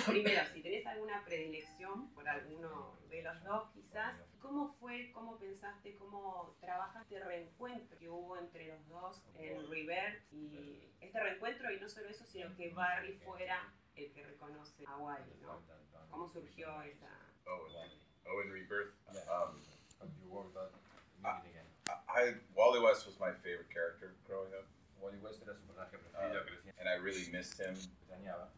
primero, 0.06 0.42
si 0.52 0.62
tenés 0.62 0.84
alguna 0.86 1.24
predilección 1.24 2.12
por 2.12 2.28
alguno 2.28 2.98
de 3.08 3.22
los 3.22 3.42
dos, 3.44 3.70
quizás, 3.72 4.16
¿cómo 4.40 4.74
fue, 4.80 5.12
cómo 5.12 5.38
pensaste, 5.38 5.94
cómo 5.94 6.56
trabajaste 6.60 7.16
el 7.16 7.24
reencuentro 7.24 7.96
que 7.98 8.08
hubo 8.08 8.36
entre 8.36 8.66
los 8.66 8.88
dos 8.88 9.22
en 9.34 9.70
River 9.70 10.22
y 10.32 10.90
este 11.00 11.20
reencuentro 11.20 11.72
y 11.72 11.78
no 11.78 11.88
solo 11.88 12.08
eso, 12.08 12.24
sino 12.26 12.54
que 12.56 12.70
Barry 12.70 13.12
fuera 13.24 13.72
el 13.94 14.12
que 14.12 14.24
reconoce 14.24 14.84
a 14.86 14.96
Wally, 14.96 15.36
¿no? 15.40 15.62
¿Cómo 16.10 16.28
surgió 16.28 16.82
esa...? 16.82 17.08
And, 17.46 18.46
in 18.46 18.52
Rebirth. 18.52 18.94
Um, 19.30 19.54
You 20.20 20.28
work 20.28 20.50
about 20.50 20.72
I, 21.24 21.40
I, 22.16 22.32
Wally 22.56 22.80
West 22.80 23.04
was 23.04 23.20
my 23.20 23.30
favorite 23.44 23.68
character 23.68 24.16
growing 24.24 24.48
up. 24.56 24.64
Wally 25.00 25.20
West 25.22 25.44
era 25.44 25.52
su 25.54 25.60
personaje 25.68 26.00
preferido, 26.00 26.40
creciendo. 26.48 26.72
and 26.80 26.88
I 26.88 26.96
really 26.96 27.28
missed 27.30 27.60
him. 27.60 27.76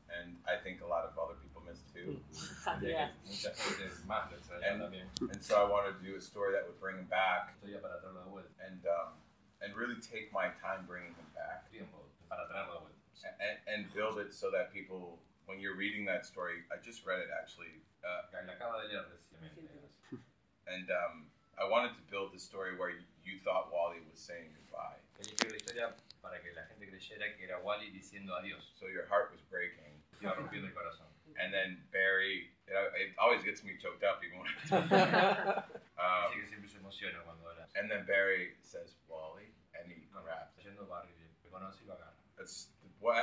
And 0.08 0.36
I 0.48 0.56
think 0.56 0.80
a 0.80 0.86
lot 0.86 1.04
of 1.04 1.12
other 1.18 1.34
people 1.42 1.60
missed 1.66 1.84
too. 1.92 2.16
Yeah. 2.80 3.10
Mucha 3.26 3.50
gente 3.52 3.90
más 4.06 4.30
lo 4.30 4.38
extrañaba 4.38 4.86
and, 4.88 5.30
and 5.34 5.42
so 5.42 5.58
I 5.60 5.66
wanted 5.68 5.98
to 5.98 6.02
do 6.06 6.16
a 6.16 6.20
story 6.20 6.52
that 6.54 6.64
would 6.66 6.78
bring 6.80 6.96
him 6.96 7.06
back 7.10 7.52
Historia 7.58 7.78
para 7.82 7.98
traerlo 8.00 8.22
de 8.24 8.30
vuelta. 8.30 8.50
and 8.64 8.80
um, 8.86 9.12
and 9.60 9.74
really 9.76 9.98
take 10.00 10.32
my 10.32 10.48
time 10.62 10.86
bringing 10.86 11.12
him 11.18 11.26
back 11.34 11.68
Tiempo 11.70 11.98
para 12.30 12.46
traerlo 12.48 12.78
de 12.78 12.80
vuelta. 12.86 13.28
and, 13.42 13.56
and 13.66 13.80
build 13.92 14.18
it 14.18 14.32
so 14.32 14.50
that 14.50 14.72
people, 14.72 15.18
when 15.46 15.58
you're 15.60 15.76
reading 15.76 16.06
that 16.06 16.24
story, 16.24 16.62
I 16.72 16.78
just 16.80 17.04
read 17.04 17.18
it 17.20 17.28
actually, 17.34 17.74
uh, 18.06 18.30
La 18.32 18.54
acaba 18.54 18.80
de 18.86 18.88
leer 18.94 19.04
recientemente. 19.10 19.68
and 20.72 20.88
um, 20.90 21.26
I 21.58 21.68
wanted 21.68 21.92
to 21.98 22.02
build 22.10 22.32
the 22.32 22.38
story 22.40 22.76
where 22.78 22.90
you, 22.90 23.02
you 23.28 23.36
thought 23.44 23.68
Wally 23.68 24.00
was 24.08 24.16
saying 24.16 24.48
goodbye. 24.56 24.96
Quería 25.20 25.36
escribir 25.36 25.52
la 25.52 25.60
historia 25.60 25.86
para 26.24 26.40
que 26.40 26.52
la 26.56 26.64
gente 26.72 26.88
creyera 26.88 27.36
que 27.36 27.44
era 27.44 27.60
Wally 27.60 27.92
diciendo 27.92 28.32
adiós. 28.34 28.64
So 28.80 28.88
your 28.88 29.04
heart 29.04 29.30
was 29.30 29.44
breaking. 29.52 29.92
Iba 30.24 30.34
rompiendo 30.34 30.66
el 30.68 30.74
corazón. 30.74 31.06
And 31.36 31.52
then 31.52 31.78
Barry, 31.92 32.50
it, 32.66 32.74
it 32.96 33.10
always 33.20 33.44
gets 33.44 33.62
me 33.62 33.76
choked 33.78 34.02
up 34.02 34.24
even 34.24 34.40
when 34.40 34.48
I 34.48 35.62
um, 36.00 36.32
Así 36.32 36.40
que 36.40 36.48
siempre 36.48 36.68
se 36.68 36.78
emociona 36.78 37.20
cuando 37.22 37.44
habla. 37.46 37.68
And 37.76 37.86
then 37.86 38.08
Barry 38.08 38.56
says 38.64 38.96
Wally, 39.06 39.52
and 39.76 39.86
he 39.92 40.08
grabs. 40.10 40.56
Está 40.56 40.64
yendo 40.64 40.88
Barry, 40.88 41.12
le 41.14 41.28
reconoce 41.44 41.84
y 41.84 41.86
lo 41.86 41.94
agarra. 41.94 42.16
That's 42.36 42.72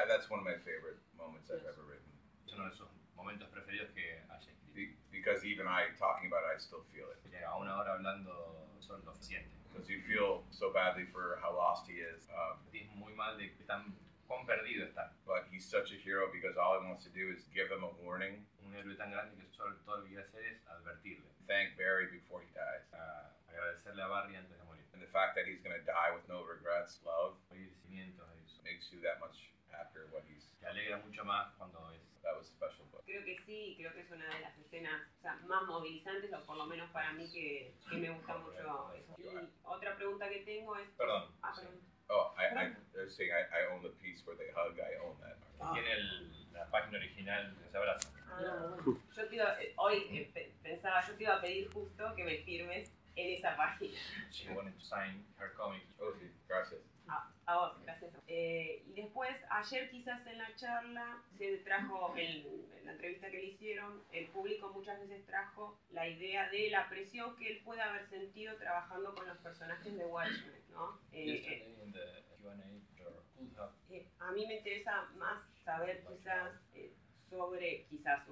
that's 0.08 0.30
one 0.30 0.40
of 0.40 0.46
my 0.46 0.56
favorite 0.64 1.02
moments 1.18 1.52
I've 1.52 1.66
ever 1.66 1.84
written. 1.84 2.08
Es 2.48 2.54
uno 2.54 2.70
de 2.70 2.76
esos 2.78 2.88
momentos 3.18 3.50
preferidos 3.50 3.92
que 3.92 4.22
haya 4.30 4.40
escrito. 4.40 4.96
Because 5.12 5.44
even 5.44 5.68
I 5.68 5.92
talking 5.98 6.28
about 6.28 6.44
it, 6.48 6.56
I 6.56 6.60
still 6.60 6.86
feel 6.94 7.12
it. 7.12 7.20
Que 7.28 7.44
aún 7.44 7.68
ahora 7.68 7.96
hablando 7.96 8.32
solo 8.80 9.04
lo 9.04 9.16
siente. 9.20 9.65
Because 9.76 9.92
you 9.92 10.00
feel 10.08 10.48
so 10.56 10.72
badly 10.72 11.04
for 11.12 11.36
how 11.44 11.52
lost 11.52 11.84
he 11.84 12.00
is. 12.00 12.24
Um, 12.32 12.56
muy 12.96 13.12
mal 13.12 13.36
de 13.36 13.52
tan 13.68 13.92
cuán 14.28 14.48
perdido 14.48 14.88
está. 14.88 15.12
but 15.28 15.44
he's 15.52 15.68
such 15.68 15.92
a 15.92 16.00
hero 16.00 16.32
because 16.32 16.56
all 16.56 16.80
he 16.80 16.88
wants 16.88 17.04
to 17.04 17.12
do 17.12 17.28
is 17.30 17.44
give 17.54 17.68
him 17.70 17.84
a 17.84 17.92
warning, 18.00 18.40
Un 18.64 18.72
héroe 18.72 18.96
tan 18.96 19.12
grande 19.12 19.36
que 19.36 19.44
solo 19.52 19.76
todo 19.86 20.00
lo 20.00 20.04
que 20.08 20.16
quiere 20.16 20.24
hacer 20.24 20.42
es 20.48 20.58
advertirle. 20.72 21.28
thank 21.48 21.76
Barry 21.78 22.08
before 22.08 22.40
he 22.42 22.50
dies. 22.56 22.88
a 22.96 23.28
agradecerle 23.52 24.00
a 24.02 24.08
Barry 24.08 24.36
antes 24.40 24.56
de 24.58 24.64
morir. 24.64 24.82
And 24.96 25.04
the 25.04 25.12
fact 25.12 25.36
that 25.36 25.44
he's 25.46 25.60
going 25.60 25.76
to 25.76 25.84
die 25.84 26.16
with 26.16 26.24
no 26.32 26.42
regrets, 26.48 27.04
love, 27.04 27.36
Agradecimientos 27.52 28.24
a 28.24 28.32
eso. 28.48 28.64
makes 28.64 28.88
you 28.96 29.04
that 29.04 29.20
much 29.20 29.52
happier 29.76 30.08
what 30.16 30.24
he's. 30.32 30.48
Te 30.64 30.72
alegra 30.72 31.04
mucho 31.04 31.24
más 31.28 31.52
cuando 31.60 31.84
es. 31.92 32.02
That 32.26 32.36
was 32.38 32.50
a 32.50 32.54
special 32.58 32.86
book. 32.92 33.06
Creo 33.06 33.24
que 33.24 33.38
sí, 33.46 33.76
creo 33.78 33.94
que 33.94 34.02
es 34.02 34.10
una 34.10 34.26
de 34.26 34.42
las 34.42 34.58
escenas 34.58 35.00
o 35.20 35.22
sea, 35.22 35.36
más 35.46 35.64
movilizantes, 35.68 36.34
o 36.34 36.44
por 36.44 36.58
lo 36.58 36.66
menos 36.66 36.90
para 36.90 37.14
mí 37.14 37.30
que, 37.32 37.72
que 37.90 37.98
me 37.98 38.10
gusta 38.10 38.36
mucho 38.38 38.92
eso. 38.94 39.16
Y 39.20 39.28
otra 39.64 39.96
pregunta 39.96 40.28
que 40.28 40.40
tengo 40.40 40.76
es... 40.76 40.90
Perdón. 40.98 41.32
Ah, 41.44 41.54
perdón. 41.56 41.80
Oh, 42.10 42.34
I, 42.38 42.46
I, 42.46 43.10
saying 43.10 43.32
I, 43.32 43.44
I 43.54 43.74
own 43.74 43.82
the 43.84 43.90
piece 44.02 44.24
where 44.26 44.36
they 44.38 44.50
hug. 44.52 44.78
I 44.80 44.98
own 45.06 45.18
that. 45.22 45.38
Tiene 45.74 45.92
el- 45.94 46.54
la 46.54 46.70
página 46.72 46.98
original 46.98 47.56
de 47.60 47.68
ese 47.68 47.78
abrazo. 47.78 48.10
Ah, 48.28 48.76
Yo 49.16 49.28
te 49.30 49.36
iba, 49.36 49.62
eh, 49.62 49.74
hoy 49.78 50.08
eh, 50.12 50.30
pe- 50.34 50.54
pensaba, 50.64 51.06
yo 51.08 51.14
te 51.16 51.24
iba 51.24 51.36
a 51.36 51.42
pedir 51.42 51.70
justo 51.72 52.16
que 52.16 52.24
me 52.24 52.38
firmes 52.44 52.92
en 53.16 53.34
esa 53.38 53.56
página. 53.56 53.98
She 54.32 54.50
wanted 54.54 54.74
to 54.74 54.82
sign 54.84 55.26
her 55.40 55.54
comic. 55.54 55.84
Oh, 56.00 56.12
sí, 56.20 56.32
gracias. 56.48 56.80
A, 57.48 57.54
a 57.54 57.58
vos, 57.58 57.82
gracias. 57.84 58.12
Eh, 58.28 58.84
y 58.88 58.94
después, 58.94 59.36
ayer 59.50 59.90
quizás 59.92 60.26
en 60.28 60.38
la 60.38 60.56
charla 60.56 61.22
se 61.38 61.58
trajo, 61.60 62.14
el- 62.16 62.46
en 62.78 62.86
la 62.86 62.92
entrevista 62.94 63.30
que 63.30 63.38
le 63.38 63.46
hicieron, 63.48 64.02
el 64.12 64.28
público 64.28 64.70
muchas 64.74 65.00
veces 65.00 65.26
trajo 65.26 65.78
la 65.92 66.08
idea 66.08 66.50
de 66.50 66.70
la 66.70 66.88
presión 66.90 67.36
que 67.36 67.52
él 67.52 67.62
puede 67.64 67.82
haber 67.82 68.08
sentido 68.10 68.56
trabajando 68.58 69.14
con 69.16 69.28
los 69.28 69.38
personajes 69.40 69.96
de 69.96 70.06
Watchmen, 70.06 70.62
¿no? 70.72 71.00
Eh, 71.12 71.26
eh, 71.54 71.76
eh, 73.92 74.06
a 74.20 74.32
mí 74.32 74.46
me 74.48 74.56
interesa 74.58 75.04
más 75.18 75.44
saber 75.64 76.04
quizás 76.08 76.52
eh, 76.74 76.92
sobre, 77.30 77.86
quizás, 77.90 78.24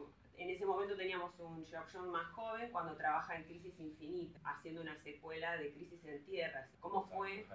en 0.44 0.50
ese 0.50 0.66
momento 0.66 0.98
teníamos 0.98 1.32
un 1.40 1.66
John 1.72 2.12
más 2.12 2.28
joven 2.34 2.70
cuando 2.72 2.96
trabaja 2.96 3.36
en 3.38 3.44
Crisis 3.46 3.80
Infinita, 3.80 4.40
haciendo 4.44 4.82
una 4.82 5.02
secuela 5.02 5.56
de 5.58 5.72
Crisis 5.72 6.04
en 6.04 6.22
Tierras. 6.26 6.70
¿Cómo 6.82 7.08
fue, 7.08 7.46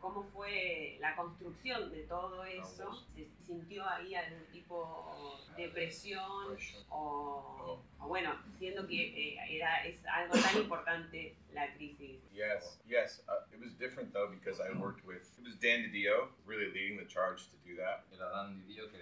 cómo 0.00 0.24
fue 0.32 0.96
la 1.00 1.14
construcción 1.14 1.92
de 1.92 2.02
todo 2.04 2.44
eso? 2.44 3.06
¿Se 3.14 3.28
sintió 3.46 3.88
ahí 3.88 4.16
algún 4.16 4.44
tipo 4.46 5.38
de 5.56 5.68
presión? 5.68 6.56
O, 6.90 7.80
o 8.00 8.08
bueno, 8.08 8.34
siendo 8.58 8.84
que 8.88 9.34
eh, 9.34 9.56
era, 9.56 9.84
es 9.86 10.04
algo 10.06 10.34
tan 10.34 10.58
importante 10.58 11.36
la 11.52 11.72
crisis. 11.74 12.20
Yes, 12.32 12.80
yes. 12.88 13.22
Uh, 13.28 13.54
it 13.54 13.60
was 13.60 13.74
different 13.74 14.12
though 14.12 14.28
because 14.28 14.60
I 14.60 14.76
worked 14.76 15.06
with. 15.06 15.22
It 15.38 15.44
was 15.44 15.54
Dan 15.54 15.84
DiDio 15.84 16.30
really 16.46 16.72
leading 16.72 16.98
the 16.98 17.06
charge 17.06 17.46
to 17.50 17.56
do 17.64 17.76
that. 17.76 18.06
Era 18.12 18.28
Dan 18.34 18.64
Didio 18.66 18.90
que 18.90 18.98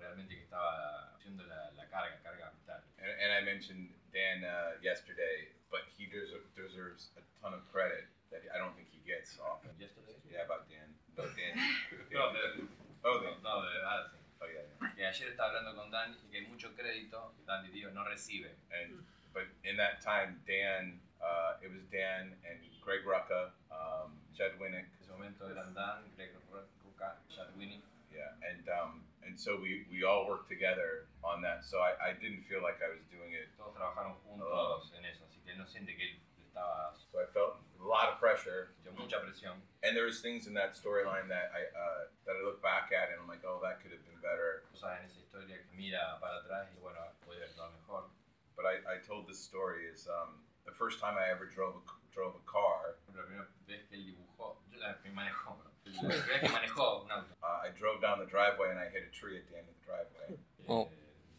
realmente 0.00 0.34
que 0.34 0.42
estaba 0.42 1.07
haciendo 1.28 1.44
la, 1.44 1.70
la 1.76 1.84
carga, 1.92 2.16
carga 2.24 2.52
vital. 2.64 2.80
And, 2.96 3.12
and 3.20 3.30
I 3.36 3.44
mentioned 3.44 3.92
Dan 4.16 4.44
uh, 4.44 4.80
yesterday, 4.80 5.52
but 5.68 5.84
he 5.92 6.08
deserves, 6.08 6.48
deserves 6.56 7.12
a 7.20 7.22
ton 7.44 7.52
of 7.52 7.60
credit 7.68 8.08
that 8.32 8.40
I 8.48 8.56
don't 8.56 8.72
think 8.72 8.88
he 8.88 9.04
gets 9.04 9.36
often. 9.36 9.68
Yesterday? 9.76 10.16
Yeah, 10.24 10.48
about 10.48 10.64
Dan. 10.72 10.88
No, 11.16 11.28
Dan. 11.36 11.52
No, 12.08 12.32
de, 12.32 12.64
oh, 13.04 13.20
Dan. 13.20 13.36
no, 13.44 13.60
de 13.60 13.68
verdad, 13.76 14.08
sí. 14.08 14.16
Oh, 14.40 14.48
yeah, 14.48 14.64
yeah. 14.64 14.88
Que 14.96 15.04
ayer 15.04 15.28
estaba 15.28 15.52
hablando 15.52 15.76
con 15.76 15.90
Dan 15.90 16.16
y 16.24 16.32
que 16.32 16.48
mucho 16.48 16.72
crédito 16.74 17.34
Dan 17.46 17.64
Didio 17.64 17.92
no 17.92 18.04
recibe. 18.08 18.56
And 18.72 19.04
but 19.34 19.44
in 19.64 19.76
that 19.76 20.00
time, 20.00 20.40
Dan, 20.48 20.98
uh, 21.20 21.60
it 21.60 21.68
was 21.68 21.84
Dan 21.92 22.32
and 22.48 22.58
Greg 22.80 23.04
Rucka, 23.04 23.52
um, 23.70 24.16
Chad 24.32 24.56
Winnick. 24.58 24.88
En 24.88 25.02
ese 25.02 25.10
momento 25.10 25.50
eran 25.50 25.74
Dan, 25.74 26.06
Greg 26.16 26.30
Rucka, 26.50 27.18
Chad 27.28 27.50
Winnick. 27.58 27.82
Yeah, 28.14 28.32
and 28.48 28.64
um, 28.70 29.02
and 29.38 29.46
so 29.46 29.54
we, 29.54 29.86
we 29.86 30.02
all 30.02 30.26
worked 30.26 30.50
together 30.50 31.06
on 31.22 31.38
that. 31.46 31.62
So 31.62 31.78
I, 31.78 31.94
I 32.02 32.10
didn't 32.18 32.42
feel 32.50 32.58
like 32.58 32.82
I 32.82 32.90
was 32.90 33.06
doing 33.06 33.38
it. 33.38 33.46
Todos 33.54 33.78
trabajaron 33.78 34.18
juntos 34.26 34.90
en 34.98 35.06
eso, 35.06 35.22
así 35.30 35.38
que 35.46 35.54
no 35.54 35.62
siente 35.62 35.94
que 35.94 36.18
estaba 36.42 36.90
So 36.98 37.22
I 37.22 37.26
felt 37.30 37.62
a 37.78 37.86
lot 37.86 38.10
of 38.10 38.18
pressure. 38.18 38.74
mucha 38.98 39.22
presión. 39.22 39.62
And 39.86 39.94
there 39.94 40.10
was 40.10 40.18
things 40.18 40.50
in 40.50 40.54
that 40.58 40.74
storyline 40.74 41.30
that 41.30 41.54
I 41.54 41.70
uh, 41.70 42.10
that 42.26 42.34
I 42.34 42.42
look 42.42 42.58
back 42.58 42.90
at 42.90 43.14
and 43.14 43.22
I'm 43.22 43.30
like, 43.30 43.46
oh, 43.46 43.62
that 43.62 43.78
could 43.78 43.94
have 43.94 44.02
been 44.10 44.18
better. 44.18 44.66
Cosas 44.74 44.98
en 44.98 45.06
esa 45.06 45.22
historia 45.22 45.54
que 45.54 45.70
mira 45.78 46.18
para 46.18 46.42
atrás 46.42 46.66
y 46.74 46.82
bueno, 46.82 46.98
puede 47.22 47.38
haber 47.38 47.46
estado 47.46 47.70
mejor. 47.78 48.10
But 48.58 48.66
I, 48.66 48.82
I 48.90 48.96
told 49.06 49.30
this 49.30 49.38
story 49.38 49.86
is 49.86 50.10
um, 50.10 50.42
the 50.66 50.74
first 50.74 50.98
time 50.98 51.14
I 51.14 51.30
ever 51.30 51.46
drove 51.46 51.78
a, 51.78 51.82
drove 52.10 52.34
a 52.34 52.42
car. 52.50 52.98
La 53.14 53.22
primera 53.22 53.46
vez 53.70 53.86
que 53.86 53.94
él 53.94 54.02
dibujó, 54.02 54.58
yo 54.66 54.82
la 54.82 54.98
manejó, 55.14 55.54
¿no? 55.96 56.08
la 56.08 56.14
primera 56.14 56.32
vez 56.32 56.40
que 56.42 56.48
manejó 56.48 57.02
un 57.02 57.10
auto. 57.10 57.34
Uh, 57.42 57.66
I 57.66 57.70
drove 57.70 58.00
down 58.00 58.18
the 58.18 58.26
driveway 58.26 58.70
and 58.70 58.78
I 58.78 58.88
hit 58.88 59.04
a 59.04 59.12
tree 59.12 59.38
at 59.38 59.46
the 59.48 59.58
end 59.58 59.68
of 59.68 59.74
the 59.74 59.84
driveway. 59.84 60.38
Eh, 60.68 60.88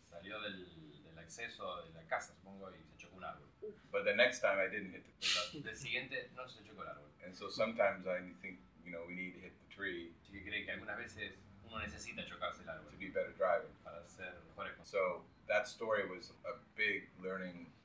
salió 0.10 0.40
del, 0.42 0.66
del 1.04 1.18
acceso 1.20 1.84
de 1.84 1.94
la 1.94 2.04
casa, 2.08 2.34
supongo, 2.34 2.70
y 2.72 2.82
se 2.84 2.98
chocó 2.98 3.18
un 3.18 3.24
árbol. 3.24 3.48
But 3.92 4.06
the 4.06 4.16
next 4.16 4.42
time 4.42 4.60
I 4.60 4.68
didn't 4.68 4.92
hit 4.92 5.04
the 5.06 5.58
El 5.58 5.62
del 5.64 5.76
siguiente 5.76 6.30
no 6.36 6.48
se 6.48 6.64
chocó 6.64 6.82
el 6.82 6.90
árbol. 6.90 7.10
And 7.26 7.36
so 7.36 7.50
sometimes 7.50 8.08
I 8.08 8.20
think, 8.42 8.60
you 8.86 8.92
know, 8.92 9.06
we 9.08 9.14
need 9.16 9.34
to 9.36 9.40
hit 9.42 9.54
the 9.54 9.76
tree 9.76 10.12
Así 10.24 10.32
que 10.34 10.44
cree 10.44 10.66
que 10.66 10.72
algunas 10.72 10.98
veces 10.98 11.34
uno 11.66 11.80
necesita 11.80 12.26
chocarse 12.26 12.64
el 12.64 12.70
árbol 12.70 12.92
to 12.92 12.98
be 12.98 13.10
better 13.10 13.34
driving. 13.38 13.72
para 13.84 14.02
ser 14.08 14.34
mejores. 14.48 14.74
So 14.84 15.22
that 15.48 15.68
story 15.68 16.08
was 16.10 16.32
a 16.46 16.58
big 16.76 17.10
learning 17.22 17.54
for 17.58 17.68
me. 17.68 17.79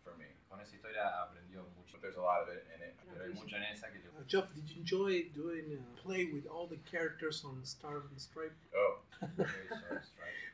Con 0.55 0.61
esa 0.63 0.75
historia 0.77 1.23
aprendió 1.23 1.65
mucho. 1.77 1.99
There's 2.01 2.17
a 2.17 2.21
lot 2.23 2.43
of 2.43 2.49
it 2.49 2.65
in 2.75 2.83
it. 2.83 2.95
Pero 3.13 3.25
hay 3.25 3.33
mucho 3.35 3.57
en 3.57 3.65
esa 3.65 3.91
que 3.91 3.99
le 3.99 4.05
Uh, 4.15 4.23
Jeff, 4.29 4.47
did 4.55 4.69
you 4.71 4.79
enjoy 4.81 5.29
doing 5.35 5.75
uh, 5.75 6.01
play 6.01 6.27
with 6.33 6.47
all 6.47 6.69
the 6.69 6.79
characters 6.89 7.43
on 7.45 7.59
Star 7.65 7.97
and 8.09 8.21
Stripe? 8.21 8.55
Oh. 8.77 9.01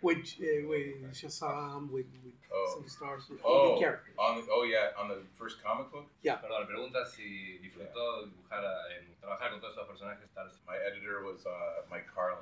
With 0.03 0.33
uh, 0.41 0.65
with 0.67 1.13
Shazam, 1.13 1.91
with 1.93 2.07
with 2.25 2.33
Oh. 2.51 2.75
some 2.81 2.89
stars, 2.89 3.29
with 3.29 3.39
Oh, 3.45 3.53
all 3.53 3.75
the 3.75 3.81
characters. 3.81 4.15
on 4.19 4.41
the, 4.41 4.47
oh 4.51 4.65
yeah, 4.65 4.97
on 4.97 5.09
the 5.09 5.21
first 5.39 5.63
comic 5.63 5.93
book. 5.93 6.07
Yeah. 6.23 6.41
Perdón, 6.41 6.67
pregunta 6.67 7.05
si 7.07 7.59
disfrutó 7.61 8.25
dibujar, 8.27 8.65
a- 8.65 8.89
en 8.97 9.15
trabajar 9.21 9.51
con 9.51 9.61
todos 9.61 9.75
esos 9.77 9.87
personajes 9.87 10.25
Stars. 10.31 10.59
My 10.67 10.77
editor 10.79 11.23
was 11.23 11.45
uh, 11.47 11.83
Mike 11.91 12.07
Carlin, 12.15 12.41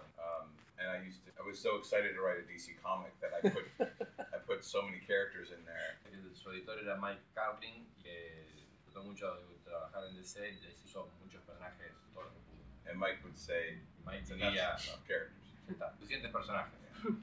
and 0.79 0.89
I 0.91 0.99
used 1.05 1.25
to. 1.27 1.31
I 1.39 1.47
was 1.47 1.59
so 1.59 1.77
excited 1.77 2.15
to 2.15 2.21
write 2.21 2.39
a 2.39 2.47
DC 2.47 2.77
comic 2.83 3.13
that 3.21 3.31
I 3.35 3.49
put 3.49 3.65
I 4.35 4.39
put 4.47 4.65
so 4.65 4.83
many 4.83 5.01
characters 5.01 5.51
in 5.51 5.65
there. 5.65 5.99
El- 6.13 6.35
Su 6.35 6.51
editor 6.51 6.79
era 6.79 6.97
Mike 6.97 7.21
Carlin, 7.35 7.87
que 8.03 8.47
disfrutó 8.57 9.03
mucho 9.05 9.27
de 9.35 9.59
trabajar 9.65 10.05
en 10.09 10.17
DC 10.17 10.39
y 10.51 10.85
hizo 10.85 11.09
muchos 11.23 11.43
personajes, 11.43 11.93
todo 12.15 12.25
lo 12.25 12.31
que 12.31 12.41
pudo. 12.47 12.91
And 12.91 12.99
Mike 12.99 13.19
would 13.25 13.37
say, 13.37 13.79
Mike 14.07 14.21
"It's 14.21 14.31
diría, 14.31 14.77
enough, 14.79 15.07
characters." 15.07 15.47
está, 15.69 15.93
suficientes 15.95 16.31
personajes. 16.31 16.79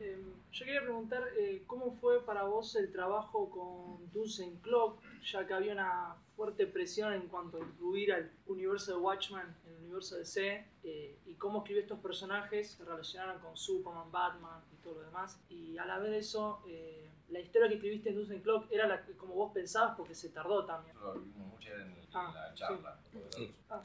Eh, 0.00 0.16
yo 0.52 0.64
quería 0.64 0.80
preguntar 0.82 1.24
eh, 1.36 1.64
cómo 1.66 1.90
fue 2.00 2.24
para 2.24 2.44
vos 2.44 2.76
el 2.76 2.92
trabajo 2.92 3.50
con 3.50 4.08
Dusen 4.12 4.56
Clock, 4.60 5.02
ya 5.24 5.44
que 5.44 5.52
había 5.54 5.72
una 5.72 6.14
fuerte 6.38 6.68
presión 6.68 7.12
en 7.12 7.26
cuanto 7.26 7.56
a 7.56 7.60
incluir 7.60 8.12
al 8.12 8.30
universo 8.46 8.92
de 8.92 8.98
Watchmen 8.98 9.42
en 9.66 9.72
el 9.74 9.78
universo 9.82 10.14
de 10.14 10.20
DC, 10.20 10.64
eh, 10.84 11.18
y 11.26 11.34
cómo 11.34 11.58
escribió 11.58 11.82
estos 11.82 11.98
personajes 11.98 12.70
se 12.70 12.84
relacionaron 12.84 13.40
con 13.40 13.56
Superman, 13.56 14.12
Batman 14.12 14.62
y 14.72 14.76
todo 14.76 14.94
lo 14.94 15.02
demás. 15.02 15.40
Y 15.48 15.76
a 15.78 15.84
la 15.84 15.98
vez 15.98 16.12
de 16.12 16.18
eso, 16.18 16.62
eh, 16.68 17.10
la 17.30 17.40
historia 17.40 17.66
que 17.68 17.74
escribiste 17.74 18.10
en 18.10 18.14
Dusen 18.14 18.40
Clock 18.40 18.70
era 18.70 18.86
la 18.86 19.04
que 19.04 19.16
como 19.16 19.34
vos 19.34 19.52
pensabas 19.52 19.96
porque 19.96 20.14
se 20.14 20.28
tardó 20.28 20.64
también. 20.64 20.94
Lo 21.00 21.14
vimos 21.14 21.48
mucho 21.48 21.74
en 21.74 21.98
Ah, 22.14 22.32
la 22.32 22.54
charla. 22.54 23.00
Sí. 23.34 23.52
Ah. 23.68 23.82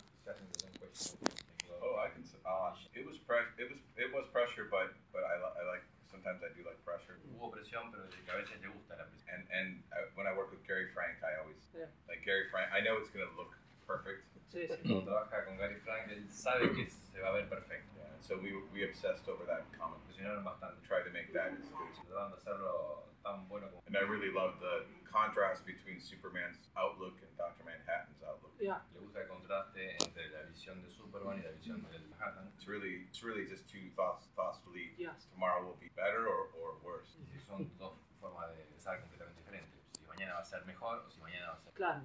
Oh, 1.81 1.97
I 1.99 2.09
can. 2.13 2.23
Uh, 2.45 2.75
it 2.93 3.05
was 3.05 3.17
press. 3.17 3.47
It 3.57 3.69
was 3.69 3.79
it 3.97 4.13
was 4.13 4.25
pressure, 4.31 4.65
but 4.69 4.93
but 5.11 5.23
I, 5.23 5.35
I 5.35 5.63
like 5.65 5.83
sometimes 6.13 6.45
I 6.45 6.53
do 6.53 6.61
like 6.61 6.77
pressure. 6.85 7.17
Hubo 7.33 7.49
presión, 7.49 7.89
pero 7.89 8.05
de 8.05 8.13
que 8.13 8.29
a 8.29 8.37
veces 8.37 8.61
le 8.61 8.69
gusta 8.69 8.93
la 8.93 9.09
presión. 9.09 9.33
And 9.33 9.43
and 9.49 9.67
I, 9.89 10.05
when 10.13 10.29
I 10.29 10.33
work 10.37 10.53
with 10.53 10.61
Gary 10.69 10.93
Frank, 10.93 11.17
I 11.25 11.41
always 11.41 11.57
Yeah. 11.73 11.89
like 12.07 12.21
Gary 12.21 12.45
Frank. 12.53 12.69
I 12.69 12.85
know 12.85 13.01
it's 13.01 13.09
gonna 13.09 13.33
look 13.33 13.57
perfect. 13.89 14.21
Sí, 14.53 14.69
sí. 14.69 14.77
Cuando 14.85 15.01
mm. 15.01 15.09
trabaja 15.09 15.45
con 15.45 15.57
Gary 15.57 15.81
Frank, 15.81 16.13
él 16.13 16.29
sabe 16.29 16.69
que 16.77 16.85
se 16.85 17.17
va 17.19 17.29
a 17.29 17.33
ver 17.33 17.49
perfecto. 17.49 17.89
Yeah, 17.97 18.13
so 18.21 18.37
we 18.37 18.53
we 18.71 18.85
obsessed 18.85 19.25
over 19.27 19.45
that 19.49 19.65
comic. 19.73 19.97
Presionaron 20.05 20.45
bastante. 20.45 20.77
Tried 20.85 21.09
to 21.09 21.11
make 21.11 21.33
that 21.33 21.57
as 21.57 21.65
good 21.73 21.89
as 21.89 21.97
Tratando 22.05 22.37
de 22.37 22.41
hacerlo 22.41 22.61
tan 22.61 22.61
bueno 22.61 23.01
como. 23.01 23.12
Um, 23.25 23.47
and 23.87 23.95
I 23.95 24.03
really 24.03 24.35
love 24.35 24.59
the 24.59 24.83
contrast 25.07 25.63
between 25.63 26.03
Superman's 26.03 26.59
outlook 26.75 27.15
and 27.23 27.31
Dr. 27.39 27.63
Manhattan's 27.63 28.19
outlook. 28.19 28.51
Yeah. 28.59 28.83
Le 28.91 28.99
gusta 28.99 29.23
el 29.23 29.29
contraste 29.31 29.95
entre 30.03 30.27
la 30.35 30.43
visión 30.51 30.83
de 30.83 30.91
Superman 30.91 31.39
y 31.39 31.43
la 31.47 31.55
visión 31.55 31.79
de 31.79 31.87
Manhattan. 31.87 32.51
It's 32.57 32.67
really 32.67 33.07
it's 33.07 33.23
really 33.23 33.47
just 33.47 33.63
two 33.71 33.87
thoughts 33.95 34.27
thoughts 34.35 34.59
to 34.65 34.69
leave. 34.75 34.91
Yes. 34.97 35.29
Tomorrow 35.31 35.63
will 35.63 35.79
be 35.79 35.87
better 35.95 36.27
or, 36.27 36.51
or 36.59 36.75
worse. 36.83 37.15
Sí, 37.31 37.39
son 37.47 37.71
dos 37.79 37.95
formas 38.19 38.51
de 38.51 38.63
pensar 38.67 38.99
completamente 38.99 39.39
diferentes. 39.39 39.79
Si 39.95 40.03
mañana 40.03 40.33
va 40.35 40.41
a 40.41 40.45
ser 40.45 40.65
mejor 40.65 40.99
o 41.05 41.09
si 41.09 41.21
mañana 41.21 41.47
va 41.47 41.53
a 41.53 41.61
ser 41.63 41.73
Claro. 41.73 42.01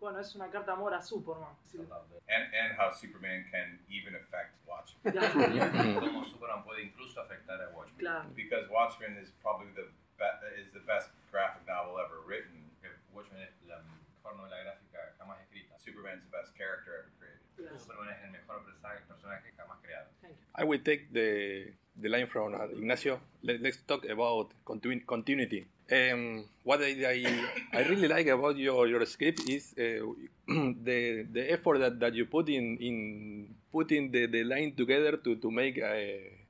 Bueno, 0.00 0.20
es 0.20 0.34
una 0.34 0.50
carta 0.50 0.72
amor 0.72 0.94
a 0.94 1.02
Superman. 1.02 1.56
Sí. 1.64 1.78
And 1.78 2.44
and 2.54 2.72
how 2.78 2.90
Superman 2.90 3.44
can 3.50 3.80
even 3.90 4.14
affect 4.14 4.56
Watchmen. 4.64 5.12
Cómo 5.12 6.24
Superman 6.24 6.64
puede 6.64 6.82
incluso 6.84 7.20
afectar 7.20 7.60
a 7.60 7.68
Watchmen. 7.76 7.98
Claro. 7.98 8.30
Because 8.34 8.68
Watchmen 8.70 9.16
is 9.18 9.30
probably 9.42 9.72
the 9.74 9.88
be- 10.18 10.60
is 10.60 10.72
the 10.72 10.80
best 10.86 11.10
graphic 11.30 11.66
novel 11.66 11.98
ever 11.98 12.20
written. 12.26 12.70
Que 12.80 12.90
Watchmen 13.12 13.42
es 13.42 13.52
la 13.66 13.78
mejor 13.82 14.36
novela 14.36 14.56
gráfica 14.62 14.98
jamás 15.18 15.40
escrita. 15.42 15.78
Superman's 15.78 16.22
the 16.24 16.30
best 16.30 16.56
character 16.56 16.92
ever 17.00 17.10
created. 17.18 17.78
Superman 17.78 18.10
es 18.10 18.22
el 18.24 18.30
mejor 18.32 18.64
personaje 18.64 19.52
jamás 19.56 19.78
creado. 19.82 20.08
I 20.56 20.64
will 20.64 20.82
take 20.82 21.12
the 21.12 21.72
the 22.00 22.08
line 22.08 22.26
from 22.26 22.54
uh, 22.54 22.66
Ignacio. 22.72 23.20
Let, 23.42 23.60
let's 23.60 23.78
talk 23.86 24.04
about 24.08 24.50
continu- 24.64 25.04
continuity. 25.06 25.66
Um, 25.90 26.46
what 26.62 26.80
I, 26.80 26.96
I, 27.04 27.44
I 27.72 27.82
really 27.82 28.08
like 28.08 28.26
about 28.26 28.56
your, 28.56 28.86
your 28.88 29.04
script 29.04 29.40
is 29.48 29.74
uh, 29.78 30.00
the 30.48 31.26
the 31.30 31.52
effort 31.52 31.78
that, 31.78 32.00
that 32.00 32.14
you 32.14 32.24
put 32.26 32.48
in 32.48 32.78
in 32.78 33.54
putting 33.70 34.10
the, 34.10 34.26
the 34.26 34.44
line 34.44 34.72
together 34.74 35.16
to, 35.18 35.36
to 35.36 35.50
make 35.50 35.78
uh, 35.82 35.92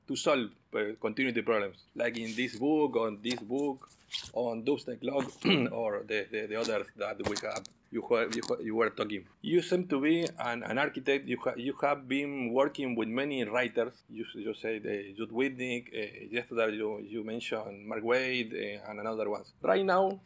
to 0.07 0.15
solve 0.15 0.49
uh, 0.75 0.79
continuity 1.01 1.41
problems, 1.41 1.77
like 1.95 2.17
in 2.17 2.35
this 2.35 2.55
book, 2.57 2.95
on 2.95 3.19
this 3.23 3.39
book, 3.39 3.89
on 4.33 4.63
Doomsday 4.63 4.97
Clock, 4.97 5.25
or 5.71 6.03
the, 6.07 6.27
the, 6.31 6.47
the 6.47 6.55
others 6.55 6.87
that 6.97 7.17
we 7.27 7.35
have. 7.43 7.63
You, 7.91 8.03
you, 8.33 8.57
you 8.61 8.75
were 8.75 8.89
talking. 8.89 9.23
You 9.41 9.61
seem 9.61 9.87
to 9.87 10.01
be 10.01 10.27
an, 10.39 10.63
an 10.63 10.77
architect. 10.77 11.27
You, 11.27 11.37
ha- 11.41 11.53
you 11.55 11.73
have 11.81 12.07
been 12.09 12.51
working 12.51 12.95
with 12.95 13.07
many 13.07 13.43
writers. 13.45 13.93
You, 14.09 14.25
you 14.33 14.53
say 14.53 14.79
the 14.79 15.13
Jude 15.15 15.31
Whitnick. 15.31 15.87
Uh, 15.93 16.27
yesterday 16.29 16.75
you, 16.75 16.99
you 17.07 17.23
mentioned 17.23 17.87
Mark 17.87 18.03
Wade 18.03 18.53
uh, 18.53 18.89
and 18.91 18.99
another 18.99 19.29
ones. 19.29 19.53
Right 19.61 19.85
now, 19.85 20.19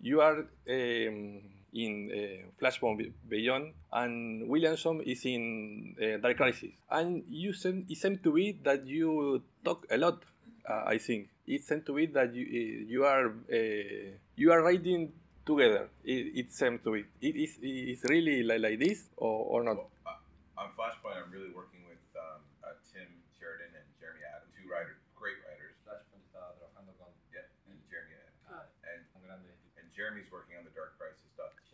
you 0.00 0.20
are 0.20 0.46
um, 0.70 1.40
in 1.76 2.08
uh, 2.08 2.48
Flashpoint 2.58 3.12
Beyond, 3.28 3.74
and 3.92 4.48
Williamson 4.48 5.02
is 5.04 5.24
in 5.24 5.94
uh, 6.00 6.16
Dark 6.18 6.38
Crisis. 6.38 6.72
And 6.90 7.22
you 7.28 7.52
seem, 7.52 7.84
it 7.88 7.98
seems 7.98 8.20
to 8.24 8.32
be 8.32 8.58
that 8.64 8.86
you 8.86 9.42
talk 9.64 9.86
a 9.90 9.98
lot. 9.98 10.24
Uh, 10.68 10.82
I 10.86 10.98
think 10.98 11.28
it 11.46 11.62
seems 11.62 11.84
to 11.84 11.92
be 11.94 12.06
that 12.16 12.34
you 12.34 12.44
uh, 12.48 12.90
you 12.90 13.04
are 13.04 13.28
uh, 13.28 14.10
you 14.34 14.50
are 14.50 14.62
writing 14.64 15.12
together. 15.44 15.88
It, 16.02 16.32
it 16.34 16.52
seems 16.52 16.80
to 16.82 16.92
be. 16.96 17.04
It 17.20 17.36
is 17.36 17.58
it's 17.62 18.02
really 18.08 18.42
like, 18.42 18.60
like 18.60 18.80
this 18.80 19.04
or, 19.16 19.60
or 19.60 19.62
not. 19.62 19.78
On 20.56 20.72
Flashpoint, 20.72 21.20
I'm 21.20 21.30
really 21.30 21.52
working 21.52 21.84
with 21.84 22.00
um, 22.16 22.40
uh, 22.64 22.72
Tim 22.88 23.06
Sheridan 23.36 23.76
and 23.76 23.86
Jeremy 24.00 24.24
Adams, 24.24 24.48
two 24.56 24.64
writers, 24.66 24.96
great 25.14 25.36
writers. 25.44 25.76
Flashpoint 25.84 26.24
estaba 26.24 26.56
trabajando 26.56 26.96
con 26.96 27.12
Yeah, 27.28 27.44
and 27.68 27.76
Jeremy 27.92 28.16
Adams. 28.16 28.72
And, 28.88 29.04
and 29.76 29.86
Jeremy's 29.92 30.32
working 30.32 30.56
on 30.56 30.64
the 30.64 30.72
Dark 30.72 30.96
Crisis 30.96 31.05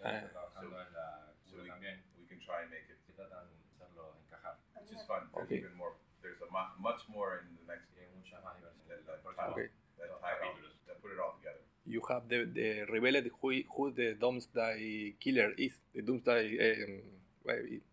stuff. 0.02 0.12
Jeremy 0.12 0.26
está 0.26 0.42
trabajando 0.50 1.32
so 1.46 1.56
we, 1.62 1.70
we 2.18 2.24
can 2.26 2.40
try 2.42 2.58
and 2.66 2.70
make 2.74 2.86
it. 2.90 2.98
que 3.06 3.12
tratan 3.14 3.46
de 3.46 3.54
hacerlo 3.70 4.18
encajar. 4.26 4.54
Which 4.82 4.92
is 4.98 5.02
fun. 5.06 5.22
There's 5.32 5.46
Okay. 5.46 5.58
even 5.62 5.74
more. 5.78 5.94
There's 6.22 6.40
a 6.42 6.48
mu- 6.50 6.74
much 6.82 7.02
more 7.08 7.42
in 7.42 7.54
the 7.56 7.64
next. 7.70 7.86
Hay 7.98 8.06
mucha 8.16 8.40
más 8.42 8.56
diversión. 8.58 8.86
That, 8.88 9.06
that, 9.06 9.48
Okay. 9.52 9.68
that, 9.98 10.10
all, 10.10 10.54
that 10.86 10.96
put 11.02 11.12
it 11.12 11.18
all 11.18 11.34
together. 11.38 11.60
You 11.86 12.00
have 12.08 12.28
the, 12.28 12.44
the 12.46 12.84
revealed 12.90 13.26
who, 13.40 13.50
who 13.74 13.90
the 13.90 14.14
Doomsday 14.14 15.14
Killer 15.18 15.52
is. 15.58 15.72
The 15.94 16.02
Doomsday. 16.02 16.42
Um, 16.58 17.02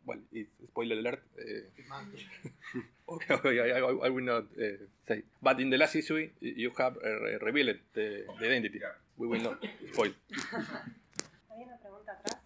well, 0.06 0.20
it's 0.32 0.50
spoiler 0.70 1.00
alert. 1.00 1.24
Uh, 1.34 1.66
okay, 3.14 3.34
okay, 3.34 3.72
I, 3.74 3.80
I, 3.80 3.90
I 4.06 4.10
will 4.10 4.24
not 4.24 4.44
uh, 4.62 4.78
say. 5.08 5.24
But 5.42 5.60
in 5.60 5.72
the 5.72 5.78
last 5.78 5.96
issue, 5.96 6.30
you 6.40 6.70
have 6.78 6.98
uh, 6.98 7.40
revealed 7.42 7.78
the, 7.96 8.26
the 8.40 8.46
identity. 8.46 8.80
We 9.18 9.26
will 9.28 9.42
not 9.42 9.58
spoil. 9.94 10.12
Pregunta 12.10 12.14
atrás. 12.14 12.42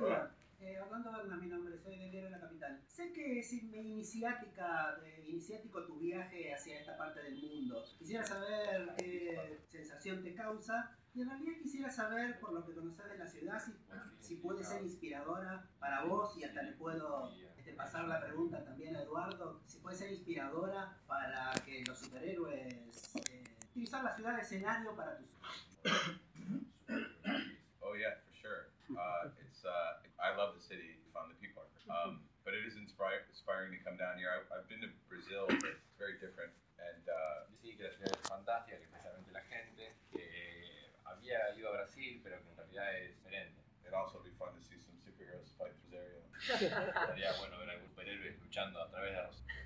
Hola. 0.00 0.30
Eh, 0.60 0.80
Orlando 0.80 1.10
Berna, 1.12 1.36
mi 1.36 1.48
nombre, 1.48 1.76
soy 1.78 1.98
del 1.98 2.12
diario 2.12 2.30
La 2.30 2.38
Capital. 2.40 2.80
Sé 2.86 3.12
que 3.12 3.40
es 3.40 3.52
in- 3.52 3.74
iniciática, 3.74 4.96
eh, 5.04 5.26
iniciático 5.28 5.84
tu 5.84 5.98
viaje 5.98 6.54
hacia 6.54 6.78
esta 6.78 6.96
parte 6.96 7.20
del 7.22 7.36
mundo. 7.36 7.84
Quisiera 7.98 8.24
saber 8.24 8.94
qué 8.96 9.58
sensación 9.68 10.22
te 10.22 10.32
causa 10.34 10.96
y 11.12 11.22
en 11.22 11.28
realidad 11.28 11.58
quisiera 11.60 11.90
saber, 11.90 12.38
por 12.38 12.52
lo 12.52 12.64
que 12.64 12.72
conoces 12.72 13.04
de 13.10 13.18
la 13.18 13.26
ciudad, 13.26 13.60
si, 13.64 13.72
si 14.20 14.36
puede 14.36 14.62
ser 14.64 14.82
inspiradora 14.82 15.68
para 15.80 16.04
vos 16.04 16.36
y 16.38 16.44
hasta 16.44 16.62
le 16.62 16.72
puedo 16.72 17.34
este, 17.58 17.72
pasar 17.72 18.06
la 18.06 18.20
pregunta 18.20 18.64
también 18.64 18.94
a 18.96 19.02
Eduardo, 19.02 19.60
si 19.66 19.78
puede 19.78 19.96
ser 19.96 20.12
inspiradora 20.12 20.96
para 21.08 21.52
que 21.66 21.84
los 21.84 21.98
superhéroes 21.98 23.12
eh, 23.16 23.44
utilizar 23.70 24.04
la 24.04 24.14
ciudad 24.14 24.36
de 24.36 24.42
escenario 24.42 24.94
para 24.94 25.18
tus 25.18 25.26
Oh 27.80 27.94
yeah. 27.96 28.23
Uh, 28.96 29.30
it's 29.42 29.62
uh, 29.64 30.00
I 30.22 30.34
love 30.36 30.54
the 30.54 30.62
city, 30.62 30.98
fun 31.12 31.28
the 31.28 31.38
people 31.38 31.62
are. 31.62 31.70
Um, 31.84 32.24
but 32.44 32.54
it 32.56 32.64
is 32.64 32.76
inspire, 32.80 33.24
inspiring 33.28 33.72
to 33.76 33.80
come 33.84 33.96
down 34.00 34.16
here. 34.16 34.32
I, 34.32 34.40
I've 34.54 34.68
been 34.68 34.80
to 34.80 34.90
Brazil, 35.08 35.44
but 35.48 35.76
it's 35.76 35.94
very 36.00 36.16
different. 36.20 36.52
And 36.80 37.04
uh, 37.08 37.44
Sí, 37.62 37.76
que 37.76 37.84
la 37.84 37.92
ciudad 37.92 38.12
es 38.12 38.28
fantástica, 38.28 38.76
que 38.76 38.84
especialmente 38.84 39.32
la 39.32 39.40
gente, 39.48 39.96
que 40.12 40.24
había 41.04 41.54
ido 41.56 41.68
a 41.68 41.72
Brasil, 41.72 42.20
pero 42.22 42.36
que 42.42 42.50
en 42.50 42.56
realidad 42.56 42.96
es 43.00 43.16
diferente. 43.16 43.60
it'd 43.84 43.94
also 43.94 44.18
be 44.24 44.30
fun 44.38 44.48
to 44.52 44.60
see 44.64 44.76
some 44.80 44.96
superheroes 45.04 45.52
fight 45.56 45.72
through 45.84 46.00
area. 46.00 47.06
Sería 47.08 47.32
bueno 47.38 47.58
ver 47.58 47.68
a 47.70 47.72
algún 47.72 47.88
superhéroe 47.88 48.36
luchando 48.42 48.80
a 48.82 48.90
través 48.90 49.12
de 49.12 49.22
Rosario. 49.22 49.64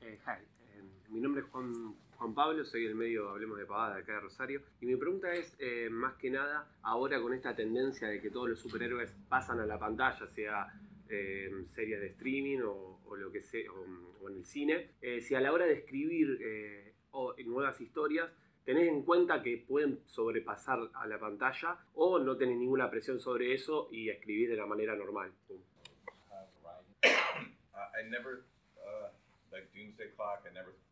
Eh, 0.00 0.18
hi, 0.26 0.44
eh, 0.60 0.82
mi 1.08 1.20
nombre 1.20 1.42
es 1.42 1.48
Juan, 1.50 1.96
Juan 2.18 2.34
Pablo, 2.34 2.64
soy 2.64 2.82
del 2.82 2.96
medio 2.96 3.30
Hablemos 3.30 3.56
de 3.58 3.64
Pavada 3.64 3.94
de 3.94 4.00
acá 4.02 4.14
de 4.14 4.20
Rosario. 4.20 4.62
Y 4.80 4.86
mi 4.86 4.96
pregunta 4.96 5.32
es, 5.32 5.54
eh, 5.60 5.88
más 5.88 6.14
que 6.14 6.30
nada, 6.30 6.68
ahora 6.82 7.20
con 7.22 7.32
esta 7.32 7.54
tendencia 7.54 8.08
de 8.08 8.20
que 8.20 8.28
todos 8.28 8.48
los 8.48 8.58
superhéroes 8.58 9.14
pasan 9.28 9.60
a 9.60 9.66
la 9.66 9.78
pantalla, 9.78 10.26
sea 10.26 10.66
eh, 11.08 11.48
series 11.68 12.00
de 12.00 12.08
streaming 12.08 12.58
o, 12.64 12.98
lo 13.16 13.30
que 13.30 13.40
sea, 13.40 13.70
o, 13.70 14.28
en 14.28 14.36
el 14.36 14.44
cine, 14.44 14.90
eh, 15.00 15.20
si 15.20 15.36
a 15.36 15.40
la 15.40 15.52
hora 15.52 15.66
de 15.66 15.74
escribir 15.74 16.38
eh, 16.42 16.92
o 17.12 17.36
nuevas 17.46 17.80
historias, 17.80 18.28
tenés 18.64 18.88
en 18.88 19.02
cuenta 19.04 19.40
que 19.40 19.56
pueden 19.58 20.00
sobrepasar 20.06 20.90
a 20.94 21.06
la 21.06 21.20
pantalla 21.20 21.78
o 21.94 22.18
no 22.18 22.36
tenés 22.36 22.58
ninguna 22.58 22.90
presión 22.90 23.20
sobre 23.20 23.54
eso 23.54 23.88
y 23.92 24.10
escribís 24.10 24.48
de 24.48 24.56
la 24.56 24.66
manera 24.66 24.96
normal. 24.96 25.32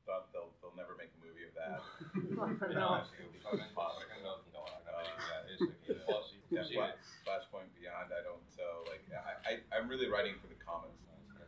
Thought 0.06 0.30
they'll 0.32 0.54
they'll 0.62 0.74
never 0.78 0.94
make 0.96 1.10
a 1.12 1.20
movie 1.20 1.44
of 1.44 1.54
that. 1.58 1.82
No, 2.72 3.02
sí, 3.04 3.26
usualmente, 3.26 3.74
por 3.74 4.02
ejemplo, 4.02 4.40
no, 4.54 4.64
la 4.64 5.02
película 5.02 5.42
de 5.44 5.54
eso, 5.54 5.66
que 5.84 5.94
vos, 6.06 6.32
Yeah, 6.48 6.62
inclusive, 6.62 6.78
Fla- 6.78 6.96
Flashpoint 7.26 7.70
Beyond. 7.74 8.12
I 8.14 8.22
don't. 8.22 8.46
So 8.54 8.64
like 8.86 9.02
I, 9.10 9.34
I 9.42 9.52
I'm 9.74 9.88
really 9.90 10.06
writing 10.08 10.38
for 10.40 10.46
the 10.46 10.54
comics. 10.62 11.02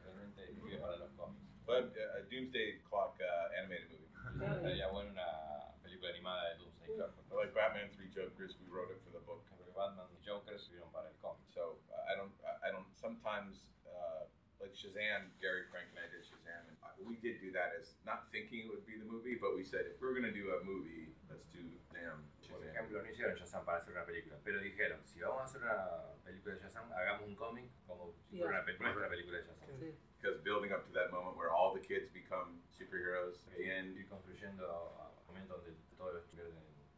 realmente 0.04 0.42
escribe 0.50 0.80
para 0.82 0.96
los 0.98 1.10
cómics. 1.16 1.38
But 1.66 1.94
uh, 1.94 2.18
a 2.18 2.22
Doomsday 2.26 2.80
Clock 2.88 3.14
uh, 3.22 3.54
animated 3.62 3.88
movie. 3.94 4.10
Sería 4.62 4.88
bueno 4.90 5.10
una 5.12 5.70
película 5.82 6.10
animada 6.10 6.50
de 6.50 6.64
Doomsday 6.64 6.96
Clock. 6.96 7.14
Like 7.30 7.54
Batman 7.54 7.90
Three 7.94 8.10
Jokers, 8.10 8.56
we 8.58 8.66
wrote 8.72 8.90
it 8.90 8.98
for 9.04 9.12
the 9.14 9.22
book. 9.22 9.44
Porque 9.48 9.70
Batman 9.76 10.08
y 10.10 10.18
Joker 10.26 10.54
escribieron 10.54 10.90
para 10.90 11.08
el 11.08 11.16
cómic. 11.22 11.46
So 11.54 11.78
uh, 11.94 12.10
I 12.10 12.16
don't. 12.16 12.32
I- 12.42 12.68
I 12.68 12.70
don't. 12.72 12.88
Sometimes, 12.98 13.70
uh, 13.86 14.26
like 14.60 14.74
Shazam, 14.74 15.30
Gary 15.40 15.64
Frank 15.70 15.88
and 15.94 15.98
I 16.02 16.08
did 16.10 16.22
Shazam, 16.26 16.66
and 16.66 16.76
we 17.06 17.16
did 17.22 17.40
do 17.40 17.52
that 17.54 17.74
as 17.78 17.94
not 18.04 18.26
thinking 18.32 18.66
it 18.66 18.68
would 18.70 18.84
be 18.86 18.98
the 18.98 19.06
movie, 19.06 19.38
but 19.38 19.54
we 19.54 19.62
said 19.64 19.86
if 19.86 20.00
we're 20.02 20.14
gonna 20.14 20.34
do 20.34 20.50
a 20.54 20.64
movie, 20.64 21.14
let's 21.30 21.46
do 21.54 21.62
damn 21.94 22.26
Por 22.50 22.58
Shazam. 22.58 22.68
ejemplo, 22.74 23.02
no 23.02 23.08
hicieron 23.10 23.36
Shazam 23.38 23.64
para 23.64 23.78
hacer 23.78 23.92
una 23.94 24.04
película, 24.04 24.36
pero 24.44 24.60
dijeron, 24.60 24.98
si 25.06 25.20
vamos 25.20 25.42
a 25.42 25.44
hacer 25.44 25.62
una 25.62 26.14
película 26.24 26.54
de 26.54 26.60
Shazam, 26.60 26.90
hagamos 26.92 27.28
un 27.28 27.36
cómic 27.36 27.70
como 27.86 28.12
si 28.30 28.38
fuera 28.38 28.58
una 28.58 28.64
pe- 28.64 28.78
nuestra 28.78 29.08
película 29.08 29.38
de 29.38 29.44
Shazam. 29.44 29.68
Because 30.20 30.42
building 30.42 30.72
up 30.72 30.82
to 30.84 30.92
that 30.94 31.12
moment 31.12 31.36
where 31.38 31.50
all 31.50 31.72
the 31.72 31.80
kids 31.80 32.10
become 32.12 32.58
superheroes 32.74 33.38
end, 33.56 33.96
Ir 33.96 34.08
construyendo 34.08 34.66
a 34.66 35.10
un 35.20 35.26
momento 35.28 35.54
donde 35.58 35.70
todos 35.96 36.14
los 36.14 36.24
chicos 36.26 36.50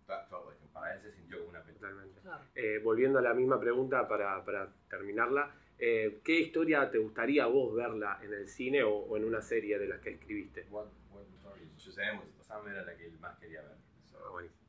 that 0.07 0.27
felt 0.31 0.47
like 0.47 0.57
para 0.73 0.95
él 0.95 1.03
se 1.03 1.13
sintió 1.13 1.37
como 1.39 1.51
una 1.51 1.63
película. 1.63 1.91
Totalmente. 1.91 2.21
Eh, 2.55 2.79
volviendo 2.83 3.19
a 3.19 3.23
la 3.23 3.35
misma 3.35 3.61
pregunta 3.61 4.09
para, 4.09 4.43
para 4.45 4.73
terminarla, 4.89 5.53
eh, 5.81 6.21
¿qué 6.23 6.41
historia 6.41 6.91
te 6.91 6.99
gustaría 6.99 7.47
vos 7.47 7.75
verla 7.75 8.21
en 8.23 8.35
el 8.35 8.47
cine 8.49 8.83
o, 8.83 8.95
o 8.95 9.17
en 9.17 9.25
una 9.25 9.41
serie 9.41 9.79
de 9.79 9.89
las 9.89 10.01
que 10.01 10.11
escribiste? 10.11 10.67
What, 10.71 10.89
what 11.11 11.25
story? 11.41 11.67
Shazam 11.79 12.19
was 12.19 12.29
Shazam 12.37 12.69
era 12.69 12.85
la 12.85 12.95
que 12.97 13.11
más 13.19 13.39
quería 13.39 13.63
ver. 13.63 13.77
so, 14.05 14.19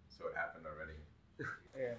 so 0.09 0.29
it 0.29 0.35
happened 0.35 0.65
already. 0.65 0.97
Eh, 1.73 1.97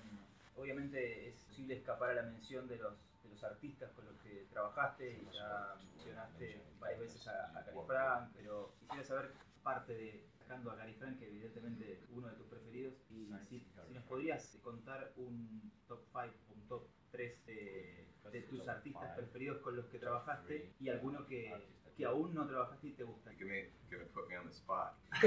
obviamente 0.57 1.29
es 1.29 1.35
posible 1.45 1.75
escapar 1.75 2.11
a 2.11 2.15
la 2.15 2.23
mención 2.23 2.69
de 2.69 2.77
los, 2.77 2.93
de 3.23 3.31
los 3.31 3.43
artistas 3.43 3.91
con 3.93 4.05
los 4.05 4.15
que 4.19 4.47
trabajaste 4.51 5.13
y 5.13 5.35
ya 5.35 5.77
mencionaste 5.95 6.63
varias 6.79 7.01
veces 7.01 7.27
a, 7.27 7.59
a 7.59 7.65
Cary 7.65 7.79
Frank, 7.87 8.31
pero 8.37 8.75
quisiera 8.81 9.03
saber 9.03 9.33
parte 9.63 9.95
de 9.95 10.25
sacando 10.39 10.71
a 10.71 10.77
Cary 10.77 10.95
Frank, 10.95 11.19
que 11.19 11.27
evidentemente 11.27 11.93
es 11.93 12.07
uno 12.11 12.29
de 12.29 12.35
tus 12.35 12.47
preferidos, 12.47 12.95
y 13.11 13.33
si, 13.49 13.65
si 13.87 13.95
nos 13.95 14.05
podrías 14.05 14.59
contar 14.63 15.13
un 15.17 15.73
top 15.89 16.05
5, 16.13 16.35
un 16.55 16.69
top 16.69 16.87
3 17.13 17.47
de, 17.47 18.07
de 18.33 18.41
tus 18.43 18.67
artistas 18.69 19.15
preferidos 19.17 19.59
con 19.63 19.77
los 19.77 19.87
que 19.87 19.99
trabajaste 19.99 20.73
y 20.81 20.89
alguno 20.89 21.27
que, 21.27 21.55
que 21.97 22.05
aún 22.05 22.35
no 22.35 22.47
trabajaste 22.47 22.89
y 22.89 22.93
te 22.93 23.05
gusta. 23.05 23.31
You're 23.39 23.49
gonna, 23.49 23.69
gonna 23.91 24.05
put 24.13 24.29
me 24.29 24.37
on 24.37 24.47
the 24.47 24.53
spot. 24.55 24.97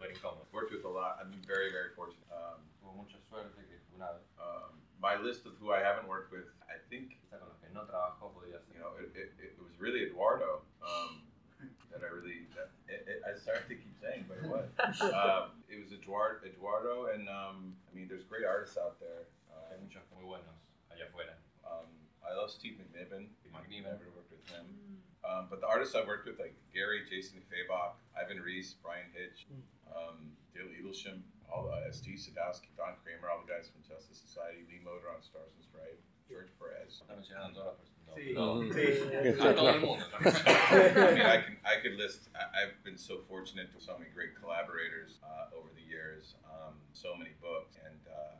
Lugar 0.00 0.10
incómodo. 0.10 0.46
Worked 0.52 0.72
with 0.72 0.84
a 0.84 0.88
lot. 0.88 1.18
I've 1.20 1.30
been 1.30 1.44
very, 1.46 1.70
very 1.70 1.90
fortunate. 1.94 2.24
Um, 2.32 2.62
mucha 2.96 3.18
suerte 3.28 3.54
que 3.68 3.78
una 3.94 4.18
um, 4.38 4.80
my 5.00 5.16
list 5.16 5.46
of 5.46 5.52
who 5.60 5.72
I 5.72 5.80
haven't 5.80 6.08
worked 6.08 6.32
with, 6.32 6.48
I 6.68 6.76
think, 6.90 7.16
con 7.30 7.40
los 7.40 7.56
que 7.60 7.68
no 7.72 7.84
trabajó 7.86 8.32
podría 8.32 8.60
ser. 8.60 8.74
you 8.74 8.80
know, 8.80 8.92
it, 8.98 9.10
it, 9.16 9.32
it 9.40 9.56
was 9.58 9.72
really 9.78 10.04
Eduardo 10.04 10.60
um, 10.82 11.22
that 11.92 12.02
I 12.02 12.12
really, 12.12 12.48
that, 12.56 12.70
it, 12.88 13.06
it, 13.08 13.22
I 13.24 13.38
started 13.38 13.68
to 13.68 13.76
keep 13.76 13.94
saying, 14.00 14.26
but 14.28 14.38
it 14.38 14.48
was. 14.48 14.68
um, 15.12 15.62
it 15.68 15.80
was 15.80 15.92
Eduardo, 15.92 16.44
Eduardo, 16.44 17.12
and 17.12 17.28
um, 17.28 17.76
I 17.88 17.96
mean, 17.96 18.08
there's 18.08 18.24
great 18.24 18.44
artists 18.44 18.76
out 18.76 19.00
there. 19.00 19.28
Hay 19.70 19.78
muchos 19.78 20.02
muy 20.14 20.24
buenos 20.24 20.58
allá 20.90 21.06
afuera. 21.06 21.38
um, 21.64 21.86
I 22.26 22.34
love 22.34 22.50
Steve 22.50 22.76
McNiven. 22.78 23.30
McNiven. 23.54 23.90
Never 23.90 24.10
worked 24.14 24.30
with 24.30 24.44
him. 24.50 24.66
Um, 25.24 25.46
but 25.48 25.60
the 25.60 25.66
artists 25.68 25.94
I've 25.94 26.06
worked 26.06 26.26
with, 26.26 26.38
like 26.38 26.54
Gary, 26.74 27.02
Jason 27.08 27.40
Fabach, 27.50 27.94
Ivan 28.16 28.40
Reese, 28.40 28.74
Brian 28.82 29.08
Hitch, 29.12 29.46
um, 29.94 30.32
Dale 30.54 30.68
Eaglesham, 30.74 31.22
all 31.50 31.64
the 31.68 31.76
uh, 31.76 31.92
Steve 31.92 32.18
Sadowski, 32.18 32.72
Don 32.76 32.94
Kramer, 33.04 33.28
all 33.30 33.42
the 33.44 33.50
guys 33.50 33.68
from 33.70 33.82
Justice 33.86 34.16
Society, 34.18 34.64
Lee 34.68 34.80
Motor 34.84 35.10
on 35.12 35.22
Stars 35.22 35.52
and 35.54 35.62
Stripes, 35.64 36.06
George 36.28 36.50
Perez. 36.58 37.02
Está 37.02 37.14
mencionando 37.14 37.54
todos 37.54 37.78
los, 37.78 37.90
Sí. 38.10 38.34
No. 38.34 38.58
Sí. 38.74 39.38
A 39.38 39.54
todo 39.54 39.70
el. 39.70 39.98
I 40.18 41.14
mean, 41.14 41.26
I, 41.26 41.38
can, 41.46 41.56
I 41.62 41.78
could 41.80 41.94
list, 41.94 42.26
I, 42.34 42.66
I've 42.66 42.74
been 42.82 42.98
so 42.98 43.22
fortunate 43.28 43.70
to 43.70 43.78
so 43.78 43.94
many 43.98 44.10
great 44.10 44.34
collaborators 44.34 45.20
uh, 45.22 45.54
over 45.54 45.70
the 45.76 45.82
years, 45.86 46.34
um, 46.42 46.74
so 46.92 47.14
many 47.14 47.30
books, 47.40 47.78
and 47.86 48.00
uh, 48.10 48.34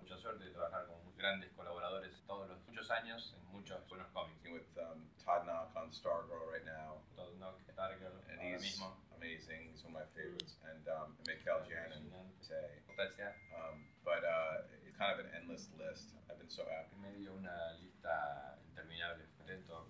Mucha 1.20 1.28
suerte 1.28 1.44
de 1.44 1.52
trabajar 1.52 1.52
con 1.52 1.52
muy 1.52 1.52
grandes 1.52 1.52
colaboradores 1.52 2.22
todos 2.26 2.48
los 2.48 2.58
muchos 2.66 2.90
años 2.90 3.34
en 3.36 3.44
muchos 3.52 3.88
buenos 3.88 4.08
cómics. 4.12 4.40
with 4.48 4.72
um, 4.80 5.04
Todd 5.22 5.44
Knock 5.44 5.68
on 5.76 5.92
Stargirl 5.92 6.48
right 6.48 6.64
now. 6.64 6.96
Todd 7.14 7.36
Knock, 7.38 7.60
Stargirl, 7.68 8.16
and 8.32 8.40
ahora 8.40 8.56
he's 8.56 8.80
mismo. 8.80 8.88
amazing. 9.20 9.68
He's 9.68 9.84
one 9.84 9.92
of 9.92 10.00
my 10.00 10.08
favorites. 10.16 10.56
And 10.64 10.80
um, 10.88 11.12
Mikhail 11.28 11.60
Janin, 11.68 12.08
say. 12.40 12.80
Potencia. 12.88 13.36
Um, 13.52 13.84
but 14.00 14.24
uh, 14.24 14.64
it's 14.80 14.96
kind 14.96 15.12
of 15.12 15.20
an 15.20 15.28
endless 15.36 15.68
list. 15.76 16.16
I've 16.32 16.40
been 16.40 16.48
so 16.48 16.64
happy. 16.72 16.96
En 16.96 17.04
medio 17.04 17.36
una 17.36 17.76
lista 17.84 18.56
interminable. 18.72 19.28
Atento. 19.44 19.84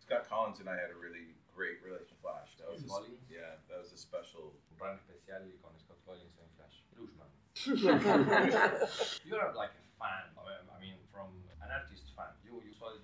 Scott 0.00 0.32
Collins 0.32 0.64
and 0.64 0.68
I 0.68 0.80
had 0.80 0.88
a 0.90 0.96
really 0.96 1.36
great 1.52 1.84
relationship. 1.84 2.16
Flash. 2.24 2.56
That 2.56 2.72
was 2.72 2.80
a, 2.84 3.12
yeah, 3.28 3.60
that 3.68 3.84
was 3.84 3.92
a 3.92 4.00
special. 4.00 4.56
Un 4.72 4.80
run 4.80 4.96
especial 4.96 5.44
con 5.60 5.76
Scott 5.76 6.00
Collins 6.08 6.40
en 6.40 6.48
Flash. 6.56 6.76
Lushman. 6.96 7.28
You're 9.28 9.52
like 9.52 9.72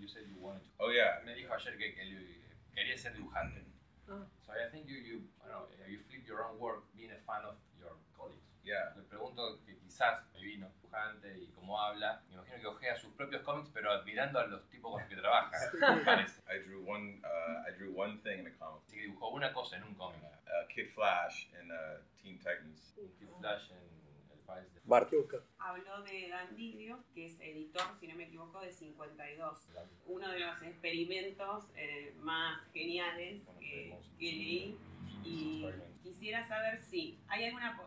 You 0.06 0.14
said 0.14 0.30
you 0.30 0.38
wanted 0.38 0.62
to. 0.62 0.70
Oh 0.78 0.94
yeah. 0.94 1.18
Me 1.26 1.34
dijo 1.34 1.50
ayer 1.50 1.74
que, 1.74 1.90
quería 1.90 2.96
ser 2.96 3.10
dibujante. 3.10 3.58
Ah. 4.06 4.22
So 4.38 4.54
I 4.54 4.70
think 4.70 4.86
you 4.86 5.02
you 5.02 5.26
I 5.42 5.50
don't 5.50 5.66
know 5.66 5.90
you 5.90 5.98
flip 6.06 6.22
your 6.22 6.46
own 6.46 6.62
work 6.62 6.86
being 6.94 7.10
a 7.10 7.18
fan 7.26 7.42
of 7.42 7.58
your 7.74 7.90
colleagues. 8.14 8.46
Yeah. 8.62 8.94
Le 8.94 9.02
pregunto 9.02 9.58
que 9.66 9.74
quizás 9.74 10.22
me 10.32 10.46
vino 10.46 10.70
dibujante 10.70 11.26
y 11.36 11.50
cómo 11.58 11.74
habla. 11.80 12.22
Me 12.28 12.36
imagino 12.36 12.60
que 12.60 12.66
ojea 12.68 12.94
sus 12.94 13.10
propios 13.14 13.42
cómics, 13.42 13.68
pero 13.74 13.90
admirando 13.90 14.38
a 14.38 14.46
los 14.46 14.62
tipos 14.70 14.92
con 14.92 15.00
los 15.00 15.10
que 15.10 15.16
trabaja. 15.16 15.50
parece. 16.04 16.40
I 16.46 16.62
drew 16.62 16.86
one. 16.86 17.20
Uh, 17.24 17.66
I 17.66 17.74
drew 17.76 17.90
one 17.90 18.18
thing 18.22 18.38
in 18.38 18.46
a 18.46 18.54
comic. 18.62 18.86
Así 18.86 18.94
que 18.94 19.02
dibujó 19.10 19.30
una 19.30 19.52
cosa 19.52 19.74
en 19.74 19.82
un 19.82 19.94
cómic. 19.96 20.22
Uh, 20.22 20.68
Kid 20.68 20.86
Flash 20.86 21.48
in 21.60 21.68
uh, 21.72 21.98
Teen 22.22 22.38
Titans. 22.38 22.94
Kid 22.94 23.26
Flash 23.40 23.72
en 23.72 23.95
Bart. 24.46 25.12
Habló 25.58 26.02
de 26.02 26.28
Dan 26.28 26.54
Didio, 26.56 27.04
que 27.14 27.26
es 27.26 27.40
editor, 27.40 27.82
si 27.98 28.06
no 28.06 28.16
me 28.16 28.24
equivoco, 28.24 28.60
de 28.60 28.72
52. 28.72 29.68
Uno 30.06 30.30
de 30.30 30.40
los 30.40 30.62
experimentos 30.62 31.64
eh, 31.76 32.14
más 32.20 32.60
geniales 32.72 33.42
que, 33.58 33.98
que 34.18 34.24
leí. 34.24 34.78
Y 35.24 35.66
quisiera 36.02 36.46
saber 36.46 36.78
si 36.78 37.18
hay 37.28 37.46
alguna. 37.46 37.80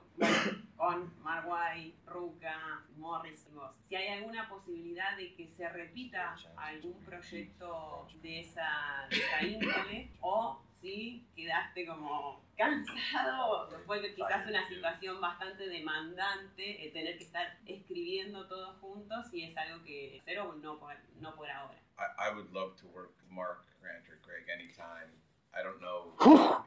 con 0.80 1.12
Marguay, 1.24 1.94
Ruca, 2.06 2.86
Morris 2.96 3.46
y 3.52 3.54
vos. 3.54 3.72
Si 3.90 3.96
hay 3.96 4.08
alguna 4.20 4.48
posibilidad 4.48 5.18
de 5.18 5.34
que 5.34 5.46
se 5.48 5.68
repita 5.68 6.38
algún 6.56 6.94
proyecto 7.04 8.08
de 8.22 8.40
esa, 8.40 9.06
de 9.10 9.18
esa 9.18 9.44
índole 9.44 10.10
o 10.22 10.62
si 10.82 11.28
quedaste 11.36 11.86
como 11.86 12.44
cansado 12.56 13.70
después 13.70 14.02
de 14.02 14.14
quizás 14.14 14.48
una 14.48 14.68
situación 14.68 15.22
bastante 15.22 15.68
demandante, 15.68 16.86
eh, 16.86 16.92
tener 16.92 17.18
que 17.18 17.24
estar 17.24 17.58
escribiendo 17.66 18.48
todos 18.48 18.78
juntos 18.80 19.34
y 19.34 19.44
es 19.44 19.58
algo 19.58 19.84
que 19.84 20.22
cero 20.26 20.56
no 20.62 20.80
por, 20.80 20.96
no 21.20 21.36
por 21.36 21.50
ahora. 21.50 21.80
I, 21.98 22.30
I 22.30 22.34
would 22.34 22.52
love 22.52 22.76
to 22.82 22.88
work 22.88 23.12
with 23.18 23.30
Mark, 23.30 23.66
Grant, 23.82 24.08
or 24.10 24.20
Greg 24.24 24.48
anytime. 24.50 25.12
I 25.54 25.64
don't 25.64 25.82
know 25.82 26.14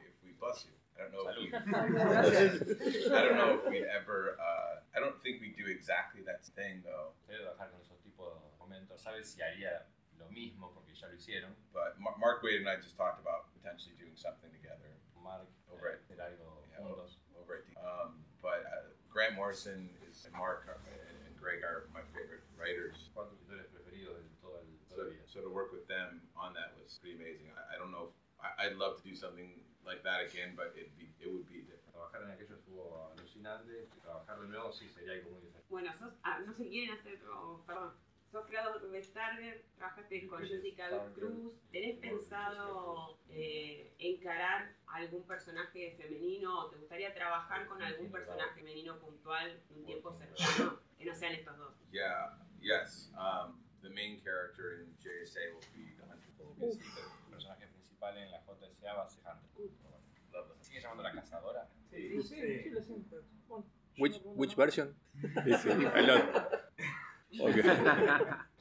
if 0.01 0.23
we 0.23 0.33
bust 0.39 0.65
you. 0.65 0.73
I 0.93 1.01
don't 1.01 1.13
know 1.13 1.25
if 1.25 1.37
we. 1.41 1.49
I 3.17 3.21
don't 3.21 3.37
know 3.37 3.57
if 3.57 3.65
we'd 3.69 3.85
ever. 3.89 4.37
Uh, 4.37 4.81
I 4.95 4.99
don't 4.99 5.17
think 5.21 5.41
we 5.41 5.49
do 5.49 5.65
exactly 5.69 6.21
that 6.25 6.45
thing 6.53 6.83
though. 6.85 7.13
Trabajar 7.25 7.71
con 7.71 7.81
esos 7.81 7.97
tipos 8.03 8.29
de 8.29 8.49
momentos. 8.59 9.01
¿Sabes 9.01 9.31
si 9.33 9.41
haría 9.41 9.87
lo 10.19 10.29
mismo? 10.29 10.71
Porque 10.73 10.93
ya 10.93 11.07
lo 11.07 11.15
hicieron. 11.15 11.55
But 11.73 11.97
Mar- 11.99 12.17
Mark 12.19 12.43
Wade 12.43 12.61
and 12.61 12.69
I 12.69 12.75
just 12.75 12.95
talked 12.95 13.19
about 13.19 13.49
potentially 13.63 13.95
doing 13.95 14.19
something 14.19 14.51
together. 14.51 14.99
Over 15.71 15.95
at 15.95 16.03
hacer 16.03 16.19
algo 16.19 16.67
yeah, 16.67 16.83
over 16.83 17.55
at 17.55 17.63
the, 17.63 17.79
um, 17.79 18.19
but 18.43 18.67
uh, 18.67 18.91
Grant 19.07 19.39
Morrison 19.39 19.87
is 20.03 20.27
and 20.27 20.35
Mark 20.35 20.67
are, 20.67 20.83
and 20.83 21.31
Greg 21.39 21.63
are 21.63 21.87
my 21.95 22.03
favorite 22.11 22.43
writers. 22.59 23.07
¿Cuántos 23.15 23.39
escritores 23.39 23.71
preferidos 23.71 24.19
de 24.19 24.35
todo 24.43 24.59
el 24.59 24.67
So, 24.83 24.99
toda 24.99 25.07
la 25.07 25.15
vida? 25.15 25.23
so 25.31 25.39
to 25.39 25.47
work 25.47 25.71
with 25.71 25.87
them 25.87 26.19
on 26.35 26.51
that 26.59 26.75
was 26.75 26.99
pretty 26.99 27.15
amazing. 27.15 27.47
I, 27.55 27.75
I 27.75 27.75
don't 27.79 27.89
know. 27.95 28.11
If, 28.11 28.15
I, 28.43 28.67
I'd 28.67 28.75
love 28.75 28.99
to 28.99 29.03
do 29.07 29.15
something 29.15 29.63
like 29.87 30.03
that 30.03 30.27
again, 30.27 30.59
but 30.59 30.75
it'd 30.75 30.91
be 30.99 31.07
it 31.23 31.31
would 31.31 31.47
be 31.47 31.63
different. 31.63 31.95
Trabajar 31.95 32.27
en 32.27 32.35
aquello 32.35 32.59
estuvo 32.59 33.15
alucinante. 33.15 33.87
Trabajar 34.03 34.43
de 34.43 34.47
nuevo 34.51 34.75
sí 34.75 34.91
sería 34.91 35.23
algo. 35.23 35.39
Bueno, 35.71 35.89
sos, 35.97 36.13
ah, 36.27 36.43
no 36.45 36.51
se 36.53 36.67
quieren 36.67 36.99
hacer, 36.99 37.17
oh, 37.31 37.63
perdón, 37.65 37.95
sos 38.33 38.47
creador 38.47 38.81
de 38.89 39.03
Stargirl, 39.03 39.61
trabajaste 39.77 40.27
con 40.27 40.43
Jessica 40.43 40.89
Cruz, 41.13 41.53
¿tenés 41.71 41.99
pensado 41.99 43.19
eh, 43.29 43.93
encarar 43.99 44.73
algún 44.87 45.21
personaje 45.27 45.95
femenino 45.97 46.61
o 46.61 46.69
te 46.71 46.77
gustaría 46.77 47.13
trabajar 47.13 47.67
con 47.67 47.79
algún 47.83 48.11
personaje 48.11 48.55
femenino 48.55 48.97
puntual 48.97 49.61
en 49.69 49.77
un 49.77 49.85
tiempo 49.85 50.17
cercano 50.17 50.79
que 50.97 51.05
no 51.05 51.13
sean 51.13 51.33
estos 51.33 51.55
dos? 51.59 51.75
Yeah. 51.91 52.39
Yes. 52.59 53.11
Um, 53.13 53.59
the 53.83 53.89
main 53.89 54.19
character 54.23 54.81
in 54.81 54.87
JSA 54.97 55.53
will 55.53 55.67
be 55.71 55.93
the 55.95 56.03
Hunter. 56.03 56.23
El 57.25 57.29
personaje 57.29 57.67
principal 57.67 58.17
en 58.17 58.31
la 58.31 58.41
JSA 58.41 58.93
va 58.95 59.03
a 59.03 59.09
ser 59.09 59.23
Hunter. 59.27 59.69
¿Sigue 60.59 60.81
llamando 60.81 61.03
la 61.03 61.11
cazadora? 61.13 61.69
Sí, 61.91 62.19
sí, 62.23 62.63
sí, 62.63 62.69
lo 62.71 62.81
siento. 62.81 63.21
Which 63.99 64.19
which 64.23 64.55
version? 64.55 64.95
A 65.35 66.01
lot. 66.01 66.63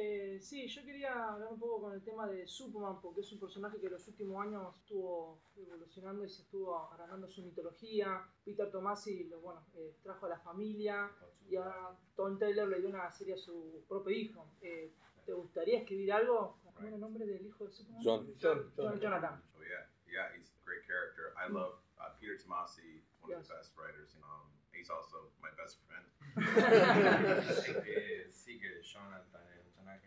Eh, 0.00 0.38
sí, 0.40 0.68
yo 0.68 0.84
quería 0.84 1.12
hablar 1.32 1.48
un 1.52 1.58
poco 1.58 1.80
con 1.82 1.92
el 1.94 2.02
tema 2.02 2.28
de 2.28 2.46
Superman, 2.46 3.00
porque 3.00 3.20
es 3.22 3.32
un 3.32 3.40
personaje 3.40 3.80
que 3.80 3.86
en 3.86 3.92
los 3.94 4.06
últimos 4.06 4.40
años 4.46 4.76
estuvo 4.76 5.40
evolucionando 5.56 6.24
y 6.24 6.28
se 6.28 6.42
estuvo 6.42 6.76
agrandando 6.92 7.26
su 7.26 7.42
mitología. 7.42 8.24
Peter 8.44 8.70
Tomasi, 8.70 9.24
lo, 9.24 9.40
bueno, 9.40 9.66
eh, 9.74 9.96
trajo 10.04 10.26
a 10.26 10.28
la 10.28 10.38
familia 10.38 11.10
y 11.50 11.56
ahora 11.56 11.96
Tom 12.14 12.38
Taylor 12.38 12.68
le 12.68 12.78
dio 12.80 12.90
una 12.90 13.10
serie 13.10 13.34
a 13.34 13.38
su 13.38 13.82
propio 13.88 14.14
hijo. 14.16 14.46
Eh, 14.62 14.92
¿Te 15.26 15.32
gustaría 15.32 15.78
escribir 15.80 16.12
algo? 16.12 16.58
¿Cómo 16.74 16.86
era 16.86 16.94
el 16.94 17.00
nombre 17.00 17.26
del 17.26 17.44
hijo 17.44 17.64
de 17.64 17.72
Superman? 17.72 18.02
John. 18.04 18.34
John, 18.40 18.72
John- 18.76 19.00
Jonathan. 19.00 19.42
Oh 19.56 19.62
yeah, 19.62 19.88
yeah. 20.06 20.28
He's 20.38 20.48
a 20.48 20.64
great 20.64 20.86
character. 20.86 21.34
I 21.36 21.50
love 21.50 21.74
uh, 21.98 22.10
Peter 22.20 22.36
Tomasi, 22.38 23.02
one 23.20 23.32
of 23.32 23.38
Yes. 23.40 23.48
the 23.48 23.54
best 23.54 23.72
writers. 23.76 24.14
Um, 24.22 24.47
he's 24.78 24.90
also 24.90 25.26
my 25.42 25.50
best 25.58 25.82
friend. 25.86 26.06
Así 26.38 27.74
que 27.84 28.28
sí 28.30 28.58
que 28.60 28.80
Jonathan 28.82 29.42
es 29.58 29.66
un 29.66 29.72
personaje 29.74 30.06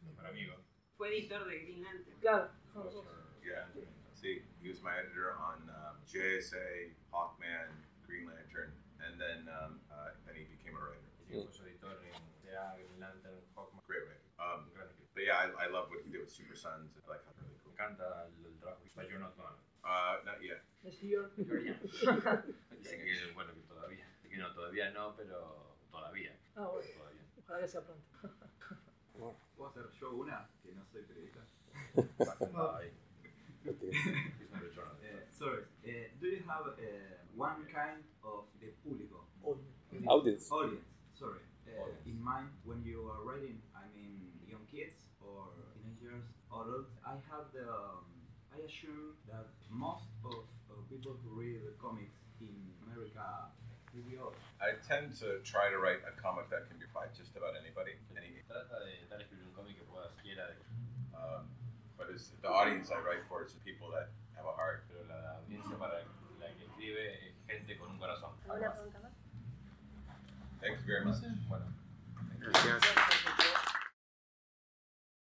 super 0.00 0.26
amigo. 0.26 0.54
Fue 0.96 1.08
editor 1.08 1.44
de 1.48 1.58
Green 1.58 1.82
Lantern. 1.82 2.16
Claro. 2.20 2.48
Yeah. 3.42 3.66
See, 4.14 4.42
he 4.62 4.68
was 4.68 4.80
my 4.82 4.94
editor 4.94 5.34
on 5.34 5.66
um, 5.68 5.98
JSA, 6.06 6.94
Hawkman, 7.12 7.74
Green 8.06 8.26
Lantern, 8.30 8.70
and 9.02 9.18
then 9.18 9.48
um, 9.50 9.80
uh, 9.90 10.14
then 10.24 10.36
he 10.38 10.44
became 10.46 10.76
a 10.78 10.80
writer. 10.80 11.02
Sí, 11.26 11.42
fue 11.50 11.66
editor 11.66 11.98
en 12.06 12.22
sea 12.38 12.54
Green 12.78 13.00
Lantern, 13.00 13.42
Hawkman. 13.56 13.82
Great 13.86 14.06
writer. 14.06 14.22
Um, 14.38 14.70
but 15.14 15.24
yeah, 15.26 15.42
I, 15.42 15.66
I 15.66 15.68
love 15.70 15.90
what 15.90 16.00
he 16.06 16.10
did 16.10 16.20
with 16.22 16.30
Super 16.30 16.54
Sons. 16.54 16.94
I 16.94 17.02
like 17.10 17.22
how 17.26 17.34
really 17.42 17.50
Me 17.54 17.60
cool. 17.66 17.72
encanta 17.74 18.06
el, 18.30 18.46
el 18.46 18.54
trabajo 18.62 18.78
que 18.82 18.86
hizo 18.88 19.02
You're 19.10 19.18
Not 19.18 19.34
Gone. 19.36 19.58
Uh, 19.82 20.22
not 20.24 20.38
yet. 20.42 20.62
Next 20.84 21.02
year. 21.02 21.30
Dice 21.36 22.94
que, 22.96 23.32
bueno, 23.34 23.50
que 23.54 23.61
todavía. 23.61 23.61
Que 24.32 24.38
no, 24.38 24.50
todavía 24.54 24.90
no, 24.92 25.14
pero 25.14 25.76
todavía. 25.90 26.34
Ah, 26.56 26.66
bueno. 26.72 26.88
Todavía. 26.96 27.22
Ojalá 27.38 27.60
que 27.60 27.68
sea 27.68 27.82
pronto. 27.82 28.02
¿Puedo 29.58 29.68
hacer 29.68 29.90
yo 30.00 30.12
una? 30.12 30.48
Que 30.62 30.72
no 30.72 30.86
soy 30.86 31.02
periodista. 31.02 31.44
Ahí. 32.78 32.90
Eh, 35.02 35.26
sorry. 35.30 35.64
Eh, 35.84 36.12
do 36.20 36.26
you 36.26 36.42
have 36.48 36.64
eh, 36.78 37.18
one 37.36 37.66
kind 37.66 38.02
of 38.22 38.46
the 38.60 38.72
público? 38.82 39.26
Audience. 40.06 40.50
Audience. 40.50 40.86
Sorry. 41.12 41.40
Eh, 41.66 42.06
in 42.06 42.22
mind 42.22 42.48
when 42.64 42.82
you 42.82 43.10
are 43.10 43.22
writing, 43.24 43.60
I 43.74 43.84
mean 43.94 44.32
young 44.48 44.64
kids 44.70 45.10
or 45.20 45.52
teenagers, 45.74 46.24
adults. 46.50 46.96
I 47.04 47.16
have 47.28 47.52
the. 47.52 47.68
Um, 47.68 48.06
I 48.54 48.64
assume 48.64 49.16
that 49.28 49.48
most 49.68 50.08
of, 50.24 50.44
of 50.70 50.88
people 50.88 51.16
who 51.22 51.40
read 51.40 51.60
the 51.64 51.72
comics 51.80 52.16
in 52.40 52.72
America 52.84 53.50
really. 53.94 54.18
I 54.60 54.78
tend 54.86 55.12
to 55.20 55.40
try 55.44 55.68
to 55.70 55.78
write 55.78 56.00
a 56.08 56.12
comic 56.20 56.48
that 56.50 56.68
can 56.68 56.78
be 56.78 56.86
by 56.94 57.10
just 57.16 57.36
about 57.36 57.54
anybody. 57.58 57.98
Any, 58.16 58.40
Trata 58.48 58.80
de 58.84 59.04
tal 59.08 59.20
escribir 59.20 59.44
un 59.44 59.52
cómic 59.56 59.76
que 59.76 59.84
pueda 59.88 60.08
siquiera 60.16 60.52
um, 61.14 61.46
but 61.96 62.08
it's, 62.10 62.32
the 62.42 62.48
audience 62.48 62.90
I 62.90 63.00
write 63.00 63.24
for 63.28 63.44
is 63.44 63.52
the 63.52 63.60
people 63.60 63.90
that 63.92 64.10
have 64.36 64.46
a 64.46 64.54
heart. 64.54 64.84
pero 64.88 65.04
la 65.08 65.38
audiencia 65.40 65.76
para 65.78 66.04
la 66.40 66.48
que 66.56 66.64
escribe 66.64 67.28
es 67.28 67.34
gente 67.46 67.78
con 67.78 67.90
un 67.90 67.98
corazón. 67.98 68.30
¿Alguna 68.48 68.72
pregunta 68.72 69.00
más? 69.00 69.12
Thanks 70.60 70.82
very 70.84 71.04
much. 71.04 71.22
Bueno. 71.48 71.66
Gracias. 72.38 73.38